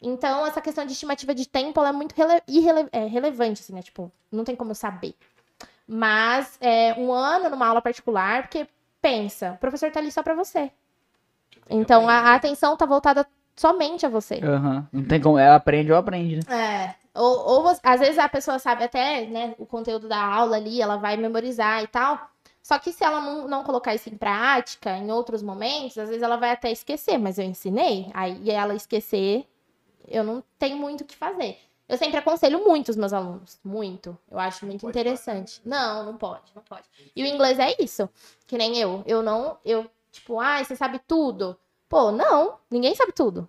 Então, 0.00 0.46
essa 0.46 0.60
questão 0.60 0.86
de 0.86 0.92
estimativa 0.92 1.34
de 1.34 1.46
tempo, 1.48 1.78
ela 1.80 1.88
é 1.90 1.92
muito 1.92 2.14
rele 2.14 2.40
irrele- 2.46 2.88
é, 2.92 3.06
relevante, 3.06 3.60
assim, 3.62 3.72
né? 3.74 3.82
Tipo, 3.82 4.10
não 4.30 4.44
tem 4.44 4.54
como 4.56 4.70
eu 4.70 4.74
saber. 4.76 5.14
Mas, 5.86 6.56
é, 6.60 6.94
um 6.94 7.12
ano 7.12 7.50
numa 7.50 7.66
aula 7.66 7.82
particular, 7.82 8.42
porque, 8.42 8.66
pensa, 9.02 9.52
o 9.52 9.58
professor 9.58 9.90
tá 9.90 9.98
ali 10.00 10.10
só 10.12 10.22
pra 10.22 10.34
você. 10.34 10.70
Então, 11.70 12.08
a, 12.08 12.14
a 12.32 12.34
atenção 12.34 12.76
tá 12.76 12.84
voltada 12.84 13.26
somente 13.56 14.04
a 14.04 14.08
você. 14.08 14.40
Aham. 14.42 14.88
Não 14.92 15.04
tem 15.04 15.20
como. 15.20 15.38
Ela 15.38 15.56
aprende 15.56 15.92
ou 15.92 15.98
aprende, 15.98 16.36
né? 16.36 16.42
É. 16.94 16.94
Ou, 17.14 17.38
ou 17.46 17.62
você- 17.62 17.80
às 17.82 18.00
vezes 18.00 18.18
a 18.18 18.28
pessoa 18.28 18.58
sabe 18.58 18.84
até, 18.84 19.26
né, 19.26 19.54
o 19.58 19.66
conteúdo 19.66 20.08
da 20.08 20.22
aula 20.22 20.56
ali, 20.56 20.80
ela 20.80 20.96
vai 20.96 21.16
memorizar 21.16 21.82
e 21.82 21.86
tal. 21.86 22.18
Só 22.62 22.78
que 22.78 22.92
se 22.92 23.02
ela 23.02 23.20
não, 23.20 23.48
não 23.48 23.64
colocar 23.64 23.94
isso 23.94 24.08
em 24.08 24.16
prática 24.16 24.96
em 24.96 25.10
outros 25.10 25.42
momentos, 25.42 25.96
às 25.98 26.08
vezes 26.08 26.22
ela 26.22 26.36
vai 26.36 26.50
até 26.52 26.70
esquecer, 26.70 27.18
mas 27.18 27.38
eu 27.38 27.44
ensinei, 27.44 28.10
aí 28.14 28.50
ela 28.50 28.74
esquecer, 28.74 29.44
eu 30.06 30.22
não 30.22 30.42
tenho 30.58 30.76
muito 30.76 31.00
o 31.00 31.04
que 31.04 31.16
fazer. 31.16 31.58
Eu 31.88 31.96
sempre 31.98 32.18
aconselho 32.18 32.64
muito 32.64 32.90
os 32.90 32.96
meus 32.96 33.12
alunos, 33.12 33.58
muito. 33.64 34.16
Eu 34.30 34.38
acho 34.38 34.64
muito 34.64 34.82
Pode 34.82 34.96
interessante. 34.96 35.60
Não, 35.64 36.04
não 36.04 36.16
pode, 36.16 36.52
não 36.54 36.62
pode. 36.62 36.84
E 37.16 37.22
o 37.24 37.26
inglês 37.26 37.58
é 37.58 37.74
isso, 37.80 38.08
que 38.46 38.56
nem 38.56 38.76
eu. 38.78 39.02
Eu 39.06 39.22
não, 39.22 39.58
eu, 39.64 39.90
tipo, 40.10 40.40
ah, 40.40 40.62
você 40.62 40.76
sabe 40.76 41.00
tudo. 41.06 41.56
Pô, 41.88 42.10
não, 42.12 42.56
ninguém 42.70 42.94
sabe 42.94 43.12
tudo. 43.12 43.48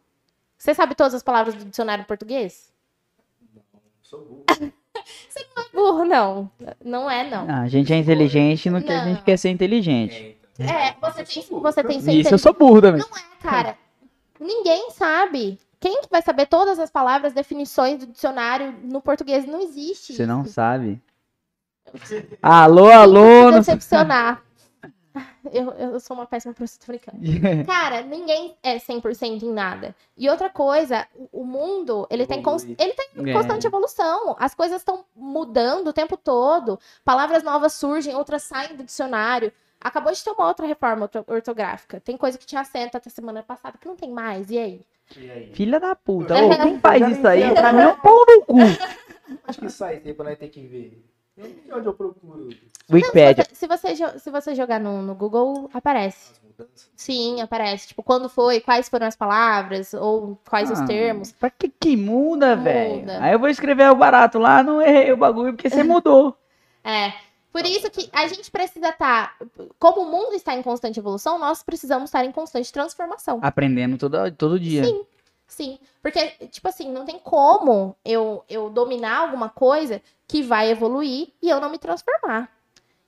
Você 0.58 0.74
sabe 0.74 0.96
todas 0.96 1.14
as 1.14 1.24
palavras 1.24 1.56
do 1.56 1.66
dicionário 1.66 2.06
português? 2.06 2.72
Sou 4.02 4.20
burro. 4.20 4.46
Burro, 5.74 6.04
não. 6.04 6.52
Não 6.84 7.10
é, 7.10 7.28
não. 7.30 7.50
Ah, 7.50 7.62
a 7.62 7.68
gente 7.68 7.94
é 7.94 7.96
inteligente 7.98 8.70
no 8.70 8.84
que 8.84 8.92
a 8.92 9.06
Não. 9.06 9.14
gente 9.14 9.24
quer 9.24 9.38
ser 9.38 9.50
inteligente. 9.50 10.38
É, 10.60 10.60
então. 10.64 10.76
É, 10.76 10.96
você 11.02 11.24
tem, 11.24 11.60
você 11.62 11.84
tem 11.84 11.98
que 11.98 12.04
ser 12.04 12.12
Isso 12.14 12.34
eu 12.34 12.38
sou 12.38 12.54
burro 12.54 12.82
também. 12.82 13.02
Cara, 13.42 13.78
ninguém 14.40 14.92
sabe. 14.92 15.58
Quem 15.80 16.02
que 16.02 16.10
vai 16.12 16.22
saber 16.22 16.46
todas 16.46 16.78
as 16.78 16.92
palavras, 16.92 17.34
definições 17.34 18.00
do 18.00 18.08
dicionário 18.08 18.74
no 18.84 19.02
português? 19.02 19.46
Não 19.46 19.62
existe. 19.62 20.14
Você 20.14 20.26
não 20.26 20.44
isso. 20.44 20.54
sabe. 20.54 21.02
Alô, 22.42 22.88
Se 22.88 22.94
aluno. 22.94 23.52
decepcionar. 23.60 24.44
Eu, 25.52 25.72
eu 25.72 26.00
sou 26.00 26.16
uma 26.16 26.26
péssima 26.26 26.54
professora 26.54 26.86
tô 26.86 26.92
brincando. 27.10 27.66
Cara, 27.66 28.02
ninguém 28.04 28.56
é 28.64 28.78
100% 28.78 29.42
em 29.44 29.52
nada. 29.52 29.94
E 30.16 30.30
outra 30.30 30.50
coisa, 30.50 31.06
o- 31.32 31.44
mundo, 31.44 32.08
ele 32.10 32.26
tem, 32.28 32.42
cons- 32.42 32.64
ele 32.64 32.94
tem 32.94 33.10
É. 33.30 33.34
constante 33.34 33.66
evolução. 33.68 34.36
As 34.40 34.54
coisas 34.54 34.78
estão 34.78 35.04
mudando 35.16 35.88
o 35.88 35.94
tempo 35.94 36.16
todo. 36.16 36.80
Palavras 37.04 37.44
novas 37.44 37.74
surgem, 37.74 38.16
outras 38.16 38.44
saem 38.44 38.76
do 38.78 38.84
dicionário. 38.84 39.52
Acabou 39.82 40.14
de 40.14 40.24
ter 40.24 40.30
uma 40.32 40.48
outra 40.48 40.66
reforma 40.68 41.04
orto- 41.04 41.26
ortográfica. 41.28 42.00
Tem 42.00 42.16
coisa 42.16 42.38
que 42.38 42.46
tinha 42.46 42.62
acento 42.62 42.96
até 42.96 43.10
semana 43.10 43.42
passada 43.44 43.78
que 43.80 43.88
não 43.88 43.96
tem 43.96 44.12
mais. 44.12 44.50
E 44.52 44.58
aí? 44.60 44.82
E 45.18 45.30
aí? 45.30 45.52
Filha 45.54 45.80
da 45.80 45.96
puta. 45.96 46.36
Ô, 46.42 46.50
quem 46.56 46.80
faz 46.80 47.18
isso 47.18 47.28
aí, 47.28 47.52
pra 47.54 47.74
mim 47.74 47.82
é 47.82 47.88
um 47.88 47.96
pau 48.00 48.16
no 48.28 48.46
cu. 48.46 48.58
Acho 49.46 49.60
que 49.60 49.70
sai 49.70 49.98
tempo 50.00 50.18
pra 50.18 50.26
nós 50.30 50.38
ter 50.40 50.50
que 50.50 50.62
ver. 50.68 51.04
Onde 51.74 51.88
eu 51.88 51.94
procuro 51.94 52.50
Wikipédia. 52.92 53.46
Se 53.54 53.68
você, 53.68 53.96
se 54.20 54.30
você 54.30 54.54
jogar 54.54 54.80
no, 54.80 55.02
no 55.02 55.16
Google, 55.16 55.70
aparece. 55.74 56.34
Sim, 56.96 57.42
aparece. 57.42 57.88
Tipo, 57.88 58.04
quando 58.04 58.30
foi, 58.30 58.60
quais 58.60 58.90
foram 58.90 59.08
as 59.08 59.16
palavras, 59.16 59.94
ou 59.94 60.38
quais 60.48 60.70
os 60.70 60.80
Ah, 60.80 60.86
termos. 60.86 61.32
Pra 61.32 61.50
que 61.50 61.70
que 61.70 61.96
muda, 61.96 62.56
velho? 62.56 63.06
Aí 63.20 63.34
eu 63.34 63.40
vou 63.40 63.50
escrever 63.50 63.90
o 63.90 63.96
barato 63.96 64.38
lá, 64.38 64.62
não 64.62 64.82
errei 64.82 65.12
o 65.12 65.18
bagulho 65.18 65.54
porque 65.54 65.70
você 65.70 65.84
mudou. 65.84 66.38
É. 66.84 67.14
Por 67.52 67.66
isso 67.66 67.90
que 67.90 68.10
a 68.14 68.28
gente 68.28 68.50
precisa 68.50 68.90
estar. 68.90 69.36
Como 69.78 70.02
o 70.02 70.12
mundo 70.12 70.34
está 70.34 70.56
em 70.56 70.62
constante 70.62 71.00
evolução, 71.00 71.38
nós 71.38 71.64
precisamos 71.64 72.06
estar 72.10 72.24
em 72.24 72.32
constante 72.32 72.72
transformação. 72.72 73.40
Aprendendo 73.42 73.98
todo, 73.98 74.32
todo 74.32 74.60
dia. 74.60 74.84
Sim. 74.86 75.04
Sim. 75.52 75.78
Porque, 76.02 76.30
tipo 76.48 76.66
assim, 76.70 76.90
não 76.90 77.04
tem 77.04 77.20
como 77.20 77.94
eu, 78.06 78.42
eu 78.48 78.70
dominar 78.70 79.18
alguma 79.18 79.50
coisa 79.50 80.02
que 80.26 80.42
vai 80.42 80.70
evoluir 80.72 81.28
e 81.42 81.50
eu 81.50 81.60
não 81.60 81.70
me 81.70 81.78
transformar. 81.78 82.50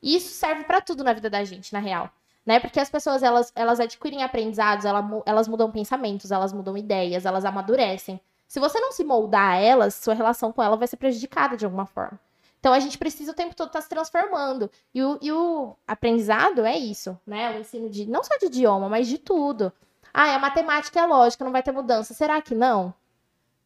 E 0.01 0.17
isso 0.17 0.27
serve 0.33 0.65
pra 0.65 0.81
tudo 0.81 1.05
na 1.05 1.13
vida 1.13 1.29
da 1.29 1.41
gente, 1.45 1.71
na 1.71 1.79
real. 1.79 2.09
Né? 2.45 2.59
Porque 2.59 2.81
as 2.81 2.89
pessoas, 2.89 3.23
elas, 3.23 3.53
elas 3.55 3.79
adquirem 3.79 4.23
aprendizados, 4.23 4.83
ela 4.83 5.01
mu- 5.01 5.23
elas 5.25 5.47
mudam 5.47 5.71
pensamentos, 5.71 6.31
elas 6.31 6.51
mudam 6.51 6.77
ideias, 6.77 7.25
elas 7.25 7.45
amadurecem. 7.45 8.19
Se 8.45 8.59
você 8.59 8.77
não 8.77 8.91
se 8.91 9.05
moldar 9.05 9.51
a 9.53 9.55
elas, 9.55 9.95
sua 9.95 10.13
relação 10.13 10.51
com 10.51 10.61
ela 10.61 10.75
vai 10.75 10.85
ser 10.89 10.97
prejudicada 10.97 11.55
de 11.55 11.63
alguma 11.63 11.85
forma. 11.85 12.19
Então 12.59 12.73
a 12.73 12.79
gente 12.81 12.97
precisa 12.97 13.31
o 13.31 13.35
tempo 13.35 13.55
todo 13.55 13.67
estar 13.67 13.79
se 13.81 13.87
transformando. 13.87 14.69
E 14.93 15.01
o, 15.01 15.17
e 15.21 15.31
o 15.31 15.77
aprendizado 15.87 16.65
é 16.65 16.77
isso, 16.77 17.17
né? 17.25 17.55
O 17.55 17.61
ensino 17.61 17.89
de 17.89 18.05
não 18.05 18.21
só 18.21 18.35
de 18.37 18.47
idioma, 18.47 18.89
mas 18.89 19.07
de 19.07 19.17
tudo. 19.17 19.71
Ah, 20.13 20.35
a 20.35 20.39
matemática 20.39 20.99
é 20.99 21.05
lógica, 21.05 21.43
não 21.43 21.51
vai 21.51 21.63
ter 21.63 21.71
mudança. 21.71 22.13
Será 22.13 22.41
que 22.41 22.53
não? 22.53 22.93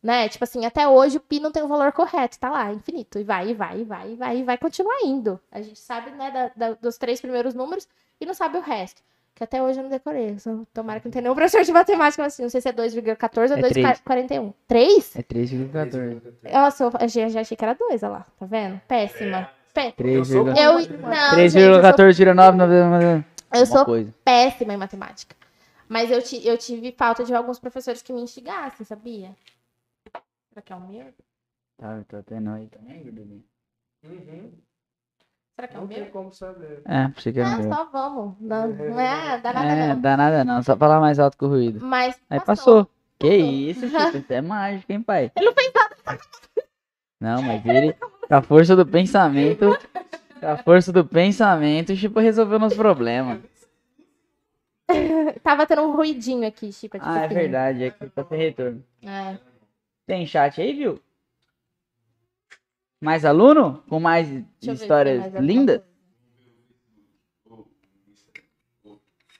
Né? 0.01 0.29
Tipo 0.29 0.43
assim, 0.43 0.65
até 0.65 0.87
hoje 0.87 1.17
o 1.17 1.19
pi 1.19 1.39
não 1.39 1.51
tem 1.51 1.63
o 1.63 1.67
valor 1.67 1.91
correto, 1.91 2.39
tá 2.39 2.49
lá, 2.49 2.71
infinito. 2.71 3.19
E 3.19 3.23
vai, 3.23 3.49
e 3.49 3.53
vai, 3.53 3.81
e 3.81 3.83
vai, 3.83 4.11
e 4.11 4.15
vai, 4.15 4.37
e 4.37 4.43
vai 4.43 4.57
continuar 4.57 4.99
indo. 5.03 5.39
A 5.51 5.61
gente 5.61 5.79
sabe, 5.79 6.11
né, 6.11 6.31
da- 6.31 6.51
da- 6.69 6.77
dos 6.79 6.97
três 6.97 7.19
primeiros 7.19 7.53
números 7.53 7.87
e 8.21 8.25
não 8.25 8.33
sabe 8.33 8.57
o 8.57 8.61
resto. 8.61 9.01
Que 9.35 9.43
até 9.43 9.61
hoje 9.61 9.79
eu 9.79 9.83
não 9.83 9.89
decorei. 9.89 10.37
Só- 10.39 10.51
Tomara 10.73 10.99
que 10.99 11.07
não 11.07 11.11
tenha 11.11 11.23
nenhum 11.23 11.35
professor 11.35 11.63
de 11.63 11.71
matemática, 11.71 12.25
assim, 12.25 12.43
não 12.43 12.49
sei 12.49 12.61
se 12.61 12.69
é 12.69 12.71
2,14 12.71 13.51
ou 13.51 13.57
É 13.57 13.69
três. 13.69 13.85
2,41. 14.01 14.53
3? 14.67 15.15
É 15.15 15.21
3,14. 15.23 16.21
Nossa, 16.53 16.83
eu 17.01 17.07
já, 17.09 17.29
já 17.29 17.41
achei 17.41 17.57
que 17.57 17.63
era 17.65 17.73
2, 17.75 18.01
olha 18.03 18.11
lá. 18.13 18.25
Tá 18.39 18.45
vendo? 18.45 18.79
Péssima. 18.87 19.49
Pé- 19.73 19.91
3,14. 19.91 20.57
Eu, 20.57 20.73
não, 20.73 20.79
gente, 20.79 21.57
eu 21.57 21.73
sou, 21.73 21.81
3,14 21.81 22.15
tira 22.15 22.33
9, 22.33 22.57
9, 22.57 23.25
eu 23.53 23.65
sou 23.65 23.85
péssima 24.23 24.73
em 24.73 24.77
matemática. 24.77 25.35
Mas 25.87 26.11
eu, 26.11 26.21
ti- 26.21 26.45
eu 26.45 26.57
tive 26.57 26.91
falta 26.91 27.23
de 27.23 27.33
alguns 27.33 27.59
professores 27.59 28.01
que 28.01 28.11
me 28.13 28.21
instigassem, 28.21 28.85
sabia? 28.85 29.35
Será 30.49 30.61
que 30.61 30.73
é 30.73 30.75
o 30.75 30.81
meu? 30.81 31.13
Tá, 31.77 31.93
eu 31.97 32.05
tô 32.05 32.21
tendo 32.23 32.49
aí 32.49 32.67
também. 32.67 33.43
Uhum. 34.03 34.51
Será 35.55 35.67
que 35.67 35.75
é 35.75 35.79
o 35.79 35.81
Não 35.81 35.87
tem 35.87 36.01
meu? 36.03 36.11
como 36.11 36.33
saber. 36.33 36.81
É, 36.85 37.07
pra 37.07 37.21
você 37.21 37.31
que 37.31 37.39
é 37.39 37.43
Não, 37.43 37.57
meu. 37.59 37.73
só 37.73 37.85
vamos. 37.85 38.35
Não, 38.39 38.67
não 38.67 38.99
é, 38.99 39.39
dá 39.41 39.53
nada 39.53 39.67
É, 39.67 39.93
não. 39.93 40.01
dá 40.01 40.17
nada 40.17 40.43
não, 40.43 40.61
só 40.63 40.75
falar 40.75 40.99
mais 40.99 41.19
alto 41.19 41.37
que 41.37 41.45
o 41.45 41.47
ruído. 41.47 41.79
Mas 41.81 42.19
Aí 42.29 42.39
passou. 42.39 42.89
Que 43.19 43.35
isso, 43.35 43.87
Chico, 43.89 44.17
isso 44.17 44.31
é 44.33 44.41
mágico, 44.41 44.91
hein, 44.91 45.01
pai? 45.01 45.31
Ele 45.35 45.45
não 45.47 45.53
fez 45.55 45.73
nada. 45.73 45.95
Não, 47.19 47.41
mas 47.41 47.65
ele, 47.65 47.93
com 47.93 48.35
a 48.35 48.41
força 48.43 48.75
do 48.75 48.85
pensamento, 48.85 49.65
com 50.39 50.45
a 50.47 50.55
força 50.57 50.91
do 50.93 51.03
pensamento, 51.03 51.93
o 51.93 51.95
Chico 51.95 52.19
resolveu 52.19 52.59
nos 52.59 52.75
problemas. 52.75 53.39
Tava 55.43 55.65
tendo 55.65 55.83
um 55.83 55.95
ruidinho 55.95 56.47
aqui, 56.47 56.71
Chico. 56.71 56.97
tipo 56.97 57.07
Ah, 57.07 57.19
é 57.19 57.27
verdade, 57.27 57.83
é 57.83 57.91
que 57.91 58.09
tá 58.09 58.23
sem 58.23 58.37
retorno. 58.37 58.83
É. 59.01 59.37
Tem 60.05 60.25
chat 60.25 60.61
aí, 60.61 60.73
viu? 60.73 61.01
Mais 63.01 63.25
aluno? 63.25 63.83
Com 63.89 63.99
mais 63.99 64.27
Deixa 64.27 64.73
ver 64.73 64.73
histórias 64.73 65.31
mais 65.31 65.45
lindas? 65.45 65.81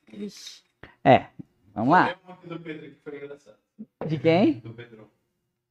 Vixe. 0.10 0.64
É, 1.04 1.28
vamos 1.74 1.92
lá. 1.92 2.08
Tem 2.08 2.18
uma 2.26 2.34
aqui 2.34 2.48
do 2.48 2.60
Pedro 2.60 2.90
que 2.90 2.96
foi 3.02 3.18
engraçado. 3.18 3.58
De 4.06 4.18
quem? 4.18 4.54
Do 4.60 4.74
Pedrão. 4.74 5.08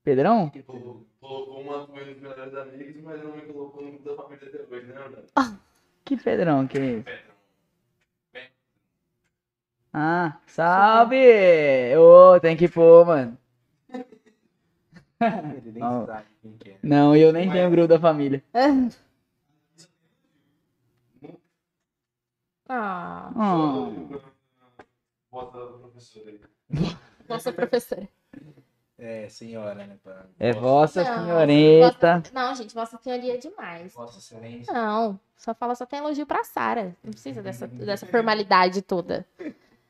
Pedrão? 0.03 0.51
Que 0.51 0.63
colocou 0.63 1.07
colocou 1.27 1.61
uma 1.61 1.87
meus 1.89 2.17
melhores 2.21 2.55
amigos, 2.55 3.03
mas 3.03 3.23
não 3.23 3.37
me 3.37 3.43
colocou 3.43 3.83
no 3.83 3.99
da 3.99 4.15
família 4.15 4.49
até 4.49 4.63
hoje, 4.63 4.87
né? 4.87 5.59
Que 6.05 6.17
Pedrão, 6.17 6.67
que 6.67 6.79
é 6.79 6.85
isso? 6.99 7.26
Ah, 9.99 10.37
salve! 10.47 11.17
Ô, 11.97 12.39
tem 12.39 12.55
que 12.55 12.69
pôr, 12.69 13.07
mano. 13.07 13.39
Ele 13.91 15.73
nem 15.73 15.83
Não. 15.83 16.05
sabe 16.05 16.27
quem 16.43 16.53
que 16.59 16.71
é. 16.73 16.79
Não, 16.83 17.17
eu 17.17 17.33
nem 17.33 17.51
tenho 17.51 17.71
grupo 17.71 17.89
da 17.89 17.99
família. 17.99 18.45
Ah, 22.69 23.31
Oh, 23.35 23.91
nossa 27.27 27.51
professora. 27.51 28.07
É, 28.99 29.31
senhora, 29.31 29.87
né? 29.87 29.97
Pra... 30.05 30.27
é 30.39 30.53
vossa 30.53 31.03
Não, 31.05 31.25
senhorita. 31.25 32.23
Não, 32.35 32.55
gente, 32.55 32.75
Vossa 32.75 32.99
Senhoria 32.99 33.35
é 33.35 33.37
demais. 33.39 33.95
Vossa 33.95 34.19
Excelência. 34.19 34.73
Não, 34.73 35.19
só 35.37 35.55
fala, 35.55 35.75
só 35.75 35.87
tem 35.87 35.99
elogio 36.01 36.27
pra 36.27 36.45
Sara. 36.45 36.95
Não 37.03 37.13
precisa 37.13 37.43
dessa, 37.43 37.67
dessa 37.67 38.05
formalidade 38.07 38.83
toda. 38.83 39.27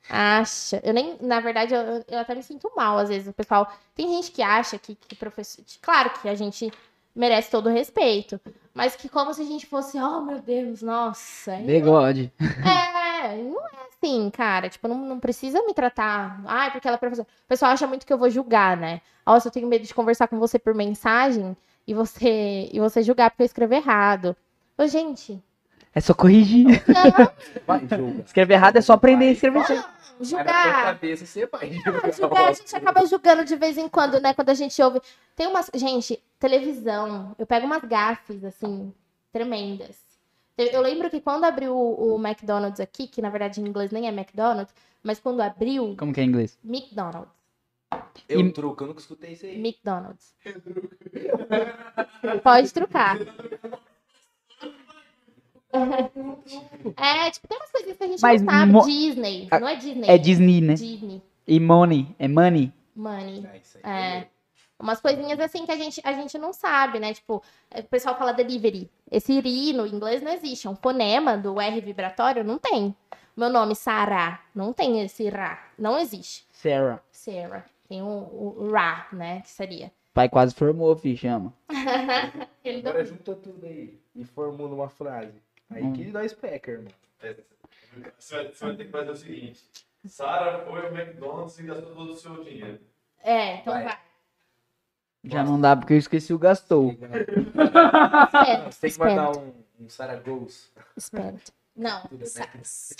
Acha. 0.08 0.80
Eu 0.84 0.94
nem, 0.94 1.16
na 1.20 1.40
verdade, 1.40 1.74
eu, 1.74 2.04
eu 2.08 2.18
até 2.18 2.34
me 2.34 2.42
sinto 2.42 2.70
mal, 2.76 2.98
às 2.98 3.08
vezes, 3.08 3.28
o 3.28 3.32
pessoal. 3.32 3.70
Tem 3.94 4.08
gente 4.08 4.30
que 4.30 4.42
acha 4.42 4.78
que, 4.78 4.94
que 4.94 5.14
professor. 5.14 5.64
Claro 5.80 6.10
que 6.20 6.28
a 6.28 6.34
gente 6.34 6.72
merece 7.14 7.50
todo 7.50 7.68
o 7.68 7.72
respeito. 7.72 8.40
Mas 8.74 8.94
que 8.94 9.08
como 9.08 9.32
se 9.32 9.40
a 9.40 9.44
gente 9.44 9.66
fosse, 9.66 9.98
oh 9.98 10.20
meu 10.20 10.38
Deus, 10.38 10.82
nossa. 10.82 11.56
Bigode. 11.56 12.30
É, 12.38 13.36
não 13.42 13.60
é 13.60 13.88
assim, 13.88 14.30
cara. 14.30 14.68
Tipo, 14.68 14.86
não, 14.86 14.98
não 14.98 15.18
precisa 15.18 15.62
me 15.62 15.72
tratar. 15.72 16.42
Ai, 16.44 16.70
porque 16.70 16.86
ela 16.86 16.96
é 16.96 17.00
professora. 17.00 17.26
O 17.44 17.48
pessoal 17.48 17.72
acha 17.72 17.86
muito 17.86 18.06
que 18.06 18.12
eu 18.12 18.18
vou 18.18 18.28
julgar, 18.28 18.76
né? 18.76 19.00
Nossa, 19.26 19.48
eu 19.48 19.52
tenho 19.52 19.66
medo 19.66 19.84
de 19.84 19.94
conversar 19.94 20.28
com 20.28 20.38
você 20.38 20.58
por 20.58 20.74
mensagem 20.74 21.56
e 21.86 21.94
você 21.94 22.68
e 22.72 22.78
você 22.78 23.02
julgar 23.02 23.30
porque 23.30 23.42
eu 23.42 23.46
escrevo 23.46 23.74
errado. 23.74 24.36
Ô, 24.76 24.86
gente, 24.86 25.42
É 25.96 26.00
só 26.00 26.12
corrigir. 26.12 26.66
não, 26.86 27.30
Vai, 27.66 27.80
julga. 27.88 28.22
Escrever 28.22 28.54
errado 28.54 28.76
é 28.76 28.80
só 28.82 28.92
aprender 28.92 29.28
a 29.28 29.32
escrever 29.32 29.64
certo. 29.64 29.96
Julgar. 30.20 30.84
cabeça 30.84 31.24
você 31.26 31.46
vai 31.46 31.72
julgar. 31.72 32.12
Julgar, 32.12 32.48
a 32.48 32.52
gente 32.52 32.76
acaba 32.76 33.06
julgando 33.06 33.44
de 33.44 33.56
vez 33.56 33.76
em 33.78 33.88
quando, 33.88 34.20
né? 34.20 34.32
Quando 34.34 34.50
a 34.50 34.54
gente 34.54 34.80
ouve. 34.82 35.00
Tem 35.34 35.46
umas. 35.46 35.70
Gente, 35.74 36.22
televisão. 36.38 37.34
Eu 37.38 37.46
pego 37.46 37.64
umas 37.66 37.82
gafes, 37.82 38.44
assim, 38.44 38.92
tremendas. 39.32 39.96
Eu, 40.56 40.66
eu 40.66 40.80
lembro 40.82 41.08
que 41.10 41.20
quando 41.20 41.44
abriu 41.44 41.74
o, 41.74 42.14
o 42.14 42.26
McDonald's 42.26 42.80
aqui, 42.80 43.06
que 43.06 43.20
na 43.22 43.28
verdade 43.30 43.60
em 43.60 43.66
inglês 43.66 43.90
nem 43.90 44.06
é 44.06 44.10
McDonald's, 44.10 44.74
mas 45.02 45.18
quando 45.18 45.40
abriu, 45.42 45.94
Como 45.98 46.12
que 46.14 46.20
é 46.20 46.24
em 46.24 46.28
inglês? 46.28 46.58
McDonald's. 46.64 47.34
Eu 48.28 48.40
E- 48.40 48.52
truco, 48.52 48.82
eu 48.84 48.88
nunca 48.88 49.00
escutei 49.00 49.32
isso 49.32 49.44
aí. 49.46 49.58
McDonald's. 49.58 50.34
Pode 52.42 52.72
trucar. 52.72 53.18
É, 56.96 57.30
tipo, 57.30 57.46
tem 57.48 57.58
umas 57.58 57.70
coisinhas 57.70 57.96
que 57.98 58.04
a 58.04 58.06
gente 58.06 58.20
Mas 58.22 58.42
não 58.42 58.52
sabe. 58.52 58.72
mo- 58.72 58.84
Disney. 58.86 59.48
Ah, 59.50 59.60
Não 59.60 59.68
é 59.68 59.76
Disney. 59.76 60.08
É 60.08 60.18
Disney, 60.18 60.60
né? 60.60 60.74
Disney. 60.74 61.22
E 61.46 61.60
money. 61.60 62.14
É 62.18 62.28
money. 62.28 62.72
Money. 62.94 63.46
É, 63.52 63.56
isso 63.58 63.78
aí. 63.82 63.92
É. 63.92 64.28
Umas 64.78 65.00
coisinhas 65.00 65.40
assim 65.40 65.64
que 65.64 65.72
a 65.72 65.76
gente, 65.76 66.00
a 66.04 66.12
gente 66.12 66.36
não 66.38 66.52
sabe, 66.52 66.98
né? 67.00 67.14
Tipo, 67.14 67.42
o 67.74 67.82
pessoal 67.84 68.16
fala 68.18 68.32
delivery. 68.32 68.90
Esse 69.10 69.32
iri 69.32 69.72
no 69.72 69.86
inglês 69.86 70.20
não 70.22 70.32
existe. 70.32 70.66
É 70.66 70.70
um 70.70 70.76
fonema 70.76 71.36
do 71.36 71.58
R 71.60 71.80
vibratório? 71.80 72.44
Não 72.44 72.58
tem. 72.58 72.94
Meu 73.36 73.48
nome, 73.48 73.74
Sarah. 73.74 74.40
Não 74.54 74.72
tem 74.72 75.00
esse 75.02 75.28
Ra. 75.28 75.58
Não 75.78 75.98
existe. 75.98 76.46
Sarah. 76.52 77.00
Sarah. 77.10 77.64
Tem 77.88 78.02
o, 78.02 78.06
o 78.06 78.70
Ra, 78.70 79.06
né? 79.12 79.40
Que 79.40 79.48
seria. 79.50 79.90
Pai 80.12 80.28
quase 80.28 80.54
formou, 80.54 80.94
fi, 80.96 81.16
chama. 81.16 81.52
Ele 82.64 82.80
Agora 82.80 83.04
junta 83.04 83.34
tudo 83.34 83.64
aí 83.66 83.98
e 84.14 84.24
formula 84.24 84.74
uma 84.74 84.88
frase. 84.88 85.34
Aí 85.70 85.82
Hum. 85.82 85.92
que 85.92 86.04
nós 86.06 86.32
peca, 86.32 86.70
irmão. 86.72 86.92
Você 88.18 88.34
vai, 88.36 88.48
você 88.52 88.64
vai 88.66 88.76
ter 88.76 88.84
que 88.84 88.90
fazer 88.90 89.10
o 89.10 89.16
seguinte. 89.16 89.64
Sara 90.06 90.64
foi 90.64 90.86
ao 90.86 90.92
McDonald's 90.94 91.58
e 91.58 91.62
gastou 91.64 91.94
todo 91.94 92.12
o 92.12 92.16
seu 92.16 92.44
dinheiro. 92.44 92.78
É, 93.22 93.56
então 93.56 93.72
Vai. 93.74 93.84
vai. 93.84 93.98
Já 95.24 95.42
não 95.42 95.60
dá 95.60 95.74
porque 95.74 95.94
eu 95.94 95.98
esqueci 95.98 96.32
o 96.32 96.38
gastou. 96.38 96.92
Espera. 96.92 98.70
Você 98.70 98.80
tem 98.82 98.90
que 98.92 98.98
mandar 99.00 99.36
um, 99.36 99.52
um 99.80 99.88
Sarah 99.88 100.20
Goals. 100.20 100.70
Spent. 101.00 101.48
Não, 101.74 102.02
sa- 102.24 102.46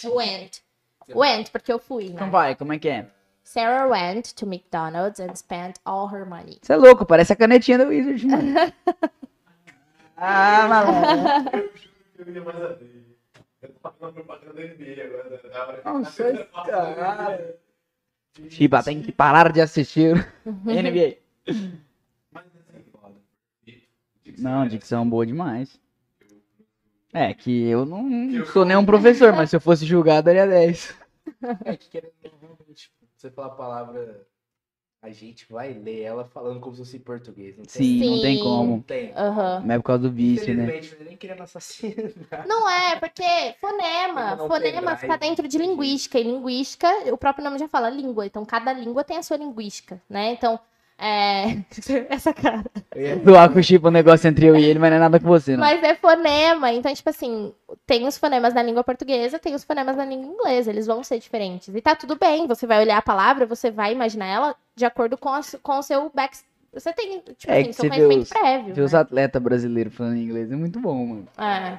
bem. 0.03 0.13
went. 0.13 0.61
Went, 1.15 1.51
porque 1.53 1.73
eu 1.73 1.79
fui, 1.79 2.07
Então 2.07 2.27
né? 2.27 2.33
vai, 2.33 2.57
como 2.57 2.73
é 2.73 2.79
que 2.81 2.89
é? 2.89 3.07
Sarah 3.45 3.87
went 3.87 4.33
to 4.35 4.45
McDonald's 4.45 5.21
and 5.21 5.37
spent 5.37 5.77
all 5.85 6.13
her 6.13 6.27
money. 6.27 6.59
Você 6.61 6.73
é 6.73 6.77
louco, 6.77 7.07
parece 7.07 7.33
a 7.33 7.37
canetinha 7.37 7.79
do 7.79 7.85
Wizard, 7.87 8.27
mano. 8.27 8.43
ah, 10.17 11.45
Eu 12.19 12.33
ia 12.33 12.43
mais 12.45 12.63
a 12.63 12.69
ver. 12.69 13.19
Eu 13.63 13.69
tava 13.75 14.13
propaganda 14.13 14.53
da 14.55 14.63
NBA 14.63 15.05
agora. 15.05 15.39
que- 15.83 15.89
Nossa, 15.89 16.31
esse 16.31 16.45
cara. 16.45 17.57
Chiba, 18.51 18.83
tem 18.83 19.03
que 19.03 19.13
parar 19.13 19.51
de 19.53 19.61
assistir 19.61 20.15
NBA. 20.67 21.17
Mas 22.33 22.45
assim, 22.57 22.83
foda. 22.93 23.15
Não, 24.39 24.67
dicção 24.69 25.09
boa 25.09 25.25
demais. 25.27 25.81
É, 27.13 27.33
que 27.33 27.67
eu 27.69 27.87
não 27.87 28.45
sou 28.47 28.65
nenhum 28.65 28.85
professor, 28.85 29.33
mas 29.33 29.49
se 29.49 29.57
eu 29.57 29.61
fosse 29.61 29.87
julgado, 29.87 30.27
daria 30.27 30.47
10. 30.47 30.95
É 31.65 31.77
que 31.77 31.89
querendo 31.89 32.13
não, 32.23 32.39
realmente, 32.41 32.93
você 33.17 33.31
falar 33.31 33.49
a 33.49 33.57
palavra, 33.57 34.27
a 35.03 35.11
gente 35.11 35.47
vai 35.51 35.73
ler 35.73 36.03
ela 36.03 36.25
falando 36.25 36.59
como 36.59 36.75
se 36.75 36.83
fosse 36.83 36.99
português. 36.99 37.57
Não 37.57 37.65
tem? 37.65 37.83
Sim, 37.83 38.11
não 38.11 38.21
tem 38.23 38.39
como. 38.41 38.71
Não 38.73 38.81
tem. 38.81 39.13
Aham. 39.15 39.63
Mas 39.65 39.77
é 39.77 39.79
por 39.79 39.85
causa 39.85 40.03
do 40.03 40.11
vício, 40.11 40.55
né? 40.55 40.81
Nem 41.05 41.17
querendo 41.17 41.43
assassinar. 41.43 42.47
Não 42.47 42.69
é, 42.69 42.97
porque 42.97 43.55
fonema, 43.61 44.37
fonema 44.37 44.97
fica 44.97 45.17
dentro 45.17 45.47
de 45.47 45.59
linguística, 45.59 46.19
e 46.19 46.25
linguística, 46.25 46.89
o 47.13 47.17
próprio 47.17 47.45
nome 47.45 47.59
já 47.59 47.69
fala 47.69 47.89
língua, 47.89 48.27
então 48.27 48.45
cada 48.45 48.73
língua 48.73 49.05
tem 49.05 49.19
a 49.19 49.23
sua 49.23 49.37
linguística, 49.37 50.01
né? 50.09 50.33
Então, 50.33 50.59
é... 50.99 51.59
essa 52.09 52.33
cara. 52.33 52.65
Doar 53.23 53.53
com 53.53 53.59
o 53.59 53.63
Chiba 53.63 53.89
um 53.89 53.93
negócio 53.93 54.27
entre 54.27 54.47
eu 54.47 54.57
e 54.57 54.65
ele, 54.65 54.79
mas 54.79 54.91
não 54.91 54.97
é 54.97 55.01
nada 55.01 55.21
com 55.21 55.29
você, 55.29 55.53
não. 55.53 55.61
Mas 55.61 55.83
é 55.83 55.95
fonema, 55.95 56.73
então, 56.73 56.93
tipo 56.93 57.11
assim, 57.11 57.53
tem 57.87 58.07
os 58.07 58.17
fonemas 58.19 58.55
na 58.55 58.63
língua 58.63 58.83
portuguesa, 58.83 59.39
tem 59.39 59.55
os 59.55 59.63
fonemas 59.63 59.97
na 59.97 60.05
língua 60.05 60.33
inglesa, 60.33 60.71
eles 60.71 60.87
vão 60.87 61.05
ser 61.05 61.19
diferentes. 61.19 61.73
E 61.75 61.81
tá 61.81 61.95
tudo 61.95 62.17
bem, 62.17 62.47
você 62.47 62.67
vai 62.67 62.81
olhar 62.81 62.97
a 62.97 63.03
palavra, 63.03 63.47
você 63.47 63.71
vai 63.71 63.93
imaginar 63.93 64.27
ela 64.27 64.57
de 64.77 64.85
acordo 64.85 65.17
com, 65.17 65.31
a 65.31 65.41
com 65.63 65.79
o 65.79 65.83
seu 65.83 66.11
back... 66.15 66.37
Você 66.73 66.93
tem, 66.93 67.21
tipo 67.21 67.51
É 67.51 67.63
assim, 67.63 67.73
seu 67.73 67.89
conhecimento 67.89 68.23
os- 68.25 68.29
prévio. 68.29 68.75
Ver 68.75 68.83
os 68.83 68.93
né? 68.93 68.99
atletas 68.99 69.43
brasileiros 69.43 69.95
falando 69.95 70.17
inglês 70.19 70.53
é 70.53 70.57
muito 70.57 70.79
bom, 70.79 71.07
mano. 71.07 71.29
É. 71.39 71.79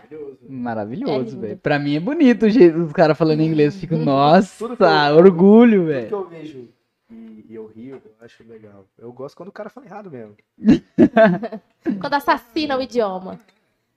Maravilhoso. 0.49 1.37
É 1.37 1.39
velho. 1.39 1.57
Pra 1.57 1.77
mim 1.77 1.95
é 1.95 1.99
bonito 1.99 2.47
o 2.47 2.49
jeito 2.49 2.79
dos 2.79 2.93
caras 2.93 3.15
falando 3.15 3.41
inglês. 3.41 3.75
Eu 3.75 3.79
Fico, 3.81 3.95
nossa, 4.03 4.67
Tudo 4.67 4.83
eu- 4.83 5.15
orgulho, 5.17 5.81
Tudo 5.81 5.87
que 5.87 5.93
velho. 5.93 6.09
eu 6.15 6.27
vejo 6.27 6.67
e, 7.11 7.45
e 7.47 7.53
eu 7.53 7.67
rio, 7.67 8.01
eu 8.03 8.25
acho 8.25 8.43
legal. 8.47 8.85
Eu 8.97 9.13
gosto 9.13 9.37
quando 9.37 9.49
o 9.49 9.51
cara 9.51 9.69
fala 9.69 9.85
errado 9.85 10.09
mesmo. 10.09 10.35
Quando 12.01 12.13
assassina 12.15 12.75
o 12.77 12.81
idioma. 12.81 13.39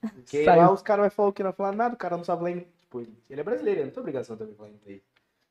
Porque 0.00 0.44
Saiu. 0.44 0.60
lá 0.60 0.70
os 0.72 0.82
caras 0.82 1.04
vão 1.04 1.10
falar 1.10 1.28
o 1.28 1.32
que 1.32 1.42
não 1.42 1.52
falar 1.52 1.72
nada, 1.72 1.94
o 1.94 1.98
cara 1.98 2.16
não 2.16 2.24
sabe 2.24 2.44
ler. 2.44 2.68
Tipo, 2.82 3.00
ele 3.28 3.40
é 3.40 3.44
brasileiro, 3.44 3.80
ele 3.80 3.86
não 3.86 3.92
tem 3.92 4.00
obrigação 4.00 4.36
também 4.36 4.54
falar 4.54 4.68
inglês. 4.70 5.00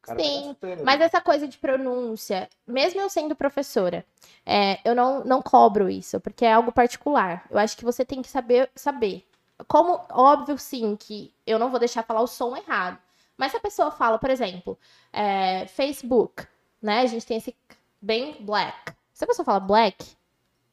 Cara 0.01 0.19
Sim, 0.19 0.55
tá 0.59 0.67
Mas 0.83 0.99
né? 0.99 1.05
essa 1.05 1.21
coisa 1.21 1.47
de 1.47 1.57
pronúncia, 1.57 2.49
mesmo 2.65 3.01
eu 3.01 3.09
sendo 3.09 3.35
professora, 3.35 4.05
é, 4.45 4.79
eu 4.85 4.95
não, 4.95 5.23
não 5.23 5.41
cobro 5.41 5.89
isso, 5.89 6.19
porque 6.19 6.45
é 6.45 6.53
algo 6.53 6.71
particular. 6.71 7.45
Eu 7.49 7.57
acho 7.57 7.75
que 7.77 7.83
você 7.83 8.05
tem 8.05 8.21
que 8.21 8.29
saber 8.29 8.69
saber. 8.75 9.25
Como, 9.67 9.99
óbvio, 10.09 10.57
sim, 10.57 10.95
que 10.95 11.33
eu 11.45 11.59
não 11.59 11.69
vou 11.69 11.79
deixar 11.79 12.03
falar 12.03 12.21
o 12.21 12.27
som 12.27 12.55
errado. 12.55 12.97
Mas 13.37 13.51
se 13.51 13.57
a 13.57 13.61
pessoa 13.61 13.91
fala, 13.91 14.17
por 14.17 14.29
exemplo, 14.29 14.77
é, 15.11 15.65
Facebook, 15.67 16.45
né? 16.81 17.01
A 17.01 17.05
gente 17.05 17.25
tem 17.25 17.37
esse 17.37 17.55
bem 18.01 18.37
black. 18.39 18.93
Se 19.13 19.23
a 19.23 19.27
pessoa 19.27 19.45
fala 19.45 19.59
black, 19.59 20.15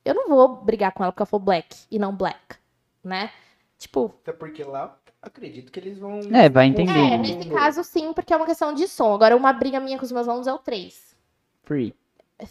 eu 0.05 0.15
não 0.15 0.29
vou 0.29 0.57
brigar 0.57 0.93
com 0.93 1.03
ela 1.03 1.13
porque 1.13 1.23
ela 1.23 1.27
falou 1.27 1.45
black 1.45 1.77
e 1.91 1.99
não 1.99 2.15
black, 2.15 2.57
né? 3.03 3.33
Tipo, 3.77 4.15
Até 4.23 4.33
porque 4.33 4.63
lá, 4.65 4.97
acredito 5.23 5.71
que 5.73 5.81
eles 5.81 5.99
vão. 5.99 6.21
É, 6.35 6.49
vai 6.49 6.67
entender. 6.67 6.93
é, 6.93 7.19
nesse 7.19 7.49
caso 7.51 7.83
sim, 7.85 8.13
porque 8.13 8.33
é 8.33 8.37
uma 8.37 8.47
questão 8.47 8.73
de 8.73 8.87
som. 8.89 9.15
Agora, 9.15 9.37
uma 9.37 9.53
briga 9.53 9.81
minha 9.81 9.99
com 9.99 10.05
os 10.05 10.13
meus 10.13 10.29
alunos 10.29 10.47
é 10.47 10.53
o 10.53 10.59
3. 10.59 11.17
Free. 11.65 11.95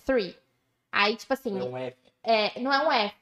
Three. 0.06 0.36
Aí, 0.92 1.16
tipo 1.16 1.34
assim, 1.34 1.60
É 1.60 1.64
um 1.64 1.78
F. 1.78 1.98
é, 2.24 2.60
não 2.60 2.74
é 2.74 2.86
um 2.88 2.92
F. 2.92 3.16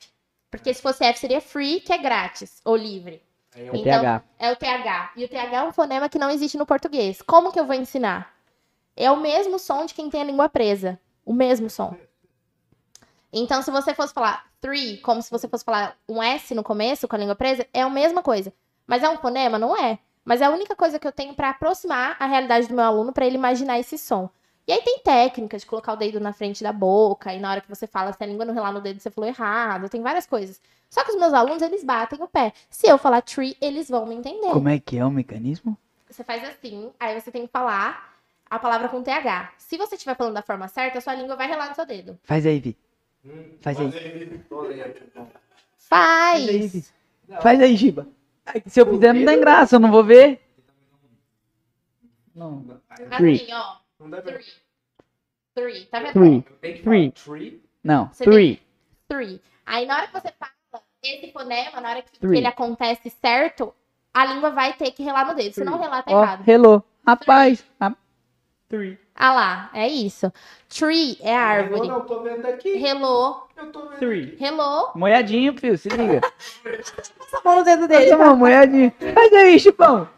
Porque 0.49 0.73
se 0.73 0.81
fosse 0.81 1.03
F, 1.03 1.19
seria 1.19 1.41
free, 1.41 1.79
que 1.81 1.91
é 1.91 1.97
grátis, 1.97 2.61
ou 2.63 2.75
livre. 2.75 3.21
É 3.55 3.67
É 3.67 3.71
um 3.71 3.75
Então- 3.75 3.83
TH. 4.01 4.23
É 4.39 4.51
o 4.51 4.55
TH. 4.55 5.11
E 5.15 5.25
o 5.25 5.27
TH 5.29 5.55
é 5.57 5.63
um 5.63 5.71
fonema 5.73 6.09
que 6.09 6.17
não 6.19 6.29
existe 6.29 6.57
no 6.57 6.65
português. 6.65 7.21
Como 7.21 7.51
que 7.51 7.59
eu 7.59 7.65
vou 7.65 7.75
ensinar? 7.75 8.33
É 8.95 9.09
o 9.11 9.17
mesmo 9.19 9.57
som 9.59 9.85
de 9.85 9.93
quem 9.93 10.09
tem 10.09 10.21
a 10.21 10.25
língua 10.25 10.47
presa. 10.49 10.99
O 11.25 11.33
mesmo 11.33 11.69
som. 11.69 11.95
Então, 13.31 13.61
se 13.63 13.71
você 13.71 13.93
fosse 13.95 14.13
falar 14.13 14.45
three, 14.61 14.97
como 14.99 15.21
se 15.21 15.31
você 15.31 15.47
fosse 15.47 15.63
falar 15.63 15.97
um 16.07 16.21
S 16.21 16.53
no 16.53 16.63
começo 16.63 17.07
com 17.07 17.15
a 17.15 17.19
língua 17.19 17.35
presa, 17.35 17.67
é 17.73 17.81
a 17.81 17.89
mesma 17.89 18.21
coisa. 18.21 18.53
Mas 18.87 19.03
é 19.03 19.09
um 19.09 19.17
fonema? 19.17 19.57
Não 19.57 19.75
é. 19.77 19.99
Mas 20.25 20.41
é 20.41 20.45
a 20.45 20.49
única 20.49 20.75
coisa 20.75 20.97
que 20.99 21.07
eu 21.07 21.11
tenho 21.11 21.33
pra 21.33 21.49
aproximar 21.49 22.15
a 22.19 22.25
realidade 22.25 22.67
do 22.67 22.73
meu 22.75 22.83
aluno 22.83 23.11
pra 23.11 23.25
ele 23.25 23.35
imaginar 23.35 23.79
esse 23.79 23.97
som. 23.97 24.29
E 24.65 24.71
aí 24.71 24.81
tem 24.81 24.99
técnicas 24.99 25.61
de 25.61 25.67
colocar 25.67 25.91
o 25.91 25.97
dedo 25.97 26.21
na 26.21 26.31
frente 26.31 26.63
da 26.63 26.71
boca, 26.71 27.33
e 27.33 27.39
na 27.39 27.51
hora 27.51 27.59
que 27.61 27.67
você 27.67 27.85
fala, 27.85 28.13
se 28.13 28.23
a 28.23 28.25
língua 28.25 28.45
não 28.45 28.53
relar 28.53 28.71
no 28.71 28.79
dedo, 28.79 28.99
você 28.99 29.09
falou 29.11 29.29
errado. 29.29 29.89
Tem 29.89 30.01
várias 30.01 30.25
coisas. 30.25 30.61
Só 30.89 31.03
que 31.03 31.11
os 31.11 31.19
meus 31.19 31.33
alunos, 31.33 31.61
eles 31.61 31.83
batem 31.83 32.21
o 32.21 32.27
pé. 32.27 32.53
Se 32.69 32.87
eu 32.87 32.97
falar 32.97 33.21
tree, 33.21 33.57
eles 33.59 33.89
vão 33.89 34.05
me 34.05 34.15
entender. 34.15 34.51
Como 34.51 34.69
é 34.69 34.79
que 34.79 34.97
é 34.97 35.05
o 35.05 35.11
mecanismo? 35.11 35.77
Você 36.09 36.23
faz 36.23 36.43
assim, 36.47 36.91
aí 36.99 37.19
você 37.19 37.31
tem 37.31 37.45
que 37.45 37.51
falar 37.51 38.13
a 38.49 38.57
palavra 38.57 38.87
com 38.87 39.01
TH. 39.03 39.53
Se 39.57 39.77
você 39.77 39.95
estiver 39.95 40.15
falando 40.15 40.35
da 40.35 40.41
forma 40.41 40.67
certa, 40.69 40.99
a 40.99 41.01
sua 41.01 41.15
língua 41.15 41.35
vai 41.35 41.47
relar 41.47 41.67
no 41.67 41.75
seu 41.75 41.85
dedo. 41.85 42.17
Faz 42.23 42.45
aí, 42.45 42.59
Vi. 42.59 42.77
Hum, 43.25 43.57
Faz 43.59 43.79
aí. 43.79 43.91
Faz 43.91 44.05
aí, 44.05 44.41
Faz! 45.77 46.71
Vi. 46.71 46.85
Faz 47.41 47.61
aí, 47.61 47.75
Giba. 47.75 48.07
Se 48.65 48.79
eu 48.81 48.85
fizer, 48.89 49.13
não 49.13 49.25
tem 49.25 49.39
graça, 49.39 49.75
eu 49.75 49.79
não 49.79 49.91
vou 49.91 50.03
ver. 50.03 50.41
Não. 52.35 52.63
Three. 53.17 53.35
Assim, 53.35 53.53
ó. 53.53 53.75
Não 53.99 54.09
deve. 54.09 54.31
Three. 54.33 54.45
Three. 55.55 55.85
Tá 55.85 55.99
vendo? 55.99 56.11
Three. 56.83 57.11
Three. 57.11 57.63
Não. 57.83 58.07
Você 58.11 58.23
Three. 58.23 58.61
Three. 59.07 59.41
Aí 59.65 59.85
na 59.85 59.97
hora 59.97 60.07
que 60.07 60.13
você 60.13 60.31
fala 60.39 60.83
esse 61.03 61.31
fonema, 61.31 61.79
na 61.81 61.89
hora 61.91 62.01
que, 62.01 62.11
que 62.11 62.19
Three. 62.19 62.37
ele 62.37 62.47
acontece 62.47 63.09
certo, 63.09 63.73
a 64.13 64.25
língua 64.25 64.49
vai 64.51 64.73
ter 64.73 64.91
que 64.91 65.03
relar 65.03 65.27
no 65.27 65.35
dedo. 65.35 65.53
Se 65.53 65.63
não 65.63 65.77
relar, 65.79 66.03
tá 66.03 66.11
Ó, 66.11 66.21
errado. 66.23 66.49
hello. 66.49 66.83
Rapaz. 67.05 67.65
rap- 67.79 67.97
Three. 68.69 68.97
Ah 69.15 69.33
lá, 69.33 69.69
é 69.73 69.87
isso. 69.87 70.31
Tree 70.67 71.17
é 71.21 71.35
árvore. 71.35 71.87
não 71.87 72.01
tô 72.01 72.21
vendo 72.21 72.45
aqui. 72.47 72.69
Hello. 72.69 73.43
Eu 73.55 73.71
tô 73.71 73.81
vendo. 73.89 73.99
Three. 73.99 74.37
Hello. 74.39 74.89
Moedinho, 74.95 75.57
filho, 75.57 75.77
se 75.77 75.87
liga. 75.89 76.19
Passa 77.19 77.37
a 77.37 77.41
mão 77.43 77.57
no 77.57 77.63
dedo 77.63 77.87
dele. 77.87 78.09
Toma, 78.09 78.35
moedinho. 78.35 78.91
Faz 79.13 79.33
aí, 79.33 79.59
Chipão. 79.59 80.09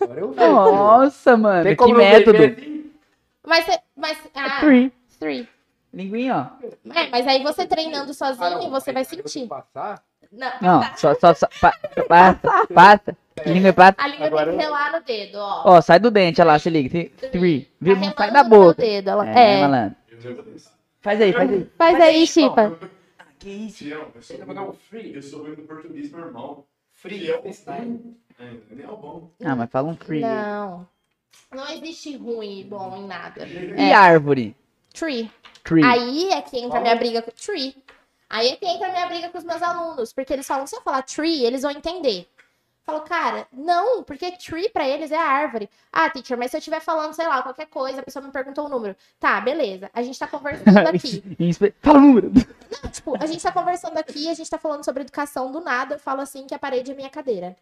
Agora 0.00 0.20
eu 0.20 0.30
vi. 0.30 0.36
Nossa, 0.38 1.36
mano. 1.36 1.62
Tem 1.64 1.76
Que 1.76 1.92
método. 1.92 2.38
Mas, 3.44 3.64
você- 3.64 3.80
mas, 3.96 4.18
ah, 4.34 4.60
Three. 4.60 4.92
three. 5.18 5.48
Linguinha, 5.92 6.52
ó. 6.62 6.92
É, 6.94 7.08
mas 7.10 7.26
aí 7.26 7.42
você 7.42 7.66
treinando 7.66 8.12
sozinho, 8.14 8.44
Ah, 8.46 8.50
não, 8.50 8.70
você 8.70 8.92
vai 8.92 9.04
sentir. 9.04 9.46
Passar, 9.48 10.02
Não, 10.30 10.52
Não, 10.60 10.82
só, 10.96 11.14
só, 11.14 11.32
só. 11.34 11.48
pa- 11.60 11.72
Passa, 12.06 12.66
passa. 12.74 13.16
Língua 13.46 13.68
é 13.68 13.72
passa. 13.72 13.94
a 13.98 14.06
língua 14.08 14.26
Agora 14.26 14.50
tem 14.50 14.58
que 14.58 14.64
relar 14.64 14.92
no 14.92 15.00
dedo, 15.04 15.38
ó. 15.38 15.62
Ó, 15.76 15.80
sai 15.80 15.98
do 15.98 16.10
dente, 16.10 16.40
olha 16.40 16.52
lá, 16.52 16.58
se 16.58 16.70
liga. 16.70 16.88
Tem- 16.90 17.08
Three. 17.30 17.68
Viu? 17.80 17.96
Tá 18.00 18.14
sai 18.16 18.30
da 18.32 18.42
boca. 18.44 18.82
dedo. 18.82 19.08
Ela... 19.10 19.28
É, 19.30 19.58
É, 19.58 19.60
malandro. 19.60 19.96
Faz 21.00 21.20
aí, 21.20 21.32
faz 21.32 21.50
aí. 21.50 21.70
Faz 21.78 22.00
aí, 22.00 22.26
Chipa. 22.26 22.78
Que 23.38 23.48
isso? 23.50 23.78
Tião, 23.84 24.06
eu 24.14 24.20
sou 24.22 24.36
um 24.36 24.44
ruim- 24.44 24.76
free. 24.90 25.14
Eu 25.14 25.22
sou 25.22 25.44
no 25.48 25.56
português 25.58 26.10
normal. 26.10 26.66
Free. 26.92 27.20
Fiel. 27.20 27.40
freestyle. 27.40 28.00
É, 28.40 28.50
nem 28.70 28.84
é 28.84 28.90
o 28.90 28.96
bom. 28.96 29.30
Ah, 29.44 29.54
mas 29.54 29.70
fala 29.70 29.88
um 29.88 29.96
free. 29.96 30.20
Não. 30.20 30.86
Não 31.54 31.68
existe 31.70 32.16
ruim 32.16 32.60
e 32.60 32.64
bom 32.64 32.96
em 32.96 33.06
nada. 33.06 33.46
E 33.46 33.92
árvore? 33.92 34.56
Tree. 34.92 35.30
Tree. 35.62 35.84
Aí 35.84 36.30
é 36.30 36.42
que 36.42 36.58
entra 36.58 36.78
a 36.78 36.82
minha 36.82 36.96
briga 36.96 37.22
com 37.22 37.30
tree. 37.30 37.76
Aí 38.28 38.48
é 38.48 38.56
que 38.56 38.66
entra 38.66 38.88
a 38.88 38.92
minha 38.92 39.06
briga 39.06 39.28
com 39.30 39.38
os 39.38 39.44
meus 39.44 39.62
alunos. 39.62 40.12
Porque 40.12 40.32
eles 40.32 40.46
falam, 40.46 40.66
se 40.66 40.74
eu 40.76 40.82
falar 40.82 41.02
tree, 41.02 41.44
eles 41.44 41.62
vão 41.62 41.70
entender. 41.70 42.26
Eu 42.88 42.94
falo, 42.94 43.00
cara, 43.02 43.46
não, 43.52 44.02
porque 44.02 44.32
tree 44.32 44.70
pra 44.70 44.88
eles 44.88 45.12
é 45.12 45.16
árvore. 45.16 45.68
Ah, 45.92 46.08
teacher, 46.08 46.38
mas 46.38 46.50
se 46.50 46.56
eu 46.56 46.58
estiver 46.58 46.80
falando, 46.80 47.12
sei 47.12 47.26
lá, 47.26 47.42
qualquer 47.42 47.66
coisa, 47.66 48.00
a 48.00 48.02
pessoa 48.02 48.24
me 48.24 48.32
perguntou 48.32 48.64
o 48.64 48.68
número. 48.70 48.96
Tá, 49.20 49.38
beleza. 49.42 49.90
A 49.92 50.02
gente 50.02 50.18
tá 50.18 50.26
conversando 50.26 50.78
aqui. 50.88 51.22
Fala 51.82 51.98
o 51.98 52.00
número. 52.00 52.32
tipo, 52.90 53.22
a 53.22 53.26
gente 53.26 53.42
tá 53.42 53.52
conversando 53.52 53.98
aqui, 53.98 54.30
a 54.30 54.32
gente 54.32 54.48
tá 54.48 54.56
falando 54.56 54.86
sobre 54.86 55.02
educação 55.02 55.52
do 55.52 55.60
nada. 55.60 55.96
Eu 55.96 55.98
falo 55.98 56.22
assim 56.22 56.46
que 56.46 56.54
a 56.54 56.58
parede 56.58 56.90
é 56.90 56.94
minha 56.94 57.10
cadeira. 57.10 57.54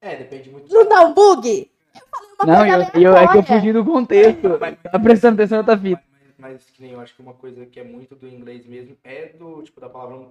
É, 0.00 0.16
depende 0.16 0.50
muito. 0.50 0.74
Não 0.74 0.88
dá 0.88 1.02
um 1.02 1.14
bug? 1.14 1.70
Eu 1.94 2.00
falei 2.10 2.30
uma 2.32 2.46
Não, 2.46 2.56
coisa 2.56 2.90
eu, 2.98 3.02
eu, 3.02 3.16
é 3.16 3.28
que 3.28 3.38
eu 3.38 3.42
fugi 3.44 3.72
do 3.72 3.84
contexto. 3.84 4.48
Tá 4.90 4.98
prestando 4.98 5.40
atenção 5.40 5.58
em 5.58 5.60
outra 5.60 5.78
fita. 5.78 6.02
Mas, 6.36 6.54
mas 6.54 6.70
que 6.70 6.82
nem 6.82 6.90
eu 6.90 7.00
acho 7.00 7.14
que 7.14 7.22
uma 7.22 7.34
coisa 7.34 7.64
que 7.66 7.78
é 7.78 7.84
muito 7.84 8.16
do 8.16 8.26
inglês 8.26 8.66
mesmo 8.66 8.96
é 9.04 9.28
do, 9.28 9.62
tipo, 9.62 9.80
da 9.80 9.88
palavra 9.88 10.26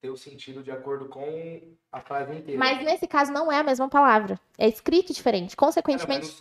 ter 0.00 0.10
o 0.10 0.16
sentido 0.16 0.62
de 0.62 0.70
acordo 0.70 1.08
com 1.08 1.62
a 1.90 2.00
frase 2.00 2.34
inteira. 2.34 2.58
Mas 2.58 2.84
nesse 2.84 3.06
caso 3.06 3.32
não 3.32 3.50
é 3.50 3.58
a 3.58 3.62
mesma 3.62 3.88
palavra. 3.88 4.38
É 4.58 4.68
escrito 4.68 5.12
diferente. 5.12 5.52
Ah, 5.52 5.56
não, 5.60 5.66
Consequentemente, 5.66 6.36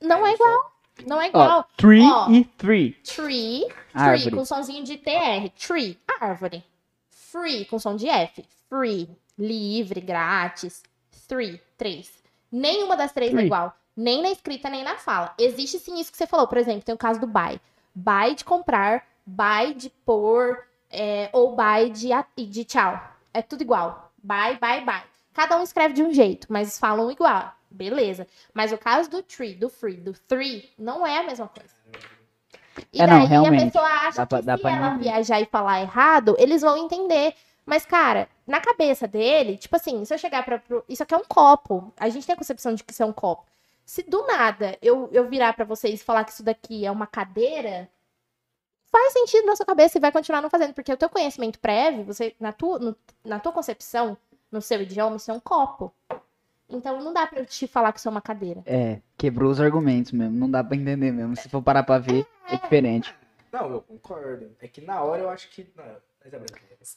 não 0.00 0.26
é 0.26 0.30
no 0.32 0.36
som. 0.36 0.44
igual. 0.44 0.72
Não 1.06 1.22
é 1.22 1.28
igual. 1.28 1.64
three 1.76 2.02
Ó. 2.02 2.30
e 2.30 2.44
three. 2.44 2.92
Tree, 3.04 3.60
tree 3.66 3.68
Árvore. 3.94 4.36
com 4.36 4.44
somzinho 4.44 4.84
de 4.84 4.98
TR. 4.98 5.48
Tree, 5.66 5.98
árvore. 6.20 6.62
Free 7.10 7.64
com 7.64 7.78
som 7.78 7.96
de 7.96 8.08
F. 8.08 8.44
Free, 8.68 9.08
livre, 9.38 10.00
grátis. 10.00 10.82
Three, 11.26 11.60
três. 11.78 12.12
Nenhuma 12.52 12.96
das 12.96 13.12
três 13.12 13.30
é 13.30 13.34
Three. 13.34 13.46
igual. 13.46 13.74
Nem 13.96 14.20
na 14.22 14.30
escrita, 14.30 14.68
nem 14.68 14.82
na 14.82 14.96
fala. 14.96 15.32
Existe 15.38 15.78
sim 15.78 15.98
isso 15.98 16.10
que 16.10 16.18
você 16.18 16.26
falou. 16.26 16.46
Por 16.48 16.58
exemplo, 16.58 16.82
tem 16.82 16.94
o 16.94 16.98
caso 16.98 17.20
do 17.20 17.26
buy. 17.26 17.60
Buy 17.94 18.34
de 18.34 18.44
comprar, 18.44 19.06
buy 19.24 19.74
de 19.74 19.90
pôr, 19.90 20.64
é, 20.90 21.28
ou 21.32 21.54
buy 21.56 21.90
de, 21.90 22.12
a- 22.12 22.24
de 22.36 22.64
tchau. 22.64 23.00
É 23.32 23.40
tudo 23.42 23.62
igual. 23.62 24.12
Buy, 24.22 24.58
buy, 24.60 24.84
buy. 24.84 25.02
Cada 25.32 25.58
um 25.58 25.62
escreve 25.62 25.94
de 25.94 26.02
um 26.02 26.12
jeito, 26.12 26.46
mas 26.50 26.78
falam 26.78 27.10
igual. 27.10 27.52
Beleza. 27.70 28.26
Mas 28.52 28.72
o 28.72 28.78
caso 28.78 29.08
do 29.08 29.22
tree, 29.22 29.54
do 29.54 29.68
free, 29.68 29.96
do 29.96 30.12
three, 30.12 30.68
não 30.78 31.06
é 31.06 31.18
a 31.18 31.22
mesma 31.22 31.46
coisa. 31.48 31.72
E 32.92 33.00
É, 33.00 33.06
não, 33.06 33.16
daí 33.18 33.24
a 33.26 33.28
realmente. 33.28 33.64
pessoa 33.66 33.86
acha 33.86 34.16
Dá 34.18 34.26
pra- 34.26 34.38
que 34.40 34.44
dá 34.46 34.56
se 34.56 34.62
pra 34.62 34.70
ela 34.72 34.96
viajar 34.96 35.40
e 35.40 35.46
falar 35.46 35.80
errado, 35.80 36.34
eles 36.38 36.62
vão 36.62 36.76
entender. 36.76 37.34
Mas, 37.64 37.86
cara, 37.86 38.28
na 38.46 38.60
cabeça 38.60 39.06
dele, 39.06 39.56
tipo 39.56 39.76
assim, 39.76 40.04
se 40.04 40.12
eu 40.12 40.18
chegar 40.18 40.44
pra. 40.44 40.60
Isso 40.88 41.02
aqui 41.02 41.14
é 41.14 41.16
um 41.16 41.24
copo. 41.24 41.92
A 41.96 42.08
gente 42.08 42.26
tem 42.26 42.32
a 42.34 42.36
concepção 42.38 42.74
de 42.74 42.82
que 42.82 42.92
isso 42.92 43.02
é 43.02 43.06
um 43.06 43.12
copo. 43.12 43.44
Se 43.84 44.02
do 44.02 44.26
nada 44.26 44.76
eu, 44.82 45.08
eu 45.12 45.28
virar 45.28 45.52
pra 45.52 45.64
vocês 45.64 46.00
e 46.00 46.04
falar 46.04 46.24
que 46.24 46.32
isso 46.32 46.42
daqui 46.42 46.84
é 46.86 46.90
uma 46.90 47.06
cadeira, 47.06 47.88
faz 48.90 49.12
sentido 49.12 49.46
na 49.46 49.56
sua 49.56 49.66
cabeça 49.66 49.98
e 49.98 50.00
vai 50.00 50.12
continuar 50.12 50.40
não 50.40 50.50
fazendo. 50.50 50.72
Porque 50.74 50.92
o 50.92 50.96
teu 50.96 51.08
conhecimento 51.08 51.58
prévio, 51.58 52.04
você, 52.04 52.34
na, 52.40 52.52
tua, 52.52 52.78
no- 52.78 52.96
na 53.24 53.38
tua 53.38 53.52
concepção, 53.52 54.16
no 54.50 54.60
seu 54.60 54.80
idioma, 54.82 55.16
isso 55.16 55.30
é 55.30 55.34
um 55.34 55.40
copo. 55.40 55.92
Então 56.68 57.00
não 57.00 57.12
dá 57.12 57.26
pra 57.26 57.40
eu 57.40 57.46
te 57.46 57.66
falar 57.66 57.92
que 57.92 57.98
isso 57.98 58.08
é 58.08 58.10
uma 58.10 58.20
cadeira. 58.20 58.62
É, 58.64 59.00
quebrou 59.18 59.50
os 59.50 59.60
argumentos 59.60 60.12
mesmo. 60.12 60.36
Não 60.36 60.50
dá 60.50 60.62
pra 60.62 60.76
entender 60.76 61.10
mesmo. 61.12 61.36
Se 61.36 61.48
for 61.48 61.60
parar 61.62 61.82
pra 61.82 61.98
ver, 61.98 62.24
é 62.48 62.56
diferente. 62.56 63.12
Não, 63.52 63.68
eu 63.70 63.80
concordo. 63.82 64.50
É 64.60 64.68
que 64.68 64.80
na 64.80 65.02
hora 65.02 65.22
eu 65.22 65.30
acho 65.30 65.48
que. 65.50 65.66
Não, 65.76 65.84
mas 65.84 66.32
é. 66.32 66.40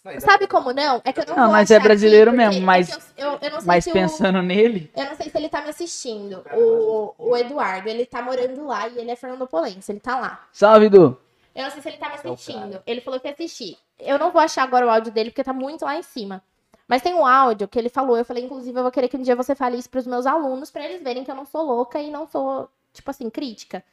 Mas 0.03 0.15
é 0.17 0.19
Sabe 0.19 0.47
como 0.47 0.71
não? 0.73 1.01
É 1.03 1.11
que 1.11 1.19
eu 1.21 1.25
não, 1.25 1.35
Não, 1.35 1.43
vou 1.45 1.51
mas 1.53 1.71
é 1.71 1.79
brasileiro 1.79 2.29
aqui, 2.29 2.37
mesmo, 2.37 2.61
é 2.61 2.65
mas- 2.65 2.95
que 2.95 3.21
eu, 3.21 3.31
eu, 3.31 3.39
eu 3.41 3.51
não 3.51 3.59
sei 3.59 3.67
Mas 3.67 3.83
se 3.83 3.89
o- 3.89 3.93
pensando 3.93 4.41
nele. 4.41 4.91
Eu 4.95 5.05
não 5.05 5.15
sei 5.15 5.29
se 5.29 5.37
ele 5.37 5.49
tá 5.49 5.61
me 5.61 5.69
assistindo. 5.69 6.43
O, 6.53 7.13
o 7.17 7.35
Eduardo, 7.37 7.89
ele 7.89 8.05
tá 8.05 8.21
morando 8.21 8.65
lá 8.67 8.87
e 8.87 8.97
ele 8.99 9.11
é 9.11 9.15
fernandopolense, 9.15 9.91
ele 9.91 9.99
tá 9.99 10.19
lá. 10.19 10.45
Salve, 10.51 10.87
Du! 10.89 11.17
Eu 11.55 11.63
não 11.63 11.71
sei 11.71 11.81
se 11.81 11.89
ele 11.89 11.97
tá 11.97 12.07
me 12.07 12.15
é 12.15 12.17
assistindo. 12.17 12.83
Ele 12.85 13.01
falou 13.01 13.19
que 13.19 13.27
ia 13.27 13.33
assistir. 13.33 13.77
Eu 13.99 14.17
não 14.17 14.31
vou 14.31 14.41
achar 14.41 14.63
agora 14.63 14.85
o 14.85 14.89
áudio 14.89 15.11
dele 15.11 15.29
porque 15.29 15.43
tá 15.43 15.53
muito 15.53 15.85
lá 15.85 15.95
em 15.95 16.01
cima. 16.01 16.43
Mas 16.87 17.01
tem 17.01 17.13
um 17.13 17.25
áudio 17.25 17.67
que 17.67 17.77
ele 17.77 17.89
falou. 17.89 18.17
Eu 18.17 18.25
falei, 18.25 18.43
inclusive, 18.43 18.77
eu 18.77 18.83
vou 18.83 18.91
querer 18.91 19.07
que 19.07 19.17
um 19.17 19.21
dia 19.21 19.35
você 19.35 19.55
fale 19.55 19.77
isso 19.77 19.89
pros 19.89 20.07
meus 20.07 20.25
alunos, 20.25 20.71
pra 20.71 20.85
eles 20.85 21.01
verem 21.01 21.23
que 21.23 21.31
eu 21.31 21.35
não 21.35 21.45
sou 21.45 21.63
louca 21.63 21.99
e 21.99 22.11
não 22.11 22.27
sou, 22.27 22.69
tipo 22.91 23.09
assim, 23.09 23.29
crítica. 23.29 23.83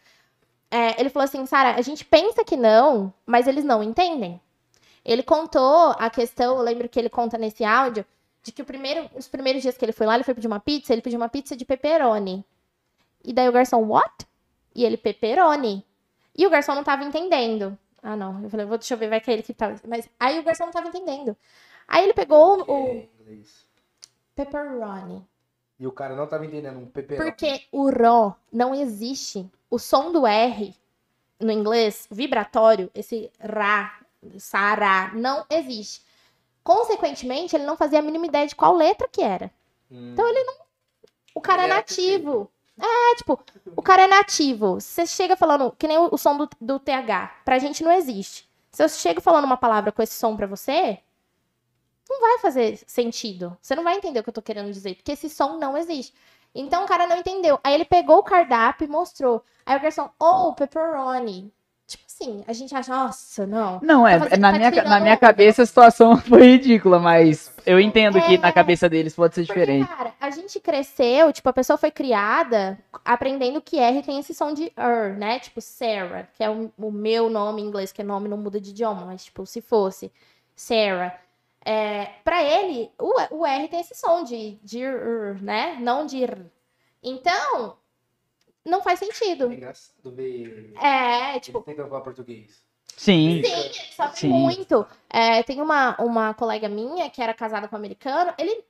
É, 0.70 1.01
ele 1.01 1.11
falou 1.11 1.24
assim, 1.24 1.45
Sara, 1.47 1.74
a 1.77 1.82
gente 1.82 2.05
pensa 2.05 2.45
que 2.45 2.57
não, 2.57 3.12
mas 3.27 3.47
eles 3.47 3.65
não 3.65 3.82
entendem. 3.82 4.41
Ele 5.05 5.23
contou 5.23 5.95
a 5.99 6.09
questão, 6.11 6.59
eu 6.59 6.62
lembro 6.62 6.89
que 6.89 6.99
ele 6.99 7.09
conta 7.09 7.37
nesse 7.37 7.65
áudio, 7.65 8.05
de 8.43 8.53
que 8.53 8.62
primeiro, 8.62 9.11
os 9.15 9.28
primeiros 9.28 9.62
dias 9.62 9.77
que 9.77 9.85
ele 9.85 9.93
foi 9.93 10.07
lá, 10.07 10.15
ele 10.15 10.24
foi 10.24 10.35
pedir 10.35 10.47
uma 10.47 10.61
pizza, 10.61 10.93
ele 10.93 11.03
pediu 11.03 11.19
uma 11.19 11.28
pizza 11.28 11.57
de 11.57 11.65
pepperoni. 11.65 12.45
E 13.24 13.32
daí 13.32 13.49
o 13.49 13.53
garçom, 13.53 13.82
what? 13.87 14.27
E 14.74 14.85
ele, 14.85 14.97
pepperoni. 14.97 15.85
E 16.40 16.46
o 16.46 16.50
garçom 16.50 16.74
não 16.74 16.82
tava 16.82 17.04
entendendo. 17.04 17.78
Ah, 18.02 18.16
não. 18.16 18.42
Eu 18.42 18.48
falei, 18.48 18.64
vou, 18.64 18.78
deixa 18.78 18.94
eu 18.94 18.98
ver, 18.98 19.10
vai 19.10 19.20
que 19.20 19.30
é 19.30 19.34
ele 19.34 19.42
que 19.42 19.52
tava. 19.52 19.78
Mas 19.86 20.08
aí 20.18 20.38
o 20.38 20.42
garçom 20.42 20.64
não 20.64 20.72
tava 20.72 20.88
entendendo. 20.88 21.36
Aí 21.86 22.04
ele 22.04 22.14
pegou 22.14 22.62
o, 22.66 22.86
É 22.88 23.06
pepperoni. 24.34 25.22
E 25.78 25.86
o 25.86 25.92
cara 25.92 26.16
não 26.16 26.26
tava 26.26 26.46
entendendo 26.46 26.78
um 26.78 26.86
peperão. 26.86 27.26
Porque 27.26 27.66
o 27.70 27.90
ró 27.90 28.32
não 28.50 28.74
existe. 28.74 29.46
O 29.68 29.78
som 29.78 30.10
do 30.10 30.26
R 30.26 30.74
no 31.38 31.52
inglês, 31.52 32.08
vibratório, 32.10 32.90
esse 32.94 33.30
rá, 33.38 34.00
sará, 34.38 35.12
não 35.14 35.44
existe. 35.50 36.02
Consequentemente, 36.64 37.54
ele 37.54 37.66
não 37.66 37.76
fazia 37.76 37.98
a 37.98 38.02
mínima 38.02 38.24
ideia 38.24 38.46
de 38.46 38.56
qual 38.56 38.74
letra 38.74 39.06
que 39.06 39.22
era. 39.22 39.50
Hum. 39.90 40.12
Então 40.14 40.26
ele 40.26 40.42
não. 40.42 40.54
O 41.34 41.40
cara 41.42 41.62
é 41.62 41.64
era 41.66 41.74
nativo. 41.74 42.50
É, 42.81 43.16
tipo, 43.16 43.39
o 43.77 43.82
cara 43.82 44.02
é 44.02 44.07
nativo. 44.07 44.81
Você 44.81 45.07
chega 45.07 45.36
falando, 45.36 45.74
que 45.78 45.86
nem 45.86 45.98
o, 45.98 46.16
som 46.16 46.36
do, 46.36 46.48
do 46.61 46.78
TH, 46.78 47.43
pra 47.44 47.59
gente 47.59 47.82
não 47.82 47.93
existe. 47.93 48.48
Se 48.73 48.82
eu 48.82 48.89
chego 48.89 49.20
falando 49.20 49.44
uma 49.44 49.57
palavra 49.57 49.93
com 49.93 50.02
esse 50.02 50.15
som 50.15 50.36
pra 50.36 50.47
você, 50.47 50.98
não 52.09 52.20
vai 52.20 52.39
fazer 52.39 52.78
sentido. 52.86 53.57
Você 53.61 53.74
não 53.74 53.85
vai 53.85 53.97
entender 53.97 54.20
o 54.20 54.23
que 54.23 54.31
eu 54.31 54.35
tô 54.35 54.43
querendo 54.43 54.73
dizer, 54.73 54.94
porque 54.97 55.12
esse 55.12 55.28
som 55.28 55.59
não 55.59 55.77
existe. 55.77 56.15
Então 56.55 56.85
o 56.85 56.86
cara 56.86 57.07
não 57.07 57.16
entendeu. 57.16 57.61
Aí 57.62 57.74
ele 57.74 57.85
pegou 57.85 58.19
o 58.19 58.23
cardápio 58.23 58.86
e 58.86 58.89
mostrou. 58.89 59.44
Aí 59.65 59.77
o 59.77 59.81
garçom, 59.81 60.11
oh, 60.19 60.52
pepperoni. 60.55 61.52
Tipo 61.90 62.04
assim, 62.06 62.44
a 62.46 62.52
gente 62.52 62.72
acha, 62.72 62.92
nossa, 62.94 63.46
não. 63.46 63.80
Não, 63.82 64.06
é, 64.06 64.16
Tá 64.16 64.24
fazendo- 64.26 64.40
na, 64.40 64.52
tá 64.52 64.58
minha, 64.58 64.70
tirando 64.70 64.88
na 64.88 65.00
minha 65.00 65.12
onda. 65.14 65.20
cabeça 65.20 65.62
a 65.62 65.66
situação 65.66 66.16
foi 66.22 66.42
ridícula, 66.42 67.00
mas 67.00 67.52
eu 67.66 67.80
entendo 67.80 68.20
que 68.22 68.34
É. 68.36 68.38
na 68.38 68.52
cabeça 68.52 68.88
deles 68.88 69.12
pode 69.14 69.34
ser 69.34 69.44
Porque, 69.44 69.58
diferente. 69.60 69.88
cara, 69.88 70.12
a 70.20 70.30
gente 70.30 70.60
cresceu, 70.60 71.32
tipo, 71.32 71.48
a 71.48 71.52
pessoa 71.52 71.76
foi 71.76 71.90
criada 71.90 72.78
aprendendo 73.04 73.60
que 73.60 73.78
R 73.78 74.02
tem 74.02 74.20
esse 74.20 74.32
som 74.32 74.54
de 74.54 74.72
er, 74.76 75.16
né? 75.18 75.40
Tipo, 75.40 75.60
Sarah, 75.60 76.28
que 76.32 76.44
é 76.44 76.48
o, 76.48 76.70
o 76.78 76.92
meu 76.92 77.28
nome 77.28 77.60
em 77.60 77.66
inglês, 77.66 77.90
que 77.90 78.02
é 78.02 78.04
nome 78.04 78.28
não 78.28 78.36
muda 78.36 78.60
de 78.60 78.70
idioma, 78.70 79.04
mas, 79.04 79.24
tipo, 79.24 79.44
se 79.44 79.60
fosse 79.60 80.12
Sarah. 80.54 81.18
É, 81.64 82.06
pra 82.24 82.42
ele, 82.42 82.90
o, 82.98 83.38
o 83.40 83.46
R 83.46 83.68
tem 83.68 83.80
esse 83.80 83.94
som 83.94 84.22
de, 84.22 84.58
de 84.62 84.80
er, 84.82 85.42
né? 85.42 85.76
Não 85.80 86.06
de 86.06 86.22
r. 86.22 86.46
Então, 87.02 87.76
não 88.70 88.82
faz 88.82 89.01
É 89.02 89.06
sentido. 89.06 89.52
engraçado 89.52 90.10
ver. 90.12 90.72
É, 90.82 91.38
Tipo, 91.40 91.59
ele 91.59 91.64
tentando 91.66 91.88
falar 91.88 92.01
português. 92.02 92.62
Sim. 92.97 93.42
Sim, 93.44 93.51
ele 93.52 93.74
sofre 93.94 94.20
Sim. 94.20 94.28
muito. 94.28 94.86
É, 95.09 95.42
tem 95.42 95.60
uma, 95.60 95.97
uma 96.01 96.34
colega 96.34 96.68
minha 96.68 97.09
que 97.10 97.22
era 97.22 97.32
casada 97.34 97.66
com 97.68 97.74
um 97.76 97.78
americano, 97.78 98.34
ele, 98.38 98.62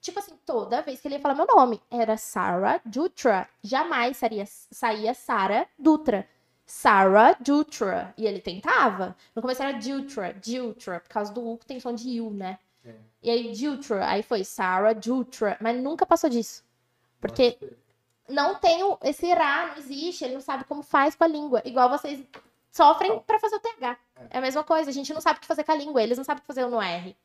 tipo 0.00 0.18
assim, 0.18 0.36
toda 0.44 0.82
vez 0.82 1.00
que 1.00 1.06
ele 1.08 1.14
ia 1.16 1.20
falar 1.20 1.34
meu 1.34 1.46
nome, 1.46 1.80
era 1.90 2.16
Sarah 2.16 2.80
Dutra. 2.84 3.48
Jamais 3.62 4.16
saía, 4.16 4.44
saía 4.46 5.14
Sarah 5.14 5.66
Dutra. 5.78 6.26
Sarah 6.66 7.34
Dutra. 7.40 8.14
E 8.16 8.26
ele 8.26 8.40
tentava. 8.40 9.16
No 9.34 9.42
começo 9.42 9.62
era 9.62 9.78
Dutra, 9.78 10.32
Dutra, 10.34 11.00
por 11.00 11.08
causa 11.08 11.32
do 11.32 11.46
U 11.48 11.58
que 11.58 11.66
tem 11.66 11.78
som 11.80 11.92
de 11.92 12.20
U, 12.20 12.30
né? 12.30 12.58
É. 12.84 12.94
E 13.22 13.30
aí 13.30 13.52
Dutra, 13.52 14.08
aí 14.08 14.22
foi 14.22 14.42
Sarah 14.42 14.92
Dutra, 14.94 15.56
mas 15.60 15.76
nunca 15.80 16.06
passou 16.06 16.30
disso. 16.30 16.64
Porque 17.20 17.58
não 18.30 18.54
tem 18.56 18.82
o- 18.82 18.98
esse 19.02 19.32
Ra, 19.32 19.68
não 19.68 19.76
existe, 19.78 20.24
ele 20.24 20.34
não 20.34 20.40
sabe 20.40 20.64
como 20.64 20.82
faz 20.82 21.14
com 21.14 21.24
a 21.24 21.28
língua. 21.28 21.62
Igual 21.64 21.88
vocês 21.90 22.22
sofrem 22.72 23.18
pra 23.26 23.38
fazer 23.38 23.56
o 23.56 23.60
TH. 23.60 23.96
É 24.30 24.38
a 24.38 24.40
mesma 24.40 24.62
coisa, 24.64 24.90
a 24.90 24.92
gente 24.92 25.12
não 25.12 25.20
sabe 25.20 25.38
o 25.38 25.40
que 25.40 25.46
fazer 25.46 25.64
com 25.64 25.72
a 25.72 25.76
língua, 25.76 26.02
eles 26.02 26.16
não 26.18 26.24
sabem 26.24 26.38
o 26.38 26.42
que 26.42 26.46
fazer 26.46 26.66
no 26.66 26.80
R. 26.80 27.16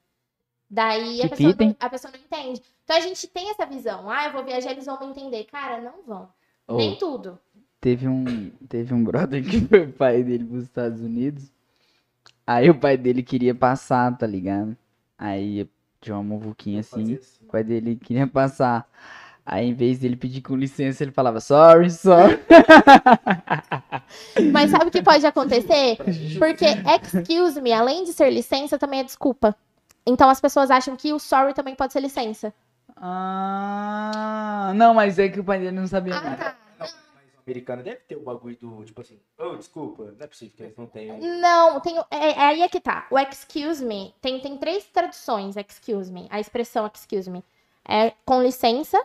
Daí 0.70 1.22
a 1.22 1.30
pessoa, 1.30 1.56
não, 1.60 1.76
a 1.80 1.90
pessoa 1.90 2.12
não 2.12 2.20
entende. 2.20 2.62
Então 2.84 2.98
a 2.98 3.00
gente 3.00 3.28
tem 3.28 3.50
essa 3.52 3.66
visão, 3.66 4.10
ah, 4.10 4.26
eu 4.26 4.32
vou 4.32 4.44
viajar, 4.44 4.72
eles 4.72 4.86
vão 4.86 5.00
me 5.00 5.06
entender. 5.08 5.44
Cara, 5.46 5.80
não 5.80 6.02
vão. 6.06 6.28
Ô, 6.68 6.78
Nem 6.78 6.98
tudo. 6.98 7.40
teve 7.80 8.08
um, 8.08 8.50
teve 8.68 8.94
um 8.94 9.04
brother 9.04 9.44
que 9.44 9.62
foi 9.68 9.84
o 9.86 9.94
pai 9.94 10.24
dele 10.24 10.44
pros 10.46 10.64
Estados 10.64 11.02
Unidos. 11.02 11.52
Aí 12.48 12.70
o 12.70 12.80
pai 12.80 12.98
dele 12.98 13.22
queria 13.22 13.54
passar, 13.54 14.16
tá 14.18 14.26
ligado? 14.26 14.76
Aí 15.18 15.68
tinha 16.02 16.16
uma 16.16 16.24
muvuquinha 16.24 16.80
assim. 16.80 17.16
Assim. 17.16 17.46
O 17.46 17.52
pai 17.52 17.64
dele 17.64 17.96
queria 17.96 18.26
passar. 18.28 18.88
Aí, 19.46 19.68
em 19.68 19.74
vez 19.76 20.00
dele 20.00 20.16
pedir 20.16 20.42
com 20.42 20.56
licença, 20.56 21.04
ele 21.04 21.12
falava 21.12 21.40
sorry, 21.40 21.92
sorry. 21.92 22.40
Mas 24.52 24.72
sabe 24.72 24.88
o 24.88 24.92
que 24.92 25.04
pode 25.04 25.26
acontecer? 25.26 25.98
Porque 26.40 26.66
excuse 26.66 27.62
me, 27.62 27.72
além 27.72 28.04
de 28.04 28.14
ser 28.14 28.32
licença, 28.32 28.78
também 28.80 29.02
é 29.02 29.04
desculpa. 29.04 29.56
Então 30.06 30.30
as 30.30 30.42
pessoas 30.42 30.72
acham 30.72 30.96
que 30.96 31.14
o 31.14 31.20
sorry 31.20 31.54
também 31.54 31.76
pode 31.76 31.94
ser 31.94 32.00
licença. 32.00 32.54
Ah, 32.98 34.72
não, 34.76 34.94
mas 34.94 35.20
é 35.20 35.28
que 35.30 35.40
o 35.40 35.44
pai 35.44 35.60
dele 35.60 35.72
não 35.72 35.88
sabia 35.88 36.16
Ah, 36.16 36.22
nada. 36.22 36.36
tá. 36.38 36.56
Não, 36.80 36.88
mas 37.14 37.26
o 37.36 37.40
americano 37.46 37.84
deve 37.84 37.98
ter 38.08 38.16
o 38.16 38.22
bagulho 38.22 38.58
do, 38.60 38.84
tipo 38.86 39.02
assim, 39.02 39.20
oh, 39.38 39.56
desculpa, 39.56 40.04
não 40.18 40.26
é 40.26 40.28
possível 40.28 40.56
que 40.56 40.64
eles 40.64 40.78
não 40.78 40.86
tenham. 40.88 41.18
Não, 41.20 41.80
tem, 41.82 41.98
é, 42.12 42.30
é 42.32 42.40
aí 42.42 42.62
é 42.62 42.70
que 42.70 42.80
tá. 42.80 43.08
O 43.12 43.20
excuse 43.20 43.84
me 43.84 44.14
tem, 44.22 44.40
tem 44.40 44.58
três 44.58 44.86
traduções, 44.86 45.56
excuse 45.58 46.12
me. 46.12 46.28
A 46.30 46.40
expressão 46.40 46.90
excuse 46.94 47.30
me. 47.30 47.44
É 47.88 48.14
com 48.26 48.42
licença, 48.42 49.02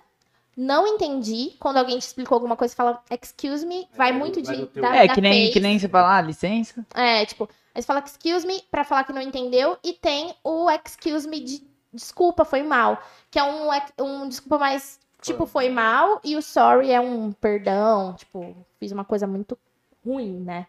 não 0.57 0.87
entendi. 0.87 1.53
Quando 1.59 1.77
alguém 1.79 1.99
te 1.99 2.03
explicou 2.07 2.37
alguma 2.37 2.57
coisa, 2.57 2.75
fala 2.75 3.03
excuse 3.11 3.65
me, 3.67 3.89
vai 3.97 4.11
Vai 4.11 4.13
do- 4.13 4.19
muito 4.19 4.43
de. 4.43 4.67
teu- 4.67 4.83
da- 4.83 4.97
É, 4.97 5.07
da 5.07 5.15
que 5.15 5.21
nem, 5.21 5.43
face. 5.43 5.53
que 5.53 5.61
nem 5.61 5.79
você 5.79 5.89
fala, 5.89 6.17
ah, 6.17 6.21
licença. 6.21 6.85
É, 6.95 7.25
tipo, 7.27 7.49
aí 7.75 7.81
você 7.83 7.87
fala 7.87 8.03
excuse 8.05 8.47
me 8.47 8.63
pra 8.71 8.85
falar 8.85 9.05
que 9.05 9.13
não 9.13 9.23
entendeu 9.23 9.77
e 9.85 9.93
tem 9.93 10.35
o 10.45 10.69
excuse 10.71 11.29
me 11.29 11.41
de 11.41 11.63
desculpa, 11.93 12.45
foi 12.45 12.63
mal, 12.63 13.03
que 13.31 13.39
é 13.39 13.43
um, 13.43 13.69
um 14.01 14.29
desculpa 14.29 14.59
mais 14.59 14.99
tipo 15.23 15.45
foi 15.45 15.69
mal 15.69 16.21
e 16.25 16.37
o 16.37 16.41
sorry 16.43 16.91
é 16.93 17.01
um 17.01 17.31
perdão, 17.33 18.15
tipo, 18.15 18.57
fiz 18.79 18.91
uma 18.93 19.05
coisa 19.05 19.27
muito 19.27 19.59
ruim, 20.07 20.41
né? 20.41 20.67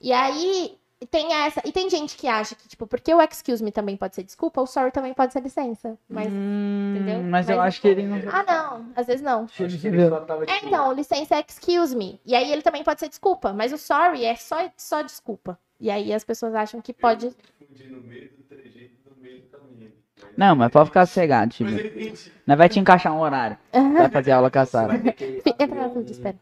E 0.00 0.12
aí 0.12 0.78
tem 1.06 1.32
essa, 1.32 1.62
e 1.64 1.72
tem 1.72 1.88
gente 1.88 2.16
que 2.16 2.28
acha 2.28 2.54
que 2.54 2.68
tipo, 2.68 2.86
porque 2.86 3.12
o 3.14 3.20
excuse 3.22 3.62
me 3.64 3.72
também 3.72 3.96
pode 3.96 4.14
ser 4.14 4.22
desculpa, 4.22 4.60
o 4.60 4.66
sorry 4.66 4.90
também 4.90 5.14
pode 5.14 5.32
ser 5.32 5.40
licença, 5.40 5.96
mas 6.08 6.28
Hum, 6.30 6.94
entendeu? 6.96 7.22
Mas 7.22 7.48
eu 7.48 7.56
Mas- 7.56 7.66
acho 7.68 7.80
que 7.80 7.88
ele 7.88 8.02
não. 8.02 8.18
ah, 8.30 8.42
não, 8.42 8.86
às 8.94 9.06
vezes 9.06 9.22
não. 9.22 9.44
Acho 9.44 9.78
que 9.78 9.86
ele 9.88 10.08
só 10.08 10.20
tava, 10.20 10.44
É, 10.44 10.46
tipo, 10.46 10.66
então, 10.66 10.92
licença 10.92 11.36
é 11.36 11.44
excuse 11.48 11.96
me. 11.96 12.20
E 12.24 12.34
aí 12.34 12.52
ele 12.52 12.62
também 12.62 12.84
pode 12.84 13.00
ser 13.00 13.08
desculpa, 13.08 13.52
mas 13.52 13.72
o 13.72 13.78
sorry 13.78 14.24
é 14.24 14.34
só, 14.36 14.56
só 14.76 15.02
desculpa. 15.02 15.58
E 15.80 15.90
aí 15.90 16.12
as 16.12 16.22
pessoas 16.24 16.54
acham 16.54 16.80
que 16.82 16.92
pode. 16.92 17.30
Confundi 17.58 17.88
no 17.88 18.02
meio 18.02 18.28
do 18.36 18.42
trejeito 18.44 18.94
no 19.08 19.22
meio 19.22 19.40
do 19.40 19.48
caminho. 19.48 19.92
Não, 20.36 20.54
mas 20.54 20.70
pode 20.70 20.90
ficar 20.90 21.06
sossegado, 21.06 21.50
tipo. 21.52 21.70
Mas. 21.70 22.30
Nós 22.46 22.58
vai 22.58 22.68
te 22.68 22.78
encaixar 22.78 23.14
um 23.14 23.20
horário. 23.20 23.56
Vai 23.72 24.10
fazer 24.10 24.32
aula 24.32 24.50
com 24.50 24.58
a 24.58 24.64
Você 24.66 24.70
Sara. 24.72 24.88
vai 24.88 24.98
ter 25.00 25.12
que 25.14 25.40
Fica 25.40 25.64
abrir 25.64 25.76
tranquilo, 25.78 26.06
um- 26.06 26.10
espera. 26.10 26.36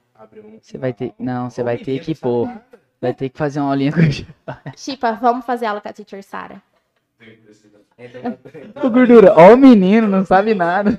Você 0.61 0.79
vai 0.79 0.93
ter. 0.93 1.15
Não, 1.17 1.49
você 1.49 1.63
vai 1.63 1.79
ter 1.79 2.01
que 2.01 2.15
pôr. 2.17 2.49
Vai 3.01 3.15
ter 3.15 3.29
que 3.29 3.39
fazer 3.39 3.61
uma 3.61 3.71
aulinha 3.71 3.93
com 3.93 4.01
a. 4.01 4.73
Chipa, 4.77 5.13
vamos 5.13 5.45
fazer 5.47 5.67
aula 5.67 5.81
com 5.81 5.89
a 5.89 5.93
teacher 5.93 6.23
Sara. 6.23 6.61
Ô, 8.85 8.91
gordura, 8.91 9.35
ó 9.37 9.55
o 9.55 9.57
menino, 9.57 10.07
não 10.09 10.25
sabe 10.25 10.55
nada. 10.55 10.99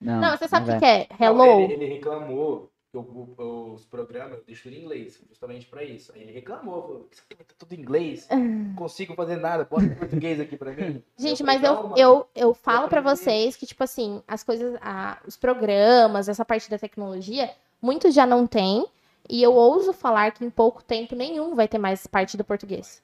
Não, 0.00 0.20
Não, 0.20 0.36
você 0.36 0.48
sabe 0.48 0.70
o 0.72 0.78
que 0.78 0.84
é? 0.84 1.06
Não, 1.20 1.26
Hello? 1.26 1.60
ele, 1.64 1.72
ele 1.74 1.94
reclamou 1.94 2.70
que 2.90 2.98
os 2.98 3.84
programas 3.86 4.38
eu 4.38 4.44
deixo 4.46 4.68
em 4.68 4.82
inglês, 4.82 5.18
justamente 5.28 5.66
pra 5.66 5.82
isso. 5.84 6.12
Aí 6.14 6.22
ele 6.22 6.32
reclamou, 6.32 6.82
falou, 6.82 7.08
isso 7.10 7.22
aqui 7.30 7.36
tá 7.44 7.54
tudo 7.56 7.72
em 7.74 7.78
inglês, 7.80 8.26
não 8.30 8.74
consigo 8.74 9.14
fazer 9.14 9.36
nada, 9.36 9.64
bota 9.64 9.84
em 9.84 9.94
português 9.94 10.40
aqui 10.40 10.56
pra 10.56 10.72
mim. 10.72 11.02
Gente, 11.16 11.38
falei, 11.42 11.58
mas 11.58 11.62
eu, 11.70 11.74
"Calma, 11.76 11.94
eu, 11.98 12.26
eu 12.34 12.52
falo 12.52 12.88
pra 12.88 12.98
aprender." 13.00 13.16
vocês 13.16 13.56
que, 13.56 13.64
tipo 13.64 13.82
assim, 13.84 14.22
as 14.28 14.42
coisas, 14.42 14.76
a- 14.82 15.18
os 15.26 15.36
programas, 15.36 16.28
essa 16.28 16.44
parte 16.44 16.68
da 16.68 16.78
tecnologia, 16.78 17.50
muitos 17.82 18.14
já 18.14 18.24
não 18.24 18.46
tem. 18.46 18.86
E 19.28 19.42
eu 19.42 19.52
ouso 19.54 19.92
falar 19.92 20.30
que 20.32 20.44
em 20.44 20.50
pouco 20.50 20.82
tempo 20.82 21.14
nenhum 21.14 21.54
vai 21.54 21.66
ter 21.68 21.78
mais 21.78 22.06
parte 22.06 22.36
do 22.36 22.44
português. 22.44 23.02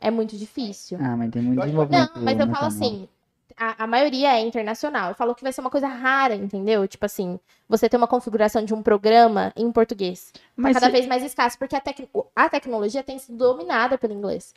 É 0.00 0.10
muito 0.10 0.36
difícil. 0.36 0.98
Ah, 1.00 1.16
mas 1.16 1.30
tem 1.30 1.42
muito 1.42 1.60
desenvolvimento. 1.60 2.12
Não, 2.16 2.22
mas 2.22 2.38
eu 2.38 2.46
falo 2.48 2.66
assim, 2.66 3.08
a, 3.56 3.82
a 3.84 3.86
maioria 3.86 4.34
é 4.36 4.40
internacional. 4.40 5.08
Eu 5.10 5.14
falo 5.16 5.34
que 5.34 5.42
vai 5.42 5.52
ser 5.52 5.60
uma 5.60 5.70
coisa 5.70 5.88
rara, 5.88 6.34
entendeu? 6.36 6.86
Tipo 6.86 7.06
assim, 7.06 7.40
você 7.68 7.88
ter 7.88 7.96
uma 7.96 8.06
configuração 8.06 8.64
de 8.64 8.72
um 8.72 8.82
programa 8.82 9.52
em 9.56 9.72
português. 9.72 10.30
Tá 10.32 10.40
Mas 10.54 10.74
cada 10.74 10.86
se- 10.86 10.92
vez 10.92 11.06
mais 11.06 11.24
escasso, 11.24 11.58
porque 11.58 11.74
a, 11.74 11.80
tec- 11.80 12.08
a 12.36 12.48
tecnologia 12.48 13.02
tem 13.02 13.18
sido 13.18 13.36
dominada 13.38 13.98
pelo 13.98 14.12
inglês. 14.12 14.54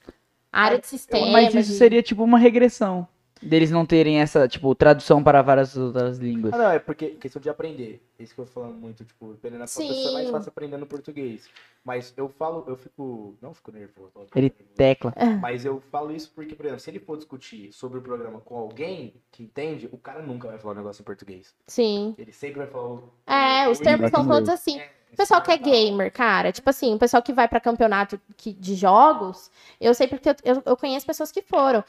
A 0.51 0.63
área 0.63 0.79
de 0.79 0.85
sistemas. 0.87 1.31
Mas 1.31 1.53
isso 1.55 1.71
de- 1.71 1.77
seria 1.77 2.03
tipo 2.03 2.23
uma 2.23 2.37
regressão. 2.37 3.07
Deles 3.41 3.71
não 3.71 3.85
terem 3.85 4.19
essa, 4.19 4.47
tipo, 4.47 4.73
tradução 4.75 5.23
para 5.23 5.41
várias 5.41 5.75
outras 5.75 6.19
línguas. 6.19 6.53
Ah, 6.53 6.57
não, 6.57 6.71
é 6.71 6.79
porque 6.79 7.09
questão 7.11 7.41
de 7.41 7.49
aprender. 7.49 8.01
É 8.19 8.23
isso 8.23 8.35
que 8.35 8.41
eu 8.41 8.45
tô 8.45 8.51
falando 8.51 8.75
muito, 8.75 9.03
tipo, 9.03 9.31
dependendo 9.31 9.61
da 9.61 9.67
Sim. 9.67 9.87
pessoa 9.87 10.09
é 10.09 10.13
mais 10.13 10.29
fácil 10.29 10.49
aprendendo 10.49 10.85
português. 10.85 11.49
Mas 11.83 12.13
eu 12.15 12.29
falo, 12.29 12.63
eu 12.67 12.75
fico. 12.75 13.35
Não 13.41 13.53
fico 13.53 13.71
nervoso. 13.71 14.11
Ele 14.35 14.49
nervoso. 14.49 14.69
tecla. 14.75 15.13
Mas 15.41 15.65
eu 15.65 15.81
falo 15.91 16.11
isso 16.11 16.31
porque, 16.35 16.53
por 16.53 16.65
exemplo, 16.65 16.81
se 16.81 16.89
ele 16.91 16.99
for 16.99 17.17
discutir 17.17 17.73
sobre 17.73 17.97
o 17.97 18.01
programa 18.01 18.39
com 18.41 18.55
alguém 18.55 19.15
que 19.31 19.41
entende, 19.41 19.89
o 19.91 19.97
cara 19.97 20.21
nunca 20.21 20.47
vai 20.47 20.59
falar 20.59 20.75
um 20.75 20.77
negócio 20.77 21.01
em 21.01 21.05
português. 21.05 21.55
Sim. 21.65 22.13
Ele 22.19 22.31
sempre 22.31 22.59
vai 22.59 22.67
falar 22.67 22.87
o. 22.89 23.09
É, 23.25 23.67
os 23.69 23.79
termos 23.79 24.11
são 24.11 24.27
todos 24.27 24.49
assim. 24.49 24.79
O 25.11 25.17
pessoal 25.17 25.41
que 25.41 25.51
é 25.51 25.57
gamer, 25.57 26.09
cara, 26.13 26.51
tipo 26.53 26.69
assim, 26.69 26.93
o 26.93 26.99
pessoal 26.99 27.21
que 27.21 27.33
vai 27.33 27.45
pra 27.47 27.59
campeonato 27.59 28.21
que- 28.37 28.53
de 28.53 28.75
jogos, 28.75 29.51
eu 29.79 29.93
sei 29.93 30.07
porque 30.07 30.29
eu, 30.29 30.35
eu, 30.43 30.63
eu 30.67 30.77
conheço 30.77 31.05
pessoas 31.05 31.31
que 31.31 31.41
foram. 31.41 31.83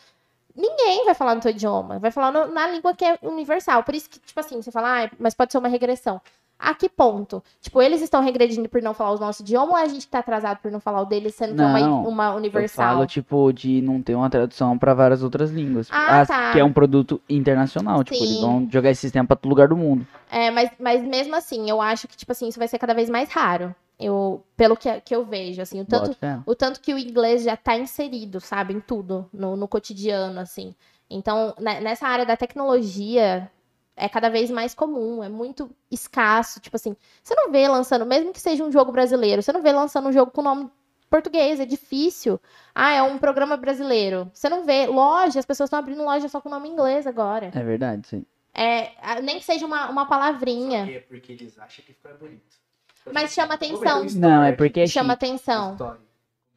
Ninguém 0.57 1.05
vai 1.05 1.15
falar 1.15 1.35
no 1.35 1.41
teu 1.41 1.51
idioma, 1.51 1.99
vai 1.99 2.11
falar 2.11 2.31
no- 2.31 2.53
na 2.53 2.67
língua 2.69 2.95
que 2.95 3.05
é 3.05 3.19
universal. 3.23 3.83
Por 3.83 3.95
isso 3.95 4.09
que, 4.11 4.19
tipo 4.21 4.39
assim, 4.39 4.61
você 4.61 4.71
fala, 4.71 5.05
ah, 5.05 5.11
mas 5.19 5.35
pode 5.35 5.53
ser 5.53 5.59
uma 5.59 5.69
regressão. 5.69 6.21
A 6.65 6.75
que 6.75 6.89
ponto? 6.89 7.43
Tipo, 7.61 7.83
eles 7.83 8.01
estão 8.01 8.23
regredindo 8.23 8.69
por 8.69 8.81
não 8.81 8.95
falar 8.95 9.17
o 9.17 9.19
nosso 9.19 9.43
idioma 9.43 9.73
ou 9.73 9.77
a 9.77 9.87
gente 9.89 10.07
tá 10.07 10.21
atrasado 10.21 10.59
por 10.59 10.71
não 10.71 10.79
falar 10.79 11.01
o 11.01 11.05
deles, 11.05 11.35
sendo 11.35 11.57
que 11.57 11.61
é 11.61 11.65
uma, 11.67 11.81
Não, 11.81 12.05
uma 12.07 12.27
Eu 12.29 12.37
universal? 12.37 12.87
falo, 12.95 13.07
tipo, 13.07 13.53
de 13.53 13.81
não 13.83 14.01
ter 14.01 14.15
uma 14.15 14.31
tradução 14.31 14.79
para 14.79 14.95
várias 14.95 15.25
outras 15.25 15.51
línguas. 15.51 15.89
Ah, 15.91 16.21
As- 16.21 16.29
tá. 16.29 16.53
Que 16.53 16.61
é 16.61 16.65
um 16.65 16.73
produto 16.73 17.21
internacional. 17.29 18.05
Tipo, 18.05 18.23
eles 18.23 18.37
Sim. 18.37 18.41
vão 18.43 18.69
jogar 18.71 18.91
esse 18.91 19.01
sistema 19.01 19.27
pra 19.27 19.35
todo 19.37 19.51
lugar 19.51 19.67
do 19.67 19.77
mundo. 19.77 20.07
É, 20.31 20.53
mas, 20.53 20.71
mas 20.79 21.03
mesmo 21.03 21.35
assim, 21.35 21.69
eu 21.69 21.81
acho 21.81 22.07
que, 22.07 22.17
tipo 22.17 22.31
assim, 22.31 22.47
isso 22.47 22.61
vai 22.61 22.69
ser 22.69 22.79
cada 22.79 22.95
vez 22.95 23.11
mais 23.11 23.29
raro. 23.33 23.75
Eu, 24.05 24.45
pelo 24.57 24.77
que, 24.77 25.01
que 25.03 25.15
eu 25.15 25.25
vejo, 25.25 25.61
assim, 25.63 25.81
o 25.81 25.85
tanto, 25.85 26.17
o 26.47 26.55
tanto 26.55 26.81
que 26.81 26.93
o 26.93 26.99
inglês 26.99 27.43
já 27.45 27.57
tá 27.57 27.77
inserido, 27.77 28.41
sabe, 28.41 28.75
em 28.75 28.81
tudo, 28.81 29.29
no, 29.33 29.57
no 29.57 29.69
cotidiano, 29.69 30.41
assim. 30.41 30.75
Então, 31.09 31.55
ne- 31.59 31.81
nessa 31.81 32.07
área 32.09 32.25
da 32.27 32.37
tecnologia, 32.37 33.51
é 33.97 34.09
cada 34.09 34.29
vez 34.31 34.51
mais 34.51 34.75
comum, 34.75 35.23
é 35.23 35.29
muito 35.29 35.71
escasso. 35.91 36.59
Tipo 36.61 36.77
assim, 36.77 36.97
você 37.23 37.35
não 37.35 37.51
vê 37.53 37.69
lançando, 37.69 38.07
mesmo 38.07 38.33
que 38.33 38.41
seja 38.41 38.65
um 38.65 38.73
jogo 38.73 38.91
brasileiro, 38.91 39.43
você 39.43 39.53
não 39.53 39.63
vê 39.63 39.73
lançando 39.73 40.09
um 40.09 40.13
jogo 40.13 40.31
com 40.33 40.43
nome 40.43 40.71
português, 41.11 41.61
é 41.61 41.67
difícil. 41.67 42.41
Ah, 42.75 42.93
é 42.93 43.03
um 43.03 43.19
programa 43.19 43.57
brasileiro. 43.57 44.31
Você 44.33 44.49
não 44.49 44.65
vê. 44.65 44.87
Loja, 44.87 45.39
as 45.39 45.45
pessoas 45.45 45.67
estão 45.69 45.79
abrindo 45.79 46.03
loja 46.03 46.27
só 46.29 46.41
com 46.41 46.49
nome 46.49 46.71
inglês 46.71 47.07
agora. 47.07 47.51
É 47.55 47.63
verdade, 47.63 48.09
sim. 48.09 48.25
É, 48.55 49.21
nem 49.23 49.39
que 49.39 49.45
seja 49.45 49.67
uma, 49.67 49.91
uma 49.91 50.03
Só 50.05 50.09
palavrinha. 50.09 50.87
que 50.87 50.97
é 50.97 51.01
porque 51.01 51.33
eles 51.33 51.59
acham 51.59 51.85
que 51.85 51.93
fica 51.93 52.15
bonito. 52.15 52.62
Mas 53.11 53.33
chama 53.33 53.55
atenção. 53.55 54.05
Não, 54.15 54.43
é 54.45 54.53
porque 54.53 54.81
é 54.81 54.87
Chama 54.87 55.15
atenção. 55.15 55.73
Story. 55.73 55.99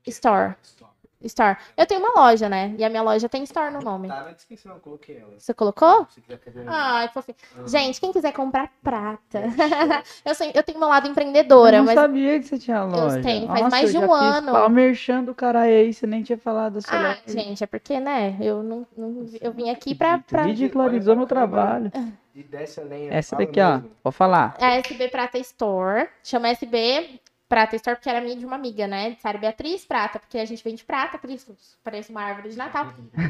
Store. 0.07 0.55
Store. 0.61 0.91
Store. 1.25 1.57
Eu 1.75 1.85
tenho 1.85 1.99
uma 1.99 2.21
loja, 2.21 2.47
né? 2.49 2.73
E 2.77 2.83
a 2.83 2.89
minha 2.89 3.01
loja 3.01 3.27
tem 3.29 3.43
Store 3.43 3.73
no 3.73 3.81
nome. 3.81 4.07
Tá 4.07 4.23
na 4.23 4.31
descrição, 4.31 4.73
eu 4.73 4.79
coloquei 4.79 5.17
ela. 5.17 5.33
Você 5.37 5.53
colocou? 5.53 6.05
Se 6.09 6.21
quiser 6.21 6.39
fazer 6.39 6.63
Ai, 6.67 7.07
que 7.07 7.13
fofinho. 7.13 7.35
um- 7.59 7.67
Gente, 7.67 7.99
quem 7.99 8.11
quiser 8.11 8.31
comprar 8.31 8.71
prata. 8.83 9.43
eu, 10.25 10.35
sei, 10.35 10.51
eu 10.53 10.63
tenho 10.63 10.79
meu 10.79 10.87
lado 10.87 11.07
empreendedora, 11.07 11.77
eu 11.77 11.79
não 11.79 11.85
mas. 11.85 11.95
sabia 11.95 12.39
que 12.39 12.45
você 12.47 12.57
tinha 12.59 12.83
loja. 12.83 13.21
tenho, 13.21 13.47
faz 13.47 13.61
Nossa, 13.61 13.75
mais 13.75 13.93
eu 13.93 14.01
de 14.01 14.07
um 14.07 14.13
ano. 14.13 14.51
Pau 14.51 14.69
merchando 14.69 15.25
do 15.27 15.35
cara 15.35 15.61
aí, 15.61 15.93
você 15.93 16.05
nem 16.07 16.21
tinha 16.23 16.37
falado 16.37 16.73
da 16.73 16.81
sua 16.81 16.95
Ah, 16.97 17.07
loja. 17.09 17.21
gente, 17.27 17.63
é 17.63 17.67
porque, 17.67 17.99
né? 17.99 18.37
Eu 18.39 18.61
não, 18.63 18.85
não- 18.97 19.25
eu 19.41 19.51
vim 19.51 19.69
aqui 19.69 19.95
pra. 19.95 20.19
pra... 20.19 20.43
Ridicularizou 20.43 21.15
meu 21.15 21.25
trabalho. 21.25 21.91
E 22.33 22.43
desce 22.43 22.81
a 22.81 22.83
lenha. 22.83 23.13
Essa 23.13 23.35
daqui, 23.37 23.61
ó. 23.61 23.79
Pode 24.03 24.15
falar. 24.15 24.55
É 24.59 24.77
SB 24.79 25.07
Prata 25.07 25.37
Store. 25.37 26.09
Chama 26.21 26.49
SB 26.49 27.21
Prata 27.47 27.75
Store 27.75 27.95
porque 27.97 28.09
era 28.09 28.19
minha 28.21 28.35
de 28.35 28.45
uma 28.45 28.55
amiga, 28.55 28.87
né? 28.87 29.15
Sara 29.21 29.37
Beatriz 29.37 29.85
Prata, 29.85 30.17
porque 30.19 30.37
a 30.39 30.45
gente 30.45 30.63
vende 30.63 30.83
prata, 30.83 31.17
por 31.17 31.29
isso 31.29 31.55
parece 31.83 32.09
uma 32.09 32.23
árvore 32.23 32.49
de 32.49 32.57
Natal. 32.57 32.87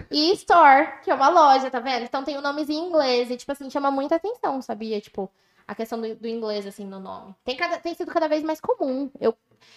E 0.09 0.31
Store, 0.33 0.99
que 1.03 1.11
é 1.11 1.13
uma 1.13 1.27
loja, 1.29 1.69
tá 1.69 1.79
vendo? 1.79 2.03
Então 2.03 2.23
tem 2.23 2.37
o 2.37 2.41
nomezinho 2.41 2.85
em 2.85 2.87
inglês 2.89 3.29
e, 3.29 3.35
tipo 3.37 3.51
assim, 3.51 3.69
chama 3.69 3.91
muita 3.91 4.15
atenção, 4.15 4.61
sabia? 4.61 5.01
Tipo, 5.01 5.29
a 5.67 5.75
questão 5.75 5.99
do, 5.99 6.15
do 6.15 6.27
inglês, 6.27 6.65
assim, 6.65 6.85
no 6.85 6.99
nome. 6.99 7.35
Tem, 7.43 7.57
cada, 7.57 7.77
tem 7.77 7.93
sido 7.93 8.09
cada 8.11 8.27
vez 8.29 8.41
mais 8.41 8.61
comum. 8.61 9.11
Eu, 9.19 9.35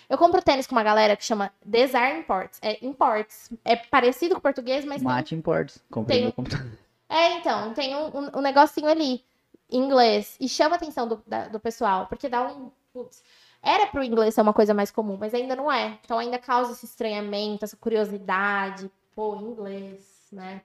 eu 0.08 0.16
compro 0.16 0.40
tênis 0.40 0.66
com 0.68 0.74
uma 0.76 0.84
galera 0.84 1.16
que 1.16 1.24
chama 1.24 1.52
Desire 1.64 2.18
Imports. 2.20 2.60
É 2.62 2.84
Imports. 2.86 3.50
É 3.64 3.74
parecido 3.74 4.34
com 4.34 4.38
o 4.38 4.42
português, 4.42 4.84
mas 4.84 4.98
tem 5.02 5.04
Mate 5.10 5.34
Imports. 5.34 5.82
Comprei 5.90 6.18
Tem- 6.18 6.24
meu 6.26 6.32
computador. 6.32 6.70
é, 7.08 7.32
então, 7.38 7.74
tem 7.74 7.96
um, 7.96 8.06
um, 8.16 8.38
um 8.38 8.40
negocinho 8.40 8.86
ali, 8.88 9.24
em 9.70 9.78
inglês, 9.82 10.36
e 10.38 10.48
chama 10.48 10.76
a 10.76 10.78
atenção 10.78 11.08
do, 11.08 11.20
da- 11.26 11.48
do 11.48 11.58
pessoal, 11.58 12.06
porque 12.06 12.28
dá 12.28 12.46
um. 12.46 12.70
Putz, 12.92 13.22
era 13.62 13.86
pro 13.86 14.02
inglês 14.02 14.34
ser 14.34 14.42
uma 14.42 14.52
coisa 14.52 14.72
mais 14.72 14.90
comum, 14.90 15.16
mas 15.18 15.34
ainda 15.34 15.54
não 15.56 15.70
é. 15.70 15.98
Então 16.04 16.18
ainda 16.18 16.38
causa 16.38 16.72
esse 16.72 16.86
estranhamento, 16.86 17.64
essa 17.64 17.76
curiosidade. 17.76 18.90
Pô, 19.14 19.36
inglês, 19.36 20.28
né? 20.32 20.62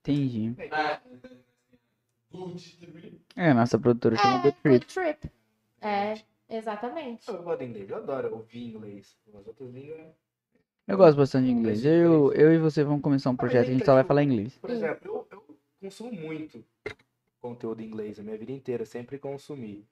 Entendi. 0.00 0.54
É, 3.36 3.54
nossa 3.54 3.78
produtora 3.78 4.16
chama 4.16 4.38
É, 4.38 4.42
Good 4.42 4.56
Trip. 4.62 4.72
good 4.72 4.86
trip. 4.86 5.32
É, 5.80 6.14
exatamente. 6.48 7.28
Eu 7.28 7.42
gosto 7.42 7.58
de 7.60 7.64
inglês, 7.66 7.90
eu 7.90 7.96
adoro 7.96 8.34
ouvir 8.34 8.64
inglês. 8.64 9.16
As 9.34 9.46
outras 9.46 9.70
línguas. 9.70 10.00
Eu 10.86 10.96
gosto 10.96 11.16
bastante 11.16 11.46
de 11.46 11.52
inglês. 11.52 11.84
Eu, 11.84 12.32
eu 12.32 12.52
e 12.52 12.58
você 12.58 12.82
vamos 12.82 13.02
começar 13.02 13.30
um 13.30 13.36
projeto 13.36 13.66
que 13.66 13.70
a 13.70 13.74
gente 13.74 13.86
só 13.86 13.94
vai 13.94 14.04
falar 14.04 14.24
inglês. 14.24 14.58
Por 14.58 14.70
exemplo, 14.70 15.00
eu, 15.04 15.26
eu 15.30 15.58
consumo 15.80 16.12
muito 16.12 16.64
conteúdo 17.40 17.80
em 17.80 17.86
inglês 17.86 18.18
a 18.18 18.22
minha 18.22 18.36
vida 18.36 18.52
inteira, 18.52 18.84
sempre 18.84 19.18
consumi. 19.18 19.86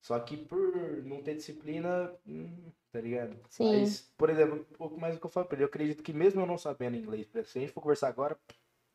Só 0.00 0.18
que 0.20 0.36
por 0.36 0.58
não 1.04 1.22
ter 1.22 1.34
disciplina, 1.34 2.12
hum, 2.26 2.70
tá 2.92 3.00
ligado? 3.00 3.36
Sim. 3.48 3.64
Mas, 3.82 4.10
por 4.16 4.30
exemplo, 4.30 4.56
um 4.70 4.76
pouco 4.76 5.00
mais 5.00 5.14
do 5.14 5.20
que 5.20 5.26
eu 5.26 5.30
falo 5.30 5.46
pra 5.46 5.56
ele, 5.56 5.64
eu 5.64 5.68
acredito 5.68 6.02
que 6.02 6.12
mesmo 6.12 6.40
eu 6.40 6.46
não 6.46 6.58
sabendo 6.58 6.96
inglês, 6.96 7.26
se 7.44 7.58
a 7.58 7.60
gente 7.60 7.72
for 7.72 7.80
conversar 7.80 8.08
agora, 8.08 8.38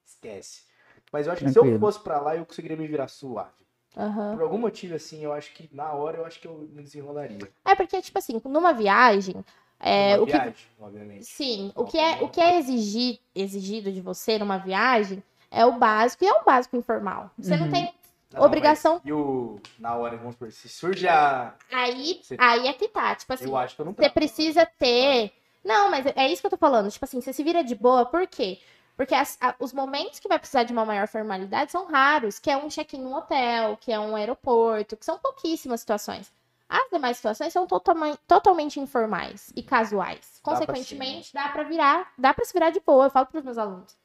esquece. 0.06 0.64
Mas 1.12 1.28
eu 1.28 1.34
acho 1.34 1.44
que 1.44 1.50
se 1.50 1.58
eu 1.58 1.64
Tranquilo. 1.64 1.80
fosse 1.80 2.00
pra 2.00 2.20
lá, 2.20 2.36
eu 2.36 2.46
conseguiria 2.46 2.78
me 2.78 2.88
virar 2.88 3.08
suave. 3.08 3.66
Aham. 3.98 4.34
Por 4.34 4.42
algum 4.42 4.58
motivo, 4.58 4.96
assim, 4.96 5.24
eu 5.24 5.34
acho 5.34 5.54
que 5.54 5.70
na 5.76 5.92
hora 5.94 6.18
eu 6.20 6.26
acho 6.26 6.40
que 6.40 6.48
eu 6.48 6.58
me 6.60 6.82
desenrolaria. 6.82 7.40
É 7.66 7.76
porque, 7.76 8.02
tipo 8.02 8.18
assim, 8.18 8.40
numa 8.46 8.74
viagem, 8.74 9.36
é, 9.80 10.16
Uma 10.16 10.24
o 10.24 10.26
que 10.26 10.32
viagem, 10.32 10.68
obviamente. 10.80 11.26
Sim, 11.26 11.72
o 11.76 11.86
que 11.86 11.98
é, 11.98 12.24
o 12.24 12.28
que 12.30 12.40
é 12.42 12.58
exigir, 12.58 13.20
exigido 13.36 13.92
de 13.92 14.02
você 14.02 14.40
numa 14.40 14.58
viagem 14.58 15.22
é 15.52 15.66
o 15.66 15.78
básico 15.78 16.24
e 16.24 16.28
é 16.28 16.34
o 16.34 16.44
básico 16.44 16.76
informal. 16.78 17.30
Você 17.38 17.56
não 17.58 17.66
Uhum. 17.66 17.72
tem. 17.72 17.94
Não, 18.34 18.44
Obrigação- 18.44 19.02
E 19.04 19.12
o. 19.12 19.60
Na 19.80 19.96
hora, 19.96 20.16
vamos 20.18 20.34
supor, 20.36 20.52
se 20.52 20.70
surge 20.70 21.08
a. 21.08 21.54
Aí, 21.72 22.20
Você- 22.24 22.38
aí 22.40 22.68
é 22.68 22.74
que 22.74 22.88
tá. 22.88 23.14
Tipo 23.16 23.34
assim, 23.34 23.46
Eu 23.46 23.58
acho 23.58 23.76
que 23.76 23.82
eu 23.82 23.86
não 23.86 23.92
você 23.94 23.98
trago. 23.98 24.14
precisa 24.14 24.66
ter. 24.66 25.32
Não, 25.64 25.90
mas 25.92 26.06
é 26.16 26.28
isso 26.30 26.42
que 26.42 26.46
eu 26.48 26.52
tô 26.52 26.58
falando. 26.58 26.90
Tipo 26.90 27.06
assim, 27.06 27.20
você 27.22 27.34
se 27.34 27.44
vira 27.44 27.64
de 27.64 27.76
boa, 27.76 28.06
por 28.06 28.26
quê? 28.28 28.60
Porque 28.98 29.14
as- 29.16 29.38
a- 29.42 29.56
os 29.60 29.74
momentos 29.74 30.20
que 30.20 30.28
vai 30.28 30.38
precisar 30.40 30.64
de 30.64 30.74
uma 30.74 30.86
maior 30.86 31.08
formalidade 31.08 31.72
são 31.72 31.86
raros, 31.88 32.40
que 32.40 32.50
é 32.52 32.58
um 32.58 32.70
check-in 32.70 33.02
no 33.02 33.16
hotel, 33.16 33.78
que 33.78 33.92
é 33.92 34.00
um 34.00 34.16
aeroporto, 34.16 34.96
que 34.98 35.06
são 35.06 35.18
pouquíssimas 35.20 35.80
situações. 35.80 36.32
As 36.70 36.90
demais 36.90 37.18
situações 37.18 37.52
são 37.52 37.68
totalmente, 37.68 38.18
totalmente 38.28 38.80
informais 38.80 39.52
e 39.56 39.62
casuais. 39.62 40.40
pra 40.44 40.54
Consequentemente, 40.54 41.34
dá 41.34 41.50
pra 41.50 41.64
virar, 41.64 42.12
dá 42.18 42.34
para 42.34 42.46
se 42.46 42.54
virar 42.54 42.70
de 42.70 42.80
boa. 42.80 43.06
Eu 43.06 43.10
falo 43.12 43.26
pros 43.28 43.44
meus 43.44 43.58
alunos. 43.58 43.96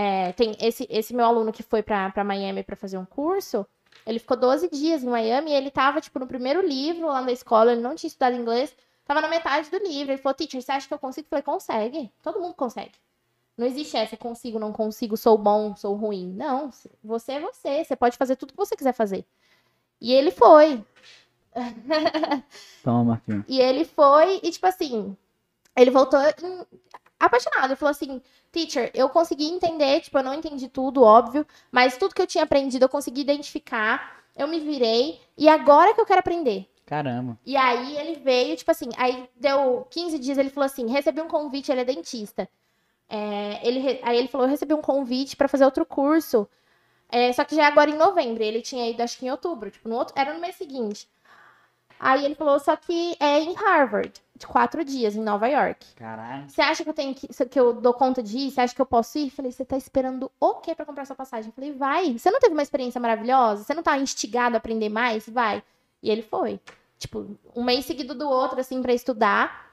É, 0.00 0.32
tem 0.34 0.56
esse, 0.60 0.86
esse 0.88 1.12
meu 1.12 1.24
aluno 1.26 1.52
que 1.52 1.62
foi 1.64 1.82
pra 1.82 2.08
pra 2.10 2.22
Miami 2.22 2.62
pra 2.62 2.76
fazer 2.76 2.96
um 2.98 3.04
curso, 3.04 3.66
ele 4.06 4.20
ficou 4.20 4.36
12 4.36 4.68
dias 4.70 5.02
em 5.02 5.08
Miami 5.08 5.50
e 5.50 5.54
ele 5.54 5.72
tava, 5.72 6.00
tipo, 6.00 6.20
no 6.20 6.26
primeiro 6.26 6.64
livro 6.64 7.08
lá 7.08 7.20
na 7.20 7.32
escola, 7.32 7.72
ele 7.72 7.80
não 7.80 7.96
tinha 7.96 8.06
estudado 8.06 8.36
inglês, 8.36 8.72
tava 9.04 9.20
na 9.20 9.26
metade 9.28 9.68
do 9.70 9.78
livro. 9.78 10.12
Ele 10.12 10.22
falou, 10.22 10.34
teacher, 10.36 10.62
você 10.62 10.70
acha 10.70 10.86
que 10.86 10.94
eu 10.94 11.00
consigo? 11.00 11.24
Eu 11.26 11.30
falei, 11.30 11.42
consegue. 11.42 12.12
Todo 12.22 12.38
mundo 12.40 12.54
consegue. 12.54 12.92
Não 13.56 13.66
existe 13.66 13.96
essa, 13.96 14.16
consigo, 14.16 14.56
não 14.60 14.72
consigo, 14.72 15.16
sou 15.16 15.36
bom, 15.36 15.74
sou 15.74 15.96
ruim. 15.96 16.32
Não, 16.32 16.70
você 17.02 17.32
é 17.32 17.40
você, 17.40 17.84
você 17.84 17.96
pode 17.96 18.16
fazer 18.16 18.36
tudo 18.36 18.52
que 18.52 18.56
você 18.56 18.76
quiser 18.76 18.92
fazer. 18.92 19.26
E 20.00 20.12
ele 20.12 20.30
foi. 20.30 20.84
Toma, 22.84 23.20
filho. 23.26 23.44
E 23.48 23.60
ele 23.60 23.84
foi, 23.84 24.40
e 24.44 24.50
tipo 24.52 24.66
assim, 24.66 25.16
ele 25.76 25.90
voltou 25.90 26.20
em- 26.20 26.66
apaixonado. 27.18 27.66
Ele 27.66 27.76
falou 27.76 27.90
assim: 27.90 28.20
teacher, 28.52 28.90
eu 28.94 29.08
consegui 29.08 29.46
entender, 29.46 30.00
tipo, 30.00 30.18
eu 30.18 30.22
não 30.22 30.34
entendi 30.34 30.68
tudo, 30.68 31.02
óbvio, 31.02 31.46
mas 31.70 31.96
tudo 31.96 32.14
que 32.14 32.22
eu 32.22 32.26
tinha 32.26 32.44
aprendido 32.44 32.84
eu 32.84 32.88
consegui 32.88 33.20
identificar, 33.22 34.22
eu 34.36 34.46
me 34.48 34.60
virei, 34.60 35.20
e 35.36 35.48
agora 35.48 35.94
que 35.94 36.00
eu 36.00 36.06
quero 36.06 36.20
aprender. 36.20 36.68
Caramba. 36.86 37.38
E 37.44 37.56
aí 37.56 37.96
ele 37.98 38.18
veio, 38.20 38.56
tipo 38.56 38.70
assim, 38.70 38.88
aí 38.96 39.28
deu 39.36 39.86
15 39.90 40.18
dias, 40.18 40.38
ele 40.38 40.50
falou 40.50 40.66
assim: 40.66 40.86
recebi 40.88 41.20
um 41.20 41.28
convite, 41.28 41.70
ele 41.70 41.82
é 41.82 41.84
dentista. 41.84 42.48
É, 43.08 43.66
ele, 43.66 44.00
aí 44.02 44.16
ele 44.18 44.28
falou: 44.28 44.46
eu 44.46 44.50
recebi 44.50 44.74
um 44.74 44.82
convite 44.82 45.36
pra 45.36 45.48
fazer 45.48 45.64
outro 45.64 45.84
curso. 45.86 46.48
é, 47.10 47.32
só 47.32 47.44
que 47.44 47.54
já 47.56 47.64
é 47.64 47.66
agora 47.66 47.90
em 47.90 47.96
novembro. 47.96 48.42
Ele 48.42 48.62
tinha 48.62 48.88
ido, 48.90 49.02
acho 49.02 49.18
que 49.18 49.26
em 49.26 49.30
outubro, 49.30 49.70
tipo, 49.70 49.88
no 49.88 49.96
outro, 49.96 50.14
era 50.18 50.32
no 50.34 50.40
mês 50.40 50.56
seguinte. 50.56 51.08
Aí 52.00 52.24
ele 52.24 52.34
falou, 52.34 52.58
só 52.60 52.76
que 52.76 53.16
é 53.20 53.40
em 53.40 53.54
Harvard, 53.54 54.12
quatro 54.46 54.84
dias, 54.84 55.16
em 55.16 55.22
Nova 55.22 55.46
York. 55.48 55.94
Caralho. 55.94 56.48
Você 56.48 56.60
acha 56.60 56.84
que 56.84 56.90
eu 56.90 56.94
tenho 56.94 57.14
que, 57.14 57.26
que 57.26 57.60
eu 57.60 57.72
dou 57.72 57.92
conta 57.94 58.22
de 58.22 58.38
ir? 58.38 58.50
Você 58.50 58.60
acha 58.60 58.74
que 58.74 58.80
eu 58.80 58.86
posso 58.86 59.18
ir? 59.18 59.26
Eu 59.26 59.30
Falei, 59.30 59.52
você 59.52 59.64
tá 59.64 59.76
esperando 59.76 60.30
o 60.38 60.54
quê 60.54 60.74
pra 60.74 60.86
comprar 60.86 61.04
sua 61.04 61.16
passagem? 61.16 61.48
Eu 61.48 61.54
Falei, 61.54 61.72
vai. 61.72 62.18
Você 62.18 62.30
não 62.30 62.40
teve 62.40 62.52
uma 62.52 62.62
experiência 62.62 63.00
maravilhosa? 63.00 63.64
Você 63.64 63.74
não 63.74 63.82
tá 63.82 63.98
instigado 63.98 64.56
a 64.56 64.58
aprender 64.58 64.88
mais? 64.88 65.28
Vai. 65.28 65.62
E 66.02 66.10
ele 66.10 66.22
foi. 66.22 66.60
Tipo, 66.98 67.38
um 67.54 67.64
mês 67.64 67.84
seguido 67.84 68.14
do 68.14 68.28
outro, 68.28 68.60
assim, 68.60 68.82
pra 68.82 68.92
estudar. 68.92 69.72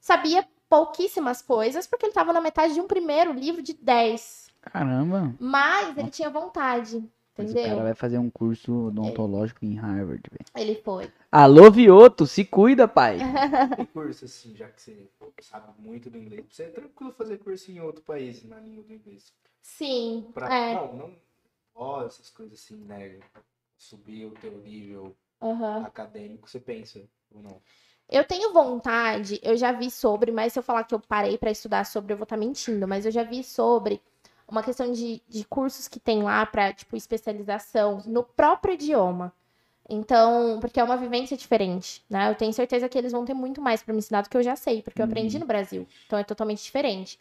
Sabia 0.00 0.46
pouquíssimas 0.68 1.42
coisas, 1.42 1.86
porque 1.86 2.06
ele 2.06 2.12
tava 2.12 2.32
na 2.32 2.40
metade 2.40 2.74
de 2.74 2.80
um 2.80 2.86
primeiro 2.86 3.32
livro 3.32 3.60
de 3.60 3.74
10. 3.74 4.48
Caramba. 4.60 5.34
Mas 5.38 5.96
ele 5.98 6.10
tinha 6.10 6.30
vontade, 6.30 7.02
Mas 7.42 7.52
o 7.52 7.54
cara 7.56 7.82
vai 7.82 7.94
fazer 7.94 8.18
um 8.18 8.30
curso 8.30 8.88
odontológico 8.88 9.64
em 9.64 9.74
Harvard, 9.74 10.22
velho. 10.30 10.44
Ele 10.56 10.74
foi. 10.82 11.10
Alô, 11.32 11.70
Vioto, 11.70 12.26
se 12.26 12.44
cuida, 12.44 12.86
pai. 12.86 13.18
Tem 13.76 13.86
curso 13.86 14.24
assim, 14.26 14.54
já 14.54 14.68
que 14.68 14.80
você 14.82 15.08
sabe 15.40 15.72
muito 15.78 16.10
do 16.10 16.18
inglês. 16.18 16.44
Você 16.50 16.64
é 16.64 16.68
tranquilo 16.68 17.12
fazer 17.12 17.38
curso 17.38 17.70
em 17.70 17.80
outro 17.80 18.02
país 18.02 18.44
na 18.44 18.60
língua 18.60 18.84
do 18.84 18.92
inglês. 18.92 19.32
Sim. 19.62 20.26
Pra, 20.34 20.52
É. 20.54 20.74
Não, 20.74 20.96
não. 20.96 21.16
Ó, 21.74 22.04
essas 22.04 22.28
coisas 22.30 22.58
assim, 22.58 22.76
né? 22.84 23.18
Subir 23.78 24.26
o 24.26 24.32
teu 24.32 24.58
nível 24.58 25.16
aham. 25.40 25.84
acadêmico, 25.84 26.48
você 26.50 26.60
pensa 26.60 27.00
ou 27.32 27.42
não? 27.42 27.62
Eu 28.10 28.24
tenho 28.24 28.52
vontade, 28.52 29.38
eu 29.42 29.56
já 29.56 29.70
vi 29.70 29.88
sobre, 29.88 30.32
mas 30.32 30.52
se 30.52 30.58
eu 30.58 30.62
falar 30.64 30.82
que 30.82 30.92
eu 30.92 30.98
parei 30.98 31.38
pra 31.38 31.52
estudar 31.52 31.86
sobre, 31.86 32.12
eu 32.12 32.16
vou 32.16 32.24
estar 32.24 32.36
mentindo, 32.36 32.86
mas 32.86 33.06
eu 33.06 33.12
já 33.12 33.22
vi 33.22 33.44
sobre 33.44 34.02
uma 34.50 34.62
questão 34.62 34.90
de, 34.92 35.22
de 35.28 35.44
cursos 35.44 35.88
que 35.88 36.00
tem 36.00 36.22
lá 36.22 36.44
pra, 36.46 36.72
tipo, 36.72 36.96
especialização 36.96 38.02
no 38.06 38.22
próprio 38.22 38.74
idioma. 38.74 39.32
Então, 39.88 40.58
porque 40.60 40.78
é 40.78 40.84
uma 40.84 40.96
vivência 40.96 41.36
diferente, 41.36 42.04
né? 42.08 42.30
Eu 42.30 42.36
tenho 42.36 42.52
certeza 42.52 42.88
que 42.88 42.96
eles 42.96 43.10
vão 43.10 43.24
ter 43.24 43.34
muito 43.34 43.60
mais 43.60 43.82
pra 43.82 43.92
me 43.92 43.98
ensinar 43.98 44.22
do 44.22 44.28
que 44.28 44.36
eu 44.36 44.42
já 44.42 44.54
sei, 44.54 44.82
porque 44.82 45.00
eu 45.00 45.04
aprendi 45.04 45.38
no 45.38 45.46
Brasil. 45.46 45.86
Então 46.06 46.18
é 46.18 46.22
totalmente 46.22 46.62
diferente. 46.62 47.18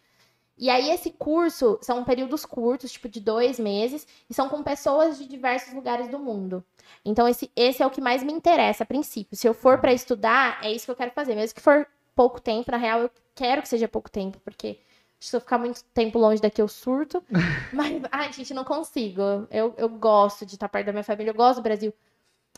E 0.56 0.70
aí, 0.70 0.90
esse 0.92 1.10
curso 1.10 1.80
são 1.82 2.04
períodos 2.04 2.46
curtos, 2.46 2.92
tipo 2.92 3.08
de 3.08 3.22
dois 3.22 3.58
meses, 3.58 4.06
e 4.30 4.34
são 4.34 4.50
com 4.50 4.62
pessoas 4.62 5.18
de 5.18 5.26
diversos 5.26 5.74
lugares 5.74 6.10
do 6.10 6.20
mundo. 6.20 6.64
Então, 7.04 7.28
esse, 7.28 7.50
esse 7.56 7.82
é 7.82 7.88
o 7.88 7.90
que 7.90 8.02
mais 8.02 8.22
me 8.22 8.34
interessa 8.34 8.84
a 8.84 8.86
princípio. 8.86 9.38
Se 9.38 9.48
eu 9.48 9.54
for 9.54 9.80
para 9.80 9.94
estudar, 9.94 10.60
é 10.62 10.70
isso 10.72 10.86
que 10.86 10.92
eu 10.92 10.98
quero 10.98 11.12
fazer. 11.12 11.34
Mesmo 11.34 11.56
que 11.56 11.62
for 11.62 11.88
pouco 12.14 12.42
tempo, 12.42 12.70
na 12.72 12.78
real, 12.78 13.00
eu 13.00 13.12
quero 13.34 13.62
que 13.62 13.70
seja 13.70 13.88
pouco 13.88 14.12
tempo, 14.12 14.38
porque 14.44 14.78
se 15.20 15.36
eu 15.36 15.42
ficar 15.42 15.58
muito 15.58 15.84
tempo 15.94 16.18
longe 16.20 16.42
daqui, 16.42 16.62
eu 16.62 16.68
surto. 16.68 17.24
Mas, 17.74 18.02
ai, 18.12 18.32
gente, 18.34 18.54
não 18.54 18.64
consigo. 18.64 19.22
Eu, 19.52 19.74
eu 19.78 19.90
gosto 19.90 20.46
de 20.46 20.56
estar 20.56 20.70
perto 20.70 20.88
da 20.88 20.92
minha 20.92 21.04
família, 21.04 21.32
eu 21.32 21.36
gosto 21.36 21.60
do 21.60 21.64
Brasil. 21.64 21.94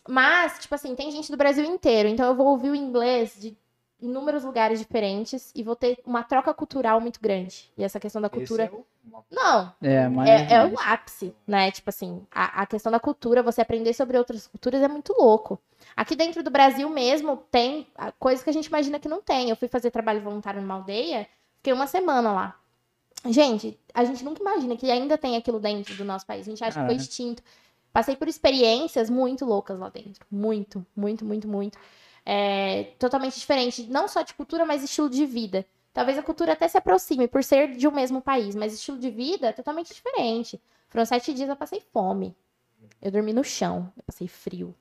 Mas, 0.07 0.59
tipo 0.59 0.73
assim, 0.73 0.95
tem 0.95 1.11
gente 1.11 1.31
do 1.31 1.37
Brasil 1.37 1.63
inteiro, 1.63 2.09
então 2.09 2.25
eu 2.27 2.35
vou 2.35 2.47
ouvir 2.47 2.69
o 2.71 2.75
inglês 2.75 3.35
de 3.39 3.55
inúmeros 4.01 4.43
lugares 4.43 4.79
diferentes 4.79 5.51
e 5.53 5.61
vou 5.61 5.75
ter 5.75 5.99
uma 6.03 6.23
troca 6.23 6.51
cultural 6.55 6.99
muito 6.99 7.19
grande. 7.21 7.71
E 7.77 7.83
essa 7.83 7.99
questão 7.99 8.19
da 8.21 8.29
cultura. 8.29 8.63
É 8.63 8.71
o- 8.71 8.85
Não, 9.29 9.73
É, 9.81 10.09
mas. 10.09 10.27
é, 10.27 10.53
é 10.55 10.65
o 10.65 10.79
ápice, 10.79 11.35
né? 11.45 11.69
Tipo 11.71 11.89
assim, 11.89 12.25
a, 12.31 12.63
a 12.63 12.65
questão 12.65 12.91
da 12.91 12.99
cultura, 12.99 13.43
você 13.43 13.61
aprender 13.61 13.93
sobre 13.93 14.17
outras 14.17 14.47
culturas 14.47 14.81
é 14.81 14.87
muito 14.87 15.13
louco. 15.13 15.59
Aqui 15.95 16.15
dentro 16.15 16.41
do 16.41 16.49
Brasil 16.49 16.89
mesmo 16.89 17.37
tem 17.51 17.87
ah, 17.95 18.11
coisas 18.13 18.43
que 18.43 18.49
a 18.49 18.53
gente 18.53 18.65
imagina 18.67 18.99
que 18.99 19.07
não 19.09 19.21
tem. 19.21 19.49
Eu 19.51 19.55
fui 19.55 19.67
fazer 19.67 19.91
trabalho 19.91 20.21
voluntário 20.21 20.61
numa 20.61 20.75
aldeia, 20.75 21.27
fiquei 21.61 21.73
uma 21.73 21.87
semana 21.87 22.31
lá. 22.33 22.59
Gente, 23.25 23.79
a 23.93 24.03
gente 24.03 24.23
nunca 24.23 24.41
imagina 24.41 24.75
que 24.75 24.89
ainda 24.89 25.15
tem 25.15 25.37
aquilo 25.37 25.59
dentro 25.59 25.95
do 25.95 26.03
nosso 26.03 26.25
país. 26.25 26.47
A 26.47 26.49
gente 26.49 26.63
acha 26.63 26.79
que 26.79 26.85
foi 26.87 26.95
extinto. 26.95 27.43
Passei 27.93 28.15
por 28.15 28.27
experiências 28.27 29.09
muito 29.09 29.45
loucas 29.45 29.77
lá 29.77 29.89
dentro. 29.89 30.25
Muito, 30.29 30.85
muito, 30.95 31.23
muito, 31.23 31.47
muito. 31.47 31.77
É, 32.25 32.85
totalmente 32.97 33.39
diferente, 33.39 33.83
não 33.83 34.07
só 34.07 34.21
de 34.21 34.33
cultura, 34.33 34.65
mas 34.65 34.83
estilo 34.83 35.09
de 35.09 35.25
vida. 35.25 35.65
Talvez 35.93 36.17
a 36.17 36.23
cultura 36.23 36.53
até 36.53 36.67
se 36.67 36.77
aproxime 36.77 37.27
por 37.27 37.43
ser 37.43 37.75
de 37.75 37.87
um 37.87 37.91
mesmo 37.91 38.21
país, 38.21 38.55
mas 38.55 38.73
estilo 38.73 38.97
de 38.97 39.09
vida 39.09 39.47
é 39.47 39.51
totalmente 39.51 39.93
diferente. 39.93 40.59
Foram 40.87 41.05
sete 41.05 41.33
dias 41.33 41.49
eu 41.49 41.55
passei 41.55 41.81
fome. 41.93 42.35
Eu 43.01 43.11
dormi 43.11 43.33
no 43.33 43.43
chão, 43.43 43.91
eu 43.95 44.03
passei 44.03 44.27
frio. 44.27 44.75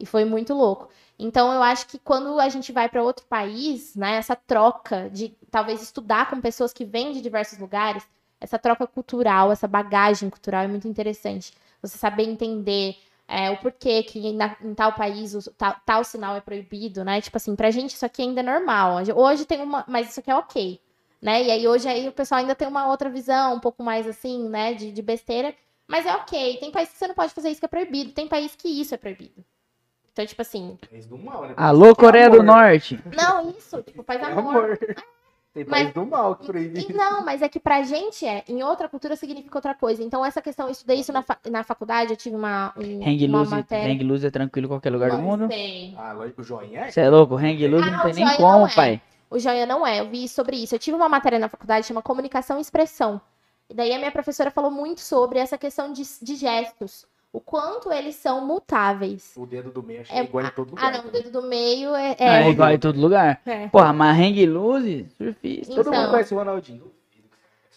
E 0.00 0.06
foi 0.06 0.24
muito 0.24 0.54
louco. 0.54 0.88
Então 1.18 1.52
eu 1.52 1.62
acho 1.62 1.86
que 1.86 1.98
quando 1.98 2.40
a 2.40 2.48
gente 2.48 2.72
vai 2.72 2.88
para 2.88 3.02
outro 3.02 3.26
país, 3.26 3.94
né, 3.94 4.16
essa 4.16 4.34
troca 4.34 5.10
de 5.10 5.36
talvez 5.50 5.82
estudar 5.82 6.30
com 6.30 6.40
pessoas 6.40 6.72
que 6.72 6.84
vêm 6.84 7.12
de 7.12 7.20
diversos 7.20 7.58
lugares, 7.58 8.02
essa 8.40 8.58
troca 8.58 8.86
cultural, 8.86 9.52
essa 9.52 9.68
bagagem 9.68 10.30
cultural 10.30 10.62
é 10.64 10.68
muito 10.68 10.88
interessante. 10.88 11.52
Você 11.82 11.98
saber 11.98 12.24
entender 12.24 12.96
é, 13.28 13.50
o 13.50 13.58
porquê 13.58 14.02
que 14.02 14.32
na- 14.32 14.56
em 14.62 14.74
tal 14.74 14.92
país 14.94 15.34
o, 15.34 15.52
tal, 15.52 15.76
tal 15.84 16.02
sinal 16.02 16.34
é 16.34 16.40
proibido, 16.40 17.04
né? 17.04 17.20
Tipo 17.20 17.36
assim, 17.36 17.54
pra 17.54 17.70
gente 17.70 17.90
isso 17.94 18.04
aqui 18.06 18.22
ainda 18.22 18.40
é 18.40 18.42
normal. 18.42 18.96
Hoje 19.14 19.44
tem 19.44 19.60
uma. 19.62 19.84
Mas 19.86 20.10
isso 20.10 20.20
aqui 20.20 20.30
é 20.30 20.34
ok. 20.36 20.80
Né? 21.22 21.44
E 21.44 21.50
aí 21.50 21.68
hoje 21.68 21.86
aí 21.88 22.08
o 22.08 22.12
pessoal 22.12 22.40
ainda 22.40 22.54
tem 22.54 22.66
uma 22.66 22.88
outra 22.88 23.10
visão, 23.10 23.54
um 23.54 23.60
pouco 23.60 23.82
mais 23.82 24.06
assim, 24.06 24.48
né? 24.48 24.72
De, 24.74 24.90
de 24.90 25.02
besteira. 25.02 25.54
Mas 25.86 26.06
é 26.06 26.14
ok. 26.16 26.56
Tem 26.58 26.70
país 26.72 26.88
que 26.90 26.96
você 26.98 27.06
não 27.06 27.14
pode 27.14 27.32
fazer 27.34 27.50
isso 27.50 27.60
que 27.60 27.66
é 27.66 27.68
proibido. 27.68 28.12
Tem 28.12 28.26
país 28.26 28.56
que 28.56 28.68
isso 28.68 28.94
é 28.94 28.98
proibido. 28.98 29.44
Então, 30.12 30.26
tipo 30.26 30.42
assim, 30.42 30.76
País 30.90 31.06
do 31.06 31.16
mal, 31.18 31.42
né? 31.42 31.54
Alô, 31.56 31.94
Coreia 31.94 32.28
do 32.28 32.40
Amor. 32.40 32.46
Norte. 32.56 33.00
não, 33.16 33.50
isso, 33.50 33.82
tipo, 33.82 34.02
faz 34.02 34.20
É 34.20 34.24
amor. 34.24 34.56
amor. 34.56 34.78
Tem 35.52 35.64
Mas- 35.64 35.82
país 35.82 35.94
do 35.94 36.06
mal 36.06 36.36
que 36.36 36.44
E 36.44 36.46
proíbe. 36.46 36.92
não, 36.92 37.24
mas 37.24 37.42
é 37.42 37.48
que 37.48 37.58
pra 37.58 37.82
gente 37.82 38.24
é, 38.24 38.44
em 38.48 38.62
outra 38.62 38.88
cultura 38.88 39.16
significa 39.16 39.58
outra 39.58 39.74
coisa. 39.74 40.00
Então, 40.00 40.24
essa 40.24 40.40
questão, 40.40 40.66
eu 40.66 40.72
estudei 40.72 41.00
isso 41.00 41.12
na, 41.12 41.22
fa- 41.22 41.38
na 41.50 41.64
faculdade, 41.64 42.12
eu 42.12 42.16
tive 42.16 42.36
uma, 42.36 42.72
um, 42.76 43.02
Hang 43.02 43.26
uma 43.26 43.38
loose, 43.38 43.50
matéria. 43.50 43.92
hang 43.92 44.04
loose 44.04 44.24
é 44.26 44.30
tranquilo 44.30 44.66
em 44.66 44.68
qualquer 44.68 44.90
lugar 44.90 45.10
do 45.10 45.16
Mas 45.16 45.24
mundo. 45.26 45.48
Sei. 45.48 45.92
Ah, 45.98 46.12
lógico, 46.12 46.40
o 46.40 46.44
joinha 46.44 46.82
é. 46.82 46.90
Você 46.92 47.00
é 47.00 47.10
louco? 47.10 47.34
Hang 47.36 47.66
loose 47.66 47.82
Ah, 47.88 47.90
não 47.90 47.98
não, 47.98 48.04
tem 48.12 48.24
nem 48.24 48.36
como, 48.36 48.66
é. 48.68 48.74
pai. 48.74 49.02
O 49.28 49.38
joia 49.40 49.66
não 49.66 49.84
é, 49.84 49.98
eu 50.00 50.08
vi 50.08 50.28
sobre 50.28 50.56
isso. 50.56 50.74
Eu 50.74 50.78
tive 50.78 50.96
uma 50.96 51.08
matéria 51.08 51.38
na 51.38 51.48
faculdade 51.48 51.84
chama 51.86 52.00
Comunicação 52.02 52.58
e 52.58 52.60
Expressão. 52.60 53.20
E 53.68 53.74
daí 53.74 53.92
a 53.92 53.98
minha 53.98 54.10
professora 54.12 54.50
falou 54.52 54.70
muito 54.70 55.00
sobre 55.00 55.38
essa 55.40 55.58
questão 55.58 55.92
de, 55.92 56.02
de 56.22 56.34
gestos. 56.36 57.06
O 57.32 57.40
quanto 57.40 57.92
eles 57.92 58.16
são 58.16 58.44
mutáveis. 58.44 59.32
O 59.36 59.46
dedo 59.46 59.70
do 59.70 59.82
meio, 59.82 60.00
acho 60.00 60.10
que 60.10 60.16
É- 60.16 60.20
é 60.20 60.24
igual 60.24 60.44
em 60.44 60.50
todo 60.50 60.68
Ah, 60.76 60.86
lugar. 60.88 60.92
não, 61.02 61.08
o 61.08 61.12
dedo 61.12 61.30
do 61.30 61.42
meio 61.42 61.94
é. 61.94 62.10
Ah, 62.18 62.24
É 62.40 62.42
é. 62.42 62.50
igual 62.50 62.70
em 62.72 62.78
todo 62.78 63.00
lugar. 63.00 63.40
É. 63.46 63.68
Porra, 63.68 63.92
mas 63.92 64.18
hang 64.18 64.46
loose, 64.46 65.06
surfista. 65.16 65.74
Todo 65.74 65.88
Então. 65.88 66.00
mundo 66.02 66.10
conhece 66.10 66.34
o 66.34 66.36
Ronaldinho. 66.38 66.92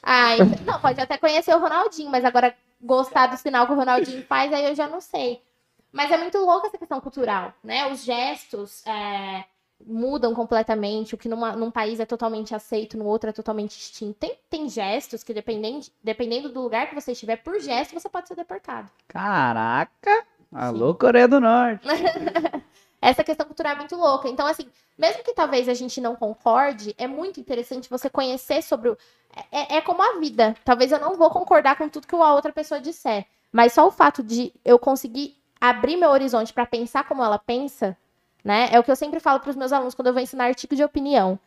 Ai, 0.01 0.38
não, 0.65 0.80
pode 0.80 0.99
até 0.99 1.17
conhecer 1.17 1.56
o 1.56 1.59
Ronaldinho, 1.59 2.09
mas 2.09 2.25
agora 2.25 2.56
gostar 2.82 3.27
do 3.27 3.38
sinal 3.38 3.65
que 3.67 3.73
o 3.73 3.75
Ronaldinho 3.75 4.23
faz, 4.27 4.51
aí 4.51 4.65
eu 4.65 4.75
já 4.75 4.88
não 4.88 4.99
sei. 4.99 5.41
Mas 5.91 6.11
é 6.11 6.17
muito 6.17 6.40
louca 6.40 6.67
essa 6.67 6.77
questão 6.77 6.99
cultural, 6.99 7.53
né? 7.64 7.91
Os 7.91 8.03
gestos 8.03 8.83
é, 8.88 9.45
mudam 9.87 10.33
completamente. 10.33 11.15
O 11.15 11.17
que 11.17 11.27
numa- 11.29 11.55
num 11.55 11.71
país 11.71 11.99
é 11.99 12.05
totalmente 12.05 12.53
aceito, 12.55 12.97
no 12.97 13.05
outro 13.05 13.29
é 13.29 13.33
totalmente 13.33 13.71
extinto. 13.71 14.15
Tem, 14.19 14.37
tem 14.49 14.69
gestos 14.69 15.23
que, 15.23 15.33
dependendo, 15.33 15.85
dependendo 16.03 16.49
do 16.49 16.61
lugar 16.61 16.87
que 16.89 16.95
você 16.95 17.11
estiver, 17.13 17.37
por 17.37 17.59
gesto 17.59 17.93
você 17.93 18.09
pode 18.09 18.27
ser 18.27 18.35
deportado. 18.35 18.89
Caraca. 19.07 20.25
Alô, 20.51 20.93
Coreia 20.93 21.27
do 21.27 21.39
Norte. 21.39 21.87
Essa 23.01 23.23
questão 23.23 23.45
cultural 23.45 23.73
é 23.73 23.75
muito 23.75 23.95
louca. 23.97 24.29
Então, 24.29 24.47
assim, 24.47 24.65
mesmo 24.97 25.23
que 25.23 25.33
talvez 25.33 25.67
a 25.67 25.73
gente 25.73 25.99
não 25.99 26.15
concorde, 26.15 26.95
é 26.97 27.05
muito 27.05 27.39
interessante 27.39 27.89
você 27.89 28.09
conhecer 28.09 28.61
sobre 28.61 28.89
o. 28.89 28.97
É, 29.51 29.77
é 29.77 29.81
como 29.81 30.01
a 30.01 30.19
vida. 30.19 30.55
Talvez 30.63 30.91
eu 30.91 30.99
não 30.99 31.15
vou 31.17 31.29
concordar 31.29 31.75
com 31.75 31.89
tudo 31.89 32.07
que 32.07 32.15
a 32.15 32.33
outra 32.33 32.53
pessoa 32.53 32.79
disser. 32.79 33.25
Mas 33.51 33.73
só 33.73 33.85
o 33.87 33.91
fato 33.91 34.23
de 34.23 34.53
eu 34.63 34.79
conseguir 34.79 35.35
abrir 35.59 35.97
meu 35.97 36.09
horizonte 36.11 36.53
para 36.53 36.65
pensar 36.65 37.05
como 37.07 37.23
ela 37.23 37.37
pensa, 37.37 37.97
né? 38.43 38.69
É 38.72 38.80
o 38.80 38.83
que 38.83 38.91
eu 38.91 38.95
sempre 38.95 39.19
falo 39.19 39.39
para 39.39 39.49
os 39.49 39.55
meus 39.55 39.72
alunos 39.72 39.95
quando 39.95 40.07
eu 40.07 40.13
vou 40.13 40.22
ensinar 40.22 40.45
artigo 40.45 40.75
de 40.75 40.83
opinião. 40.83 41.39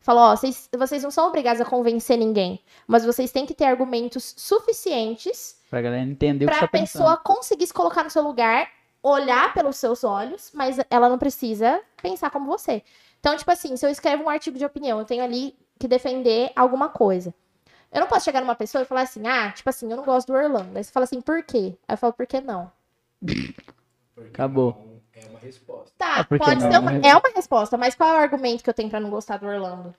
Falo, 0.00 0.20
ó, 0.20 0.36
vocês, 0.36 0.68
vocês 0.76 1.02
não 1.02 1.10
são 1.10 1.28
obrigados 1.28 1.60
a 1.60 1.64
convencer 1.64 2.18
ninguém, 2.18 2.60
mas 2.86 3.04
vocês 3.04 3.30
têm 3.30 3.46
que 3.46 3.54
ter 3.54 3.64
argumentos 3.64 4.34
suficientes 4.36 5.62
Pra 5.72 5.80
galera 5.80 6.02
entender 6.02 6.44
o 6.44 6.48
que 6.48 6.54
para 6.54 6.66
a 6.66 6.68
tá 6.68 6.78
pessoa 6.78 7.16
conseguir 7.16 7.66
se 7.66 7.72
colocar 7.72 8.04
no 8.04 8.10
seu 8.10 8.22
lugar, 8.22 8.68
olhar 9.02 9.54
pelos 9.54 9.76
seus 9.76 10.04
olhos, 10.04 10.50
mas 10.52 10.76
ela 10.90 11.08
não 11.08 11.16
precisa 11.16 11.80
pensar 12.02 12.28
como 12.28 12.44
você. 12.44 12.82
Então, 13.18 13.34
tipo 13.38 13.50
assim, 13.50 13.74
se 13.74 13.86
eu 13.86 13.88
escrevo 13.88 14.24
um 14.24 14.28
artigo 14.28 14.58
de 14.58 14.66
opinião, 14.66 14.98
eu 14.98 15.06
tenho 15.06 15.24
ali 15.24 15.56
que 15.78 15.88
defender 15.88 16.52
alguma 16.54 16.90
coisa. 16.90 17.32
Eu 17.90 18.00
não 18.02 18.06
posso 18.06 18.26
chegar 18.26 18.42
numa 18.42 18.54
pessoa 18.54 18.82
e 18.82 18.84
falar 18.84 19.00
assim, 19.00 19.26
ah, 19.26 19.50
tipo 19.52 19.70
assim, 19.70 19.90
eu 19.90 19.96
não 19.96 20.04
gosto 20.04 20.26
do 20.26 20.34
Orlando. 20.34 20.76
Aí 20.76 20.84
você 20.84 20.92
fala 20.92 21.04
assim, 21.04 21.22
por 21.22 21.42
quê? 21.42 21.74
Aí 21.88 21.94
eu 21.94 21.96
falo, 21.96 22.12
por 22.12 22.26
que 22.26 22.42
não? 22.42 22.70
Acabou. 24.28 24.91
É 25.24 25.28
uma 25.30 25.38
resposta. 25.38 25.92
Tá, 25.96 26.16
Ah, 26.20 26.24
que 26.24 26.38
pode 26.38 26.60
não? 26.60 26.70
ser 26.70 26.78
uma, 26.78 26.92
é 26.96 27.14
uma 27.14 27.30
resposta, 27.34 27.76
mas 27.76 27.94
qual 27.94 28.10
é 28.10 28.14
o 28.14 28.22
argumento 28.22 28.62
que 28.62 28.70
eu 28.70 28.74
tenho 28.74 28.90
pra 28.90 29.00
não 29.00 29.10
gostar 29.10 29.38
do 29.38 29.46
Orlando? 29.46 29.94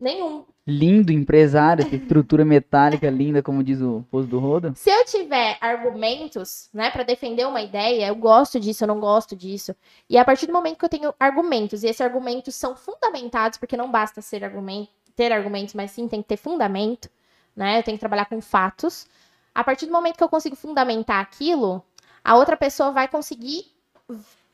Nenhum. 0.00 0.44
Lindo 0.66 1.12
empresário, 1.12 1.84
essa 1.84 1.94
estrutura 1.94 2.44
metálica 2.44 3.08
linda, 3.08 3.42
como 3.42 3.62
diz 3.62 3.80
o 3.80 4.04
posto 4.10 4.28
do 4.28 4.38
Roda. 4.38 4.72
Se 4.74 4.90
eu 4.90 5.04
tiver 5.04 5.56
argumentos, 5.60 6.68
né, 6.72 6.90
para 6.90 7.04
defender 7.04 7.46
uma 7.46 7.62
ideia, 7.62 8.08
eu 8.08 8.14
gosto 8.16 8.58
disso, 8.58 8.84
eu 8.84 8.88
não 8.88 8.98
gosto 8.98 9.36
disso. 9.36 9.74
E 10.08 10.18
a 10.18 10.24
partir 10.24 10.46
do 10.46 10.52
momento 10.52 10.78
que 10.78 10.84
eu 10.84 10.88
tenho 10.88 11.14
argumentos, 11.18 11.82
e 11.82 11.86
esses 11.86 12.00
argumentos 12.00 12.54
são 12.54 12.74
fundamentados, 12.74 13.58
porque 13.58 13.76
não 13.76 13.90
basta 13.90 14.20
ser 14.20 14.42
argumento, 14.42 14.90
ter 15.14 15.30
argumentos, 15.32 15.74
mas 15.74 15.90
sim 15.92 16.08
tem 16.08 16.22
que 16.22 16.28
ter 16.28 16.36
fundamento, 16.36 17.08
né? 17.54 17.78
Eu 17.78 17.82
tenho 17.82 17.96
que 17.96 18.00
trabalhar 18.00 18.24
com 18.24 18.40
fatos. 18.40 19.06
A 19.54 19.62
partir 19.62 19.86
do 19.86 19.92
momento 19.92 20.16
que 20.16 20.24
eu 20.24 20.28
consigo 20.28 20.56
fundamentar 20.56 21.20
aquilo, 21.20 21.82
a 22.22 22.36
outra 22.36 22.56
pessoa 22.56 22.90
vai 22.90 23.06
conseguir, 23.06 23.66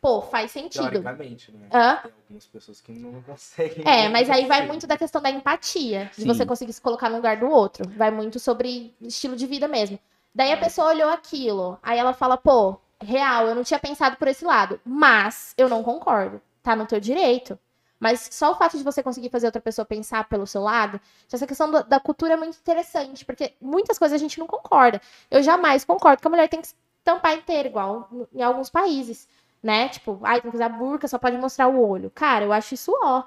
pô, 0.00 0.22
faz 0.22 0.50
sentido. 0.50 0.90
Teoricamente, 0.90 1.52
né? 1.52 1.68
Hã? 1.72 1.96
Tem 2.02 2.12
algumas 2.12 2.46
pessoas 2.46 2.80
que 2.80 2.92
não 2.92 3.20
conseguem. 3.22 3.84
É, 3.86 4.08
mas 4.08 4.28
aí 4.30 4.46
vai 4.46 4.66
muito 4.66 4.86
da 4.86 4.96
questão 4.96 5.20
da 5.20 5.30
empatia, 5.30 6.10
de 6.16 6.22
Sim. 6.22 6.26
você 6.26 6.46
conseguir 6.46 6.72
se 6.72 6.80
colocar 6.80 7.08
no 7.10 7.16
lugar 7.16 7.36
do 7.38 7.48
outro. 7.48 7.88
Vai 7.96 8.10
muito 8.10 8.38
sobre 8.38 8.94
estilo 9.00 9.36
de 9.36 9.46
vida 9.46 9.68
mesmo. 9.68 9.98
Daí 10.34 10.52
a 10.52 10.56
pessoa 10.56 10.88
olhou 10.88 11.10
aquilo, 11.10 11.76
aí 11.82 11.98
ela 11.98 12.12
fala, 12.12 12.36
pô, 12.36 12.76
real, 13.00 13.48
eu 13.48 13.54
não 13.54 13.64
tinha 13.64 13.80
pensado 13.80 14.16
por 14.16 14.28
esse 14.28 14.44
lado, 14.44 14.80
mas 14.84 15.54
eu 15.58 15.68
não 15.68 15.82
concordo. 15.82 16.40
Tá 16.62 16.76
no 16.76 16.86
teu 16.86 17.00
direito. 17.00 17.58
Mas 17.98 18.28
só 18.32 18.52
o 18.52 18.54
fato 18.54 18.78
de 18.78 18.84
você 18.84 19.02
conseguir 19.02 19.28
fazer 19.28 19.46
outra 19.46 19.60
pessoa 19.60 19.84
pensar 19.84 20.24
pelo 20.28 20.46
seu 20.46 20.62
lado, 20.62 20.98
essa 21.30 21.46
questão 21.46 21.70
do- 21.70 21.84
da 21.84 22.00
cultura 22.00 22.32
é 22.32 22.36
muito 22.36 22.56
interessante, 22.58 23.24
porque 23.26 23.52
muitas 23.60 23.98
coisas 23.98 24.14
a 24.16 24.18
gente 24.18 24.38
não 24.38 24.46
concorda. 24.46 25.02
Eu 25.30 25.42
jamais 25.42 25.84
concordo 25.84 26.20
que 26.22 26.26
a 26.26 26.30
mulher 26.30 26.48
tem 26.48 26.62
que 26.62 26.68
se 26.68 26.74
tampar 27.04 27.34
inteira, 27.34 27.68
igual 27.68 28.08
em 28.32 28.40
alguns 28.42 28.70
países, 28.70 29.28
né? 29.62 29.88
Tipo, 29.88 30.18
ai, 30.22 30.40
tem 30.40 30.50
que 30.50 30.56
usar 30.56 30.68
burca, 30.70 31.06
só 31.08 31.18
pode 31.18 31.36
mostrar 31.36 31.68
o 31.68 31.86
olho. 31.88 32.10
Cara, 32.10 32.44
eu 32.44 32.52
acho 32.52 32.74
isso 32.74 32.92
ó. 33.02 33.24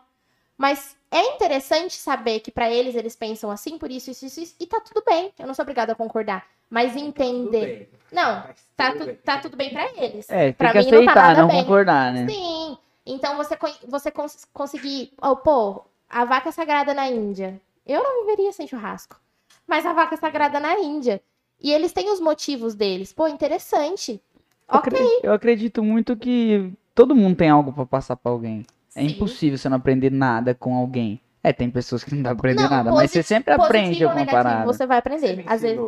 Mas 0.58 0.95
é 1.12 1.36
interessante 1.36 1.95
saber 1.95 2.40
que 2.40 2.52
pra 2.52 2.70
eles 2.72 2.95
eles 2.95 3.16
pensam 3.16 3.50
assim, 3.52 3.78
por 3.78 3.90
isso, 3.92 4.12
isso, 4.12 4.26
isso, 4.26 4.40
isso, 4.40 4.56
e 4.60 4.66
tá 4.68 4.80
tudo 4.80 5.03
bem. 5.06 5.34
Eu 5.38 5.48
não 5.48 5.53
sou 5.53 5.64
obrigada 5.64 5.92
a 5.94 5.95
concordar. 5.95 6.45
Mas 6.70 6.95
entender. 6.95 7.90
bem, 7.92 8.00
Não, 8.12 8.44
mas 8.48 8.56
tá, 8.76 8.92
tudo 8.92 9.00
tu- 9.00 9.06
bem. 9.06 9.16
tá 9.18 9.38
tudo 9.40 9.58
bem 9.58 9.70
pra 9.72 9.86
eles. 9.95 10.30
É, 10.30 10.45
tem 10.45 10.53
Pra 10.53 10.72
que 10.72 10.78
mim 10.80 10.84
não 10.86 10.92
tá 10.92 11.12
aceitar, 11.12 11.28
nada 11.28 11.42
não 11.42 11.48
bem. 11.50 11.62
concordar, 11.62 12.14
né? 12.14 12.28
Sim. 12.28 12.78
Então 13.06 13.36
você, 13.38 13.58
você 13.88 14.10
cons- 14.12 14.45
conseguir. 14.53 15.14
oh, 15.22 15.36
pô, 15.36 15.84
a 16.10 16.24
vaca 16.26 16.52
sagrada 16.52 16.94
na 16.94 17.08
Índia. 17.10 17.60
Eu 17.86 18.02
não 18.02 18.22
viveria 18.26 18.52
sem 18.53 18.68
churrasco. 18.68 19.20
Mas 19.68 19.86
a 19.86 19.94
vaca 19.94 20.16
sagrada 20.18 20.60
na 20.60 20.80
Índia. 20.80 21.22
E 21.60 21.72
eles 21.72 21.92
têm 21.92 22.10
os 22.12 22.20
motivos 22.20 22.74
deles. 22.76 23.12
Pô, 23.14 23.28
interessante. 23.28 24.22
Eu 24.69 24.77
Ok. 24.80 24.93
acre- 24.93 25.19
Eu 25.24 25.33
acredito 25.33 25.83
muito 25.83 26.16
que 26.16 26.72
todo 26.95 27.16
mundo 27.16 27.35
tem 27.35 27.50
algo 27.50 27.72
pra 27.74 27.85
passar 27.85 28.16
pra 28.16 28.32
alguém. 28.32 28.66
É 28.95 29.01
Sim. 29.01 29.08
impossível 29.08 29.58
você 29.58 29.67
não 29.69 29.77
aprender 29.77 30.11
nada 30.11 30.53
com 30.53 30.75
alguém. 30.75 31.19
É, 31.43 31.51
tem 31.51 31.69
pessoas 31.69 32.03
que 32.03 32.14
não 32.16 32.22
dá 32.24 32.30
pra 32.30 32.40
aprender 32.40 32.64
Não, 32.64 32.69
nada, 32.69 32.92
mas 32.92 33.11
você 33.11 33.22
sempre 33.22 33.53
aprende 33.53 34.03
alguma 34.03 34.22
negativo, 34.22 34.43
parada. 34.43 34.66
você 34.66 34.85
vai 34.88 34.98
Você 34.98 35.00
aprender. 35.00 35.38
me 35.38 35.43
Às 35.48 35.61
vezes. 35.61 35.80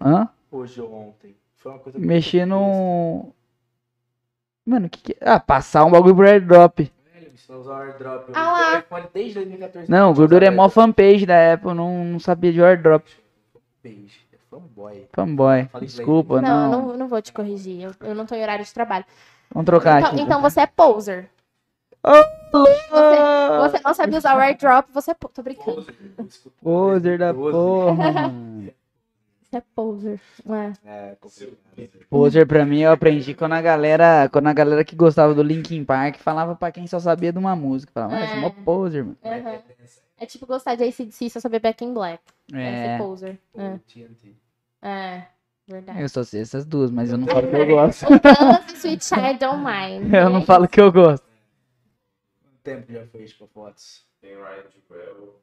Hã? 0.00 0.28
hoje 0.50 0.80
ou 0.80 0.94
ontem. 0.94 1.36
Foi 1.56 1.72
uma 1.72 1.78
coisa 1.78 1.98
que 1.98 2.06
Mexer 2.06 2.46
no. 2.46 3.32
Mano, 4.64 4.86
o 4.86 4.90
que 4.90 5.00
que 5.00 5.12
é? 5.20 5.30
Ah, 5.30 5.40
passar 5.40 5.84
um 5.84 5.90
bagulho 5.90 6.14
pro 6.14 6.26
airdrop. 6.26 6.78
Velho, 6.78 7.32
o 7.50 7.70
airdrop. 7.72 8.30
Ah 8.34 8.52
lá. 8.52 8.78
iPhone 8.78 9.06
desde 9.12 9.34
2014. 9.34 9.90
Não, 9.90 10.10
o 10.10 10.14
gordura 10.14 10.46
é 10.46 10.50
mó 10.50 10.68
fanpage 10.68 11.26
da 11.26 11.54
Apple, 11.54 11.74
não, 11.74 12.04
não 12.04 12.20
sabia 12.20 12.52
de 12.52 12.62
airdrop. 12.62 13.04
Page. 13.82 14.27
É 14.52 14.56
fanboy. 14.56 15.08
Fanboy. 15.12 15.68
Desculpa, 15.80 16.40
Não, 16.40 16.70
não. 16.70 16.86
não, 16.88 16.96
não 16.96 17.08
vou 17.08 17.20
te 17.22 17.32
corrigir. 17.32 17.82
Eu, 17.82 17.92
eu 18.00 18.14
não 18.14 18.26
tô 18.26 18.34
em 18.34 18.42
horário 18.42 18.64
de 18.64 18.72
trabalho. 18.72 19.04
Vamos 19.52 19.66
trocar 19.66 20.00
Então, 20.00 20.12
aqui. 20.12 20.20
então 20.22 20.40
você 20.42 20.60
é 20.60 20.66
poser. 20.66 21.30
Ah! 22.04 22.22
Você 23.62 23.80
não 23.84 23.92
sabe 23.94 24.16
usar 24.16 24.36
o 24.36 24.40
airdrop, 24.40 24.86
você 24.92 25.10
é. 25.10 25.14
po- 25.14 25.28
Tô 25.28 25.42
brincando. 25.42 25.86
Poser 26.62 27.18
da 27.18 27.34
porra. 27.34 28.32
Você 29.42 29.56
é 29.56 29.62
poser. 29.74 30.20
É. 30.48 30.72
É. 30.90 31.16
Poser 32.10 32.46
pra 32.46 32.64
mim 32.64 32.80
eu 32.80 32.92
aprendi 32.92 33.34
quando 33.34 33.52
a 33.54 33.62
galera, 33.62 34.28
quando 34.30 34.46
a 34.46 34.52
galera 34.52 34.84
que 34.84 34.94
gostava 34.94 35.34
do 35.34 35.42
Linkin 35.42 35.84
Park 35.84 36.16
falava 36.18 36.54
pra 36.54 36.70
quem 36.70 36.86
só 36.86 36.98
sabia 37.00 37.32
de 37.32 37.38
uma 37.38 37.56
música. 37.56 37.92
Falava, 37.92 38.14
ah, 38.16 38.24
esse 38.24 38.34
é 38.34 38.40
mó 38.40 38.48
É. 38.48 38.50
poser, 38.64 39.04
mano. 39.04 39.16
Uhum. 39.24 39.58
É 40.18 40.26
tipo 40.26 40.46
gostar 40.46 40.74
de 40.74 40.84
ACDC 40.84 41.24
e 41.26 41.30
só 41.30 41.40
saber 41.40 41.60
Back 41.60 41.84
in 41.84 41.94
Black. 41.94 42.22
É, 42.52 42.62
É, 42.62 42.96
ser 42.96 42.98
poser. 43.02 43.38
É. 43.56 43.78
TNT. 43.86 44.34
É, 44.82 45.22
verdade. 45.66 46.00
eu 46.02 46.08
só 46.08 46.22
sei 46.24 46.40
essas 46.42 46.64
duas, 46.64 46.90
mas 46.90 47.10
eu 47.10 47.18
não 47.18 47.26
falo 47.26 47.48
que 47.48 47.56
eu 47.56 47.66
gosto. 47.66 48.06
E 48.72 48.76
Sweet 48.76 49.04
Child 49.04 49.38
Don't 49.38 49.62
Mind. 49.64 50.12
Eu 50.12 50.30
não 50.30 50.42
falo 50.44 50.66
que 50.68 50.80
eu 50.80 50.90
gosto. 50.92 51.26
Quanto 52.42 52.58
tempo 52.62 52.92
já 52.92 53.06
foi 53.06 53.24
tipo 53.24 53.46
fotos? 53.46 54.04
Tem 54.20 54.34
to 54.34 54.78
Quell. 54.88 55.40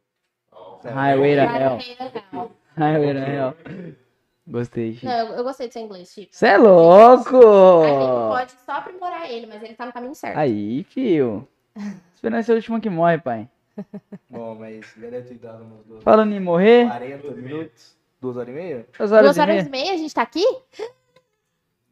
Ó, 0.52 0.80
Highway 0.84 1.36
to 1.36 1.42
Hell. 1.42 2.50
é. 2.76 2.80
Highway 2.80 3.14
to 3.14 3.20
Hell. 3.20 3.96
Gostei, 4.48 4.94
Chico. 4.94 5.06
Não, 5.06 5.14
eu, 5.14 5.36
eu 5.38 5.44
gostei 5.44 5.68
do 5.68 5.74
seu 5.74 5.82
inglês, 5.82 6.14
Chico. 6.14 6.36
Você 6.36 6.48
é 6.48 6.58
louco! 6.58 7.38
A 7.38 7.88
gente 7.88 8.30
pode 8.30 8.52
só 8.64 8.74
aprimorar 8.74 9.32
ele, 9.32 9.48
mas 9.48 9.64
ele 9.64 9.74
tá 9.74 9.86
no 9.86 9.94
caminho 9.94 10.14
certo. 10.14 10.38
Aí, 10.38 10.84
fio. 10.84 11.48
Esperando 12.14 12.44
ser 12.44 12.52
o 12.52 12.56
último 12.56 12.80
que 12.80 12.90
morre, 12.90 13.18
pai. 13.18 13.50
Bom, 14.30 14.56
mas 14.56 14.86
já 15.00 15.10
deve 15.10 15.28
ter 15.30 15.36
dado 15.36 15.64
umas 15.64 15.86
duas, 15.86 16.04
Falando 16.04 16.34
em 16.34 16.40
morrer, 16.40 16.88
40 16.88 17.32
minutos. 17.32 17.96
Duas 18.22 18.38
horas 18.38 18.50
e 18.50 18.52
meia? 18.54 18.88
duas 18.98 19.12
horas 19.12 19.26
Duas 19.26 19.38
e 19.38 19.42
horas 19.42 19.56
meia. 19.56 19.68
e 19.68 19.70
meia 19.70 19.94
a 19.94 19.98
gente 19.98 20.14
tá 20.14 20.22
aqui? 20.22 20.46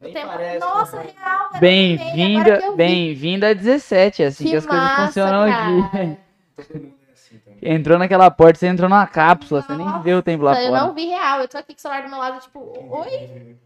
Parece. 0.00 0.58
Nossa, 0.58 0.96
né? 0.98 1.14
real. 1.16 1.48
Bem-vinda, 1.60 2.60
eu 2.60 2.70
vi. 2.72 2.76
bem-vinda 2.76 3.50
a 3.50 3.54
17, 3.54 4.22
é 4.22 4.26
assim 4.26 4.44
que, 4.44 4.50
Que 4.50 4.56
as 4.56 4.66
coisas 4.66 4.84
massa, 4.84 5.06
funcionam 5.06 5.42
aqui. 5.42 5.90
cara. 5.90 6.18
Todo 6.56 6.74
mundo 6.74 6.94
é 7.08 7.12
assim. 7.12 7.40
Entrou 7.62 7.98
naquela 7.98 8.30
porta, 8.30 8.58
você 8.58 8.66
entrou 8.66 8.88
numa 8.88 9.06
cápsula, 9.06 9.62
você 9.62 9.74
nem 9.74 9.86
Nossa, 9.86 10.00
vê 10.00 10.14
o 10.14 10.22
tempo 10.22 10.44
lá 10.44 10.60
Eu 10.60 10.68
fora. 10.68 10.80
não 10.82 10.94
vi 10.94 11.06
real. 11.06 11.40
Eu 11.40 11.48
tô 11.48 11.56
aqui 11.56 11.72
com 11.72 11.78
o 11.78 11.80
celular 11.80 12.02
do 12.02 12.10
meu 12.10 12.18
lado, 12.18 12.40
tipo, 12.40 12.60
oi? 12.90 13.56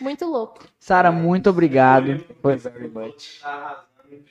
Muito 0.00 0.24
louco. 0.24 0.64
Sara, 0.78 1.12
muito 1.12 1.50
obrigado. 1.50 2.24
Foi- 2.40 2.56
Thank 2.56 2.78
you 2.78 2.90
very 2.90 3.08
much. 3.08 3.40
Tá 3.42 3.84
e. 4.10 4.22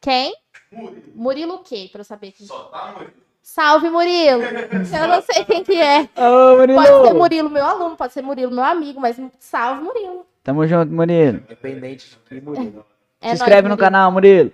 Quem? 0.00 0.34
Murilo. 0.72 1.02
Murilo 1.14 1.54
o 1.54 1.58
quê? 1.58 1.88
Pra 1.90 2.00
eu 2.00 2.04
saber 2.04 2.32
quem. 2.32 2.46
Só 2.46 2.64
tá 2.64 2.92
Murilo. 2.92 3.12
Salve, 3.42 3.90
Murilo! 3.90 4.40
Eu 5.02 5.08
não 5.08 5.20
sei 5.20 5.44
quem 5.44 5.64
que 5.64 5.74
é. 5.74 6.08
Alô, 6.14 6.58
Pode 6.58 6.72
ser 6.72 6.92
Murilo! 6.92 7.18
Murilo, 7.18 7.50
meu 7.50 7.64
aluno, 7.64 7.96
pode 7.96 8.12
ser 8.12 8.22
Murilo, 8.22 8.52
meu 8.52 8.62
amigo, 8.62 9.00
mas 9.00 9.20
salve, 9.40 9.82
Murilo. 9.82 10.24
Tamo 10.44 10.64
junto, 10.64 10.92
Murilo. 10.92 11.38
Independente 11.38 12.10
de 12.10 12.16
que 12.18 12.40
Murilo. 12.40 12.86
É 13.20 13.30
Se 13.30 13.40
nóis, 13.40 13.40
inscreve 13.40 13.62
no 13.62 13.70
Murilo. 13.70 13.78
canal, 13.78 14.12
Murilo. 14.12 14.52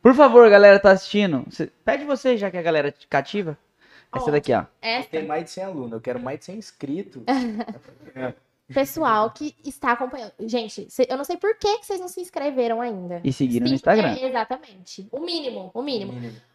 Por 0.00 0.14
favor, 0.14 0.48
galera, 0.48 0.78
tá 0.80 0.92
assistindo. 0.92 1.44
Pede 1.84 2.04
você, 2.04 2.38
já 2.38 2.50
que 2.50 2.56
a 2.56 2.62
galera 2.62 2.90
te 2.90 3.06
cativa. 3.06 3.56
Essa 4.14 4.30
daqui, 4.30 4.52
ó. 4.54 4.64
Essa 4.80 5.08
Tem 5.10 5.26
mais 5.26 5.44
de 5.44 5.50
100 5.50 5.64
alunos, 5.64 5.92
eu 5.92 6.00
quero 6.00 6.18
mais 6.18 6.38
de 6.38 6.46
100 6.46 6.56
inscritos. 6.56 7.22
pessoal 8.72 9.30
que 9.30 9.54
está 9.64 9.92
acompanhando. 9.92 10.32
Gente, 10.40 10.88
eu 11.08 11.16
não 11.16 11.24
sei 11.24 11.36
por 11.36 11.56
que, 11.56 11.78
que 11.78 11.86
vocês 11.86 12.00
não 12.00 12.08
se 12.08 12.20
inscreveram 12.20 12.80
ainda. 12.80 13.20
E 13.24 13.32
seguiram 13.32 13.66
no 13.68 13.74
Instagram. 13.74 14.14
é, 14.14 14.28
exatamente. 14.28 15.08
O 15.10 15.20
mínimo, 15.20 15.70
o 15.74 15.82
mínimo. 15.82 16.14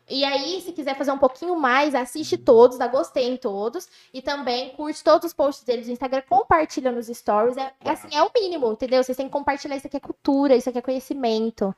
E 0.09 0.23
aí, 0.23 0.61
se 0.61 0.71
quiser 0.71 0.95
fazer 0.95 1.11
um 1.11 1.17
pouquinho 1.17 1.59
mais, 1.59 1.93
assiste 1.93 2.37
todos, 2.37 2.77
dá 2.77 2.87
gostei 2.87 3.27
em 3.27 3.35
todos. 3.35 3.89
E 4.13 4.21
também 4.21 4.69
curte 4.69 5.03
todos 5.03 5.27
os 5.27 5.33
posts 5.33 5.65
deles 5.65 5.87
no 5.87 5.93
Instagram, 5.93 6.21
compartilha 6.29 6.91
nos 6.91 7.07
stories. 7.07 7.57
É, 7.57 7.73
é 7.83 7.89
assim, 7.89 8.07
é 8.11 8.23
o 8.23 8.31
mínimo, 8.33 8.71
entendeu? 8.71 9.03
Vocês 9.03 9.17
têm 9.17 9.25
que 9.25 9.31
compartilhar. 9.33 9.75
Isso 9.75 9.87
aqui 9.87 9.97
é 9.97 9.99
cultura, 9.99 10.55
isso 10.55 10.69
aqui 10.69 10.77
é 10.77 10.81
conhecimento. 10.81 11.75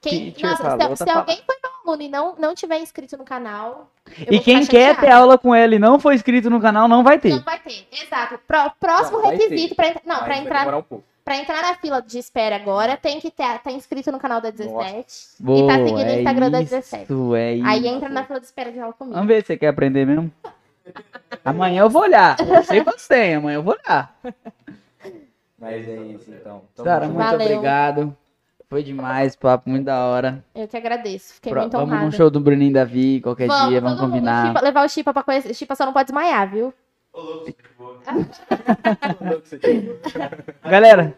Quem, 0.00 0.30
Teacher 0.30 0.50
nossa, 0.50 0.62
falou, 0.78 0.96
se, 0.96 1.04
tá 1.04 1.12
se 1.12 1.18
alguém 1.18 1.40
foi 1.44 1.56
meu 1.62 1.72
aluno 1.84 2.02
e 2.02 2.08
não, 2.08 2.34
não 2.38 2.54
tiver 2.54 2.78
inscrito 2.78 3.16
no 3.16 3.24
canal. 3.24 3.90
E 4.30 4.38
quem 4.38 4.64
quer 4.66 4.98
ter 4.98 5.10
aula 5.10 5.36
com 5.36 5.54
ele 5.54 5.76
e 5.76 5.78
não 5.78 5.98
foi 5.98 6.14
inscrito 6.14 6.48
no 6.48 6.60
canal, 6.60 6.86
não 6.86 7.02
vai 7.02 7.18
ter. 7.18 7.30
Não 7.30 7.42
vai 7.42 7.58
ter, 7.58 7.86
exato. 7.92 8.38
Pró- 8.46 8.72
próximo 8.78 9.20
Não, 9.20 9.30
requisito 9.30 9.74
para 9.74 9.88
entrar. 9.88 10.02
Não, 10.04 10.18
para 10.18 10.38
entrar, 10.38 10.76
um 10.78 11.02
pra 11.24 11.36
entrar 11.36 11.62
na 11.62 11.74
fila 11.74 12.00
de 12.00 12.18
espera 12.18 12.54
agora, 12.54 12.96
tem 12.96 13.20
que 13.20 13.28
estar 13.28 13.58
tá 13.58 13.72
inscrito 13.72 14.12
no 14.12 14.18
canal 14.20 14.40
da 14.40 14.50
17. 14.50 15.06
Boa, 15.40 15.58
e 15.58 15.66
tá 15.66 15.74
seguindo 15.74 15.96
o 15.96 16.10
é 16.10 16.18
Instagram 16.18 16.50
da 16.50 16.62
isso, 16.62 16.70
17. 16.74 17.12
é 17.36 17.54
isso. 17.54 17.66
Aí 17.66 17.86
entra 17.88 18.08
na 18.08 18.24
fila 18.24 18.38
de 18.38 18.46
espera 18.46 18.70
de 18.70 18.78
aula 18.78 18.92
comigo. 18.92 19.14
Vamos 19.14 19.28
ver 19.28 19.40
se 19.40 19.48
você 19.48 19.56
quer 19.56 19.68
aprender 19.68 20.06
mesmo. 20.06 20.30
Amanhã 21.44 21.82
eu 21.82 21.90
vou 21.90 22.02
olhar. 22.02 22.36
Eu 22.38 22.62
sei 22.62 22.80
você, 22.82 23.32
amanhã 23.34 23.56
eu 23.56 23.62
vou 23.62 23.74
olhar. 23.74 24.16
Mas 25.58 25.88
é 25.88 25.96
isso, 25.96 26.30
então. 26.30 26.62
Tamo 26.74 26.88
Sara, 26.88 27.06
junto. 27.06 27.14
muito 27.16 27.30
Valeu. 27.30 27.46
obrigado. 27.46 28.16
Foi 28.68 28.82
demais, 28.82 29.36
papo 29.36 29.70
muito 29.70 29.84
da 29.84 30.04
hora. 30.06 30.44
Eu 30.54 30.66
que 30.66 30.76
agradeço. 30.76 31.34
Fiquei 31.34 31.52
Pro- 31.52 31.60
muito 31.62 31.72
vamos 31.72 31.88
honrada. 31.88 32.04
num 32.06 32.10
show 32.12 32.28
do 32.28 32.40
Bruninho 32.40 32.72
Davi, 32.72 33.20
qualquer 33.20 33.46
dia, 33.48 33.80
vamos 33.80 33.96
todo 33.98 34.08
mundo. 34.08 34.14
combinar. 34.14 34.48
Chipa- 34.48 34.60
levar 34.60 34.84
o 34.84 34.88
Chipa 34.88 35.12
pra 35.12 35.22
conhecer. 35.22 35.54
Chipa 35.54 35.76
só 35.76 35.86
não 35.86 35.92
pode 35.92 36.06
desmaiar, 36.06 36.50
viu? 36.50 36.74
Ô, 37.12 37.20
louco. 37.20 37.52
Galera. 40.64 41.16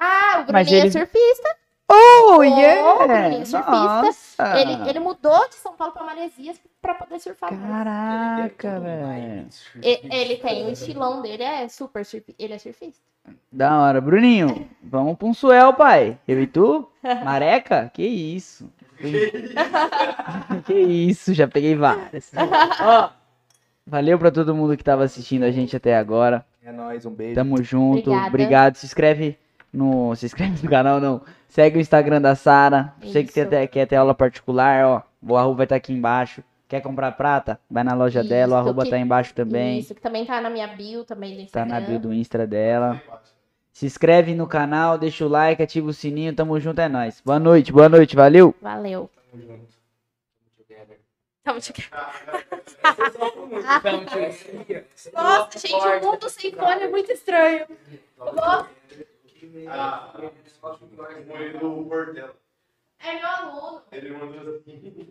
Ah, 0.00 0.44
o 0.48 0.52
Mas 0.52 0.66
Bruninho 0.66 0.86
ele- 0.86 0.88
é 0.88 0.90
surfista. 0.90 1.56
Oh, 1.90 2.36
Bruninho 2.36 2.56
yeah! 2.56 3.28
é 3.28 3.44
surfista. 3.44 3.70
Nossa! 3.70 4.60
Ele, 4.60 4.88
ele 4.88 5.00
mudou 5.00 5.48
de 5.48 5.56
São 5.56 5.74
Paulo 5.74 5.92
pra 5.92 6.04
Maresias 6.04 6.60
pra 6.80 6.94
poder 6.94 7.18
surfar. 7.20 7.50
Caraca, 7.50 8.80
velho. 8.80 9.48
Ele 9.82 10.36
tem 10.36 10.66
o 10.66 10.70
estilão 10.70 11.20
dele, 11.20 11.42
é 11.42 11.68
super 11.68 12.04
surfista. 12.04 12.42
Ele 12.42 12.54
é 12.54 12.58
surfista. 12.58 13.00
Da 13.52 13.80
hora. 13.80 14.00
Bruninho, 14.00 14.68
vamos 14.82 15.16
pra 15.16 15.28
um 15.28 15.34
suel, 15.34 15.74
pai. 15.74 16.18
Eu 16.26 16.40
e 16.40 16.46
tu? 16.46 16.90
Mareca? 17.24 17.90
Que 17.92 18.02
isso. 18.04 18.70
que 20.66 20.74
isso, 20.74 21.32
já 21.34 21.48
peguei 21.48 21.74
várias. 21.74 22.30
Ó, 22.80 23.10
valeu 23.86 24.18
pra 24.18 24.30
todo 24.30 24.54
mundo 24.54 24.76
que 24.76 24.84
tava 24.84 25.04
assistindo 25.04 25.44
a 25.44 25.50
gente 25.50 25.76
até 25.76 25.96
agora. 25.96 26.44
É 26.62 26.70
nóis, 26.70 27.06
um 27.06 27.10
beijo. 27.10 27.34
Tamo 27.34 27.62
junto. 27.62 28.10
Obrigada. 28.10 28.28
Obrigado. 28.28 28.76
Se 28.76 28.86
inscreve 28.86 29.38
no. 29.72 30.14
Se 30.16 30.26
inscreve 30.26 30.62
no 30.62 30.70
canal, 30.70 31.00
não. 31.00 31.22
Segue 31.48 31.78
o 31.78 31.80
Instagram 31.80 32.20
da 32.20 32.34
Sara. 32.34 32.94
Você 33.02 33.24
que 33.24 33.32
tem 33.32 33.42
Isso. 33.42 33.48
até, 33.54 33.66
quer 33.66 33.86
ter 33.86 33.96
aula 33.96 34.14
particular, 34.14 34.84
ó. 34.84 35.02
O 35.22 35.36
arroba 35.36 35.56
vai 35.58 35.64
estar 35.66 35.76
aqui 35.76 35.92
embaixo. 35.92 36.42
Quer 36.68 36.80
comprar 36.80 37.10
prata? 37.12 37.58
Vai 37.68 37.82
na 37.82 37.94
loja 37.94 38.22
dela, 38.22 38.56
o 38.56 38.60
Isso, 38.60 38.68
arroba 38.68 38.84
que- 38.84 38.90
tá 38.90 38.98
embaixo 38.98 39.34
também. 39.34 39.80
Isso, 39.80 39.94
que 39.94 40.00
também 40.00 40.24
tá 40.24 40.40
na 40.40 40.48
minha 40.48 40.68
bio 40.68 41.04
também 41.04 41.32
do 41.32 41.36
Tá 41.38 41.42
Instagram. 41.42 41.74
na 41.74 41.80
bio 41.80 41.98
do 41.98 42.14
Insta 42.14 42.46
dela. 42.46 43.00
Se 43.72 43.86
inscreve 43.86 44.34
no 44.34 44.46
canal, 44.46 44.96
deixa 44.98 45.24
o 45.24 45.28
like, 45.28 45.60
ativa 45.62 45.88
o 45.88 45.92
sininho. 45.92 46.34
Tamo 46.34 46.58
junto, 46.60 46.80
é 46.80 46.88
nóis. 46.88 47.20
Boa 47.24 47.40
noite, 47.40 47.72
boa 47.72 47.88
noite, 47.88 48.14
valeu. 48.14 48.54
Valeu. 48.62 49.10
Tamo 49.32 49.42
junto. 49.42 49.70
Tamo 51.42 51.58
te... 51.58 51.72
Nossa, 55.14 55.58
gente, 55.58 55.74
o 55.74 56.00
mundo 56.00 56.28
sem 56.28 56.52
fone 56.52 56.82
é 56.82 56.88
muito 56.88 57.10
estranho. 57.12 57.66
Nossa, 58.18 58.68
Ah, 59.68 60.12
o 60.14 61.26
Murilo 61.26 61.88
Portela. 61.88 62.36
é 62.98 63.14
meu 63.14 63.26
aluno. 63.26 63.84
Ele 63.92 64.10
mandou 64.12 64.56
assim. 64.56 65.02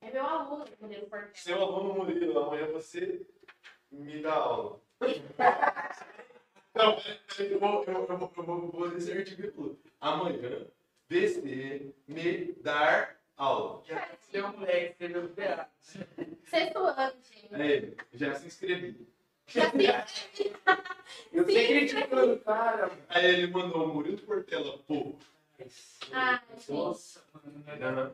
É 0.00 0.10
meu 0.10 0.26
aluno, 0.26 0.64
Murilo 0.80 1.06
Portela. 1.06 1.30
Seu 1.34 1.62
aluno 1.62 1.94
Murilo, 1.94 2.38
amanhã 2.38 2.66
você 2.72 3.26
me 3.90 4.20
dá 4.20 4.34
aula. 4.34 4.80
Não, 6.74 6.96
eu 7.38 7.60
vou, 7.60 7.84
eu, 7.84 8.06
eu 8.06 8.18
vou, 8.18 8.32
eu 8.34 8.44
vou, 8.44 8.70
vou 8.70 8.84
artigo 8.84 9.24
que 9.24 9.50
falou. 9.50 9.78
Amanhã 10.00 10.66
você 11.08 11.92
me 12.08 12.52
dar 12.62 13.20
aula. 13.36 13.82
Seu 14.30 14.48
moleque, 14.52 15.08
pedaço. 15.34 15.98
Sexto 16.44 16.78
ano, 16.78 17.20
gente. 17.22 17.54
Aí, 17.54 17.96
já 18.14 18.34
se 18.34 18.46
inscrevi. 18.46 19.06
Eu 21.32 21.46
Sim. 21.46 21.52
sei 21.52 21.66
criticando 21.66 22.32
o 22.34 22.38
cara. 22.40 22.90
Aí 23.08 23.26
ele 23.26 23.46
mandou 23.48 23.84
o 23.84 23.94
Murilo 23.94 24.18
Portela, 24.18 24.78
pô. 24.86 25.16
Gente. 25.58 26.70
Nossa, 26.70 27.20
mano. 27.32 27.64
Aham. 27.68 28.12